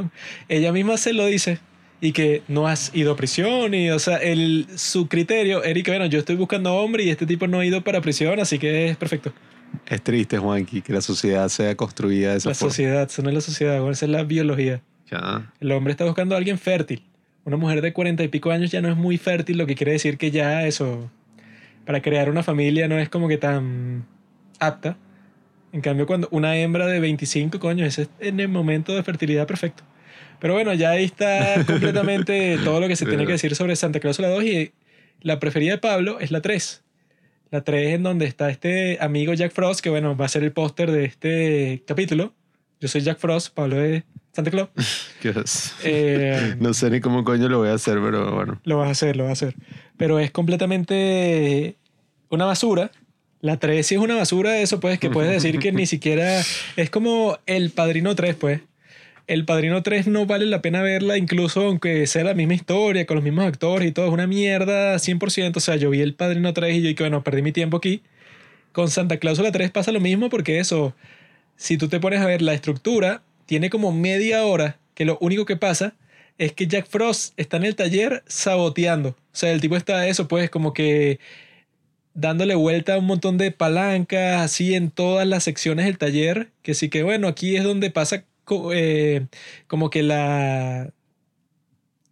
Ella 0.49 0.71
misma 0.71 0.97
se 0.97 1.13
lo 1.13 1.25
dice. 1.27 1.59
Y 2.01 2.11
que 2.11 2.41
no 2.47 2.67
has 2.67 2.89
ido 2.95 3.11
a 3.13 3.15
prisión. 3.15 3.73
Y, 3.75 3.91
o 3.91 3.99
sea, 3.99 4.17
el, 4.17 4.65
su 4.75 5.07
criterio, 5.07 5.63
Erika, 5.63 5.91
bueno, 5.91 6.07
yo 6.07 6.17
estoy 6.19 6.35
buscando 6.35 6.73
hombre 6.73 7.03
y 7.03 7.09
este 7.09 7.25
tipo 7.27 7.45
no 7.47 7.59
ha 7.59 7.65
ido 7.65 7.83
para 7.83 8.01
prisión, 8.01 8.39
así 8.39 8.57
que 8.57 8.89
es 8.89 8.97
perfecto. 8.97 9.31
Es 9.87 10.01
triste, 10.01 10.37
Juanqui, 10.39 10.81
que 10.81 10.93
la 10.93 11.01
sociedad 11.01 11.47
sea 11.49 11.75
construida 11.75 12.31
de 12.31 12.37
esa 12.37 12.49
La 12.49 12.55
forma. 12.55 12.71
sociedad, 12.71 13.07
eso 13.09 13.21
no 13.21 13.29
es 13.29 13.35
la 13.35 13.41
sociedad, 13.41 13.91
esa 13.91 14.05
es 14.05 14.11
la 14.11 14.23
biología. 14.23 14.81
Ya. 15.11 15.51
El 15.59 15.71
hombre 15.71 15.91
está 15.91 16.03
buscando 16.05 16.33
a 16.33 16.39
alguien 16.39 16.57
fértil. 16.57 17.03
Una 17.45 17.57
mujer 17.57 17.81
de 17.81 17.93
cuarenta 17.93 18.23
y 18.23 18.27
pico 18.27 18.49
años 18.49 18.71
ya 18.71 18.81
no 18.81 18.89
es 18.89 18.97
muy 18.97 19.17
fértil, 19.17 19.59
lo 19.59 19.67
que 19.67 19.75
quiere 19.75 19.91
decir 19.91 20.17
que 20.17 20.31
ya 20.31 20.65
eso, 20.65 21.11
para 21.85 22.01
crear 22.01 22.29
una 22.29 22.41
familia 22.41 22.87
no 22.87 22.97
es 22.97 23.07
como 23.07 23.27
que 23.27 23.37
tan 23.37 24.05
apta. 24.59 24.97
En 25.71 25.81
cambio, 25.81 26.07
cuando 26.07 26.27
una 26.31 26.57
hembra 26.57 26.87
de 26.87 26.99
25, 26.99 27.59
coño, 27.59 27.85
ese 27.85 28.03
es 28.03 28.09
en 28.19 28.39
el 28.39 28.47
momento 28.47 28.95
de 28.95 29.03
fertilidad 29.03 29.45
perfecto. 29.45 29.83
Pero 30.39 30.53
bueno, 30.53 30.73
ya 30.73 30.91
ahí 30.91 31.03
está 31.03 31.63
completamente 31.67 32.57
todo 32.63 32.79
lo 32.79 32.87
que 32.87 32.95
se 32.95 33.05
tiene 33.05 33.27
que 33.27 33.33
decir 33.33 33.55
sobre 33.55 33.75
Santa 33.75 33.99
Claus 33.99 34.19
la 34.19 34.29
2 34.29 34.43
y 34.43 34.71
la 35.21 35.39
preferida 35.39 35.73
de 35.73 35.77
Pablo 35.77 36.19
es 36.19 36.31
la 36.31 36.41
3. 36.41 36.83
La 37.51 37.63
3 37.63 37.93
en 37.93 38.03
donde 38.03 38.25
está 38.25 38.49
este 38.49 38.97
amigo 39.01 39.33
Jack 39.33 39.51
Frost, 39.51 39.81
que 39.81 39.91
bueno, 39.91 40.17
va 40.17 40.25
a 40.25 40.29
ser 40.29 40.43
el 40.43 40.51
póster 40.51 40.89
de 40.89 41.05
este 41.05 41.83
capítulo. 41.85 42.33
Yo 42.79 42.87
soy 42.87 43.01
Jack 43.01 43.19
Frost, 43.19 43.53
Pablo 43.53 43.75
de 43.77 44.03
Santa 44.35 44.51
Claus. 44.51 44.69
Eh, 45.83 46.55
No 46.59 46.73
sé 46.73 46.89
ni 46.89 46.99
cómo 46.99 47.23
coño 47.23 47.47
lo 47.49 47.59
voy 47.59 47.69
a 47.69 47.73
hacer, 47.73 47.99
pero 48.03 48.35
bueno. 48.35 48.59
Lo 48.65 48.77
vas 48.77 48.89
a 48.89 48.91
hacer, 48.91 49.15
lo 49.15 49.23
vas 49.23 49.29
a 49.29 49.45
hacer. 49.47 49.55
Pero 49.97 50.19
es 50.19 50.29
completamente 50.31 51.75
una 52.29 52.45
basura. 52.45 52.91
La 53.41 53.57
3 53.57 53.85
sí 53.85 53.95
es 53.95 54.01
una 54.01 54.15
basura, 54.15 54.59
eso 54.59 54.79
pues, 54.79 54.99
que 54.99 55.09
puedes 55.09 55.31
decir 55.31 55.59
que 55.59 55.71
ni 55.71 55.85
siquiera... 55.87 56.41
Es 56.75 56.89
como 56.89 57.37
el 57.45 57.69
Padrino 57.71 58.15
3, 58.15 58.35
pues. 58.35 58.61
El 59.27 59.45
Padrino 59.45 59.81
3 59.81 60.07
no 60.07 60.25
vale 60.25 60.45
la 60.45 60.61
pena 60.61 60.81
verla, 60.81 61.17
incluso 61.17 61.61
aunque 61.61 62.05
sea 62.05 62.23
la 62.23 62.33
misma 62.33 62.53
historia, 62.55 63.05
con 63.05 63.15
los 63.15 63.23
mismos 63.23 63.45
actores 63.45 63.87
y 63.87 63.91
todo. 63.91 64.07
Es 64.07 64.11
una 64.11 64.27
mierda 64.27 64.95
100%. 64.95 65.57
O 65.57 65.59
sea, 65.59 65.75
yo 65.77 65.89
vi 65.89 66.01
el 66.01 66.13
Padrino 66.13 66.53
3 66.53 66.75
y 66.75 66.81
yo 66.81 66.87
dije, 66.89 67.03
bueno, 67.03 67.23
perdí 67.23 67.41
mi 67.41 67.51
tiempo 67.51 67.77
aquí. 67.77 68.01
Con 68.71 68.89
Santa 68.89 69.17
Claus 69.17 69.39
la 69.39 69.51
3 69.51 69.71
pasa 69.71 69.91
lo 69.91 69.99
mismo 69.99 70.29
porque 70.29 70.59
eso, 70.59 70.93
si 71.55 71.77
tú 71.77 71.87
te 71.87 71.99
pones 71.99 72.19
a 72.19 72.25
ver 72.25 72.41
la 72.41 72.53
estructura, 72.53 73.21
tiene 73.45 73.69
como 73.69 73.91
media 73.91 74.45
hora 74.45 74.77
que 74.93 75.05
lo 75.05 75.17
único 75.21 75.45
que 75.45 75.57
pasa 75.57 75.95
es 76.37 76.53
que 76.53 76.67
Jack 76.67 76.87
Frost 76.87 77.33
está 77.37 77.57
en 77.57 77.65
el 77.65 77.75
taller 77.75 78.23
saboteando. 78.27 79.09
O 79.09 79.15
sea, 79.31 79.51
el 79.51 79.61
tipo 79.61 79.75
está 79.77 80.07
eso, 80.07 80.27
pues, 80.27 80.49
como 80.49 80.73
que 80.73 81.19
dándole 82.13 82.55
vuelta 82.55 82.95
a 82.95 82.99
un 82.99 83.05
montón 83.05 83.37
de 83.37 83.51
palancas, 83.51 84.41
así 84.41 84.73
en 84.73 84.89
todas 84.91 85.27
las 85.27 85.43
secciones 85.43 85.85
del 85.85 85.97
taller, 85.97 86.49
que 86.63 86.73
sí 86.73 86.89
que, 86.89 87.03
bueno, 87.03 87.27
aquí 87.27 87.55
es 87.57 87.63
donde 87.63 87.91
pasa 87.91 88.25
eh, 88.73 89.27
como 89.67 89.89
que 89.89 90.03
la... 90.03 90.91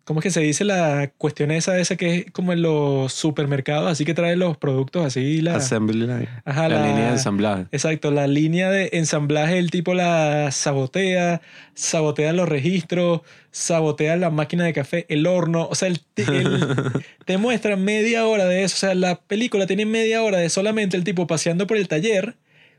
¿Cómo 0.06 0.20
es 0.20 0.24
que 0.24 0.32
se 0.32 0.42
dice 0.42 0.66
la 0.66 1.12
cuestión 1.18 1.50
esa, 1.52 1.78
esa 1.80 1.96
que 1.96 2.16
es 2.16 2.32
como 2.32 2.52
en 2.52 2.62
los 2.62 3.14
supermercados, 3.14 3.90
así 3.90 4.04
que 4.04 4.14
trae 4.14 4.36
los 4.36 4.58
productos 4.58 5.06
así, 5.06 5.40
la... 5.42 5.56
Assembly 5.56 6.02
line. 6.02 6.28
Ajá, 6.44 6.68
la, 6.68 6.80
la- 6.82 6.88
línea 6.88 7.06
de 7.06 7.12
ensamblaje. 7.14 7.66
Exacto, 7.72 8.12
la 8.12 8.28
línea 8.28 8.70
de 8.70 8.90
ensamblaje, 8.94 9.58
el 9.60 9.72
tipo 9.72 9.94
la 9.94 10.52
sabotea, 10.52 11.42
sabotea 11.74 12.34
los 12.34 12.50
registros, 12.50 13.22
sabotea 13.52 14.18
la 14.18 14.30
máquina 14.30 14.66
de 14.66 14.74
café, 14.74 15.06
el 15.08 15.26
horno, 15.26 15.68
o 15.72 15.76
sea, 15.76 15.88
el, 15.88 16.02
el- 16.18 16.92
te 17.26 17.38
muestra 17.38 17.78
media 17.78 18.26
hora 18.26 18.46
de 18.46 18.64
eso, 18.64 18.76
o 18.76 18.80
sea, 18.80 18.96
la 18.96 19.16
película 19.22 19.68
tiene 19.68 19.86
media 19.86 20.22
hora 20.22 20.38
de 20.40 20.50
solamente 20.50 20.98
el 20.98 21.06
tipo 21.06 21.28
paseando 21.28 21.66
por 21.66 21.78
el 21.78 21.88
taller, 21.88 22.36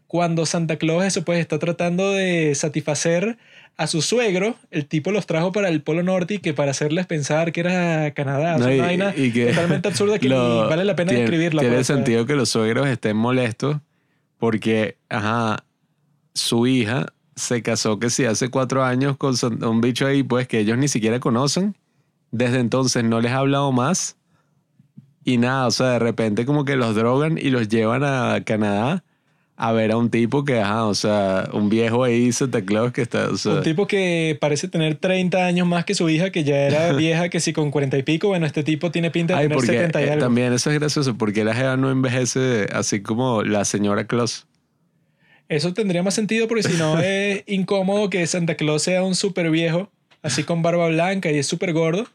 cuando 0.07 0.45
Santa 0.45 0.77
Claus 0.77 1.03
eso 1.05 1.25
pues 1.25 1.41
está 1.41 1.59
tratando 1.59 2.13
de 2.13 2.55
satisfacer 2.55 3.39
a 3.77 3.87
su 3.89 4.03
suegro, 4.03 4.55
el 4.71 4.87
tipo 4.87 5.11
los 5.11 5.27
trajo 5.27 5.51
para 5.53 5.69
el 5.69 5.83
Polo 5.83 6.03
Norte 6.03 6.35
y 6.35 6.39
que 6.39 6.55
para 6.55 6.71
hacerles 6.71 7.07
pensar 7.07 7.51
que 7.53 7.61
era 7.61 8.13
Canadá, 8.13 8.57
No, 8.59 8.71
y- 8.71 8.75
una 8.79 8.87
vaina 8.87 9.15
y 9.17 9.33
que 9.33 9.47
totalmente 9.47 9.89
absurda 9.89 10.19
que 10.19 10.29
lo- 10.31 10.63
ni 10.65 10.69
vale 10.71 10.85
la 10.85 10.95
pena 10.97 11.09
tiene, 11.11 11.23
describirla. 11.23 11.61
Tiene 11.61 11.77
pues, 11.77 11.87
sentido 11.87 12.25
que 12.27 12.35
los 12.37 12.49
suegros 12.49 12.87
estén 12.89 13.17
molestos 13.17 13.79
porque, 14.39 14.97
ajá, 15.09 15.65
su 16.35 16.67
hija 16.67 17.07
se 17.37 17.63
casó 17.63 17.99
que 17.99 18.11
sí 18.11 18.25
hace 18.25 18.49
cuatro 18.49 18.85
años 18.85 19.17
con 19.17 19.35
un 19.65 19.81
bicho 19.81 20.07
ahí, 20.07 20.23
pues 20.23 20.47
que 20.47 20.61
ellos 20.61 20.79
ni 20.79 20.87
siquiera 20.89 21.19
conocen. 21.19 21.77
Desde 22.31 22.59
entonces 22.61 23.03
no 23.05 23.21
les 23.21 23.33
ha 23.33 23.39
hablado 23.39 23.73
más. 23.73 24.17
Y 25.25 25.39
nada, 25.39 25.67
o 25.67 25.71
sea, 25.71 25.87
de 25.91 25.99
repente 26.01 26.45
como 26.47 26.65
que 26.65 26.77
los 26.77 26.95
drogan 26.95 27.39
y 27.39 27.51
los 27.51 27.69
llevan 27.69 28.05
a 28.05 28.43
Canadá 28.45 29.03
a 29.56 29.72
ver 29.72 29.93
a 29.93 29.97
un 29.97 30.10
tipo 30.10 30.44
que, 30.44 30.59
ajá, 30.60 30.86
o 30.86 30.94
sea, 30.94 31.48
un 31.52 31.68
viejo 31.68 32.02
ahí, 32.02 32.32
Santa 32.32 32.62
Claus, 32.62 32.93
que 32.93 33.02
está, 33.02 33.28
o 33.31 33.36
sea, 33.36 33.52
Un 33.55 33.62
tipo 33.62 33.86
que 33.86 34.36
parece 34.40 34.66
tener 34.66 34.97
30 34.97 35.47
años 35.47 35.66
más 35.66 35.85
que 35.85 35.94
su 35.94 36.09
hija, 36.09 36.31
que 36.31 36.43
ya 36.43 36.56
era 36.56 36.93
vieja, 36.97 37.28
que 37.28 37.39
si 37.39 37.52
con 37.52 37.70
40 37.70 37.97
y 37.98 38.02
pico, 38.02 38.28
bueno, 38.28 38.47
este 38.47 38.64
tipo 38.64 38.90
tiene 38.90 39.10
pinta 39.12 39.35
de 39.35 39.40
Ay, 39.40 39.44
tener 39.47 39.56
porque 39.56 39.72
70 39.72 40.01
y 40.01 40.05
eh, 40.05 40.10
algo. 40.10 40.24
también 40.24 40.52
eso 40.52 40.70
es 40.70 40.78
gracioso, 40.81 41.16
porque 41.16 41.44
la 41.44 41.55
jeva 41.55 41.76
no 41.76 41.90
envejece 41.90 42.66
así 42.72 43.01
como 43.01 43.43
la 43.43 43.64
señora 43.64 44.06
Claus. 44.06 44.47
Eso 45.48 45.72
tendría 45.72 46.02
más 46.02 46.14
sentido 46.14 46.48
porque 46.48 46.64
si 46.64 46.76
no 46.76 46.98
es 47.02 47.44
incómodo 47.47 48.10
que 48.10 48.26
Santa 48.26 48.56
Claus 48.56 48.82
sea 48.82 49.05
un 49.05 49.14
súper 49.14 49.51
viejo, 49.51 49.89
así 50.22 50.43
con 50.43 50.62
barba 50.62 50.89
blanca 50.89 51.31
y 51.31 51.39
es 51.39 51.47
súper 51.47 51.72
gordo. 51.72 52.09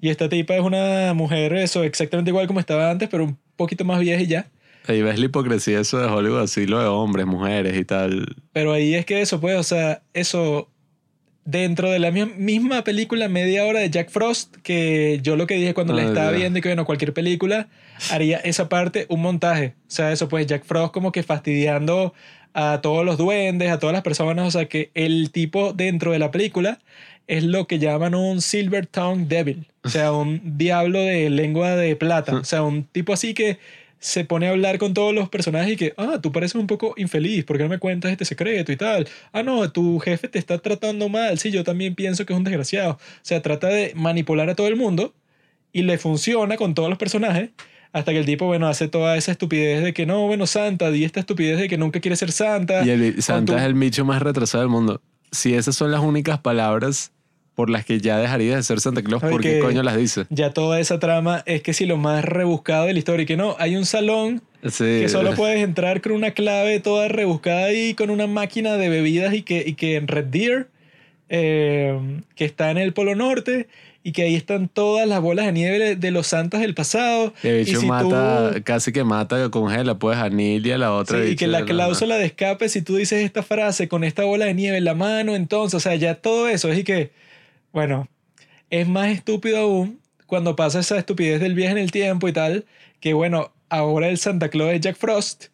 Y 0.00 0.10
esta 0.10 0.28
tipa 0.28 0.54
es 0.54 0.60
una 0.60 1.12
mujer, 1.14 1.54
eso, 1.54 1.82
exactamente 1.82 2.30
igual 2.30 2.46
como 2.46 2.60
estaba 2.60 2.90
antes, 2.90 3.08
pero 3.10 3.24
un 3.24 3.38
poquito 3.56 3.84
más 3.84 4.00
vieja 4.00 4.22
y 4.22 4.26
ya. 4.26 4.46
Ahí 4.88 5.02
ves 5.02 5.18
la 5.18 5.26
hipocresía 5.26 5.80
eso 5.80 5.98
de 5.98 6.06
Hollywood, 6.06 6.42
así 6.42 6.66
lo 6.66 6.78
de 6.78 6.86
hombres, 6.86 7.26
mujeres 7.26 7.76
y 7.76 7.84
tal. 7.84 8.36
Pero 8.52 8.72
ahí 8.72 8.94
es 8.94 9.04
que 9.06 9.20
eso, 9.20 9.40
pues, 9.40 9.56
o 9.56 9.62
sea, 9.62 10.02
eso 10.14 10.70
dentro 11.44 11.90
de 11.90 11.98
la 12.00 12.10
mi- 12.10 12.24
misma 12.26 12.82
película, 12.84 13.28
media 13.28 13.64
hora 13.64 13.80
de 13.80 13.90
Jack 13.90 14.10
Frost, 14.10 14.56
que 14.62 15.20
yo 15.22 15.36
lo 15.36 15.46
que 15.46 15.54
dije 15.54 15.74
cuando 15.74 15.92
la 15.94 16.02
Ah, 16.02 16.06
estaba 16.06 16.30
viendo 16.32 16.58
y 16.58 16.62
que, 16.62 16.68
bueno, 16.70 16.84
cualquier 16.84 17.12
película 17.12 17.68
haría 18.10 18.38
esa 18.38 18.68
parte 18.68 19.06
un 19.08 19.22
montaje. 19.22 19.74
O 19.82 19.90
sea, 19.90 20.10
eso, 20.12 20.28
pues, 20.28 20.46
Jack 20.46 20.64
Frost 20.64 20.92
como 20.92 21.12
que 21.12 21.22
fastidiando 21.22 22.14
a 22.52 22.80
todos 22.82 23.04
los 23.04 23.16
duendes, 23.18 23.70
a 23.70 23.78
todas 23.78 23.92
las 23.92 24.02
personas, 24.02 24.46
o 24.48 24.50
sea, 24.50 24.66
que 24.66 24.90
el 24.94 25.30
tipo 25.30 25.72
dentro 25.72 26.12
de 26.12 26.18
la 26.18 26.30
película 26.30 26.80
es 27.28 27.44
lo 27.44 27.66
que 27.66 27.78
llaman 27.78 28.14
un 28.14 28.40
Silver 28.40 28.86
Tongue 28.86 29.26
Devil, 29.28 29.66
o 29.84 29.88
sea, 29.88 30.12
un 30.12 30.40
diablo 30.56 30.98
de 31.00 31.28
lengua 31.28 31.76
de 31.76 31.94
plata, 31.96 32.34
o 32.40 32.44
sea, 32.44 32.62
un 32.62 32.84
tipo 32.84 33.12
así 33.12 33.34
que 33.34 33.58
se 33.98 34.24
pone 34.24 34.46
a 34.46 34.50
hablar 34.50 34.78
con 34.78 34.94
todos 34.94 35.14
los 35.14 35.28
personajes 35.28 35.72
y 35.72 35.76
que, 35.76 35.94
ah, 35.96 36.18
tú 36.22 36.30
pareces 36.32 36.54
un 36.56 36.66
poco 36.66 36.94
infeliz, 36.96 37.44
¿por 37.44 37.56
qué 37.56 37.62
no 37.64 37.68
me 37.68 37.78
cuentas 37.78 38.12
este 38.12 38.24
secreto 38.24 38.70
y 38.72 38.76
tal? 38.76 39.08
Ah, 39.32 39.42
no, 39.42 39.70
tu 39.72 39.98
jefe 39.98 40.28
te 40.28 40.38
está 40.38 40.58
tratando 40.58 41.08
mal, 41.08 41.38
sí, 41.38 41.50
yo 41.50 41.64
también 41.64 41.94
pienso 41.94 42.24
que 42.26 42.32
es 42.32 42.36
un 42.38 42.44
desgraciado. 42.44 42.92
O 42.92 42.98
sea, 43.22 43.42
trata 43.42 43.68
de 43.68 43.92
manipular 43.96 44.48
a 44.50 44.54
todo 44.54 44.68
el 44.68 44.76
mundo 44.76 45.14
y 45.72 45.82
le 45.82 45.98
funciona 45.98 46.56
con 46.56 46.74
todos 46.74 46.88
los 46.88 46.98
personajes. 46.98 47.50
Hasta 47.92 48.12
que 48.12 48.18
el 48.18 48.26
tipo, 48.26 48.44
bueno, 48.44 48.68
hace 48.68 48.88
toda 48.88 49.16
esa 49.16 49.32
estupidez 49.32 49.82
de 49.82 49.94
que 49.94 50.04
no, 50.04 50.26
bueno, 50.26 50.46
Santa, 50.46 50.90
di 50.90 51.04
esta 51.04 51.20
estupidez 51.20 51.58
de 51.58 51.66
que 51.68 51.78
nunca 51.78 51.98
quiere 52.00 52.16
ser 52.16 52.30
Santa. 52.30 52.84
Y 52.84 52.90
el, 52.90 53.22
Santa 53.22 53.54
tu- 53.54 53.58
es 53.58 53.64
el 53.64 53.72
bicho 53.74 54.04
más 54.04 54.20
retrasado 54.20 54.62
del 54.62 54.68
mundo. 54.70 55.00
Si 55.32 55.54
esas 55.54 55.74
son 55.76 55.90
las 55.90 56.00
únicas 56.02 56.38
palabras 56.40 57.12
por 57.56 57.70
las 57.70 57.84
que 57.84 57.98
ya 58.00 58.18
dejaría 58.18 58.54
de 58.54 58.62
ser 58.62 58.78
Santa 58.80 59.02
Claus, 59.02 59.20
¿por 59.22 59.40
qué 59.40 59.58
coño 59.58 59.82
las 59.82 59.96
dice? 59.96 60.26
Ya 60.30 60.52
toda 60.52 60.78
esa 60.78 60.98
trama 61.00 61.42
es 61.46 61.62
que 61.62 61.72
si 61.72 61.86
lo 61.86 61.96
más 61.96 62.24
rebuscado 62.24 62.84
de 62.86 62.92
la 62.92 62.98
historia, 63.00 63.24
y 63.24 63.26
que 63.26 63.36
no, 63.36 63.56
hay 63.58 63.74
un 63.74 63.86
salón 63.86 64.42
Sí. 64.62 64.84
que 64.84 65.08
solo 65.08 65.34
puedes 65.34 65.60
entrar 65.62 66.00
con 66.00 66.12
una 66.12 66.30
clave 66.32 66.78
toda 66.80 67.08
rebuscada 67.08 67.64
ahí, 67.66 67.94
con 67.94 68.10
una 68.10 68.26
máquina 68.26 68.76
de 68.76 68.88
bebidas 68.88 69.32
y 69.34 69.42
que, 69.42 69.64
y 69.66 69.74
que 69.74 69.96
en 69.96 70.06
Red 70.06 70.26
Deer, 70.26 70.68
eh, 71.28 71.98
que 72.34 72.44
está 72.44 72.70
en 72.70 72.78
el 72.78 72.92
Polo 72.92 73.14
Norte, 73.14 73.68
y 74.02 74.12
que 74.12 74.22
ahí 74.22 74.36
están 74.36 74.68
todas 74.68 75.08
las 75.08 75.20
bolas 75.20 75.46
de 75.46 75.52
nieve 75.52 75.78
de- 75.80 75.96
de 75.96 76.10
los 76.12 76.28
santos 76.28 76.60
del 76.60 76.74
pasado. 76.74 77.32
El 77.42 77.62
y 77.62 77.64
bicho 77.64 77.80
si 77.80 77.86
mata, 77.86 78.52
tú- 78.54 78.62
casi 78.62 78.92
que 78.92 79.02
mata, 79.02 79.50
congela, 79.50 79.98
pues 79.98 80.16
a 80.18 80.28
Nilia, 80.28 80.78
la 80.78 80.92
otra. 80.92 81.24
Sí, 81.24 81.30
y 81.32 81.36
que 81.36 81.48
la 81.48 81.58
de 81.60 81.64
cláusula 81.64 82.16
de 82.16 82.26
escape, 82.26 82.68
si 82.68 82.82
tú 82.82 82.94
dices 82.96 83.24
esta 83.24 83.42
frase 83.42 83.88
con 83.88 84.04
esta 84.04 84.22
bola 84.24 84.44
de 84.44 84.54
nieve 84.54 84.76
en 84.78 84.84
la 84.84 84.94
mano, 84.94 85.34
entonces, 85.34 85.74
o 85.74 85.80
sea, 85.80 85.96
ya 85.96 86.14
todo 86.14 86.48
eso 86.48 86.70
es 86.70 86.78
y 86.78 86.84
que, 86.84 87.10
bueno, 87.76 88.08
es 88.70 88.88
más 88.88 89.08
estúpido 89.08 89.58
aún 89.58 90.00
cuando 90.24 90.56
pasa 90.56 90.80
esa 90.80 90.96
estupidez 90.96 91.42
del 91.42 91.52
viaje 91.54 91.72
en 91.72 91.78
el 91.78 91.90
tiempo 91.92 92.26
y 92.26 92.32
tal, 92.32 92.64
que 93.00 93.12
bueno, 93.12 93.52
ahora 93.68 94.08
el 94.08 94.16
Santa 94.16 94.48
Claus 94.48 94.72
es 94.72 94.80
Jack 94.80 94.96
Frost. 94.96 95.48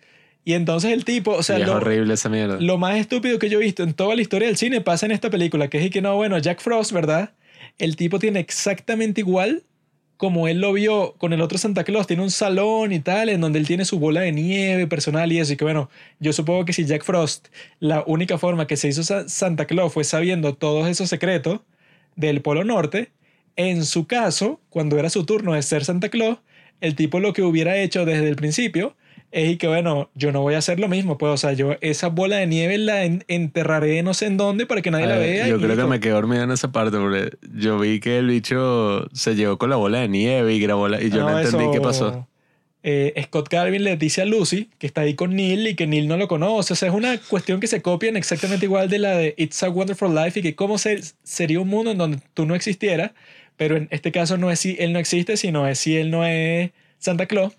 Y 0.44 0.52
entonces 0.52 0.92
el 0.92 1.04
tipo, 1.04 1.32
o 1.32 1.42
sea, 1.42 1.58
es 1.58 1.66
lo, 1.66 1.74
horrible 1.74 2.14
esa 2.14 2.28
mierda. 2.28 2.58
lo 2.60 2.78
más 2.78 2.96
estúpido 2.96 3.40
que 3.40 3.48
yo 3.50 3.58
he 3.58 3.64
visto 3.64 3.82
en 3.82 3.94
toda 3.94 4.14
la 4.14 4.22
historia 4.22 4.46
del 4.46 4.56
cine 4.56 4.80
pasa 4.80 5.04
en 5.06 5.10
esta 5.10 5.30
película, 5.30 5.66
que 5.66 5.78
es 5.78 5.86
y 5.86 5.90
que 5.90 6.00
no, 6.00 6.14
bueno, 6.14 6.38
Jack 6.38 6.60
Frost, 6.60 6.92
¿verdad? 6.92 7.32
El 7.78 7.96
tipo 7.96 8.20
tiene 8.20 8.38
exactamente 8.38 9.20
igual 9.20 9.64
como 10.16 10.46
él 10.46 10.60
lo 10.60 10.72
vio 10.72 11.14
con 11.18 11.32
el 11.32 11.40
otro 11.40 11.58
Santa 11.58 11.82
Claus, 11.82 12.06
tiene 12.06 12.22
un 12.22 12.30
salón 12.30 12.92
y 12.92 13.00
tal, 13.00 13.30
en 13.30 13.40
donde 13.40 13.58
él 13.58 13.66
tiene 13.66 13.84
su 13.84 13.98
bola 13.98 14.20
de 14.20 14.30
nieve 14.30 14.86
personal 14.86 15.32
y 15.32 15.40
eso, 15.40 15.54
y 15.54 15.56
que 15.56 15.64
bueno, 15.64 15.90
yo 16.20 16.32
supongo 16.32 16.64
que 16.64 16.72
si 16.72 16.84
Jack 16.84 17.02
Frost, 17.02 17.48
la 17.80 18.04
única 18.06 18.38
forma 18.38 18.68
que 18.68 18.76
se 18.76 18.86
hizo 18.86 19.02
Sa- 19.02 19.28
Santa 19.28 19.64
Claus 19.66 19.92
fue 19.92 20.04
sabiendo 20.04 20.54
todos 20.54 20.86
esos 20.86 21.08
secretos 21.08 21.62
del 22.16 22.40
Polo 22.42 22.64
Norte, 22.64 23.10
en 23.56 23.84
su 23.84 24.06
caso, 24.06 24.60
cuando 24.70 24.98
era 24.98 25.10
su 25.10 25.24
turno 25.24 25.52
de 25.54 25.62
ser 25.62 25.84
Santa 25.84 26.08
Claus, 26.08 26.38
el 26.80 26.94
tipo 26.94 27.20
lo 27.20 27.32
que 27.32 27.42
hubiera 27.42 27.76
hecho 27.76 28.04
desde 28.04 28.28
el 28.28 28.36
principio 28.36 28.96
es 29.30 29.50
y 29.50 29.56
que 29.56 29.66
bueno, 29.66 30.10
yo 30.14 30.30
no 30.30 30.42
voy 30.42 30.54
a 30.54 30.58
hacer 30.58 30.78
lo 30.78 30.88
mismo, 30.88 31.16
pues, 31.16 31.32
o 31.32 31.36
sea, 31.38 31.52
yo 31.54 31.76
esa 31.80 32.08
bola 32.08 32.36
de 32.36 32.46
nieve 32.46 32.76
la 32.76 33.04
en- 33.04 33.24
enterraré 33.28 34.02
no 34.02 34.12
sé 34.14 34.26
en 34.26 34.36
dónde 34.36 34.66
para 34.66 34.82
que 34.82 34.90
nadie 34.90 35.06
la 35.06 35.16
vea. 35.16 35.48
yo 35.48 35.58
creo 35.58 35.74
que 35.76 35.84
me 35.84 36.00
quedé 36.00 36.12
dormido 36.12 36.42
en 36.42 36.50
esa 36.50 36.70
parte 36.70 36.98
porque 36.98 37.36
yo 37.54 37.78
vi 37.78 37.98
que 38.00 38.18
el 38.18 38.26
bicho 38.26 39.08
se 39.14 39.34
llegó 39.34 39.56
con 39.58 39.70
la 39.70 39.76
bola 39.76 40.00
de 40.00 40.08
nieve 40.08 40.52
y 40.54 40.60
grabó 40.60 40.88
la... 40.88 41.00
Y 41.02 41.08
yo 41.10 41.20
no, 41.22 41.38
entendí 41.38 41.64
eso, 41.64 41.72
qué 41.72 41.80
pasó. 41.80 42.28
Eh, 42.82 43.14
Scott 43.26 43.48
Calvin 43.48 43.84
le 43.84 43.96
dice 43.96 44.22
a 44.22 44.24
Lucy 44.24 44.68
que 44.78 44.86
está 44.86 45.02
ahí 45.02 45.14
con 45.14 45.34
Neil 45.36 45.66
y 45.68 45.74
que 45.76 45.86
Neil 45.86 46.08
no 46.08 46.16
lo 46.16 46.28
conoce. 46.28 46.72
O 46.72 46.76
sea, 46.76 46.88
es 46.88 46.94
una 46.94 47.18
cuestión 47.18 47.60
que 47.60 47.66
se 47.68 47.80
copian 47.82 48.16
exactamente 48.16 48.66
igual 48.66 48.88
de 48.88 48.98
la 48.98 49.16
de 49.16 49.34
It's 49.36 49.62
a 49.62 49.68
Wonderful 49.70 50.14
Life 50.14 50.40
y 50.40 50.42
que 50.42 50.54
cómo 50.54 50.78
se- 50.78 51.00
sería 51.22 51.60
un 51.60 51.68
mundo 51.68 51.90
en 51.92 51.98
donde 51.98 52.18
tú 52.34 52.44
no 52.46 52.54
existieras, 52.54 53.12
pero 53.56 53.76
en 53.76 53.88
este 53.90 54.10
caso 54.12 54.36
no 54.38 54.50
es 54.50 54.58
si 54.60 54.76
él 54.80 54.92
no 54.92 54.98
existe, 54.98 55.36
sino 55.36 55.66
es 55.68 55.78
si 55.78 55.96
él 55.96 56.10
no 56.10 56.24
es 56.26 56.70
Santa 56.98 57.26
Claus. 57.26 57.54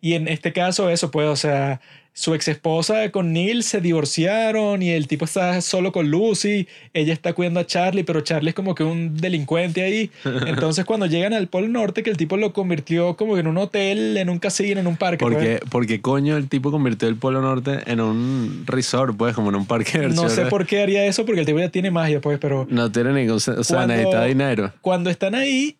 Y 0.00 0.12
en 0.14 0.28
este 0.28 0.52
caso 0.52 0.90
eso, 0.90 1.10
pues, 1.10 1.26
o 1.28 1.36
sea, 1.36 1.80
su 2.18 2.32
ex 2.34 2.48
esposa 2.48 3.10
con 3.10 3.34
Neil 3.34 3.62
se 3.62 3.82
divorciaron 3.82 4.82
y 4.82 4.88
el 4.90 5.06
tipo 5.06 5.26
está 5.26 5.60
solo 5.60 5.92
con 5.92 6.10
Lucy, 6.10 6.66
ella 6.94 7.12
está 7.12 7.34
cuidando 7.34 7.60
a 7.60 7.66
Charlie, 7.66 8.04
pero 8.04 8.22
Charlie 8.22 8.48
es 8.48 8.54
como 8.54 8.74
que 8.74 8.84
un 8.84 9.18
delincuente 9.18 9.82
ahí. 9.82 10.10
Entonces 10.46 10.86
cuando 10.86 11.04
llegan 11.04 11.34
al 11.34 11.48
Polo 11.48 11.68
Norte, 11.68 12.02
que 12.02 12.08
el 12.08 12.16
tipo 12.16 12.38
lo 12.38 12.54
convirtió 12.54 13.16
como 13.16 13.34
que 13.34 13.40
en 13.40 13.48
un 13.48 13.58
hotel, 13.58 14.16
en 14.16 14.30
un 14.30 14.38
casino, 14.38 14.80
en 14.80 14.86
un 14.86 14.96
parque. 14.96 15.18
pues. 15.26 15.34
Porque, 15.34 15.60
porque 15.70 16.00
coño 16.00 16.38
el 16.38 16.48
tipo 16.48 16.70
convirtió 16.70 17.06
el 17.06 17.16
Polo 17.16 17.42
Norte 17.42 17.80
en 17.84 18.00
un 18.00 18.64
resort, 18.66 19.14
pues, 19.18 19.34
como 19.34 19.50
en 19.50 19.56
un 19.56 19.66
parque 19.66 19.98
de 19.98 20.08
no 20.08 20.30
sé 20.30 20.46
por 20.46 20.64
qué 20.64 20.80
haría 20.80 21.04
eso, 21.04 21.26
porque 21.26 21.40
el 21.40 21.46
tipo 21.46 21.58
ya 21.58 21.68
tiene 21.68 21.90
magia, 21.90 22.22
pues, 22.22 22.38
pero 22.38 22.66
No 22.70 22.90
tiene 22.90 23.12
ningún... 23.12 23.36
O 23.36 23.40
sea, 23.40 23.54
Cuando- 23.56 23.88
necesita 23.94 24.24
dinero. 24.24 24.72
cuando 24.80 25.10
están 25.10 25.34
ahí, 25.34 25.76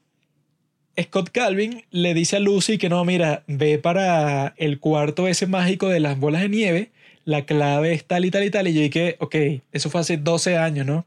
Scott 1.00 1.30
Calvin 1.30 1.82
le 1.90 2.14
dice 2.14 2.36
a 2.36 2.40
Lucy 2.40 2.78
que 2.78 2.88
no, 2.88 3.04
mira, 3.04 3.42
ve 3.46 3.78
para 3.78 4.54
el 4.56 4.78
cuarto 4.80 5.28
ese 5.28 5.46
mágico 5.46 5.88
de 5.88 6.00
las 6.00 6.18
bolas 6.18 6.42
de 6.42 6.48
nieve, 6.48 6.90
la 7.24 7.44
clave 7.44 7.92
es 7.92 8.04
tal 8.04 8.24
y 8.24 8.30
tal 8.30 8.44
y 8.44 8.50
tal, 8.50 8.68
y 8.68 8.74
yo 8.74 8.80
dije, 8.80 9.16
ok, 9.20 9.34
eso 9.72 9.90
fue 9.90 10.00
hace 10.00 10.16
12 10.16 10.56
años, 10.56 10.86
¿no? 10.86 11.04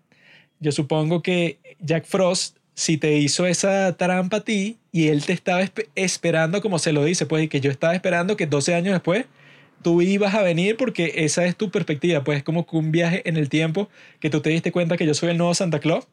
Yo 0.60 0.72
supongo 0.72 1.22
que 1.24 1.60
Jack 1.80 2.06
Frost, 2.06 2.58
si 2.76 2.98
te 2.98 3.18
hizo 3.18 3.46
esa 3.48 3.96
trampa 3.98 4.38
a 4.38 4.42
ti 4.46 4.78
y 4.92 5.08
él 5.08 5.26
te 5.26 5.34
estaba 5.34 5.62
espe- 5.64 5.88
esperando, 5.96 6.62
como 6.62 6.80
se 6.80 6.94
lo 6.94 7.04
dice, 7.06 7.26
pues, 7.26 7.44
y 7.46 7.48
que 7.48 7.62
yo 7.62 7.72
estaba 7.72 7.96
esperando 7.96 8.38
que 8.38 8.48
12 8.48 8.76
años 8.76 8.94
después 8.94 9.26
tú 9.82 10.02
ibas 10.02 10.36
a 10.36 10.42
venir 10.44 10.78
porque 10.78 11.14
esa 11.18 11.46
es 11.46 11.56
tu 11.56 11.72
perspectiva, 11.72 12.24
pues 12.24 12.40
es 12.40 12.44
como 12.44 12.68
un 12.72 12.92
viaje 12.92 13.28
en 13.28 13.38
el 13.38 13.50
tiempo 13.50 13.90
que 14.20 14.30
tú 14.30 14.42
te 14.42 14.50
diste 14.50 14.72
cuenta 14.72 14.98
que 14.98 15.06
yo 15.06 15.14
soy 15.14 15.30
el 15.30 15.38
nuevo 15.38 15.54
Santa 15.54 15.80
Claus 15.80 16.08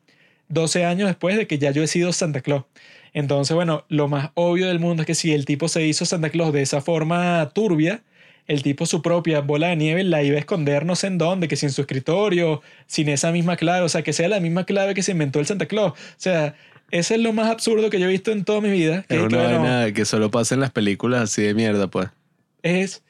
12 0.49 0.85
años 0.85 1.09
después 1.09 1.37
de 1.37 1.47
que 1.47 1.59
ya 1.59 1.71
yo 1.71 1.83
he 1.83 1.87
sido 1.87 2.13
Santa 2.13 2.41
Claus. 2.41 2.65
Entonces, 3.13 3.55
bueno, 3.55 3.85
lo 3.89 4.09
más 4.09 4.31
obvio 4.35 4.69
del 4.69 4.79
mundo 4.79 5.03
es 5.03 5.07
que 5.07 5.15
si 5.15 5.33
el 5.33 5.47
tipo 5.47 5.69
se 5.69 5.87
hizo 5.87 6.05
Santa 6.05 6.31
Claus 6.31 6.53
de 6.53 6.63
esa 6.63 6.81
forma 6.81 7.51
turbia, 7.55 8.03
el 8.47 8.63
tipo 8.63 8.87
su 8.87 9.03
propia 9.03 9.41
bola 9.41 9.69
de 9.69 9.77
nieve 9.77 10.05
la 10.05 10.23
iba 10.23 10.37
a 10.37 10.41
esconder 10.41 10.85
no 10.85 10.95
sé 10.97 11.09
en 11.09 11.19
dónde, 11.19 11.49
que 11.49 11.57
sin 11.57 11.71
su 11.71 11.81
escritorio, 11.81 12.63
sin 12.87 13.09
esa 13.09 13.33
misma 13.33 13.57
clave, 13.57 13.85
o 13.85 13.89
sea, 13.89 14.03
que 14.03 14.13
sea 14.13 14.29
la 14.29 14.41
misma 14.41 14.65
clave 14.65 14.95
que 14.95 15.03
se 15.03 15.13
inventó 15.13 15.41
el 15.41 15.47
Santa 15.47 15.67
Claus. 15.67 15.93
O 15.93 15.97
sea, 16.17 16.55
ese 16.91 17.15
es 17.15 17.21
lo 17.21 17.33
más 17.33 17.51
absurdo 17.51 17.91
que 17.91 17.99
yo 17.99 18.07
he 18.07 18.11
visto 18.11 18.31
en 18.31 18.45
toda 18.45 18.61
mi 18.61 18.71
vida. 18.71 19.05
Que, 19.09 19.17
Es 19.17 19.23
una 19.23 19.39
bueno, 19.39 19.63
vaina 19.63 19.93
que 19.93 20.05
solo 20.05 20.31
pasa 20.31 20.55
en 20.55 20.61
las 20.61 20.71
películas 20.71 21.23
así 21.23 21.43
de 21.43 21.55
mierda, 21.55 21.89
pues. 21.89 22.09
es 22.63 23.03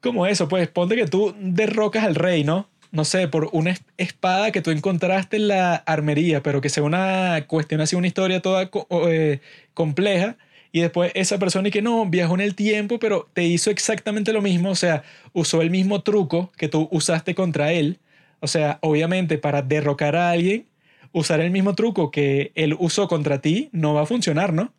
como 0.00 0.26
eso, 0.26 0.48
pues 0.48 0.68
ponte 0.68 0.96
que 0.96 1.06
tú 1.06 1.34
derrocas 1.40 2.04
al 2.04 2.14
rey, 2.14 2.44
¿no? 2.44 2.68
No 2.94 3.04
sé, 3.04 3.26
por 3.28 3.48
una 3.52 3.72
es- 3.72 3.84
espada 3.96 4.52
que 4.52 4.62
tú 4.62 4.70
encontraste 4.70 5.36
en 5.36 5.48
la 5.48 5.74
armería, 5.76 6.42
pero 6.44 6.60
que 6.60 6.68
sea 6.68 6.84
una 6.84 7.44
cuestión 7.48 7.80
así, 7.80 7.96
una 7.96 8.06
historia 8.06 8.40
toda 8.40 8.70
eh, 9.10 9.40
compleja. 9.74 10.36
Y 10.70 10.80
después 10.80 11.10
esa 11.14 11.38
persona 11.38 11.68
y 11.68 11.70
que 11.72 11.82
no, 11.82 12.06
viajó 12.06 12.34
en 12.34 12.40
el 12.40 12.54
tiempo, 12.54 12.98
pero 13.00 13.28
te 13.32 13.44
hizo 13.44 13.70
exactamente 13.70 14.32
lo 14.32 14.42
mismo, 14.42 14.70
o 14.70 14.74
sea, 14.76 15.02
usó 15.32 15.60
el 15.62 15.70
mismo 15.70 16.02
truco 16.02 16.52
que 16.56 16.68
tú 16.68 16.88
usaste 16.92 17.34
contra 17.34 17.72
él. 17.72 17.98
O 18.40 18.46
sea, 18.48 18.78
obviamente 18.82 19.38
para 19.38 19.62
derrocar 19.62 20.16
a 20.16 20.30
alguien, 20.30 20.66
usar 21.12 21.40
el 21.40 21.50
mismo 21.50 21.74
truco 21.74 22.10
que 22.12 22.52
él 22.54 22.76
usó 22.78 23.08
contra 23.08 23.40
ti 23.40 23.70
no 23.72 23.94
va 23.94 24.02
a 24.02 24.06
funcionar, 24.06 24.52
¿no? 24.52 24.64
O 24.64 24.72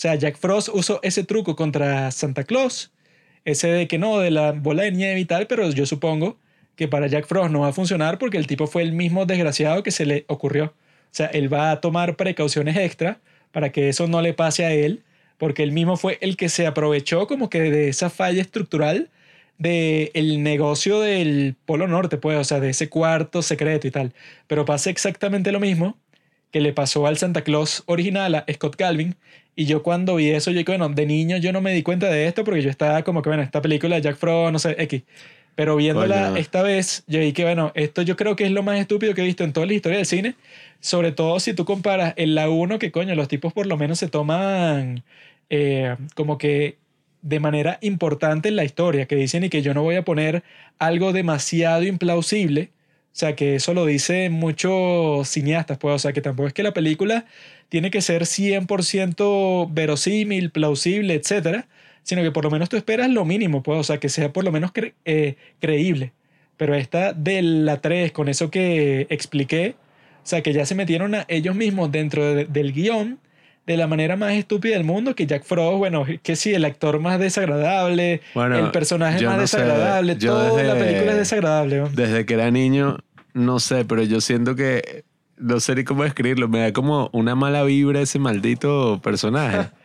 sea, 0.00 0.14
Jack 0.16 0.38
Frost 0.38 0.70
usó 0.72 1.00
ese 1.02 1.24
truco 1.24 1.56
contra 1.56 2.10
Santa 2.10 2.44
Claus, 2.44 2.92
ese 3.44 3.68
de 3.68 3.88
que 3.88 3.98
no, 3.98 4.18
de 4.20 4.30
la 4.30 4.52
bola 4.52 4.84
de 4.84 4.92
nieve 4.92 5.20
y 5.20 5.24
tal, 5.24 5.46
pero 5.46 5.70
yo 5.70 5.86
supongo 5.86 6.38
que 6.80 6.88
para 6.88 7.08
Jack 7.08 7.26
Frost 7.26 7.50
no 7.50 7.60
va 7.60 7.68
a 7.68 7.72
funcionar 7.74 8.16
porque 8.16 8.38
el 8.38 8.46
tipo 8.46 8.66
fue 8.66 8.80
el 8.80 8.92
mismo 8.92 9.26
desgraciado 9.26 9.82
que 9.82 9.90
se 9.90 10.06
le 10.06 10.24
ocurrió. 10.28 10.64
O 10.64 11.10
sea, 11.10 11.26
él 11.26 11.52
va 11.52 11.72
a 11.72 11.82
tomar 11.82 12.16
precauciones 12.16 12.74
extra 12.74 13.20
para 13.52 13.70
que 13.70 13.90
eso 13.90 14.06
no 14.06 14.22
le 14.22 14.32
pase 14.32 14.64
a 14.64 14.72
él, 14.72 15.02
porque 15.36 15.62
él 15.62 15.72
mismo 15.72 15.98
fue 15.98 16.16
el 16.22 16.38
que 16.38 16.48
se 16.48 16.66
aprovechó 16.66 17.26
como 17.26 17.50
que 17.50 17.60
de 17.60 17.90
esa 17.90 18.08
falla 18.08 18.40
estructural 18.40 19.10
del 19.58 20.10
el 20.14 20.42
negocio 20.42 21.00
del 21.00 21.54
Polo 21.66 21.86
Norte, 21.86 22.16
pues, 22.16 22.38
o 22.38 22.44
sea, 22.44 22.60
de 22.60 22.70
ese 22.70 22.88
cuarto 22.88 23.42
secreto 23.42 23.86
y 23.86 23.90
tal. 23.90 24.14
Pero 24.46 24.64
pasa 24.64 24.88
exactamente 24.88 25.52
lo 25.52 25.60
mismo 25.60 25.98
que 26.50 26.62
le 26.62 26.72
pasó 26.72 27.06
al 27.06 27.18
Santa 27.18 27.42
Claus 27.42 27.82
original, 27.84 28.36
a 28.36 28.46
Scott 28.54 28.76
Calvin. 28.76 29.16
Y 29.54 29.66
yo 29.66 29.82
cuando 29.82 30.16
vi 30.16 30.30
eso, 30.30 30.50
yo 30.50 30.62
bueno, 30.64 30.88
de 30.88 31.04
niño 31.04 31.36
yo 31.36 31.52
no 31.52 31.60
me 31.60 31.74
di 31.74 31.82
cuenta 31.82 32.08
de 32.08 32.26
esto 32.26 32.42
porque 32.42 32.62
yo 32.62 32.70
estaba 32.70 33.02
como 33.02 33.20
que, 33.20 33.28
bueno, 33.28 33.42
esta 33.42 33.60
película 33.60 33.96
de 33.96 34.02
Jack 34.02 34.16
Frost, 34.16 34.52
no 34.52 34.58
sé, 34.58 34.76
X. 34.78 35.02
Pero 35.54 35.76
viéndola 35.76 36.28
Coño. 36.28 36.36
esta 36.36 36.62
vez, 36.62 37.04
yo 37.06 37.20
vi 37.20 37.32
que, 37.32 37.44
bueno, 37.44 37.72
esto 37.74 38.02
yo 38.02 38.16
creo 38.16 38.36
que 38.36 38.44
es 38.44 38.50
lo 38.50 38.62
más 38.62 38.78
estúpido 38.78 39.14
que 39.14 39.22
he 39.22 39.24
visto 39.24 39.44
en 39.44 39.52
toda 39.52 39.66
la 39.66 39.74
historia 39.74 39.98
del 39.98 40.06
cine. 40.06 40.34
Sobre 40.80 41.12
todo 41.12 41.38
si 41.40 41.52
tú 41.54 41.64
comparas 41.64 42.14
en 42.16 42.34
la 42.34 42.48
1, 42.48 42.78
que 42.78 42.90
coño, 42.90 43.14
los 43.14 43.28
tipos 43.28 43.52
por 43.52 43.66
lo 43.66 43.76
menos 43.76 43.98
se 43.98 44.08
toman 44.08 45.02
eh, 45.50 45.96
como 46.14 46.38
que 46.38 46.78
de 47.22 47.40
manera 47.40 47.78
importante 47.82 48.48
en 48.48 48.56
la 48.56 48.64
historia, 48.64 49.06
que 49.06 49.16
dicen 49.16 49.44
y 49.44 49.50
que 49.50 49.62
yo 49.62 49.74
no 49.74 49.82
voy 49.82 49.96
a 49.96 50.04
poner 50.04 50.42
algo 50.78 51.12
demasiado 51.12 51.84
implausible. 51.84 52.70
O 53.12 53.16
sea, 53.20 53.34
que 53.34 53.56
eso 53.56 53.74
lo 53.74 53.86
dicen 53.86 54.32
muchos 54.32 55.28
cineastas, 55.28 55.78
pues, 55.78 55.96
o 55.96 55.98
sea, 55.98 56.12
que 56.12 56.22
tampoco 56.22 56.46
es 56.46 56.54
que 56.54 56.62
la 56.62 56.72
película 56.72 57.26
tiene 57.68 57.90
que 57.90 58.00
ser 58.02 58.22
100% 58.22 59.68
verosímil, 59.72 60.50
plausible, 60.50 61.14
etcétera, 61.14 61.66
sino 62.02 62.22
que 62.22 62.30
por 62.30 62.44
lo 62.44 62.50
menos 62.50 62.68
tú 62.68 62.76
esperas 62.76 63.08
lo 63.10 63.24
mínimo, 63.24 63.62
pues, 63.62 63.78
o 63.78 63.84
sea, 63.84 63.98
que 63.98 64.08
sea 64.08 64.32
por 64.32 64.44
lo 64.44 64.52
menos 64.52 64.72
cre- 64.72 64.94
eh, 65.04 65.36
creíble. 65.60 66.12
Pero 66.56 66.74
esta 66.74 67.12
de 67.12 67.40
la 67.42 67.80
3, 67.80 68.12
con 68.12 68.28
eso 68.28 68.50
que 68.50 69.06
expliqué, 69.10 69.76
o 70.22 70.26
sea, 70.26 70.42
que 70.42 70.52
ya 70.52 70.66
se 70.66 70.74
metieron 70.74 71.14
a 71.14 71.24
ellos 71.28 71.54
mismos 71.56 71.90
dentro 71.90 72.34
de- 72.34 72.44
del 72.44 72.72
guion 72.72 73.18
de 73.66 73.76
la 73.76 73.86
manera 73.86 74.16
más 74.16 74.32
estúpida 74.32 74.74
del 74.74 74.84
mundo, 74.84 75.14
que 75.14 75.26
Jack 75.26 75.44
Frost, 75.44 75.78
bueno, 75.78 76.04
que 76.22 76.34
sí, 76.36 76.52
el 76.52 76.64
actor 76.64 76.98
más 76.98 77.18
desagradable, 77.20 78.20
Bueno, 78.34 78.56
el 78.58 78.70
personaje 78.72 79.24
más 79.24 79.38
no 79.38 79.46
sé, 79.46 79.58
desagradable, 79.58 80.16
yo 80.18 80.32
toda 80.32 80.62
la 80.62 80.74
película 80.74 81.12
es 81.12 81.18
desagradable. 81.18 81.76
¿no? 81.78 81.88
Desde 81.88 82.26
que 82.26 82.34
era 82.34 82.50
niño, 82.50 82.98
no 83.32 83.60
sé, 83.60 83.84
pero 83.84 84.02
yo 84.02 84.20
siento 84.20 84.56
que 84.56 85.04
no 85.36 85.60
sé 85.60 85.74
ni 85.74 85.84
cómo 85.84 86.02
describirlo. 86.02 86.48
Me 86.48 86.60
da 86.60 86.72
como 86.72 87.08
una 87.12 87.34
mala 87.34 87.62
vibra 87.62 88.00
ese 88.00 88.18
maldito 88.18 89.00
personaje. 89.02 89.68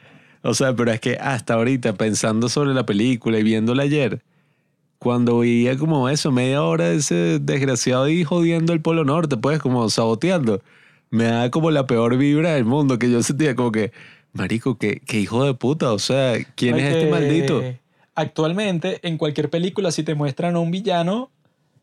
O 0.46 0.54
sea, 0.54 0.76
pero 0.76 0.92
es 0.92 1.00
que 1.00 1.16
hasta 1.16 1.56
ahorita, 1.56 1.94
pensando 1.94 2.50
sobre 2.50 2.74
la 2.76 2.86
película 2.86 3.40
y 3.40 3.44
viéndola 3.44 3.84
ayer, 3.84 4.22
cuando 5.00 5.40
veía 5.40 5.76
como 5.76 6.08
eso, 6.08 6.32
media 6.32 6.64
hora 6.64 6.90
de 6.90 6.98
ese 6.98 7.40
desgraciado 7.40 8.04
ahí 8.04 8.24
jodiendo 8.24 8.72
el 8.72 8.80
Polo 8.80 9.04
Norte, 9.04 9.38
pues 9.38 9.60
como 9.60 9.90
saboteando, 9.90 10.62
me 11.10 11.26
da 11.26 11.50
como 11.50 11.72
la 11.72 11.88
peor 11.88 12.16
vibra 12.18 12.54
del 12.54 12.64
mundo, 12.64 13.00
que 13.00 13.10
yo 13.10 13.24
sentía 13.24 13.56
como 13.56 13.72
que, 13.72 13.92
marico, 14.34 14.78
qué, 14.78 15.02
qué 15.06 15.20
hijo 15.20 15.44
de 15.44 15.56
puta, 15.56 15.92
o 15.92 16.00
sea, 16.00 16.38
¿quién 16.56 16.78
es 16.78 16.94
este 16.94 17.10
maldito? 17.10 17.64
Actualmente, 18.14 19.00
en 19.02 19.18
cualquier 19.18 19.50
película, 19.50 19.92
si 19.92 20.04
te 20.04 20.14
muestran 20.14 20.56
a 20.56 20.60
un 20.60 20.70
villano 20.70 21.32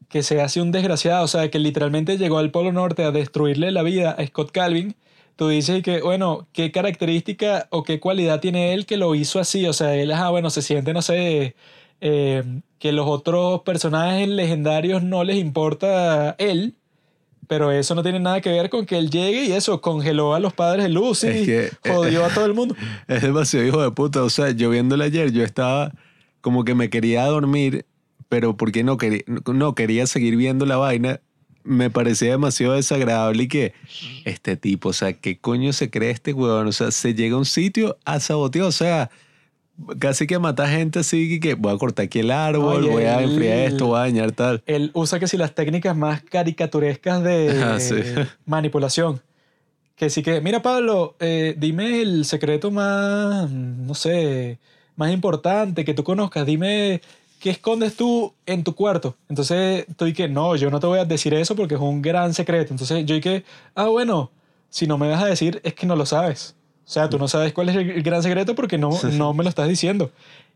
que 0.08 0.22
se 0.22 0.40
hace 0.40 0.60
un 0.60 0.70
desgraciado, 0.70 1.24
o 1.24 1.28
sea, 1.28 1.50
que 1.50 1.58
literalmente 1.58 2.16
llegó 2.16 2.38
al 2.38 2.52
Polo 2.52 2.70
Norte 2.70 3.02
a 3.02 3.10
destruirle 3.10 3.72
la 3.72 3.82
vida 3.82 4.12
a 4.12 4.24
Scott 4.24 4.52
Calvin, 4.52 4.94
tú 5.36 5.48
dices 5.48 5.82
que, 5.82 6.00
bueno, 6.02 6.46
¿qué 6.52 6.70
característica 6.72 7.66
o 7.70 7.82
qué 7.82 8.00
cualidad 8.00 8.40
tiene 8.40 8.72
él 8.74 8.86
que 8.86 8.96
lo 8.96 9.14
hizo 9.14 9.40
así? 9.40 9.66
O 9.66 9.72
sea, 9.72 9.94
él, 9.94 10.12
ah, 10.12 10.30
bueno, 10.30 10.50
se 10.50 10.62
siente, 10.62 10.92
no 10.92 11.02
sé, 11.02 11.54
eh, 12.00 12.42
que 12.78 12.92
los 12.92 13.06
otros 13.08 13.62
personajes 13.62 14.28
legendarios 14.28 15.02
no 15.02 15.24
les 15.24 15.36
importa 15.36 16.34
él, 16.38 16.74
Pero 17.48 17.70
eso 17.72 17.94
no 17.94 18.02
tiene 18.02 18.18
nada 18.20 18.40
que 18.40 18.50
ver 18.50 18.70
con 18.70 18.86
que 18.86 18.96
él 18.96 19.10
llegue 19.10 19.44
y 19.44 19.52
eso, 19.52 19.80
congeló 19.80 20.32
a 20.34 20.40
los 20.40 20.52
padres 20.54 20.84
de 20.84 20.88
Lucy, 20.90 21.26
Es 21.28 21.46
que- 21.46 21.66
eh, 21.66 21.70
jodió 21.92 22.24
a 22.24 22.28
todo 22.30 22.46
el 22.46 22.54
mundo. 22.54 22.74
Es 23.08 23.20
demasiado 23.20 23.66
hijo 23.66 23.82
de 23.82 23.90
puta. 23.90 24.22
O 24.22 24.30
sea, 24.30 24.52
yo 24.52 24.70
viéndolo 24.70 25.02
ayer, 25.04 25.32
yo 25.32 25.42
estaba 25.44 25.92
como 26.40 26.64
que 26.64 26.74
me 26.74 26.88
quería 26.88 27.26
dormir, 27.26 27.84
pero 28.28 28.56
porque 28.56 28.84
no 28.84 28.96
quería, 28.96 29.22
no 29.52 29.74
quería 29.74 30.06
seguir 30.06 30.36
viendo 30.36 30.64
la 30.66 30.76
vaina, 30.76 31.20
me 31.64 31.90
parecía 31.90 32.30
demasiado 32.32 32.74
desagradable 32.74 33.44
y 33.44 33.48
que 33.48 33.72
este 34.24 34.56
tipo, 34.56 34.88
o 34.90 34.92
sea, 34.92 35.12
¿qué 35.12 35.38
coño 35.38 35.72
se 35.72 35.90
cree 35.90 36.10
este 36.10 36.32
huevón? 36.32 36.66
O 36.68 36.72
sea, 36.72 36.90
se 36.90 37.14
llega 37.14 37.36
a 37.36 37.38
un 37.38 37.44
sitio 37.46 37.98
a 38.04 38.18
sabotear, 38.20 38.64
o 38.66 38.72
sea, 38.72 39.10
casi 39.98 40.26
que 40.26 40.38
mata 40.38 40.68
gente 40.68 40.98
así 41.00 41.40
que 41.40 41.54
voy 41.54 41.74
a 41.74 41.78
cortar 41.78 42.04
aquí 42.06 42.20
el 42.20 42.30
árbol, 42.30 42.82
Oye, 42.84 42.90
voy 42.90 43.04
a 43.04 43.22
enfriar 43.22 43.58
el- 43.58 43.72
esto, 43.72 43.86
voy 43.86 43.96
a 43.98 44.00
dañar 44.02 44.32
tal. 44.32 44.62
Él 44.66 44.90
usa 44.94 45.18
que 45.18 45.26
si 45.28 45.36
las 45.36 45.54
técnicas 45.54 45.96
más 45.96 46.22
caricaturescas 46.22 47.22
de 47.22 47.62
Ah, 47.62 47.78
sí. 47.80 47.94
manipulación. 48.46 49.20
Que 49.96 50.10
sí 50.10 50.22
que, 50.22 50.40
mira 50.40 50.62
Pablo, 50.62 51.16
eh, 51.20 51.54
dime 51.58 52.02
el 52.02 52.24
secreto 52.24 52.70
más, 52.70 53.50
no 53.50 53.94
sé, 53.94 54.58
más 54.96 55.12
importante 55.12 55.84
que 55.84 55.94
tú 55.94 56.02
conozcas. 56.02 56.44
Dime 56.44 57.00
qué 57.42 57.50
escondes 57.50 57.96
tú 57.96 58.32
en 58.46 58.62
tu 58.62 58.74
cuarto. 58.76 59.16
Entonces 59.28 59.84
estoy 59.88 60.12
que, 60.12 60.28
no, 60.28 60.54
yo 60.54 60.70
no 60.70 60.78
te 60.78 60.86
voy 60.86 61.00
a 61.00 61.04
decir 61.04 61.34
eso 61.34 61.56
porque 61.56 61.74
es 61.74 61.80
un 61.80 62.00
gran 62.00 62.32
secreto. 62.34 62.72
Entonces 62.72 63.04
yo 63.04 63.20
que, 63.20 63.44
ah, 63.74 63.88
bueno, 63.88 64.30
si 64.70 64.86
no 64.86 64.96
me 64.96 65.10
vas 65.10 65.22
a 65.22 65.26
decir 65.26 65.60
es 65.64 65.74
que 65.74 65.84
no 65.84 65.96
lo 65.96 66.06
sabes. 66.06 66.54
O 66.86 66.90
sea, 66.90 67.08
tú 67.10 67.18
no 67.18 67.26
sabes 67.26 67.52
cuál 67.52 67.68
es 67.68 67.76
el 67.76 68.02
gran 68.02 68.22
secreto 68.22 68.54
porque 68.54 68.78
no, 68.78 68.90
no 69.12 69.34
me 69.34 69.42
lo 69.42 69.48
estás 69.48 69.68
diciendo. 69.68 70.12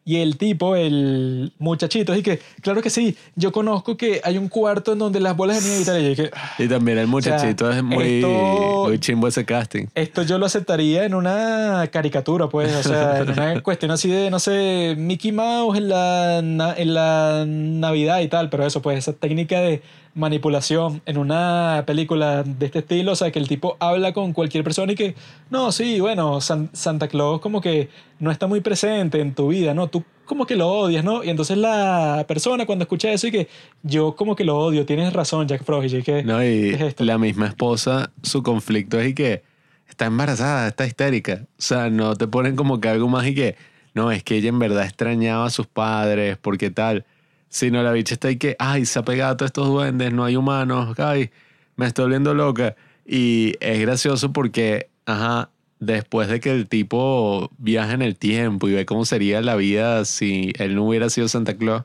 Y 0.08 0.18
el 0.18 0.36
tipo, 0.38 0.76
el 0.76 1.52
muchachito, 1.58 2.14
y 2.14 2.22
que, 2.22 2.38
claro 2.62 2.80
que 2.80 2.90
sí, 2.90 3.16
yo 3.34 3.50
conozco 3.50 3.96
que 3.96 4.20
hay 4.22 4.38
un 4.38 4.48
cuarto 4.48 4.92
en 4.92 5.00
donde 5.00 5.18
las 5.18 5.36
bolas 5.36 5.60
de 5.64 5.68
nieve 5.68 5.82
y 5.82 5.84
tal. 5.84 5.98
Y 6.00 6.02
yo 6.04 6.08
dije, 6.10 6.30
"Ah, 6.32 6.52
Y 6.60 6.68
también 6.68 6.98
el 6.98 7.08
muchachito 7.08 7.68
es 7.72 7.82
muy, 7.82 8.04
esto- 8.20 8.84
muy 8.86 9.00
chimbo 9.00 9.26
ese 9.26 9.44
casting. 9.44 9.86
esto 9.96 10.22
yo 10.22 10.38
lo 10.38 10.46
aceptaría 10.46 11.04
en 11.06 11.14
una 11.14 11.88
caricatura, 11.92 12.48
pues, 12.48 12.72
o 12.76 12.82
sea, 12.88 13.18
en 13.18 13.30
una 13.30 13.60
cuestión 13.64 13.90
así 13.90 14.08
de, 14.08 14.30
no 14.30 14.38
sé, 14.38 14.94
Mickey 14.96 15.32
Mouse 15.32 15.76
en 15.76 15.88
la, 15.88 16.38
en 16.38 16.94
la 16.94 17.44
Navidad 17.44 18.20
y 18.20 18.28
tal, 18.28 18.48
pero 18.48 18.64
eso, 18.64 18.80
pues, 18.80 18.98
esa 18.98 19.12
técnica 19.12 19.60
de 19.60 19.82
manipulación 20.16 21.02
en 21.06 21.18
una 21.18 21.84
película 21.86 22.42
de 22.42 22.66
este 22.66 22.80
estilo, 22.80 23.12
o 23.12 23.16
sea, 23.16 23.30
que 23.30 23.38
el 23.38 23.46
tipo 23.46 23.76
habla 23.78 24.12
con 24.12 24.32
cualquier 24.32 24.64
persona 24.64 24.92
y 24.92 24.94
que, 24.96 25.14
no, 25.50 25.70
sí, 25.70 26.00
bueno, 26.00 26.40
San- 26.40 26.70
Santa 26.72 27.06
Claus 27.06 27.40
como 27.40 27.60
que 27.60 27.90
no 28.18 28.30
está 28.30 28.46
muy 28.46 28.60
presente 28.60 29.20
en 29.20 29.34
tu 29.34 29.48
vida, 29.48 29.74
¿no? 29.74 29.88
Tú 29.88 30.02
como 30.24 30.46
que 30.46 30.56
lo 30.56 30.68
odias, 30.68 31.04
¿no? 31.04 31.22
Y 31.22 31.28
entonces 31.30 31.56
la 31.58 32.24
persona 32.26 32.66
cuando 32.66 32.82
escucha 32.84 33.12
eso 33.12 33.28
y 33.28 33.30
que 33.30 33.48
yo 33.82 34.16
como 34.16 34.34
que 34.34 34.44
lo 34.44 34.56
odio, 34.58 34.84
tienes 34.86 35.12
razón, 35.12 35.46
Jack 35.46 35.62
Frost, 35.64 35.94
y 35.94 36.02
que, 36.02 36.24
No, 36.24 36.42
y 36.42 36.46
¿qué 36.70 36.74
es 36.74 36.80
esto? 36.80 37.04
la 37.04 37.18
misma 37.18 37.46
esposa, 37.46 38.10
su 38.22 38.42
conflicto 38.42 38.98
es 38.98 39.08
y 39.10 39.14
que 39.14 39.42
está 39.88 40.06
embarazada, 40.06 40.66
está 40.66 40.86
histérica. 40.86 41.42
O 41.58 41.62
sea, 41.62 41.90
no 41.90 42.16
te 42.16 42.26
ponen 42.26 42.56
como 42.56 42.80
que 42.80 42.88
algo 42.88 43.06
más 43.08 43.26
y 43.26 43.34
que, 43.34 43.54
no, 43.94 44.10
es 44.10 44.24
que 44.24 44.36
ella 44.36 44.48
en 44.48 44.58
verdad 44.58 44.84
extrañaba 44.84 45.44
a 45.46 45.50
sus 45.50 45.66
padres, 45.66 46.38
porque 46.40 46.70
tal. 46.70 47.04
Sino 47.48 47.82
la 47.82 47.92
bicha 47.92 48.14
está 48.14 48.28
ahí 48.28 48.36
que, 48.36 48.56
ay, 48.58 48.86
se 48.86 48.98
ha 48.98 49.04
pegado 49.04 49.32
a 49.32 49.36
todos 49.36 49.48
estos 49.48 49.68
duendes, 49.68 50.12
no 50.12 50.24
hay 50.24 50.36
humanos, 50.36 50.98
ay, 50.98 51.30
me 51.76 51.86
estoy 51.86 52.04
volviendo 52.04 52.34
loca. 52.34 52.76
Y 53.06 53.54
es 53.60 53.80
gracioso 53.80 54.32
porque, 54.32 54.90
ajá, 55.06 55.50
después 55.78 56.28
de 56.28 56.40
que 56.40 56.50
el 56.50 56.68
tipo 56.68 57.50
viaja 57.58 57.92
en 57.92 58.02
el 58.02 58.16
tiempo 58.16 58.68
y 58.68 58.74
ve 58.74 58.86
cómo 58.86 59.04
sería 59.04 59.40
la 59.42 59.56
vida 59.56 60.04
si 60.04 60.52
él 60.58 60.74
no 60.74 60.84
hubiera 60.84 61.10
sido 61.10 61.28
Santa 61.28 61.56
Claus, 61.56 61.84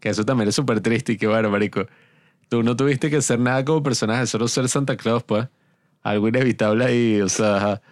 que 0.00 0.10
eso 0.10 0.24
también 0.24 0.48
es 0.48 0.54
súper 0.54 0.80
triste 0.80 1.12
y 1.12 1.16
que 1.16 1.26
bueno, 1.26 1.50
marico. 1.50 1.86
Tú 2.48 2.62
no 2.62 2.76
tuviste 2.76 3.10
que 3.10 3.20
ser 3.22 3.40
nada 3.40 3.64
como 3.64 3.82
personaje, 3.82 4.26
solo 4.26 4.48
ser 4.48 4.68
Santa 4.68 4.96
Claus, 4.96 5.22
pues. 5.22 5.48
Algo 6.02 6.28
inevitable 6.28 6.84
ahí, 6.84 7.20
o 7.20 7.28
sea. 7.28 7.56
ajá. 7.56 7.82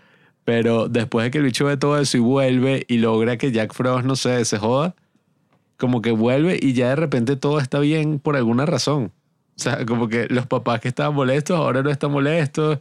Pero 0.47 0.89
después 0.89 1.25
de 1.25 1.31
que 1.33 1.39
el 1.39 1.45
bicho 1.45 1.65
ve 1.67 1.77
todo 1.77 1.99
eso 1.99 2.17
y 2.17 2.20
vuelve 2.20 2.85
y 2.89 2.99
logra 2.99 3.36
que 3.36 3.51
Jack 3.51 3.75
Frost, 3.75 4.07
no 4.07 4.15
sé, 4.15 4.45
se 4.45 4.59
joda, 4.59 4.95
como 5.77 6.03
que 6.03 6.11
vuelve 6.13 6.59
y 6.61 6.73
ya 6.73 6.89
de 6.91 6.97
repente 6.97 7.37
todo 7.37 7.59
está 7.59 7.79
bien 7.81 8.19
por 8.19 8.37
alguna 8.37 8.67
razón. 8.67 9.13
O 9.57 9.61
sea, 9.61 9.85
como 9.87 10.09
que 10.09 10.27
los 10.29 10.47
papás 10.47 10.81
que 10.81 10.89
estaban 10.89 11.15
molestos 11.15 11.57
ahora 11.57 11.83
no 11.83 11.91
están 11.91 12.11
molestos. 12.13 12.79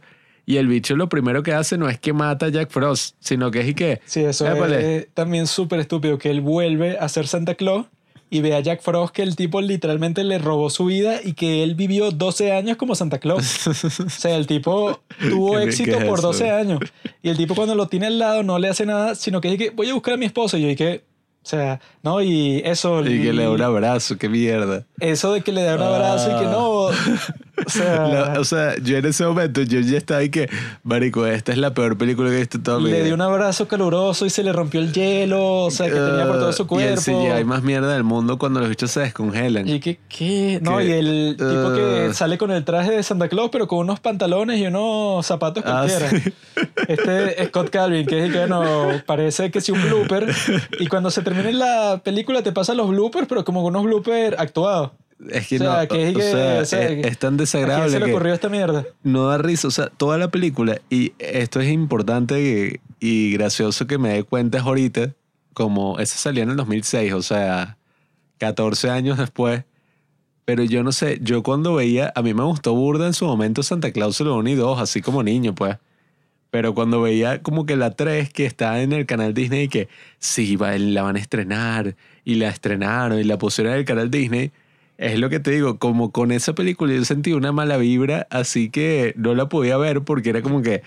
Y 0.48 0.58
el 0.58 0.68
bicho 0.68 0.94
lo 0.94 1.08
primero 1.08 1.42
que 1.42 1.52
hace 1.52 1.76
no 1.76 1.88
es 1.88 1.98
que 1.98 2.12
mata 2.12 2.46
a 2.46 2.48
Jack 2.50 2.70
Frost, 2.70 3.16
sino 3.18 3.50
que 3.50 3.60
es 3.60 3.68
y 3.68 3.74
que. 3.74 4.00
Sí, 4.04 4.20
eso 4.20 4.46
Épale. 4.46 4.96
es 4.98 5.08
también 5.12 5.46
súper 5.48 5.80
estúpido, 5.80 6.18
que 6.18 6.30
él 6.30 6.40
vuelve 6.40 6.98
a 6.98 7.08
ser 7.08 7.26
Santa 7.26 7.54
Claus 7.56 7.86
y 8.30 8.42
ve 8.42 8.54
a 8.54 8.60
Jack 8.60 8.80
Frost 8.82 9.12
que 9.14 9.22
el 9.22 9.34
tipo 9.36 9.60
literalmente 9.60 10.22
le 10.22 10.38
robó 10.38 10.70
su 10.70 10.84
vida 10.84 11.20
y 11.24 11.32
que 11.32 11.62
él 11.64 11.74
vivió 11.74 12.10
12 12.12 12.52
años 12.52 12.76
como 12.76 12.94
Santa 12.94 13.18
Claus. 13.18 13.66
O 13.66 13.74
sea, 14.08 14.36
el 14.36 14.46
tipo 14.46 15.00
tuvo 15.30 15.54
¿Qué- 15.56 15.64
éxito 15.64 15.98
es 15.98 16.04
por 16.04 16.18
eso? 16.20 16.28
12 16.28 16.50
años. 16.50 16.78
Y 17.22 17.28
el 17.30 17.36
tipo 17.36 17.54
cuando 17.56 17.74
lo 17.74 17.88
tiene 17.88 18.06
al 18.06 18.18
lado 18.20 18.42
no 18.44 18.58
le 18.60 18.68
hace 18.68 18.86
nada, 18.86 19.14
sino 19.16 19.40
que 19.40 19.48
dice 19.50 19.64
que 19.64 19.70
voy 19.70 19.88
a 19.90 19.94
buscar 19.94 20.14
a 20.14 20.16
mi 20.16 20.26
esposa. 20.26 20.58
Y 20.58 20.62
yo 20.62 20.68
dije, 20.68 21.02
o 21.46 21.48
sea, 21.48 21.80
no, 22.02 22.20
y 22.22 22.60
eso... 22.64 23.06
Y 23.06 23.22
que 23.22 23.32
le 23.32 23.44
da 23.44 23.50
un 23.50 23.62
abrazo, 23.62 24.18
qué 24.18 24.28
mierda. 24.28 24.84
Eso 24.98 25.32
de 25.32 25.42
que 25.42 25.52
le 25.52 25.62
da 25.62 25.76
un 25.76 25.82
abrazo 25.82 26.32
y 26.32 26.40
que 26.40 26.46
no... 26.46 26.88
O 27.64 27.70
sea, 27.70 28.06
La- 28.08 28.40
o 28.40 28.44
sea, 28.44 28.76
yo 28.82 28.96
en 28.98 29.06
ese 29.06 29.24
momento, 29.24 29.62
yo 29.62 29.80
ya 29.80 29.96
estaba 29.96 30.20
ahí 30.20 30.28
que, 30.28 30.48
marico, 30.82 31.26
esta 31.26 31.52
es 31.52 31.58
la 31.58 31.72
peor 31.72 31.96
película 31.96 32.28
que 32.28 32.36
he 32.36 32.38
visto 32.40 32.60
toda 32.60 32.78
mi 32.80 32.90
le 32.90 33.02
dio 33.04 33.14
un 33.14 33.20
abrazo 33.22 33.66
caluroso 33.66 34.26
y 34.26 34.30
se 34.30 34.42
le 34.42 34.52
rompió 34.52 34.80
el 34.80 34.92
hielo, 34.92 35.64
o 35.64 35.70
sea, 35.70 35.86
que 35.86 35.94
tenía 35.94 36.26
por 36.26 36.38
todo 36.38 36.52
su 36.52 36.64
Uh, 36.68 36.80
Y 36.80 36.82
el 36.82 36.94
cuerpo. 37.00 37.32
Hay 37.32 37.44
más 37.44 37.62
mierda 37.62 37.94
del 37.94 38.02
mundo 38.04 38.38
cuando 38.38 38.60
los 38.60 38.68
bichos 38.68 38.90
se 38.90 39.00
descongelan. 39.00 39.66
Y 39.68 39.80
que, 39.80 39.98
¿qué? 40.08 40.58
No, 40.62 40.78
Que- 40.78 40.84
y 40.86 40.92
el 40.92 41.34
tipo 41.38 41.72
que 41.74 42.08
uh. 42.10 42.12
sale 42.12 42.36
con 42.38 42.50
el 42.50 42.64
traje 42.64 42.90
de 42.92 43.02
Santa 43.02 43.28
Claus, 43.28 43.48
pero 43.50 43.66
con 43.68 43.78
unos 43.78 44.00
pantalones 44.00 44.58
y 44.60 44.66
unos 44.66 45.24
zapatos 45.24 45.62
Ah, 45.66 45.86
cualquiera. 45.86 46.10
sí. 46.10 46.32
Este 46.88 47.46
Scott 47.46 47.70
Calvin, 47.70 48.06
que 48.06 48.18
es 48.18 48.24
el 48.26 48.32
que, 48.32 48.38
bueno, 48.38 48.64
parece 49.06 49.50
que 49.50 49.60
sí 49.60 49.72
un 49.72 49.82
blooper. 49.82 50.26
Y 50.78 50.86
cuando 50.88 51.10
se 51.10 51.22
termine 51.22 51.52
la 51.52 52.00
película 52.04 52.42
te 52.42 52.52
pasan 52.52 52.76
los 52.76 52.88
bloopers, 52.88 53.26
pero 53.28 53.44
como 53.44 53.62
unos 53.64 53.82
bloopers 53.84 54.38
actuados. 54.38 54.90
Es 55.30 55.48
que 55.48 55.56
O 55.56 55.58
sea, 55.58 55.82
no, 55.82 55.88
que 55.88 56.08
es 56.10 56.16
o 56.16 56.20
sea, 56.20 56.60
o 56.60 56.64
sea, 56.64 56.88
es, 56.88 57.06
es 57.06 57.18
tan 57.18 57.34
¿A 57.34 57.36
quién 57.36 57.36
desagradable 57.38 57.90
se 57.90 58.00
le 58.00 58.12
ocurrió 58.12 58.34
esta 58.34 58.48
mierda? 58.48 58.84
no 59.02 59.28
da 59.28 59.38
risa. 59.38 59.68
O 59.68 59.70
sea, 59.70 59.88
toda 59.88 60.18
la 60.18 60.30
película, 60.30 60.80
y 60.90 61.14
esto 61.18 61.60
es 61.60 61.70
importante 61.70 62.80
y, 63.00 63.32
gracioso 63.32 63.86
que 63.86 63.98
me 63.98 64.10
dé 64.10 64.24
cuenta 64.24 64.60
ahorita, 64.60 65.14
como 65.54 65.98
esa 65.98 66.18
salió 66.18 66.42
en 66.42 66.50
el 66.50 66.56
2006, 66.56 67.12
o 67.14 67.22
sea, 67.22 67.78
14 68.38 68.90
años 68.90 69.18
después. 69.18 69.64
Pero 70.44 70.62
yo 70.62 70.84
no 70.84 70.92
sé, 70.92 71.18
yo 71.22 71.42
cuando 71.42 71.74
veía, 71.74 72.12
a 72.14 72.22
mí 72.22 72.32
me 72.32 72.44
gustó 72.44 72.74
burda 72.74 73.06
en 73.06 73.14
su 73.14 73.24
momento 73.24 73.62
Santa 73.62 73.90
Claus 73.90 74.20
1 74.20 74.48
y 74.48 74.54
2, 74.54 74.80
así 74.80 75.00
como 75.00 75.22
niño, 75.22 75.54
pues. 75.54 75.78
Pero 76.50 76.74
cuando 76.74 77.02
veía 77.02 77.42
como 77.42 77.66
que 77.66 77.74
la 77.74 77.90
3 77.90 78.32
que 78.32 78.46
está 78.46 78.80
en 78.80 78.92
el 78.92 79.06
canal 79.06 79.34
Disney 79.34 79.64
y 79.64 79.68
que 79.68 79.88
sí, 80.18 80.56
va, 80.56 80.78
la 80.78 81.02
van 81.02 81.16
a 81.16 81.18
estrenar 81.18 81.96
y 82.24 82.36
la 82.36 82.48
estrenaron 82.48 83.18
y 83.18 83.24
la 83.24 83.38
pusieron 83.38 83.72
en 83.72 83.80
el 83.80 83.84
canal 83.84 84.10
Disney, 84.10 84.52
es 84.98 85.18
lo 85.18 85.28
que 85.30 85.40
te 85.40 85.50
digo, 85.50 85.78
como 85.78 86.10
con 86.12 86.32
esa 86.32 86.54
película 86.54 86.94
yo 86.94 87.04
sentí 87.04 87.32
una 87.32 87.52
mala 87.52 87.76
vibra, 87.76 88.26
así 88.30 88.70
que 88.70 89.12
no 89.16 89.34
la 89.34 89.48
podía 89.48 89.76
ver 89.76 90.02
porque 90.02 90.30
era 90.30 90.42
como 90.42 90.62
que 90.62 90.82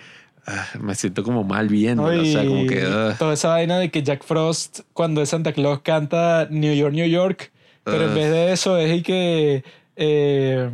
ah, 0.47 0.65
me 0.81 0.95
siento 0.95 1.23
como 1.23 1.43
mal 1.43 1.67
viendo, 1.67 2.03
o 2.05 2.25
sea, 2.25 2.45
como 2.45 2.65
que... 2.65 2.81
ah. 2.85 3.15
Toda 3.19 3.33
esa 3.33 3.49
vaina 3.49 3.77
de 3.77 3.89
que 3.91 4.01
Jack 4.03 4.23
Frost, 4.23 4.79
cuando 4.93 5.21
es 5.21 5.29
Santa 5.29 5.53
Claus, 5.53 5.81
canta 5.81 6.47
New 6.49 6.73
York, 6.73 6.93
New 6.93 7.07
York, 7.07 7.51
pero 7.83 8.05
en 8.05 8.11
Ah. 8.11 8.13
vez 8.15 8.31
de 8.31 8.51
eso 8.53 8.77
es 8.77 8.97
y 8.97 9.01
que. 9.03 9.63
eh, 9.95 10.69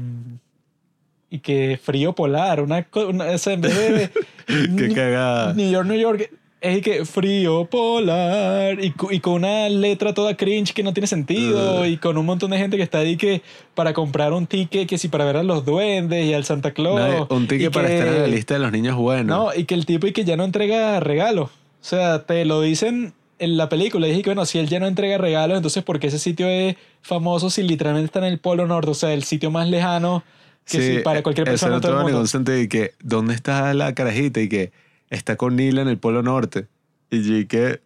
y 1.29 1.39
que 1.39 1.79
frío 1.81 2.13
polar, 2.13 2.61
una, 2.61 2.83
co- 2.83 3.07
una 3.09 3.25
o 3.25 3.37
sea, 3.37 3.53
en 3.53 3.61
vez 3.61 3.75
de. 3.75 4.09
Qué 4.87 4.93
cagada. 4.93 5.53
New 5.53 5.69
York, 5.69 5.87
New 5.87 5.99
York. 5.99 6.29
Es 6.65 6.81
que 6.81 7.05
frío 7.05 7.65
polar 7.65 8.83
y, 8.83 8.91
con 9.19 9.33
una 9.33 9.69
letra 9.69 10.13
toda 10.13 10.35
cringe 10.35 10.73
que 10.73 10.81
no 10.83 10.93
tiene 10.93 11.05
sentido 11.07 11.81
Ugh. 11.81 11.85
y 11.85 11.97
con 11.97 12.17
un 12.17 12.25
montón 12.25 12.51
de 12.51 12.57
gente 12.57 12.75
que 12.77 12.83
está 12.83 12.99
ahí 12.99 13.17
que 13.17 13.41
para 13.75 13.93
comprar 13.93 14.33
un 14.33 14.47
ticket 14.47 14.87
que 14.87 14.97
si 14.97 15.07
para 15.07 15.25
ver 15.25 15.37
a 15.37 15.43
los 15.43 15.63
duendes 15.63 16.25
y 16.25 16.33
al 16.33 16.43
Santa 16.43 16.71
Claus 16.71 16.99
No, 16.99 17.27
un 17.35 17.47
ticket 17.47 17.71
para 17.71 17.87
que- 17.87 17.93
estar 17.99 18.07
en 18.15 18.21
la 18.21 18.27
lista 18.27 18.53
de 18.55 18.59
los 18.61 18.71
niños 18.71 18.95
buenos. 18.95 19.25
no, 19.37 19.53
y 19.55 19.65
que 19.65 19.75
el 19.75 19.85
tipo 19.85 20.07
y 20.07 20.11
que 20.11 20.25
ya 20.25 20.37
no 20.37 20.43
entrega 20.43 20.99
regalos. 20.99 21.49
O 21.51 21.87
sea, 21.87 22.23
te 22.25 22.45
lo 22.45 22.61
dicen 22.61 23.13
en 23.37 23.57
la 23.57 23.69
película. 23.69 24.07
Y 24.07 24.11
dije 24.11 24.23
que, 24.23 24.29
bueno, 24.31 24.45
si 24.45 24.57
él 24.57 24.67
ya 24.67 24.79
no 24.79 24.87
entrega 24.87 25.17
regalos, 25.19 25.57
entonces 25.57 25.83
¿por 25.83 25.99
qué 25.99 26.07
ese 26.07 26.17
sitio 26.19 26.47
es 26.47 26.77
famoso 27.01 27.49
si 27.51 27.61
literalmente 27.61 28.05
está 28.07 28.19
en 28.19 28.25
el 28.25 28.39
Polo 28.39 28.65
Norte? 28.65 28.89
O 28.89 28.93
sea, 28.95 29.13
el 29.13 29.23
sitio 29.23 29.51
más 29.51 29.69
lejano 29.69 30.23
que 30.65 30.81
si 30.81 30.99
para 31.03 31.21
cualquier 31.21 31.47
eso 31.49 31.51
persona 31.51 31.71
no 31.71 31.75
en 31.75 31.81
todo 31.81 31.91
el 31.91 31.97
mundo. 31.99 32.11
ningún 32.11 32.27
sentido. 32.27 32.59
Y 32.59 32.67
que, 32.67 32.93
¿dónde 33.03 33.35
está 33.35 33.71
la 33.75 33.93
carajita? 33.93 34.41
Y 34.41 34.49
que 34.49 34.71
está 35.09 35.35
con 35.35 35.55
Nila 35.55 35.81
en 35.81 35.87
el 35.87 35.97
Polo 35.97 36.21
Norte. 36.23 36.67
Y 37.11 37.21
yo, 37.41 37.47
que, 37.47 37.81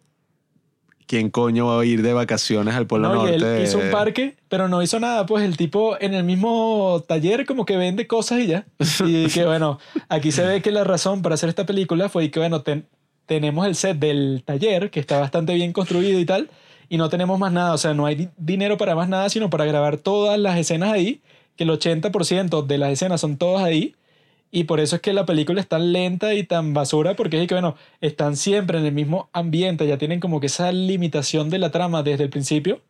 ¿quién 1.06 1.30
coño 1.30 1.66
va 1.66 1.80
a 1.80 1.84
ir 1.84 2.02
de 2.02 2.12
vacaciones 2.12 2.74
al 2.74 2.86
Polo 2.86 3.08
No, 3.08 3.26
y 3.28 3.30
Norte? 3.32 3.56
él 3.58 3.64
hizo 3.64 3.78
un 3.78 3.90
parque, 3.90 4.36
pero 4.48 4.68
no 4.68 4.82
hizo 4.82 5.00
nada. 5.00 5.26
Pues 5.26 5.44
el 5.44 5.56
tipo 5.56 6.00
en 6.00 6.14
el 6.14 6.24
mismo 6.24 7.04
taller 7.06 7.46
como 7.46 7.64
que 7.66 7.76
vende 7.76 8.06
cosas 8.06 8.40
y 8.40 8.46
ya. 8.48 8.66
Y 9.06 9.26
que 9.28 9.44
bueno, 9.44 9.78
aquí 10.08 10.32
se 10.32 10.44
ve 10.44 10.62
que 10.62 10.70
la 10.70 10.84
razón 10.84 11.22
para 11.22 11.34
hacer 11.34 11.48
esta 11.48 11.66
película 11.66 12.08
fue 12.08 12.30
que 12.30 12.38
bueno, 12.40 12.62
ten- 12.62 12.86
tenemos 13.26 13.66
el 13.66 13.74
set 13.76 13.98
del 13.98 14.42
taller 14.44 14.90
que 14.90 15.00
está 15.00 15.20
bastante 15.20 15.54
bien 15.54 15.72
construido 15.72 16.18
y 16.18 16.24
tal, 16.24 16.50
y 16.88 16.96
no 16.96 17.08
tenemos 17.08 17.38
más 17.38 17.52
nada. 17.52 17.74
O 17.74 17.78
sea, 17.78 17.94
no 17.94 18.06
hay 18.06 18.14
di- 18.16 18.28
dinero 18.36 18.76
para 18.76 18.94
más 18.94 19.08
nada, 19.08 19.28
sino 19.28 19.50
para 19.50 19.64
grabar 19.64 19.96
todas 19.98 20.38
las 20.38 20.58
escenas 20.58 20.92
ahí, 20.92 21.20
que 21.56 21.64
el 21.64 21.70
80% 21.70 22.62
de 22.66 22.78
las 22.78 22.90
escenas 22.92 23.20
son 23.20 23.36
todas 23.36 23.62
ahí. 23.64 23.94
Y 24.52 24.64
por 24.64 24.80
eso 24.80 24.96
es 24.96 25.02
que 25.02 25.12
la 25.12 25.26
película 25.26 25.60
es 25.60 25.68
tan 25.68 25.92
lenta 25.92 26.34
y 26.34 26.42
tan 26.44 26.74
basura, 26.74 27.14
porque 27.14 27.40
es 27.40 27.46
que, 27.48 27.54
bueno, 27.54 27.76
están 28.00 28.36
siempre 28.36 28.78
en 28.78 28.86
el 28.86 28.92
mismo 28.92 29.28
ambiente, 29.32 29.86
ya 29.86 29.96
tienen 29.98 30.18
como 30.20 30.40
que 30.40 30.46
esa 30.46 30.72
limitación 30.72 31.50
de 31.50 31.58
la 31.60 31.70
trama 31.70 32.02
desde 32.02 32.24
el 32.24 32.30
principio. 32.30 32.80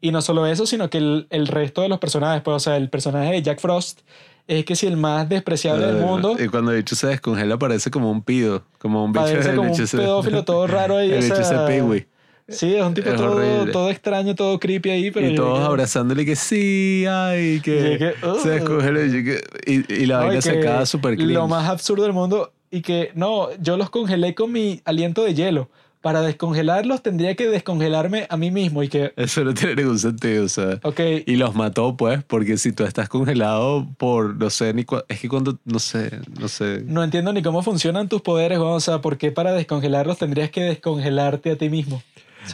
Y 0.00 0.12
no 0.12 0.22
solo 0.22 0.46
eso, 0.46 0.64
sino 0.64 0.88
que 0.90 0.98
el, 0.98 1.26
el 1.30 1.48
resto 1.48 1.82
de 1.82 1.88
los 1.88 1.98
personajes, 1.98 2.40
pues, 2.42 2.54
o 2.54 2.60
sea, 2.60 2.76
el 2.76 2.88
personaje 2.88 3.32
de 3.32 3.42
Jack 3.42 3.58
Frost 3.58 4.00
es 4.46 4.64
que 4.64 4.76
si 4.76 4.86
el 4.86 4.96
más 4.96 5.28
despreciable 5.28 5.86
del 5.86 5.96
mundo, 6.06 6.36
Y 6.38 6.46
cuando 6.48 6.70
el 6.70 6.78
bicho 6.78 6.94
se 6.94 7.08
descongela 7.08 7.58
parece 7.58 7.90
como 7.90 8.10
un 8.10 8.22
pido, 8.22 8.62
como 8.78 9.04
un 9.04 9.12
bicho. 9.12 9.24
parece 9.24 9.56
como 9.56 9.70
un 9.72 9.74
se- 9.76 9.96
pedófilo 9.96 10.44
todo 10.44 10.66
raro 10.68 10.96
ahí. 10.98 11.10
El 11.10 11.22
bicho 11.22 11.66
pigüey. 11.66 12.06
Sí, 12.48 12.74
es 12.74 12.82
un 12.82 12.94
tipo 12.94 13.10
Es 13.10 13.16
todo, 13.16 13.66
todo 13.70 13.90
extraño, 13.90 14.34
todo 14.34 14.58
creepy 14.58 14.88
ahí, 14.90 15.10
pero 15.10 15.28
y 15.28 15.34
todos 15.34 15.58
que- 15.58 15.64
abrazándole 15.66 16.24
que 16.24 16.34
sí, 16.34 17.04
ay, 17.06 17.60
que, 17.62 17.92
Y 17.94 17.98
que, 17.98 18.14
"Ugh". 18.26 18.40
se 18.42 18.48
descongela 18.50 19.04
y, 19.04 19.22
que- 19.24 19.40
y, 19.66 19.92
y 20.02 20.06
la 20.06 20.18
vaina 20.18 20.40
se 20.40 20.58
acaba 20.58 20.86
súper 20.86 21.16
clean. 21.16 21.34
Lo 21.34 21.46
más 21.46 21.68
absurdo 21.68 22.04
del 22.04 22.12
mundo 22.14 22.52
y 22.70 22.80
que 22.80 23.10
no, 23.14 23.48
yo 23.60 23.76
los 23.76 23.90
congelé 23.90 24.34
con 24.34 24.50
mi 24.52 24.80
aliento 24.84 25.24
de 25.24 25.34
hielo. 25.34 25.68
Para 26.00 26.22
descongelarlos 26.22 27.02
tendría 27.02 27.34
que 27.34 27.48
descongelarme 27.48 28.26
a 28.30 28.36
mí 28.36 28.52
mismo 28.52 28.84
y 28.84 28.88
que, 28.88 29.12
Eso 29.16 29.42
no 29.42 29.52
tiene 29.52 29.74
ningún 29.74 29.98
sentido, 29.98 30.44
o 30.44 30.48
sea. 30.48 30.78
ok, 30.84 31.00
Y 31.26 31.36
los 31.36 31.56
mató, 31.56 31.96
pues, 31.96 32.22
porque 32.24 32.56
si 32.56 32.70
tú 32.72 32.84
estás 32.84 33.08
congelado 33.08 33.84
por, 33.98 34.36
no 34.36 34.48
sé, 34.48 34.72
ni 34.72 34.84
cua- 34.84 35.04
es 35.08 35.18
que 35.20 35.28
cuando, 35.28 35.58
no 35.64 35.80
sé, 35.80 36.20
no 36.40 36.46
sé. 36.48 36.82
no 36.86 37.02
entiendo 37.02 37.32
ni 37.32 37.42
cómo 37.42 37.62
funcionan 37.62 38.08
tus 38.08 38.22
poderes, 38.22 38.58
o 38.58 38.78
sea, 38.80 39.00
¿por 39.00 39.18
qué 39.18 39.32
para 39.32 39.52
descongelarlos 39.52 40.18
tendrías 40.18 40.50
que 40.50 40.62
descongelarte 40.62 41.50
a 41.50 41.56
ti 41.56 41.68
mismo? 41.68 42.00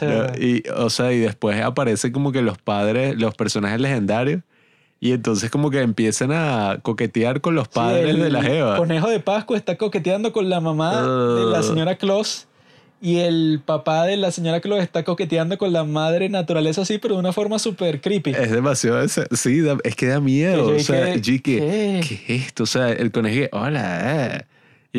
No, 0.01 0.25
y, 0.37 0.63
o 0.75 0.89
sea, 0.89 1.11
y 1.13 1.19
después 1.19 1.61
aparecen 1.61 2.11
como 2.11 2.31
que 2.31 2.41
los 2.41 2.57
padres, 2.57 3.15
los 3.17 3.35
personajes 3.35 3.79
legendarios, 3.79 4.41
y 4.99 5.11
entonces 5.11 5.51
como 5.51 5.69
que 5.69 5.81
empiezan 5.81 6.31
a 6.31 6.79
coquetear 6.81 7.41
con 7.41 7.53
los 7.55 7.65
sí, 7.65 7.71
padres 7.75 8.09
el 8.09 8.19
de 8.21 8.29
la 8.31 8.41
Jeva. 8.41 8.77
Conejo 8.77 9.09
de 9.09 9.19
Pascua 9.19 9.57
está 9.57 9.77
coqueteando 9.77 10.31
con 10.33 10.49
la 10.49 10.59
mamá 10.61 11.01
de 11.01 11.45
la 11.51 11.61
señora 11.63 11.95
Claus. 11.95 12.47
Y 13.01 13.17
el 13.17 13.61
papá 13.63 14.05
de 14.05 14.15
la 14.17 14.31
señora 14.31 14.61
Claus 14.61 14.81
está 14.81 15.03
coqueteando 15.03 15.57
con 15.59 15.73
la 15.73 15.83
madre 15.83 16.29
naturaleza 16.29 16.81
así, 16.83 16.97
pero 16.97 17.15
de 17.15 17.19
una 17.19 17.33
forma 17.33 17.59
súper 17.59 17.99
creepy. 18.01 18.31
Es 18.31 18.49
demasiado, 18.51 19.01
ese- 19.01 19.27
sí, 19.33 19.59
da- 19.59 19.77
es 19.83 19.95
que 19.95 20.07
da 20.07 20.21
miedo. 20.21 20.67
Que 20.69 20.75
o 20.77 20.79
sea, 20.79 21.05
dije, 21.07 21.41
¿qué? 21.41 22.01
¿qué 22.07 22.35
es 22.35 22.43
esto? 22.47 22.63
O 22.63 22.65
sea, 22.65 22.89
el 22.89 23.11
conejo, 23.11 23.47
hola. 23.51 24.47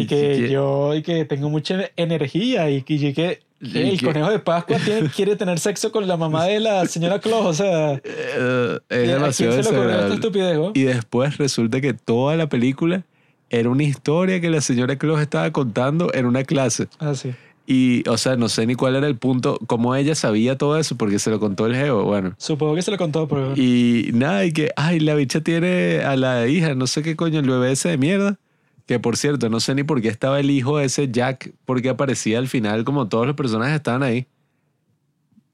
Y 0.02 0.07
que 0.07 0.16
que- 0.39 0.50
yo 0.50 0.94
y 0.94 1.02
que 1.02 1.25
tengo 1.25 1.49
mucha 1.50 1.91
energía 1.97 2.70
y 2.70 2.83
que, 2.83 2.94
y 2.94 3.12
que 3.15 3.41
Y 3.60 3.78
el 3.78 3.99
que- 3.99 4.07
conejo 4.07 4.31
de 4.31 4.39
Pascua 4.39 4.76
tiene- 4.78 5.08
quiere 5.16 5.36
tener 5.36 5.58
sexo 5.58 5.91
con 5.92 6.07
la 6.07 6.16
mamá 6.16 6.44
de 6.44 6.60
la 6.60 6.84
señora 6.86 7.18
Claus. 7.20 7.47
O 7.47 7.55
sea, 7.55 7.94
eh, 7.94 8.00
es 8.05 8.76
¿a 8.76 8.81
quién 8.89 9.08
demasiado 9.12 9.52
se 9.62 10.15
estupidez? 10.15 10.58
Y 10.75 10.83
después 10.83 11.39
resulta 11.39 11.81
que 11.81 11.94
toda 11.94 12.36
la 12.36 12.49
película 12.49 13.05
era 13.50 13.70
una 13.70 13.84
historia 13.84 14.41
que 14.41 14.50
la 14.50 14.60
señora 14.60 14.97
Claus 14.97 15.20
estaba 15.20 15.50
contando 15.52 16.12
en 16.12 16.26
una 16.26 16.44
clase. 16.44 16.89
Ah, 16.99 17.15
sí. 17.15 17.31
Y, 17.68 18.08
o 18.08 18.16
sea, 18.16 18.36
no 18.36 18.49
sé 18.49 18.65
ni 18.65 18.76
cuál 18.76 18.94
era 18.94 19.08
el 19.08 19.16
punto, 19.16 19.58
cómo 19.66 19.97
ella 19.97 20.15
sabía 20.15 20.57
todo 20.57 20.78
eso, 20.78 20.97
porque 20.97 21.18
se 21.18 21.31
lo 21.31 21.41
contó 21.41 21.66
el 21.66 21.75
geo, 21.75 22.05
bueno. 22.05 22.34
Supongo 22.39 22.76
que 22.76 22.83
se 22.83 22.92
lo 22.92 22.97
contó, 22.97 23.26
pero 23.26 23.55
Y 23.57 24.10
nada, 24.15 24.44
y 24.44 24.52
que, 24.52 24.70
ay, 24.76 25.00
la 25.00 25.16
bicha 25.16 25.41
tiene 25.41 25.99
a 26.05 26.15
la 26.15 26.47
hija, 26.47 26.76
no 26.76 26.86
sé 26.86 27.02
qué 27.02 27.16
coño, 27.16 27.41
el 27.41 27.49
bebé 27.49 27.73
ese 27.73 27.89
de 27.89 27.99
mierda. 27.99 28.39
Que 28.86 29.00
por 29.00 29.16
cierto, 29.16 29.48
no 29.48 29.60
sé 29.60 29.74
ni 29.74 29.82
por 29.82 30.00
qué 30.00 30.08
estaba 30.08 30.39
el 30.39 30.50
hijo 30.50 30.78
ese 30.81 31.10
Jack, 31.10 31.52
porque 31.65 31.89
aparecía 31.89 32.39
al 32.39 32.48
final 32.48 32.84
como 32.84 33.08
todos 33.08 33.26
los 33.26 33.34
personajes 33.34 33.74
estaban 33.74 34.02
ahí. 34.02 34.26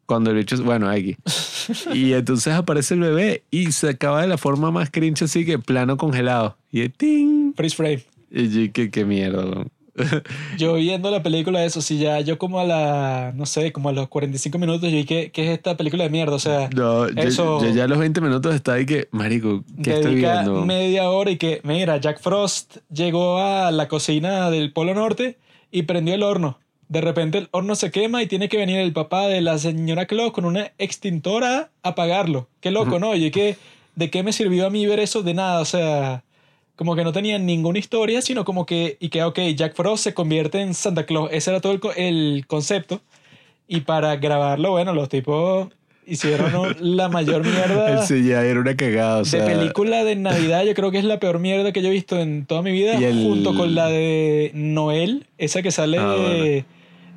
Cuando 0.04 0.30
el 0.30 0.36
bicho, 0.36 0.62
bueno, 0.62 0.88
aquí. 0.88 1.16
y 1.94 2.12
entonces 2.12 2.52
aparece 2.52 2.94
el 2.94 3.00
bebé 3.00 3.44
y 3.50 3.72
se 3.72 3.88
acaba 3.88 4.20
de 4.20 4.28
la 4.28 4.36
forma 4.36 4.70
más 4.70 4.90
cringe 4.90 5.22
así 5.22 5.46
que 5.46 5.58
plano 5.58 5.96
congelado. 5.96 6.58
Y 6.70 6.88
ting. 6.90 7.54
freeze 7.54 7.76
frame. 7.76 8.04
Y 8.30 8.48
yo, 8.48 8.72
qué, 8.72 8.90
qué 8.90 9.04
mierda. 9.04 9.64
Yo 10.58 10.74
viendo 10.74 11.10
la 11.10 11.22
película, 11.22 11.64
eso 11.64 11.80
sí, 11.82 11.98
ya 11.98 12.20
yo 12.20 12.38
como 12.38 12.60
a 12.60 12.64
la, 12.64 13.32
no 13.34 13.46
sé, 13.46 13.72
como 13.72 13.88
a 13.88 13.92
los 13.92 14.08
45 14.08 14.58
minutos, 14.58 14.82
yo 14.82 14.88
dije, 14.96 15.04
¿qué, 15.06 15.30
qué 15.32 15.44
es 15.44 15.50
esta 15.50 15.76
película 15.76 16.04
de 16.04 16.10
mierda? 16.10 16.34
O 16.34 16.38
sea, 16.38 16.70
No, 16.74 17.06
Eso- 17.08 17.62
yo 17.62 17.70
ya 17.70 17.84
a 17.84 17.88
los 17.88 17.98
20 17.98 18.20
minutos 18.20 18.54
está 18.54 18.74
ahí 18.74 18.86
que, 18.86 19.08
marico, 19.10 19.64
¿qué 19.82 19.94
estoy 19.94 20.14
viendo? 20.16 20.64
media 20.64 21.10
hora 21.10 21.30
y 21.30 21.36
que, 21.36 21.60
mira, 21.64 21.98
Jack 21.98 22.20
Frost 22.20 22.78
llegó 22.92 23.38
a 23.38 23.70
la 23.70 23.88
cocina 23.88 24.50
del 24.50 24.72
Polo 24.72 24.94
Norte 24.94 25.36
y 25.70 25.82
prendió 25.82 26.14
el 26.14 26.22
horno. 26.22 26.58
De 26.88 27.00
repente 27.00 27.38
el 27.38 27.48
horno 27.52 27.74
se 27.74 27.90
quema 27.90 28.22
y 28.22 28.26
tiene 28.26 28.48
que 28.50 28.58
venir 28.58 28.78
el 28.78 28.92
papá 28.92 29.26
de 29.26 29.40
la 29.40 29.56
señora 29.58 30.06
Claus 30.06 30.32
con 30.32 30.44
una 30.44 30.72
extintora 30.78 31.70
a 31.82 31.88
apagarlo. 31.90 32.48
Qué 32.60 32.70
loco, 32.70 32.98
¿no? 32.98 33.14
Y 33.14 33.30
que, 33.30 33.56
¿de 33.96 34.10
qué 34.10 34.22
me 34.22 34.32
sirvió 34.32 34.66
a 34.66 34.70
mí 34.70 34.84
ver 34.86 35.00
eso? 35.00 35.22
De 35.22 35.32
nada, 35.32 35.60
o 35.60 35.64
sea, 35.64 36.22
como 36.82 36.96
que 36.96 37.04
no 37.04 37.12
tenía 37.12 37.38
ninguna 37.38 37.78
historia, 37.78 38.20
sino 38.22 38.44
como 38.44 38.66
que, 38.66 38.96
y 38.98 39.08
que, 39.08 39.22
ok, 39.22 39.38
Jack 39.54 39.76
Frost 39.76 40.02
se 40.02 40.14
convierte 40.14 40.60
en 40.60 40.74
Santa 40.74 41.06
Claus. 41.06 41.28
Ese 41.30 41.50
era 41.50 41.60
todo 41.60 41.70
el, 41.72 41.80
el 41.96 42.44
concepto. 42.48 43.00
Y 43.68 43.82
para 43.82 44.16
grabarlo, 44.16 44.72
bueno, 44.72 44.92
los 44.92 45.08
tipos 45.08 45.68
hicieron 46.08 46.74
la 46.80 47.08
mayor 47.08 47.44
mierda 47.46 47.88
El 47.92 48.00
CGI 48.00 48.32
era 48.32 48.58
una 48.58 48.76
cagada, 48.76 49.18
o 49.18 49.24
sea. 49.24 49.44
de 49.44 49.54
película 49.54 50.02
de 50.02 50.16
Navidad, 50.28 50.64
yo 50.64 50.74
creo 50.74 50.90
que 50.90 50.98
es 50.98 51.04
la 51.04 51.20
peor 51.20 51.38
mierda 51.38 51.70
que 51.70 51.82
yo 51.82 51.88
he 51.88 51.92
visto 51.92 52.18
en 52.18 52.46
toda 52.46 52.62
mi 52.62 52.72
vida, 52.72 52.94
el- 52.98 53.22
junto 53.22 53.54
con 53.54 53.76
la 53.76 53.86
de 53.86 54.50
Noel, 54.54 55.26
esa 55.38 55.62
que 55.62 55.70
sale 55.70 55.98
Ah, 56.00 56.14
de 56.16 56.64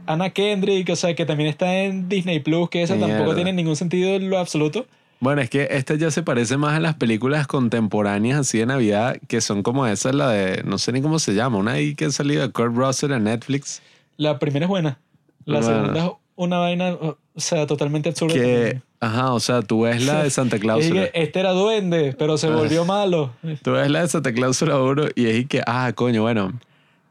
Anna 0.05 0.29
Kendrick, 0.29 0.87
o 0.91 0.95
sea, 0.95 1.15
que 1.15 1.25
también 1.25 1.49
está 1.49 1.75
en 1.79 2.07
Disney 2.07 2.39
Plus, 2.39 2.69
que 2.69 2.83
esa 2.83 2.93
tampoco 2.93 3.15
Mierda. 3.23 3.35
tiene 3.35 3.53
ningún 3.53 3.75
sentido 3.75 4.13
en 4.13 4.29
lo 4.29 4.37
absoluto. 4.37 4.85
Bueno, 5.19 5.41
es 5.41 5.49
que 5.49 5.67
esta 5.71 5.95
ya 5.95 6.11
se 6.11 6.23
parece 6.23 6.57
más 6.57 6.73
a 6.75 6.79
las 6.79 6.95
películas 6.95 7.47
contemporáneas 7.47 8.39
así 8.41 8.59
de 8.59 8.65
Navidad, 8.65 9.17
que 9.27 9.41
son 9.41 9.63
como 9.63 9.87
esa, 9.87 10.11
la 10.13 10.29
de, 10.29 10.63
no 10.63 10.77
sé 10.77 10.91
ni 10.91 11.01
cómo 11.01 11.19
se 11.19 11.33
llama, 11.33 11.57
una 11.57 11.71
ahí 11.73 11.95
que 11.95 12.05
ha 12.05 12.11
salido 12.11 12.41
de 12.41 12.51
Kurt 12.51 12.75
Russell 12.75 13.11
en 13.13 13.23
Netflix, 13.23 13.81
La 14.17 14.37
primera 14.39 14.65
es 14.65 14.69
buena, 14.69 14.99
la 15.45 15.59
Bueno. 15.61 15.75
segunda 15.75 16.05
es 16.05 16.11
una 16.35 16.57
vaina, 16.59 16.93
o 16.93 17.17
sea, 17.37 17.65
totalmente 17.65 18.09
absurda. 18.09 18.33
que, 18.33 18.41
también. 18.41 18.83
ajá, 18.99 19.33
o 19.33 19.39
sea, 19.39 19.61
tú 19.61 19.81
ves 19.83 20.05
la 20.05 20.23
de 20.23 20.29
Santa 20.29 20.57
Es 20.57 20.61
Claus. 20.61 20.83
que 20.85 21.11
este 21.13 21.39
era 21.39 21.51
duende, 21.51 22.13
pero 22.19 22.37
se 22.37 22.49
volvió 22.49 22.83
malo. 22.85 23.31
Tú 23.63 23.71
ves 23.71 23.89
la 23.89 24.01
de 24.01 24.09
Santa 24.09 24.33
Cláusula 24.33 24.79
1 24.79 25.03
y 25.15 25.27
es 25.27 25.47
que, 25.47 25.61
ah, 25.65 25.91
coño, 25.95 26.23
bueno, 26.23 26.51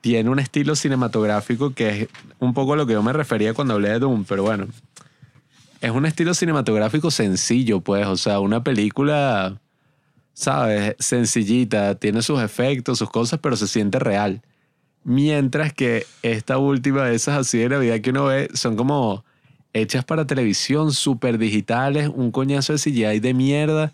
tiene 0.02 0.28
un 0.28 0.39
estilo 0.39 0.76
cinematográfico 0.76 1.73
que 1.73 1.89
es 2.02 2.08
un 2.39 2.52
poco 2.52 2.76
lo 2.76 2.86
que 2.86 2.92
yo 2.92 3.02
me 3.02 3.15
refería 3.15 3.55
cuando 3.55 3.74
hablé 3.74 3.89
de 3.89 3.99
Doom, 4.00 4.24
pero 4.28 4.42
bueno, 4.42 4.66
es 5.85 5.91
un 5.91 6.07
estilo 6.07 6.33
cinematográfico 6.33 7.11
sencillo, 7.11 7.83
pues, 7.83 8.07
o 8.07 8.17
sea, 8.17 8.41
una 8.41 8.65
película, 8.65 9.61
¿sabes? 10.33 10.97
Sencillita, 10.99 11.97
tiene 11.97 12.23
sus 12.23 12.41
efectos, 12.41 12.99
sus 12.99 13.11
cosas, 13.11 13.39
pero 13.43 13.55
se 13.55 13.69
siente 13.69 13.99
real. 13.99 14.41
Mientras 15.03 15.75
que 15.75 16.07
esta 16.23 16.57
última 16.57 17.05
de 17.05 17.15
esas 17.15 17.37
así 17.37 17.59
de 17.59 17.69
Navidad 17.69 18.01
que 18.01 18.11
uno 18.11 18.25
ve 18.25 18.49
son 18.55 18.77
como 18.77 19.27
hechas 19.75 20.07
para 20.07 20.27
televisión, 20.27 20.91
súper 20.91 21.37
digitales, 21.37 22.09
un 22.09 22.31
coñazo 22.31 22.73
de 22.73 22.79
CGI 22.79 23.21
de 23.21 23.35
mierda. 23.35 23.93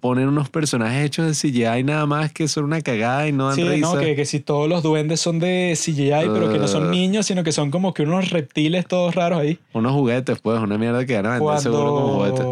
Ponen 0.00 0.28
unos 0.28 0.48
personajes 0.50 1.04
hechos 1.06 1.26
de 1.26 1.32
CGI 1.50 1.82
nada 1.84 2.04
más 2.06 2.32
que 2.32 2.46
son 2.48 2.64
una 2.64 2.82
cagada 2.82 3.26
y 3.28 3.32
no 3.32 3.46
dan 3.46 3.56
Sí, 3.56 3.64
risa. 3.66 3.94
no, 3.94 4.00
que, 4.00 4.14
que 4.16 4.24
si 4.26 4.40
todos 4.40 4.68
los 4.68 4.82
duendes 4.82 5.20
son 5.20 5.38
de 5.38 5.74
CGI, 5.82 6.28
pero 6.32 6.52
que 6.52 6.58
no 6.58 6.68
son 6.68 6.88
Uh. 6.88 6.90
niños, 6.90 7.26
sino 7.26 7.42
que 7.44 7.52
son 7.52 7.70
como 7.70 7.94
que 7.94 8.02
unos 8.02 8.30
reptiles 8.30 8.86
todos 8.86 9.14
raros 9.14 9.40
ahí. 9.40 9.58
Unos 9.72 9.92
juguetes, 9.92 10.38
pues, 10.40 10.58
una 10.60 10.76
mierda 10.76 11.06
que 11.06 11.14
van 11.16 11.26
a 11.26 11.38
vender 11.38 11.58
seguro 11.60 11.94
como 11.94 12.14
juguetes. 12.16 12.46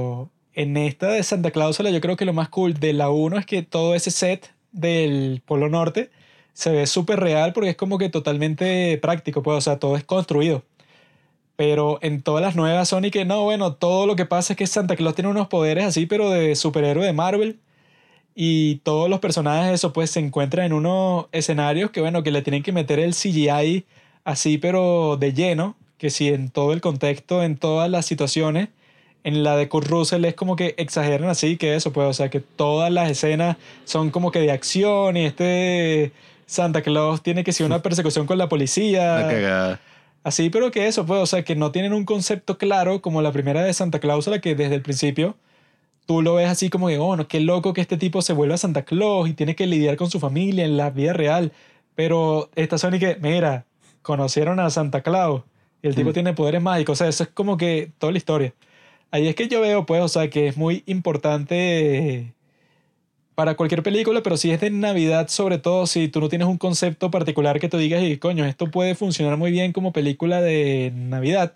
En 0.55 0.77
esta 0.77 1.09
de 1.09 1.23
Santa 1.23 1.51
Cláusula, 1.51 1.91
yo 1.91 2.01
creo 2.01 2.17
que 2.17 2.25
lo 2.25 2.33
más 2.33 2.49
cool 2.49 2.75
de 2.75 2.93
la 2.93 3.11
1 3.11 3.39
es 3.39 3.47
que 3.47 3.62
todo 3.62 3.95
ese 3.95 4.11
set 4.11 4.51
del 4.71 5.43
Polo 5.45 5.69
Norte 5.69 6.11
se 6.55 6.71
ve 6.71 6.87
súper 6.87 7.19
real 7.21 7.53
porque 7.55 7.71
es 7.71 7.77
como 7.77 7.97
que 7.99 8.09
totalmente 8.11 8.99
práctico, 8.99 9.43
pues, 9.43 9.59
o 9.59 9.61
sea, 9.61 9.79
todo 9.79 9.97
es 9.97 10.05
construido. 10.05 10.62
Pero 11.65 12.00
en 12.02 12.23
todas 12.23 12.42
las 12.42 12.57
nuevas 12.57 12.89
son 12.89 13.05
y 13.05 13.12
que 13.12 13.24
no, 13.24 13.44
bueno, 13.44 13.74
todo 13.74 14.05
lo 14.08 14.16
que 14.16 14.26
pasa 14.26 14.55
es 14.55 14.57
que 14.57 14.66
Santa 14.66 14.97
Claus 14.97 15.15
tiene 15.15 15.31
unos 15.31 15.47
poderes 15.47 15.84
así, 15.84 16.07
pero 16.07 16.28
de 16.28 16.57
superhéroe 16.57 17.07
de 17.07 17.12
Marvel. 17.12 17.60
Y 18.34 18.81
todos 18.82 19.08
los 19.08 19.20
personajes, 19.20 19.73
eso 19.73 19.92
pues, 19.92 20.10
se 20.10 20.18
encuentran 20.18 20.66
en 20.66 20.73
unos 20.73 21.26
escenarios 21.31 21.92
que, 21.92 22.00
bueno, 22.00 22.24
que 22.24 22.32
le 22.32 22.42
tienen 22.42 22.65
que 22.65 22.73
meter 22.73 22.99
el 22.99 23.15
CGI 23.15 23.84
así, 24.24 24.58
pero 24.58 25.16
de 25.16 25.34
lleno. 25.34 25.76
Que 25.99 26.10
si 26.10 26.31
en 26.31 26.50
todo 26.50 26.73
el 26.73 26.81
contexto, 26.81 27.44
en 27.44 27.57
todas 27.57 27.89
las 27.89 28.07
situaciones, 28.07 28.68
en 29.23 29.44
la 29.44 29.57
de 29.57 29.68
Kurt 29.68 29.86
Russell 29.86 30.24
es 30.24 30.34
como 30.34 30.57
que 30.57 30.74
exageran 30.78 31.28
así, 31.28 31.57
que 31.57 31.76
eso, 31.76 31.92
pues, 31.92 32.08
o 32.08 32.12
sea, 32.12 32.28
que 32.28 32.41
todas 32.41 32.91
las 32.91 33.08
escenas 33.08 33.57
son 33.84 34.10
como 34.10 34.32
que 34.32 34.41
de 34.41 34.50
acción 34.50 35.16
y 35.16 35.26
este 35.26 36.10
Santa 36.44 36.82
Claus 36.82 37.23
tiene 37.23 37.44
que 37.44 37.52
ser 37.52 37.66
una 37.66 37.82
persecución 37.82 38.26
con 38.26 38.36
la 38.36 38.49
policía. 38.49 39.18
Una 39.20 39.28
cagada. 39.28 39.81
Así, 40.25 40.51
pero 40.51 40.70
que 40.70 40.86
eso, 40.86 41.05
pues, 41.05 41.20
o 41.20 41.26
sea, 41.26 41.42
que 41.44 41.57
no 41.57 41.73
tienen 41.73 41.92
un 41.92 42.05
concepto 42.05 42.57
claro 42.59 43.02
como 43.02 43.23
la 43.23 43.33
primera 43.33 43.62
de 43.62 43.73
Santa 43.75 43.99
Claus, 43.99 44.26
la 44.28 44.41
que 44.41 44.55
desde 44.55 44.76
el 44.76 44.83
principio 44.83 45.36
tú 46.07 46.23
lo 46.23 46.34
ves 46.34 46.49
así 46.49 46.70
como 46.70 46.89
que, 46.89 46.99
oh, 46.99 47.17
no, 47.17 47.28
qué 47.28 47.41
loco 47.41 47.73
que 47.73 47.81
este 47.81 47.97
tipo 47.97 48.23
se 48.23 48.33
vuelva 48.33 48.57
Santa 48.57 48.84
Claus 48.84 49.28
y 49.28 49.34
tiene 49.34 49.55
que 49.57 49.67
lidiar 49.67 49.97
con 49.97 50.10
su 50.10 50.20
familia 50.20 50.65
en 50.65 50.76
la 50.76 50.91
vida 50.91 51.12
real. 51.12 51.52
Pero 51.94 52.51
esta 52.55 52.78
son 52.78 52.94
y 52.94 52.99
que, 52.99 53.17
mira, 53.20 53.67
conocieron 54.02 54.60
a 54.60 54.70
Santa 54.70 55.02
Claus 55.02 55.42
y 55.83 55.89
el 55.89 55.94
tipo 55.94 56.10
Mm. 56.10 56.12
tiene 56.12 56.33
poderes 56.34 56.62
mágicos, 56.62 56.94
o 56.94 57.05
sea, 57.05 57.09
eso 57.09 57.25
es 57.25 57.31
como 57.31 57.57
que 57.57 57.91
toda 57.99 58.12
la 58.12 58.18
historia. 58.18 58.55
Ahí 59.10 59.28
es 59.28 59.34
que 59.34 59.49
yo 59.49 59.60
veo, 59.60 59.86
pues, 59.86 60.02
o 60.02 60.09
sea, 60.09 60.31
que 60.31 60.49
es 60.49 60.57
muy 60.57 60.83
importante 60.86 62.33
para 63.35 63.57
cualquier 63.57 63.83
película, 63.83 64.23
pero 64.23 64.36
si 64.36 64.51
es 64.51 64.61
de 64.61 64.70
Navidad, 64.70 65.28
sobre 65.28 65.59
todo 65.59 65.86
si 65.86 66.09
tú 66.09 66.20
no 66.20 66.28
tienes 66.28 66.49
un 66.49 66.59
concepto 66.59 67.11
particular 67.11 67.61
que 67.61 67.69
te 67.69 67.78
digas, 67.78 68.02
y 68.02 68.19
coño, 68.19 68.44
esto 68.44 68.70
puede 68.70 68.94
funcionar 68.94 69.36
muy 69.36 69.51
bien 69.51 69.73
como 69.73 69.93
película 69.93 70.41
de 70.41 70.93
Navidad, 70.94 71.55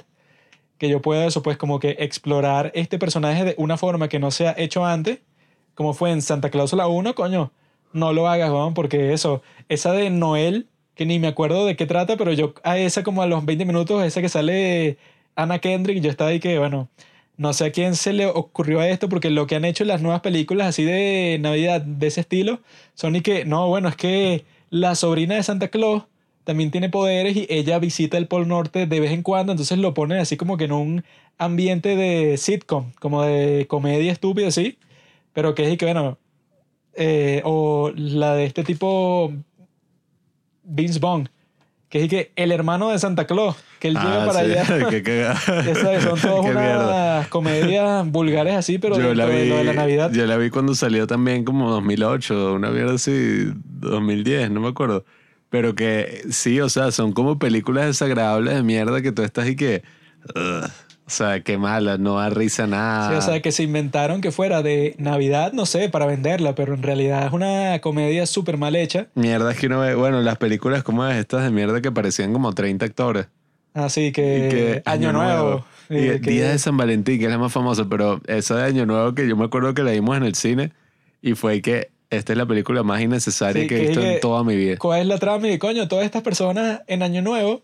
que 0.79 0.89
yo 0.89 1.03
pueda 1.03 1.27
eso, 1.27 1.43
pues 1.43 1.57
como 1.57 1.79
que 1.79 1.97
explorar 1.99 2.73
este 2.75 2.99
personaje 2.99 3.45
de 3.45 3.55
una 3.59 3.77
forma 3.77 4.09
que 4.09 4.19
no 4.19 4.31
se 4.31 4.49
ha 4.49 4.55
hecho 4.59 4.85
antes, 4.87 5.21
como 5.75 5.95
fue 5.95 6.11
en 6.11 6.23
Santa 6.23 6.51
Claus 6.51 6.73
la 6.73 6.89
1, 6.89 7.15
coño, 7.15 7.53
no 7.93 8.13
lo 8.13 8.29
hagas, 8.29 8.51
Juan, 8.51 8.75
porque 8.75 9.13
eso, 9.13 9.43
esa 9.69 9.93
de 9.93 10.11
Noel, 10.11 10.69
que 10.95 11.07
ni 11.07 11.19
me 11.19 11.29
acuerdo 11.29 11.67
de 11.67 11.77
qué 11.77 11.87
trata, 11.87 12.17
pero 12.17 12.33
yo 12.33 12.55
a 12.65 12.79
esa 12.79 13.03
como 13.03 13.23
a 13.23 13.27
los 13.27 13.45
20 13.45 13.65
minutos, 13.67 14.03
esa 14.05 14.23
que 14.23 14.29
sale 14.29 14.99
Anna 15.35 15.59
Kendrick, 15.59 16.01
yo 16.03 16.11
estaba 16.11 16.31
ahí 16.31 16.41
que, 16.41 16.59
bueno, 16.59 16.89
no 17.37 17.53
sé 17.53 17.67
a 17.67 17.73
quién 17.73 17.97
se 17.97 18.13
le 18.13 18.27
ocurrió 18.27 18.83
esto, 18.83 19.09
porque 19.09 19.31
lo 19.31 19.47
que 19.47 19.57
han 19.57 19.65
hecho 19.65 19.85
las 19.85 20.03
nuevas 20.03 20.21
películas 20.21 20.69
así 20.69 20.85
de 20.85 21.39
Navidad 21.41 21.83
de 21.83 22.07
ese 22.07 22.21
estilo 22.23 22.61
son 22.95 23.17
y 23.17 23.21
que, 23.21 23.45
no, 23.45 23.69
bueno, 23.69 23.89
es 23.89 23.97
que 23.97 24.45
la 24.71 24.95
sobrina 24.95 25.35
de 25.35 25.43
Santa 25.43 25.69
Claus 25.69 26.05
también 26.45 26.71
tiene 26.71 26.89
poderes 26.89 27.37
y 27.37 27.47
ella 27.51 27.79
visita 27.79 28.17
el 28.19 28.29
Polo 28.29 28.47
Norte 28.47 28.87
de 28.87 29.01
vez 29.01 29.13
en 29.13 29.23
cuando, 29.23 29.53
entonces 29.53 29.79
lo 29.79 29.95
ponen 29.95 30.19
así 30.19 30.37
como 30.37 30.57
que 30.57 30.65
en 30.65 30.73
un 30.73 31.05
ambiente 31.39 31.97
de 31.97 32.37
sitcom, 32.39 32.93
como 33.01 33.23
de 33.23 33.67
comedia 33.69 34.13
estúpida, 34.13 34.49
así, 34.49 34.79
pero 35.33 35.55
que 35.55 35.67
es 35.67 35.75
y 35.75 35.77
que, 35.77 35.87
bueno, 35.87 36.19
eh, 36.95 37.43
o 37.45 37.93
la 37.95 38.35
de 38.35 38.47
este 38.47 38.65
tipo 38.65 39.33
Vince 40.65 40.99
Vaughn, 40.99 41.29
que 41.89 42.05
es 42.05 42.09
que 42.11 42.33
el 42.37 42.51
hermano 42.53 42.91
de 42.91 42.99
Santa 42.99 43.27
Claus, 43.27 43.57
que 43.79 43.89
él 43.89 43.95
llega 43.95 44.25
Ah, 44.25 44.27
para 44.27 44.41
sí, 44.45 44.53
allá. 44.53 44.65
cagada. 45.03 45.33
Esas 45.71 46.03
son 46.03 46.21
todas 46.21 46.45
Qué 46.47 46.53
mierda. 46.53 46.89
unas 46.89 47.29
comedias 47.29 48.11
vulgares 48.11 48.55
así, 48.57 48.79
pero 48.79 48.97
Yo 48.99 49.15
la, 49.15 49.27
dentro 49.27 49.37
de 49.37 49.43
vi, 49.45 49.49
lo 49.51 49.57
de 49.59 49.65
la 49.65 49.73
Navidad. 49.73 50.11
yo 50.13 50.27
la 50.27 50.37
vi 50.37 50.51
cuando 50.51 50.75
salió 50.75 51.07
también 51.07 51.45
como 51.45 51.71
2008, 51.71 52.55
una 52.55 52.71
mierda 52.71 52.95
así, 52.95 53.53
2010, 53.81 54.51
no 54.51 54.61
me 54.61 54.69
acuerdo. 54.69 55.05
Pero 55.49 55.75
que 55.77 56.23
sí, 56.31 56.61
o 56.61 56.69
sea, 56.69 56.91
son 56.91 57.13
como 57.13 57.39
películas 57.39 57.87
desagradables 57.87 58.55
de 58.55 58.63
mierda 58.65 59.01
que 59.01 59.13
tú 59.13 59.23
estás 59.23 59.47
y 59.49 59.55
que... 59.55 59.83
ugh, 60.35 60.69
o 61.07 61.11
sea, 61.11 61.41
qué 61.41 61.57
mala, 61.57 61.99
no 61.99 62.17
da 62.17 62.31
risa 62.31 62.67
nada. 62.67 63.11
Sí, 63.11 63.17
o 63.17 63.21
sea, 63.23 63.41
que 63.41 63.53
se 63.53 63.63
inventaron 63.63 64.21
que 64.21 64.33
fuera 64.33 64.63
de 64.63 64.95
Navidad, 64.99 65.53
no 65.53 65.65
sé, 65.67 65.89
para 65.89 66.07
venderla, 66.07 66.55
pero 66.55 66.75
en 66.75 66.83
realidad 66.83 67.27
es 67.27 67.33
una 67.33 67.79
comedia 67.81 68.27
súper 68.27 68.57
mal 68.57 68.75
hecha. 68.75 69.07
Mierdas 69.15 69.57
que 69.57 69.67
uno 69.69 69.81
ve, 69.81 69.95
bueno, 69.95 70.21
las 70.21 70.37
películas 70.39 70.83
como 70.83 71.07
estas 71.07 71.45
de 71.45 71.51
mierda 71.51 71.81
que 71.81 71.93
parecían 71.93 72.33
como 72.33 72.53
30 72.53 72.85
actores. 72.87 73.27
Así 73.75 74.07
Y 74.07 74.13
que, 74.13 74.23
que 74.51 74.83
Año 74.85 75.13
Nuevo. 75.13 75.65
Y 75.91 75.95
eh, 75.97 76.21
que- 76.21 76.31
Día 76.31 76.51
de 76.51 76.59
San 76.59 76.77
Valentín, 76.77 77.19
que 77.19 77.27
es 77.27 77.31
la 77.31 77.39
más 77.39 77.53
famosa, 77.53 77.85
pero 77.89 78.21
esa 78.27 78.57
de 78.57 78.65
Año 78.65 78.87
Nuevo 78.87 79.15
que 79.15 79.29
yo 79.29 79.37
me 79.37 79.45
acuerdo 79.45 79.75
que 79.75 79.83
la 79.85 79.93
vimos 79.93 80.17
en 80.17 80.25
el 80.25 80.35
cine 80.35 80.73
y 81.23 81.35
fue 81.35 81.61
que 81.63 81.91
esta 82.11 82.33
es 82.33 82.39
la 82.39 82.47
película 82.47 82.83
más 82.83 83.01
innecesaria 83.03 83.63
Sí, 83.63 83.69
que 83.69 83.77
he 83.77 83.79
que 83.81 83.87
visto 83.89 84.01
es 84.01 84.07
que- 84.07 84.15
en 84.15 84.21
toda 84.21 84.43
mi 84.45 84.57
vida. 84.57 84.77
¿Cuál 84.79 85.03
es 85.03 85.07
la 85.07 85.19
trama? 85.19 85.49
Y 85.49 85.59
coño, 85.59 85.87
todas 85.89 86.05
estas 86.05 86.23
personas 86.23 86.81
en 86.89 87.03
Año 87.03 87.21
Nuevo 87.23 87.63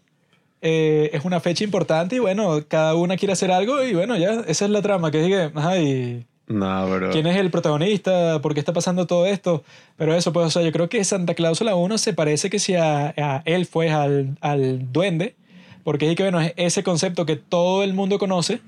eh, 0.63 1.11
es 1.13 1.25
una 1.25 1.41
fecha 1.41 1.65
importante 1.65 2.17
y 2.17 2.19
bueno, 2.21 2.61
cada 2.69 2.95
una 2.95 3.17
quiere 3.17 3.33
hacer 3.33 3.51
algo 3.51 3.83
y 3.83 3.95
bueno, 3.95 4.17
ya, 4.17 4.45
esa 4.47 4.65
es 4.65 4.71
la 4.71 4.81
trama. 4.81 5.11
Que 5.11 5.21
diga, 5.21 5.51
ajá, 5.55 5.79
y 5.79 6.25
No, 6.47 6.87
pero... 6.89 7.11
quién 7.11 7.27
es 7.27 7.37
el 7.37 7.51
protagonista, 7.51 8.41
por 8.41 8.55
qué 8.55 8.61
está 8.61 8.73
pasando 8.73 9.07
todo 9.09 9.27
esto. 9.27 9.65
Pero 9.97 10.15
eso, 10.15 10.33
pues, 10.33 10.47
o 10.47 10.51
sea, 10.51 10.63
yo 10.63 10.71
creo 10.71 10.89
que 10.89 11.03
Santa 11.03 11.35
Claus 11.35 11.61
la 11.63 11.75
1 11.75 11.99
se 11.99 12.15
parece 12.15 12.49
que 12.49 12.61
si 12.61 12.77
a, 12.77 13.13
a 13.17 13.43
él 13.45 13.67
fue 13.67 13.91
al, 13.91 14.39
al 14.41 14.93
duende, 14.93 15.35
porque 15.83 16.09
es 16.09 16.17
que, 16.17 16.23
bueno, 16.23 16.41
es 16.41 16.53
ese 16.57 16.85
concepto 16.85 17.27
que 17.27 17.35
todo 17.35 17.83
el 17.83 17.93
mundo 17.93 18.21
conoce, 18.21 18.61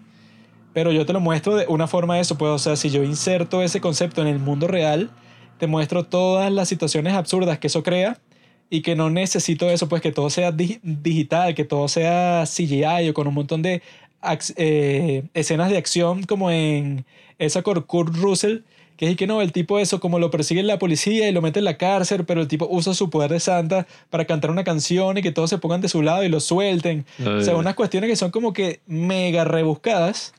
pero 0.72 0.90
yo 0.90 1.06
te 1.06 1.12
lo 1.12 1.20
muestro 1.20 1.54
de 1.54 1.66
una 1.68 1.86
forma 1.86 2.16
de 2.16 2.22
eso, 2.22 2.36
pues, 2.36 2.50
o 2.50 2.58
sea, 2.58 2.74
si 2.74 2.90
yo 2.90 3.04
inserto 3.04 3.62
ese 3.62 3.80
concepto 3.80 4.20
en 4.20 4.26
el 4.26 4.40
mundo 4.40 4.66
real, 4.66 5.10
te 5.58 5.68
muestro 5.68 6.04
todas 6.04 6.50
las 6.50 6.68
situaciones 6.68 7.14
absurdas 7.14 7.60
que 7.60 7.68
eso 7.68 7.84
crea 7.84 8.18
y 8.70 8.82
que 8.82 8.96
no 8.96 9.10
necesito 9.10 9.70
eso, 9.70 9.88
pues 9.88 10.02
que 10.02 10.12
todo 10.12 10.30
sea 10.30 10.50
di- 10.52 10.80
digital, 10.82 11.54
que 11.54 11.64
todo 11.64 11.86
sea 11.88 12.44
CGI 12.46 13.08
o 13.10 13.14
con 13.14 13.26
un 13.28 13.34
montón 13.34 13.62
de 13.62 13.82
eh, 14.56 15.22
escenas 15.34 15.70
de 15.70 15.76
acción 15.76 16.22
como 16.24 16.50
en 16.50 17.04
esa 17.38 17.62
con 17.62 17.80
Kurt 17.82 18.14
Russell, 18.16 18.58
que 18.96 19.10
es 19.10 19.16
que 19.16 19.26
no, 19.26 19.42
el 19.42 19.52
tipo 19.52 19.78
eso 19.78 19.98
como 20.00 20.18
lo 20.18 20.30
persigue 20.30 20.62
la 20.62 20.78
policía 20.78 21.28
y 21.28 21.32
lo 21.32 21.42
mete 21.42 21.58
en 21.58 21.64
la 21.64 21.76
cárcel, 21.76 22.24
pero 22.24 22.40
el 22.40 22.48
tipo 22.48 22.66
usa 22.70 22.94
su 22.94 23.10
poder 23.10 23.30
de 23.32 23.40
santa 23.40 23.86
para 24.08 24.24
cantar 24.24 24.50
una 24.50 24.64
canción 24.64 25.18
y 25.18 25.22
que 25.22 25.32
todos 25.32 25.50
se 25.50 25.58
pongan 25.58 25.80
de 25.80 25.88
su 25.88 26.00
lado 26.00 26.22
y 26.24 26.28
lo 26.28 26.40
suelten. 26.40 27.04
O 27.20 27.40
sea, 27.42 27.54
Ay. 27.54 27.58
unas 27.60 27.74
cuestiones 27.74 28.08
que 28.08 28.16
son 28.16 28.30
como 28.30 28.52
que 28.52 28.80
mega 28.86 29.44
rebuscadas, 29.44 30.32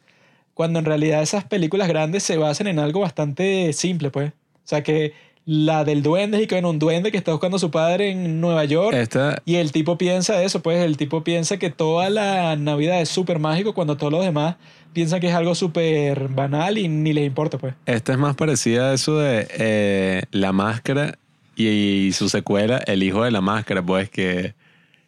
cuando 0.54 0.80
en 0.80 0.86
realidad 0.86 1.22
esas 1.22 1.44
películas 1.44 1.90
grandes 1.90 2.24
se 2.24 2.38
basan 2.38 2.68
en 2.68 2.80
algo 2.80 3.02
bastante 3.02 3.74
simple, 3.74 4.10
pues. 4.10 4.30
O 4.32 4.68
sea, 4.68 4.82
que 4.84 5.12
la 5.46 5.84
del 5.84 6.02
duende 6.02 6.42
y 6.42 6.48
que 6.48 6.56
bueno, 6.56 6.72
un 6.72 6.80
duende 6.80 7.12
que 7.12 7.18
está 7.18 7.32
buscando 7.32 7.58
a 7.58 7.60
su 7.60 7.72
padre 7.72 8.12
en 8.12 8.42
Nueva 8.42 8.66
York. 8.66 8.96
Esta, 8.96 9.42
Y 9.46 9.56
el 9.56 9.72
tipo 9.72 9.98
piensa 9.98 10.42
eso, 10.42 10.62
pues 10.62 10.84
el 10.84 10.98
tipo 10.98 11.24
piensa 11.24 11.58
que 11.58 11.70
toda 11.70 12.10
la 12.10 12.56
Navidad 12.56 13.00
es 13.00 13.10
súper 13.10 13.40
mágico 13.40 13.74
cuando 13.74 13.96
todos 13.96 14.12
los 14.12 14.26
demás 14.26 14.56
piensan 14.94 15.20
que 15.20 15.28
es 15.28 15.36
algo 15.36 15.56
súper 15.56 16.30
banal 16.30 16.78
y 16.78 16.88
ni 16.88 17.14
les 17.14 17.26
importa, 17.26 17.58
pues. 17.58 17.76
esta 17.86 18.14
es 18.14 18.18
más 18.18 18.36
parecida 18.36 18.92
a 18.92 18.94
eso 18.94 19.18
de 19.18 19.48
eh, 19.52 20.24
La 20.32 20.52
Máscara 20.52 21.18
y, 21.56 21.68
y 21.68 22.12
su 22.14 22.30
secuela, 22.30 22.78
El 22.78 23.04
Hijo 23.04 23.24
de 23.24 23.32
la 23.32 23.42
Máscara, 23.42 23.86
pues 23.86 24.10
que 24.10 24.56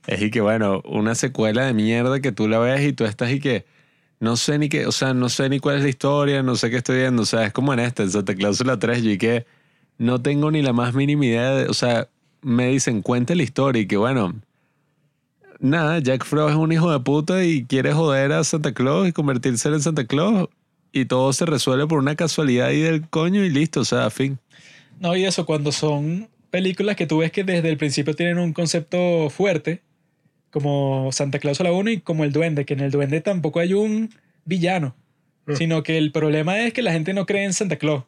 es 0.08 0.22
y 0.22 0.32
que, 0.32 0.42
bueno, 0.42 0.82
una 0.86 1.16
secuela 1.16 1.66
de 1.66 1.74
mierda 1.74 2.22
que 2.22 2.32
tú 2.32 2.48
la 2.48 2.60
ves 2.60 2.86
y 2.86 2.94
tú 2.94 3.06
estás 3.06 3.32
y 3.32 3.40
que 3.40 3.66
no 4.20 4.38
sé 4.38 4.58
ni 4.58 4.70
qué, 4.70 4.88
o 4.88 4.92
sea, 4.92 5.14
no 5.14 5.30
sé 5.30 5.50
ni 5.50 5.60
cuál 5.60 5.78
es 5.78 5.84
la 5.84 5.90
historia, 5.90 6.42
no 6.44 6.56
sé 6.56 6.70
qué 6.70 6.78
estoy 6.78 6.98
viendo, 6.98 7.24
o 7.24 7.26
sea, 7.26 7.46
es 7.46 7.54
como 7.54 7.74
en 7.74 7.80
esta, 7.80 8.04
en 8.04 8.12
Santa 8.12 8.34
Cláusula 8.34 8.80
3, 8.80 9.04
y 9.04 9.18
que 9.18 9.46
no 9.98 10.22
tengo 10.22 10.52
ni 10.52 10.62
la 10.62 10.74
más 10.74 10.94
mínima 10.94 11.26
idea, 11.26 11.52
de, 11.52 11.66
o 11.68 11.74
sea, 11.74 12.08
me 12.42 12.68
dicen, 12.68 13.02
cuente 13.02 13.36
la 13.36 13.44
historia 13.44 13.82
y 13.82 13.88
que, 13.88 13.98
bueno, 13.98 14.36
nada, 15.60 16.00
Jack 16.00 16.26
Frost 16.26 16.52
es 16.52 16.58
un 16.58 16.72
hijo 16.72 16.92
de 16.92 17.00
puta 17.00 17.44
y 17.44 17.66
quiere 17.66 17.94
joder 17.94 18.32
a 18.32 18.44
Santa 18.44 18.74
Claus 18.74 19.08
y 19.08 19.12
convertirse 19.12 19.70
en 19.70 19.82
Santa 19.82 20.06
Claus 20.06 20.50
y 20.92 21.06
todo 21.06 21.34
se 21.34 21.46
resuelve 21.46 21.88
por 21.88 22.00
una 22.00 22.16
casualidad 22.16 22.68
ahí 22.68 22.82
del 22.82 23.08
coño 23.08 23.44
y 23.44 23.50
listo, 23.50 23.82
o 23.82 23.86
sea, 23.86 24.10
fin. 24.10 24.40
No, 25.00 25.16
y 25.16 25.26
eso 25.26 25.46
cuando 25.46 25.72
son 25.72 26.28
películas 26.50 26.96
que 26.96 27.08
tú 27.08 27.20
ves 27.20 27.32
que 27.32 27.44
desde 27.44 27.70
el 27.70 27.78
principio 27.78 28.16
tienen 28.16 28.40
un 28.40 28.54
concepto 28.54 29.30
fuerte, 29.30 29.82
como 30.50 31.10
Santa 31.12 31.40
Claus 31.40 31.60
la 31.60 31.72
1 31.72 31.92
y 31.92 32.00
como 32.00 32.24
el 32.24 32.32
duende, 32.32 32.66
que 32.66 32.74
en 32.74 32.80
el 32.80 32.92
duende 32.92 33.22
tampoco 33.22 33.60
hay 33.60 33.74
un 33.74 34.10
villano, 34.46 34.96
sino 35.56 35.84
que 35.84 35.98
el 35.98 36.12
problema 36.12 36.60
es 36.60 36.74
que 36.74 36.82
la 36.82 36.92
gente 36.92 37.14
no 37.14 37.26
cree 37.26 37.46
en 37.46 37.54
Santa 37.54 37.78
Claus. 37.78 38.04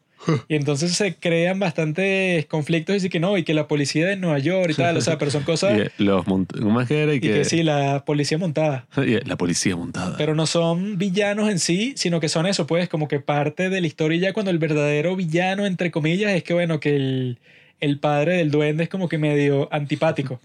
Y 0.48 0.56
entonces 0.56 0.92
se 0.94 1.16
crean 1.16 1.60
bastantes 1.60 2.46
conflictos 2.48 3.04
y 3.04 3.10
que 3.10 3.20
no, 3.20 3.38
y 3.38 3.44
que 3.44 3.54
la 3.54 3.68
policía 3.68 4.06
de 4.06 4.18
Nueva 4.18 4.38
York 4.40 4.72
y 4.72 4.74
tal, 4.74 4.98
o 4.98 5.02
sea, 5.02 5.18
pero 5.18 5.32
son 5.32 5.44
cosas... 5.46 5.78
Y 5.78 5.82
eh, 5.84 5.92
los 5.98 6.26
mont- 6.26 6.60
¿Cómo 6.62 6.82
es 6.82 6.88
que 6.88 7.04
era? 7.04 7.14
Y 7.14 7.18
Y 7.18 7.20
que 7.22 7.46
sí, 7.46 7.64
la 7.64 8.04
policía 8.06 8.38
montada. 8.38 8.86
y 8.98 9.24
la 9.28 9.38
policía 9.38 9.76
montada. 9.76 10.16
Pero 10.18 10.36
no 10.36 10.46
son 10.46 10.98
villanos 10.98 11.50
en 11.50 11.60
sí, 11.60 11.94
sino 11.96 12.20
que 12.20 12.28
son 12.30 12.46
eso, 12.48 12.68
pues, 12.68 12.90
como 12.90 13.08
que 13.08 13.20
parte 13.20 13.70
de 13.70 13.82
la 13.82 13.88
historia 13.88 14.18
y 14.18 14.22
ya 14.22 14.34
cuando 14.34 14.52
el 14.52 14.58
verdadero 14.60 15.16
villano, 15.16 15.66
entre 15.66 15.90
comillas, 15.92 16.34
es 16.34 16.44
que, 16.44 16.54
bueno, 16.54 16.80
que 16.80 16.96
el, 16.96 17.38
el 17.80 17.98
padre 18.00 18.38
del 18.38 18.52
duende 18.52 18.84
es 18.84 18.90
como 18.90 19.08
que 19.08 19.18
medio 19.18 19.70
antipático. 19.72 20.42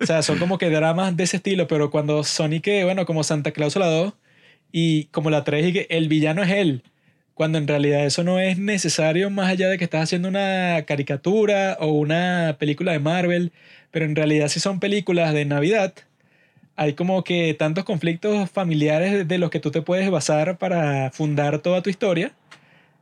O 0.00 0.06
sea, 0.06 0.22
son 0.22 0.38
como 0.38 0.58
que 0.58 0.68
dramas 0.70 1.16
de 1.16 1.24
ese 1.24 1.38
estilo, 1.38 1.66
pero 1.66 1.90
cuando 1.90 2.24
son 2.24 2.52
y 2.52 2.60
que, 2.60 2.84
bueno, 2.84 3.06
como 3.06 3.24
Santa 3.24 3.52
Claus 3.52 3.74
la 3.76 3.86
2 3.86 4.12
y 4.70 5.04
como 5.06 5.30
la 5.30 5.44
3 5.44 5.68
y 5.68 5.72
que 5.72 5.86
el 5.88 6.08
villano 6.08 6.42
es 6.42 6.50
él, 6.50 6.82
cuando 7.34 7.58
en 7.58 7.66
realidad 7.68 8.04
eso 8.06 8.22
no 8.24 8.38
es 8.38 8.58
necesario 8.58 9.28
más 9.30 9.48
allá 9.50 9.68
de 9.68 9.76
que 9.78 9.84
estás 9.84 10.04
haciendo 10.04 10.28
una 10.28 10.84
caricatura 10.86 11.76
o 11.80 11.86
una 11.88 12.56
película 12.58 12.92
de 12.92 13.00
Marvel, 13.00 13.52
pero 13.90 14.04
en 14.04 14.14
realidad 14.16 14.48
si 14.48 14.60
son 14.60 14.80
películas 14.80 15.34
de 15.34 15.44
Navidad, 15.44 15.94
hay 16.76 16.94
como 16.94 17.22
que 17.24 17.54
tantos 17.54 17.84
conflictos 17.84 18.50
familiares 18.50 19.26
de- 19.28 19.38
los 19.38 19.50
que 19.50 19.60
tú 19.60 19.70
te 19.70 19.82
puedes 19.82 20.10
basar 20.10 20.58
para 20.58 21.10
fundar 21.12 21.58
toda 21.60 21.82
tu 21.82 21.90
historia, 21.90 22.32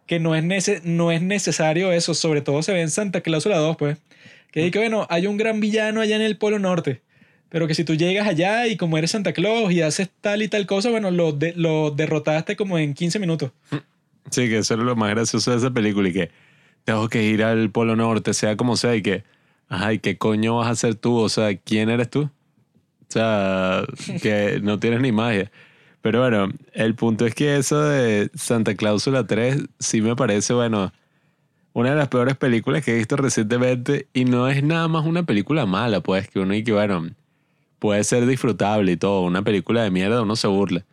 que 0.06 0.18
no 0.18 0.34
es, 0.34 0.44
nece- 0.44 0.82
no 0.82 1.10
es 1.12 1.22
necesario 1.22 1.92
eso, 1.92 2.12
sobre 2.14 2.40
todo 2.42 2.62
se 2.62 2.72
ve 2.72 2.80
en 2.82 2.90
Santa 2.90 3.20
Claus 3.22 3.46
la 3.46 3.56
2, 3.58 3.76
pues, 3.76 3.98
que 4.50 4.70
que 4.70 4.78
bueno, 4.78 5.06
hay 5.10 5.26
un 5.26 5.36
gran 5.38 5.60
villano 5.60 6.00
allá 6.02 6.16
en 6.16 6.22
el 6.22 6.36
Polo 6.36 6.58
Norte, 6.58 7.00
pero 7.48 7.66
que 7.66 7.74
si 7.74 7.84
tú 7.84 7.94
llegas 7.94 8.26
allá 8.28 8.66
y 8.66 8.76
como 8.76 8.98
eres 8.98 9.10
Santa 9.12 9.32
Claus 9.32 9.72
y 9.72 9.80
haces 9.82 10.08
tal 10.20 10.42
y 10.42 10.48
tal 10.48 10.66
cosa, 10.66 10.90
bueno, 10.90 11.10
lo, 11.10 11.32
de- 11.32 11.54
lo 11.56 11.90
derrotaste 11.90 12.56
como 12.56 12.78
en 12.78 12.92
15 12.94 13.18
minutos. 13.18 13.52
Sí, 14.30 14.48
que 14.48 14.58
eso 14.58 14.74
era 14.74 14.82
lo 14.84 14.96
más 14.96 15.10
gracioso 15.10 15.50
de 15.50 15.58
esa 15.58 15.70
película 15.70 16.08
y 16.08 16.12
que 16.12 16.30
tengo 16.84 17.08
que 17.08 17.22
ir 17.24 17.44
al 17.44 17.70
Polo 17.70 17.96
Norte, 17.96 18.34
sea 18.34 18.56
como 18.56 18.76
sea, 18.76 18.96
y 18.96 19.02
que, 19.02 19.24
ay, 19.68 19.98
¿qué 19.98 20.18
coño 20.18 20.58
vas 20.58 20.68
a 20.68 20.70
hacer 20.70 20.94
tú? 20.94 21.16
O 21.18 21.28
sea, 21.28 21.56
¿quién 21.56 21.90
eres 21.90 22.10
tú? 22.10 22.22
O 22.22 22.30
sea, 23.08 23.84
que 24.22 24.60
no 24.62 24.78
tienes 24.78 25.00
ni 25.00 25.12
magia. 25.12 25.50
Pero 26.00 26.20
bueno, 26.20 26.48
el 26.72 26.94
punto 26.94 27.26
es 27.26 27.34
que 27.34 27.56
eso 27.56 27.80
de 27.82 28.30
Santa 28.34 28.74
Cláusula 28.74 29.26
3 29.26 29.64
sí 29.78 30.00
me 30.00 30.16
parece, 30.16 30.52
bueno, 30.54 30.92
una 31.74 31.90
de 31.90 31.96
las 31.96 32.08
peores 32.08 32.36
películas 32.36 32.84
que 32.84 32.92
he 32.92 32.96
visto 32.96 33.16
recientemente 33.16 34.08
y 34.12 34.24
no 34.24 34.48
es 34.48 34.62
nada 34.64 34.88
más 34.88 35.06
una 35.06 35.24
película 35.24 35.66
mala, 35.66 36.00
pues, 36.00 36.28
que 36.28 36.40
uno 36.40 36.54
y 36.54 36.64
que, 36.64 36.72
bueno, 36.72 37.10
puede 37.78 38.04
ser 38.04 38.26
disfrutable 38.26 38.92
y 38.92 38.96
todo, 38.96 39.22
una 39.22 39.42
película 39.42 39.82
de 39.82 39.90
mierda 39.90 40.22
uno 40.22 40.36
se 40.36 40.48
burla. 40.48 40.84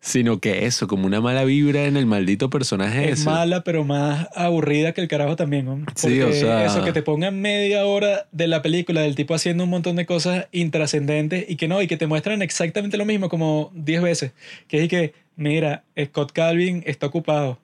Sino 0.00 0.38
que 0.38 0.66
eso, 0.66 0.86
como 0.86 1.06
una 1.06 1.20
mala 1.20 1.44
vibra 1.44 1.84
en 1.86 1.96
el 1.96 2.06
maldito 2.06 2.48
personaje 2.50 3.06
Es 3.10 3.20
ese. 3.20 3.30
mala, 3.30 3.64
pero 3.64 3.82
más 3.84 4.28
aburrida 4.36 4.92
que 4.92 5.00
el 5.00 5.08
carajo 5.08 5.34
también, 5.34 5.64
¿no? 5.64 5.84
Sí, 5.96 6.20
o 6.20 6.26
Porque 6.26 6.40
sea- 6.40 6.64
Eso 6.64 6.84
que 6.84 6.92
te 6.92 7.02
pongan 7.02 7.40
media 7.40 7.84
hora 7.86 8.26
de 8.30 8.46
la 8.46 8.62
película 8.62 9.00
del 9.00 9.14
tipo 9.16 9.34
haciendo 9.34 9.64
un 9.64 9.70
montón 9.70 9.96
de 9.96 10.06
cosas 10.06 10.46
intrascendentes 10.52 11.44
y 11.48 11.56
que 11.56 11.66
no, 11.68 11.82
y 11.82 11.86
que 11.88 11.96
te 11.96 12.06
muestran 12.06 12.42
exactamente 12.42 12.96
lo 12.96 13.04
mismo 13.04 13.28
como 13.28 13.72
10 13.74 14.00
veces. 14.02 14.32
Que 14.68 14.82
es 14.84 14.88
que, 14.88 15.14
mira, 15.36 15.82
Scott 16.00 16.32
Calvin 16.32 16.82
está 16.86 17.06
ocupado. 17.06 17.58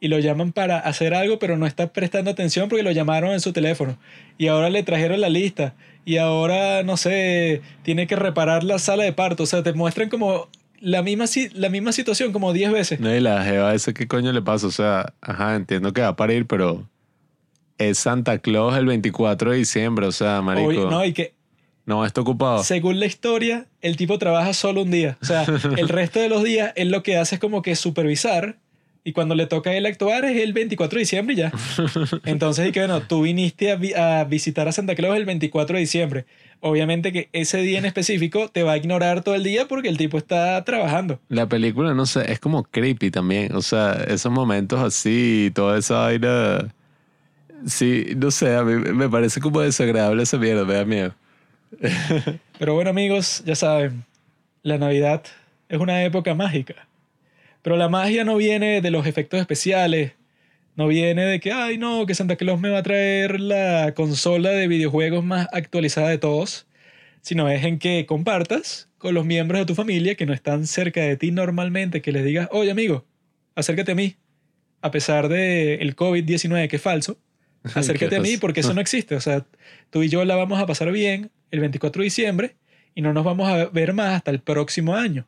Y 0.00 0.06
lo 0.06 0.20
llaman 0.20 0.52
para 0.52 0.78
hacer 0.78 1.12
algo, 1.12 1.40
pero 1.40 1.56
no 1.58 1.66
está 1.66 1.92
prestando 1.92 2.30
atención 2.30 2.68
porque 2.68 2.84
lo 2.84 2.92
llamaron 2.92 3.32
en 3.32 3.40
su 3.40 3.52
teléfono. 3.52 3.98
Y 4.38 4.46
ahora 4.46 4.70
le 4.70 4.84
trajeron 4.84 5.20
la 5.20 5.28
lista. 5.28 5.74
Y 6.04 6.18
ahora, 6.18 6.84
no 6.84 6.96
sé, 6.96 7.62
tiene 7.82 8.06
que 8.06 8.14
reparar 8.14 8.62
la 8.62 8.78
sala 8.78 9.02
de 9.02 9.12
parto. 9.12 9.42
O 9.42 9.46
sea, 9.46 9.64
te 9.64 9.72
muestran 9.72 10.08
como 10.08 10.48
la 10.80 11.02
misma, 11.02 11.26
la 11.54 11.68
misma 11.68 11.92
situación 11.92 12.32
como 12.32 12.52
10 12.52 12.72
veces. 12.72 13.00
No, 13.00 13.14
y 13.14 13.20
la 13.20 13.44
jeva 13.44 13.74
esa, 13.74 13.92
¿qué 13.92 14.06
coño 14.06 14.32
le 14.32 14.42
pasa? 14.42 14.66
O 14.66 14.70
sea, 14.70 15.14
ajá, 15.20 15.56
entiendo 15.56 15.92
que 15.92 16.00
va 16.00 16.08
a 16.08 16.16
parir, 16.16 16.46
pero 16.46 16.88
es 17.78 17.98
Santa 17.98 18.38
Claus 18.38 18.76
el 18.76 18.86
24 18.86 19.52
de 19.52 19.56
diciembre, 19.58 20.06
o 20.06 20.12
sea, 20.12 20.42
marico. 20.42 20.68
Oye, 20.68 20.80
no, 20.80 21.04
y 21.04 21.12
que 21.12 21.34
no, 21.86 22.04
está 22.04 22.20
ocupado. 22.20 22.62
según 22.64 23.00
la 23.00 23.06
historia, 23.06 23.66
el 23.80 23.96
tipo 23.96 24.18
trabaja 24.18 24.52
solo 24.52 24.82
un 24.82 24.90
día. 24.90 25.16
O 25.22 25.24
sea, 25.24 25.46
el 25.76 25.88
resto 25.88 26.20
de 26.20 26.28
los 26.28 26.44
días 26.44 26.72
él 26.76 26.90
lo 26.90 27.02
que 27.02 27.16
hace 27.16 27.36
es 27.36 27.40
como 27.40 27.62
que 27.62 27.76
supervisar 27.76 28.58
y 29.08 29.12
cuando 29.12 29.34
le 29.34 29.46
toca 29.46 29.70
a 29.70 29.74
él 29.74 29.86
actuar 29.86 30.24
es 30.24 30.40
el 30.42 30.52
24 30.52 30.96
de 30.96 31.00
diciembre 31.00 31.34
y 31.34 31.38
ya. 31.38 31.52
Entonces, 32.24 32.68
y 32.68 32.72
que 32.72 32.80
bueno, 32.80 33.00
tú 33.02 33.22
viniste 33.22 33.70
a, 33.70 33.76
vi- 33.76 33.94
a 33.94 34.24
visitar 34.24 34.68
a 34.68 34.72
Santa 34.72 34.94
Claus 34.94 35.16
el 35.16 35.24
24 35.24 35.74
de 35.76 35.80
diciembre. 35.80 36.24
Obviamente 36.60 37.12
que 37.12 37.28
ese 37.32 37.58
día 37.58 37.78
en 37.78 37.84
específico 37.84 38.48
te 38.48 38.64
va 38.64 38.72
a 38.72 38.76
ignorar 38.76 39.22
todo 39.22 39.34
el 39.36 39.44
día 39.44 39.68
porque 39.68 39.88
el 39.88 39.96
tipo 39.96 40.18
está 40.18 40.64
trabajando. 40.64 41.20
La 41.28 41.46
película, 41.48 41.94
no 41.94 42.04
sé, 42.06 42.30
es 42.32 42.40
como 42.40 42.64
creepy 42.64 43.10
también. 43.12 43.54
O 43.54 43.62
sea, 43.62 43.92
esos 44.08 44.32
momentos 44.32 44.80
así, 44.80 45.52
toda 45.54 45.78
esa 45.78 45.98
vaina. 46.00 46.74
Sí, 47.66 48.06
no 48.16 48.30
sé, 48.30 48.56
a 48.56 48.62
mí 48.64 48.74
me 48.92 49.08
parece 49.08 49.40
como 49.40 49.60
desagradable 49.60 50.22
esa 50.24 50.36
mierda, 50.38 50.64
me 50.64 50.74
da 50.74 50.84
miedo. 50.84 51.14
Pero 52.58 52.74
bueno, 52.74 52.90
amigos, 52.90 53.42
ya 53.46 53.54
saben, 53.54 54.04
la 54.62 54.78
Navidad 54.78 55.22
es 55.68 55.78
una 55.78 56.02
época 56.04 56.34
mágica. 56.34 56.87
Pero 57.68 57.76
la 57.76 57.90
magia 57.90 58.24
no 58.24 58.38
viene 58.38 58.80
de 58.80 58.90
los 58.90 59.06
efectos 59.06 59.38
especiales, 59.38 60.12
no 60.74 60.88
viene 60.88 61.26
de 61.26 61.38
que, 61.38 61.52
ay, 61.52 61.76
no, 61.76 62.06
que 62.06 62.14
Santa 62.14 62.36
Claus 62.36 62.58
me 62.58 62.70
va 62.70 62.78
a 62.78 62.82
traer 62.82 63.40
la 63.40 63.92
consola 63.94 64.48
de 64.52 64.68
videojuegos 64.68 65.22
más 65.22 65.48
actualizada 65.52 66.08
de 66.08 66.16
todos, 66.16 66.66
sino 67.20 67.46
es 67.50 67.62
en 67.64 67.78
que 67.78 68.06
compartas 68.06 68.88
con 68.96 69.12
los 69.12 69.26
miembros 69.26 69.60
de 69.60 69.66
tu 69.66 69.74
familia 69.74 70.14
que 70.14 70.24
no 70.24 70.32
están 70.32 70.66
cerca 70.66 71.02
de 71.02 71.18
ti 71.18 71.30
normalmente, 71.30 72.00
que 72.00 72.10
les 72.10 72.24
digas, 72.24 72.48
oye, 72.52 72.70
amigo, 72.70 73.04
acércate 73.54 73.92
a 73.92 73.94
mí, 73.94 74.16
a 74.80 74.90
pesar 74.90 75.28
del 75.28 75.82
el 75.82 75.94
COVID-19 75.94 76.68
que 76.68 76.76
es 76.76 76.82
falso, 76.82 77.18
acércate 77.74 78.16
a 78.16 78.20
mí 78.20 78.38
porque 78.38 78.60
eso 78.60 78.72
no 78.72 78.80
existe. 78.80 79.14
O 79.14 79.20
sea, 79.20 79.44
tú 79.90 80.02
y 80.02 80.08
yo 80.08 80.24
la 80.24 80.36
vamos 80.36 80.58
a 80.58 80.64
pasar 80.64 80.90
bien 80.90 81.30
el 81.50 81.60
24 81.60 82.00
de 82.00 82.04
diciembre 82.04 82.56
y 82.94 83.02
no 83.02 83.12
nos 83.12 83.26
vamos 83.26 83.46
a 83.46 83.66
ver 83.66 83.92
más 83.92 84.14
hasta 84.14 84.30
el 84.30 84.40
próximo 84.40 84.96
año. 84.96 85.26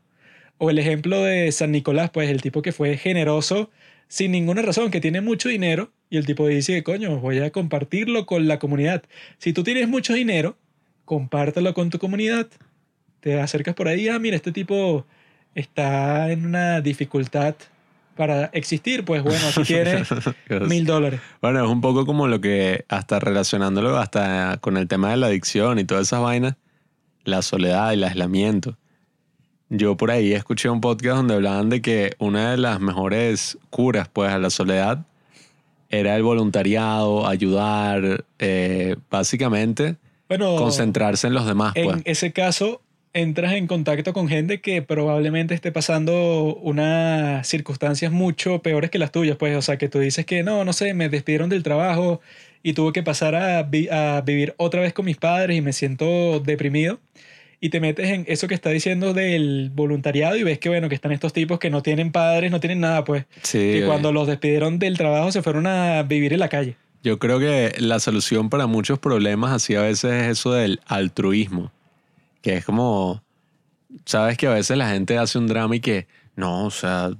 O 0.62 0.68
el 0.68 0.78
ejemplo 0.78 1.22
de 1.22 1.50
San 1.52 1.72
Nicolás, 1.72 2.10
pues 2.10 2.28
el 2.28 2.42
tipo 2.42 2.60
que 2.60 2.72
fue 2.72 2.98
generoso 2.98 3.70
sin 4.08 4.32
ninguna 4.32 4.60
razón, 4.60 4.90
que 4.90 5.00
tiene 5.00 5.22
mucho 5.22 5.48
dinero 5.48 5.90
y 6.10 6.18
el 6.18 6.26
tipo 6.26 6.46
dice, 6.46 6.82
coño, 6.82 7.18
voy 7.18 7.38
a 7.38 7.50
compartirlo 7.50 8.26
con 8.26 8.46
la 8.46 8.58
comunidad. 8.58 9.02
Si 9.38 9.54
tú 9.54 9.64
tienes 9.64 9.88
mucho 9.88 10.12
dinero, 10.12 10.58
compártelo 11.06 11.72
con 11.72 11.88
tu 11.88 11.98
comunidad. 11.98 12.46
Te 13.20 13.40
acercas 13.40 13.74
por 13.74 13.88
ahí, 13.88 14.08
ah, 14.08 14.18
mira, 14.18 14.36
este 14.36 14.52
tipo 14.52 15.06
está 15.54 16.30
en 16.30 16.44
una 16.44 16.82
dificultad 16.82 17.54
para 18.14 18.50
existir, 18.52 19.02
pues 19.06 19.22
bueno, 19.22 19.40
aquí 19.48 19.62
tiene 19.62 20.02
mil 20.68 20.84
dólares. 20.84 21.22
Bueno, 21.40 21.64
es 21.64 21.70
un 21.70 21.80
poco 21.80 22.04
como 22.04 22.28
lo 22.28 22.42
que, 22.42 22.84
hasta 22.90 23.18
relacionándolo 23.18 23.96
hasta 23.96 24.58
con 24.60 24.76
el 24.76 24.88
tema 24.88 25.10
de 25.10 25.16
la 25.16 25.28
adicción 25.28 25.78
y 25.78 25.84
todas 25.84 26.08
esas 26.08 26.20
vainas, 26.20 26.56
la 27.24 27.40
soledad 27.40 27.92
y 27.92 27.94
el 27.94 28.04
aislamiento. 28.04 28.76
Yo 29.70 29.96
por 29.96 30.10
ahí 30.10 30.32
escuché 30.32 30.68
un 30.68 30.80
podcast 30.80 31.16
donde 31.18 31.34
hablaban 31.34 31.70
de 31.70 31.80
que 31.80 32.12
una 32.18 32.50
de 32.50 32.56
las 32.56 32.80
mejores 32.80 33.56
curas 33.70 34.08
pues 34.08 34.30
a 34.32 34.38
la 34.38 34.50
soledad 34.50 35.04
era 35.90 36.16
el 36.16 36.22
voluntariado, 36.22 37.26
ayudar, 37.26 38.24
eh, 38.38 38.96
básicamente 39.10 39.96
concentrarse 40.58 41.26
en 41.28 41.34
los 41.34 41.46
demás. 41.46 41.74
Pues. 41.74 41.86
en 41.98 42.02
ese 42.04 42.32
caso 42.32 42.80
entras 43.12 43.54
en 43.54 43.66
contacto 43.66 44.12
con 44.12 44.28
gente 44.28 44.60
que 44.60 44.82
probablemente 44.82 45.54
esté 45.54 45.72
pasando 45.72 46.54
unas 46.62 47.46
circunstancias 47.46 48.12
mucho 48.12 48.60
peores 48.62 48.90
que 48.90 48.98
las 49.00 49.10
tuyas, 49.10 49.36
pues, 49.36 49.56
o 49.56 49.62
sea, 49.62 49.78
que 49.78 49.88
tú 49.88 49.98
dices 49.98 50.24
que 50.26 50.44
no, 50.44 50.64
no 50.64 50.72
sé, 50.72 50.94
me 50.94 51.08
despidieron 51.08 51.48
del 51.50 51.64
trabajo 51.64 52.20
y 52.62 52.72
tuve 52.74 52.92
que 52.92 53.02
pasar 53.02 53.34
a, 53.34 53.62
vi- 53.64 53.88
a 53.88 54.20
vivir 54.20 54.54
otra 54.58 54.80
vez 54.80 54.92
con 54.92 55.04
mis 55.06 55.16
padres 55.16 55.56
y 55.56 55.60
me 55.60 55.72
siento 55.72 56.38
deprimido. 56.40 57.00
Y 57.62 57.68
te 57.68 57.78
metes 57.78 58.08
en 58.08 58.24
eso 58.26 58.48
que 58.48 58.54
está 58.54 58.70
diciendo 58.70 59.12
del 59.12 59.70
voluntariado 59.74 60.36
y 60.36 60.42
ves 60.42 60.58
que, 60.58 60.70
bueno, 60.70 60.88
que 60.88 60.94
están 60.94 61.12
estos 61.12 61.34
tipos 61.34 61.58
que 61.58 61.68
no 61.68 61.82
tienen 61.82 62.10
padres, 62.10 62.50
no 62.50 62.58
tienen 62.58 62.80
nada, 62.80 63.04
pues. 63.04 63.26
Sí, 63.42 63.58
que 63.58 63.82
eh, 63.82 63.86
cuando 63.86 64.12
los 64.12 64.26
despidieron 64.26 64.78
del 64.78 64.96
trabajo 64.96 65.30
se 65.30 65.42
fueron 65.42 65.66
a 65.66 66.02
vivir 66.02 66.32
en 66.32 66.40
la 66.40 66.48
calle. 66.48 66.76
Yo 67.02 67.18
creo 67.18 67.38
que 67.38 67.74
la 67.78 68.00
solución 68.00 68.48
para 68.48 68.66
muchos 68.66 68.98
problemas 68.98 69.52
así 69.52 69.74
a 69.74 69.82
veces 69.82 70.12
es 70.12 70.28
eso 70.28 70.52
del 70.52 70.80
altruismo, 70.86 71.70
que 72.40 72.56
es 72.56 72.64
como, 72.64 73.22
sabes 74.04 74.38
que 74.38 74.46
a 74.46 74.54
veces 74.54 74.76
la 74.76 74.88
gente 74.88 75.18
hace 75.18 75.38
un 75.38 75.46
drama 75.46 75.76
y 75.76 75.80
que, 75.80 76.06
no, 76.36 76.64
o 76.64 76.70
sea, 76.70 77.10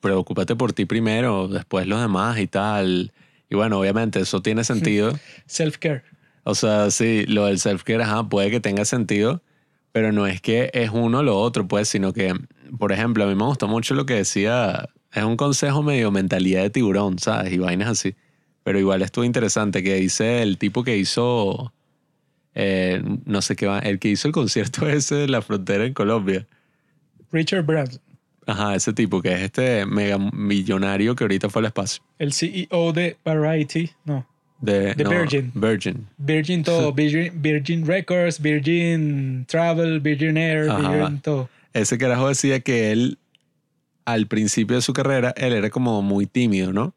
preocúpate 0.00 0.56
por 0.56 0.72
ti 0.72 0.86
primero, 0.86 1.48
después 1.48 1.86
los 1.86 2.00
demás 2.00 2.38
y 2.38 2.46
tal. 2.46 3.12
Y 3.48 3.54
bueno, 3.54 3.78
obviamente 3.78 4.20
eso 4.20 4.42
tiene 4.42 4.64
sentido. 4.64 5.18
Self-care. 5.46 6.02
O 6.44 6.54
sea, 6.54 6.90
sí, 6.90 7.24
lo 7.26 7.46
del 7.46 7.58
self-care, 7.58 8.02
ajá, 8.02 8.28
puede 8.28 8.50
que 8.50 8.60
tenga 8.60 8.84
sentido, 8.84 9.40
pero 9.94 10.10
no 10.10 10.26
es 10.26 10.40
que 10.40 10.72
es 10.74 10.90
uno 10.90 11.18
o 11.18 11.22
lo 11.22 11.38
otro, 11.38 11.68
pues, 11.68 11.88
sino 11.88 12.12
que, 12.12 12.34
por 12.80 12.90
ejemplo, 12.90 13.22
a 13.22 13.28
mí 13.28 13.36
me 13.36 13.44
gustó 13.44 13.68
mucho 13.68 13.94
lo 13.94 14.06
que 14.06 14.14
decía, 14.14 14.88
es 15.12 15.22
un 15.22 15.36
consejo 15.36 15.84
medio 15.84 16.10
mentalidad 16.10 16.62
de 16.62 16.70
tiburón, 16.70 17.20
¿sabes? 17.20 17.52
Y 17.52 17.58
vainas 17.58 17.90
así. 17.90 18.16
Pero 18.64 18.80
igual 18.80 19.02
estuvo 19.02 19.24
interesante 19.24 19.84
que 19.84 19.94
dice 19.94 20.42
el 20.42 20.58
tipo 20.58 20.82
que 20.82 20.96
hizo, 20.96 21.72
eh, 22.56 23.04
no 23.24 23.40
sé 23.40 23.54
qué 23.54 23.66
va, 23.68 23.78
el 23.78 24.00
que 24.00 24.08
hizo 24.08 24.26
el 24.26 24.34
concierto 24.34 24.88
ese 24.88 25.14
de 25.14 25.28
la 25.28 25.42
frontera 25.42 25.84
en 25.84 25.94
Colombia. 25.94 26.44
Richard 27.30 27.64
Branson, 27.64 28.02
Ajá, 28.46 28.74
ese 28.74 28.92
tipo 28.94 29.22
que 29.22 29.32
es 29.32 29.42
este 29.42 29.86
mega 29.86 30.18
millonario 30.18 31.14
que 31.14 31.22
ahorita 31.22 31.50
fue 31.50 31.60
al 31.60 31.66
espacio. 31.66 32.02
el 32.18 32.32
CEO 32.32 32.92
de 32.92 33.16
Variety, 33.24 33.90
no, 34.04 34.26
De, 34.64 34.94
The 34.94 35.04
Virgin. 35.04 35.52
Virgin. 35.54 36.06
Virgin 36.16 36.62
todo, 36.62 36.92
Virgin, 36.92 37.30
Virgin 37.42 37.86
Records, 37.86 38.40
Virgin 38.40 39.44
Travel, 39.46 40.00
Virgin 40.00 40.36
Air, 40.38 40.70
Ajá. 40.70 40.90
Virgin 40.90 41.20
todo. 41.20 41.48
Ese 41.74 41.98
carajo 41.98 42.28
decía 42.28 42.60
que 42.60 42.92
él, 42.92 43.18
al 44.04 44.26
principio 44.26 44.76
de 44.76 44.82
su 44.82 44.92
carrera, 44.92 45.34
él 45.36 45.52
era 45.52 45.68
como 45.70 46.00
muy 46.02 46.26
tímido, 46.26 46.72
¿no? 46.72 46.94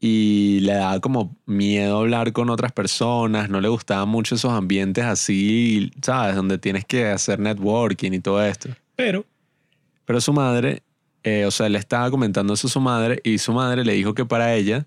Y 0.00 0.60
le 0.60 0.72
daba 0.72 1.00
como 1.00 1.36
miedo 1.46 1.98
hablar 1.98 2.32
con 2.32 2.50
otras 2.50 2.72
personas, 2.72 3.48
no 3.48 3.60
le 3.60 3.68
gustaban 3.68 4.08
mucho 4.08 4.34
esos 4.34 4.50
ambientes 4.52 5.04
así, 5.04 5.90
¿sabes? 6.02 6.36
Donde 6.36 6.58
tienes 6.58 6.84
que 6.84 7.06
hacer 7.06 7.38
networking 7.38 8.12
y 8.12 8.20
todo 8.20 8.42
esto. 8.44 8.70
Pero 8.96 9.24
Pero 10.04 10.20
su 10.20 10.32
madre, 10.32 10.82
eh, 11.22 11.44
o 11.46 11.50
sea, 11.50 11.68
le 11.68 11.78
estaba 11.78 12.10
comentando 12.10 12.54
eso 12.54 12.66
a 12.66 12.70
su 12.70 12.80
madre 12.80 13.20
y 13.24 13.38
su 13.38 13.52
madre 13.52 13.84
le 13.84 13.92
dijo 13.92 14.14
que 14.14 14.24
para 14.24 14.54
ella 14.54 14.86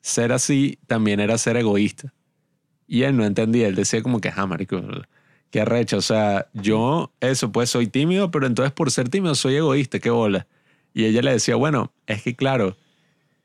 ser 0.00 0.32
así 0.32 0.78
también 0.86 1.20
era 1.20 1.38
ser 1.38 1.56
egoísta. 1.56 2.12
Y 2.86 3.02
él 3.02 3.16
no 3.16 3.24
entendía, 3.24 3.68
él 3.68 3.74
decía 3.74 4.02
como 4.02 4.20
que, 4.20 4.32
ah, 4.34 4.46
marico, 4.46 4.80
qué 5.50 5.60
arrecho. 5.60 5.98
O 5.98 6.02
sea, 6.02 6.48
yo, 6.54 7.12
eso, 7.20 7.52
pues 7.52 7.70
soy 7.70 7.86
tímido, 7.86 8.30
pero 8.30 8.46
entonces 8.46 8.72
por 8.72 8.90
ser 8.90 9.08
tímido 9.08 9.34
soy 9.34 9.56
egoísta, 9.56 9.98
qué 9.98 10.10
bola. 10.10 10.46
Y 10.94 11.04
ella 11.04 11.22
le 11.22 11.32
decía, 11.32 11.56
bueno, 11.56 11.92
es 12.06 12.22
que 12.22 12.34
claro, 12.34 12.76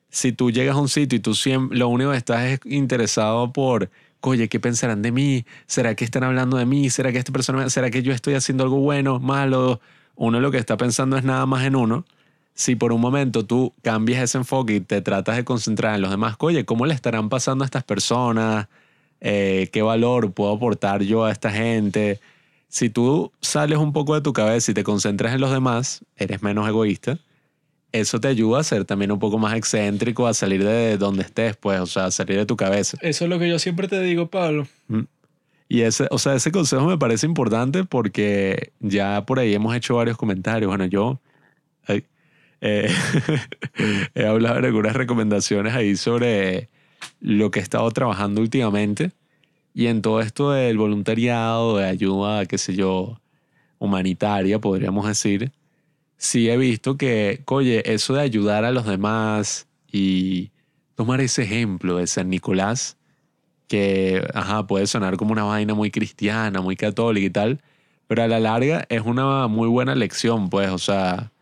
si 0.09 0.31
tú 0.31 0.51
llegas 0.51 0.75
a 0.75 0.79
un 0.79 0.89
sitio 0.89 1.17
y 1.17 1.19
tú 1.19 1.33
siempre, 1.35 1.77
lo 1.77 1.87
único 1.89 2.11
que 2.11 2.17
estás 2.17 2.43
es 2.43 2.59
interesado 2.65 3.51
por, 3.51 3.89
oye, 4.21 4.47
¿qué 4.47 4.59
pensarán 4.59 5.01
de 5.01 5.11
mí? 5.11 5.45
¿Será 5.67 5.95
que 5.95 6.05
están 6.05 6.23
hablando 6.23 6.57
de 6.57 6.65
mí? 6.65 6.89
¿Será 6.89 7.11
que 7.11 7.17
esta 7.17 7.31
persona, 7.31 7.69
será 7.69 7.89
que 7.89 8.03
yo 8.03 8.13
estoy 8.13 8.35
haciendo 8.35 8.63
algo 8.63 8.79
bueno, 8.79 9.19
malo? 9.19 9.81
Uno 10.15 10.39
lo 10.39 10.51
que 10.51 10.57
está 10.57 10.77
pensando 10.77 11.17
es 11.17 11.23
nada 11.23 11.45
más 11.45 11.65
en 11.65 11.75
uno. 11.75 12.05
Si 12.53 12.75
por 12.75 12.93
un 12.93 13.01
momento 13.01 13.45
tú 13.45 13.73
cambias 13.81 14.21
ese 14.23 14.37
enfoque 14.37 14.75
y 14.75 14.79
te 14.79 15.01
tratas 15.01 15.37
de 15.37 15.43
concentrar 15.43 15.95
en 15.95 16.01
los 16.01 16.11
demás, 16.11 16.35
oye, 16.39 16.65
¿cómo 16.65 16.85
le 16.85 16.93
estarán 16.93 17.29
pasando 17.29 17.63
a 17.63 17.65
estas 17.65 17.83
personas? 17.83 18.67
Eh, 19.21 19.69
¿Qué 19.71 19.81
valor 19.81 20.33
puedo 20.33 20.53
aportar 20.53 21.01
yo 21.03 21.25
a 21.25 21.31
esta 21.31 21.51
gente? 21.51 22.19
Si 22.67 22.89
tú 22.89 23.31
sales 23.41 23.77
un 23.77 23.93
poco 23.93 24.15
de 24.15 24.21
tu 24.21 24.33
cabeza 24.33 24.71
y 24.71 24.73
te 24.73 24.83
concentras 24.83 25.33
en 25.33 25.41
los 25.41 25.51
demás, 25.51 26.05
eres 26.17 26.41
menos 26.43 26.67
egoísta 26.67 27.19
eso 27.93 28.19
te 28.19 28.27
ayuda 28.27 28.59
a 28.59 28.63
ser 28.63 28.85
también 28.85 29.11
un 29.11 29.19
poco 29.19 29.37
más 29.37 29.55
excéntrico, 29.55 30.27
a 30.27 30.33
salir 30.33 30.63
de 30.63 30.97
donde 30.97 31.21
estés, 31.21 31.55
pues, 31.55 31.79
o 31.79 31.85
sea, 31.85 32.05
a 32.05 32.11
salir 32.11 32.37
de 32.37 32.45
tu 32.45 32.57
cabeza. 32.57 32.97
eso 33.01 33.23
es 33.23 33.29
lo 33.29 33.39
que 33.39 33.47
yo 33.47 33.59
siempre 33.59 33.87
te 33.87 34.01
digo, 34.01 34.27
Pablo. 34.27 34.67
Y 35.69 35.81
ese, 35.81 36.07
o 36.09 36.17
sea, 36.17 36.33
ese 36.33 36.51
consejo 36.51 36.85
me 36.87 36.97
parece 36.97 37.27
importante 37.27 37.83
porque 37.83 38.73
ya 38.79 39.25
por 39.25 39.39
ahí 39.39 39.53
hemos 39.53 39.75
hecho 39.75 39.95
varios 39.95 40.17
comentarios. 40.17 40.67
Bueno, 40.67 40.85
yo 40.85 41.19
Ay. 41.85 42.03
Eh, 42.65 42.89
he 44.15 44.25
hablado 44.25 44.61
de 44.61 44.67
algunas 44.67 44.95
recomendaciones 44.95 45.73
ahí 45.73 45.97
sobre 45.97 46.69
lo 47.19 47.51
que 47.51 47.59
he 47.59 47.61
estado 47.61 47.91
trabajando 47.91 48.39
últimamente. 48.39 49.11
Y 49.73 49.87
en 49.87 50.01
todo 50.01 50.21
esto 50.21 50.51
del 50.51 50.77
voluntariado, 50.77 51.77
de 51.77 51.85
ayuda, 51.85 52.45
qué 52.45 52.57
sé 52.57 52.73
yo, 52.75 53.19
humanitaria, 53.79 54.59
podríamos 54.59 55.05
decir, 55.05 55.51
sí 56.15 56.49
he 56.49 56.55
visto 56.57 56.95
que, 56.97 57.43
oye, 57.47 57.83
eso 57.93 58.13
de 58.13 58.21
ayudar 58.21 58.63
a 58.63 58.71
los 58.71 58.85
demás 58.85 59.67
y 59.91 60.51
tomar 60.95 61.19
ese 61.19 61.43
ejemplo 61.43 61.97
de 61.97 62.07
San 62.07 62.29
Nicolás, 62.29 62.97
que, 63.67 64.25
ajá, 64.33 64.67
puede 64.67 64.87
sonar 64.87 65.17
como 65.17 65.33
una 65.33 65.43
vaina 65.43 65.73
muy 65.73 65.91
cristiana, 65.91 66.61
muy 66.61 66.77
católica 66.77 67.25
y 67.25 67.29
tal, 67.29 67.61
pero 68.07 68.23
a 68.23 68.27
la 68.27 68.39
larga 68.39 68.85
es 68.89 69.01
una 69.01 69.47
muy 69.47 69.67
buena 69.67 69.95
lección, 69.95 70.49
pues, 70.49 70.69
o 70.69 70.77
sea, 70.77 71.32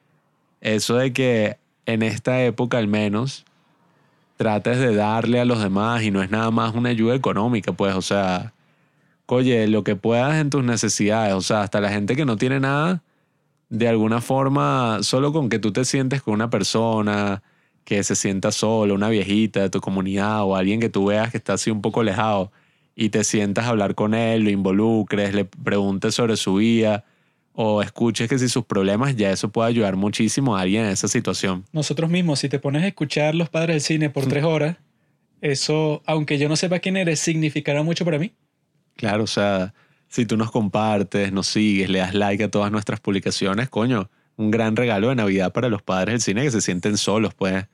eso 0.62 0.96
de 0.96 1.12
que 1.14 1.58
en 1.86 2.04
esta 2.04 2.42
época 2.44 2.78
al 2.78 2.88
menos 2.88 3.46
trates 4.38 4.80
de 4.80 4.96
darle 4.96 5.40
a 5.40 5.46
los 5.46 5.62
demás 5.62 6.04
y 6.04 6.12
no 6.12 6.24
es 6.24 6.32
nada 6.32 6.50
más 6.52 6.74
una 6.74 6.90
ayuda 6.90 7.16
económica, 7.16 7.74
pues, 7.74 7.96
o 7.96 8.02
sea, 8.02 8.54
oye, 9.28 9.68
lo 9.68 9.84
que 9.84 9.96
puedas 9.96 10.36
en 10.42 10.50
tus 10.50 10.64
necesidades, 10.64 11.34
o 11.34 11.42
sea, 11.42 11.62
hasta 11.62 11.80
la 11.82 11.90
gente 11.90 12.16
que 12.16 12.26
no 12.26 12.38
tiene 12.38 12.60
nada, 12.60 13.04
de 13.70 13.88
alguna 13.88 14.22
forma, 14.22 15.00
solo 15.02 15.32
con 15.32 15.50
que 15.50 15.60
tú 15.60 15.72
te 15.72 15.86
sientes 15.86 16.22
con 16.22 16.34
una 16.34 16.50
persona 16.50 17.44
que 17.86 18.04
se 18.04 18.16
sienta 18.16 18.52
solo, 18.52 18.96
una 18.96 19.10
viejita 19.10 19.62
de 19.62 19.70
tu 19.70 19.80
comunidad 19.80 20.44
o 20.44 20.56
alguien 20.56 20.80
que 20.80 20.90
tú 20.90 21.06
veas 21.06 21.32
que 21.32 21.38
está 21.38 21.54
así 21.54 21.72
un 21.72 21.82
poco 21.82 22.02
alejado 22.02 22.52
y 22.96 23.10
te 23.10 23.24
sientas 23.24 23.66
a 23.66 23.70
hablar 23.70 23.96
con 23.96 24.14
él, 24.14 24.44
lo 24.44 24.50
involucres, 24.50 25.34
le 25.34 25.46
preguntes 25.46 26.16
sobre 26.16 26.36
su 26.36 26.56
vida 26.56 27.06
o 27.54 27.82
escuches 27.82 28.30
que 28.30 28.40
si 28.40 28.48
sus 28.50 28.66
problemas, 28.66 29.16
ya 29.16 29.32
eso 29.32 29.50
puede 29.50 29.70
ayudar 29.70 29.96
muchísimo 29.96 30.56
a 30.56 30.62
alguien 30.62 30.86
en 30.86 30.92
esa 30.92 31.08
situación. 31.08 31.66
Nosotros 31.74 32.10
mismos, 32.10 32.40
si 32.40 32.50
te 32.50 32.60
pones 32.60 32.84
a 32.84 32.88
escuchar 32.88 33.36
Los 33.36 33.50
Padres 33.50 33.76
del 33.76 33.82
Cine 33.82 34.10
por 34.10 34.26
tres 34.28 34.44
horas, 34.44 34.78
eso, 35.42 36.02
aunque 36.06 36.38
yo 36.38 36.48
no 36.48 36.56
sepa 36.56 36.80
quién 36.80 36.98
eres, 36.98 37.20
significará 37.20 37.84
mucho 37.84 38.06
para 38.06 38.20
mí. 38.20 38.32
Claro, 38.96 39.24
o 39.24 39.28
sea, 39.28 39.74
si 40.08 40.26
tú 40.26 40.38
nos 40.38 40.52
compartes, 40.52 41.32
nos 41.32 41.48
sigues, 41.48 41.90
le 41.90 42.00
das 42.00 42.14
like 42.14 42.44
a 42.44 42.52
todas 42.52 42.72
nuestras 42.72 43.00
publicaciones, 43.00 43.70
coño, 43.70 44.10
un 44.38 44.52
gran 44.52 44.76
regalo 44.76 45.10
de 45.10 45.16
Navidad 45.16 45.52
para 45.52 45.70
los 45.70 45.82
padres 45.82 46.14
del 46.14 46.22
cine 46.22 46.44
que 46.44 46.52
se 46.52 46.62
sienten 46.62 46.98
solos, 46.98 47.34
pues, 47.34 47.66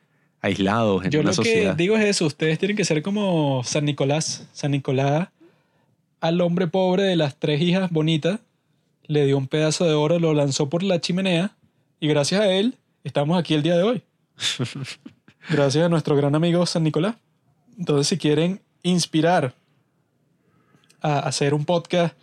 aislados 0.42 1.06
en 1.06 1.12
Yo 1.12 1.20
una 1.20 1.30
lo 1.30 1.34
sociedad. 1.34 1.76
que 1.76 1.84
digo 1.84 1.98
es 1.98 2.06
eso, 2.06 2.26
ustedes 2.26 2.58
tienen 2.60 2.78
que 2.78 2.86
ser 2.86 3.02
como 3.02 3.64
San 3.64 3.86
Nicolás. 3.86 4.48
San 4.54 4.72
Nicolás 4.72 5.30
al 6.20 6.42
hombre 6.42 6.68
pobre 6.68 7.04
de 7.04 7.16
las 7.16 7.38
tres 7.38 7.62
hijas 7.62 7.92
bonitas 7.92 8.40
le 9.08 9.26
dio 9.26 9.38
un 9.38 9.48
pedazo 9.48 9.86
de 9.86 9.94
oro, 9.94 10.20
lo 10.20 10.34
lanzó 10.34 10.70
por 10.70 10.84
la 10.84 11.00
chimenea 11.00 11.56
y 12.00 12.08
gracias 12.08 12.42
a 12.42 12.48
él 12.48 12.78
estamos 13.04 13.38
aquí 13.38 13.54
el 13.54 13.64
día 13.64 13.78
de 13.78 13.84
hoy. 13.84 14.04
gracias 15.50 15.86
a 15.86 15.90
nuestro 15.90 16.16
gran 16.16 16.36
amigo 16.36 16.66
San 16.66 16.84
Nicolás. 16.84 17.16
Entonces, 17.78 18.08
si 18.08 18.18
quieren 18.18 18.62
inspirar 18.84 19.54
a 21.02 21.20
hacer 21.20 21.54
un 21.54 21.66
podcast 21.66 22.16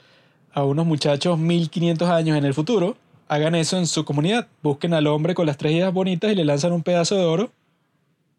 a 0.52 0.64
unos 0.64 0.86
muchachos 0.86 1.38
1500 1.38 2.08
años 2.08 2.36
en 2.36 2.44
el 2.44 2.54
futuro, 2.54 2.96
hagan 3.28 3.54
eso 3.54 3.78
en 3.78 3.86
su 3.86 4.04
comunidad. 4.04 4.48
Busquen 4.62 4.94
al 4.94 5.06
hombre 5.06 5.34
con 5.34 5.46
las 5.46 5.56
tres 5.56 5.72
hijas 5.72 5.92
bonitas 5.92 6.32
y 6.32 6.34
le 6.34 6.44
lanzan 6.44 6.72
un 6.72 6.82
pedazo 6.82 7.16
de 7.16 7.24
oro 7.24 7.52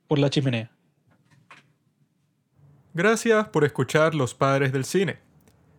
por 0.07 0.19
la 0.19 0.29
chimenea. 0.29 0.71
Gracias 2.93 3.49
por 3.49 3.65
escuchar 3.65 4.15
Los 4.15 4.33
Padres 4.33 4.71
del 4.71 4.85
Cine. 4.85 5.24